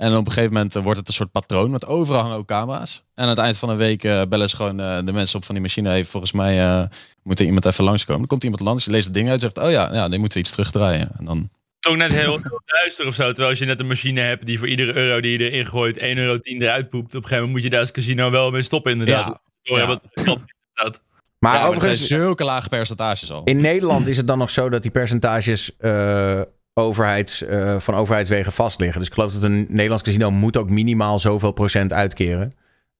En 0.00 0.16
op 0.16 0.26
een 0.26 0.32
gegeven 0.32 0.52
moment 0.52 0.76
eh, 0.76 0.82
wordt 0.82 0.98
het 0.98 1.08
een 1.08 1.14
soort 1.14 1.30
patroon. 1.30 1.70
Want 1.70 1.86
overal 1.86 2.20
hangen 2.20 2.36
ook 2.36 2.46
camera's. 2.46 3.02
En 3.14 3.22
aan 3.22 3.28
het 3.30 3.38
eind 3.38 3.56
van 3.56 3.68
een 3.68 3.76
week 3.76 4.04
eh, 4.04 4.22
bellen 4.28 4.48
ze 4.50 4.56
gewoon 4.56 4.80
eh, 4.80 4.98
de 5.04 5.12
mensen 5.12 5.36
op 5.36 5.44
van 5.44 5.54
die 5.54 5.64
machine. 5.64 5.88
Hey, 5.88 6.04
volgens 6.04 6.32
mij 6.32 6.60
eh, 6.60 6.82
moet 7.22 7.40
er 7.40 7.46
iemand 7.46 7.64
even 7.64 7.84
langskomen. 7.84 8.18
Dan 8.20 8.28
komt 8.28 8.44
iemand 8.44 8.62
langs, 8.62 8.84
die 8.84 8.92
leest 8.92 9.04
het 9.04 9.14
ding 9.14 9.30
uit 9.30 9.42
en 9.42 9.50
zegt... 9.54 9.66
Oh 9.66 9.70
ja, 9.72 9.94
ja, 9.94 10.08
dan 10.08 10.20
moeten 10.20 10.38
we 10.38 10.44
iets 10.44 10.52
terugdraaien. 10.52 11.10
En 11.18 11.24
dan... 11.24 11.50
Toch 11.80 11.96
net 11.96 12.12
heel, 12.12 12.38
heel 12.42 12.62
duister 12.66 13.06
of 13.06 13.14
zo. 13.14 13.26
Terwijl 13.26 13.48
als 13.48 13.58
je 13.58 13.64
net 13.64 13.80
een 13.80 13.86
machine 13.86 14.20
hebt 14.20 14.46
die 14.46 14.58
voor 14.58 14.68
iedere 14.68 14.94
euro 14.94 15.20
die 15.20 15.38
je 15.38 15.50
erin 15.50 15.66
gooit 15.66 15.98
1,10 15.98 16.04
euro 16.04 16.38
eruit 16.42 16.88
poept. 16.90 17.06
Op 17.06 17.22
een 17.22 17.28
gegeven 17.28 17.34
moment 17.36 17.52
moet 17.52 17.62
je 17.62 17.70
daar 17.70 17.80
als 17.80 17.90
casino 17.90 18.30
wel 18.30 18.50
mee 18.50 18.62
stoppen 18.62 18.92
inderdaad. 18.92 19.26
Ja. 19.26 19.40
Door 19.62 19.78
Ja. 19.78 20.00
inderdaad. 20.14 21.00
Maar 21.38 21.52
ja, 21.54 21.58
maar 21.58 21.68
het 21.68 21.76
overigens, 21.76 22.06
zijn 22.06 22.20
zulke 22.20 22.44
lage 22.44 22.68
percentages 22.68 23.30
al. 23.30 23.44
in 23.44 23.60
Nederland 23.60 24.06
is 24.06 24.16
het 24.16 24.26
dan 24.26 24.38
nog 24.38 24.50
zo 24.50 24.68
dat 24.68 24.82
die 24.82 24.90
percentages 24.90 25.76
eh, 25.76 26.40
overheids, 26.74 27.42
eh, 27.44 27.78
van 27.78 27.94
overheidswegen 27.94 28.52
vast 28.52 28.80
liggen. 28.80 28.98
Dus 28.98 29.08
ik 29.08 29.14
geloof 29.14 29.32
dat 29.32 29.42
een 29.42 29.66
Nederlands 29.68 30.02
casino 30.02 30.30
moet 30.30 30.56
ook 30.56 30.70
minimaal 30.70 31.18
zoveel 31.18 31.52
procent 31.52 31.92
uitkeren. 31.92 32.52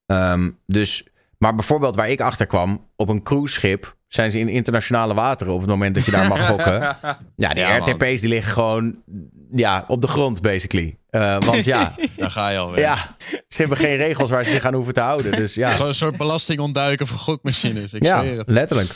Ehm, 0.06 0.50
dus, 0.66 1.06
maar 1.38 1.54
bijvoorbeeld 1.54 1.96
waar 1.96 2.10
ik 2.10 2.20
achter 2.20 2.46
kwam, 2.46 2.86
op 2.96 3.08
een 3.08 3.22
cruiseschip 3.22 3.96
zijn 4.06 4.30
ze 4.30 4.38
in 4.38 4.48
internationale 4.48 5.14
wateren 5.14 5.52
op 5.52 5.60
het 5.60 5.68
moment 5.68 5.94
dat 5.94 6.04
je 6.04 6.10
daar 6.10 6.28
mag 6.28 6.46
gokken. 6.50 6.96
Ja, 7.36 7.52
man. 7.54 7.78
RTP's 7.78 8.20
die 8.20 8.28
liggen 8.28 8.52
gewoon 8.52 9.02
ja, 9.50 9.84
op 9.88 10.00
de 10.00 10.06
grond, 10.08 10.40
basically. 10.42 10.98
Eh, 11.10 11.38
want 11.40 11.64
ja, 11.64 11.94
Daar 12.16 12.30
ga 12.30 12.48
je 12.48 12.58
alweer. 12.58 12.80
ja, 12.80 12.96
ze 13.48 13.60
hebben 13.60 13.78
geen 13.78 13.96
regels 13.96 14.30
waar 14.30 14.44
ze 14.44 14.50
zich 14.50 14.64
aan 14.64 14.74
hoeven 14.74 14.94
te 14.94 15.00
houden. 15.00 15.32
Dus 15.32 15.54
ja, 15.54 15.72
Gewoon 15.72 15.88
een 15.88 15.94
soort 15.94 16.16
belasting 16.16 16.60
ontduiken 16.60 17.06
voor 17.06 17.18
gokmachines. 17.18 17.92
Ik 17.92 18.04
ja 18.04 18.18
zweer 18.18 18.38
het. 18.38 18.48
letterlijk. 18.50 18.94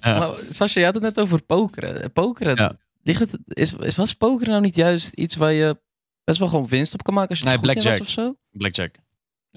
Maar 0.00 0.30
Sascha, 0.48 0.80
je 0.80 0.86
had 0.86 0.94
het 0.94 1.02
net 1.02 1.18
over 1.18 1.42
pokeren. 1.42 2.12
Pokeren, 2.12 2.56
Ja. 2.56 2.72
Ligt 3.06 3.20
het, 3.20 3.38
is, 3.46 3.74
is, 3.74 3.96
was 3.96 4.14
pokeren 4.14 4.50
nou 4.50 4.62
niet 4.62 4.76
juist 4.76 5.12
iets 5.14 5.36
waar 5.36 5.52
je 5.52 5.78
best 6.24 6.38
wel 6.38 6.48
gewoon 6.48 6.66
winst 6.66 6.94
op 6.94 7.02
kan 7.02 7.14
maken 7.14 7.30
als 7.30 7.38
je 7.38 7.44
Nee, 7.44 7.56
goed 7.56 7.68
in 7.68 7.74
was 7.74 7.82
blackjack. 7.84 8.06
of 8.06 8.12
zo? 8.12 8.36
Blackjack. 8.50 8.94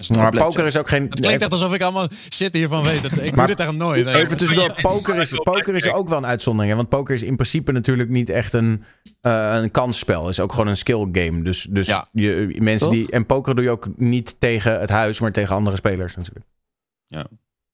Maar 0.08 0.30
blackjack. 0.30 0.42
poker 0.48 0.66
is 0.66 0.76
ook 0.76 0.88
geen... 0.88 1.02
Het 1.02 1.20
klinkt 1.20 1.42
echt 1.42 1.52
alsof 1.52 1.72
ik 1.74 1.82
allemaal 1.82 2.08
shit 2.32 2.52
hiervan 2.52 2.84
weet. 2.84 3.02
Dat- 3.02 3.12
Ik 3.12 3.34
Maar- 3.34 3.46
doe 3.46 3.56
dit 3.56 3.66
echt 3.66 3.76
nooit. 3.76 4.04
Nee. 4.04 4.14
Even 4.14 4.36
tussendoor, 4.36 4.74
poker 4.82 5.20
is, 5.20 5.30
poker 5.42 5.74
is 5.76 5.88
ook 5.88 6.08
wel 6.08 6.18
een 6.18 6.26
uitzondering. 6.26 6.70
Hè? 6.72 6.76
Want 6.76 6.88
poker 6.88 7.14
is 7.14 7.22
in 7.22 7.34
principe 7.36 7.72
natuurlijk 7.72 8.08
niet 8.08 8.28
echt 8.28 8.52
een, 8.52 8.82
eh, 9.20 9.54
een 9.62 9.70
kansspel. 9.70 10.20
Het 10.22 10.30
is 10.30 10.40
ook 10.40 10.50
gewoon 10.52 10.66
een 10.68 10.76
skill 10.76 11.08
game. 11.12 11.42
Dus, 11.42 11.66
dus 11.70 11.86
Ja. 11.86 12.08
je, 12.12 12.56
mensen 12.58 12.86
Toch? 12.86 12.96
die. 12.96 13.10
En 13.10 13.26
poker 13.26 13.54
doe 13.54 13.64
je 13.64 13.70
ook 13.70 13.88
niet 13.96 14.40
tegen 14.40 14.80
het 14.80 14.88
huis, 14.90 15.20
maar 15.20 15.32
tegen 15.32 15.54
andere 15.54 15.76
spelers 15.76 16.16
natuurlijk. 16.16 16.46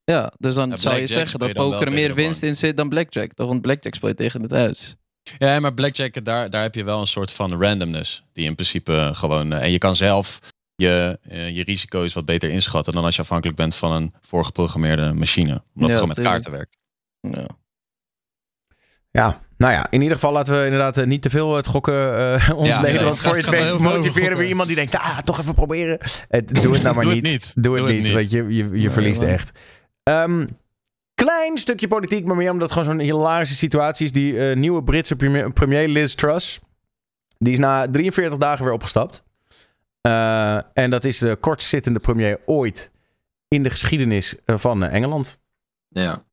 Ja, 0.05 0.33
dus 0.39 0.55
dan 0.55 0.69
Ja, 0.69 0.77
zou 0.77 0.97
je 0.99 1.07
zeggen 1.07 1.39
dat 1.39 1.53
poker 1.53 1.93
meer 1.93 2.15
winst 2.15 2.43
in 2.43 2.57
zit 2.57 2.77
dan 2.77 2.89
blackjack. 2.89 3.33
Toch? 3.33 3.49
Want 3.49 3.63
blackjack 3.63 3.95
speel 3.95 4.09
je 4.09 4.15
tegen 4.15 4.43
het 4.43 4.51
huis. 4.51 4.97
Ja, 5.39 5.61
maar 5.61 5.75
blackjack, 5.75 6.25
daar, 6.25 6.51
daar 6.51 6.63
heb 6.63 6.75
je 6.75 6.85
wel 6.85 7.01
een 7.01 7.07
soort 7.07 7.33
van 7.33 7.63
randomness. 7.63 8.25
Die 8.33 8.45
in 8.45 8.55
principe 8.55 9.11
gewoon... 9.15 9.53
eh, 9.53 9.63
en 9.63 9.71
je 9.71 9.79
kan 9.79 9.97
zelf 9.97 10.39
je, 10.77 11.19
eh, 11.29 11.57
je 11.57 11.65
risico's 11.65 12.15
wat 12.15 12.25
beter 12.25 12.51
inschatten... 12.51 12.93
dan 12.93 13.05
als 13.05 13.17
je 13.17 13.23
afhankelijk 13.23 13.57
bent 13.57 13.75
van 13.75 13.93
een 13.93 14.15
voorgeprogrammeerde 14.21 15.13
machine. 15.13 15.51
Omdat 15.53 15.63
Ja, 15.75 15.85
het 15.87 15.93
gewoon 15.93 16.09
met 16.09 16.21
kaarten 16.21 16.51
werkt. 16.51 16.79
Ja. 17.21 17.47
Ja, 19.11 19.41
nou 19.57 19.73
ja, 19.73 19.91
in 19.91 20.01
ieder 20.01 20.17
geval 20.17 20.33
laten 20.33 20.59
we 20.59 20.65
inderdaad 20.65 20.97
eh, 20.99 21.07
niet 21.07 21.23
te 21.23 21.31
veel 21.31 21.57
het 21.57 21.67
gokken 21.67 22.19
eh, 22.19 22.51
ontleden. 22.57 22.83
nee, 22.95 23.05
want 23.05 23.21
voor 23.21 23.37
je 23.37 23.41
het 23.41 23.51
weet 23.51 23.79
motiveren 23.79 24.37
we 24.37 24.49
iemand 24.49 24.69
die 24.69 24.77
denkt, 24.77 24.95
ah, 24.97 25.19
toch 25.19 25.41
even 25.41 25.55
proberen. 25.55 25.99
Doe 26.45 26.73
het 26.73 26.83
nou 26.83 26.95
maar 26.97 27.05
Doe 27.05 27.15
het 27.15 27.23
niet. 27.23 27.53
Doe 27.55 27.77
het 27.77 27.87
niet, 27.87 28.03
niet. 28.03 28.13
weet 28.13 28.31
je. 28.31 28.55
Je, 28.55 28.81
je 28.81 28.91
verliest 28.91 29.21
man. 29.21 29.31
echt. 29.31 29.59
Ehm, 30.03 30.47
klein 31.25 31.59
stukje 31.59 31.89
politiek, 31.89 32.25
maar 32.25 32.37
meer 32.37 32.51
omdat 32.51 32.71
het 32.71 32.79
gewoon 32.79 32.97
zo'n 32.99 33.07
hilarische 33.07 33.55
situatie 33.55 34.05
is. 34.07 34.13
Die 34.13 34.49
eh, 34.51 34.57
nieuwe 34.57 34.83
Britse 34.83 35.17
premier, 35.17 35.53
premier 35.53 35.89
Liz 35.89 36.15
Truss, 36.15 36.59
die 37.39 37.53
is 37.53 37.59
na 37.59 37.91
43 37.91 38.39
dagen 38.39 38.65
weer 38.65 38.75
opgestapt. 38.75 39.23
Eh, 40.01 40.57
en 40.73 40.91
dat 40.91 41.05
is 41.05 41.19
de 41.19 41.37
kortzittende 41.37 41.99
premier 42.01 42.39
ooit 42.45 42.91
in 43.49 43.63
de 43.63 43.71
geschiedenis 43.71 44.35
eh, 44.45 44.57
van 44.59 44.83
Engeland. 44.85 45.39
Ja. 45.89 46.25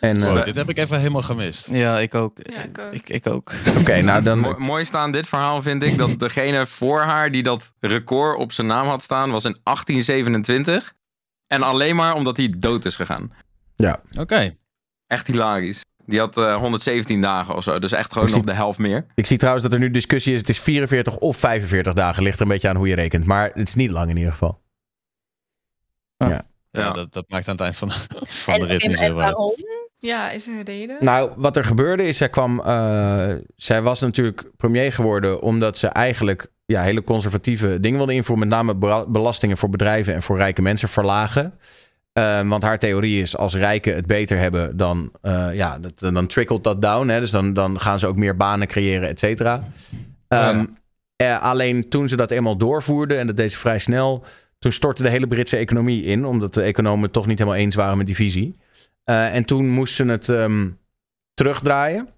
En, 0.00 0.22
eh, 0.22 0.28
Wow, 0.28 0.44
dit 0.44 0.54
heb 0.54 0.68
ik 0.68 0.78
even 0.78 0.98
helemaal 0.98 1.22
gemist. 1.22 1.66
Ja, 1.70 1.98
ik 1.98 2.14
ook. 2.14 2.38
Ja, 2.42 2.62
ik 2.62 2.78
ook. 2.78 2.92
Ik, 2.92 3.08
ik 3.08 3.26
ook. 3.26 3.52
Oké, 3.78 4.00
nou 4.10 4.22
dan... 4.22 4.38
Mo- 4.38 4.58
mooiste 4.58 4.96
aan 4.96 5.12
dit 5.12 5.26
verhaal 5.28 5.62
vind 5.62 5.82
ik 5.82 5.98
dat 5.98 6.18
degene 6.18 6.66
voor 6.66 7.00
haar 7.00 7.30
die 7.30 7.42
dat 7.42 7.72
record 7.80 8.38
op 8.38 8.52
zijn 8.52 8.66
naam 8.66 8.86
had 8.86 9.02
staan, 9.02 9.30
was 9.30 9.44
in 9.44 9.56
1827. 9.62 10.94
En 11.46 11.62
alleen 11.62 11.96
maar 11.96 12.14
omdat 12.14 12.36
hij 12.36 12.54
dood 12.58 12.84
is 12.84 12.96
gegaan. 12.96 13.32
Oké. 14.18 14.56
Echt 15.06 15.26
hilarisch. 15.26 15.84
Die 16.06 16.18
had 16.18 16.36
eh, 16.36 16.56
117 16.56 17.20
dagen 17.20 17.54
of 17.54 17.62
zo, 17.62 17.78
dus 17.78 17.92
echt 17.92 18.12
gewoon 18.12 18.28
Ik 18.28 18.34
nog 18.34 18.42
zie- 18.42 18.50
de 18.52 18.56
helft 18.56 18.78
meer. 18.78 19.06
Ik 19.14 19.26
zie 19.26 19.36
trouwens 19.38 19.64
dat 19.64 19.72
er 19.72 19.78
nu 19.78 19.90
discussie 19.90 20.34
is. 20.34 20.40
Het 20.40 20.48
is 20.48 20.60
44 20.60 21.16
of 21.16 21.36
45 21.36 21.92
dagen. 21.92 22.22
Ligt 22.22 22.36
er 22.36 22.42
een 22.42 22.48
beetje 22.48 22.68
aan 22.68 22.76
hoe 22.76 22.88
je 22.88 22.94
rekent. 22.94 23.24
Maar 23.24 23.50
het 23.54 23.68
is 23.68 23.74
niet 23.74 23.90
lang 23.90 24.10
in 24.10 24.16
ieder 24.16 24.32
geval. 24.32 24.60
Ja, 26.16 26.44
Ja. 26.70 26.90
Dat, 26.92 27.12
dat 27.12 27.24
maakt 27.28 27.48
aan 27.48 27.54
het 27.54 27.62
eind 27.64 27.76
van, 27.76 27.90
van 28.26 28.58
de 28.60 28.66
rit 28.66 28.82
en, 29.00 29.14
waarom? 29.14 29.54
Ja, 29.98 30.30
is 30.30 30.46
er 30.48 30.54
een 30.58 30.62
reden? 30.64 30.96
Nou, 31.00 31.30
wat 31.36 31.56
er 31.56 31.64
gebeurde 31.64 32.02
is, 32.06 32.16
zij 32.16 32.28
kwam. 32.28 32.60
eh, 32.60 33.34
zij 33.56 33.82
was 33.82 34.00
natuurlijk 34.00 34.50
premier 34.56 34.92
geworden 34.92 35.40
omdat 35.42 35.78
ze 35.78 35.86
eigenlijk 35.86 36.46
ja, 36.64 36.82
hele 36.82 37.04
conservatieve 37.04 37.80
dingen 37.80 37.98
wilde 37.98 38.14
invoeren. 38.14 38.48
Met 38.48 38.56
name 38.58 39.04
belastingen 39.08 39.56
voor 39.56 39.68
bedrijven 39.68 40.14
en 40.14 40.22
voor 40.22 40.36
rijke 40.36 40.62
mensen 40.62 40.88
verlagen. 40.88 41.58
Eh, 42.12 42.48
want 42.48 42.62
haar 42.62 42.78
theorie 42.78 43.22
is, 43.22 43.36
als 43.36 43.54
rijken 43.54 43.94
het 43.94 44.06
beter 44.06 44.38
hebben, 44.38 44.76
dan, 44.76 45.12
eh, 45.20 45.54
ja, 45.54 45.78
dat, 45.78 45.98
dan 45.98 46.26
trickelt 46.26 46.64
dat 46.64 46.82
down. 46.82 47.08
Hè? 47.08 47.20
Dus 47.20 47.30
dan, 47.30 47.52
dan 47.52 47.80
gaan 47.80 47.98
ze 47.98 48.06
ook 48.06 48.16
meer 48.16 48.36
banen 48.36 48.66
creëren, 48.66 49.08
et 49.08 49.18
cetera. 49.18 49.68
Ehm, 50.28 50.66
eh, 51.16 51.42
alleen 51.42 51.88
toen 51.88 52.08
ze 52.08 52.16
dat 52.16 52.30
eenmaal 52.30 52.56
doorvoerden, 52.56 53.18
en 53.18 53.26
dat 53.26 53.36
deed 53.36 53.52
ze 53.52 53.58
vrij 53.58 53.78
snel, 53.78 54.24
toen 54.58 54.72
stortte 54.72 55.02
de 55.02 55.08
hele 55.08 55.26
Britse 55.26 55.56
economie 55.56 56.04
in, 56.04 56.24
omdat 56.24 56.54
de 56.54 56.62
economen 56.62 57.02
het 57.02 57.12
toch 57.12 57.26
niet 57.26 57.38
helemaal 57.38 57.60
eens 57.60 57.74
waren 57.74 57.96
met 57.96 58.06
die 58.06 58.16
visie. 58.16 58.54
Eh, 59.04 59.34
en 59.34 59.44
toen 59.44 59.68
moest 59.68 59.94
ze 59.94 60.04
het 60.04 60.28
ehm, 60.28 60.70
terugdraaien. 61.34 62.08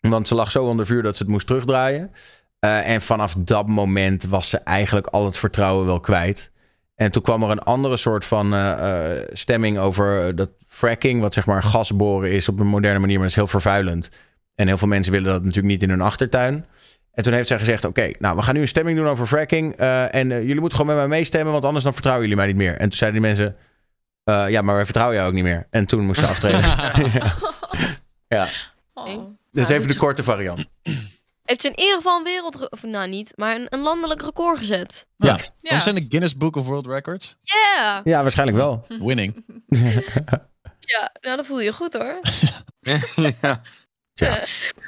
Want 0.00 0.28
ze 0.28 0.34
lag 0.34 0.50
zo 0.50 0.64
onder 0.64 0.86
vuur 0.86 1.02
dat 1.02 1.16
ze 1.16 1.22
het 1.22 1.32
moest 1.32 1.46
terugdraaien. 1.46 2.12
En 2.60 3.02
vanaf 3.02 3.34
dat 3.38 3.66
moment 3.66 4.24
was 4.26 4.48
ze 4.48 4.58
eigenlijk 4.58 5.06
al 5.06 5.24
het 5.24 5.38
vertrouwen 5.38 5.86
wel 5.86 6.00
kwijt. 6.00 6.50
En 6.96 7.10
toen 7.10 7.22
kwam 7.22 7.42
er 7.42 7.50
een 7.50 7.58
andere 7.62 7.96
soort 7.96 8.24
van 8.24 8.54
eh, 8.54 9.16
eh, 9.16 9.22
stemming 9.32 9.78
over 9.78 10.36
dat 10.36 10.50
fracking, 10.68 11.20
wat 11.20 11.34
zeg 11.34 11.46
maar 11.46 11.62
gasboren 11.62 12.30
is 12.32 12.48
op 12.48 12.60
een 12.60 12.66
moderne 12.66 12.98
manier, 12.98 13.14
maar 13.14 13.22
dat 13.22 13.30
is 13.36 13.36
heel 13.42 13.46
vervuilend. 13.60 14.10
En 14.54 14.66
heel 14.66 14.78
veel 14.78 14.88
mensen 14.88 15.12
willen 15.12 15.30
dat 15.32 15.38
natuurlijk 15.44 15.66
niet 15.66 15.82
in 15.82 15.88
hun 15.90 16.00
achtertuin. 16.00 16.64
En 17.12 17.22
toen 17.22 17.32
heeft 17.32 17.48
zij 17.48 17.58
gezegd: 17.58 17.84
Oké, 17.84 18.10
nou, 18.18 18.36
we 18.36 18.42
gaan 18.42 18.54
nu 18.54 18.60
een 18.60 18.68
stemming 18.68 18.98
doen 18.98 19.06
over 19.06 19.26
fracking. 19.26 19.74
eh, 19.76 20.14
en 20.14 20.28
jullie 20.28 20.60
moeten 20.60 20.78
gewoon 20.78 20.96
met 20.96 21.08
mij 21.08 21.18
meestemmen, 21.18 21.52
want 21.52 21.64
anders 21.64 21.84
dan 21.84 21.92
vertrouwen 21.92 22.24
jullie 22.28 22.38
mij 22.42 22.52
niet 22.52 22.62
meer. 22.62 22.72
En 22.76 22.88
toen 22.88 22.98
zeiden 22.98 23.20
die 23.20 23.28
mensen: 23.28 23.56
eh, 24.24 24.44
Ja, 24.48 24.62
maar 24.62 24.74
wij 24.74 24.84
vertrouwen 24.84 25.16
jou 25.16 25.28
ook 25.28 25.34
niet 25.34 25.44
meer. 25.44 25.66
En 25.70 25.86
toen 25.86 26.04
moest 26.06 26.20
ze 26.20 26.26
aftreden. 26.26 26.60
ja. 26.60 26.92
ja, 28.38 28.48
Oh. 28.94 29.24
dus 29.50 29.68
even 29.68 29.88
de 29.88 29.96
korte 29.96 30.22
variant. 30.22 30.72
Heeft 31.46 31.60
ze 31.60 31.68
in 31.68 31.78
ieder 31.78 31.96
geval 31.96 32.18
een 32.18 32.24
wereld... 32.24 32.70
Of 32.70 32.82
nou 32.82 33.08
niet, 33.08 33.32
maar 33.36 33.54
een, 33.54 33.66
een 33.68 33.80
landelijk 33.80 34.22
record 34.22 34.58
gezet. 34.58 35.06
Ja, 35.16 35.80
ze 35.80 35.88
in 35.88 35.94
de 35.94 36.06
Guinness 36.08 36.36
Book 36.36 36.56
of 36.56 36.66
World 36.66 36.86
Records? 36.86 37.36
Yeah! 37.42 38.00
ja 38.04 38.22
waarschijnlijk 38.22 38.58
wel. 38.58 38.86
Winning. 39.06 39.44
Ja, 40.86 41.12
nou, 41.20 41.36
dan 41.36 41.44
voel 41.44 41.58
je 41.58 41.64
je 41.64 41.72
goed 41.72 41.92
hoor. 41.92 42.20
ja. 43.40 43.62
Tja. 44.12 44.44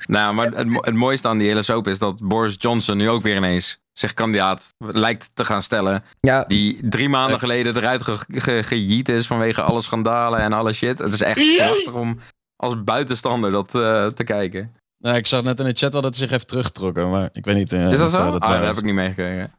Nou, 0.06 0.34
maar 0.34 0.46
het, 0.46 0.68
het 0.70 0.94
mooiste 0.94 1.28
aan 1.28 1.38
die 1.38 1.48
hele 1.48 1.62
soap 1.62 1.86
is 1.86 1.98
dat 1.98 2.28
Boris 2.28 2.56
Johnson 2.58 2.96
nu 2.96 3.10
ook 3.10 3.22
weer 3.22 3.36
ineens 3.36 3.80
zich 3.92 4.14
kandidaat 4.14 4.74
lijkt 4.78 5.30
te 5.34 5.44
gaan 5.44 5.62
stellen. 5.62 6.02
Ja, 6.20 6.44
Die 6.44 6.88
drie 6.88 7.08
maanden 7.08 7.38
geleden 7.38 7.76
eruit 7.76 8.02
ge, 8.02 8.18
ge, 8.28 8.62
gejiet 8.62 9.08
is 9.08 9.26
vanwege 9.26 9.62
alle 9.62 9.80
schandalen 9.80 10.40
en 10.40 10.52
alle 10.52 10.72
shit. 10.72 10.98
Het 10.98 11.12
is 11.12 11.20
echt 11.20 11.56
prachtig 11.56 11.92
om 11.92 12.18
als 12.56 12.84
buitenstander 12.84 13.50
dat 13.50 13.74
eh, 13.74 14.06
te 14.06 14.24
kijken. 14.24 14.74
Nou, 14.98 15.16
ik 15.16 15.26
zag 15.26 15.42
net 15.42 15.58
in 15.60 15.64
de 15.66 15.72
chat 15.72 15.92
wel 15.92 16.02
dat 16.02 16.10
hij 16.10 16.20
zich 16.22 16.30
heeft 16.30 16.48
teruggetrokken, 16.48 17.10
maar 17.10 17.28
ik 17.32 17.44
weet 17.44 17.56
niet. 17.56 17.72
eh, 17.72 17.90
Is 17.90 17.98
dat 17.98 18.10
zo? 18.10 18.18
eh, 18.18 18.40
ah, 18.40 18.52
dat 18.52 18.66
heb 18.66 18.76
ik 18.78 18.84
niet 18.84 18.94
meegekregen. 18.94 19.52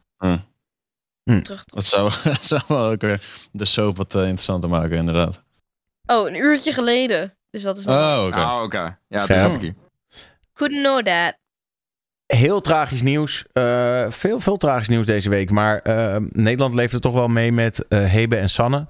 Hm. 1.24 1.40
terug. 1.42 1.64
Dat 1.64 1.84
zou, 1.84 2.12
dat 2.24 2.44
zou 2.44 2.62
wel 2.68 2.84
ook 2.90 3.00
weer 3.00 3.20
de 3.52 3.64
soap 3.64 3.96
wat 3.96 4.14
eh, 4.14 4.20
interessanter 4.22 4.70
maken, 4.70 4.96
inderdaad. 4.96 5.42
Oh, 6.06 6.28
een 6.28 6.34
uurtje 6.36 6.72
geleden. 6.72 7.34
Dus 7.50 7.62
dat 7.62 7.78
is 7.78 7.84
nog 7.84 7.96
Oh, 7.96 8.24
oké. 8.26 8.38
Oh, 8.40 8.60
oké. 8.62 8.98
Ja, 9.08 9.26
dat 9.26 9.28
heb 9.52 9.62
ik. 9.62 9.74
Couldn't 10.52 10.82
know 10.82 11.02
that. 11.02 11.34
Heel 12.26 12.60
tragisch 12.60 13.02
nieuws. 13.02 13.46
Eh, 13.52 14.10
veel, 14.10 14.40
veel 14.40 14.56
tragisch 14.56 14.88
nieuws 14.88 15.06
deze 15.06 15.28
week. 15.28 15.50
Maar 15.50 15.78
eh, 15.78 16.16
Nederland 16.30 16.74
leeft 16.74 16.92
er 16.94 17.00
toch 17.00 17.12
wel 17.14 17.28
mee 17.28 17.52
met 17.52 17.88
eh, 17.88 18.04
Hebe 18.04 18.36
en 18.36 18.50
Sanne. 18.50 18.86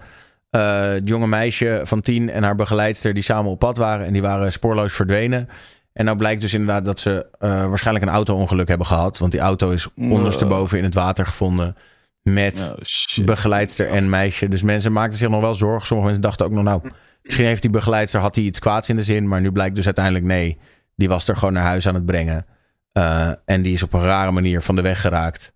Eh, 0.51 0.83
het 0.89 1.09
jonge 1.09 1.27
meisje 1.27 1.81
van 1.85 2.01
tien 2.01 2.31
en 2.31 2.43
haar 2.43 2.55
begeleidster 2.57 3.15
die 3.15 3.23
samen 3.23 3.51
op 3.51 3.59
pad 3.59 3.77
waren. 3.77 4.07
En 4.07 4.13
die 4.13 4.23
waren 4.23 4.53
spoorloos 4.53 4.93
verdwenen. 4.93 5.49
En 5.93 6.05
nou 6.05 6.17
blijkt 6.17 6.41
dus 6.41 6.55
inderdaad 6.55 6.85
dat 6.85 6.99
ze 6.99 7.27
eh, 7.39 7.67
waarschijnlijk 7.67 8.07
een 8.07 8.12
auto-ongeluk 8.12 8.69
hebben 8.69 8.87
gehad. 8.87 9.19
Want 9.19 9.33
die 9.33 9.41
auto 9.41 9.71
is 9.71 9.95
ondersteboven 9.95 10.79
in 10.79 10.85
het 10.85 10.95
water 10.95 11.27
gevonden. 11.27 11.77
Met 12.23 12.73
Oh, 12.77 12.85
shit. 12.85 13.25
begeleidster 13.25 13.89
en 13.89 14.09
meisje. 14.09 14.49
Dus 14.49 14.62
mensen 14.62 14.93
maakten 14.93 15.19
zich 15.19 15.29
nog 15.29 15.41
wel 15.41 15.55
zorgen. 15.55 15.87
Sommige 15.87 16.09
mensen 16.09 16.29
dachten 16.29 16.47
ook 16.47 16.53
nog, 16.53 16.62
nou, 16.65 16.91
misschien 17.23 17.47
heeft 17.47 17.62
die 17.62 17.71
begeleidster 17.71 18.21
had 18.21 18.35
hij 18.35 18.45
iets 18.45 18.59
kwaads 18.59 18.89
in 18.89 18.97
de 18.97 19.03
zin. 19.03 19.29
Maar 19.29 19.41
nu 19.41 19.53
blijkt 19.53 19.75
dus 19.75 19.85
uiteindelijk 19.85 20.25
nee. 20.25 20.59
Die 20.97 21.09
was 21.09 21.29
er 21.29 21.37
gewoon 21.37 21.55
naar 21.55 21.65
huis 21.65 21.89
aan 21.89 21.95
het 21.95 22.07
brengen. 22.07 22.47
Uh, 22.93 23.33
en 23.45 23.62
die 23.62 23.73
is 23.73 23.83
op 23.83 23.93
een 23.93 24.03
rare 24.03 24.31
manier 24.31 24.62
van 24.62 24.77
de 24.77 24.83
weg 24.83 25.01
geraakt. 25.01 25.55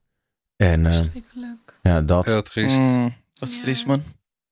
En 0.57 0.85
uh, 0.85 1.01
ja, 1.83 2.03
dat. 2.03 2.29
Heel 2.29 2.43
triest. 2.43 2.77
Mm, 2.77 3.15
dat 3.35 3.49
is 3.49 3.61
triest, 3.61 3.87
man. 3.87 4.03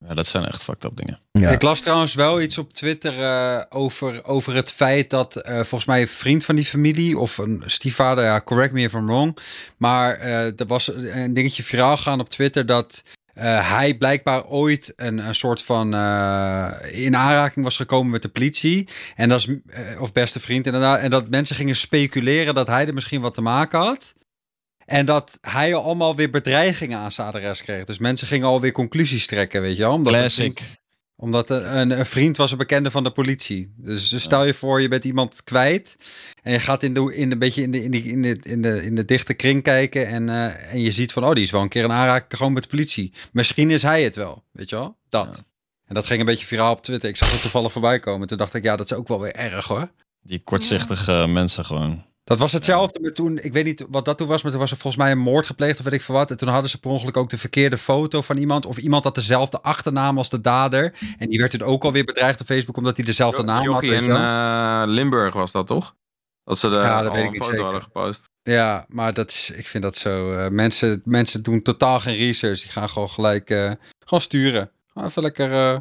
Ja, 0.08 0.14
dat 0.14 0.26
zijn 0.26 0.46
echt 0.46 0.64
fucked 0.64 0.84
up 0.84 0.96
dingen. 0.96 1.18
Ja. 1.30 1.50
Ik 1.50 1.62
las 1.62 1.80
trouwens 1.80 2.14
wel 2.14 2.40
iets 2.40 2.58
op 2.58 2.72
Twitter 2.72 3.18
uh, 3.18 3.62
over, 3.68 4.24
over 4.24 4.54
het 4.54 4.72
feit 4.72 5.10
dat 5.10 5.36
uh, 5.36 5.54
volgens 5.54 5.84
mij 5.84 6.00
een 6.00 6.08
vriend 6.08 6.44
van 6.44 6.54
die 6.54 6.64
familie 6.64 7.18
of 7.18 7.38
een 7.38 7.62
stiefvader, 7.66 8.24
ja, 8.24 8.40
correct 8.40 8.72
me 8.72 8.80
if 8.80 8.92
I'm 8.92 9.06
wrong, 9.06 9.38
maar 9.76 10.20
uh, 10.20 10.60
er 10.60 10.66
was 10.66 10.90
een 10.94 11.34
dingetje 11.34 11.62
viraal 11.62 11.96
gaan 11.96 12.20
op 12.20 12.28
Twitter 12.28 12.66
dat 12.66 13.02
uh, 13.34 13.70
hij 13.70 13.94
blijkbaar 13.94 14.46
ooit 14.46 14.92
een, 14.96 15.18
een 15.18 15.34
soort 15.34 15.62
van 15.62 15.94
uh, 15.94 16.70
in 16.90 17.16
aanraking 17.16 17.64
was 17.64 17.76
gekomen 17.76 18.10
met 18.10 18.22
de 18.22 18.28
politie. 18.28 18.88
En 19.16 19.28
dat 19.28 19.38
is, 19.38 19.46
uh, 19.46 20.00
of 20.00 20.12
beste 20.12 20.40
vriend 20.40 20.66
inderdaad. 20.66 21.00
En 21.00 21.10
dat 21.10 21.28
mensen 21.28 21.56
gingen 21.56 21.76
speculeren 21.76 22.54
dat 22.54 22.66
hij 22.66 22.86
er 22.86 22.94
misschien 22.94 23.20
wat 23.20 23.34
te 23.34 23.40
maken 23.40 23.78
had. 23.78 24.14
En 24.92 25.06
dat 25.06 25.38
hij 25.40 25.74
allemaal 25.74 26.16
weer 26.16 26.30
bedreigingen 26.30 26.98
aan 26.98 27.12
zijn 27.12 27.26
adres 27.26 27.62
kreeg. 27.62 27.84
Dus 27.84 27.98
mensen 27.98 28.26
gingen 28.26 28.46
alweer 28.46 28.72
conclusies 28.72 29.26
trekken, 29.26 29.60
weet 29.60 29.76
je 29.76 29.82
wel. 29.82 29.92
Omdat 29.92 30.12
Classic. 30.12 30.58
Het, 30.58 30.80
omdat 31.16 31.50
een, 31.50 31.90
een, 31.90 32.06
vriend 32.06 32.36
was 32.36 32.50
een 32.52 32.58
bekende 32.58 32.90
van 32.90 33.04
de 33.04 33.10
politie. 33.10 33.74
Dus, 33.76 34.08
dus 34.08 34.22
stel 34.22 34.44
je 34.44 34.54
voor, 34.54 34.80
je 34.80 34.88
bent 34.88 35.04
iemand 35.04 35.44
kwijt. 35.44 35.96
En 36.42 36.52
je 36.52 36.60
gaat 36.60 36.82
in 36.82 36.94
de, 36.94 37.14
in 37.14 37.30
de, 37.30 37.36
beetje 37.36 37.62
in 37.62 37.70
de, 37.70 37.82
in 37.82 37.90
de, 37.90 38.02
in 38.02 38.22
de, 38.22 38.38
in 38.42 38.62
de, 38.62 38.84
in 38.84 38.94
de 38.94 39.04
dichte 39.04 39.34
kring 39.34 39.62
kijken. 39.62 40.06
En, 40.06 40.28
uh, 40.28 40.72
en 40.72 40.80
je 40.80 40.90
ziet 40.90 41.12
van, 41.12 41.24
oh, 41.24 41.32
die 41.32 41.44
is 41.44 41.50
wel 41.50 41.62
een 41.62 41.68
keer 41.68 41.84
een 41.84 41.92
aanraking 41.92 42.36
gewoon 42.36 42.52
met 42.52 42.62
de 42.62 42.68
politie. 42.68 43.12
Misschien 43.32 43.70
is 43.70 43.82
hij 43.82 44.02
het 44.02 44.16
wel, 44.16 44.44
weet 44.52 44.70
je 44.70 44.76
wel? 44.76 44.96
Dat. 45.08 45.28
Ja. 45.36 45.42
En 45.86 45.94
dat 45.94 46.06
ging 46.06 46.20
een 46.20 46.26
beetje 46.26 46.46
viraal 46.46 46.72
op 46.72 46.82
Twitter. 46.82 47.08
Ik 47.08 47.16
zag 47.16 47.32
het 47.32 47.40
toevallig 47.40 47.72
voorbij 47.72 48.00
komen. 48.00 48.28
Toen 48.28 48.38
dacht 48.38 48.54
ik, 48.54 48.64
ja, 48.64 48.76
dat 48.76 48.90
is 48.90 48.96
ook 48.96 49.08
wel 49.08 49.20
weer 49.20 49.34
erg 49.34 49.66
hoor. 49.66 49.90
Die 50.22 50.38
kortzichtige 50.38 51.12
ja. 51.12 51.26
mensen 51.26 51.64
gewoon. 51.64 52.10
Dat 52.24 52.38
was 52.38 52.52
hetzelfde 52.52 53.00
met 53.00 53.14
toen, 53.14 53.38
ik 53.38 53.52
weet 53.52 53.64
niet 53.64 53.84
wat 53.88 54.04
dat 54.04 54.18
toen 54.18 54.26
was, 54.26 54.42
maar 54.42 54.50
toen 54.50 54.60
was 54.60 54.70
er 54.70 54.76
volgens 54.76 55.02
mij 55.02 55.12
een 55.12 55.18
moord 55.18 55.46
gepleegd 55.46 55.78
of 55.78 55.84
weet 55.84 55.94
ik 55.94 56.02
veel 56.02 56.14
wat. 56.14 56.30
En 56.30 56.36
toen 56.36 56.48
hadden 56.48 56.70
ze 56.70 56.80
per 56.80 56.90
ongeluk 56.90 57.16
ook 57.16 57.30
de 57.30 57.38
verkeerde 57.38 57.78
foto 57.78 58.20
van 58.20 58.36
iemand. 58.36 58.66
Of 58.66 58.76
iemand 58.76 59.04
had 59.04 59.14
dezelfde 59.14 59.60
achternaam 59.60 60.18
als 60.18 60.30
de 60.30 60.40
dader. 60.40 60.94
En 61.18 61.28
die 61.28 61.38
werd 61.38 61.50
toen 61.50 61.62
ook 61.62 61.84
alweer 61.84 62.04
bedreigd 62.04 62.40
op 62.40 62.46
Facebook 62.46 62.76
omdat 62.76 62.96
hij 62.96 63.04
dezelfde 63.06 63.42
naam 63.42 63.68
had. 63.68 63.82
in 63.82 64.04
uh, 64.04 64.82
Limburg 64.86 65.34
was 65.34 65.52
dat 65.52 65.66
toch? 65.66 65.94
Dat 66.44 66.58
ze 66.58 66.68
de 66.68 66.74
ja, 66.74 67.02
dat 67.02 67.14
een 67.14 67.34
foto 67.34 67.44
zeker. 67.44 67.62
hadden 67.62 67.82
gepost. 67.82 68.30
Ja, 68.42 68.84
maar 68.88 69.14
dat 69.14 69.30
is, 69.30 69.50
ik 69.50 69.66
vind 69.66 69.82
dat 69.82 69.96
zo. 69.96 70.32
Uh, 70.32 70.48
mensen, 70.48 71.02
mensen 71.04 71.42
doen 71.42 71.62
totaal 71.62 72.00
geen 72.00 72.16
research. 72.16 72.60
Die 72.60 72.70
gaan 72.70 72.88
gewoon 72.88 73.10
gelijk 73.10 73.50
uh, 73.50 73.72
gewoon 73.98 74.20
sturen. 74.20 74.70
Gewoon 74.92 75.08
even 75.08 75.22
lekker. 75.22 75.50
Uh, 75.50 75.78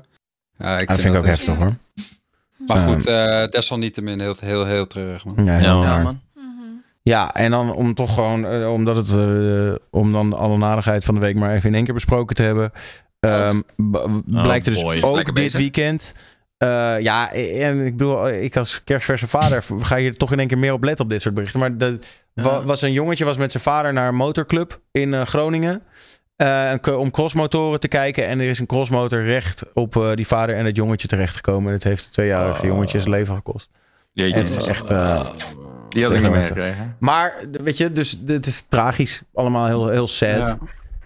ja, 0.58 0.80
ik 0.80 0.90
ja, 0.90 0.98
vind, 0.98 1.00
vind 1.00 1.14
ik 1.14 1.20
ook 1.20 1.26
heftig 1.26 1.56
hoor. 1.56 1.76
Maar 2.68 2.78
goed, 2.78 3.08
uh, 3.08 3.48
desalniettemin 3.48 4.20
heel, 4.20 4.36
heel, 4.40 4.66
heel 4.66 4.88
terug. 4.88 5.26
Man. 5.26 5.46
Ja, 5.46 5.54
heel 5.54 5.84
ja, 5.84 6.02
man. 6.02 6.22
Ja, 7.12 7.34
en 7.34 7.52
dan 7.52 7.74
om 7.74 7.94
toch 7.94 8.14
gewoon, 8.14 8.54
uh, 8.54 8.74
omdat 8.74 8.96
het, 8.96 9.10
uh, 9.10 9.76
om 9.90 10.12
dan 10.12 10.34
alle 10.34 10.58
nadigheid 10.58 11.06
van 11.06 11.14
de 11.14 11.20
week 11.20 11.36
maar 11.36 11.54
even 11.56 11.70
in 11.70 11.76
één 11.76 11.84
keer 11.84 11.94
besproken 11.94 12.36
te 12.36 12.44
hebben. 12.44 12.72
Um, 13.20 13.64
oh, 13.92 14.18
blijkt 14.26 14.66
er 14.66 14.74
dus 14.74 14.82
boy. 14.82 15.02
ook 15.02 15.16
Lekker 15.16 15.34
dit 15.34 15.44
bezig. 15.44 15.60
weekend. 15.60 16.16
Uh, 16.64 17.00
ja, 17.00 17.34
en 17.34 17.86
ik 17.86 17.98
bedoel, 17.98 18.30
ik 18.30 18.58
als 18.58 18.84
kerstverse 18.84 19.28
vader 19.28 19.64
ga 19.80 19.96
je 19.96 20.14
toch 20.14 20.32
in 20.32 20.40
één 20.40 20.48
keer 20.48 20.58
meer 20.58 20.74
op 20.74 20.84
letten 20.84 21.04
op 21.06 21.12
dit 21.12 21.22
soort 21.22 21.34
berichten. 21.34 21.60
Maar 21.60 21.78
de, 21.78 22.00
was 22.66 22.82
een 22.82 22.92
jongetje 22.92 23.26
was 23.26 23.38
met 23.38 23.52
zijn 23.52 23.64
vader 23.64 23.94
naar 23.94 24.08
een 24.08 24.16
motorclub 24.16 24.80
in 24.92 25.28
Groningen. 25.28 25.82
om 26.98 27.12
crossmotoren 27.12 27.80
te 27.80 27.88
kijken. 27.88 28.28
En 28.28 28.40
er 28.40 28.50
is 28.50 28.60
een 28.60 28.66
crossmotor 28.66 29.24
recht 29.24 29.74
op 29.74 30.12
die 30.16 30.28
vader 30.28 30.56
en 30.56 30.66
het 30.66 30.76
jongetje 30.76 31.08
terechtgekomen. 31.08 31.68
En 31.68 31.74
het 31.74 31.84
heeft 31.84 32.04
het 32.04 32.14
tweejarige 32.14 32.62
oh. 32.62 32.68
jongetje 32.68 33.00
zijn 33.00 33.12
leven 33.12 33.36
gekost. 33.36 33.70
Jeetje. 34.14 34.34
En 34.34 34.42
het 34.42 34.50
is 34.50 34.66
echt... 34.66 34.90
Die 35.94 36.04
had 36.04 36.14
ik 36.14 36.22
niet 36.22 36.32
meegekregen. 36.32 36.96
Maar 37.00 37.34
weet 37.52 37.78
je, 37.78 37.92
dus 37.92 38.20
het 38.26 38.46
is 38.46 38.66
tragisch. 38.70 39.22
Allemaal 39.34 39.68
heel, 39.68 39.88
heel 39.88 40.08
sad. 40.08 40.48
Ja, 40.48 40.58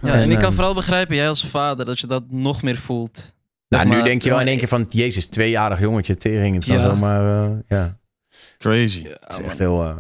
ja 0.01 0.13
en, 0.13 0.21
en 0.21 0.31
ik 0.31 0.39
kan 0.39 0.53
vooral 0.53 0.73
begrijpen, 0.73 1.15
jij 1.15 1.27
als 1.27 1.45
vader, 1.45 1.85
dat 1.85 1.99
je 1.99 2.07
dat 2.07 2.23
nog 2.29 2.61
meer 2.61 2.77
voelt. 2.77 3.33
Nou, 3.69 3.87
nu 3.87 4.03
denk 4.03 4.21
je 4.21 4.29
wel 4.29 4.39
in 4.39 4.47
één 4.47 4.57
keer 4.57 4.67
van, 4.67 4.85
jezus, 4.89 5.25
tweejarig 5.25 5.79
jongetje, 5.79 6.17
tering. 6.17 6.55
Het 6.55 6.65
kan 6.65 6.75
ja. 6.75 6.81
zomaar, 6.81 7.49
uh, 7.49 7.57
ja. 7.67 7.95
Crazy. 8.57 9.01
Ja, 9.01 9.17
het 9.19 9.39
is 9.39 9.41
echt 9.41 9.57
heel, 9.57 9.83
uh, 9.83 9.97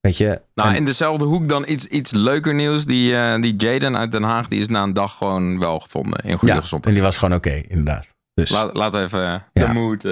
weet 0.00 0.16
je. 0.16 0.40
Nou, 0.54 0.70
en... 0.70 0.76
in 0.76 0.84
dezelfde 0.84 1.24
hoek 1.24 1.48
dan 1.48 1.64
iets, 1.68 1.86
iets 1.86 2.12
leuker 2.12 2.54
nieuws. 2.54 2.84
Die, 2.84 3.12
uh, 3.12 3.40
die 3.40 3.56
Jaden 3.56 3.96
uit 3.96 4.10
Den 4.10 4.22
Haag, 4.22 4.48
die 4.48 4.60
is 4.60 4.68
na 4.68 4.82
een 4.82 4.92
dag 4.92 5.16
gewoon 5.16 5.58
wel 5.58 5.80
gevonden. 5.80 6.20
In 6.24 6.38
goede 6.38 6.54
ja, 6.54 6.60
gezondheid. 6.60 6.86
en 6.86 7.00
die 7.00 7.02
was 7.02 7.16
gewoon 7.16 7.36
oké, 7.36 7.48
okay, 7.48 7.64
inderdaad. 7.68 8.16
Dus. 8.34 8.50
Laat, 8.50 8.74
laat 8.74 8.94
even 8.94 9.20
ja. 9.52 9.66
de 9.66 9.72
moed... 9.72 10.02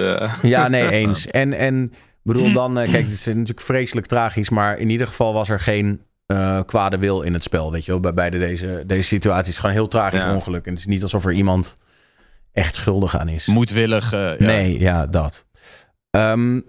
Ja, 0.41 0.67
nee, 0.67 0.89
eens. 1.01 1.27
En, 1.27 1.53
en 1.53 1.93
bedoel 2.33 2.53
dan, 2.53 2.79
uh, 2.79 2.91
kijk, 2.91 3.05
het 3.05 3.13
is 3.13 3.25
natuurlijk 3.25 3.61
vreselijk 3.61 4.07
tragisch, 4.07 4.49
maar 4.49 4.77
in 4.77 4.89
ieder 4.89 5.07
geval 5.07 5.33
was 5.33 5.49
er 5.49 5.59
geen 5.59 6.01
uh, 6.27 6.59
kwade 6.65 6.97
wil 6.97 7.21
in 7.21 7.33
het 7.33 7.43
spel, 7.43 7.71
weet 7.71 7.85
je 7.85 7.91
wel. 7.91 7.99
Bij 7.99 8.13
beide 8.13 8.39
deze, 8.39 8.83
deze 8.85 9.07
situaties. 9.07 9.55
Gewoon 9.55 9.71
een 9.71 9.77
heel 9.77 9.87
tragisch 9.87 10.21
ja. 10.21 10.33
ongeluk. 10.33 10.65
En 10.65 10.71
het 10.71 10.79
is 10.79 10.85
niet 10.85 11.01
alsof 11.01 11.25
er 11.25 11.31
iemand 11.31 11.77
echt 12.53 12.75
schuldig 12.75 13.17
aan 13.17 13.27
is. 13.27 13.45
Moedwillig. 13.45 14.13
Uh, 14.13 14.19
ja. 14.39 14.45
Nee, 14.45 14.79
ja, 14.79 15.05
dat. 15.05 15.45
Um, 16.09 16.65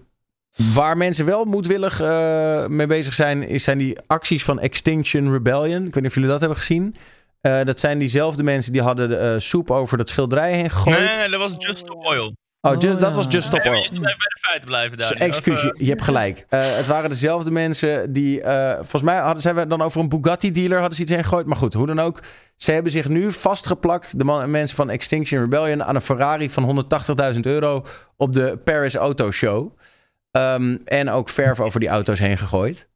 waar 0.73 0.97
mensen 0.97 1.25
wel 1.25 1.45
moedwillig 1.45 2.01
uh, 2.01 2.67
mee 2.67 2.87
bezig 2.87 3.13
zijn, 3.13 3.43
is, 3.43 3.63
zijn 3.63 3.77
die 3.77 3.97
acties 4.07 4.43
van 4.43 4.59
Extinction 4.59 5.31
Rebellion. 5.31 5.85
Ik 5.85 5.93
weet 5.93 5.95
niet 5.95 6.05
of 6.05 6.13
jullie 6.13 6.29
dat 6.29 6.39
hebben 6.39 6.57
gezien. 6.57 6.95
Uh, 7.41 7.63
dat 7.63 7.79
zijn 7.79 7.99
diezelfde 7.99 8.43
mensen 8.43 8.73
die 8.73 8.81
hadden 8.81 9.09
de, 9.09 9.35
soep 9.39 9.71
over 9.71 9.97
dat 9.97 10.09
schilderij 10.09 10.53
heen 10.53 10.69
gegooid. 10.69 11.17
Nee, 11.17 11.29
dat 11.29 11.39
was 11.39 11.55
Just 11.57 11.89
Oil. 11.89 12.33
Oh, 12.61 12.75
just, 12.77 12.95
oh, 12.95 13.01
dat 13.01 13.15
was 13.15 13.25
Just 13.29 13.47
Stop 13.47 13.65
Oil. 13.65 13.75
Ja, 13.75 13.89
je 13.91 13.99
bij 13.99 14.13
de 14.13 14.37
feiten 14.41 14.65
blijven 14.65 14.97
daar. 14.97 15.11
Excuus, 15.11 15.61
je, 15.61 15.75
je 15.77 15.89
hebt 15.89 16.01
gelijk. 16.01 16.45
Uh, 16.49 16.75
het 16.75 16.87
waren 16.87 17.09
dezelfde 17.09 17.51
mensen 17.51 18.13
die... 18.13 18.41
Uh, 18.41 18.73
volgens 18.75 19.01
mij 19.01 19.17
hadden, 19.17 19.41
zijn 19.41 19.55
we 19.55 19.67
dan 19.67 19.81
over 19.81 20.01
een 20.01 20.09
Bugatti-dealer 20.09 20.79
hadden 20.79 20.95
ze 20.95 21.01
iets 21.01 21.11
heen 21.11 21.23
gegooid. 21.23 21.45
Maar 21.45 21.57
goed, 21.57 21.73
hoe 21.73 21.87
dan 21.87 21.99
ook. 21.99 22.23
Ze 22.55 22.71
hebben 22.71 22.91
zich 22.91 23.07
nu 23.07 23.31
vastgeplakt, 23.31 24.17
de 24.17 24.23
man, 24.23 24.51
mensen 24.51 24.75
van 24.75 24.89
Extinction 24.89 25.41
Rebellion... 25.41 25.83
aan 25.83 25.95
een 25.95 26.01
Ferrari 26.01 26.49
van 26.49 26.85
180.000 27.33 27.39
euro 27.39 27.85
op 28.17 28.33
de 28.33 28.59
Paris 28.63 28.95
Auto 28.95 29.31
Show. 29.31 29.77
Um, 30.31 30.81
en 30.83 31.09
ook 31.09 31.29
verf 31.29 31.59
over 31.59 31.79
die 31.79 31.89
auto's 31.89 32.19
heen 32.19 32.37
gegooid. 32.37 32.89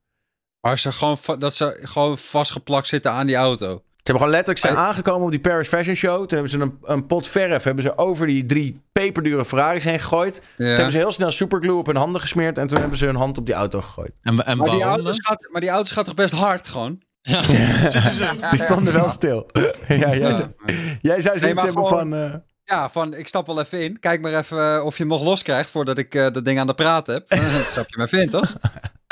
Maar 0.61 0.79
ze 0.79 0.91
gewoon, 0.91 1.17
dat 1.39 1.55
ze 1.55 1.79
gewoon 1.81 2.17
vastgeplakt 2.17 2.87
zitten 2.87 3.11
aan 3.11 3.27
die 3.27 3.35
auto. 3.35 3.83
Ze 4.03 4.11
hebben 4.11 4.27
gewoon 4.27 4.43
letterlijk 4.43 4.75
zijn 4.75 4.87
aangekomen 4.87 5.25
op 5.25 5.31
die 5.31 5.39
Paris 5.39 5.67
Fashion 5.67 5.95
Show. 5.95 6.17
Toen 6.17 6.27
hebben 6.27 6.49
ze 6.49 6.59
een, 6.59 6.77
een 6.81 7.05
pot 7.05 7.27
verf 7.27 7.63
hebben 7.63 7.83
ze 7.83 7.97
over 7.97 8.27
die 8.27 8.45
drie 8.45 8.83
peperdure 8.91 9.45
Ferraris 9.45 9.83
heen 9.83 9.99
gegooid. 9.99 10.35
Ja. 10.35 10.55
Toen 10.57 10.65
hebben 10.65 10.91
ze 10.91 10.97
heel 10.97 11.11
snel 11.11 11.31
superglue 11.31 11.75
op 11.75 11.85
hun 11.85 11.95
handen 11.95 12.21
gesmeerd. 12.21 12.57
En 12.57 12.67
toen 12.67 12.79
hebben 12.79 12.97
ze 12.97 13.05
hun 13.05 13.15
hand 13.15 13.37
op 13.37 13.45
die 13.45 13.55
auto 13.55 13.81
gegooid. 13.81 14.11
En, 14.21 14.45
en 14.45 14.57
maar, 14.57 14.69
die 14.69 14.83
auto's 14.83 15.19
gaat, 15.21 15.47
maar 15.51 15.61
die 15.61 15.69
auto's 15.69 15.91
gaat 15.91 16.05
toch 16.05 16.13
best 16.13 16.33
hard 16.33 16.67
gewoon? 16.67 17.01
Ja. 17.21 17.41
die 18.51 18.59
stonden 18.59 18.93
wel 18.93 19.09
stil. 19.09 19.49
ja, 19.53 19.95
jij, 19.95 20.19
ja. 20.19 20.31
Zei, 20.31 20.55
jij 21.01 21.19
zei 21.19 21.39
zoiets 21.39 21.63
nee, 21.63 21.73
hebben 21.73 21.87
van... 21.87 22.13
Uh... 22.13 22.33
Ja, 22.63 22.89
van 22.89 23.13
ik 23.13 23.27
stap 23.27 23.47
wel 23.47 23.59
even 23.59 23.81
in. 23.83 23.99
Kijk 23.99 24.21
maar 24.21 24.33
even 24.33 24.75
uh, 24.75 24.85
of 24.85 24.97
je 24.97 25.03
hem 25.03 25.11
nog 25.11 25.23
los 25.23 25.41
krijgt 25.41 25.69
voordat 25.69 25.97
ik 25.97 26.15
uh, 26.15 26.27
dat 26.31 26.45
ding 26.45 26.59
aan 26.59 26.67
de 26.67 26.73
praat 26.73 27.07
heb. 27.07 27.29
Dan 27.29 27.39
stap 27.39 27.89
je 27.89 27.97
maar 27.97 28.05
even 28.05 28.21
in, 28.21 28.29
toch? 28.29 28.53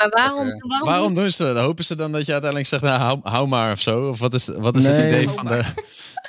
Maar 0.02 0.10
waarom, 0.10 0.46
okay. 0.46 0.58
waarom, 0.68 0.88
waarom 0.88 1.14
doen 1.14 1.30
ze 1.30 1.42
dat? 1.42 1.56
Hopen 1.56 1.84
ze 1.84 1.96
dan 1.96 2.12
dat 2.12 2.26
je 2.26 2.32
uiteindelijk 2.32 2.70
zegt, 2.70 2.82
nou, 2.82 3.00
hou, 3.00 3.20
hou 3.22 3.48
maar 3.48 3.72
of 3.72 3.80
zo? 3.80 4.08
Of 4.08 4.18
wat 4.18 4.34
is, 4.34 4.46
wat 4.46 4.76
is 4.76 4.84
nee, 4.84 4.94
het 4.94 5.12
idee 5.12 5.28
van 5.28 5.46
de... 5.46 5.64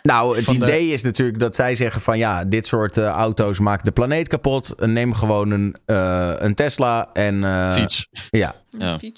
Nou, 0.02 0.38
het 0.38 0.48
idee 0.50 0.88
de... 0.88 0.94
is 0.94 1.04
natuurlijk 1.04 1.40
dat 1.40 1.56
zij 1.56 1.76
zeggen 1.76 2.02
van 2.02 2.18
ja, 2.18 2.45
dit 2.45 2.68
soort 2.68 2.98
uh, 2.98 3.08
auto's 3.08 3.60
maken 3.60 3.86
de 3.86 3.91
planeet 3.91 4.28
kapot. 4.28 4.76
Neem 4.86 5.14
gewoon 5.14 5.52
een, 5.52 5.76
uh, 5.86 6.34
een 6.38 6.56
Tesla 6.56 7.10
en... 7.14 7.36
Uh, 7.36 7.74
fiets. 7.74 8.08
Ja. 8.30 8.56
ja. 8.70 8.94
Oké, 8.94 9.12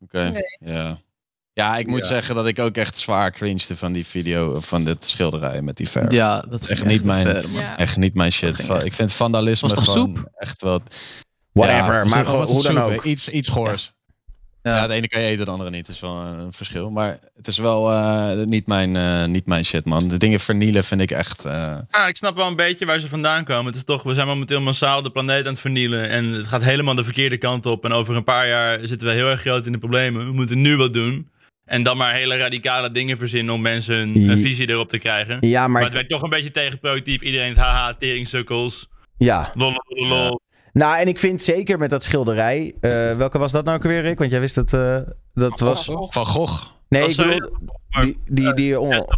okay. 0.00 0.28
okay. 0.28 0.42
ja. 0.60 0.98
Ja, 1.52 1.76
ik 1.76 1.86
moet 1.86 1.98
ja. 1.98 2.06
zeggen 2.06 2.34
dat 2.34 2.46
ik 2.46 2.58
ook 2.58 2.76
echt 2.76 2.96
zwaar 2.96 3.32
cringede 3.32 3.76
van 3.76 3.92
die 3.92 4.06
video, 4.06 4.60
van 4.60 4.84
dit 4.84 5.04
schilderij 5.04 5.62
met 5.62 5.76
die 5.76 5.88
verf. 5.88 6.12
Ja, 6.12 6.40
dat 6.40 6.60
is 6.60 6.68
echt, 6.68 6.84
niet 6.84 7.04
mijn, 7.04 7.26
ver, 7.26 7.44
echt 7.76 7.96
niet 7.96 8.14
mijn 8.14 8.32
shit. 8.32 8.58
Ik 8.84 8.92
vind 8.92 9.12
vandalisme 9.12 9.74
Was 9.74 9.84
gewoon 9.84 10.16
soep? 10.16 10.30
echt 10.34 10.62
wel... 10.62 10.80
Whatever, 11.66 11.94
ja, 11.94 12.04
maar 12.04 12.24
hoe 12.26 12.62
dan 12.62 12.78
ook. 12.78 13.04
Iets, 13.04 13.28
iets 13.28 13.48
goors. 13.48 13.92
Ja. 14.62 14.86
de 14.86 14.94
ene 14.94 15.08
kan 15.08 15.20
je 15.22 15.28
eten, 15.28 15.44
de 15.44 15.50
andere 15.50 15.70
niet. 15.70 15.86
Dat 15.86 15.94
is 15.94 16.00
wel 16.00 16.22
eh, 16.22 16.38
een 16.44 16.52
verschil. 16.52 16.90
Maar 16.90 17.18
het 17.36 17.46
is 17.46 17.58
wel 17.58 17.90
eh, 17.90 18.32
niet, 18.44 18.66
mijn, 18.66 18.96
eh, 18.96 19.24
niet 19.24 19.46
mijn 19.46 19.64
shit, 19.64 19.84
man. 19.84 20.08
De 20.08 20.16
dingen 20.18 20.40
vernielen 20.40 20.84
vind 20.84 21.00
ik 21.00 21.10
echt... 21.10 21.44
eh, 21.44 21.76
Ah, 21.90 22.08
ik 22.08 22.16
snap 22.16 22.36
wel 22.36 22.46
een 22.46 22.56
beetje 22.56 22.86
waar 22.86 22.98
ze 22.98 23.08
vandaan 23.08 23.44
komen. 23.44 23.64
Het 23.66 23.74
is 23.74 23.84
toch, 23.84 24.02
we 24.02 24.14
zijn 24.14 24.26
momenteel 24.26 24.60
massaal 24.60 25.02
de 25.02 25.10
planeet 25.10 25.44
aan 25.44 25.52
het 25.52 25.60
vernielen. 25.60 26.08
En 26.08 26.24
het 26.32 26.46
gaat 26.46 26.62
helemaal 26.62 26.94
de 26.94 27.04
verkeerde 27.04 27.36
kant 27.36 27.66
op. 27.66 27.84
En 27.84 27.92
over 27.92 28.16
een 28.16 28.24
paar 28.24 28.48
jaar 28.48 28.78
zitten 28.86 29.06
we 29.08 29.12
heel 29.14 29.26
erg 29.28 29.40
groot 29.40 29.66
in 29.66 29.72
de 29.72 29.78
problemen. 29.78 30.26
We 30.26 30.32
moeten 30.32 30.60
nu 30.60 30.76
wat 30.76 30.92
doen. 30.92 31.28
En 31.64 31.82
dan 31.82 31.96
maar 31.96 32.14
hele 32.14 32.36
radicale 32.36 32.90
dingen 32.90 33.16
verzinnen 33.18 33.54
om 33.54 33.60
mensen 33.60 33.96
een, 33.96 34.16
een 34.16 34.36
Ja. 34.36 34.42
visie 34.42 34.68
erop 34.68 34.88
te 34.88 34.98
krijgen. 34.98 35.36
Ja, 35.40 35.68
maar- 35.68 35.82
het 35.82 35.92
werd 35.92 36.08
toch 36.08 36.22
een 36.22 36.30
beetje 36.30 36.50
tegenproductief. 36.50 37.20
Iedereen 37.20 37.48
het 37.48 37.58
haha, 37.58 37.92
teringsukkels. 37.92 38.88
Ja. 39.16 39.50
Lol, 39.54 39.72
lol, 39.88 40.06
lol. 40.08 40.39
Nou, 40.72 40.98
en 40.98 41.08
ik 41.08 41.18
vind 41.18 41.42
zeker 41.42 41.78
met 41.78 41.90
dat 41.90 42.02
schilderij. 42.02 42.74
eh, 42.80 43.16
welke 43.16 43.38
was 43.38 43.52
dat 43.52 43.64
nou 43.64 43.76
ook 43.76 43.82
weer, 43.82 44.02
Rick? 44.02 44.18
Want 44.18 44.30
jij 44.30 44.40
wist 44.40 44.54
dat. 44.54 44.72
eh, 44.72 44.96
dat 45.34 45.60
was. 45.60 45.84
Van 46.10 46.26
Gogh. 46.26 46.64
Nee, 46.88 47.04
ik 47.08 47.10
sorry. 47.14 47.34
bedoel. 47.38 47.58
Die, 48.00 48.18
die, 48.24 48.54
die, 48.54 48.80
oh, 48.80 49.08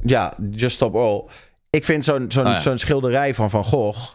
ja, 0.00 0.34
Just 0.50 0.74
Stop 0.74 0.94
Oil. 0.94 1.28
Ik 1.70 1.84
vind 1.84 2.04
zo'n 2.04 2.24
zo'n 2.28 2.44
Oh, 2.46 2.50
ja. 2.50 2.56
zo'n 2.60 2.78
schilderij 2.78 3.34
van 3.34 3.50
Van 3.50 3.64
Gogh. 3.64 4.12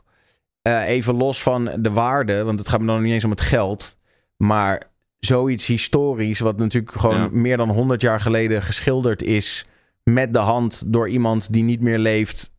eh, 0.62 0.88
even 0.88 1.16
los 1.16 1.42
van 1.42 1.70
de 1.80 1.92
waarde, 1.92 2.44
want 2.44 2.60
het 2.60 2.70
gaat 2.70 2.80
me 2.80 2.86
dan 2.86 3.02
niet 3.02 3.14
eens 3.14 3.24
om 3.24 3.30
het 3.32 3.42
geld. 3.42 3.98
Maar 4.38 4.84
zoiets 5.20 5.66
historisch, 5.66 6.40
wat 6.40 6.58
natuurlijk 6.58 6.94
gewoon 6.98 7.18
Ja. 7.22 7.28
meer 7.32 7.58
dan 7.58 7.70
100 7.70 8.02
jaar 8.02 8.20
geleden 8.20 8.62
geschilderd 8.62 9.22
is. 9.22 9.66
met 10.04 10.34
de 10.34 10.40
hand 10.40 10.94
door 10.94 11.10
iemand 11.10 11.54
die 11.54 11.64
niet 11.64 11.82
meer 11.82 11.98
leeft. 11.98 12.52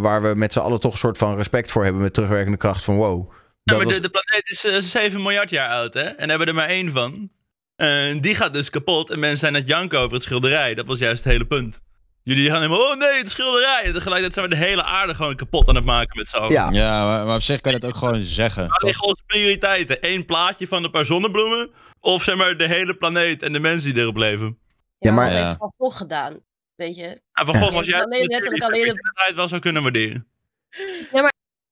waar 0.00 0.22
we 0.22 0.34
met 0.34 0.52
z'n 0.52 0.58
allen 0.58 0.80
toch 0.80 0.92
een 0.92 0.98
soort 0.98 1.18
van 1.18 1.36
respect 1.36 1.70
voor 1.72 1.84
hebben. 1.84 2.02
met 2.02 2.14
terugwerkende 2.14 2.56
kracht 2.58 2.84
van 2.84 2.96
wow. 2.96 3.30
Ja, 3.70 3.76
maar 3.76 3.84
was- 3.86 3.94
de, 3.94 4.00
de 4.00 4.08
planeet 4.10 4.48
is 4.50 4.64
eh, 4.64 4.78
7 5.02 5.22
miljard 5.22 5.50
jaar 5.50 5.68
oud, 5.68 5.94
hè? 5.94 6.00
En 6.00 6.16
daar 6.16 6.28
hebben 6.28 6.38
we 6.38 6.46
er 6.46 6.54
maar 6.54 6.68
één 6.68 6.92
van. 6.92 7.30
En 7.76 8.20
die 8.20 8.34
gaat 8.34 8.54
dus 8.54 8.70
kapot. 8.70 9.10
En 9.10 9.18
mensen 9.18 9.38
zijn 9.38 9.54
het 9.54 9.66
janken 9.66 9.98
over 9.98 10.12
het 10.12 10.22
schilderij. 10.22 10.74
Dat 10.74 10.86
was 10.86 10.98
juist 10.98 11.24
het 11.24 11.32
hele 11.32 11.46
punt. 11.46 11.80
Jullie 12.22 12.46
gaan 12.50 12.56
helemaal, 12.60 12.90
oh 12.90 12.96
nee, 12.98 13.18
het 13.18 13.30
schilderij. 13.30 13.82
En 13.84 13.92
tegelijkertijd 13.92 14.32
zijn 14.34 14.48
we 14.48 14.54
de 14.54 14.60
hele 14.60 14.82
aarde 14.82 15.14
gewoon 15.14 15.36
kapot 15.36 15.68
aan 15.68 15.74
het 15.74 15.84
maken 15.84 16.16
met 16.18 16.28
z'n 16.28 16.36
allen. 16.36 16.52
Ja. 16.52 16.68
Ja, 16.70 17.06
maar, 17.06 17.26
maar 17.26 17.34
op 17.34 17.42
zich 17.42 17.60
kan 17.60 17.72
je 17.72 17.78
dat 17.78 17.90
ook 17.90 17.96
gewoon 17.96 18.22
zeggen. 18.22 18.68
Waar 18.68 18.82
liggen 18.84 19.04
onze 19.06 19.22
prioriteiten? 19.26 19.98
Eén 20.00 20.24
plaatje 20.24 20.66
van 20.66 20.84
een 20.84 20.90
paar 20.90 21.04
zonnebloemen? 21.04 21.70
Of 22.00 22.22
zeg 22.22 22.36
maar 22.36 22.56
de 22.56 22.66
hele 22.68 22.94
planeet 22.96 23.42
en 23.42 23.52
de 23.52 23.58
mensen 23.58 23.94
die 23.94 24.02
erop 24.02 24.16
leven? 24.16 24.58
Ja, 24.98 25.12
maar 25.12 25.30
Ja. 25.30 25.36
dat 25.36 25.44
heeft 25.46 25.58
Van 25.58 25.74
Gogh 25.76 25.96
gedaan. 25.96 26.38
Weet 26.74 26.96
je? 26.96 27.20
Ah, 27.32 27.46
van 27.46 27.54
Gogh 27.54 27.72
was 27.72 27.86
Ja, 27.86 28.06
jij 28.08 28.20
je 28.20 28.26
letterlijk 28.28 28.62
alleen 28.62 28.86
dat 28.86 28.94
je 28.94 29.22
het 29.26 29.34
wel 29.34 29.48
zou 29.48 29.60
kunnen 29.60 29.82
waarderen. 29.82 30.26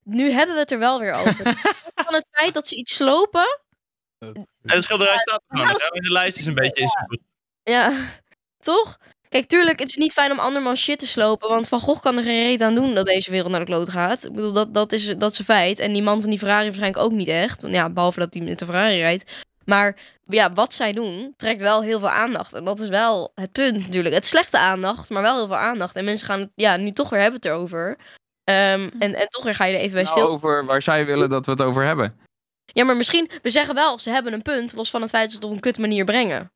Nu 0.08 0.30
hebben 0.30 0.54
we 0.54 0.60
het 0.60 0.70
er 0.70 0.78
wel 0.78 1.00
weer 1.00 1.12
over. 1.12 1.44
Van 2.04 2.14
het 2.14 2.28
feit 2.30 2.54
dat 2.54 2.66
ze 2.68 2.76
iets 2.76 2.94
slopen. 2.94 3.60
En 4.18 4.46
het 4.62 4.82
schilderij 4.82 5.18
staat 5.18 5.42
er 5.48 5.58
gewoon. 5.58 5.80
hè? 5.92 6.00
De 6.00 6.12
lijst 6.12 6.38
is 6.38 6.46
een 6.46 6.54
beetje 6.54 6.80
ingewikkeld. 6.82 7.20
Ja, 7.62 7.92
toch? 8.58 8.98
Kijk, 9.28 9.46
tuurlijk, 9.48 9.78
het 9.78 9.88
is 9.88 9.96
niet 9.96 10.12
fijn 10.12 10.32
om 10.32 10.38
andermans 10.38 10.80
shit 10.82 10.98
te 10.98 11.06
slopen. 11.06 11.48
Want 11.48 11.68
Van 11.68 11.80
Gogh 11.80 12.00
kan 12.02 12.16
er 12.16 12.22
geen 12.22 12.42
reet 12.46 12.60
aan 12.62 12.74
doen 12.74 12.94
dat 12.94 13.06
deze 13.06 13.30
wereld 13.30 13.50
naar 13.50 13.60
de 13.60 13.66
kloot 13.66 13.88
gaat. 13.88 14.24
Ik 14.24 14.32
bedoel, 14.32 14.52
dat, 14.52 14.74
dat, 14.74 14.92
is, 14.92 15.06
dat 15.18 15.32
is 15.32 15.38
een 15.38 15.44
feit. 15.44 15.78
En 15.78 15.92
die 15.92 16.02
man 16.02 16.20
van 16.20 16.30
die 16.30 16.38
Ferrari 16.38 16.64
waarschijnlijk 16.64 17.02
ook 17.04 17.12
niet 17.12 17.28
echt. 17.28 17.62
Want 17.62 17.74
Ja, 17.74 17.90
behalve 17.90 18.18
dat 18.18 18.34
hij 18.34 18.42
met 18.42 18.58
de 18.58 18.64
Ferrari 18.64 18.98
rijdt. 19.00 19.32
Maar 19.64 19.96
ja, 20.26 20.52
wat 20.52 20.74
zij 20.74 20.92
doen, 20.92 21.34
trekt 21.36 21.60
wel 21.60 21.82
heel 21.82 21.98
veel 21.98 22.10
aandacht. 22.10 22.52
En 22.54 22.64
dat 22.64 22.80
is 22.80 22.88
wel 22.88 23.32
het 23.34 23.52
punt 23.52 23.76
natuurlijk. 23.78 24.14
Het 24.14 24.26
slechte 24.26 24.58
aandacht, 24.58 25.10
maar 25.10 25.22
wel 25.22 25.36
heel 25.36 25.46
veel 25.46 25.56
aandacht. 25.56 25.96
En 25.96 26.04
mensen 26.04 26.26
gaan 26.26 26.40
het 26.40 26.50
ja, 26.54 26.76
nu 26.76 26.92
toch 26.92 27.08
weer 27.10 27.20
hebben 27.20 27.40
het 27.40 27.50
erover. 27.50 27.96
Ehm, 28.46 28.88
en, 28.98 29.14
en 29.14 29.28
toch 29.28 29.44
weer 29.44 29.54
ga 29.54 29.64
je 29.64 29.74
er 29.74 29.80
even 29.80 29.92
bij 29.92 30.02
Nou, 30.02 30.16
stil. 30.16 30.28
over 30.28 30.64
waar 30.64 30.82
zij 30.82 31.06
willen 31.06 31.28
dat 31.28 31.46
we 31.46 31.52
het 31.52 31.62
over 31.62 31.84
hebben. 31.84 32.18
Ja, 32.64 32.84
maar 32.84 32.96
misschien, 32.96 33.30
we 33.42 33.50
zeggen 33.50 33.74
wel, 33.74 33.98
ze 33.98 34.10
hebben 34.10 34.32
een 34.32 34.42
punt, 34.42 34.72
los 34.72 34.90
van 34.90 35.00
het 35.00 35.10
feit 35.10 35.22
dat 35.22 35.32
ze 35.32 35.36
het 35.38 35.46
op 35.46 35.52
een 35.54 35.60
kut 35.60 35.78
manier 35.78 36.04
brengen. 36.04 36.52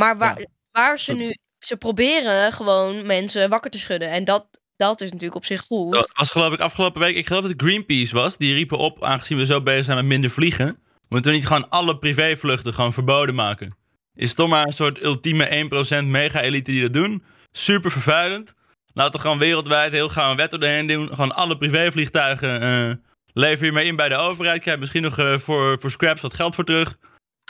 Maar 0.00 0.18
waar, 0.18 0.46
waar 0.70 0.98
ze 0.98 1.12
nu, 1.12 1.34
ze 1.58 1.76
proberen 1.76 2.52
gewoon 2.52 3.06
mensen 3.06 3.48
wakker 3.48 3.70
te 3.70 3.78
schudden. 3.78 4.10
En 4.10 4.24
dat, 4.24 4.46
dat 4.76 5.00
is 5.00 5.08
natuurlijk 5.08 5.36
op 5.36 5.44
zich 5.44 5.60
goed. 5.60 5.92
Dat 5.92 6.12
was 6.16 6.30
geloof 6.30 6.52
ik 6.52 6.60
afgelopen 6.60 7.00
week, 7.00 7.16
ik 7.16 7.26
geloof 7.26 7.42
dat 7.42 7.50
het 7.50 7.62
Greenpeace 7.62 8.14
was. 8.14 8.36
Die 8.36 8.54
riepen 8.54 8.78
op, 8.78 9.04
aangezien 9.04 9.38
we 9.38 9.46
zo 9.46 9.62
bezig 9.62 9.84
zijn 9.84 9.96
met 9.96 10.06
minder 10.06 10.30
vliegen. 10.30 10.78
Moeten 11.08 11.30
we 11.30 11.36
niet 11.36 11.46
gewoon 11.46 11.68
alle 11.68 11.98
privévluchten 11.98 12.74
gewoon 12.74 12.92
verboden 12.92 13.34
maken? 13.34 13.76
Is 14.14 14.34
toch 14.34 14.48
maar 14.48 14.66
een 14.66 14.72
soort 14.72 15.02
ultieme 15.02 15.68
1% 16.02 16.04
mega-elite 16.04 16.70
die 16.70 16.82
dat 16.82 16.92
doen? 16.92 17.22
Super 17.50 17.90
vervuilend. 17.90 18.54
Laten 18.96 19.12
we 19.12 19.18
gewoon 19.18 19.38
wereldwijd 19.38 19.92
heel 19.92 20.08
gauw 20.08 20.30
een 20.30 20.36
wet 20.36 20.52
erheen 20.52 20.86
doen. 20.86 21.08
Gewoon 21.08 21.34
alle 21.34 21.58
privévliegtuigen 21.58 22.60
eh 22.60 22.90
lever 23.32 23.64
je 23.66 23.72
mee 23.72 23.86
in 23.86 23.96
bij 23.96 24.08
de 24.08 24.16
overheid. 24.16 24.60
Krijg 24.60 24.76
je 24.76 24.80
misschien 24.80 25.02
nog 25.02 25.18
eh, 25.18 25.38
voor, 25.38 25.76
voor 25.80 25.90
scraps 25.90 26.20
wat 26.20 26.34
geld 26.34 26.54
voor 26.54 26.64
terug. 26.64 26.96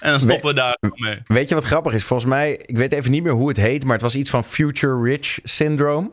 En 0.03 0.11
dan 0.11 0.21
stoppen 0.21 0.49
we 0.49 0.55
daar 0.55 0.77
gewoon 0.81 1.01
mee. 1.01 1.23
Weet 1.27 1.49
je 1.49 1.55
wat 1.55 1.65
grappig 1.65 1.93
is? 1.93 2.05
Volgens 2.05 2.31
mij, 2.31 2.53
ik 2.53 2.79
weet 2.79 2.93
even 2.93 3.11
niet 3.11 3.23
meer 3.23 3.33
hoe 3.33 3.49
het 3.49 3.57
heet, 3.57 3.85
maar 3.85 3.93
het 3.93 4.03
was 4.03 4.17
iets 4.17 4.31
van 4.31 4.45
Future 4.45 5.03
Rich 5.03 5.39
Syndrome. 5.43 6.11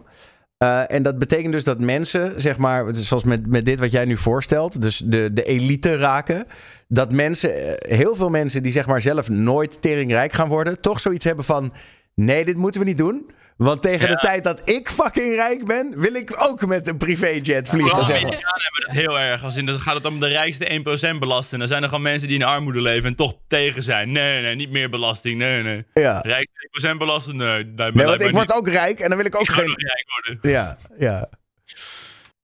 Eh, 0.58 0.92
en 0.92 1.04
dat 1.04 1.20
betekent 1.20 1.52
dus 1.52 1.64
dat 1.64 1.80
mensen, 1.80 2.42
zeg 2.42 2.58
maar, 2.58 2.96
zoals 2.96 3.24
met, 3.24 3.48
met 3.48 3.66
dit 3.66 3.80
wat 3.80 3.92
jij 3.92 4.06
nu 4.06 4.18
voorstelt, 4.18 4.82
dus 4.82 4.98
de, 4.98 5.34
de 5.34 5.44
elite 5.44 5.96
raken. 5.96 6.48
Dat 6.88 7.12
mensen, 7.12 7.78
heel 7.78 8.16
veel 8.16 8.30
mensen 8.30 8.64
die 8.64 8.72
zeg 8.72 8.86
maar 8.86 9.02
zelf 9.02 9.30
nooit 9.30 9.82
teringrijk 9.82 10.34
gaan 10.34 10.50
worden, 10.50 10.82
toch 10.82 11.00
zoiets 11.00 11.26
hebben 11.26 11.46
van: 11.46 11.74
nee, 12.16 12.46
dit 12.46 12.58
moeten 12.58 12.82
we 12.82 12.88
niet 12.88 12.98
doen. 12.98 13.32
Want 13.58 13.82
tegen 13.82 14.08
de 14.08 14.16
tijd 14.16 14.44
dat 14.44 14.70
ik 14.70 14.90
fucking 14.90 15.36
rijk 15.36 15.66
ben, 15.66 15.94
wil 16.00 16.14
ik 16.14 16.34
ook 16.38 16.66
met 16.66 16.88
een 16.88 16.98
privéjet 16.98 17.70
vliegen. 17.70 17.90
Vooral 17.90 18.06
Zeg 18.06 18.22
maar. 18.22 18.32
Hebben 18.32 18.86
dat 18.86 18.96
heel 18.96 19.20
erg. 19.20 19.44
Als 19.44 19.56
in, 19.56 19.66
dan 19.66 19.80
gaat 19.80 19.96
het 19.96 20.06
om 20.06 20.20
de 20.20 20.28
rijkste 20.28 20.82
1% 21.16 21.20
belasten. 21.20 21.60
Dan 21.60 21.68
zijn 21.68 21.82
er 21.82 21.88
gewoon 21.88 22.04
mensen 22.04 22.28
die 22.28 22.38
in 22.38 22.44
armoede 22.44 22.82
leven 22.82 23.10
en 23.10 23.16
toch 23.16 23.34
tegen 23.48 23.84
zijn. 23.84 24.12
Nee, 24.12 24.42
nee, 24.42 24.56
niet 24.56 24.70
meer 24.72 24.90
belasting. 24.90 25.38
Nee, 25.38 25.64
nee. 25.64 25.86
Ja. 25.94 26.20
Rijkste 26.20 26.92
1% 26.94 26.98
belasten? 26.98 27.38
Nee, 27.38 27.64
Nee, 27.64 27.76
lijkt 27.76 28.04
want 28.06 28.22
ik 28.22 28.34
word 28.34 28.54
ook 28.54 28.68
rijk 28.68 29.00
en 29.00 29.08
dan 29.08 29.18
wil 29.18 29.26
ik 29.26 29.36
ook 29.36 29.42
Ik 29.42 29.50
geen. 29.50 29.76
rijk 29.76 30.06
worden. 30.08 30.52
Ja, 30.52 30.78
ja. 30.98 31.30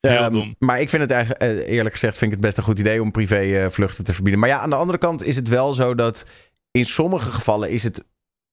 Ehm. 0.02 0.52
Maar 0.60 0.82
ik 0.82 0.90
vind 0.90 1.02
het 1.02 1.12
eigenlijk, 1.12 1.42
eh, 1.42 1.70
eerlijk 1.76 1.94
gezegd, 1.96 2.18
vind 2.18 2.32
ik 2.32 2.38
het 2.38 2.46
best 2.46 2.58
een 2.58 2.64
goed 2.64 2.80
idee 2.80 3.02
om 3.02 3.12
privévluchten 3.12 4.04
te 4.04 4.14
verbieden. 4.14 4.40
Maar 4.42 4.50
ja, 4.50 4.60
aan 4.60 4.70
de 4.70 4.76
andere 4.76 4.98
kant 4.98 5.24
is 5.24 5.36
het 5.36 5.48
wel 5.48 5.74
zo 5.74 5.96
dat 5.96 6.26
in 6.72 6.86
sommige 6.86 7.30
gevallen 7.32 7.70
is 7.70 7.84
het 7.84 8.04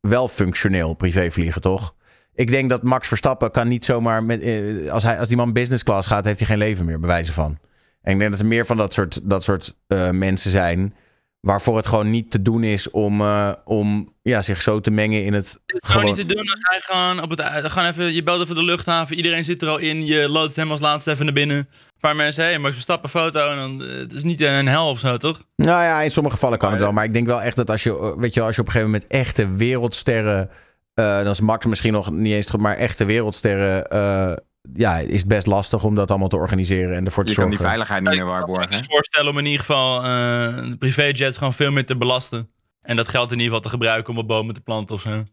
wel 0.01 0.29
functioneel 0.29 0.95
privévliegen, 0.95 1.61
toch? 1.61 1.95
Ik 2.37 2.51
denk 2.51 2.71
dat 2.71 2.83
Max 2.83 3.09
Verstappen 3.09 3.51
kan 3.51 3.69
niet 3.69 3.85
zomaar 3.85 4.25
met, 4.25 4.41
eh, 4.41 4.91
als, 4.91 5.03
hij, 5.03 5.19
als 5.19 5.29
die 5.29 5.37
man 5.37 5.53
business 5.53 5.83
class 5.83 6.09
gaat, 6.09 6.25
heeft 6.25 6.39
hij 6.39 6.49
geen 6.49 6.59
leven 6.59 6.85
meer, 6.85 7.01
bij 7.01 7.09
wijze 7.09 7.33
van. 7.33 7.59
En 8.03 8.13
ik 8.13 8.19
denk 8.19 8.31
dat 8.31 8.41
er 8.41 8.47
meer 8.47 8.67
van 8.67 8.77
dat 8.77 8.93
soort, 8.93 9.31
dat 9.31 9.45
soort 9.45 9.77
eh, 9.87 10.11
mensen 10.11 10.51
zijn 10.51 10.95
waarvoor 11.41 11.77
het 11.77 11.87
gewoon 11.87 12.11
niet 12.11 12.31
te 12.31 12.43
doen 12.43 12.63
is 12.65 12.91
om, 12.91 13.21
eh, 13.21 13.53
om 13.65 14.09
ja, 14.23 14.43
zich 14.43 14.63
zo 14.63 14.81
te 14.81 14.91
mengen 14.91 15.25
in 15.25 15.33
het. 15.33 15.61
Gewoon 15.67 16.05
niet 16.05 16.15
te 16.15 16.27
doen 16.27 16.51
als 16.51 16.61
hij 16.61 16.81
gewoon 16.81 17.23
op 17.23 17.31
het 17.31 17.41
gewoon 17.73 17.89
even, 17.89 18.15
je 18.15 18.23
belt 18.23 18.43
even 18.43 18.55
de 18.55 18.63
luchthaven, 18.63 19.17
iedereen 19.17 19.45
zit 19.45 19.63
er 19.63 19.69
al 19.69 19.79
in, 19.79 20.07
je 20.07 20.29
loodt 20.29 20.57
hem 20.57 20.71
als 20.71 20.81
laatste 20.81 21.11
even 21.11 21.25
naar 21.25 21.35
binnen. 21.35 21.57
Een 21.57 22.01
paar 22.01 22.17
mensen, 22.17 22.45
hé, 22.45 22.51
hey, 22.51 22.59
Max 22.59 22.75
Verstappen 22.75 23.11
foto 23.11 23.49
en 23.51 23.57
dan, 23.57 23.89
het 23.89 24.13
is 24.13 24.23
niet 24.23 24.41
een 24.41 24.69
hel 24.69 24.89
of 24.89 24.99
zo, 24.99 25.17
toch? 25.17 25.41
Nou 25.57 25.83
ja, 25.85 26.01
in 26.01 26.11
sommige 26.11 26.35
gevallen 26.35 26.59
kan 26.59 26.71
het 26.71 26.81
wel. 26.81 26.93
Maar 26.93 27.05
ik 27.05 27.13
denk 27.13 27.27
wel 27.27 27.43
echt 27.43 27.57
dat 27.57 27.71
als 27.71 27.83
je, 27.83 28.15
weet 28.19 28.35
je, 28.35 28.41
als 28.41 28.55
je 28.55 28.61
op 28.61 28.67
een 28.67 28.73
gegeven 28.73 28.93
moment 28.93 29.11
echte 29.11 29.55
wereldsterren. 29.55 30.51
Eh, 30.97 31.23
dan 31.23 31.31
is 31.33 31.41
Max 31.41 31.67
misschien 31.67 31.93
nog 31.93 32.11
niet 32.11 32.33
eens 32.33 32.51
goed, 32.51 32.61
maar 32.61 32.77
echte 32.77 33.05
wereldsterren. 33.05 33.85
eh, 33.87 34.33
ja, 34.75 34.97
is 34.99 35.21
het 35.21 35.29
best 35.29 35.47
lastig 35.47 35.85
om 35.85 35.95
dat 35.95 36.11
allemaal 36.11 36.29
te 36.29 36.37
organiseren 36.37 36.97
en 36.97 37.05
ervoor 37.05 37.25
te 37.25 37.31
Je 37.31 37.37
kan 37.37 37.45
zorgen. 37.45 37.59
die 37.61 37.67
veiligheid 37.69 38.01
niet 38.03 38.11
meer 38.11 38.19
Ik 38.21 38.27
kan 38.27 38.35
waarborgen. 38.39 38.71
me 38.71 38.85
voorstellen 38.89 39.31
om 39.31 39.39
in 39.39 39.45
ieder 39.45 39.61
geval 39.61 39.97
eh, 40.05 40.69
de 40.69 40.77
privéjets 40.79 41.37
gewoon 41.39 41.55
veel 41.55 41.71
meer 41.71 41.87
te 41.87 41.97
belasten. 41.97 42.51
En 42.83 42.97
dat 42.97 43.09
geld 43.09 43.27
in 43.33 43.39
ieder 43.39 43.47
geval 43.47 43.61
te 43.61 43.69
gebruiken 43.69 44.13
om 44.13 44.19
op 44.19 44.29
bomen 44.29 44.55
te 44.55 44.61
planten 44.61 44.95
of 44.95 45.01
zo. 45.01 45.25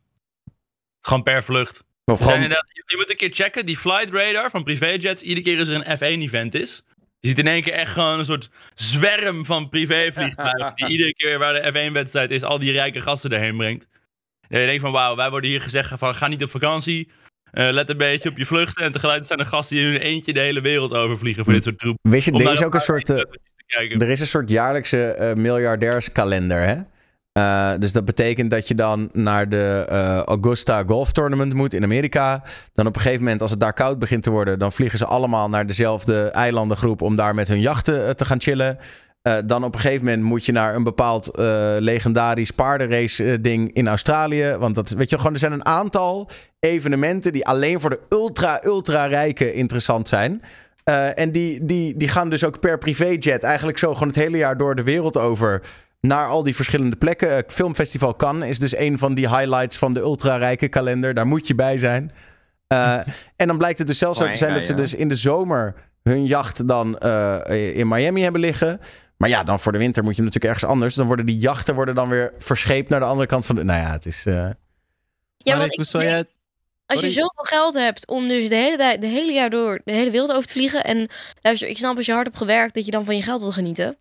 Gewoon 1.01 1.23
per 1.23 1.43
vlucht. 1.43 1.83
Of 2.05 2.19
gewoon, 2.19 2.41
je, 2.41 2.63
je 2.85 2.97
moet 2.97 3.09
een 3.09 3.15
keer 3.15 3.31
checken, 3.33 3.65
die 3.65 3.77
flight 3.77 4.09
radar 4.13 4.49
van 4.49 4.63
privéjets, 4.63 5.21
iedere 5.21 5.41
keer 5.45 5.59
als 5.59 5.67
er 5.67 5.75
een 5.87 5.97
F1-event 5.97 6.55
is. 6.55 6.83
Je 7.19 7.27
ziet 7.27 7.39
in 7.39 7.47
één 7.47 7.63
keer 7.63 7.73
echt 7.73 7.91
gewoon 7.91 8.19
een 8.19 8.25
soort 8.25 8.49
zwerm 8.73 9.45
van 9.45 9.69
privévliegtuigen. 9.69 10.71
die 10.75 10.87
iedere 10.95 11.13
keer 11.13 11.39
waar 11.39 11.53
de 11.53 11.71
F1-wedstrijd 11.89 12.31
is, 12.31 12.43
al 12.43 12.59
die 12.59 12.71
rijke 12.71 13.01
gasten 13.01 13.31
erheen 13.31 13.57
brengt. 13.57 13.87
En 14.53 14.59
je 14.59 14.65
denkt 14.65 14.81
van, 14.81 14.91
wauw, 14.91 15.15
wij 15.15 15.29
worden 15.29 15.49
hier 15.49 15.61
gezegd 15.61 15.91
van, 15.97 16.15
ga 16.15 16.27
niet 16.27 16.43
op 16.43 16.49
vakantie. 16.49 17.11
eh, 17.51 17.67
let 17.71 17.89
een 17.89 17.97
beetje 17.97 18.29
op 18.29 18.37
je 18.37 18.45
vluchten. 18.45 18.83
En 18.83 18.91
tegelijkertijd 18.91 19.25
zijn 19.25 19.39
er 19.39 19.45
gasten 19.55 19.75
die 19.75 19.85
in 19.85 19.91
hun 19.91 20.01
eentje 20.01 20.33
de 20.33 20.39
hele 20.39 20.61
wereld 20.61 20.93
overvliegen 20.93 21.43
voor 21.43 21.53
dit 21.53 21.63
soort 21.63 21.79
troep. 21.79 21.97
wist 22.01 22.25
je, 22.25 22.31
er 22.43 22.51
is 22.51 22.63
ook 22.63 22.73
een 22.73 22.79
soort. 22.79 23.09
eh, 23.09 24.01
er 24.01 24.09
is 24.09 24.19
een 24.19 24.25
soort 24.25 24.49
jaarlijkse 24.49 25.05
eh, 25.05 25.33
miljardairskalender, 25.35 26.61
hè? 26.61 26.75
Eh, 27.31 27.79
dus 27.79 27.91
dat 27.91 28.05
betekent 28.05 28.51
dat 28.51 28.67
je 28.67 28.75
dan 28.75 29.09
naar 29.13 29.49
de 29.49 29.85
eh, 29.89 30.19
Augusta 30.19 30.83
Golf 30.87 31.11
Tournament 31.11 31.53
moet 31.53 31.73
in 31.73 31.83
Amerika. 31.83 32.43
Dan 32.73 32.87
op 32.87 32.95
een 32.95 33.01
gegeven 33.01 33.23
moment, 33.23 33.41
als 33.41 33.51
het 33.51 33.59
daar 33.59 33.73
koud 33.73 33.99
begint 33.99 34.23
te 34.23 34.29
worden, 34.29 34.59
dan 34.59 34.71
vliegen 34.71 34.97
ze 34.97 35.05
allemaal 35.05 35.49
naar 35.49 35.65
dezelfde 35.67 36.23
eilandengroep 36.23 37.01
om 37.01 37.15
daar 37.15 37.35
met 37.35 37.47
hun 37.47 37.59
jachten 37.61 38.05
eh, 38.07 38.11
te 38.11 38.25
gaan 38.25 38.41
chillen. 38.41 38.77
Eh, 39.23 39.37
dan 39.45 39.63
op 39.63 39.73
een 39.73 39.79
gegeven 39.79 40.05
moment 40.05 40.23
moet 40.23 40.45
je 40.45 40.51
naar 40.51 40.75
een 40.75 40.83
bepaald 40.83 41.27
eh, 41.27 41.75
legendarisch 41.79 42.51
paardenrace 42.51 43.31
eh, 43.31 43.37
ding 43.41 43.73
in 43.73 43.87
Australië. 43.87 44.55
Want 44.59 44.75
dat, 44.75 44.89
weet 44.89 45.09
je, 45.09 45.17
gewoon, 45.17 45.33
er 45.33 45.39
zijn 45.39 45.51
een 45.51 45.65
aantal 45.65 46.29
evenementen 46.59 47.33
die 47.33 47.45
alleen 47.45 47.79
voor 47.79 47.89
de 47.89 47.99
ultra, 48.09 48.63
ultra 48.63 49.05
rijken 49.05 49.53
interessant 49.53 50.07
zijn. 50.07 50.41
En 51.15 51.31
die, 51.31 51.65
die, 51.65 51.97
die 51.97 52.07
gaan 52.07 52.29
dus 52.29 52.43
ook 52.43 52.59
per 52.59 52.77
privéjet 52.77 53.43
eigenlijk 53.43 53.77
zo 53.77 53.93
gewoon 53.93 54.07
het 54.07 54.17
hele 54.17 54.37
jaar 54.37 54.57
door 54.57 54.75
de 54.75 54.83
wereld 54.83 55.17
over. 55.17 55.61
naar 56.01 56.27
al 56.27 56.43
die 56.43 56.55
verschillende 56.55 56.95
plekken. 56.95 57.37
Eh, 57.37 57.43
Filmfestival 57.47 58.15
Cannes 58.15 58.49
is 58.49 58.59
dus 58.59 58.77
een 58.77 58.97
van 58.97 59.13
die 59.13 59.29
highlights 59.29 59.77
van 59.77 59.93
de 59.93 59.99
ultrarijke 59.99 60.67
kalender. 60.67 61.13
Daar 61.13 61.27
moet 61.27 61.47
je 61.47 61.55
bij 61.55 61.77
zijn. 61.77 62.11
En 63.35 63.47
dan 63.47 63.57
blijkt 63.57 63.77
het 63.77 63.87
dus 63.87 63.97
zelfs 63.97 64.17
zo 64.17 64.29
te 64.29 64.37
zijn 64.37 64.53
dat 64.53 64.65
ze 64.65 64.73
dus 64.73 64.93
in 64.93 65.09
de 65.09 65.15
zomer 65.15 65.75
hun 66.03 66.25
jacht 66.25 66.67
dan 66.67 66.97
in 67.47 67.87
Miami 67.87 68.21
hebben 68.21 68.41
liggen. 68.41 68.79
Maar 69.23 69.31
ja, 69.31 69.43
dan 69.43 69.59
voor 69.59 69.71
de 69.71 69.77
winter 69.77 70.03
moet 70.03 70.15
je 70.15 70.21
natuurlijk 70.21 70.53
ergens 70.53 70.71
anders. 70.71 70.95
Dan 70.95 71.07
worden 71.07 71.25
die 71.25 71.37
jachten 71.37 71.75
worden 71.75 71.95
dan 71.95 72.09
weer 72.09 72.33
verscheept 72.37 72.89
naar 72.89 72.99
de 72.99 73.05
andere 73.05 73.27
kant 73.27 73.45
van 73.45 73.55
de... 73.55 73.63
Nou 73.63 73.79
ja, 73.81 73.91
het 73.91 74.05
is... 74.05 74.25
eh, 74.25 74.49
Ja, 75.37 75.57
want 75.57 75.73
ik 75.73 75.85
jij... 75.85 76.25
als 76.85 77.01
je 77.01 77.09
zoveel 77.09 77.43
geld 77.43 77.73
hebt 77.73 78.07
om 78.07 78.27
dus 78.27 78.49
de 78.49 78.55
hele, 78.55 78.77
tijd, 78.77 79.01
de 79.01 79.07
hele 79.07 79.31
jaar 79.31 79.49
door 79.49 79.81
de 79.83 79.91
hele 79.91 80.11
wereld 80.11 80.31
over 80.31 80.45
te 80.47 80.53
vliegen. 80.53 80.83
En 80.83 81.07
luister, 81.41 81.67
ik 81.67 81.77
snap 81.77 81.97
als 81.97 82.05
je 82.05 82.11
hard 82.11 82.25
hebt 82.25 82.37
gewerkt 82.37 82.73
dat 82.73 82.85
je 82.85 82.91
dan 82.91 83.05
van 83.05 83.15
je 83.15 83.21
geld 83.21 83.41
wil 83.41 83.51
genieten. 83.51 83.97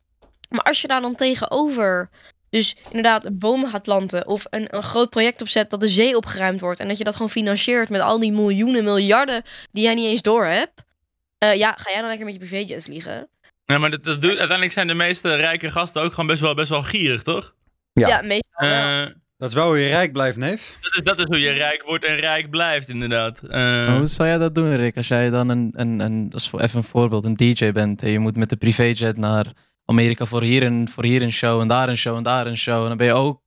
Maar 0.49 0.62
als 0.62 0.81
je 0.81 0.89
daar 0.89 1.01
dan 1.01 1.15
tegenover 1.15 2.11
dus 2.51 2.77
inderdaad 2.86 3.39
bomen 3.39 3.69
gaat 3.69 3.82
planten 3.82 4.27
of 4.27 4.44
een, 4.51 4.77
een 4.77 4.82
groot 4.82 5.11
project 5.11 5.40
opzet 5.40 5.70
dat 5.70 5.81
de 5.81 5.89
zee 5.89 6.16
opgeruimd 6.16 6.61
wordt. 6.61 6.81
En 6.81 6.89
dat 6.89 6.99
je 6.99 7.05
dat 7.05 7.15
gewoon 7.15 7.31
financiert 7.31 7.89
met 7.89 8.01
al 8.01 8.19
die 8.19 8.32
miljoenen, 8.32 8.85
miljarden 8.85 9.43
die 9.73 9.85
jij 9.85 9.94
niet 9.94 10.07
eens 10.09 10.23
door 10.23 10.44
hebt. 10.44 10.73
eh, 11.39 11.55
ja, 11.55 11.73
ga 11.78 11.90
jij 11.90 12.01
dan 12.01 12.09
lekker 12.09 12.24
met 12.27 12.35
je 12.35 12.40
privéjet 12.40 12.82
vliegen? 12.82 13.28
Ja, 13.73 13.78
maar 13.78 13.90
dat, 13.90 14.05
dat 14.05 14.20
doet, 14.23 14.31
uiteindelijk 14.31 14.73
zijn 14.73 14.86
de 14.86 14.94
meeste 14.94 15.35
rijke 15.35 15.70
gasten 15.70 16.03
ook 16.03 16.11
gewoon 16.11 16.27
best 16.27 16.40
wel, 16.40 16.55
best 16.55 16.69
wel 16.69 16.82
gierig, 16.82 17.23
toch? 17.23 17.55
Ja. 17.93 18.09
Ja, 18.09 18.23
meestal 18.23 18.69
wel. 18.69 19.03
Eh, 19.07 19.11
Dat 19.39 19.49
is 19.49 19.55
wel 19.55 19.66
hoe 19.66 19.78
je 19.78 19.89
rijk 19.89 20.12
blijft, 20.12 20.36
neef. 20.36 20.77
dat, 20.81 20.94
is, 20.94 21.03
dat 21.03 21.19
is 21.19 21.24
hoe 21.24 21.40
je 21.40 21.51
rijk 21.51 21.82
wordt 21.82 22.05
en 22.05 22.16
rijk 22.16 22.51
blijft, 22.51 22.89
inderdaad. 22.89 23.40
Eh, 23.43 23.97
Hoe 23.97 24.07
zou 24.07 24.28
jij 24.28 24.39
dat 24.39 24.55
doen, 24.55 24.77
Rick? 24.77 24.97
Als 24.97 25.09
jij 25.09 25.31
dan 25.31 25.49
een, 25.49 25.73
een, 25.77 26.01
een 26.01 26.28
dat 26.31 26.40
is 26.40 26.49
voor 26.49 26.61
even 26.61 26.78
een 26.78 26.85
voorbeeld, 26.85 27.24
een 27.24 27.35
DJ 27.36 27.73
bent 27.73 28.03
en 28.03 28.11
je 28.11 28.19
moet 28.19 28.36
met 28.36 28.49
de 28.49 28.57
privéjet 28.57 29.16
naar 29.16 29.47
Amerika 29.85 30.24
voor 30.24 30.43
hier, 30.43 30.62
een, 30.62 30.89
voor 30.89 31.05
hier 31.05 31.23
een 31.23 31.32
show 31.32 31.61
en 31.61 31.66
daar 31.66 31.89
een 31.89 31.97
show 31.97 32.16
en 32.16 32.23
daar 32.23 32.47
een 32.47 32.57
show. 32.57 32.82
En 32.82 32.89
dan 32.89 32.97
ben 32.97 33.07
je 33.07 33.12
ook, 33.12 33.40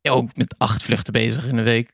ja, 0.00 0.10
ook 0.12 0.36
met 0.36 0.54
acht 0.58 0.82
vluchten 0.82 1.12
bezig 1.12 1.46
in 1.46 1.56
een 1.58 1.64
week. 1.64 1.90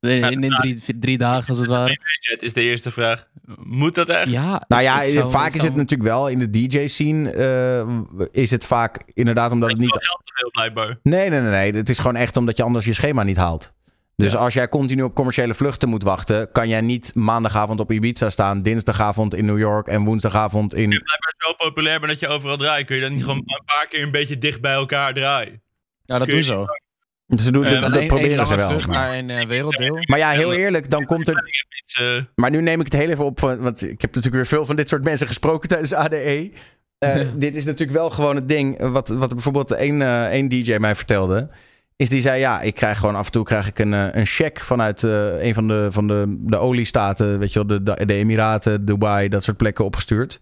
In, 0.00 0.42
in, 0.42 0.50
drie, 0.50 0.98
drie 0.98 1.18
dagen 1.18 1.48
als 1.48 1.58
het 1.58 1.68
ware. 1.68 1.98
Budget 2.20 2.42
is 2.42 2.52
de 2.52 2.62
eerste 2.62 2.90
vraag. 2.90 3.26
Moet 3.62 3.94
dat 3.94 4.08
echt? 4.08 4.30
Ja, 4.30 4.64
Nou 4.68 4.82
ja, 4.82 5.08
zou- 5.08 5.30
vaak 5.30 5.48
is 5.52 5.60
zou- 5.60 5.66
het 5.66 5.76
natuurlijk 5.76 6.10
wel 6.10 6.28
in 6.28 6.38
de 6.38 6.50
DJ-scene. 6.50 7.30
eh, 7.30 8.26
is 8.42 8.50
het 8.50 8.64
vaak 8.64 9.00
inderdaad 9.14 9.52
omdat 9.52 9.68
het 9.70 9.78
Niet... 9.78 9.90
geld 10.04 10.20
te 10.24 10.32
veel, 10.34 10.50
blijkbaar. 10.50 10.98
Nee, 11.02 11.30
nee, 11.30 11.40
nee, 11.40 11.50
nee. 11.50 11.72
Het 11.72 11.88
is 11.88 11.96
gewoon 11.98 12.16
echt 12.16 12.36
omdat 12.36 12.56
je 12.56 12.62
anders 12.62 12.84
je 12.84 12.92
schema 12.92 13.22
niet 13.22 13.36
haalt. 13.36 13.74
Dus 14.16 14.36
als 14.36 14.54
jij 14.54 14.68
continu 14.68 15.02
op 15.02 15.14
commerciële 15.14 15.54
vluchten 15.54 15.88
moet 15.88 16.02
wachten, 16.02 16.52
kan 16.52 16.68
jij 16.68 16.80
niet 16.80 17.14
maandagavond 17.14 17.80
op 17.80 17.92
Ibiza 17.92 18.30
staan, 18.30 18.62
dinsdagavond 18.62 19.34
in 19.34 19.44
New 19.44 19.58
York 19.58 19.86
en 19.88 20.04
woensdagavond 20.04 20.74
in. 20.74 20.88
Blijkbaar 20.88 21.34
zo 21.38 21.52
populair 21.52 21.98
bent 22.00 22.12
dat 22.12 22.20
je 22.20 22.28
overal 22.28 22.56
draait. 22.56 22.86
Kun 22.86 22.96
je 22.96 23.02
dan 23.02 23.12
niet 23.12 23.22
gewoon 23.22 23.36
een 23.36 23.62
paar 23.64 23.86
keer 23.88 24.02
een 24.02 24.10
beetje 24.10 24.38
dicht 24.38 24.60
bij 24.60 24.72
elkaar 24.72 25.14
draaien? 25.14 25.62
Ja, 26.04 26.18
dat 26.18 26.26
je 26.26 26.32
doen 26.32 26.42
ze. 26.42 26.78
Ze 27.36 27.52
doen, 27.52 27.64
Eh, 27.64 27.70
dat, 27.72 27.80
Dan 27.80 27.92
dat 27.92 28.06
proberen 28.06 28.46
ze 28.46 28.56
wel. 28.56 28.70
Maar, 28.70 28.88
naar 28.88 29.16
een 29.18 29.30
eh, 29.30 29.46
werelddeel. 29.46 29.96
maar 30.08 30.18
ja, 30.18 30.30
heel 30.30 30.52
eerlijk, 30.52 30.90
dan 30.90 31.04
komt 31.04 31.28
er. 31.28 31.44
Maar 32.34 32.50
nu 32.50 32.60
neem 32.62 32.78
ik 32.80 32.84
het 32.92 33.00
heel 33.00 33.08
even 33.10 33.24
op, 33.24 33.38
van- 33.38 33.60
want 33.60 33.82
ik 33.82 33.88
heb 34.00 34.14
natuurlijk 34.14 34.34
weer 34.34 34.46
veel 34.46 34.66
van 34.66 34.76
dit 34.76 34.88
soort 34.88 35.04
mensen 35.04 35.26
gesproken 35.26 35.68
tijdens 35.68 35.94
ADE. 35.94 36.50
Eh, 36.98 37.20
dit 37.34 37.56
is 37.56 37.64
natuurlijk 37.64 37.98
wel 37.98 38.10
gewoon 38.10 38.34
het 38.36 38.48
ding. 38.48 38.82
Wat, 38.82 39.08
wat 39.08 39.28
bijvoorbeeld 39.30 39.70
één, 39.72 40.02
eh, 40.02 40.26
één 40.28 40.48
DJ 40.48 40.76
mij 40.78 40.94
vertelde. 40.94 41.48
Is 41.96 42.08
die 42.08 42.20
zei: 42.20 42.40
Ja, 42.40 42.60
ik 42.60 42.74
krijg 42.74 42.98
gewoon 42.98 43.14
af 43.16 43.26
en 43.26 43.32
toe 43.32 43.44
krijg 43.44 43.66
ik 43.66 43.78
een, 43.78 43.92
een 43.92 44.26
check 44.26 44.60
vanuit 44.60 45.04
eh, 45.04 45.42
een 45.44 45.54
van 45.54 45.68
de, 45.68 45.88
van 45.90 46.06
de, 46.06 46.36
de 46.40 46.56
oliestaten. 46.56 47.38
Weet 47.38 47.52
je 47.52 47.64
wel, 47.66 47.78
de, 47.78 47.82
de, 47.82 48.06
de 48.06 48.14
Emiraten, 48.14 48.84
Dubai, 48.84 49.28
dat 49.28 49.44
soort 49.44 49.56
plekken 49.56 49.84
opgestuurd. 49.84 50.40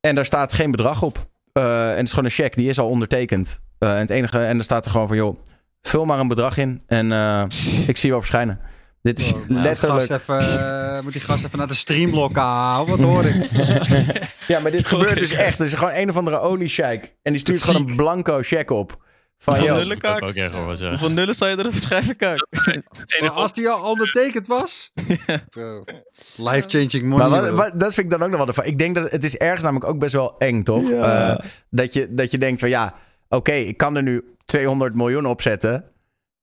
En 0.00 0.14
daar 0.14 0.24
staat 0.24 0.52
geen 0.52 0.70
bedrag 0.70 1.02
op. 1.02 1.26
Eh, 1.52 1.90
en 1.90 1.96
het 1.96 2.04
is 2.06 2.10
gewoon 2.10 2.24
een 2.24 2.30
check, 2.30 2.54
die 2.56 2.68
is 2.68 2.78
al 2.78 2.88
ondertekend. 2.88 3.60
Eh, 3.78 3.92
en 3.92 3.98
het 3.98 4.10
enige, 4.10 4.38
en 4.38 4.56
er 4.56 4.62
staat 4.62 4.84
er 4.84 4.90
gewoon 4.90 5.08
van: 5.08 5.16
joh, 5.16 5.36
vul 5.82 6.04
maar 6.04 6.18
een 6.18 6.28
bedrag 6.28 6.56
in. 6.56 6.82
En 6.86 7.12
eh, 7.12 7.42
ik 7.86 7.96
zie 7.96 8.06
je 8.06 8.10
wel 8.10 8.20
verschijnen. 8.20 8.60
Dit 9.02 9.18
is 9.20 9.32
letterlijk. 9.48 10.06
Gast 10.06 10.20
even, 10.20 10.94
eh, 10.96 11.02
moet 11.02 11.12
die 11.12 11.20
gast 11.20 11.44
even 11.44 11.58
naar 11.58 11.66
de 11.66 11.74
streamblock 11.74 12.36
halen. 12.36 12.88
Wat 12.88 12.98
hoor 13.00 13.24
ik? 13.24 13.50
Ja, 14.48 14.60
maar 14.60 14.70
dit 14.70 14.86
gebeurt 14.86 15.20
dus 15.20 15.32
echt. 15.32 15.58
Er 15.58 15.64
is 15.66 15.74
gewoon 15.74 15.92
een 15.94 16.08
of 16.08 16.16
andere 16.16 16.38
oliesheik. 16.40 17.14
En 17.22 17.32
die 17.32 17.40
stuurt 17.40 17.62
gewoon 17.62 17.88
een 17.88 17.96
blanco 17.96 18.38
check 18.42 18.70
op. 18.70 19.02
Van, 19.38 19.54
Hoeveel 19.54 19.72
joh, 19.72 19.82
nullen, 19.82 19.98
Kak? 19.98 20.22
echt 20.22 20.52
wel. 20.52 20.88
Hoeveel 20.88 21.10
nullen 21.10 21.34
zou 21.34 21.50
je 21.50 21.58
erop 21.58 21.74
schrijven, 21.74 22.16
Kak? 22.16 22.46
Maar 23.20 23.30
als 23.30 23.52
die 23.52 23.68
al 23.68 23.90
ondertekend 23.90 24.46
was? 24.46 24.92
Life-changing 26.36 27.02
money. 27.02 27.28
maar 27.28 27.54
wat, 27.54 27.72
dat 27.74 27.94
vind 27.94 28.06
ik 28.06 28.10
dan 28.10 28.22
ook 28.22 28.28
nog 28.28 28.38
wel 28.38 28.46
ervan. 28.48 28.64
Ik 28.64 28.78
denk 28.78 28.94
dat 28.94 29.10
het 29.10 29.24
is 29.24 29.36
ergens 29.36 29.62
namelijk 29.62 29.90
ook 29.90 29.98
best 29.98 30.12
wel 30.12 30.38
eng, 30.38 30.62
toch? 30.62 30.90
Ja. 30.90 31.28
Eh, 31.36 31.44
dat, 31.70 31.92
je, 31.92 32.14
dat 32.14 32.30
je 32.30 32.38
denkt 32.38 32.60
van 32.60 32.68
ja, 32.68 32.94
oké, 33.28 33.52
ik 33.52 33.76
kan 33.76 33.96
er 33.96 34.02
nu 34.02 34.24
200 34.52 34.94
miljoen 34.94 35.26
op 35.26 35.42
zetten. 35.42 35.84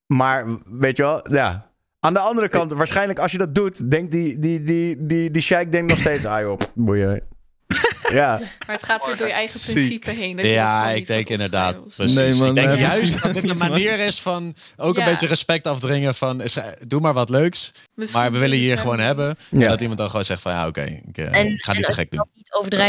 Maar 0.08 0.46
weet 0.66 0.98
je 0.98 1.04
wel, 1.04 1.32
ja. 1.32 1.72
Aan 2.00 2.14
de 2.14 2.20
andere 2.20 2.48
kant, 2.50 2.74
waarschijnlijk 2.74 3.20
als 3.20 3.32
je 3.32 3.38
dat 3.38 3.56
doet, 3.56 3.92
denkt 3.92 4.12
die, 4.12 4.40
die, 4.40 4.62
die, 4.64 5.06
die, 5.06 5.32
die 5.32 5.42
sheik 5.42 5.72
denkt 5.72 5.90
nog 5.90 6.00
steeds, 6.00 6.26
ah 6.26 6.42
joh, 6.42 6.60
boeien. 6.76 7.22
Ja, 8.10 8.38
Maar 8.40 8.76
het 8.76 8.84
gaat 8.84 9.06
weer 9.06 9.18
door 9.18 9.28
je 9.28 9.34
eigen 9.34 9.60
principe 9.60 10.10
heen. 10.10 10.36
Dat 10.36 10.46
je 10.46 10.52
dat 10.52 10.60
Ja, 10.62 10.90
ik 10.90 11.08
denk 11.08 11.28
inderdaad. 11.28 11.96
Precies. 11.96 12.16
Nee, 12.16 12.34
man, 12.36 12.48
ik 12.50 12.56
denk 12.56 12.68
nee, 12.68 12.78
juist 12.78 12.98
precies. 12.98 13.22
dat 13.22 13.34
dit 13.34 13.50
een 13.50 13.58
manier 13.58 14.00
is 14.00 14.22
van 14.22 14.56
ook 14.78 14.98
een 14.98 15.06
beetje 15.06 15.28
respect 15.28 15.68
afdringen 15.68 16.16
van 16.16 16.42
is- 16.42 16.58
doe 16.88 17.00
maar 17.02 17.14
wat 17.14 17.30
leuks, 17.30 17.72
Misschien 17.96 18.22
maar 18.22 18.32
we 18.32 18.38
willen 18.38 18.58
hier 18.58 18.78
gewoon 18.78 19.00
hebben. 19.00 19.36
Ja. 19.50 19.62
En 19.62 19.68
dat 19.70 19.82
iemand 19.82 19.98
dan 20.00 20.10
gewoon 20.10 20.26
zegt 20.26 20.42
van 20.42 20.52
ja 20.52 20.68
oké, 20.68 20.82
ik, 20.82 21.18
eh, 21.18 21.44
ik 21.44 21.64
ga 21.64 21.74
niet 21.74 21.86
te 21.86 21.94
gek 21.94 22.12
doen. 22.12 22.26
niet 22.34 22.50
doe 22.70 22.80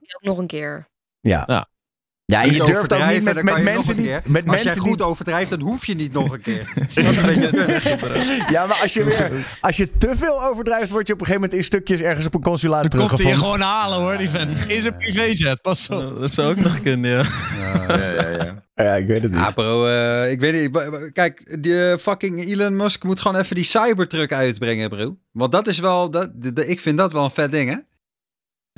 je 0.00 0.14
ook 0.16 0.22
nog 0.22 0.38
een 0.38 0.46
keer. 0.46 0.88
ja. 1.20 1.44
Ja. 1.46 1.68
Ja, 2.32 2.42
en 2.42 2.52
je 2.52 2.64
durft 2.64 2.92
ook 2.94 3.06
niet 3.06 3.22
met, 3.22 3.42
met 3.42 3.62
mensen 3.62 3.96
die... 3.96 4.08
Met 4.08 4.22
als 4.24 4.32
jij 4.32 4.42
mensen 4.44 4.80
goed 4.80 4.96
die 4.98 5.06
overdrijft, 5.06 5.50
dan 5.50 5.60
hoef 5.60 5.86
je 5.86 5.94
niet 5.94 6.12
nog 6.12 6.32
een 6.32 6.40
keer. 6.40 6.72
Dat 6.94 8.26
ja, 8.50 8.66
maar 8.66 8.78
als 8.82 8.92
je, 8.92 9.04
weer, 9.04 9.30
als 9.60 9.76
je 9.76 9.90
te 9.98 10.16
veel 10.16 10.42
overdrijft, 10.44 10.90
word 10.90 11.06
je 11.06 11.12
op 11.12 11.20
een 11.20 11.26
gegeven 11.26 11.40
moment 11.48 11.52
in 11.52 11.64
stukjes 11.64 12.00
ergens 12.00 12.26
op 12.26 12.34
een 12.34 12.40
consulaat 12.40 12.90
Dan 12.92 13.08
komt 13.08 13.22
hij 13.22 13.30
je 13.30 13.36
gewoon 13.36 13.60
halen 13.60 13.98
hoor, 13.98 14.16
die 14.18 14.28
vent. 14.28 14.70
Is 14.70 14.84
een 14.84 14.96
privéjet, 14.96 15.62
pas 15.62 15.88
op. 15.88 16.20
Dat 16.20 16.32
zou 16.32 16.50
ook 16.50 16.56
nog 16.56 16.80
kunnen, 16.80 17.10
ja. 17.10 17.24
ja, 17.88 17.98
ja, 17.98 18.28
ja. 18.28 18.66
Ja, 18.84 18.94
ik 18.94 19.06
weet 19.06 19.22
het 19.22 19.32
niet. 19.32 19.40
Ja, 19.40 19.50
bro, 19.50 19.86
eh, 19.86 20.30
ik 20.30 20.40
weet 20.40 20.72
niet. 20.72 21.12
Kijk, 21.12 21.62
die 21.62 21.90
eh, 21.90 21.98
fucking 21.98 22.44
Elon 22.46 22.76
Musk 22.76 23.04
moet 23.04 23.20
gewoon 23.20 23.40
even 23.40 23.54
die 23.54 23.64
Cybertruck 23.64 24.32
uitbrengen, 24.32 24.88
bro. 24.88 25.16
Want 25.32 25.52
dat 25.52 25.66
is 25.66 25.78
wel, 25.78 26.10
dat, 26.10 26.30
de- 26.34 26.52
de- 26.52 26.66
ik 26.66 26.80
vind 26.80 26.98
dat 26.98 27.12
wel 27.12 27.24
een 27.24 27.30
vet 27.30 27.52
ding, 27.52 27.68
hè? 27.70 27.76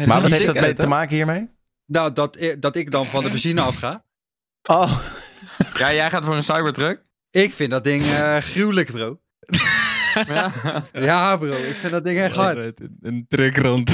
maar 0.06 0.20
wat 0.22 0.30
heeft 0.30 0.46
dat 0.46 0.56
uit, 0.56 0.64
mee 0.64 0.74
te 0.74 0.86
maken 0.86 1.16
hiermee? 1.16 1.44
Nou, 1.90 2.12
dat, 2.12 2.40
i- 2.40 2.58
dat 2.58 2.76
ik 2.76 2.90
dan 2.90 3.06
van 3.06 3.22
de 3.24 3.30
benzine 3.30 3.60
afga. 3.60 4.04
Oh, 4.62 4.98
ja, 5.78 5.92
jij 5.92 6.10
gaat 6.10 6.24
voor 6.24 6.34
een 6.36 6.42
Cybertruck? 6.42 7.04
Ik 7.30 7.52
vind 7.52 7.70
dat 7.70 7.84
ding 7.84 8.02
eh, 8.02 8.36
gruwelijk, 8.36 8.92
bro. 8.92 9.20
Ja. 10.26 10.52
Ja, 10.92 11.36
bro, 11.36 11.50
ik 11.52 11.76
vind 11.76 11.92
dat 11.92 12.04
ding 12.04 12.18
echt 12.18 12.34
hard. 12.34 12.80
Een, 12.80 12.96
een 13.00 13.24
truck 13.28 13.56
rond. 13.56 13.90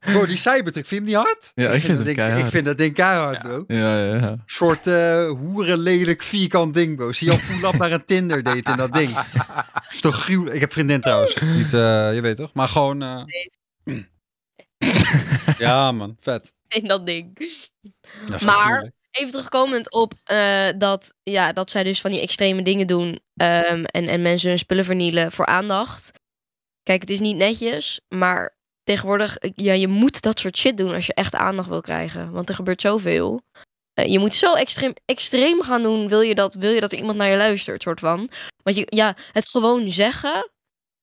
Bro, 0.00 0.26
die 0.26 0.36
Cybertruck, 0.36 0.86
vind 0.86 0.88
je 0.88 0.94
hem 0.96 1.04
niet 1.04 1.14
hard? 1.14 1.52
Ja, 1.54 1.70
ik 1.70 1.80
vind 1.80 1.86
dat 1.86 1.96
hem 1.96 2.04
ding, 2.04 2.16
keihard. 2.16 2.44
ik 2.44 2.50
vind 2.50 2.64
dat 2.64 2.78
ding 2.78 2.94
keihard, 2.94 3.38
bro. 3.42 3.64
Ja, 3.66 4.04
ja, 4.04 4.14
ja. 4.16 4.36
soort 4.46 4.86
eh 4.86 5.28
hoerenlelijk 5.28 6.22
vierkant 6.22 6.74
ding, 6.74 6.96
bro. 6.96 7.12
Zie 7.12 7.26
je 7.26 7.32
al 7.32 7.40
pull-up 7.60 7.78
naar 7.80 7.92
een 7.92 8.04
Tinder 8.04 8.42
date 8.42 8.70
in 8.70 8.76
dat 8.76 8.92
ding. 8.92 9.18
is 9.90 10.00
toch 10.00 10.22
gruwelijk. 10.22 10.54
Ik 10.54 10.60
heb 10.60 10.72
vriendin 10.72 11.00
trouwens. 11.00 11.34
Niet, 11.40 11.74
eh, 11.74 12.14
je 12.14 12.18
weet 12.22 12.36
toch? 12.36 12.54
Maar 12.54 12.68
gewoon... 12.68 13.02
eh, 13.02 13.22
ja, 15.58 15.92
man. 15.92 16.16
Vet. 16.20 16.52
In 16.78 16.88
dat 16.88 17.06
ding. 17.06 17.52
Maar 18.44 18.92
even 19.10 19.30
terugkomend 19.30 19.92
op 19.92 20.12
eh, 20.24 20.68
dat, 20.76 21.14
ja, 21.22 21.52
dat 21.52 21.70
zij 21.70 21.82
dus 21.82 22.00
van 22.00 22.10
die 22.10 22.20
extreme 22.20 22.62
dingen 22.62 22.86
doen 22.86 23.20
ehm, 23.36 23.84
en, 23.84 24.08
en 24.08 24.22
mensen 24.22 24.48
hun 24.48 24.58
spullen 24.58 24.84
vernielen 24.84 25.32
voor 25.32 25.46
aandacht. 25.46 26.10
Kijk, 26.82 27.00
het 27.00 27.10
is 27.10 27.20
niet 27.20 27.36
netjes, 27.36 28.00
maar 28.08 28.56
tegenwoordig, 28.82 29.36
ja, 29.54 29.72
je 29.72 29.88
moet 29.88 30.22
dat 30.22 30.38
soort 30.38 30.56
shit 30.56 30.76
doen 30.76 30.94
als 30.94 31.06
je 31.06 31.14
echt 31.14 31.34
aandacht 31.34 31.68
wil 31.68 31.80
krijgen. 31.80 32.30
Want 32.30 32.48
er 32.48 32.54
gebeurt 32.54 32.80
zoveel. 32.80 33.42
Eh, 33.94 34.06
je 34.06 34.18
moet 34.18 34.34
zo 34.34 34.54
extreem, 34.54 34.92
extreem 35.04 35.62
gaan 35.62 35.82
doen, 35.82 36.08
wil 36.08 36.20
je, 36.20 36.34
dat, 36.34 36.54
wil 36.54 36.70
je 36.70 36.80
dat 36.80 36.92
er 36.92 36.98
iemand 36.98 37.16
naar 37.16 37.28
je 37.28 37.36
luistert, 37.36 37.82
soort 37.82 38.00
van. 38.00 38.28
Want 38.62 38.76
je, 38.76 38.86
ja, 38.88 39.16
het 39.32 39.48
gewoon 39.48 39.90
zeggen, 39.90 40.50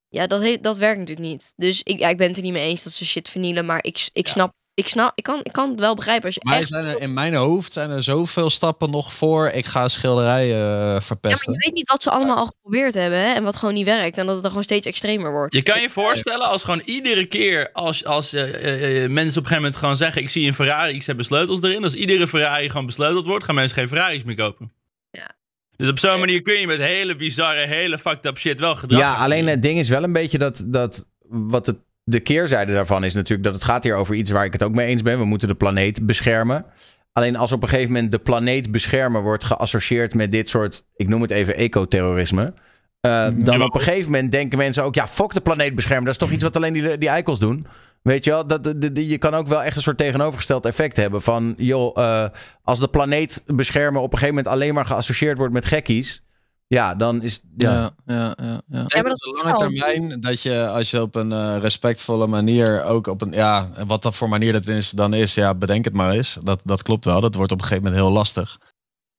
ja, 0.08 0.28
dat, 0.28 0.64
dat 0.64 0.78
werkt 0.78 1.00
natuurlijk 1.00 1.28
niet. 1.28 1.54
Dus 1.56 1.82
ik, 1.84 2.00
ja, 2.00 2.10
ik 2.10 2.18
ben 2.18 2.28
het 2.28 2.38
er 2.38 2.44
niet 2.44 2.54
mee 2.54 2.68
eens 2.68 2.84
dat 2.84 2.94
ze 2.94 3.06
shit 3.06 3.30
vernielen, 3.30 3.66
maar 3.66 3.84
ik, 3.84 4.10
ik 4.14 4.28
snap, 4.28 4.54
ik 4.76 4.88
snap, 4.88 5.12
ik 5.16 5.24
kan, 5.24 5.40
ik 5.44 5.52
kan 5.52 5.70
het 5.70 5.80
wel 5.80 5.96
begrijpen 5.96 6.26
als 6.26 6.34
je 6.34 6.42
Maar 6.44 6.58
echt... 6.58 6.68
zijn 6.68 6.86
er, 6.86 7.02
in 7.02 7.14
mijn 7.14 7.34
hoofd 7.34 7.74
zijn 7.74 7.90
er 7.90 8.04
zoveel 8.04 8.50
stappen 8.50 8.92
nog 8.92 9.14
voor 9.14 9.48
ik 9.50 9.66
ga 9.66 9.88
schilderijen 9.88 10.56
eh, 10.56 10.62
Ja, 10.62 10.92
maar 10.92 11.04
verpesten. 11.04 11.54
je 11.54 11.60
weet 11.60 11.74
niet 11.74 11.90
wat 11.90 12.04
ze 12.04 12.10
allemaal 12.10 12.38
al 12.38 12.46
geprobeerd 12.46 12.94
hebben 12.94 13.20
hè, 13.20 13.34
en 13.34 13.44
wat 13.44 13.56
gewoon 13.56 13.74
niet 13.74 13.86
werkt. 13.86 14.18
En 14.18 14.24
dat 14.26 14.34
het 14.34 14.42
dan 14.42 14.50
gewoon 14.52 14.64
steeds 14.64 14.88
extremer 14.88 15.32
wordt. 15.32 15.54
Je 15.54 15.62
kan 15.62 15.82
je 15.82 15.90
voorstellen 15.90 16.48
als 16.48 16.64
gewoon 16.64 16.82
iedere 16.86 17.26
keer 17.26 17.72
als, 17.72 18.06
als 18.06 18.34
eh, 18.34 19.04
eh, 19.04 19.12
mensen 19.12 19.38
op 19.40 19.44
een 19.44 19.50
gegeven 19.50 19.56
moment 19.56 19.76
gewoon 19.76 19.98
zeggen... 19.98 20.22
ik 20.22 20.30
zie 20.30 20.48
een 20.48 20.54
Ferrari, 20.54 20.94
ik 20.94 21.04
zet 21.04 21.16
mijn 21.16 21.28
sleutels 21.28 21.62
erin. 21.62 21.84
Als 21.84 21.94
iedere 21.94 22.28
Ferrari 22.28 22.70
gewoon 22.70 22.86
besleuteld 22.86 23.26
wordt, 23.26 23.46
gaan 23.46 23.56
mensen 23.56 23.78
geen 23.78 23.88
Ferraris 23.88 24.24
meer 24.24 24.36
kopen. 24.36 24.72
Ja. 25.12 25.36
Dus 25.76 25.90
op 25.90 26.00
zo'n 26.00 26.20
manier 26.20 26.42
kun 26.42 26.60
je 26.60 26.68
met 26.68 26.80
hele 26.80 27.16
bizarre, 27.16 27.68
hele 27.68 27.98
fucked 27.98 28.26
up 28.26 28.38
shit 28.38 28.60
wel 28.60 28.76
gedrag. 28.76 29.00
Ja, 29.00 29.14
alleen 29.14 29.48
het 29.48 29.62
ding 29.62 29.80
is 29.80 29.90
wel 29.90 30.04
een 30.04 30.14
beetje 30.14 30.38
dat, 30.38 30.64
dat 30.66 31.06
wat 31.28 31.66
het, 31.66 31.78
de 32.08 32.20
keerzijde 32.20 32.74
daarvan 32.74 33.04
is 33.04 33.14
natuurlijk 33.14 33.44
dat 33.44 33.54
het 33.54 33.64
gaat 33.64 33.84
hier 33.84 33.96
over 33.96 34.16
iets 34.16 34.32
waar 34.32 34.46
ik 34.46 34.54
het 34.54 34.64
ook 34.64 34.76
mee 34.76 34.88
eens 34.88 35.02
ben. 35.02 35.20
We 35.20 35.26
moeten 35.26 35.48
de 35.48 35.56
planeet 35.56 36.06
beschermen. 36.06 36.66
Alleen 37.14 37.36
als 37.36 37.52
op 37.52 37.64
een 37.64 37.70
gegeven 37.70 37.92
moment 37.92 38.12
de 38.12 38.20
planeet 38.20 38.72
beschermen 38.72 39.22
wordt 39.22 39.44
geassocieerd 39.44 40.14
met 40.14 40.32
dit 40.32 40.50
soort, 40.50 40.86
ik 40.96 41.08
noem 41.08 41.22
het 41.22 41.32
even 41.32 41.56
ecoterrorisme. 41.56 42.54
eh, 43.02 43.28
dan 43.36 43.64
op 43.64 43.76
een 43.76 43.82
gegeven 43.82 44.12
moment 44.12 44.32
denken 44.32 44.58
mensen 44.58 44.84
ook, 44.84 44.96
ja, 44.96 45.08
fuck 45.08 45.34
de 45.34 45.42
planeet 45.42 45.76
beschermen. 45.76 46.04
Dat 46.06 46.14
is 46.14 46.20
toch 46.20 46.32
iets 46.32 46.44
wat 46.44 46.56
alleen 46.56 46.74
die, 46.74 46.98
die 46.98 47.10
eikels 47.10 47.40
doen. 47.40 47.68
Weet 48.02 48.24
je 48.24 48.32
wel, 48.32 48.48
dat, 48.48 48.64
de- 48.64 48.78
de- 48.78 48.92
de- 48.92 49.08
je 49.08 49.18
kan 49.18 49.34
ook 49.34 49.48
wel 49.48 49.64
echt 49.64 49.76
een 49.76 49.82
soort 49.82 49.98
tegenovergesteld 49.98 50.66
effect 50.66 50.96
hebben. 50.96 51.22
Van, 51.22 51.54
joh, 51.58 51.98
eh, 51.98 52.30
als 52.64 52.80
de 52.80 52.88
planeet 52.88 53.44
beschermen 53.46 54.02
op 54.02 54.12
een 54.12 54.18
gegeven 54.18 54.36
moment 54.36 54.54
alleen 54.56 54.74
maar 54.74 54.86
geassocieerd 54.86 55.38
wordt 55.38 55.54
met 55.54 55.66
gekkies. 55.66 56.22
Ja, 56.68 56.96
dan 56.96 57.22
is. 57.22 57.44
Ja. 57.58 57.92
Ja, 58.06 58.36
ja, 58.38 58.62
ja. 58.68 58.84
op 58.84 58.90
de 58.90 59.42
lange 59.44 59.58
termijn 59.58 60.22
dat 60.22 60.42
je 60.42 60.68
als 60.68 60.92
je 60.92 61.02
op 61.02 61.16
een 61.16 61.32
eh, 61.32 61.58
respectvolle 61.60 62.28
manier 62.28 62.84
ook 62.84 63.08
op 63.08 63.22
een 63.22 63.32
ja 63.32 63.70
wat 63.88 64.02
dat 64.04 64.16
voor 64.16 64.30
manier 64.30 64.54
dat 64.54 64.68
is 64.68 64.90
dan 64.90 65.14
is 65.14 65.34
ja 65.34 65.56
bedenk 65.56 65.86
het 65.86 65.94
maar 65.94 66.12
eens 66.12 66.38
dat 66.44 66.62
dat 66.64 66.82
klopt 66.84 67.06
wel 67.06 67.22
dat 67.22 67.36
wordt 67.36 67.52
op 67.52 67.58
een 67.58 67.64
gegeven 67.66 67.84
moment 67.84 68.02
heel 68.04 68.12
lastig 68.14 68.58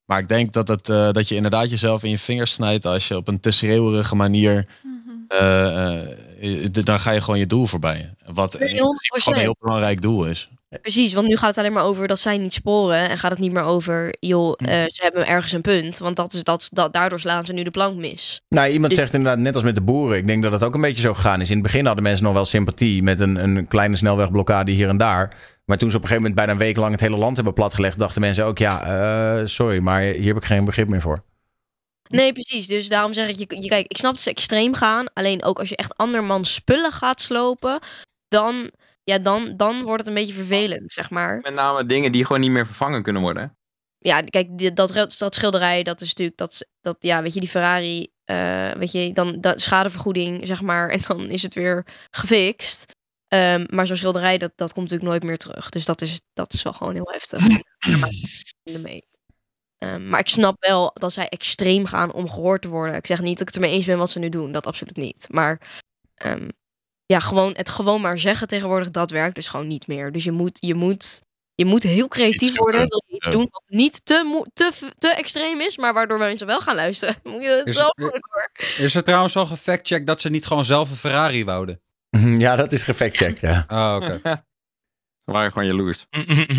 maar 0.05 0.19
ik 0.19 0.27
denk 0.27 0.53
dat 0.53 0.67
het 0.67 0.89
eh, 0.89 1.11
dat 1.11 1.27
je 1.27 1.35
inderdaad 1.35 1.69
jezelf 1.69 2.03
in 2.03 2.09
je 2.09 2.19
vingers 2.19 2.51
snijdt 2.53 2.85
als 2.85 3.07
je 3.07 3.15
op 3.17 3.27
een 3.27 3.39
te 3.39 3.51
schreeuwerige 3.51 4.15
manier 4.15 4.67
eh, 5.27 5.99
eh, 6.01 6.65
d- 6.71 6.85
dan 6.85 6.99
ga 6.99 7.11
je 7.11 7.21
gewoon 7.21 7.39
je 7.39 7.47
doel 7.47 7.67
voorbij 7.67 8.13
wat 8.33 8.55
gewoon 9.23 9.33
een 9.37 9.39
heel 9.43 9.55
belangrijk 9.59 10.01
doel 10.01 10.25
is 10.25 10.49
Precies, 10.81 11.13
want 11.13 11.27
nu 11.27 11.35
gaat 11.35 11.49
het 11.49 11.57
alleen 11.57 11.73
maar 11.73 11.83
over 11.83 12.07
dat 12.07 12.19
zij 12.19 12.37
niet 12.37 12.53
sporen. 12.53 13.09
En 13.09 13.17
gaat 13.17 13.31
het 13.31 13.39
niet 13.39 13.51
meer 13.51 13.63
over, 13.63 14.15
joh, 14.19 14.53
Hm. 14.57 14.65
eh, 14.65 14.83
ze 14.83 15.01
hebben 15.03 15.27
ergens 15.27 15.51
een 15.53 15.61
punt. 15.61 15.97
Want 15.97 16.15
dat 16.15 16.33
is, 16.33 16.43
dat, 16.43 16.67
dat, 16.71 16.93
daardoor 16.93 17.19
slaan 17.19 17.45
ze 17.45 17.53
nu 17.53 17.63
de 17.63 17.71
plank 17.71 17.95
mis. 17.95 18.41
Nou, 18.49 18.69
iemand 18.69 18.87
Dus- 18.91 18.99
zegt 18.99 19.13
inderdaad, 19.13 19.39
net 19.39 19.55
als 19.55 19.63
met 19.63 19.75
de 19.75 19.81
boeren. 19.81 20.17
Ik 20.17 20.27
denk 20.27 20.43
dat 20.43 20.51
het 20.51 20.63
ook 20.63 20.75
een 20.75 20.81
beetje 20.81 21.01
zo 21.01 21.13
gegaan 21.13 21.41
is. 21.41 21.49
In 21.49 21.53
het 21.55 21.63
begin 21.65 21.85
hadden 21.85 22.03
mensen 22.03 22.23
nog 22.25 22.33
wel 22.33 22.45
sympathie 22.45 23.03
met 23.03 23.19
een, 23.19 23.35
een 23.35 23.67
kleine 23.67 23.95
snelwegblokkade 23.95 24.71
hier 24.71 24.89
en 24.89 24.97
daar. 24.97 25.35
Maar 25.65 25.77
toen 25.77 25.89
ze 25.89 25.95
op 25.97 26.01
een 26.01 26.07
gegeven 26.07 26.29
moment 26.29 26.35
bijna 26.35 26.51
een 26.51 26.67
week 26.67 26.77
lang 26.77 26.91
het 26.91 27.01
hele 27.01 27.17
land 27.17 27.35
hebben 27.35 27.53
platgelegd, 27.53 27.99
dachten 27.99 28.21
mensen 28.21 28.45
ook, 28.45 28.57
ja, 28.57 28.83
eh, 29.39 29.45
sorry, 29.45 29.79
maar 29.79 30.01
hier 30.01 30.27
heb 30.27 30.37
ik 30.37 30.45
geen 30.45 30.65
begrip 30.65 30.89
meer 30.89 31.01
voor. 31.01 31.23
Nee, 32.09 32.31
precies. 32.33 32.67
Dus 32.67 32.87
daarom 32.87 33.13
zeg 33.13 33.27
ik, 33.27 33.35
je, 33.37 33.61
je, 33.61 33.67
kijk, 33.69 33.85
ik 33.87 33.97
snap 33.97 34.11
dat 34.13 34.21
ze 34.21 34.29
extreem 34.29 34.73
gaan. 34.73 35.05
Alleen 35.13 35.43
ook 35.43 35.59
als 35.59 35.69
je 35.69 35.75
echt 35.75 35.97
andermans 35.97 36.53
spullen 36.53 36.91
gaat 36.91 37.21
slopen, 37.21 37.79
dan, 38.27 38.71
ja, 39.11 39.17
dan, 39.17 39.53
dan 39.57 39.83
wordt 39.83 39.99
het 39.99 40.07
een 40.07 40.13
beetje 40.13 40.33
vervelend, 40.33 40.91
zeg 40.91 41.09
maar. 41.09 41.39
Met 41.41 41.53
name 41.53 41.85
dingen 41.85 42.11
die 42.11 42.25
gewoon 42.25 42.41
niet 42.41 42.51
meer 42.51 42.65
vervangen 42.65 43.03
kunnen 43.03 43.21
worden. 43.21 43.57
Ja, 43.97 44.21
kijk, 44.21 44.75
dat, 44.75 45.15
dat 45.17 45.35
schilderij, 45.35 45.83
dat 45.83 46.01
is 46.01 46.07
natuurlijk, 46.07 46.37
dat, 46.37 46.67
dat 46.81 46.97
ja, 46.99 47.21
weet 47.21 47.33
je, 47.33 47.39
die 47.39 47.49
Ferrari, 47.49 48.07
eh, 48.23 48.71
weet 48.71 48.91
je, 48.91 49.13
dan 49.13 49.41
dat 49.41 49.61
schadevergoeding, 49.61 50.47
zeg 50.47 50.61
maar, 50.61 50.89
en 50.95 50.99
dan 51.07 51.29
is 51.29 51.41
het 51.41 51.53
weer 51.53 51.85
gefixt. 52.11 52.85
Ehm, 53.27 53.65
maar 53.69 53.87
zo'n 53.87 53.95
schilderij, 53.95 54.37
dat, 54.37 54.51
dat 54.55 54.73
komt 54.73 54.89
natuurlijk 54.89 55.09
nooit 55.09 55.23
meer 55.23 55.37
terug. 55.37 55.69
Dus 55.69 55.85
dat 55.85 56.01
is, 56.01 56.21
dat 56.33 56.53
is 56.53 56.63
wel 56.63 56.73
gewoon 56.73 56.93
heel 56.93 57.11
heftig. 57.11 57.39
Maar 58.81 58.91
ik. 58.91 59.05
Ehm, 59.77 60.09
maar 60.09 60.19
ik 60.19 60.27
snap 60.27 60.55
wel 60.59 60.91
dat 60.93 61.13
zij 61.13 61.29
extreem 61.29 61.85
gaan 61.85 62.13
om 62.13 62.29
gehoord 62.29 62.61
te 62.61 62.67
worden. 62.67 62.95
Ik 62.95 63.05
zeg 63.05 63.21
niet 63.21 63.37
dat 63.37 63.47
ik 63.47 63.53
het 63.53 63.63
ermee 63.63 63.77
eens 63.77 63.85
ben 63.85 63.97
wat 63.97 64.09
ze 64.09 64.19
nu 64.19 64.29
doen. 64.29 64.51
Dat 64.51 64.67
absoluut 64.67 64.95
niet. 64.95 65.27
Maar 65.29 65.61
ehm, 66.15 66.47
ja, 67.07 67.19
gewoon, 67.19 67.53
het 67.57 67.69
gewoon 67.69 68.01
maar 68.01 68.19
zeggen 68.19 68.47
tegenwoordig, 68.47 68.91
dat 68.91 69.11
werkt 69.11 69.35
dus 69.35 69.47
gewoon 69.47 69.67
niet 69.67 69.87
meer. 69.87 70.11
Dus 70.11 70.23
je 70.23 70.31
moet, 70.31 70.57
je 70.59 70.75
moet, 70.75 71.21
je 71.55 71.65
moet 71.65 71.83
heel 71.83 72.07
creatief 72.07 72.57
worden. 72.57 72.79
Wil 72.79 73.03
je 73.07 73.15
iets 73.15 73.25
Ja. 73.25 73.31
doen 73.31 73.47
wat 73.51 73.63
niet 73.67 74.01
te, 74.05 74.21
moe- 74.25 74.45
te, 74.53 74.71
te 74.97 75.07
extreem 75.07 75.61
is, 75.61 75.77
maar 75.77 75.93
waardoor 75.93 76.17
mensen 76.17 76.47
wel 76.47 76.59
gaan 76.61 76.75
luisteren. 76.75 77.15
Moet 77.23 77.41
je 77.43 77.49
het 77.65 77.67
Is- 77.67 77.77
hoor. 77.79 78.21
Is 78.77 78.95
er 78.95 79.03
trouwens 79.03 79.35
al 79.35 79.45
gefactcheckt 79.45 80.07
dat 80.07 80.21
ze 80.21 80.29
niet 80.29 80.45
gewoon 80.45 80.65
zelf 80.65 80.89
een 80.89 80.95
Ferrari 80.95 81.45
wouden? 81.45 81.81
Ja, 82.37 82.55
dat 82.55 82.71
is 82.71 82.83
gefactcheckt, 82.83 83.39
ja. 83.39 83.63
Ah, 83.67 83.95
oké. 83.95 84.21
Ze 85.27 85.33
waren 85.33 85.51
gewoon 85.51 85.67
jaloers. 85.67 86.05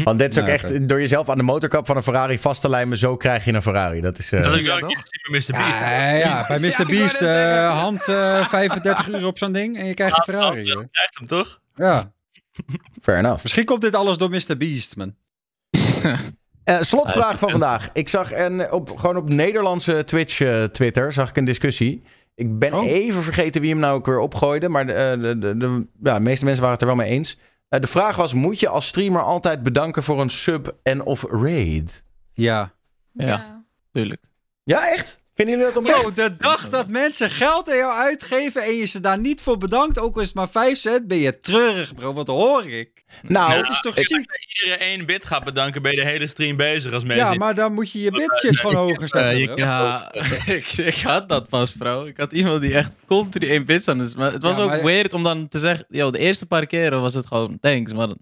Want 0.05 0.19
dit 0.19 0.33
is 0.33 0.39
ook 0.43 0.47
Ja, 0.47 0.53
echt, 0.53 0.89
door 0.89 0.99
jezelf 1.01 1.29
aan 1.29 1.37
de 1.37 1.43
motorkap 1.43 1.87
van 1.87 1.97
een 1.97 2.03
Ferrari 2.03 2.39
vast 2.39 2.61
te 2.61 2.69
lijmen, 2.69 2.99
zo 2.99 3.17
krijg 3.17 3.45
je 3.45 3.53
een 3.53 3.63
Ferrari. 3.63 4.01
Dat 4.01 4.19
is... 4.19 4.33
eh, 4.33 4.43
Dat 4.43 4.51
heb 4.51 4.61
ik 4.61 4.67
wel 4.67 4.77
een 4.77 4.87
keer 4.87 5.05
gezien 5.05 5.31
bij 5.31 5.41
Mr. 5.59 5.65
Beast. 5.65 5.79
Ja, 5.79 6.11
ja, 6.11 6.45
bij 6.49 6.59
Mr. 6.59 6.87
Beast, 6.87 7.21
eh, 7.23 7.81
hand 7.81 8.05
eh, 8.09 8.49
35 8.49 9.09
uur 9.09 9.27
op 9.27 9.39
zo'n 9.39 9.53
ding 9.53 9.79
en 9.79 9.87
je 9.87 9.95
krijgt 9.95 10.17
een 10.17 10.23
Ferrari. 10.23 10.65
Je 10.65 10.89
krijgt 10.91 11.19
hem 11.19 11.27
toch? 11.27 11.61
Ja. 11.75 12.13
Fair 13.03 13.19
enough. 13.19 13.43
Misschien 13.43 13.65
komt 13.65 13.81
dit 13.81 13.95
alles 13.95 14.17
door 14.17 14.31
Mr. 14.31 14.57
Beast, 14.59 14.97
man. 14.97 15.15
Eh, 16.65 16.81
slotvraag 16.81 17.39
van 17.39 17.51
vandaag. 17.51 17.91
Ik 17.93 18.09
zag 18.09 18.31
en 18.33 18.73
op, 18.73 18.97
gewoon 18.99 19.17
op 19.17 19.29
Nederlandse 19.29 20.05
Twitch 20.05 20.41
eh, 20.41 20.63
Twitter 20.65 21.13
zag 21.13 21.29
ik 21.29 21.37
een 21.37 21.45
discussie. 21.45 22.03
Ik 22.35 22.59
ben 22.59 22.73
even 22.81 23.23
vergeten 23.23 23.61
wie 23.61 23.71
hem 23.71 23.79
nou 23.79 23.95
ook 23.95 24.07
weer 24.07 24.19
opgooide. 24.19 24.69
Maar 24.69 24.87
de, 24.87 25.17
de, 25.21 25.39
de, 25.39 25.57
de- 25.57 25.89
ja, 26.01 26.15
de 26.15 26.21
meeste 26.21 26.45
mensen 26.45 26.63
waren 26.63 26.79
het 26.79 26.89
er 26.89 26.95
wel 26.97 27.05
mee 27.05 27.11
eens. 27.11 27.39
Eh, 27.69 27.81
de 27.81 27.87
vraag 27.87 28.17
was, 28.17 28.35
moet 28.35 28.61
je 28.61 28.69
als 28.69 28.87
streamer 28.87 29.23
altijd 29.23 29.63
bedanken 29.63 30.03
voor 30.03 30.21
een 30.21 30.31
sub 30.31 30.77
en 30.83 31.03
of 31.05 31.25
raid? 31.31 32.05
Ja. 32.33 32.75
Ja, 33.13 33.65
tuurlijk. 33.93 34.25
Ja, 34.65 34.91
echt? 34.93 35.23
Vinden 35.39 35.59
jullie 35.59 35.73
dat 35.73 35.83
oprecht? 35.83 36.03
Yo, 36.17 36.29
de 36.29 36.37
dag 36.37 36.69
dat 36.69 36.89
mensen 36.89 37.31
geld 37.31 37.71
aan 37.71 37.77
jou 37.77 37.93
uitgeven 37.99 38.63
en 38.63 38.75
je 38.75 38.85
ze 38.87 39.01
daar 39.01 39.19
niet 39.19 39.41
voor 39.41 39.57
bedankt, 39.59 39.99
ook 39.99 40.15
al 40.15 40.21
is 40.21 40.27
het 40.27 40.37
maar 40.37 40.49
5 40.49 40.79
cent, 40.79 41.09
ben 41.09 41.19
je 41.19 41.41
treurig, 41.41 41.95
bro. 41.95 42.13
Wat 42.13 42.27
hoor 42.27 42.65
ik? 42.71 42.91
Nou, 43.23 43.55
dat 43.55 43.71
is 43.71 43.81
toch 43.81 43.97
ik- 43.97 44.07
ziek? 44.07 44.17
Als 44.31 44.43
je 44.49 44.63
iedere 44.65 44.85
één 44.85 45.07
bit 45.07 45.25
gaat 45.25 45.45
bedanken, 45.45 45.83
ben 45.83 45.91
je 45.91 45.97
de 45.97 46.07
hele 46.07 46.27
stream 46.27 46.57
bezig 46.57 46.93
als 46.93 47.05
mensen. 47.05 47.27
Ja, 47.27 47.35
maar 47.35 47.55
dan 47.55 47.73
moet 47.75 47.91
je 47.93 48.01
je 48.01 48.11
bitshit 48.11 48.61
gewoon 48.61 48.75
hoger 48.77 49.09
zetten. 49.09 49.31
Eh, 49.37 49.45
bro. 49.45 49.57
Ja, 49.57 50.13
ik, 50.47 50.67
ik 50.77 50.95
had 51.01 51.29
dat 51.29 51.49
pas, 51.49 51.73
bro. 51.73 52.05
Ik 52.05 52.17
had 52.17 52.33
iemand 52.33 52.61
die 52.61 52.75
echt 52.75 52.91
continu 53.07 53.49
één 53.49 53.65
bits 53.65 53.89
aan 53.89 54.03
is. 54.03 54.15
Maar 54.15 54.33
het 54.33 54.43
was 54.43 54.57
Ja, 54.57 54.63
ook 54.63 54.69
maar- 54.69 54.83
weird 54.85 55.13
om 55.13 55.23
dan 55.23 55.49
te 55.49 55.59
zeggen... 55.59 55.87
Yo, 55.89 56.11
de 56.11 56.19
eerste 56.19 56.47
paar 56.47 56.67
keren 56.67 57.01
was 57.01 57.15
het 57.15 57.27
gewoon 57.27 57.59
thanks, 57.61 57.93
maar... 57.93 58.07
dan- 58.07 58.19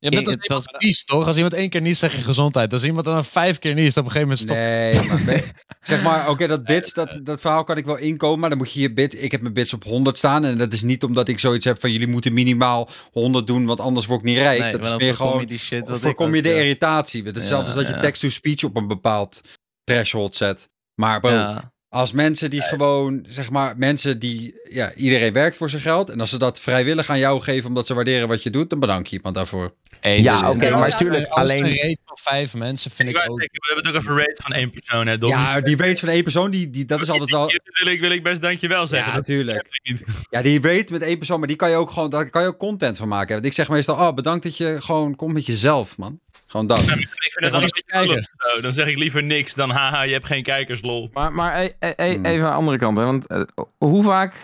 als 0.00 0.14
het 0.16 0.42
iemand 0.42 0.48
was- 0.48 0.66
niest, 0.78 1.06
toch? 1.06 1.26
Als 1.26 1.36
iemand 1.36 1.54
één 1.54 1.68
keer 1.68 1.80
niest, 1.80 2.00
zeg 2.00 2.16
je 2.16 2.22
gezondheid. 2.22 2.72
Als 2.72 2.84
iemand 2.84 3.04
dan 3.04 3.24
vijf 3.24 3.58
keer 3.58 3.74
niest, 3.74 3.96
op 3.96 4.04
een 4.04 4.10
gegeven 4.10 4.28
moment 4.28 4.44
stopt. 4.44 4.58
Nee, 4.60 5.26
maar 5.26 5.52
zeg 5.90 6.02
maar, 6.02 6.28
oké, 6.28 6.46
dat 6.46 6.64
bits, 6.64 6.92
dat, 6.92 7.20
dat 7.22 7.40
verhaal 7.40 7.64
kan 7.64 7.76
ik 7.76 7.84
wel 7.84 7.96
inkomen, 7.98 8.38
maar 8.38 8.48
dan 8.48 8.58
moet 8.58 8.72
je 8.72 8.80
je 8.80 8.92
bit, 8.92 9.22
ik 9.22 9.30
heb 9.30 9.40
mijn 9.40 9.54
bits 9.54 9.74
op 9.74 9.84
100 9.84 10.16
staan 10.18 10.44
en 10.44 10.58
dat 10.58 10.72
is 10.72 10.82
niet 10.82 11.02
omdat 11.04 11.28
ik 11.28 11.38
zoiets 11.38 11.64
heb 11.64 11.80
van 11.80 11.92
jullie 11.92 12.06
moeten 12.08 12.32
minimaal 12.32 12.88
100 13.12 13.46
doen, 13.46 13.66
want 13.66 13.80
anders 13.80 14.06
word 14.06 14.20
ik 14.20 14.26
niet 14.26 14.36
rijk. 14.36 14.60
Nee, 14.60 14.72
dat 14.72 14.80
is 14.82 14.88
dan 14.88 14.96
meer 14.98 15.06
voorkom 15.14 15.26
je 15.26 15.32
gewoon, 15.32 15.46
die 15.48 15.58
shit 15.58 15.88
wat 15.88 15.96
ik 15.96 16.02
voorkom 16.02 16.34
je 16.34 16.42
de 16.42 16.48
ja. 16.48 16.54
irritatie. 16.56 17.22
Het 17.24 17.36
is 17.36 17.42
Ja, 17.42 17.48
zelfs 17.48 17.66
als 17.66 17.74
dat 17.74 17.86
je 17.86 17.94
ja. 17.94 18.00
text-to-speech 18.00 18.64
op 18.64 18.76
een 18.76 18.86
bepaald 18.88 19.40
threshold 19.84 20.36
zet. 20.36 20.68
Maar 20.94 21.20
bro, 21.20 21.30
Ja. 21.30 21.72
Als 21.90 22.12
mensen 22.12 22.50
die 22.50 22.60
gewoon, 22.62 23.24
zeg 23.28 23.50
maar, 23.50 23.74
mensen 23.76 24.18
die, 24.18 24.60
ja, 24.68 24.94
iedereen 24.94 25.32
werkt 25.32 25.56
voor 25.56 25.70
zijn 25.70 25.82
geld 25.82 26.10
en 26.10 26.20
als 26.20 26.30
ze 26.30 26.38
dat 26.38 26.60
vrijwillig 26.60 27.10
aan 27.10 27.18
jou 27.18 27.40
geven 27.40 27.68
omdat 27.68 27.86
ze 27.86 27.94
waarderen 27.94 28.28
wat 28.28 28.42
je 28.42 28.50
doet, 28.50 28.70
dan 28.70 28.80
bedank 28.80 29.06
je 29.06 29.16
iemand 29.16 29.34
daarvoor. 29.34 29.74
Ja, 30.00 30.50
oké, 30.50 30.70
maar 30.70 30.96
tuurlijk, 30.96 31.26
Als 31.26 31.40
alleen... 31.40 31.64
een 31.64 31.76
rate 31.76 31.98
van 32.04 32.18
vijf 32.20 32.54
mensen 32.54 32.90
vind 32.90 33.08
Ik 33.08 33.16
ik 33.16 33.30
ook... 33.30 33.38
we 33.38 33.48
hebben 33.66 33.84
het 33.84 33.94
ook 33.94 34.00
over 34.00 34.18
rate 34.18 34.42
van 34.42 34.52
één 34.52 34.70
persoon, 34.70 35.06
hè, 35.06 35.18
Dom? 35.18 35.30
Ja, 35.30 35.60
die 35.60 35.76
weet 35.76 36.00
van 36.00 36.08
één 36.08 36.22
persoon, 36.22 36.50
die, 36.50 36.70
die, 36.70 36.84
dat 36.84 37.00
is 37.02 37.10
altijd 37.10 37.30
wel... 37.30 37.46
Dat 37.46 37.80
wil 37.82 37.92
ik, 37.92 38.00
wil 38.00 38.10
ik 38.10 38.22
best 38.22 38.40
dankjewel 38.40 38.86
zeggen. 38.86 39.10
Ja, 39.10 39.16
natuurlijk. 39.16 39.66
Ja, 40.30 40.42
die 40.42 40.60
weet 40.60 40.90
met 40.90 41.02
één 41.02 41.18
persoon, 41.18 41.38
maar 41.38 41.48
die 41.48 41.56
kan 41.56 41.70
je 41.70 41.76
ook 41.76 41.90
gewoon, 41.90 42.10
daar 42.10 42.30
kan 42.30 42.42
je 42.42 42.48
ook 42.48 42.58
content 42.58 42.98
van 42.98 43.08
maken. 43.08 43.34
Want 43.34 43.44
ik 43.46 43.52
zeg 43.52 43.68
meestal, 43.68 43.96
oh, 43.96 44.14
bedankt 44.14 44.42
dat 44.42 44.56
je 44.56 44.76
gewoon 44.80 45.16
komt 45.16 45.32
met 45.32 45.46
jezelf, 45.46 45.98
man. 45.98 46.20
Gewoon 46.50 46.66
dat. 46.66 46.78
Ik 46.78 46.86
vind 46.86 47.52
het 47.52 47.72
dan 47.86 48.06
lul. 48.06 48.22
Dan 48.60 48.72
zeg 48.72 48.86
ik 48.86 48.98
liever 48.98 49.22
niks 49.22 49.54
dan 49.54 49.70
haha, 49.70 50.02
je 50.02 50.12
hebt 50.12 50.26
geen 50.26 50.42
kijkers, 50.42 50.82
lol. 50.82 51.10
Maar, 51.12 51.32
maar 51.32 51.60
e- 51.62 51.70
e- 51.78 51.92
e- 51.96 52.20
even 52.22 52.44
aan 52.46 52.50
de 52.52 52.58
andere 52.58 52.78
kant, 52.78 52.96
hè, 52.96 53.04
want 53.04 53.26
eh, 53.26 53.40
hoe 53.78 54.02
vaak, 54.02 54.34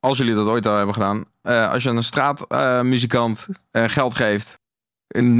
als 0.00 0.18
jullie 0.18 0.34
dat 0.34 0.46
ooit 0.46 0.66
al 0.66 0.76
hebben 0.76 0.94
gedaan, 0.94 1.24
eh, 1.42 1.70
als 1.70 1.82
je 1.82 1.88
een 1.88 2.02
straatmuzikant 2.02 3.48
eh, 3.70 3.84
geld 3.86 4.14
geeft, 4.14 4.60
en, 5.06 5.36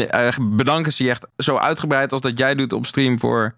bedanken 0.57 0.93
ze 0.93 1.05
je 1.05 1.11
echt 1.11 1.27
zo 1.37 1.57
uitgebreid 1.57 2.13
als 2.13 2.21
dat 2.21 2.39
jij 2.39 2.55
doet 2.55 2.73
op 2.73 2.87
stream 2.87 3.19
voor 3.19 3.55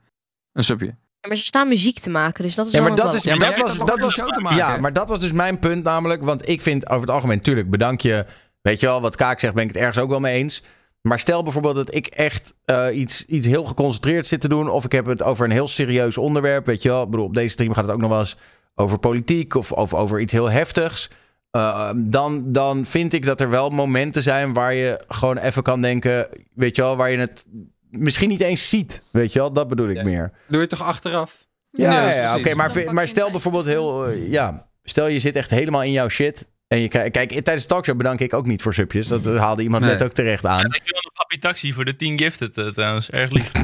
een 0.52 0.64
subje. 0.64 0.86
Ja, 1.20 1.28
maar 1.28 1.36
ze 1.36 1.44
staan 1.44 1.68
muziek 1.68 1.98
te 1.98 2.10
maken, 2.10 2.44
dus 2.44 2.54
dat 2.54 2.66
is 2.66 2.72
Ja, 2.72 2.78
wel 2.78 2.88
maar 2.88 2.98
een 2.98 3.04
dat 3.04 3.14
is, 3.14 3.22
balans. 3.24 3.44
dat 3.44 3.56
was, 4.00 4.16
dat 4.16 4.40
was, 4.42 4.54
ja, 4.54 4.76
maar 4.76 4.92
dat 4.92 5.08
was 5.08 5.20
dus 5.20 5.32
mijn 5.32 5.58
punt 5.58 5.84
namelijk. 5.84 6.22
Want 6.22 6.48
ik 6.48 6.60
vind 6.60 6.88
over 6.88 7.00
het 7.00 7.10
algemeen, 7.10 7.40
tuurlijk, 7.40 7.70
bedank 7.70 8.00
je. 8.00 8.26
Weet 8.62 8.80
je 8.80 8.86
wel, 8.86 9.00
wat 9.00 9.16
Kaak 9.16 9.40
zegt, 9.40 9.54
ben 9.54 9.62
ik 9.62 9.68
het 9.68 9.78
ergens 9.78 9.98
ook 9.98 10.10
wel 10.10 10.20
mee 10.20 10.34
eens. 10.34 10.62
Maar 11.02 11.18
stel 11.18 11.42
bijvoorbeeld 11.42 11.74
dat 11.74 11.94
ik 11.94 12.06
echt 12.06 12.54
eh, 12.64 12.86
iets, 12.92 13.26
iets 13.26 13.46
heel 13.46 13.64
geconcentreerd 13.64 14.26
zit 14.26 14.40
te 14.40 14.48
doen. 14.48 14.70
Of 14.70 14.84
ik 14.84 14.92
heb 14.92 15.06
het 15.06 15.22
over 15.22 15.44
een 15.44 15.50
heel 15.50 15.68
serieus 15.68 16.18
onderwerp. 16.18 16.66
Weet 16.66 16.82
je 16.82 16.88
wel, 16.88 17.02
ik 17.02 17.10
bedoel, 17.10 17.26
op 17.26 17.34
deze 17.34 17.48
stream 17.48 17.72
gaat 17.72 17.84
het 17.84 17.92
ook 17.92 18.00
nog 18.00 18.10
wel 18.10 18.18
eens 18.18 18.36
over 18.74 18.98
politiek. 18.98 19.54
Of 19.54 19.72
over, 19.72 19.98
over 19.98 20.20
iets 20.20 20.32
heel 20.32 20.50
heftigs. 20.50 21.10
Eh, 21.50 21.90
dan, 21.96 22.52
dan 22.52 22.84
vind 22.84 23.12
ik 23.12 23.24
dat 23.24 23.40
er 23.40 23.50
wel 23.50 23.70
momenten 23.70 24.22
zijn 24.22 24.52
waar 24.52 24.74
je 24.74 25.04
gewoon 25.06 25.38
even 25.38 25.62
kan 25.62 25.80
denken. 25.80 26.28
Weet 26.54 26.76
je 26.76 26.82
wel, 26.82 26.96
waar 26.96 27.10
je 27.10 27.18
het 27.18 27.46
misschien 27.90 28.28
niet 28.28 28.40
eens 28.40 28.68
ziet. 28.68 29.02
Weet 29.12 29.32
je 29.32 29.38
wel, 29.38 29.52
dat 29.52 29.68
bedoel 29.68 29.88
ik 29.88 30.04
meer. 30.04 30.32
Doe 30.46 30.60
je 30.60 30.66
toch 30.66 30.82
achteraf? 30.82 31.46
Ja, 31.70 32.12
ja, 32.12 32.36
oké, 32.36 32.54
maar, 32.54 32.84
maar 32.92 33.08
stel 33.08 33.30
bijvoorbeeld 33.30 33.66
heel, 33.66 34.06
eh, 34.06 34.30
ja, 34.30 34.68
stel 34.82 35.06
je 35.06 35.18
zit 35.18 35.36
echt 35.36 35.50
helemaal 35.50 35.82
in 35.82 35.92
jouw 35.92 36.08
shit. 36.08 36.48
En 36.68 36.78
je 36.78 36.88
krijgt, 36.88 37.10
kijk, 37.10 37.30
tijdens 37.30 37.62
de 37.62 37.68
talkshow 37.68 37.96
bedank 37.96 38.20
ik 38.20 38.34
ook 38.34 38.46
niet 38.46 38.62
voor 38.62 38.74
subjes. 38.74 39.06
Dat 39.06 39.26
eh, 39.26 39.38
haalde 39.38 39.62
iemand 39.62 39.82
Nee. 39.84 39.92
net 39.92 40.02
ook 40.02 40.12
terecht 40.12 40.46
aan. 40.46 40.64
Ik 40.64 40.82
wil 40.84 41.00
nog 41.14 41.17
Appie 41.28 41.42
Taxi 41.42 41.72
voor 41.72 41.84
de 41.84 41.96
10 41.96 42.18
gifted 42.18 42.58
eh, 42.58 42.66
trouwens. 42.66 43.10
Erg 43.10 43.30
lief. 43.30 43.50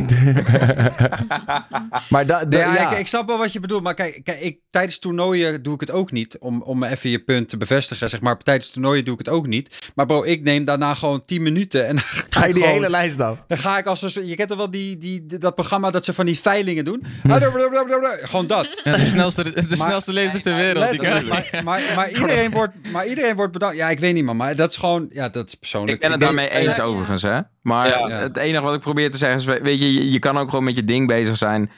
maar 2.11 2.27
da, 2.27 2.45
da- 2.45 2.59
Ja, 2.59 2.75
ja. 2.75 2.91
Ik, 2.93 2.99
ik 2.99 3.07
snap 3.07 3.27
wel 3.29 3.39
wat 3.39 3.53
je 3.53 3.61
bedoelt, 3.61 3.83
maar 3.83 3.95
kijk, 3.95 4.21
kijk 4.25 4.41
ik, 4.41 4.59
tijdens 4.71 4.99
toernooien 4.99 5.63
doe 5.63 5.75
ik 5.75 5.81
het 5.81 5.91
ook 5.91 6.13
niet. 6.13 6.39
Om, 6.39 6.63
om 6.63 6.85
even 6.85 7.11
je 7.11 7.19
punt 7.25 7.49
te 7.49 7.57
bevestigen, 7.57 8.09
zeg 8.09 8.21
maar. 8.21 8.39
Tijdens 8.39 8.71
toernooien 8.71 9.05
doe 9.05 9.13
ik 9.13 9.19
het 9.19 9.29
ook 9.29 9.47
niet. 9.47 9.91
Maar 9.95 10.07
bro, 10.07 10.25
ik 10.25 10.43
neem 10.43 10.65
daarna 10.65 10.95
gewoon 10.95 11.25
10 11.25 11.43
minuten 11.43 11.87
en 11.87 11.99
Ga 12.01 12.47
je 12.47 12.53
die 12.53 12.63
gewoon- 12.63 12.77
hele 12.77 12.91
lijst 12.91 13.21
af? 13.21 13.45
Dan 13.49 13.59
ga 13.59 13.79
ik 13.79 13.87
als 13.87 14.03
een 14.03 14.11
soort- 14.11 14.29
je 14.29 14.35
kent 14.35 14.49
toch 14.49 14.59
wel 14.59 14.71
die, 14.71 14.99
die, 14.99 15.27
die- 15.27 15.39
dat 15.39 15.55
programma 15.55 15.91
dat 15.91 16.05
ze 16.05 16.13
van 16.13 16.27
die 16.27 16.41
veilingen 16.41 16.85
doen? 16.85 17.05
Gewoon 18.23 18.47
dat. 18.47 18.81
Ja, 18.85 18.93
de 18.93 18.99
snelste, 18.99 19.43
de 19.43 19.53
Maar- 19.67 19.77
snelste 19.77 20.13
lezer 20.13 20.43
ter 20.43 20.57
wereld. 20.57 20.91
Die 20.91 21.01
maar, 21.03 21.61
maar, 21.65 21.83
maar, 21.95 22.11
iedereen 22.11 22.51
wordt, 22.51 22.73
maar 22.93 23.07
iedereen 23.07 23.37
wordt 23.37 23.53
bedankt. 23.53 23.77
Ja, 23.77 23.91
ik 23.91 23.99
weet 23.99 24.15
niet, 24.15 24.25
man. 24.25 24.37
Maar 24.37 24.57
dat 24.57 24.71
is 24.71 24.77
gewoon, 24.77 25.09
ja, 25.13 25.29
dat 25.29 25.47
is 25.49 25.55
persoonlijk. 25.55 25.93
Ik 25.93 26.01
ben 26.01 26.11
het 26.11 26.21
daarmee 26.21 26.51
eens 26.51 26.81
overigens, 26.81 27.23
hè. 27.23 27.41
Maar 27.65 27.89
Ja. 27.89 28.09
het 28.09 28.37
enige 28.37 28.63
wat 28.63 28.75
ik 28.75 28.81
probeer 28.81 29.11
te 29.11 29.17
zeggen 29.17 29.39
is, 29.39 29.45
we- 29.45 29.61
weet 29.63 29.81
je, 29.81 30.11
je, 30.13 30.19
kan 30.19 30.39
ook 30.39 30.49
gewoon 30.51 30.65
met 30.65 30.77
je 30.77 30.85
ding 30.85 31.07
bezig 31.07 31.37
zijn. 31.37 31.71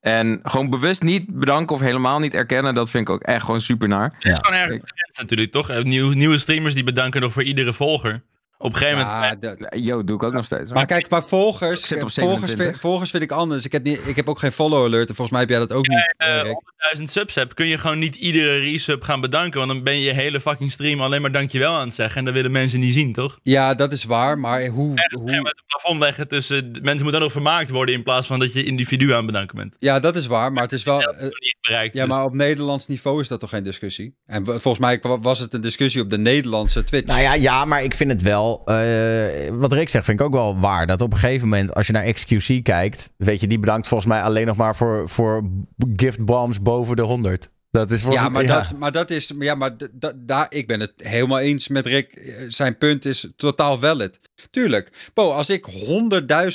En 0.00 0.40
gewoon 0.42 0.70
bewust 0.70 1.02
niet 1.02 1.24
bedanken 1.38 1.74
of 1.74 1.80
helemaal 1.80 2.18
niet 2.18 2.34
erkennen, 2.34 2.74
dat 2.74 2.90
vind 2.90 3.08
ik 3.08 3.14
ook 3.14 3.22
echt 3.22 3.44
gewoon 3.44 3.60
super 3.60 3.88
naar. 3.88 4.14
Het 4.18 4.32
is 4.32 4.38
gewoon 4.40 4.60
erg 4.60 4.80
natuurlijk, 5.18 5.50
toch? 5.52 5.68
Eh, 5.70 5.82
Nieuw, 5.82 6.10
nieuwe 6.12 6.38
streamers 6.38 6.74
die 6.74 6.84
bedanken 6.84 7.20
nog 7.20 7.32
voor 7.32 7.42
iedere 7.42 7.72
volger. 7.72 8.22
Op 8.62 8.72
een 8.72 8.78
gegeven 8.78 9.06
moment... 9.06 9.42
Ja, 9.42 9.68
Yo, 9.78 10.04
doe 10.04 10.16
ik 10.16 10.22
ook 10.22 10.32
nog 10.32 10.44
steeds. 10.44 10.72
Maar 10.72 10.86
kijk, 10.86 11.08
maar 11.10 11.24
volgers, 11.24 11.80
Ik 11.80 11.86
zit 11.86 12.02
op 12.02 12.10
volgers, 12.10 12.34
27. 12.40 12.66
vind, 12.66 12.80
volgers 12.80 13.10
vind 13.10 13.22
ik 13.22 13.30
anders. 13.30 13.64
Ik 13.64 13.72
heb, 13.72 13.82
niet, 13.84 14.06
ik 14.06 14.16
heb 14.16 14.28
ook 14.28 14.38
geen 14.38 14.52
follow 14.52 14.84
alert. 14.84 15.08
En 15.08 15.14
volgens 15.14 15.30
mij 15.30 15.40
heb 15.40 15.48
jij 15.48 15.58
dat 15.58 15.72
ook 15.72 15.88
niet. 15.88 16.14
eh, 16.16 16.28
Erik. 16.34 16.60
100.000 16.96 17.02
subs 17.02 17.34
hebt, 17.34 17.54
kun 17.54 17.66
je 17.66 17.78
gewoon 17.78 17.98
niet 17.98 18.16
iedere 18.16 18.58
resub 18.58 19.02
gaan 19.02 19.20
bedanken. 19.20 19.58
Want 19.58 19.70
dan 19.72 19.82
ben 19.82 19.94
je 19.94 20.04
je 20.04 20.12
hele 20.12 20.40
fucking 20.40 20.72
stream 20.72 21.00
alleen 21.00 21.20
maar 21.20 21.32
dankjewel 21.32 21.74
aan 21.74 21.84
het 21.86 21.94
zeggen. 21.94 22.18
En 22.18 22.24
dat 22.24 22.34
willen 22.34 22.50
mensen 22.52 22.80
niet 22.80 22.92
zien, 22.94 23.12
toch? 23.12 23.38
Ja, 23.42 23.74
dat 23.74 23.92
is 23.92 24.04
waar. 24.04 24.38
Maar 24.38 24.66
hoe, 24.66 24.90
Op 24.90 24.90
een 24.90 24.98
gegeven 24.98 25.20
hoe, 25.20 25.36
moment 25.36 25.58
een 25.58 25.64
plafond 25.66 26.00
leggen 26.00 26.28
tussen... 26.28 26.70
Mensen 26.82 27.02
moeten 27.02 27.22
ook 27.22 27.30
vermaakt 27.30 27.70
worden 27.70 27.94
in 27.94 28.02
plaats 28.02 28.26
van 28.26 28.38
dat 28.38 28.52
je 28.52 28.64
individu 28.64 29.10
aan 29.10 29.16
het 29.16 29.26
bedanken 29.26 29.56
bent. 29.56 29.76
ja, 29.78 30.00
dat 30.00 30.16
is 30.16 30.26
waar. 30.26 30.52
Maar 30.52 30.62
het 30.62 30.72
is 30.72 30.82
wel. 30.84 31.14
Bereikt. 31.60 31.94
ja, 31.94 32.06
maar 32.06 32.24
op 32.24 32.34
Nederlands 32.34 32.86
niveau 32.86 33.20
is 33.20 33.28
dat 33.28 33.40
toch 33.40 33.50
geen 33.50 33.62
discussie? 33.64 34.14
En 34.26 34.44
volgens 34.44 34.78
mij 34.78 35.00
was 35.20 35.38
het 35.38 35.54
een 35.54 35.60
discussie 35.60 36.00
op 36.02 36.10
de 36.10 36.18
Nederlandse 36.18 36.84
Twitch. 36.84 37.06
Nou 37.06 37.20
ja, 37.20 37.34
ja, 37.34 37.64
maar 37.64 37.82
ik 37.82 37.94
vind 37.94 38.10
het 38.10 38.22
wel. 38.22 38.49
Eh, 38.58 39.48
wat 39.54 39.72
Rick 39.72 39.88
zegt, 39.88 40.04
vind 40.04 40.20
ik 40.20 40.26
ook 40.26 40.32
wel 40.32 40.58
waar. 40.60 40.86
Dat 40.86 41.00
op 41.00 41.12
een 41.12 41.18
gegeven 41.18 41.48
moment, 41.48 41.74
als 41.74 41.86
je 41.86 41.92
naar 41.92 42.12
XQC 42.12 42.62
kijkt. 42.62 43.12
Weet 43.16 43.40
je, 43.40 43.46
die 43.46 43.58
bedankt 43.58 43.88
volgens 43.88 44.08
mij 44.08 44.22
alleen 44.22 44.46
nog 44.46 44.56
maar 44.56 44.76
voor, 44.76 45.08
voor 45.08 45.48
gift 45.96 46.24
bombs 46.24 46.62
boven 46.62 46.96
de 46.96 47.02
100. 47.02 47.50
Dat 47.70 47.90
is 47.90 48.02
volgens 48.02 48.22
Ja, 48.22 48.28
maar, 48.28 48.44
mij. 48.44 48.54
Dat, 48.54 48.78
maar 48.78 48.92
dat 48.92 49.10
is. 49.10 49.32
Ja, 49.38 49.54
maar 49.54 49.76
daar, 50.16 50.46
ik 50.48 50.66
ben 50.66 50.80
het 50.80 50.92
helemaal 50.96 51.38
eens 51.38 51.68
met 51.68 51.86
Rick. 51.86 52.12
Eh, 52.12 52.34
Zijn 52.48 52.78
punt 52.78 53.04
is 53.04 53.28
totaal 53.36 53.78
valid. 53.78 54.20
Tuurlijk. 54.50 55.10
Bo, 55.14 55.30
als 55.30 55.50
ik 55.50 55.66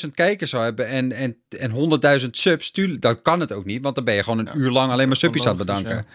100.000 0.06 0.11
kijkers 0.14 0.49
zou 0.49 0.64
hebben 0.64 0.88
en, 0.88 1.11
en, 1.11 1.38
en 1.59 1.72
100.000 2.22 2.30
subs, 2.30 2.72
tuurlijk, 2.72 3.01
dan 3.01 3.22
kan 3.22 3.40
het 3.40 3.51
ook 3.51 3.65
niet. 3.65 3.83
Want 3.83 3.95
dan 3.95 4.03
ben 4.03 4.14
je 4.15 4.24
gewoon 4.24 4.40
een 4.48 4.57
uur 4.57 4.72
lang 4.72 4.91
alleen 4.91 5.07
maar 5.07 5.17
subbies 5.17 5.41
aan 5.48 5.57
het 5.57 5.65
bedanken. 5.65 6.06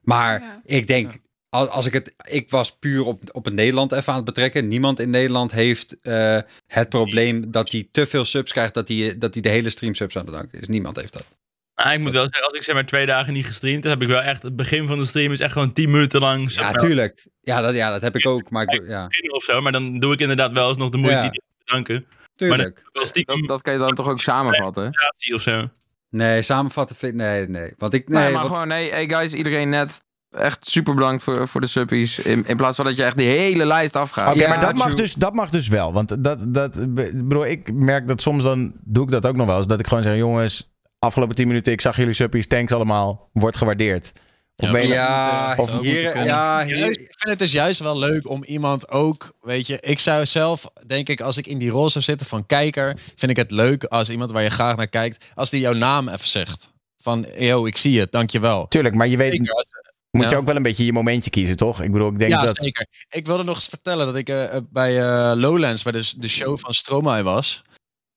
Maar 0.00 0.40
Ja. 0.40 0.60
ik 0.64 0.86
denk, 0.86 1.12
als 1.48 1.86
ik 1.86 1.92
het. 1.92 2.14
Ik 2.28 2.50
was 2.50 2.76
puur 2.78 3.04
op, 3.04 3.20
op 3.32 3.44
het 3.44 3.54
Nederland 3.54 3.92
even 3.92 4.08
aan 4.08 4.16
het 4.16 4.24
betrekken. 4.24 4.68
Niemand 4.68 5.00
in 5.00 5.10
Nederland 5.10 5.52
heeft 5.52 6.00
eh, 6.00 6.38
het 6.66 6.88
probleem 6.88 7.50
dat 7.50 7.70
hij 7.72 7.88
te 7.90 8.06
veel 8.06 8.24
subs 8.24 8.52
krijgt, 8.52 8.74
dat 8.74 8.88
hij, 8.88 9.18
dat 9.18 9.34
hij 9.34 9.42
de 9.42 9.48
hele 9.48 9.70
stream 9.70 9.94
subs 9.94 10.16
aan 10.16 10.22
het 10.22 10.30
bedanken 10.30 10.60
is. 10.60 10.68
Niemand 10.68 10.96
heeft 10.96 11.12
dat. 11.12 11.26
Ah, 11.74 11.92
ik 11.92 11.98
moet 11.98 12.12
wel 12.12 12.22
zeggen, 12.24 12.44
als 12.44 12.54
ik 12.54 12.62
zeg 12.62 12.74
maar 12.74 12.86
twee 12.86 13.06
dagen 13.06 13.32
niet 13.32 13.46
gestreamd 13.46 13.84
heb, 13.84 13.92
heb 13.92 14.02
ik 14.02 14.08
wel 14.08 14.22
echt... 14.22 14.42
Het 14.42 14.56
begin 14.56 14.86
van 14.86 14.98
de 14.98 15.04
stream 15.04 15.32
is 15.32 15.40
echt 15.40 15.52
gewoon 15.52 15.72
10 15.72 15.90
minuten 15.90 16.20
lang... 16.20 16.52
Ja, 16.52 16.72
tuurlijk. 16.72 17.26
Ja, 17.40 17.60
dat, 17.60 17.74
ja, 17.74 17.90
dat 17.90 18.00
heb 18.00 18.16
ik 18.16 18.26
ook. 18.26 18.50
Maar 18.50 18.62
ik, 18.74 18.88
ja, 18.88 19.08
of 19.28 19.42
zo. 19.42 19.60
Maar 19.60 19.72
dan 19.72 19.98
doe 19.98 20.12
ik 20.12 20.20
inderdaad 20.20 20.52
wel 20.52 20.68
eens 20.68 20.76
nog 20.76 20.90
de 20.90 20.96
moeite 20.96 21.16
Ja. 21.16 21.28
die 21.30 21.40
te 21.40 21.64
bedanken. 21.64 22.06
Maar 22.08 22.36
tuurlijk. 22.36 22.74
dan 22.74 22.92
wel 22.92 23.06
stiekem 23.06 23.38
Dat, 23.38 23.48
dat 23.48 23.62
kan 23.62 23.72
je 23.72 23.78
dan 23.78 23.94
toch 23.94 24.08
ook 24.08 24.18
samenvatten? 24.18 24.92
of 25.34 25.42
zo. 25.42 25.68
Nee, 26.10 26.42
samenvatten 26.42 26.96
vind 26.96 27.12
ik... 27.12 27.18
Nee, 27.18 27.48
nee. 27.48 27.74
Want 27.78 27.94
ik... 27.94 28.08
Nee, 28.08 28.22
Nee, 28.22 28.32
maar 28.32 28.44
gewoon, 28.44 28.68
nee, 28.68 28.90
hey 28.90 29.08
guys, 29.08 29.34
iedereen 29.34 29.68
net 29.68 30.04
echt 30.36 30.68
super 30.68 30.94
bedankt 30.94 31.22
voor, 31.22 31.48
voor 31.48 31.60
de 31.60 31.66
subbies. 31.66 32.18
In, 32.18 32.44
in 32.46 32.56
plaats 32.56 32.76
van 32.76 32.84
dat 32.84 32.96
je 32.96 33.04
echt 33.04 33.16
die 33.16 33.28
hele 33.28 33.66
lijst 33.66 33.96
afgaat. 33.96 34.28
Oké, 34.34 34.38
Ja, 34.42 34.48
maar 34.48 34.60
dat 34.60 34.74
mag, 34.74 34.94
dus, 34.94 35.14
dat 35.14 35.34
mag 35.34 35.50
dus 35.50 35.68
wel. 35.68 35.92
Want 35.92 36.24
dat, 36.24 36.54
dat, 36.54 36.76
ik 36.76 36.94
bedoel, 36.94 37.46
ik 37.46 37.72
merk 37.72 38.06
dat 38.08 38.20
soms 38.20 38.42
dan 38.42 38.76
doe 38.84 39.04
ik 39.04 39.10
dat 39.10 39.26
ook 39.26 39.36
nog 39.36 39.46
wel 39.46 39.56
eens. 39.56 39.66
Dat 39.66 39.80
ik 39.80 39.86
gewoon 39.86 40.02
zeg, 40.02 40.16
jongens, 40.16 40.70
afgelopen 40.98 41.34
10 41.34 41.46
minuten, 41.46 41.72
ik 41.72 41.80
zag 41.80 41.96
jullie 41.96 42.14
suppies, 42.14 42.46
thanks 42.46 42.72
allemaal, 42.72 43.28
wordt 43.32 43.56
gewaardeerd. 43.56 44.12
Of 44.56 44.70
ben 44.70 44.82
je 44.82 44.88
Ja, 44.88 45.54
Of 45.56 45.80
hier, 45.80 46.24
ja, 46.24 46.66
Juist, 46.66 47.00
ik 47.00 47.14
vind 47.18 47.30
het 47.30 47.38
dus 47.38 47.52
juist 47.52 47.80
wel 47.80 47.98
leuk 47.98 48.28
om 48.28 48.44
iemand 48.44 48.88
ook, 48.90 49.32
weet 49.40 49.66
je, 49.66 49.80
ik 49.80 49.98
zou 49.98 50.26
zelf, 50.26 50.70
denk 50.86 51.08
ik, 51.08 51.20
als 51.20 51.36
ik 51.36 51.46
in 51.46 51.58
die 51.58 51.70
rol 51.70 51.90
zou 51.90 52.04
zitten 52.04 52.26
van 52.26 52.46
kijker, 52.46 52.96
vind 53.16 53.30
ik 53.30 53.36
het 53.36 53.50
leuk 53.50 53.84
als 53.84 54.10
iemand 54.10 54.30
waar 54.30 54.42
je 54.42 54.50
graag 54.50 54.76
naar 54.76 54.88
kijkt, 54.88 55.24
als 55.34 55.50
die 55.50 55.60
jouw 55.60 55.72
naam 55.72 56.08
even 56.08 56.28
zegt. 56.28 56.70
Van, 57.02 57.26
yo, 57.38 57.66
ik 57.66 57.76
zie 57.76 58.00
het, 58.00 58.12
dankjewel. 58.12 58.68
Tuurlijk, 58.68 58.94
maar 58.94 59.08
je 59.08 59.16
weet, 59.16 59.30
Zeker, 59.30 59.52
als- 59.54 59.68
moet 60.16 60.30
je 60.30 60.36
ook 60.36 60.46
wel 60.46 60.56
een 60.56 60.62
beetje 60.62 60.84
je 60.84 60.92
momentje 60.92 61.30
kiezen, 61.30 61.56
toch? 61.56 61.82
Ik 61.82 61.92
bedoel, 61.92 62.12
ik 62.12 62.18
denk 62.18 62.30
ja, 62.30 62.44
dat... 62.44 62.60
zeker. 62.60 62.86
Ik 63.08 63.26
wilde 63.26 63.42
nog 63.42 63.54
eens 63.54 63.68
vertellen 63.68 64.06
dat 64.06 64.16
ik 64.16 64.28
eh, 64.28 64.56
eh, 64.56 64.62
bij 64.70 65.00
eh, 65.00 65.36
Lowlands, 65.36 65.82
bij 65.82 65.92
de, 65.92 66.12
de 66.16 66.28
show 66.28 66.58
van 66.58 66.74
Stromae 66.74 67.22
was. 67.22 67.62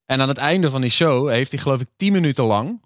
En 0.06 0.22
aan 0.22 0.28
het 0.28 0.38
einde 0.38 0.70
van 0.70 0.82
die 0.82 0.90
show 0.90 1.30
heeft 1.30 1.52
hij 1.52 1.60
geloof 1.60 1.82
ik 1.82 1.88
10 1.96 2.12
minuten 2.12 2.44
lang 2.44 2.82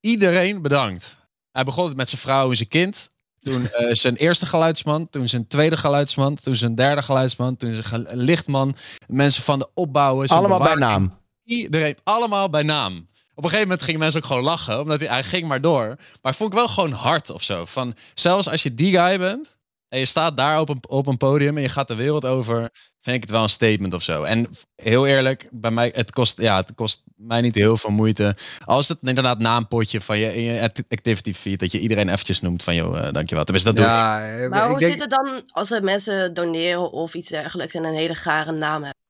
iedereen 0.00 0.62
bedankt. 0.62 1.18
Hij 1.50 1.64
begon 1.64 1.86
het 1.86 1.96
met 1.96 2.08
zijn 2.08 2.20
vrouw 2.20 2.50
en 2.50 2.56
zijn 2.56 2.68
kind. 2.68 3.10
Toen 3.40 3.68
zijn 4.02 4.16
eerste 4.16 4.46
geluidsman, 4.46 5.10
toen 5.10 5.28
zijn 5.28 5.46
tweede 5.46 5.76
geluidsman, 5.76 6.34
toen 6.34 6.56
zijn 6.56 6.74
derde 6.74 7.02
geluidsman, 7.02 7.56
toen 7.56 7.72
zijn 7.72 8.06
lichtman, 8.12 8.76
mensen 9.06 9.42
van 9.42 9.58
de 9.58 9.68
opbouwen. 9.74 10.26
zijn 10.26 10.38
Allemaal 10.38 10.62
bij 10.62 10.74
naam. 10.74 11.18
Iedereen, 11.44 11.96
allemaal 12.02 12.50
bij 12.50 12.62
naam. 12.62 13.06
Op 13.34 13.44
een 13.44 13.50
gegeven 13.50 13.68
moment 13.68 13.82
gingen 13.82 14.00
mensen 14.00 14.20
ook 14.20 14.26
gewoon 14.26 14.42
lachen, 14.42 14.80
omdat 14.80 14.98
hij, 15.00 15.08
hij 15.08 15.22
ging 15.22 15.46
maar 15.46 15.60
door. 15.60 15.96
Maar 16.22 16.34
vond 16.34 16.52
ik 16.52 16.58
wel 16.58 16.68
gewoon 16.68 16.92
hard 16.92 17.30
of 17.30 17.42
zo. 17.42 17.64
Van, 17.64 17.94
zelfs 18.14 18.48
als 18.48 18.62
je 18.62 18.74
die 18.74 18.98
guy 18.98 19.18
bent 19.18 19.56
en 19.88 19.98
je 19.98 20.06
staat 20.06 20.36
daar 20.36 20.60
op 20.60 20.68
een, 20.68 20.80
op 20.88 21.06
een 21.06 21.16
podium 21.16 21.56
en 21.56 21.62
je 21.62 21.68
gaat 21.68 21.88
de 21.88 21.94
wereld 21.94 22.24
over, 22.24 22.58
vind 23.00 23.16
ik 23.16 23.22
het 23.22 23.30
wel 23.30 23.42
een 23.42 23.48
statement 23.48 23.94
of 23.94 24.02
zo. 24.02 24.22
En 24.22 24.48
heel 24.76 25.06
eerlijk, 25.06 25.48
bij 25.50 25.70
mij, 25.70 25.90
het 25.94 26.10
kost, 26.12 26.40
ja, 26.40 26.56
het 26.56 26.72
kost 26.74 27.02
mij 27.16 27.40
niet 27.40 27.54
heel 27.54 27.76
veel 27.76 27.90
moeite. 27.90 28.36
Als 28.64 28.88
het 28.88 28.98
inderdaad 29.02 29.38
na 29.38 29.56
een 29.56 29.68
potje 29.68 30.00
van 30.00 30.18
je, 30.18 30.34
in 30.34 30.42
je 30.42 30.60
act- 30.60 30.82
activity 30.88 31.34
feed, 31.34 31.60
dat 31.60 31.72
je 31.72 31.78
iedereen 31.78 32.08
eventjes 32.08 32.40
noemt 32.40 32.62
van, 32.62 32.74
joh, 32.74 32.98
eh, 33.06 33.12
dankjewel. 33.12 33.44
Tenminste, 33.44 33.72
dat 33.72 33.78
doe 33.82 33.90
ik. 33.90 33.92
ja, 34.00 34.38
eh, 34.42 34.48
Maar 34.50 34.64
ik 34.64 34.70
hoe 34.70 34.78
denk- 34.78 34.92
zit 34.92 35.00
het 35.00 35.10
dan 35.10 35.42
als 35.52 35.70
er 35.70 35.82
mensen 35.84 36.34
doneren 36.34 36.92
of 36.92 37.14
iets 37.14 37.28
dergelijks 37.28 37.74
en 37.74 37.84
een 37.84 37.94
hele 37.94 38.14
gare 38.14 38.52
naam 38.52 38.82
hebben? 38.82 39.02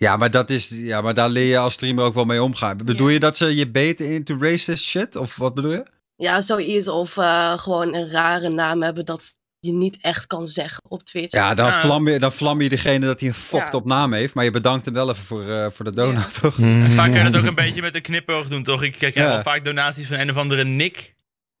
Ja, 0.00 0.16
maar 0.16 0.30
dat 0.30 0.50
is, 0.50 0.68
ja, 0.68 1.00
maar 1.00 1.14
daar 1.14 1.28
leer 1.28 1.46
je 1.46 1.58
als 1.58 1.72
streamer 1.72 2.04
ook 2.04 2.14
wel 2.14 2.24
mee 2.24 2.42
omgaan. 2.42 2.76
Bedoel 2.76 3.08
je 3.08 3.18
dat 3.20 3.36
ze 3.36 3.56
je 3.56 3.70
beten 3.70 4.06
into 4.10 4.36
racist 4.40 4.84
shit? 4.84 5.16
Of 5.16 5.36
wat 5.36 5.54
bedoel 5.54 5.72
je? 5.72 5.86
Ja, 6.16 6.40
zoiets 6.40 6.88
of 6.88 7.16
eh, 7.16 7.58
gewoon 7.58 7.94
een 7.94 8.10
rare 8.10 8.48
naam 8.48 8.82
hebben 8.82 9.04
dat 9.04 9.24
je 9.58 9.72
niet 9.72 9.98
echt 10.00 10.26
kan 10.26 10.46
zeggen 10.46 10.82
op 10.88 11.02
Twitch. 11.02 11.32
Ja, 11.32 11.54
dan, 11.54 11.66
Ja. 11.66 11.80
Vlam, 11.80 12.08
je, 12.08 12.18
dan 12.18 12.32
vlam 12.32 12.60
je 12.60 12.68
degene 12.68 13.06
dat 13.06 13.20
hij 13.20 13.28
een 13.28 13.34
fucked 13.34 13.72
Ja. 13.72 13.78
op 13.78 13.84
naam 13.84 14.12
heeft. 14.12 14.34
Maar 14.34 14.44
je 14.44 14.50
bedankt 14.50 14.84
hem 14.84 14.94
wel 14.94 15.10
even 15.10 15.24
voor, 15.24 15.48
eh, 15.50 15.70
voor 15.70 15.84
de 15.84 15.90
donut, 15.94 16.40
toch? 16.40 16.58
Mhm. 16.58 16.90
Vaak 16.90 17.12
kan 17.12 17.24
je 17.24 17.30
dat 17.30 17.40
ook 17.42 17.48
een 17.48 17.54
beetje 17.54 17.80
met 17.82 17.94
een 17.94 18.02
knipoog 18.02 18.48
doen, 18.48 18.62
toch? 18.62 18.82
Ik 18.82 18.96
kijk 18.98 19.14
Ja. 19.14 19.28
wel 19.28 19.42
vaak 19.42 19.64
donaties 19.64 20.06
van 20.06 20.18
een 20.18 20.30
of 20.30 20.36
andere 20.36 20.64
Nick. 20.64 21.14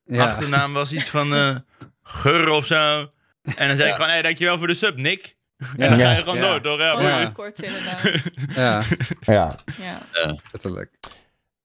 Ja. 0.04 0.24
Achternaam 0.26 0.72
was 0.72 0.92
iets 0.92 1.08
van 1.08 1.34
eh 1.34 1.56
Gur 2.02 2.48
of 2.50 2.66
zo. 2.66 3.10
En 3.56 3.68
dan 3.68 3.76
zeg 3.76 3.86
ik 3.86 3.92
gewoon, 3.92 4.06
hé, 4.08 4.12
hey, 4.12 4.22
dankjewel 4.22 4.58
voor 4.58 4.66
de 4.66 4.74
sub, 4.74 4.96
Nick. 4.96 5.36
En 5.76 5.88
dan 5.88 5.98
ga 5.98 6.10
je 6.12 6.18
gewoon 6.22 6.36
Ja. 6.36 6.42
door, 6.58 6.60
toch? 6.60 6.78
Ja, 6.78 7.18
heel 7.18 7.32
kort 7.32 7.62
inderdaad. 7.62 8.02
ja, 8.54 8.82
Ja. 9.20 9.54
Ja. 10.12 10.36
letterlijk. 10.52 10.90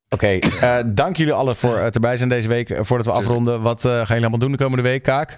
Oké, 0.10 0.28
eh, 0.28 0.80
dank 0.86 1.18
jullie 1.18 1.34
allen 1.34 1.56
voor 1.56 1.78
het 1.78 1.96
erbij 1.96 2.18
zijn 2.18 2.30
deze 2.30 2.48
week. 2.48 2.70
Eh, 2.70 2.80
Voordat 2.84 3.06
we 3.06 3.12
afronden, 3.12 3.62
wat 3.62 3.86
eh, 3.86 3.92
gaan 3.92 4.00
jullie 4.00 4.22
allemaal 4.22 4.40
doen 4.40 4.52
de 4.52 4.58
komende 4.58 4.84
week, 4.84 5.04
Kaak? 5.04 5.38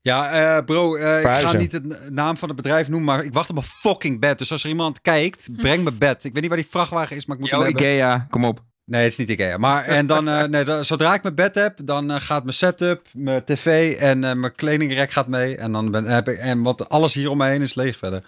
Ja, 0.00 0.30
eh, 0.56 0.64
bro, 0.64 0.96
eh, 0.96 1.18
ik 1.20 1.46
ga 1.46 1.56
niet 1.56 1.70
de 1.70 2.08
naam 2.10 2.36
van 2.36 2.48
het 2.48 2.56
bedrijf 2.56 2.88
noemen, 2.88 3.14
maar 3.14 3.24
ik 3.24 3.32
wacht 3.32 3.48
op 3.48 3.54
mijn 3.54 3.66
fucking 3.66 4.20
bed. 4.20 4.38
Dus 4.38 4.52
als 4.52 4.62
er 4.62 4.68
iemand 4.68 5.00
kijkt, 5.00 5.48
breng 5.56 5.82
mijn 5.84 5.98
bed. 5.98 6.24
Ik 6.24 6.32
weet 6.32 6.40
niet 6.42 6.50
waar 6.50 6.60
die 6.60 6.70
vrachtwagen 6.70 7.16
is, 7.16 7.26
maar 7.26 7.36
ik 7.36 7.42
moet 7.42 7.50
Yo, 7.50 7.56
hem 7.58 7.66
hebben. 7.66 7.82
Ikea, 7.86 8.26
kom 8.30 8.44
op. 8.44 8.60
Nee, 8.84 9.02
het 9.02 9.12
is 9.12 9.18
niet 9.18 9.28
Ikea. 9.28 9.56
Maar 9.58 9.84
en 9.84 10.06
dan, 10.06 10.28
eh, 10.28 10.44
nee, 10.44 10.64
dan- 10.64 10.84
zodra 10.84 11.14
ik 11.14 11.22
mijn 11.22 11.34
bed 11.34 11.54
heb, 11.54 11.78
dan 11.84 12.10
eh, 12.10 12.20
gaat 12.20 12.42
mijn 12.44 12.56
setup, 12.56 13.06
mijn 13.12 13.44
tv 13.44 13.96
en 13.96 14.24
eh, 14.24 14.32
mijn 14.34 14.54
kledingrek 14.54 15.10
gaat 15.10 15.26
mee. 15.28 15.56
En 15.56 15.72
dan 15.72 15.90
ben, 15.90 16.04
heb 16.04 16.28
ik, 16.28 16.38
en 16.38 16.62
wat 16.62 16.88
alles 16.88 17.14
hier 17.14 17.30
om 17.30 17.38
me 17.38 17.46
heen 17.48 17.62
is 17.62 17.74
leeg 17.74 17.98
verder. 17.98 18.24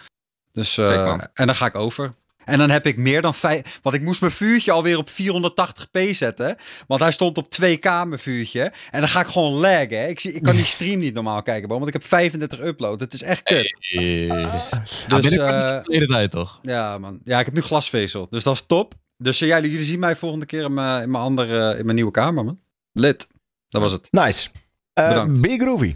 Dus, 0.52 0.78
eh, 0.78 0.86
en 1.34 1.46
dan 1.46 1.54
ga 1.54 1.66
ik 1.66 1.74
over. 1.74 2.12
En 2.44 2.58
dan 2.58 2.70
heb 2.70 2.86
ik 2.86 2.96
meer 2.96 3.22
dan 3.22 3.34
vijf. 3.34 3.78
Want 3.82 3.96
ik 3.96 4.02
moest 4.02 4.20
mijn 4.20 4.32
vuurtje 4.32 4.70
alweer 4.72 4.98
op 4.98 5.10
480p 5.10 6.14
zetten. 6.14 6.56
Want 6.86 7.00
hij 7.00 7.10
stond 7.12 7.38
op 7.38 7.50
2K, 7.50 7.84
mijn 7.84 8.18
vuurtje. 8.18 8.72
En 8.90 9.00
dan 9.00 9.08
ga 9.08 9.20
ik 9.20 9.26
gewoon 9.26 9.52
laggen. 9.52 9.98
Hè. 9.98 10.06
Ik, 10.06 10.20
zie, 10.20 10.32
ik 10.32 10.42
kan 10.42 10.56
die 10.56 10.64
stream 10.64 10.98
niet 10.98 11.14
normaal 11.14 11.42
kijken, 11.42 11.68
bro, 11.68 11.76
want 11.76 11.88
ik 11.88 11.92
heb 11.92 12.04
35 12.04 12.60
upload. 12.60 13.00
Het 13.00 13.14
is 13.14 13.22
echt 13.22 13.42
kut. 13.42 13.76
Eh, 13.80 14.00
nou, 14.26 14.58
Dus, 14.82 15.06
binnenkort 15.06 15.54
is 15.54 15.62
eh, 15.62 15.70
het 15.76 15.84
de 15.86 15.92
hele 15.94 16.06
tijd, 16.06 16.30
toch? 16.30 16.58
ja, 16.62 16.98
man. 16.98 17.20
Ja, 17.24 17.38
ik 17.38 17.44
heb 17.44 17.54
nu 17.54 17.60
glasvezel. 17.60 18.26
Dus 18.30 18.42
dat 18.42 18.54
is 18.54 18.64
top. 18.66 18.94
Dus 19.16 19.40
eh, 19.40 19.48
ja, 19.48 19.60
jullie 19.60 19.82
zien 19.84 19.98
mij 19.98 20.16
volgende 20.16 20.46
keer 20.46 20.64
in 20.64 20.74
mijn, 20.74 21.02
in 21.02 21.10
mijn, 21.10 21.24
andere, 21.24 21.76
in 21.78 21.84
mijn 21.84 21.96
nieuwe 21.96 22.10
kamer, 22.10 22.44
man. 22.44 22.60
Lid. 22.92 23.28
Dat 23.68 23.82
was 23.82 23.92
het. 23.92 24.08
Nice. 24.10 24.50
Eh, 24.92 25.08
Bedankt. 25.08 25.40
Big 25.40 25.60
Groovy. 25.60 25.94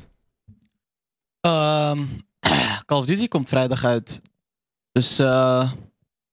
Ehm, 1.40 2.04
Call 2.86 2.98
of 2.98 3.06
Duty 3.06 3.28
komt 3.28 3.48
vrijdag 3.48 3.84
uit. 3.84 4.20
Dus 4.92 5.18
eh, 5.18 5.72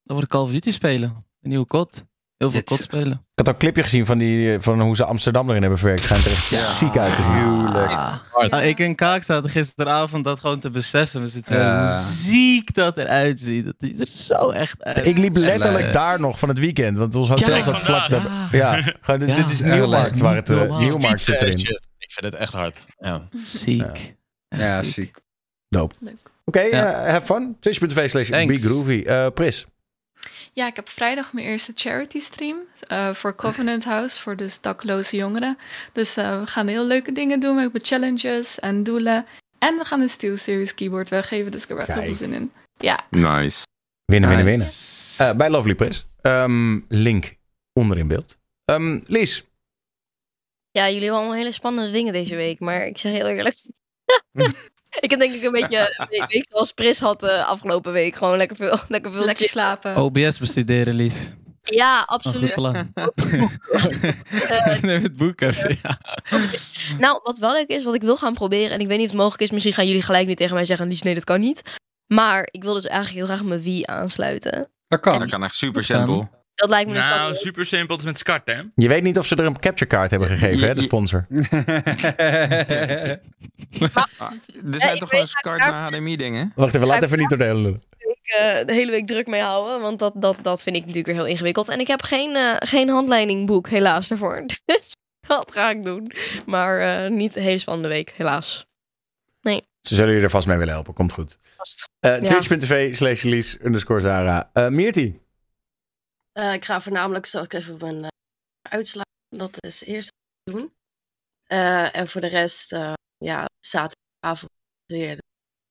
Dan 0.03 0.15
wordt 0.15 0.27
Call 0.27 0.41
of 0.41 0.51
Duty 0.51 0.72
spelen. 0.72 1.25
Een 1.41 1.49
nieuwe 1.49 1.65
kot. 1.65 2.05
Heel 2.38 2.51
veel 2.51 2.64
kot 2.64 2.81
spelen. 2.81 3.11
Ik 3.11 3.17
had 3.35 3.47
ook 3.47 3.53
een 3.53 3.59
clipje 3.59 3.83
gezien 3.83 4.05
van, 4.05 4.17
die, 4.17 4.59
van 4.59 4.81
hoe 4.81 4.95
ze 4.95 5.05
Amsterdam 5.05 5.49
erin 5.49 5.61
hebben 5.61 5.80
verwerkt. 5.80 6.03
Schijnt 6.03 6.25
er 6.25 6.31
echt 6.31 6.47
ziek 6.77 6.97
uit 6.97 7.15
te 7.15 7.22
zien. 7.22 7.64
Nou, 8.49 8.64
ik 8.64 8.80
en 8.80 8.95
Kaak 8.95 9.23
zaten 9.23 9.49
gisteravond 9.49 10.23
dat 10.23 10.39
gewoon 10.39 10.59
te 10.59 10.69
beseffen. 10.69 11.22
We 11.22 11.27
zitten 11.27 11.57
Ja. 11.57 11.88
hoe 11.91 11.99
ziek 12.01 12.73
dat 12.73 12.97
eruit 12.97 13.39
ziet. 13.39 13.65
Dat 13.65 13.75
ziet 13.80 13.99
er 13.99 14.07
zo 14.07 14.49
echt 14.49 14.83
uit. 14.83 15.05
Ik 15.05 15.17
liep 15.17 15.35
letterlijk 15.38 15.93
daar 15.93 16.19
nog 16.19 16.39
van 16.39 16.49
het 16.49 16.59
weekend. 16.59 16.97
Want 16.97 17.15
ons 17.15 17.30
hotel 17.30 17.55
Ja, 17.55 17.61
zat 17.61 17.81
vlak 17.81 18.09
daar. 18.09 18.23
Ja, 18.51 18.93
gewoon, 19.01 19.19
dit- 19.19 19.30
Ja. 19.30 19.35
dit 19.35 19.51
is 19.51 19.61
Nieuwmarkt 19.61 20.19
waar 20.19 20.35
het... 20.35 20.49
eh. 20.49 20.77
Nieuwmarkt 20.77 21.22
zit 21.22 21.41
erin. 21.41 21.59
shit. 21.59 21.81
Ik 21.97 22.11
vind 22.11 22.33
het 22.33 22.41
echt 22.41 22.53
hard. 22.53 22.77
Ja. 22.99 23.27
Ziek. 23.43 24.15
Ja, 24.47 24.83
ziek. 24.83 25.15
Dope. 25.69 25.95
Oké, 26.45 26.59
Ja. 26.61 26.93
eh, 26.93 27.11
have 27.14 27.25
fun. 27.33 27.57
Twitch.tv 27.59 28.09
slash 28.09 28.30
Thanks. 28.30 28.61
BeGroovy. 28.61 29.03
Eh, 29.05 29.27
Pris. 29.33 29.65
Ja, 30.56 30.67
ik 30.67 30.75
heb 30.75 30.90
vrijdag 30.90 31.34
mijn 31.34 31.45
eerste 31.45 31.72
charity 31.75 32.19
stream 32.19 32.58
eh, 32.80 33.14
voor 33.14 33.35
Covenant 33.35 33.84
House, 33.84 34.22
voor 34.22 34.35
dus 34.35 34.61
dakloze 34.61 35.16
jongeren. 35.16 35.58
Dus 35.92 36.17
eh, 36.17 36.40
we 36.40 36.48
gaan 36.48 36.67
heel 36.67 36.85
leuke 36.85 37.11
dingen 37.11 37.40
doen. 37.40 37.56
We 37.56 37.61
hebben 37.61 37.85
challenges 37.85 38.59
en 38.59 38.84
doelen. 38.84 39.25
En 39.59 39.77
we 39.77 39.85
gaan 39.85 40.01
een 40.01 40.09
Steel 40.09 40.38
Series 40.38 40.74
keyboard 40.74 41.09
weggeven, 41.09 41.51
dus 41.51 41.64
ik 41.64 41.67
heb 41.67 41.77
er 41.77 41.84
echt 41.84 41.93
heel 41.93 42.03
veel 42.03 42.14
zin 42.14 42.34
in. 42.34 42.51
Ja, 42.77 43.06
Nice. 43.09 43.64
Winnen, 44.06 44.30
winnen, 44.30 44.45
winnen. 44.45 44.67
Eh, 45.17 45.38
bij 45.38 45.50
Lovely 45.50 45.75
Pris. 45.75 46.06
Ehm, 46.22 46.80
link 46.88 47.35
onder 47.74 47.98
in 47.98 48.08
beeld. 48.08 48.40
Ehm, 48.66 49.00
Lies. 49.03 49.43
Ja, 50.72 50.85
jullie 50.85 51.01
hebben 51.01 51.19
allemaal 51.19 51.38
hele 51.38 51.51
spannende 51.51 51.92
dingen 51.92 52.14
deze 52.14 52.35
week. 52.35 52.59
Maar 52.59 52.85
ik 52.85 52.98
zeg 52.98 53.11
heel 53.11 53.27
eerlijk. 53.27 53.56
Ik 54.99 55.09
heb 55.09 55.19
denk 55.19 55.33
ik 55.33 55.43
een 55.43 55.51
beetje 55.51 55.80
een 56.09 56.25
week 56.27 56.45
zoals 56.49 56.72
Pris 56.72 56.99
had 56.99 57.19
de 57.19 57.43
afgelopen 57.43 57.91
week. 57.91 58.15
Gewoon 58.15 58.38
lekker 58.38 58.57
veel, 58.57 58.77
lekker 58.88 59.11
veel 59.11 59.25
lekker 59.25 59.49
slapen. 59.49 59.95
OBS 59.98 60.40
bestuderen, 60.40 60.93
Lies. 60.93 61.30
Ja, 61.61 62.03
absoluut. 62.06 62.53
plan. 62.53 62.75
Eh, 64.48 64.82
Neem 64.82 65.03
het 65.03 65.15
boek 65.17 65.41
even. 65.41 65.77
Ja. 65.83 65.99
nou, 66.99 67.19
wat 67.24 67.38
wel 67.38 67.53
leuk 67.53 67.67
is, 67.67 67.83
wat 67.83 67.93
ik 67.95 68.01
wil 68.01 68.17
gaan 68.17 68.33
proberen. 68.33 68.72
En 68.72 68.80
ik 68.80 68.88
weet 68.88 68.98
niet 68.98 69.06
of 69.06 69.11
het 69.11 69.22
mogelijk 69.22 69.43
is. 69.43 69.51
Misschien 69.51 69.74
gaan 69.74 69.88
jullie 69.88 70.01
gelijk 70.01 70.27
nu 70.27 70.35
tegen 70.35 70.56
mij 70.56 70.65
zeggen. 70.65 70.88
Lies, 70.88 71.01
nee, 71.01 71.14
dat 71.14 71.24
kan 71.24 71.40
niet. 71.40 71.61
Maar 72.14 72.48
ik 72.51 72.64
wil 72.64 72.74
dus 72.74 72.85
eigenlijk 72.85 73.15
heel 73.25 73.35
graag 73.35 73.48
mijn 73.48 73.61
Wii 73.61 73.83
aansluiten. 73.85 74.69
Dat 74.88 74.99
kan. 74.99 75.19
Dat 75.19 75.30
kan 75.30 75.43
echt 75.43 75.56
super 75.56 75.83
simpel. 75.83 76.30
Dat 76.56 76.69
lijkt 76.69 76.90
me 76.90 76.95
dus 76.95 77.08
wel 77.08 77.17
Nou, 77.17 77.34
super 77.34 77.66
simpel. 77.66 77.95
Het 77.95 78.06
is 78.06 78.11
met 78.11 78.19
SCART, 78.19 78.45
hè? 78.45 78.61
Je 78.75 78.88
weet 78.88 79.03
niet 79.03 79.17
of 79.17 79.25
ze 79.25 79.35
er 79.35 79.45
een 79.45 79.59
capture 79.59 79.88
card 79.90 80.11
hebben 80.11 80.30
gegeven, 80.30 80.67
hè, 80.67 80.75
de 80.75 80.82
sponsor. 80.82 81.27
Er 84.72 84.80
zijn 84.80 85.00
toch 85.00 85.09
gewoon 85.09 85.27
SCART 85.27 85.59
naar 85.59 85.92
HDMI 85.92 86.16
dingen? 86.17 86.51
Wacht 86.56 86.75
even, 86.75 86.88
laat 86.88 87.03
even 87.03 87.17
niet 87.17 87.30
door 87.30 87.38
de 87.38 87.43
hele 87.43 87.59
lullen. 87.59 87.84
ik 87.98 88.19
eh, 88.24 88.66
de 88.66 88.74
hele 88.74 88.92
week 88.92 89.08
druk 89.08 89.27
mee 89.27 89.42
houden. 89.42 89.82
Want 89.82 90.00
dat, 90.00 90.14
dat, 90.16 90.35
dat 90.42 90.64
vind 90.64 90.75
ik 90.75 90.82
natuurlijk 90.82 91.08
weer 91.08 91.16
heel 91.16 91.25
ingewikkeld. 91.34 91.69
En 91.69 91.80
ik 91.80 91.88
heb 91.88 92.01
geen, 92.01 92.35
eh, 92.35 92.56
geen 92.59 92.90
handleidingboek 92.90 93.69
helaas 93.69 94.08
daarvoor. 94.08 94.45
Dus 94.66 94.95
dat 95.27 95.51
ga 95.53 95.69
ik 95.69 95.84
doen. 95.84 96.11
Maar 96.45 97.03
eh, 97.03 97.11
niet 97.11 97.35
een 97.35 97.42
hele 97.43 97.58
spannende 97.58 97.90
week, 97.90 98.14
helaas. 98.16 98.66
Nee. 99.42 99.64
Ze 99.82 99.95
zullen 99.95 100.14
je 100.14 100.22
er 100.22 100.30
vast 100.30 100.48
mee 100.48 100.58
willen 100.58 100.74
helpen. 100.74 100.93
Komt 100.93 101.11
goed. 101.11 101.38
Eh 102.00 102.22
Ja. 102.22 102.40
Twitch.tv 102.40 102.95
slash 102.95 103.24
Lies 103.24 103.58
underscore 103.64 104.01
Zara. 104.01 104.50
Eh 104.53 104.67
Meerti. 104.67 105.19
Eh, 106.35 106.53
ik 106.53 106.65
ga 106.65 106.81
voornamelijk, 106.81 107.25
zal 107.25 107.43
ik 107.43 107.53
even 107.53 107.77
mijn 107.77 108.03
uh, 108.03 108.07
uitslagen. 108.69 109.11
Dat 109.30 109.64
is 109.64 109.83
eerst 109.83 110.11
doen. 110.43 110.73
Eh, 111.43 111.95
en 111.95 112.07
voor 112.07 112.22
de 112.22 112.27
rest, 112.27 112.73
eh, 112.73 112.93
ja, 113.17 113.45
zaterdagavond 113.59 114.51
weer, 114.85 115.17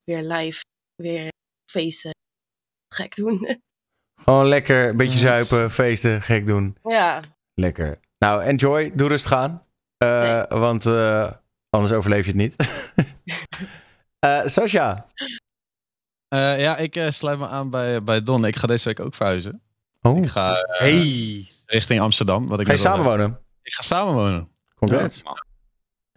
weer 0.05 0.23
live, 0.23 0.63
weer 1.03 1.29
feesten, 1.71 2.11
gek 2.95 3.15
doen. 3.15 3.63
Gewoon 4.25 4.47
lekker 4.47 4.89
een 4.89 4.97
beetje 4.97 5.19
zuipen, 5.19 5.71
feesten, 5.71 6.23
gek 6.23 6.47
doen. 6.47 6.77
ja, 6.83 7.23
Lekker. 7.55 7.99
Nou, 8.19 8.43
enjoy. 8.43 8.91
Doe 8.95 9.09
rustig 9.09 9.33
aan. 9.33 9.67
Eh, 9.97 10.45
Want 10.49 10.87
eh, 10.87 11.33
anders 11.71 11.93
overleef 11.93 12.25
je 12.27 12.31
het 12.31 12.41
niet. 12.41 12.55
Eh 14.19 14.45
Sascha. 14.47 15.07
Eh, 16.29 16.61
ja, 16.61 16.77
ik 16.77 16.97
eh, 16.97 17.11
sluit 17.11 17.39
me 17.39 17.47
aan 17.49 17.71
bij, 17.71 18.03
bij 18.03 18.23
Don. 18.23 18.45
Ik 18.45 18.57
ga 18.57 18.67
deze 18.67 18.89
week 18.89 19.01
ook 19.01 19.15
verhuizen. 19.15 19.63
Oh. 20.07 20.17
Ik 20.19 20.29
ga 20.29 20.57
eh, 20.61 20.79
Hey. 20.79 21.47
richting 21.67 22.01
Amsterdam. 22.01 22.47
Wat 22.47 22.61
ik 22.61 22.67
Ga 22.67 22.73
je 22.73 22.79
samenwonen? 22.79 23.39
Ik 23.63 23.73
ga 23.73 23.83
samenwonen. 23.83 24.49
Congrats. 24.75 25.23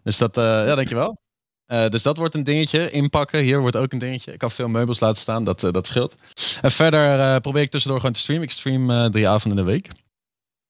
Dus 0.03 0.17
dat, 0.17 0.37
eh, 0.37 0.43
ja, 0.43 0.75
dankjewel. 0.75 1.21
Eh 1.65 1.87
dus 1.89 2.03
dat 2.03 2.17
wordt 2.17 2.35
een 2.35 2.43
dingetje. 2.43 2.91
Inpakken, 2.91 3.39
hier 3.39 3.59
wordt 3.59 3.75
ook 3.75 3.91
een 3.91 3.99
dingetje. 3.99 4.31
Ik 4.33 4.39
kan 4.39 4.51
veel 4.51 4.67
meubels 4.67 4.99
laten 4.99 5.17
staan, 5.21 5.43
dat, 5.43 5.63
eh, 5.63 5.71
dat 5.71 5.87
scheelt. 5.87 6.15
En 6.61 6.71
verder 6.71 7.19
eh, 7.19 7.35
probeer 7.41 7.61
ik 7.61 7.69
tussendoor 7.69 7.99
gewoon 7.99 8.13
te 8.15 8.19
streamen. 8.19 8.43
Ik 8.45 8.51
stream 8.51 8.89
eh, 8.91 9.05
drie 9.05 9.27
avonden 9.27 9.59
in 9.59 9.65
de 9.65 9.71
week. 9.71 9.89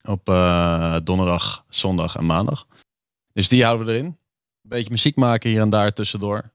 Op 0.05 0.29
eh, 0.29 0.95
donderdag, 1.03 1.65
zondag 1.69 2.15
en 2.15 2.25
maandag. 2.25 2.67
Dus 3.33 3.47
die 3.47 3.63
houden 3.63 3.85
we 3.85 3.93
erin. 3.93 4.05
Een 4.05 4.17
beetje 4.61 4.91
muziek 4.91 5.15
maken 5.15 5.49
hier 5.49 5.61
en 5.61 5.69
daar 5.69 5.93
tussendoor. 5.93 6.51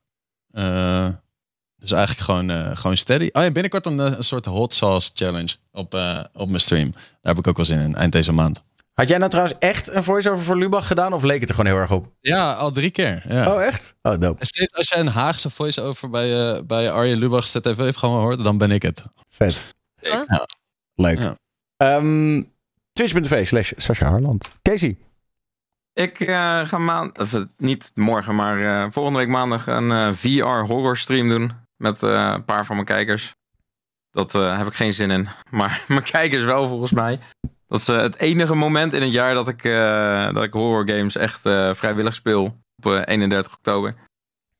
Dus 1.83 1.93
eigenlijk 1.93 2.25
gewoon, 2.25 2.51
eh, 2.51 2.77
gewoon 2.77 2.97
steady. 2.97 3.29
Oh 3.33 3.43
ja, 3.43 3.51
binnenkort 3.51 3.87
een, 3.87 4.01
eh, 4.01 4.17
een 4.17 4.25
soort 4.25 4.45
hot 4.45 4.75
sauce 4.75 5.11
challenge 5.15 5.57
op, 5.73 5.95
eh, 5.95 6.25
op 6.33 6.49
mijn 6.49 6.61
stream. 6.61 6.91
Daar 6.93 7.03
heb 7.23 7.39
ik 7.39 7.47
ook 7.47 7.57
wel 7.57 7.65
zin 7.65 7.81
in, 7.81 7.95
eind 7.95 8.13
deze 8.13 8.33
maand. 8.33 8.63
Had 8.93 9.09
jij 9.09 9.19
nou 9.19 9.31
trouwens 9.31 9.59
echt 9.59 9.95
een 9.95 10.03
voice-over 10.03 10.45
voor 10.45 10.57
Lubach 10.57 10.87
gedaan? 10.87 11.13
Of 11.13 11.23
leek 11.23 11.41
het 11.41 11.49
er 11.49 11.55
gewoon 11.55 11.71
heel 11.71 11.81
erg 11.81 11.91
op? 11.91 12.13
Ja, 12.21 12.53
al 12.53 12.71
drie 12.71 12.91
keer. 12.91 13.25
Ja. 13.29 13.55
Oh, 13.55 13.63
echt? 13.63 13.95
Oh, 14.03 14.21
dope. 14.21 14.41
En 14.41 14.47
steeds 14.47 14.75
als 14.75 14.89
jij 14.89 14.99
een 14.99 15.07
Haagse 15.07 15.51
voice-over 15.51 16.11
bij, 16.11 16.55
eh 16.55 16.63
bij 16.63 16.91
Arjen 16.91 17.19
Lubach 17.19 17.47
ZTV 17.47 17.77
heeft 17.77 17.99
gewoon 17.99 18.21
hoort, 18.21 18.45
dan 18.45 18.59
ben 18.59 18.71
ik 18.71 18.83
het. 18.83 19.03
Vet. 19.29 19.65
Ja. 20.01 20.47
Leuk. 20.95 21.19
Ja. 21.19 21.37
Ehm, 21.77 22.43
Twitch.tv 22.93 23.47
slash 23.47 23.73
Sascha 23.77 24.09
Harland. 24.09 24.55
Casey. 24.63 24.97
Ik 25.95 26.21
eh, 26.21 26.61
ga 26.65 26.79
maand, 26.79 27.19
of, 27.19 27.47
niet 27.57 27.93
morgen, 27.95 28.35
maar 28.35 28.61
eh, 28.61 28.91
volgende 28.91 29.19
week 29.19 29.29
maandag 29.29 29.67
een 29.67 29.91
eh, 29.91 30.13
VR 30.13 30.67
horror 30.73 30.97
stream 30.97 31.29
doen. 31.29 31.53
Met 31.83 32.03
eh, 32.03 32.31
een 32.35 32.45
paar 32.45 32.65
van 32.65 32.75
mijn 32.75 32.87
kijkers. 32.87 33.35
Dat 34.11 34.35
eh, 34.35 34.59
heb 34.59 34.67
ik 34.67 34.75
geen 34.75 34.93
zin 34.93 35.11
in. 35.11 35.29
Maar 35.51 35.85
mijn 35.89 36.03
kijkers 36.03 36.45
wel 36.45 36.67
volgens 36.67 36.91
mij. 36.91 37.19
Dat 37.69 37.81
is 37.81 37.89
eh, 37.89 37.97
het 37.97 38.17
enige 38.17 38.55
moment 38.55 38.93
in 38.93 39.03
het 39.03 39.13
jaar 39.13 39.35
dat 39.35 39.49
ik, 39.49 39.63
dat 40.35 40.43
ik 40.43 40.53
horror 40.53 40.89
games 40.89 41.17
echt 41.17 41.41
vrijwillig 41.73 42.15
speel. 42.15 42.61
Op 42.77 42.93
eh, 42.93 43.03
31 43.05 43.53
oktober. 43.53 43.95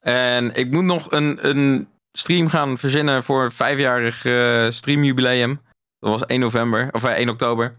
En 0.01 0.55
ik 0.55 0.71
moet 0.71 0.85
nog 0.85 1.11
een, 1.11 1.49
een 1.49 1.89
stream 2.13 2.49
gaan 2.49 2.79
verzinnen 2.79 3.23
voor 3.23 3.53
vijfjarig 3.53 4.25
eh, 4.25 4.71
streamjubileum. 4.71 5.61
Dat 5.99 6.11
was 6.11 6.27
1 6.27 6.41
november, 6.41 6.89
of 6.93 7.05
eh, 7.05 7.11
1 7.11 7.29
oktober. 7.29 7.75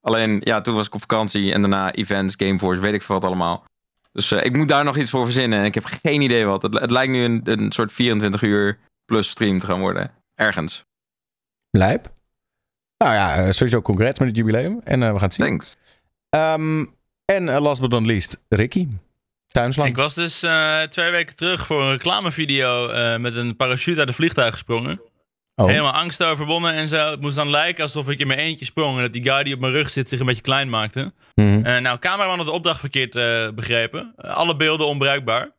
Alleen, 0.00 0.40
ja, 0.44 0.60
toen 0.60 0.74
was 0.74 0.86
ik 0.86 0.94
op 0.94 1.00
vakantie 1.00 1.52
en 1.52 1.60
daarna 1.60 1.92
events, 1.92 2.34
Gameforce, 2.36 2.80
weet 2.80 2.94
ik 2.94 3.02
veel 3.02 3.14
wat 3.14 3.24
allemaal. 3.24 3.64
Dus 4.16 4.30
eh, 4.30 4.44
ik 4.44 4.56
moet 4.56 4.68
daar 4.68 4.84
nog 4.84 4.96
iets 4.96 5.10
voor 5.10 5.24
verzinnen 5.24 5.58
en 5.58 5.64
ik 5.64 5.74
heb 5.74 5.84
geen 5.84 6.20
idee 6.20 6.44
wat. 6.44 6.62
Het, 6.62 6.80
het 6.80 6.90
lijkt 6.90 7.12
nu 7.12 7.24
een, 7.24 7.40
een 7.44 7.72
soort 7.72 7.92
24 7.92 8.42
uur 8.42 8.78
plus 9.04 9.28
stream 9.28 9.58
te 9.58 9.66
gaan 9.66 9.80
worden. 9.80 10.10
Ergens. 10.34 10.84
Lijp. 11.70 12.14
Nou 12.98 13.14
ja, 13.14 13.34
eh, 13.34 13.50
sowieso 13.50 13.82
congrats 13.82 14.18
met 14.18 14.28
het 14.28 14.36
jubileum. 14.36 14.80
En 14.84 15.02
eh, 15.02 15.12
we 15.12 15.14
gaan 15.14 15.28
het 15.28 15.34
zien. 15.34 15.46
Thanks. 15.46 15.74
Ehm, 16.28 16.84
en 17.24 17.44
last 17.44 17.80
but 17.80 17.90
not 17.90 18.06
least, 18.06 18.42
Ricky. 18.48 18.88
Tuinslang. 19.56 19.88
Ik 19.88 19.96
was 19.96 20.14
dus 20.14 20.42
eh, 20.42 20.82
twee 20.82 21.10
weken 21.10 21.36
terug 21.36 21.66
voor 21.66 21.82
een 21.82 21.90
reclamevideo 21.90 22.88
eh, 22.88 23.18
met 23.18 23.34
een 23.34 23.56
parachute 23.56 23.98
uit 23.98 24.08
een 24.08 24.14
vliegtuig 24.14 24.52
gesprongen. 24.52 25.00
Oh. 25.56 25.66
Helemaal 25.66 25.92
angst 25.92 26.22
overwonnen 26.22 26.72
en 26.72 26.88
zo. 26.88 27.10
Het 27.10 27.20
moest 27.20 27.36
dan 27.36 27.50
lijken 27.50 27.82
alsof 27.82 28.08
ik 28.08 28.18
in 28.18 28.26
mijn 28.26 28.38
eentje 28.38 28.64
sprong 28.64 28.96
en 28.96 29.02
dat 29.02 29.12
die 29.12 29.22
guy 29.22 29.42
die 29.42 29.54
op 29.54 29.60
mijn 29.60 29.72
rug 29.72 29.90
zit 29.90 30.08
zich 30.08 30.20
een 30.20 30.26
beetje 30.26 30.42
klein 30.42 30.68
maakte. 30.68 31.12
Mhm. 31.34 31.64
Eh, 31.64 31.80
nou, 31.80 31.98
cameraman 31.98 32.36
had 32.36 32.46
de 32.46 32.52
opdracht 32.52 32.80
verkeerd 32.80 33.16
eh, 33.16 33.50
begrepen. 33.50 34.14
Alle 34.16 34.56
beelden 34.56 34.86
onbruikbaar. 34.86 35.50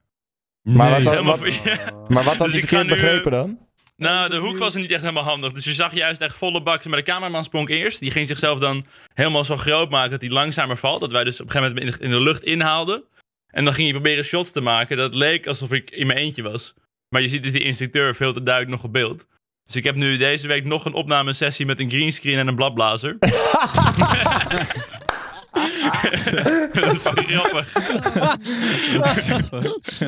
Maar 0.62 0.90
wat, 0.90 1.14
Helemaal 1.14 1.38
wat, 1.38 1.50
maar 2.14 2.24
wat 2.24 2.36
had 2.36 2.38
Dus 2.38 2.52
hij 2.52 2.62
verkeerd 2.62 2.88
nu, 2.88 2.94
eh, 2.94 3.02
begrepen 3.02 3.32
dan? 3.32 3.60
Nou, 3.96 4.30
de 4.30 4.38
hoek 4.38 4.58
was 4.58 4.76
niet 4.76 4.92
echt 4.92 5.02
helemaal 5.02 5.24
handig. 5.24 5.52
Dus 5.52 5.64
je 5.64 5.74
zag 5.74 5.94
juist 5.94 6.22
echt 6.22 6.36
volle 6.36 6.64
bak. 6.64 6.86
Maar 6.86 6.98
de 6.98 7.04
cameraman 7.04 7.44
sprong 7.44 7.70
eerst. 7.70 8.00
Die 8.00 8.12
ging 8.12 8.28
zichzelf 8.28 8.60
dan 8.60 8.86
helemaal 9.14 9.44
zo 9.44 9.58
groot 9.58 9.90
maken 9.90 10.12
dat 10.12 10.22
hij 10.22 10.30
langzamer 10.30 10.78
valt. 10.78 11.00
Dat 11.00 11.12
wij 11.12 11.24
dus 11.24 11.42
op 11.42 11.46
een 11.46 11.52
gegeven 11.52 11.76
moment 11.76 12.00
in 12.00 12.10
de 12.10 12.22
lucht 12.22 12.44
inhaalden. 12.44 13.04
En 13.48 13.64
dan 13.64 13.74
ging 13.74 13.90
hij 13.90 14.00
proberen 14.00 14.24
shots 14.24 14.52
te 14.52 14.62
maken. 14.62 14.98
Dat 14.98 15.16
leek 15.16 15.48
alsof 15.48 15.72
ik 15.72 15.92
in 15.92 16.08
mijn 16.08 16.20
eentje 16.20 16.42
was. 16.44 16.74
Maar 17.10 17.22
je 17.22 17.28
ziet 17.28 17.44
dus 17.44 17.52
die 17.52 17.64
instructeur 17.64 18.16
veel 18.16 18.34
te 18.34 18.44
duidelijk 18.44 18.76
nog 18.76 18.84
op 18.84 18.94
beeld. 18.94 19.26
Dus 19.68 19.76
ik 19.76 19.84
heb 19.84 19.96
nu 19.96 20.18
deze 20.18 20.48
week 20.48 20.66
nog 20.66 20.86
een 20.86 20.94
opnamesessie 20.94 21.66
met 21.66 21.80
een 21.80 21.90
greenscreen 21.90 22.38
en 22.38 22.48
een 22.48 22.56
bladblazer. 22.56 23.18
dat 26.74 26.94
is 26.94 27.08
grappig. 27.16 27.72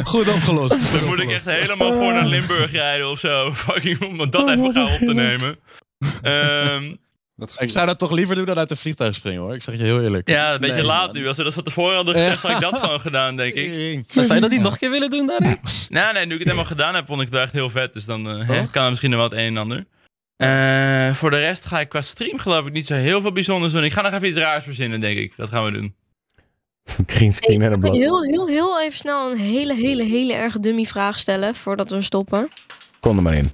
Goed 0.03 0.29
opgelost. 0.29 0.99
Dan 0.99 1.09
moet 1.09 1.19
ik 1.19 1.29
echt 1.29 1.45
helemaal 1.45 1.91
voor 1.91 2.13
naar 2.13 2.25
Limburg 2.25 2.71
rijden 2.71 3.09
of 3.09 3.19
zo. 3.19 3.53
Fucking 3.53 4.01
om 4.01 4.29
dat 4.29 4.49
even 4.49 4.73
gauw 4.73 4.93
op 4.93 4.99
te 4.99 5.13
nemen. 5.13 5.59
Ehm, 6.21 6.95
Ik 7.57 7.69
zou 7.69 7.85
dat 7.85 7.99
toch 7.99 8.11
liever 8.11 8.35
doen 8.35 8.45
dan 8.45 8.57
uit 8.57 8.71
een 8.71 8.77
vliegtuig 8.77 9.15
springen 9.15 9.41
hoor. 9.41 9.53
Ik 9.53 9.61
zeg 9.61 9.77
je 9.77 9.83
heel 9.83 10.01
eerlijk. 10.01 10.29
ja, 10.29 10.53
een 10.53 10.59
beetje 10.59 10.75
Nee, 10.75 10.85
laat 10.85 11.05
man. 11.05 11.15
nu. 11.15 11.27
Als 11.27 11.37
we 11.37 11.43
dat 11.43 11.53
van 11.53 11.63
tevoren 11.63 11.95
hadden 11.95 12.15
gezegd, 12.15 12.41
had 12.41 12.51
ik 12.51 12.59
dat 12.59 12.77
gewoon 12.77 12.99
gedaan, 13.01 13.35
denk 13.35 13.53
ik. 13.53 14.03
Maar 14.13 14.25
zou 14.25 14.35
je 14.35 14.41
dat 14.41 14.49
niet 14.49 14.61
nog 14.61 14.71
een 14.71 14.77
keer 14.79 14.91
willen 14.91 15.09
doen 15.09 15.27
daarin? 15.27 15.57
Nee, 15.89 16.13
nee, 16.13 16.25
nu 16.25 16.33
ik 16.33 16.39
het 16.39 16.47
helemaal 16.47 16.69
gedaan 16.69 16.95
heb, 16.95 17.05
vond 17.05 17.19
ik 17.19 17.25
het 17.25 17.33
wel 17.33 17.43
echt 17.43 17.53
heel 17.53 17.69
vet. 17.69 17.93
Dus 17.93 18.05
dan 18.05 18.29
eh, 18.29 18.47
hè, 18.47 18.67
kan 18.71 18.83
er 18.83 18.89
misschien 18.89 19.09
nog 19.09 19.19
wel 19.19 19.29
het 19.29 19.37
een 19.37 19.45
en 19.45 19.57
ander. 19.57 19.85
Eh, 20.35 21.15
voor 21.15 21.29
de 21.29 21.39
rest 21.39 21.65
ga 21.65 21.79
ik 21.79 21.89
qua 21.89 22.01
stream 22.01 22.37
geloof 22.37 22.65
ik 22.65 22.73
niet 22.73 22.85
zo 22.85 22.93
heel 22.93 23.21
veel 23.21 23.31
bijzonders 23.31 23.73
doen. 23.73 23.83
Ik 23.83 23.93
ga 23.93 24.01
nog 24.01 24.13
even 24.13 24.27
iets 24.27 24.37
raars 24.37 24.63
verzinnen, 24.63 25.01
denk 25.01 25.17
ik. 25.17 25.33
Dat 25.37 25.49
gaan 25.49 25.65
we 25.65 25.71
doen. 25.71 25.95
Green 27.15 27.33
screen 27.33 27.61
en 27.61 27.71
een 27.71 27.79
blad. 27.79 27.95
Heel, 27.95 28.23
heel, 28.23 28.47
heel 28.47 28.81
even 28.81 28.97
snel 28.97 29.31
een 29.31 29.37
hele, 29.37 29.75
hele, 29.75 30.03
hele 30.03 30.33
erg 30.33 30.59
dummy 30.59 30.85
vraag 30.85 31.19
stellen 31.19 31.55
voordat 31.55 31.89
we 31.89 32.01
stoppen. 32.01 32.47
Kom 32.99 33.17
er 33.17 33.23
maar 33.23 33.33
in. 33.33 33.51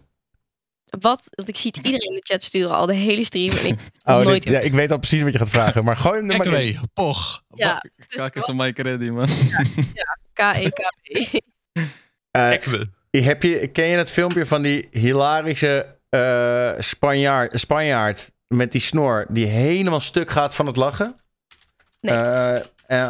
Wat, 0.99 1.27
want 1.29 1.49
ik 1.49 1.57
zie 1.57 1.71
het 1.75 1.85
iedereen 1.85 2.09
in 2.09 2.13
de 2.13 2.21
chat 2.23 2.43
sturen 2.43 2.75
al 2.75 2.85
de 2.85 2.93
hele 2.93 3.23
stream. 3.23 3.57
En 3.57 3.65
ik 3.65 3.79
Oh, 4.03 4.19
nooit 4.19 4.43
dit, 4.43 4.53
ja, 4.53 4.59
ik 4.59 4.73
weet 4.73 4.91
al 4.91 4.97
precies 4.97 5.21
wat 5.21 5.31
je 5.31 5.37
gaat 5.37 5.49
vragen, 5.49 5.83
maar 5.83 5.95
gooi 5.95 6.19
hem 6.19 6.31
er 6.31 6.37
maar. 6.37 6.47
Kekwe, 6.47 6.87
poch. 6.93 7.41
Ja, 7.49 7.83
Kijk 8.07 8.35
eens 8.35 8.47
een 8.47 8.55
Mike 8.55 8.81
Reddy, 8.81 9.09
man. 9.09 9.27
K-E-K-B. 10.33 11.37
Eh, 12.31 12.49
heb 13.25 13.43
je, 13.43 13.67
ken 13.67 13.85
je 13.85 13.97
het 13.97 14.11
filmpje 14.11 14.45
van 14.45 14.61
die 14.61 14.87
hilarische 14.91 15.97
eh 16.09 16.71
Spanjaard, 16.77 17.59
Spanjaard 17.59 18.31
met 18.47 18.71
die 18.71 18.81
snor 18.81 19.25
die 19.29 19.45
helemaal 19.45 20.01
stuk 20.01 20.31
gaat 20.31 20.55
van 20.55 20.65
het 20.65 20.75
lachen? 20.75 21.15
Nee. 22.01 22.15
Ja, 22.87 23.09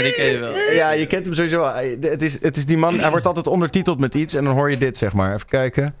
die 0.00 0.12
ken 0.14 0.26
je 0.26 0.38
wel. 0.38 0.56
Ja, 0.56 0.90
je 0.90 1.06
kent 1.06 1.24
hem 1.24 1.34
sowieso. 1.34 1.58
wel. 1.60 1.74
Het 2.00 2.22
is, 2.22 2.42
het 2.42 2.56
is 2.56 2.66
die 2.66 2.76
man, 2.76 2.98
hij 2.98 3.10
wordt 3.10 3.26
altijd 3.26 3.46
ondertiteld 3.46 3.98
met 3.98 4.14
iets 4.14 4.34
en 4.34 4.44
dan 4.44 4.54
hoor 4.54 4.70
je 4.70 4.78
dit, 4.78 4.98
zeg 4.98 5.12
maar. 5.12 5.34
Even 5.34 5.46
kijken. 5.46 5.94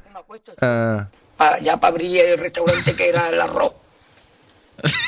Pa- 1.36 1.58
ya 1.60 1.76
para 1.76 1.90
abrir 1.92 2.20
el 2.20 2.38
restaurante 2.38 2.94
que 2.96 3.08
era 3.08 3.28
el 3.28 3.40
arroz. 3.40 3.72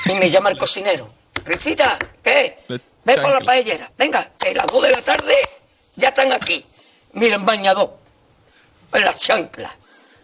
Y 0.07 0.12
me 0.15 0.31
llama 0.31 0.50
el 0.50 0.58
cocinero. 0.58 1.10
Risita, 1.44 1.98
¿qué? 2.23 2.58
Ve 2.68 3.16
por 3.18 3.32
la 3.32 3.40
paellera. 3.40 3.90
Venga, 3.97 4.31
que 4.39 4.55
las 4.55 4.66
dos 4.66 4.82
de 4.82 4.90
la 4.90 5.02
tarde 5.02 5.34
ya 5.97 6.08
están 6.08 6.32
aquí. 6.32 6.65
Miren, 7.12 7.44
bañador. 7.47 7.97
En 8.92 9.05
las 9.05 9.18
chanclas. 9.18 9.73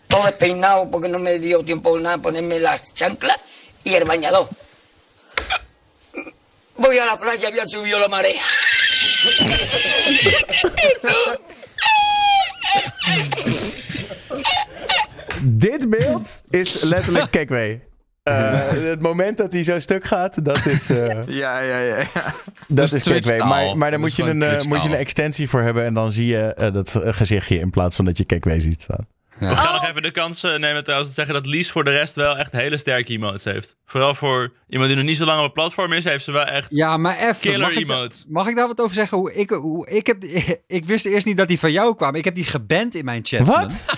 Todo 0.09 0.25
despeinado 0.27 0.89
porque 0.91 1.09
no 1.09 1.19
me 1.19 1.39
dio 1.39 1.65
tiempo 1.65 1.99
nada 1.99 2.19
ponerme 2.19 2.61
las 2.61 2.93
chanclas 2.95 3.39
y 3.83 3.95
el 3.95 4.05
bañador. 4.05 4.49
Voy 6.77 6.99
a 6.99 7.07
la 7.07 7.19
playa, 7.19 7.49
había 7.49 7.67
subido 7.67 7.99
la 7.99 8.09
marea. 8.09 8.43
dit 15.45 15.91
beeld 15.91 16.41
is 16.51 16.83
letterlijk 16.83 17.31
Kekwe. 17.31 17.81
Eh, 18.23 18.71
het 18.71 19.03
moment 19.03 19.37
dat 19.37 19.53
hij 19.53 19.63
zo 19.63 19.79
stuk 19.79 20.05
gaat, 20.05 20.45
dat 20.45 20.67
is, 20.67 20.91
eh, 20.91 20.97
Ja, 21.27 21.59
ja, 21.61 21.79
ja. 21.79 21.97
ja. 21.99 22.07
dat 22.69 22.93
is 22.93 23.03
Twitch 23.03 23.27
Kekwe. 23.29 23.37
taal. 23.39 23.49
Maar, 23.49 23.65
maar 23.65 23.91
daar 23.91 23.91
Dat 23.91 24.01
moet 24.01 24.09
is 24.09 24.17
je, 24.17 24.31
een, 24.31 24.43
eh, 24.43 24.65
moet 24.65 24.83
je 24.83 24.89
een 24.89 24.95
extensie 24.95 25.49
voor 25.49 25.61
hebben 25.61 25.85
en 25.85 25.95
dan 25.95 26.13
zie 26.13 26.27
je 26.27 26.55
eh, 26.55 26.73
dat 26.73 26.95
eh, 26.95 27.13
gezichtje 27.13 27.59
in 27.59 27.71
plaats 27.71 27.97
van 27.97 28.05
dat 28.05 28.19
je 28.19 28.25
Kekwe 28.25 28.61
ziet 28.61 28.83
staan. 28.83 29.07
We 29.49 29.57
gaan 29.57 29.73
nog 29.73 29.87
even 29.89 30.03
de 30.03 30.11
kans 30.11 30.43
eh, 30.43 30.57
nemen 30.57 30.83
trouwens 30.85 31.09
te 31.09 31.15
zeggen 31.15 31.35
dat 31.35 31.47
Lies 31.47 31.71
voor 31.71 31.85
de 31.85 31.91
rest 31.91 32.15
wel 32.15 32.37
echt 32.37 32.53
hele 32.53 32.77
sterke 32.77 33.13
emotes 33.13 33.45
heeft. 33.45 33.77
Vooral 33.87 34.15
voor 34.15 34.53
iemand 34.69 34.89
die 34.89 34.99
nog 34.99 35.07
niet 35.09 35.17
zo 35.17 35.25
lang 35.25 35.39
op 35.39 35.45
het 35.45 35.53
platform 35.55 35.93
is, 35.93 36.05
heeft 36.05 36.25
ze 36.25 36.33
wel 36.33 36.45
echt 36.45 36.67
Ja, 36.71 36.97
maar 36.97 37.17
even. 37.19 37.37
killer 37.41 37.59
mag, 37.61 37.71
ik, 37.73 37.79
emotes. 37.79 38.25
mag 38.29 38.47
ik 38.49 38.57
daar 38.57 38.67
wat 38.67 38.81
over 38.81 38.95
zeggen? 38.95 39.19
Hoe 39.19 39.35
ik, 39.35 39.51
hoe 39.51 39.89
ik, 39.89 40.07
heb, 40.07 40.25
ik 40.67 40.85
wist 40.85 41.05
eerst 41.07 41.27
niet 41.27 41.37
dat 41.37 41.49
die 41.49 41.59
van 41.59 41.73
jou 41.73 41.95
kwam. 41.95 42.15
Ik 42.15 42.25
heb 42.25 42.35
die 42.35 42.45
geband 42.45 42.95
in 42.95 43.05
mijn 43.05 43.21
chat. 43.25 43.47
Wat? 43.47 43.87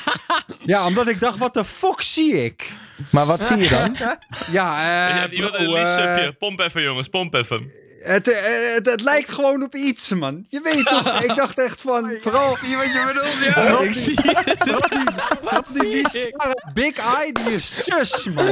Ja, 0.65 0.87
omdat 0.87 1.09
ik 1.09 1.21
dacht, 1.21 1.39
wat 1.39 1.55
de 1.55 1.65
fuck 1.65 2.03
zie 2.03 2.45
ik? 2.45 2.71
Maar 3.11 3.27
wat 3.27 3.43
zie 3.43 3.57
je 3.57 3.69
dan? 3.69 3.97
Ja, 4.51 5.07
Je 5.09 5.13
eh... 5.13 5.21
hebt 5.21 5.33
iemand 5.33 5.55
een 5.55 5.65
bro, 5.65 5.75
Lies 5.75 5.97
eh. 5.97 6.29
Pomp 6.39 6.61
even 6.61 6.83
jongens, 6.83 7.09
pomp 7.09 7.35
even. 7.35 7.71
Het, 7.99 8.29
eh, 8.31 8.75
het, 8.75 8.91
het 8.91 9.01
lijkt 9.01 9.31
gewoon 9.31 9.63
op 9.63 9.75
iets, 9.75 10.09
man. 10.09 10.45
Je 10.49 10.61
weet 10.61 10.87
toch? 10.87 11.21
ik 11.29 11.37
dacht 11.37 11.59
echt 11.59 11.81
van, 11.81 12.17
vooral... 12.21 12.57
Zie 12.57 12.69
je 12.69 12.77
wat 12.77 12.93
je 12.93 13.05
bedoelt? 13.07 13.55
Ja, 13.55 13.79
ik 13.81 13.93
die- 13.93 14.03
zie 14.03 14.19
het. 14.23 14.55
Vooral 15.41 15.63
die, 15.73 15.87
Lisa, 15.87 16.55
Big 16.75 16.97
Eye, 16.97 17.33
die 17.33 17.55
is 17.55 17.85
zus, 17.85 18.25
man. 18.25 18.45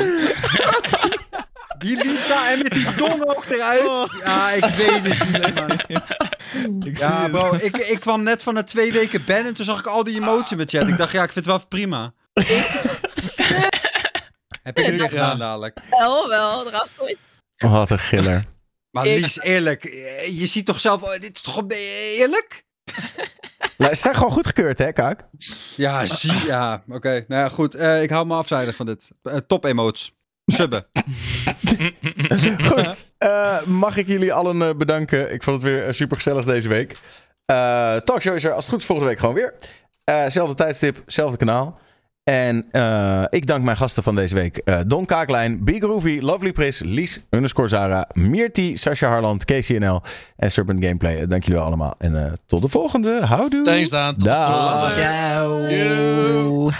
Die 1.78 2.04
Lisa 2.04 2.50
en 2.50 2.62
met 2.62 2.72
die 2.72 2.94
tong 2.94 3.24
ook 3.24 3.44
eruit. 3.44 4.10
Ja, 4.24 4.50
ik 4.50 4.64
weet 4.64 5.02
het 5.02 5.32
niet, 5.32 5.54
man. 5.54 6.92
ja, 6.94 7.28
bro, 7.28 7.54
ik, 7.60 7.76
ik 7.76 8.00
kwam 8.00 8.22
net 8.22 8.42
van 8.42 8.56
een 8.56 8.64
twee 8.64 8.92
weken 8.92 9.24
ban 9.24 9.44
en 9.44 9.54
toen 9.54 9.64
zag 9.64 9.78
ik 9.78 9.86
al 9.86 10.04
die 10.04 10.20
emoties 10.20 10.50
in 10.50 10.56
mijn 10.56 10.68
chat. 10.68 10.88
Ik 10.88 10.96
dacht, 10.96 11.12
ja, 11.12 11.22
ik 11.22 11.32
vind 11.32 11.46
het 11.46 11.54
wel 11.56 11.66
prima. 11.68 12.12
Heb 14.62 14.78
ik 14.78 14.86
het 14.86 14.96
weer 14.96 15.08
gedaan 15.08 15.38
dadelijk. 15.38 15.78
Wel, 15.90 16.28
wel, 16.28 16.66
eraf 16.66 16.88
gooit. 16.96 17.18
Wat 17.56 17.90
een 17.90 17.98
giller. 17.98 18.44
Maar 18.94 19.04
Lies, 19.04 19.40
eerlijk, 19.40 19.84
eh, 19.84 20.38
je 20.38 20.46
ziet 20.46 20.66
toch 20.66 20.80
zelf, 20.80 21.02
oh, 21.02 21.12
dit 21.12 21.34
is 21.34 21.40
toch 21.40 21.64
eerlijk? 21.68 22.64
Nou, 23.78 23.94
Ze 23.94 24.00
zijn 24.00 24.14
gewoon 24.14 24.32
goedgekeurd, 24.32 24.78
hè, 24.78 24.92
Kaak? 24.92 25.26
Ja, 25.76 26.06
zie, 26.06 26.44
ja, 26.46 26.82
oké. 26.88 27.24
Nou 27.28 27.42
ja, 27.42 27.48
goed, 27.48 27.74
eh, 27.74 28.02
ik 28.02 28.10
hou 28.10 28.26
me 28.26 28.34
afzijdig 28.34 28.76
van 28.76 28.86
dit. 28.86 29.10
Eh, 29.22 29.36
top 29.36 29.64
emotes. 29.64 30.12
Subben. 30.46 30.86
Goed, 32.70 33.06
mag 33.66 33.96
ik 33.96 34.06
jullie 34.06 34.32
allen 34.32 34.78
bedanken. 34.78 35.32
Ik 35.32 35.42
vond 35.42 35.62
het 35.62 35.72
weer 35.72 35.94
super 35.94 36.16
gezellig 36.16 36.44
deze 36.44 36.68
week. 36.68 36.98
Talkshow 38.04 38.34
is 38.34 38.44
er 38.44 38.52
als 38.52 38.64
het 38.64 38.72
goed 38.72 38.80
is 38.80 38.86
volgende 38.86 39.10
week 39.10 39.20
gewoon 39.20 39.34
weer. 39.34 39.54
Zelfde 40.30 40.54
tijdstip, 40.54 41.02
zelfde 41.06 41.36
kanaal. 41.36 41.78
En 42.24 42.64
eh, 42.70 43.22
ik 43.28 43.46
dank 43.46 43.64
mijn 43.64 43.76
gasten 43.76 44.02
van 44.02 44.14
deze 44.14 44.34
week. 44.34 44.56
eh, 44.56 44.78
Don 44.86 45.04
Kaaklijn, 45.04 45.64
Big 45.64 45.78
Groovy, 45.78 46.18
Lovely 46.20 46.52
Pris, 46.52 46.80
Lies, 46.80 47.26
underscore 47.30 47.68
Zara, 47.68 48.08
Mirti, 48.14 48.76
Sasha 48.76 49.08
Harland, 49.08 49.44
KCNL 49.44 50.02
en 50.36 50.50
Serpent 50.50 50.84
Gameplay. 50.84 51.20
Eh, 51.20 51.28
dank 51.28 51.42
jullie 51.42 51.58
wel 51.58 51.66
allemaal. 51.66 51.94
En 51.98 52.24
eh, 52.26 52.32
tot 52.46 52.62
de 52.62 52.68
volgende. 52.68 53.20
Houdoe. 53.26 53.62
Thanks, 53.62 53.90
Daan. 53.90 54.10
Tot 54.12 54.20
de 54.20 54.26
Dag. 54.28 54.80
volgende. 54.84 54.94
Ciao. 55.00 56.72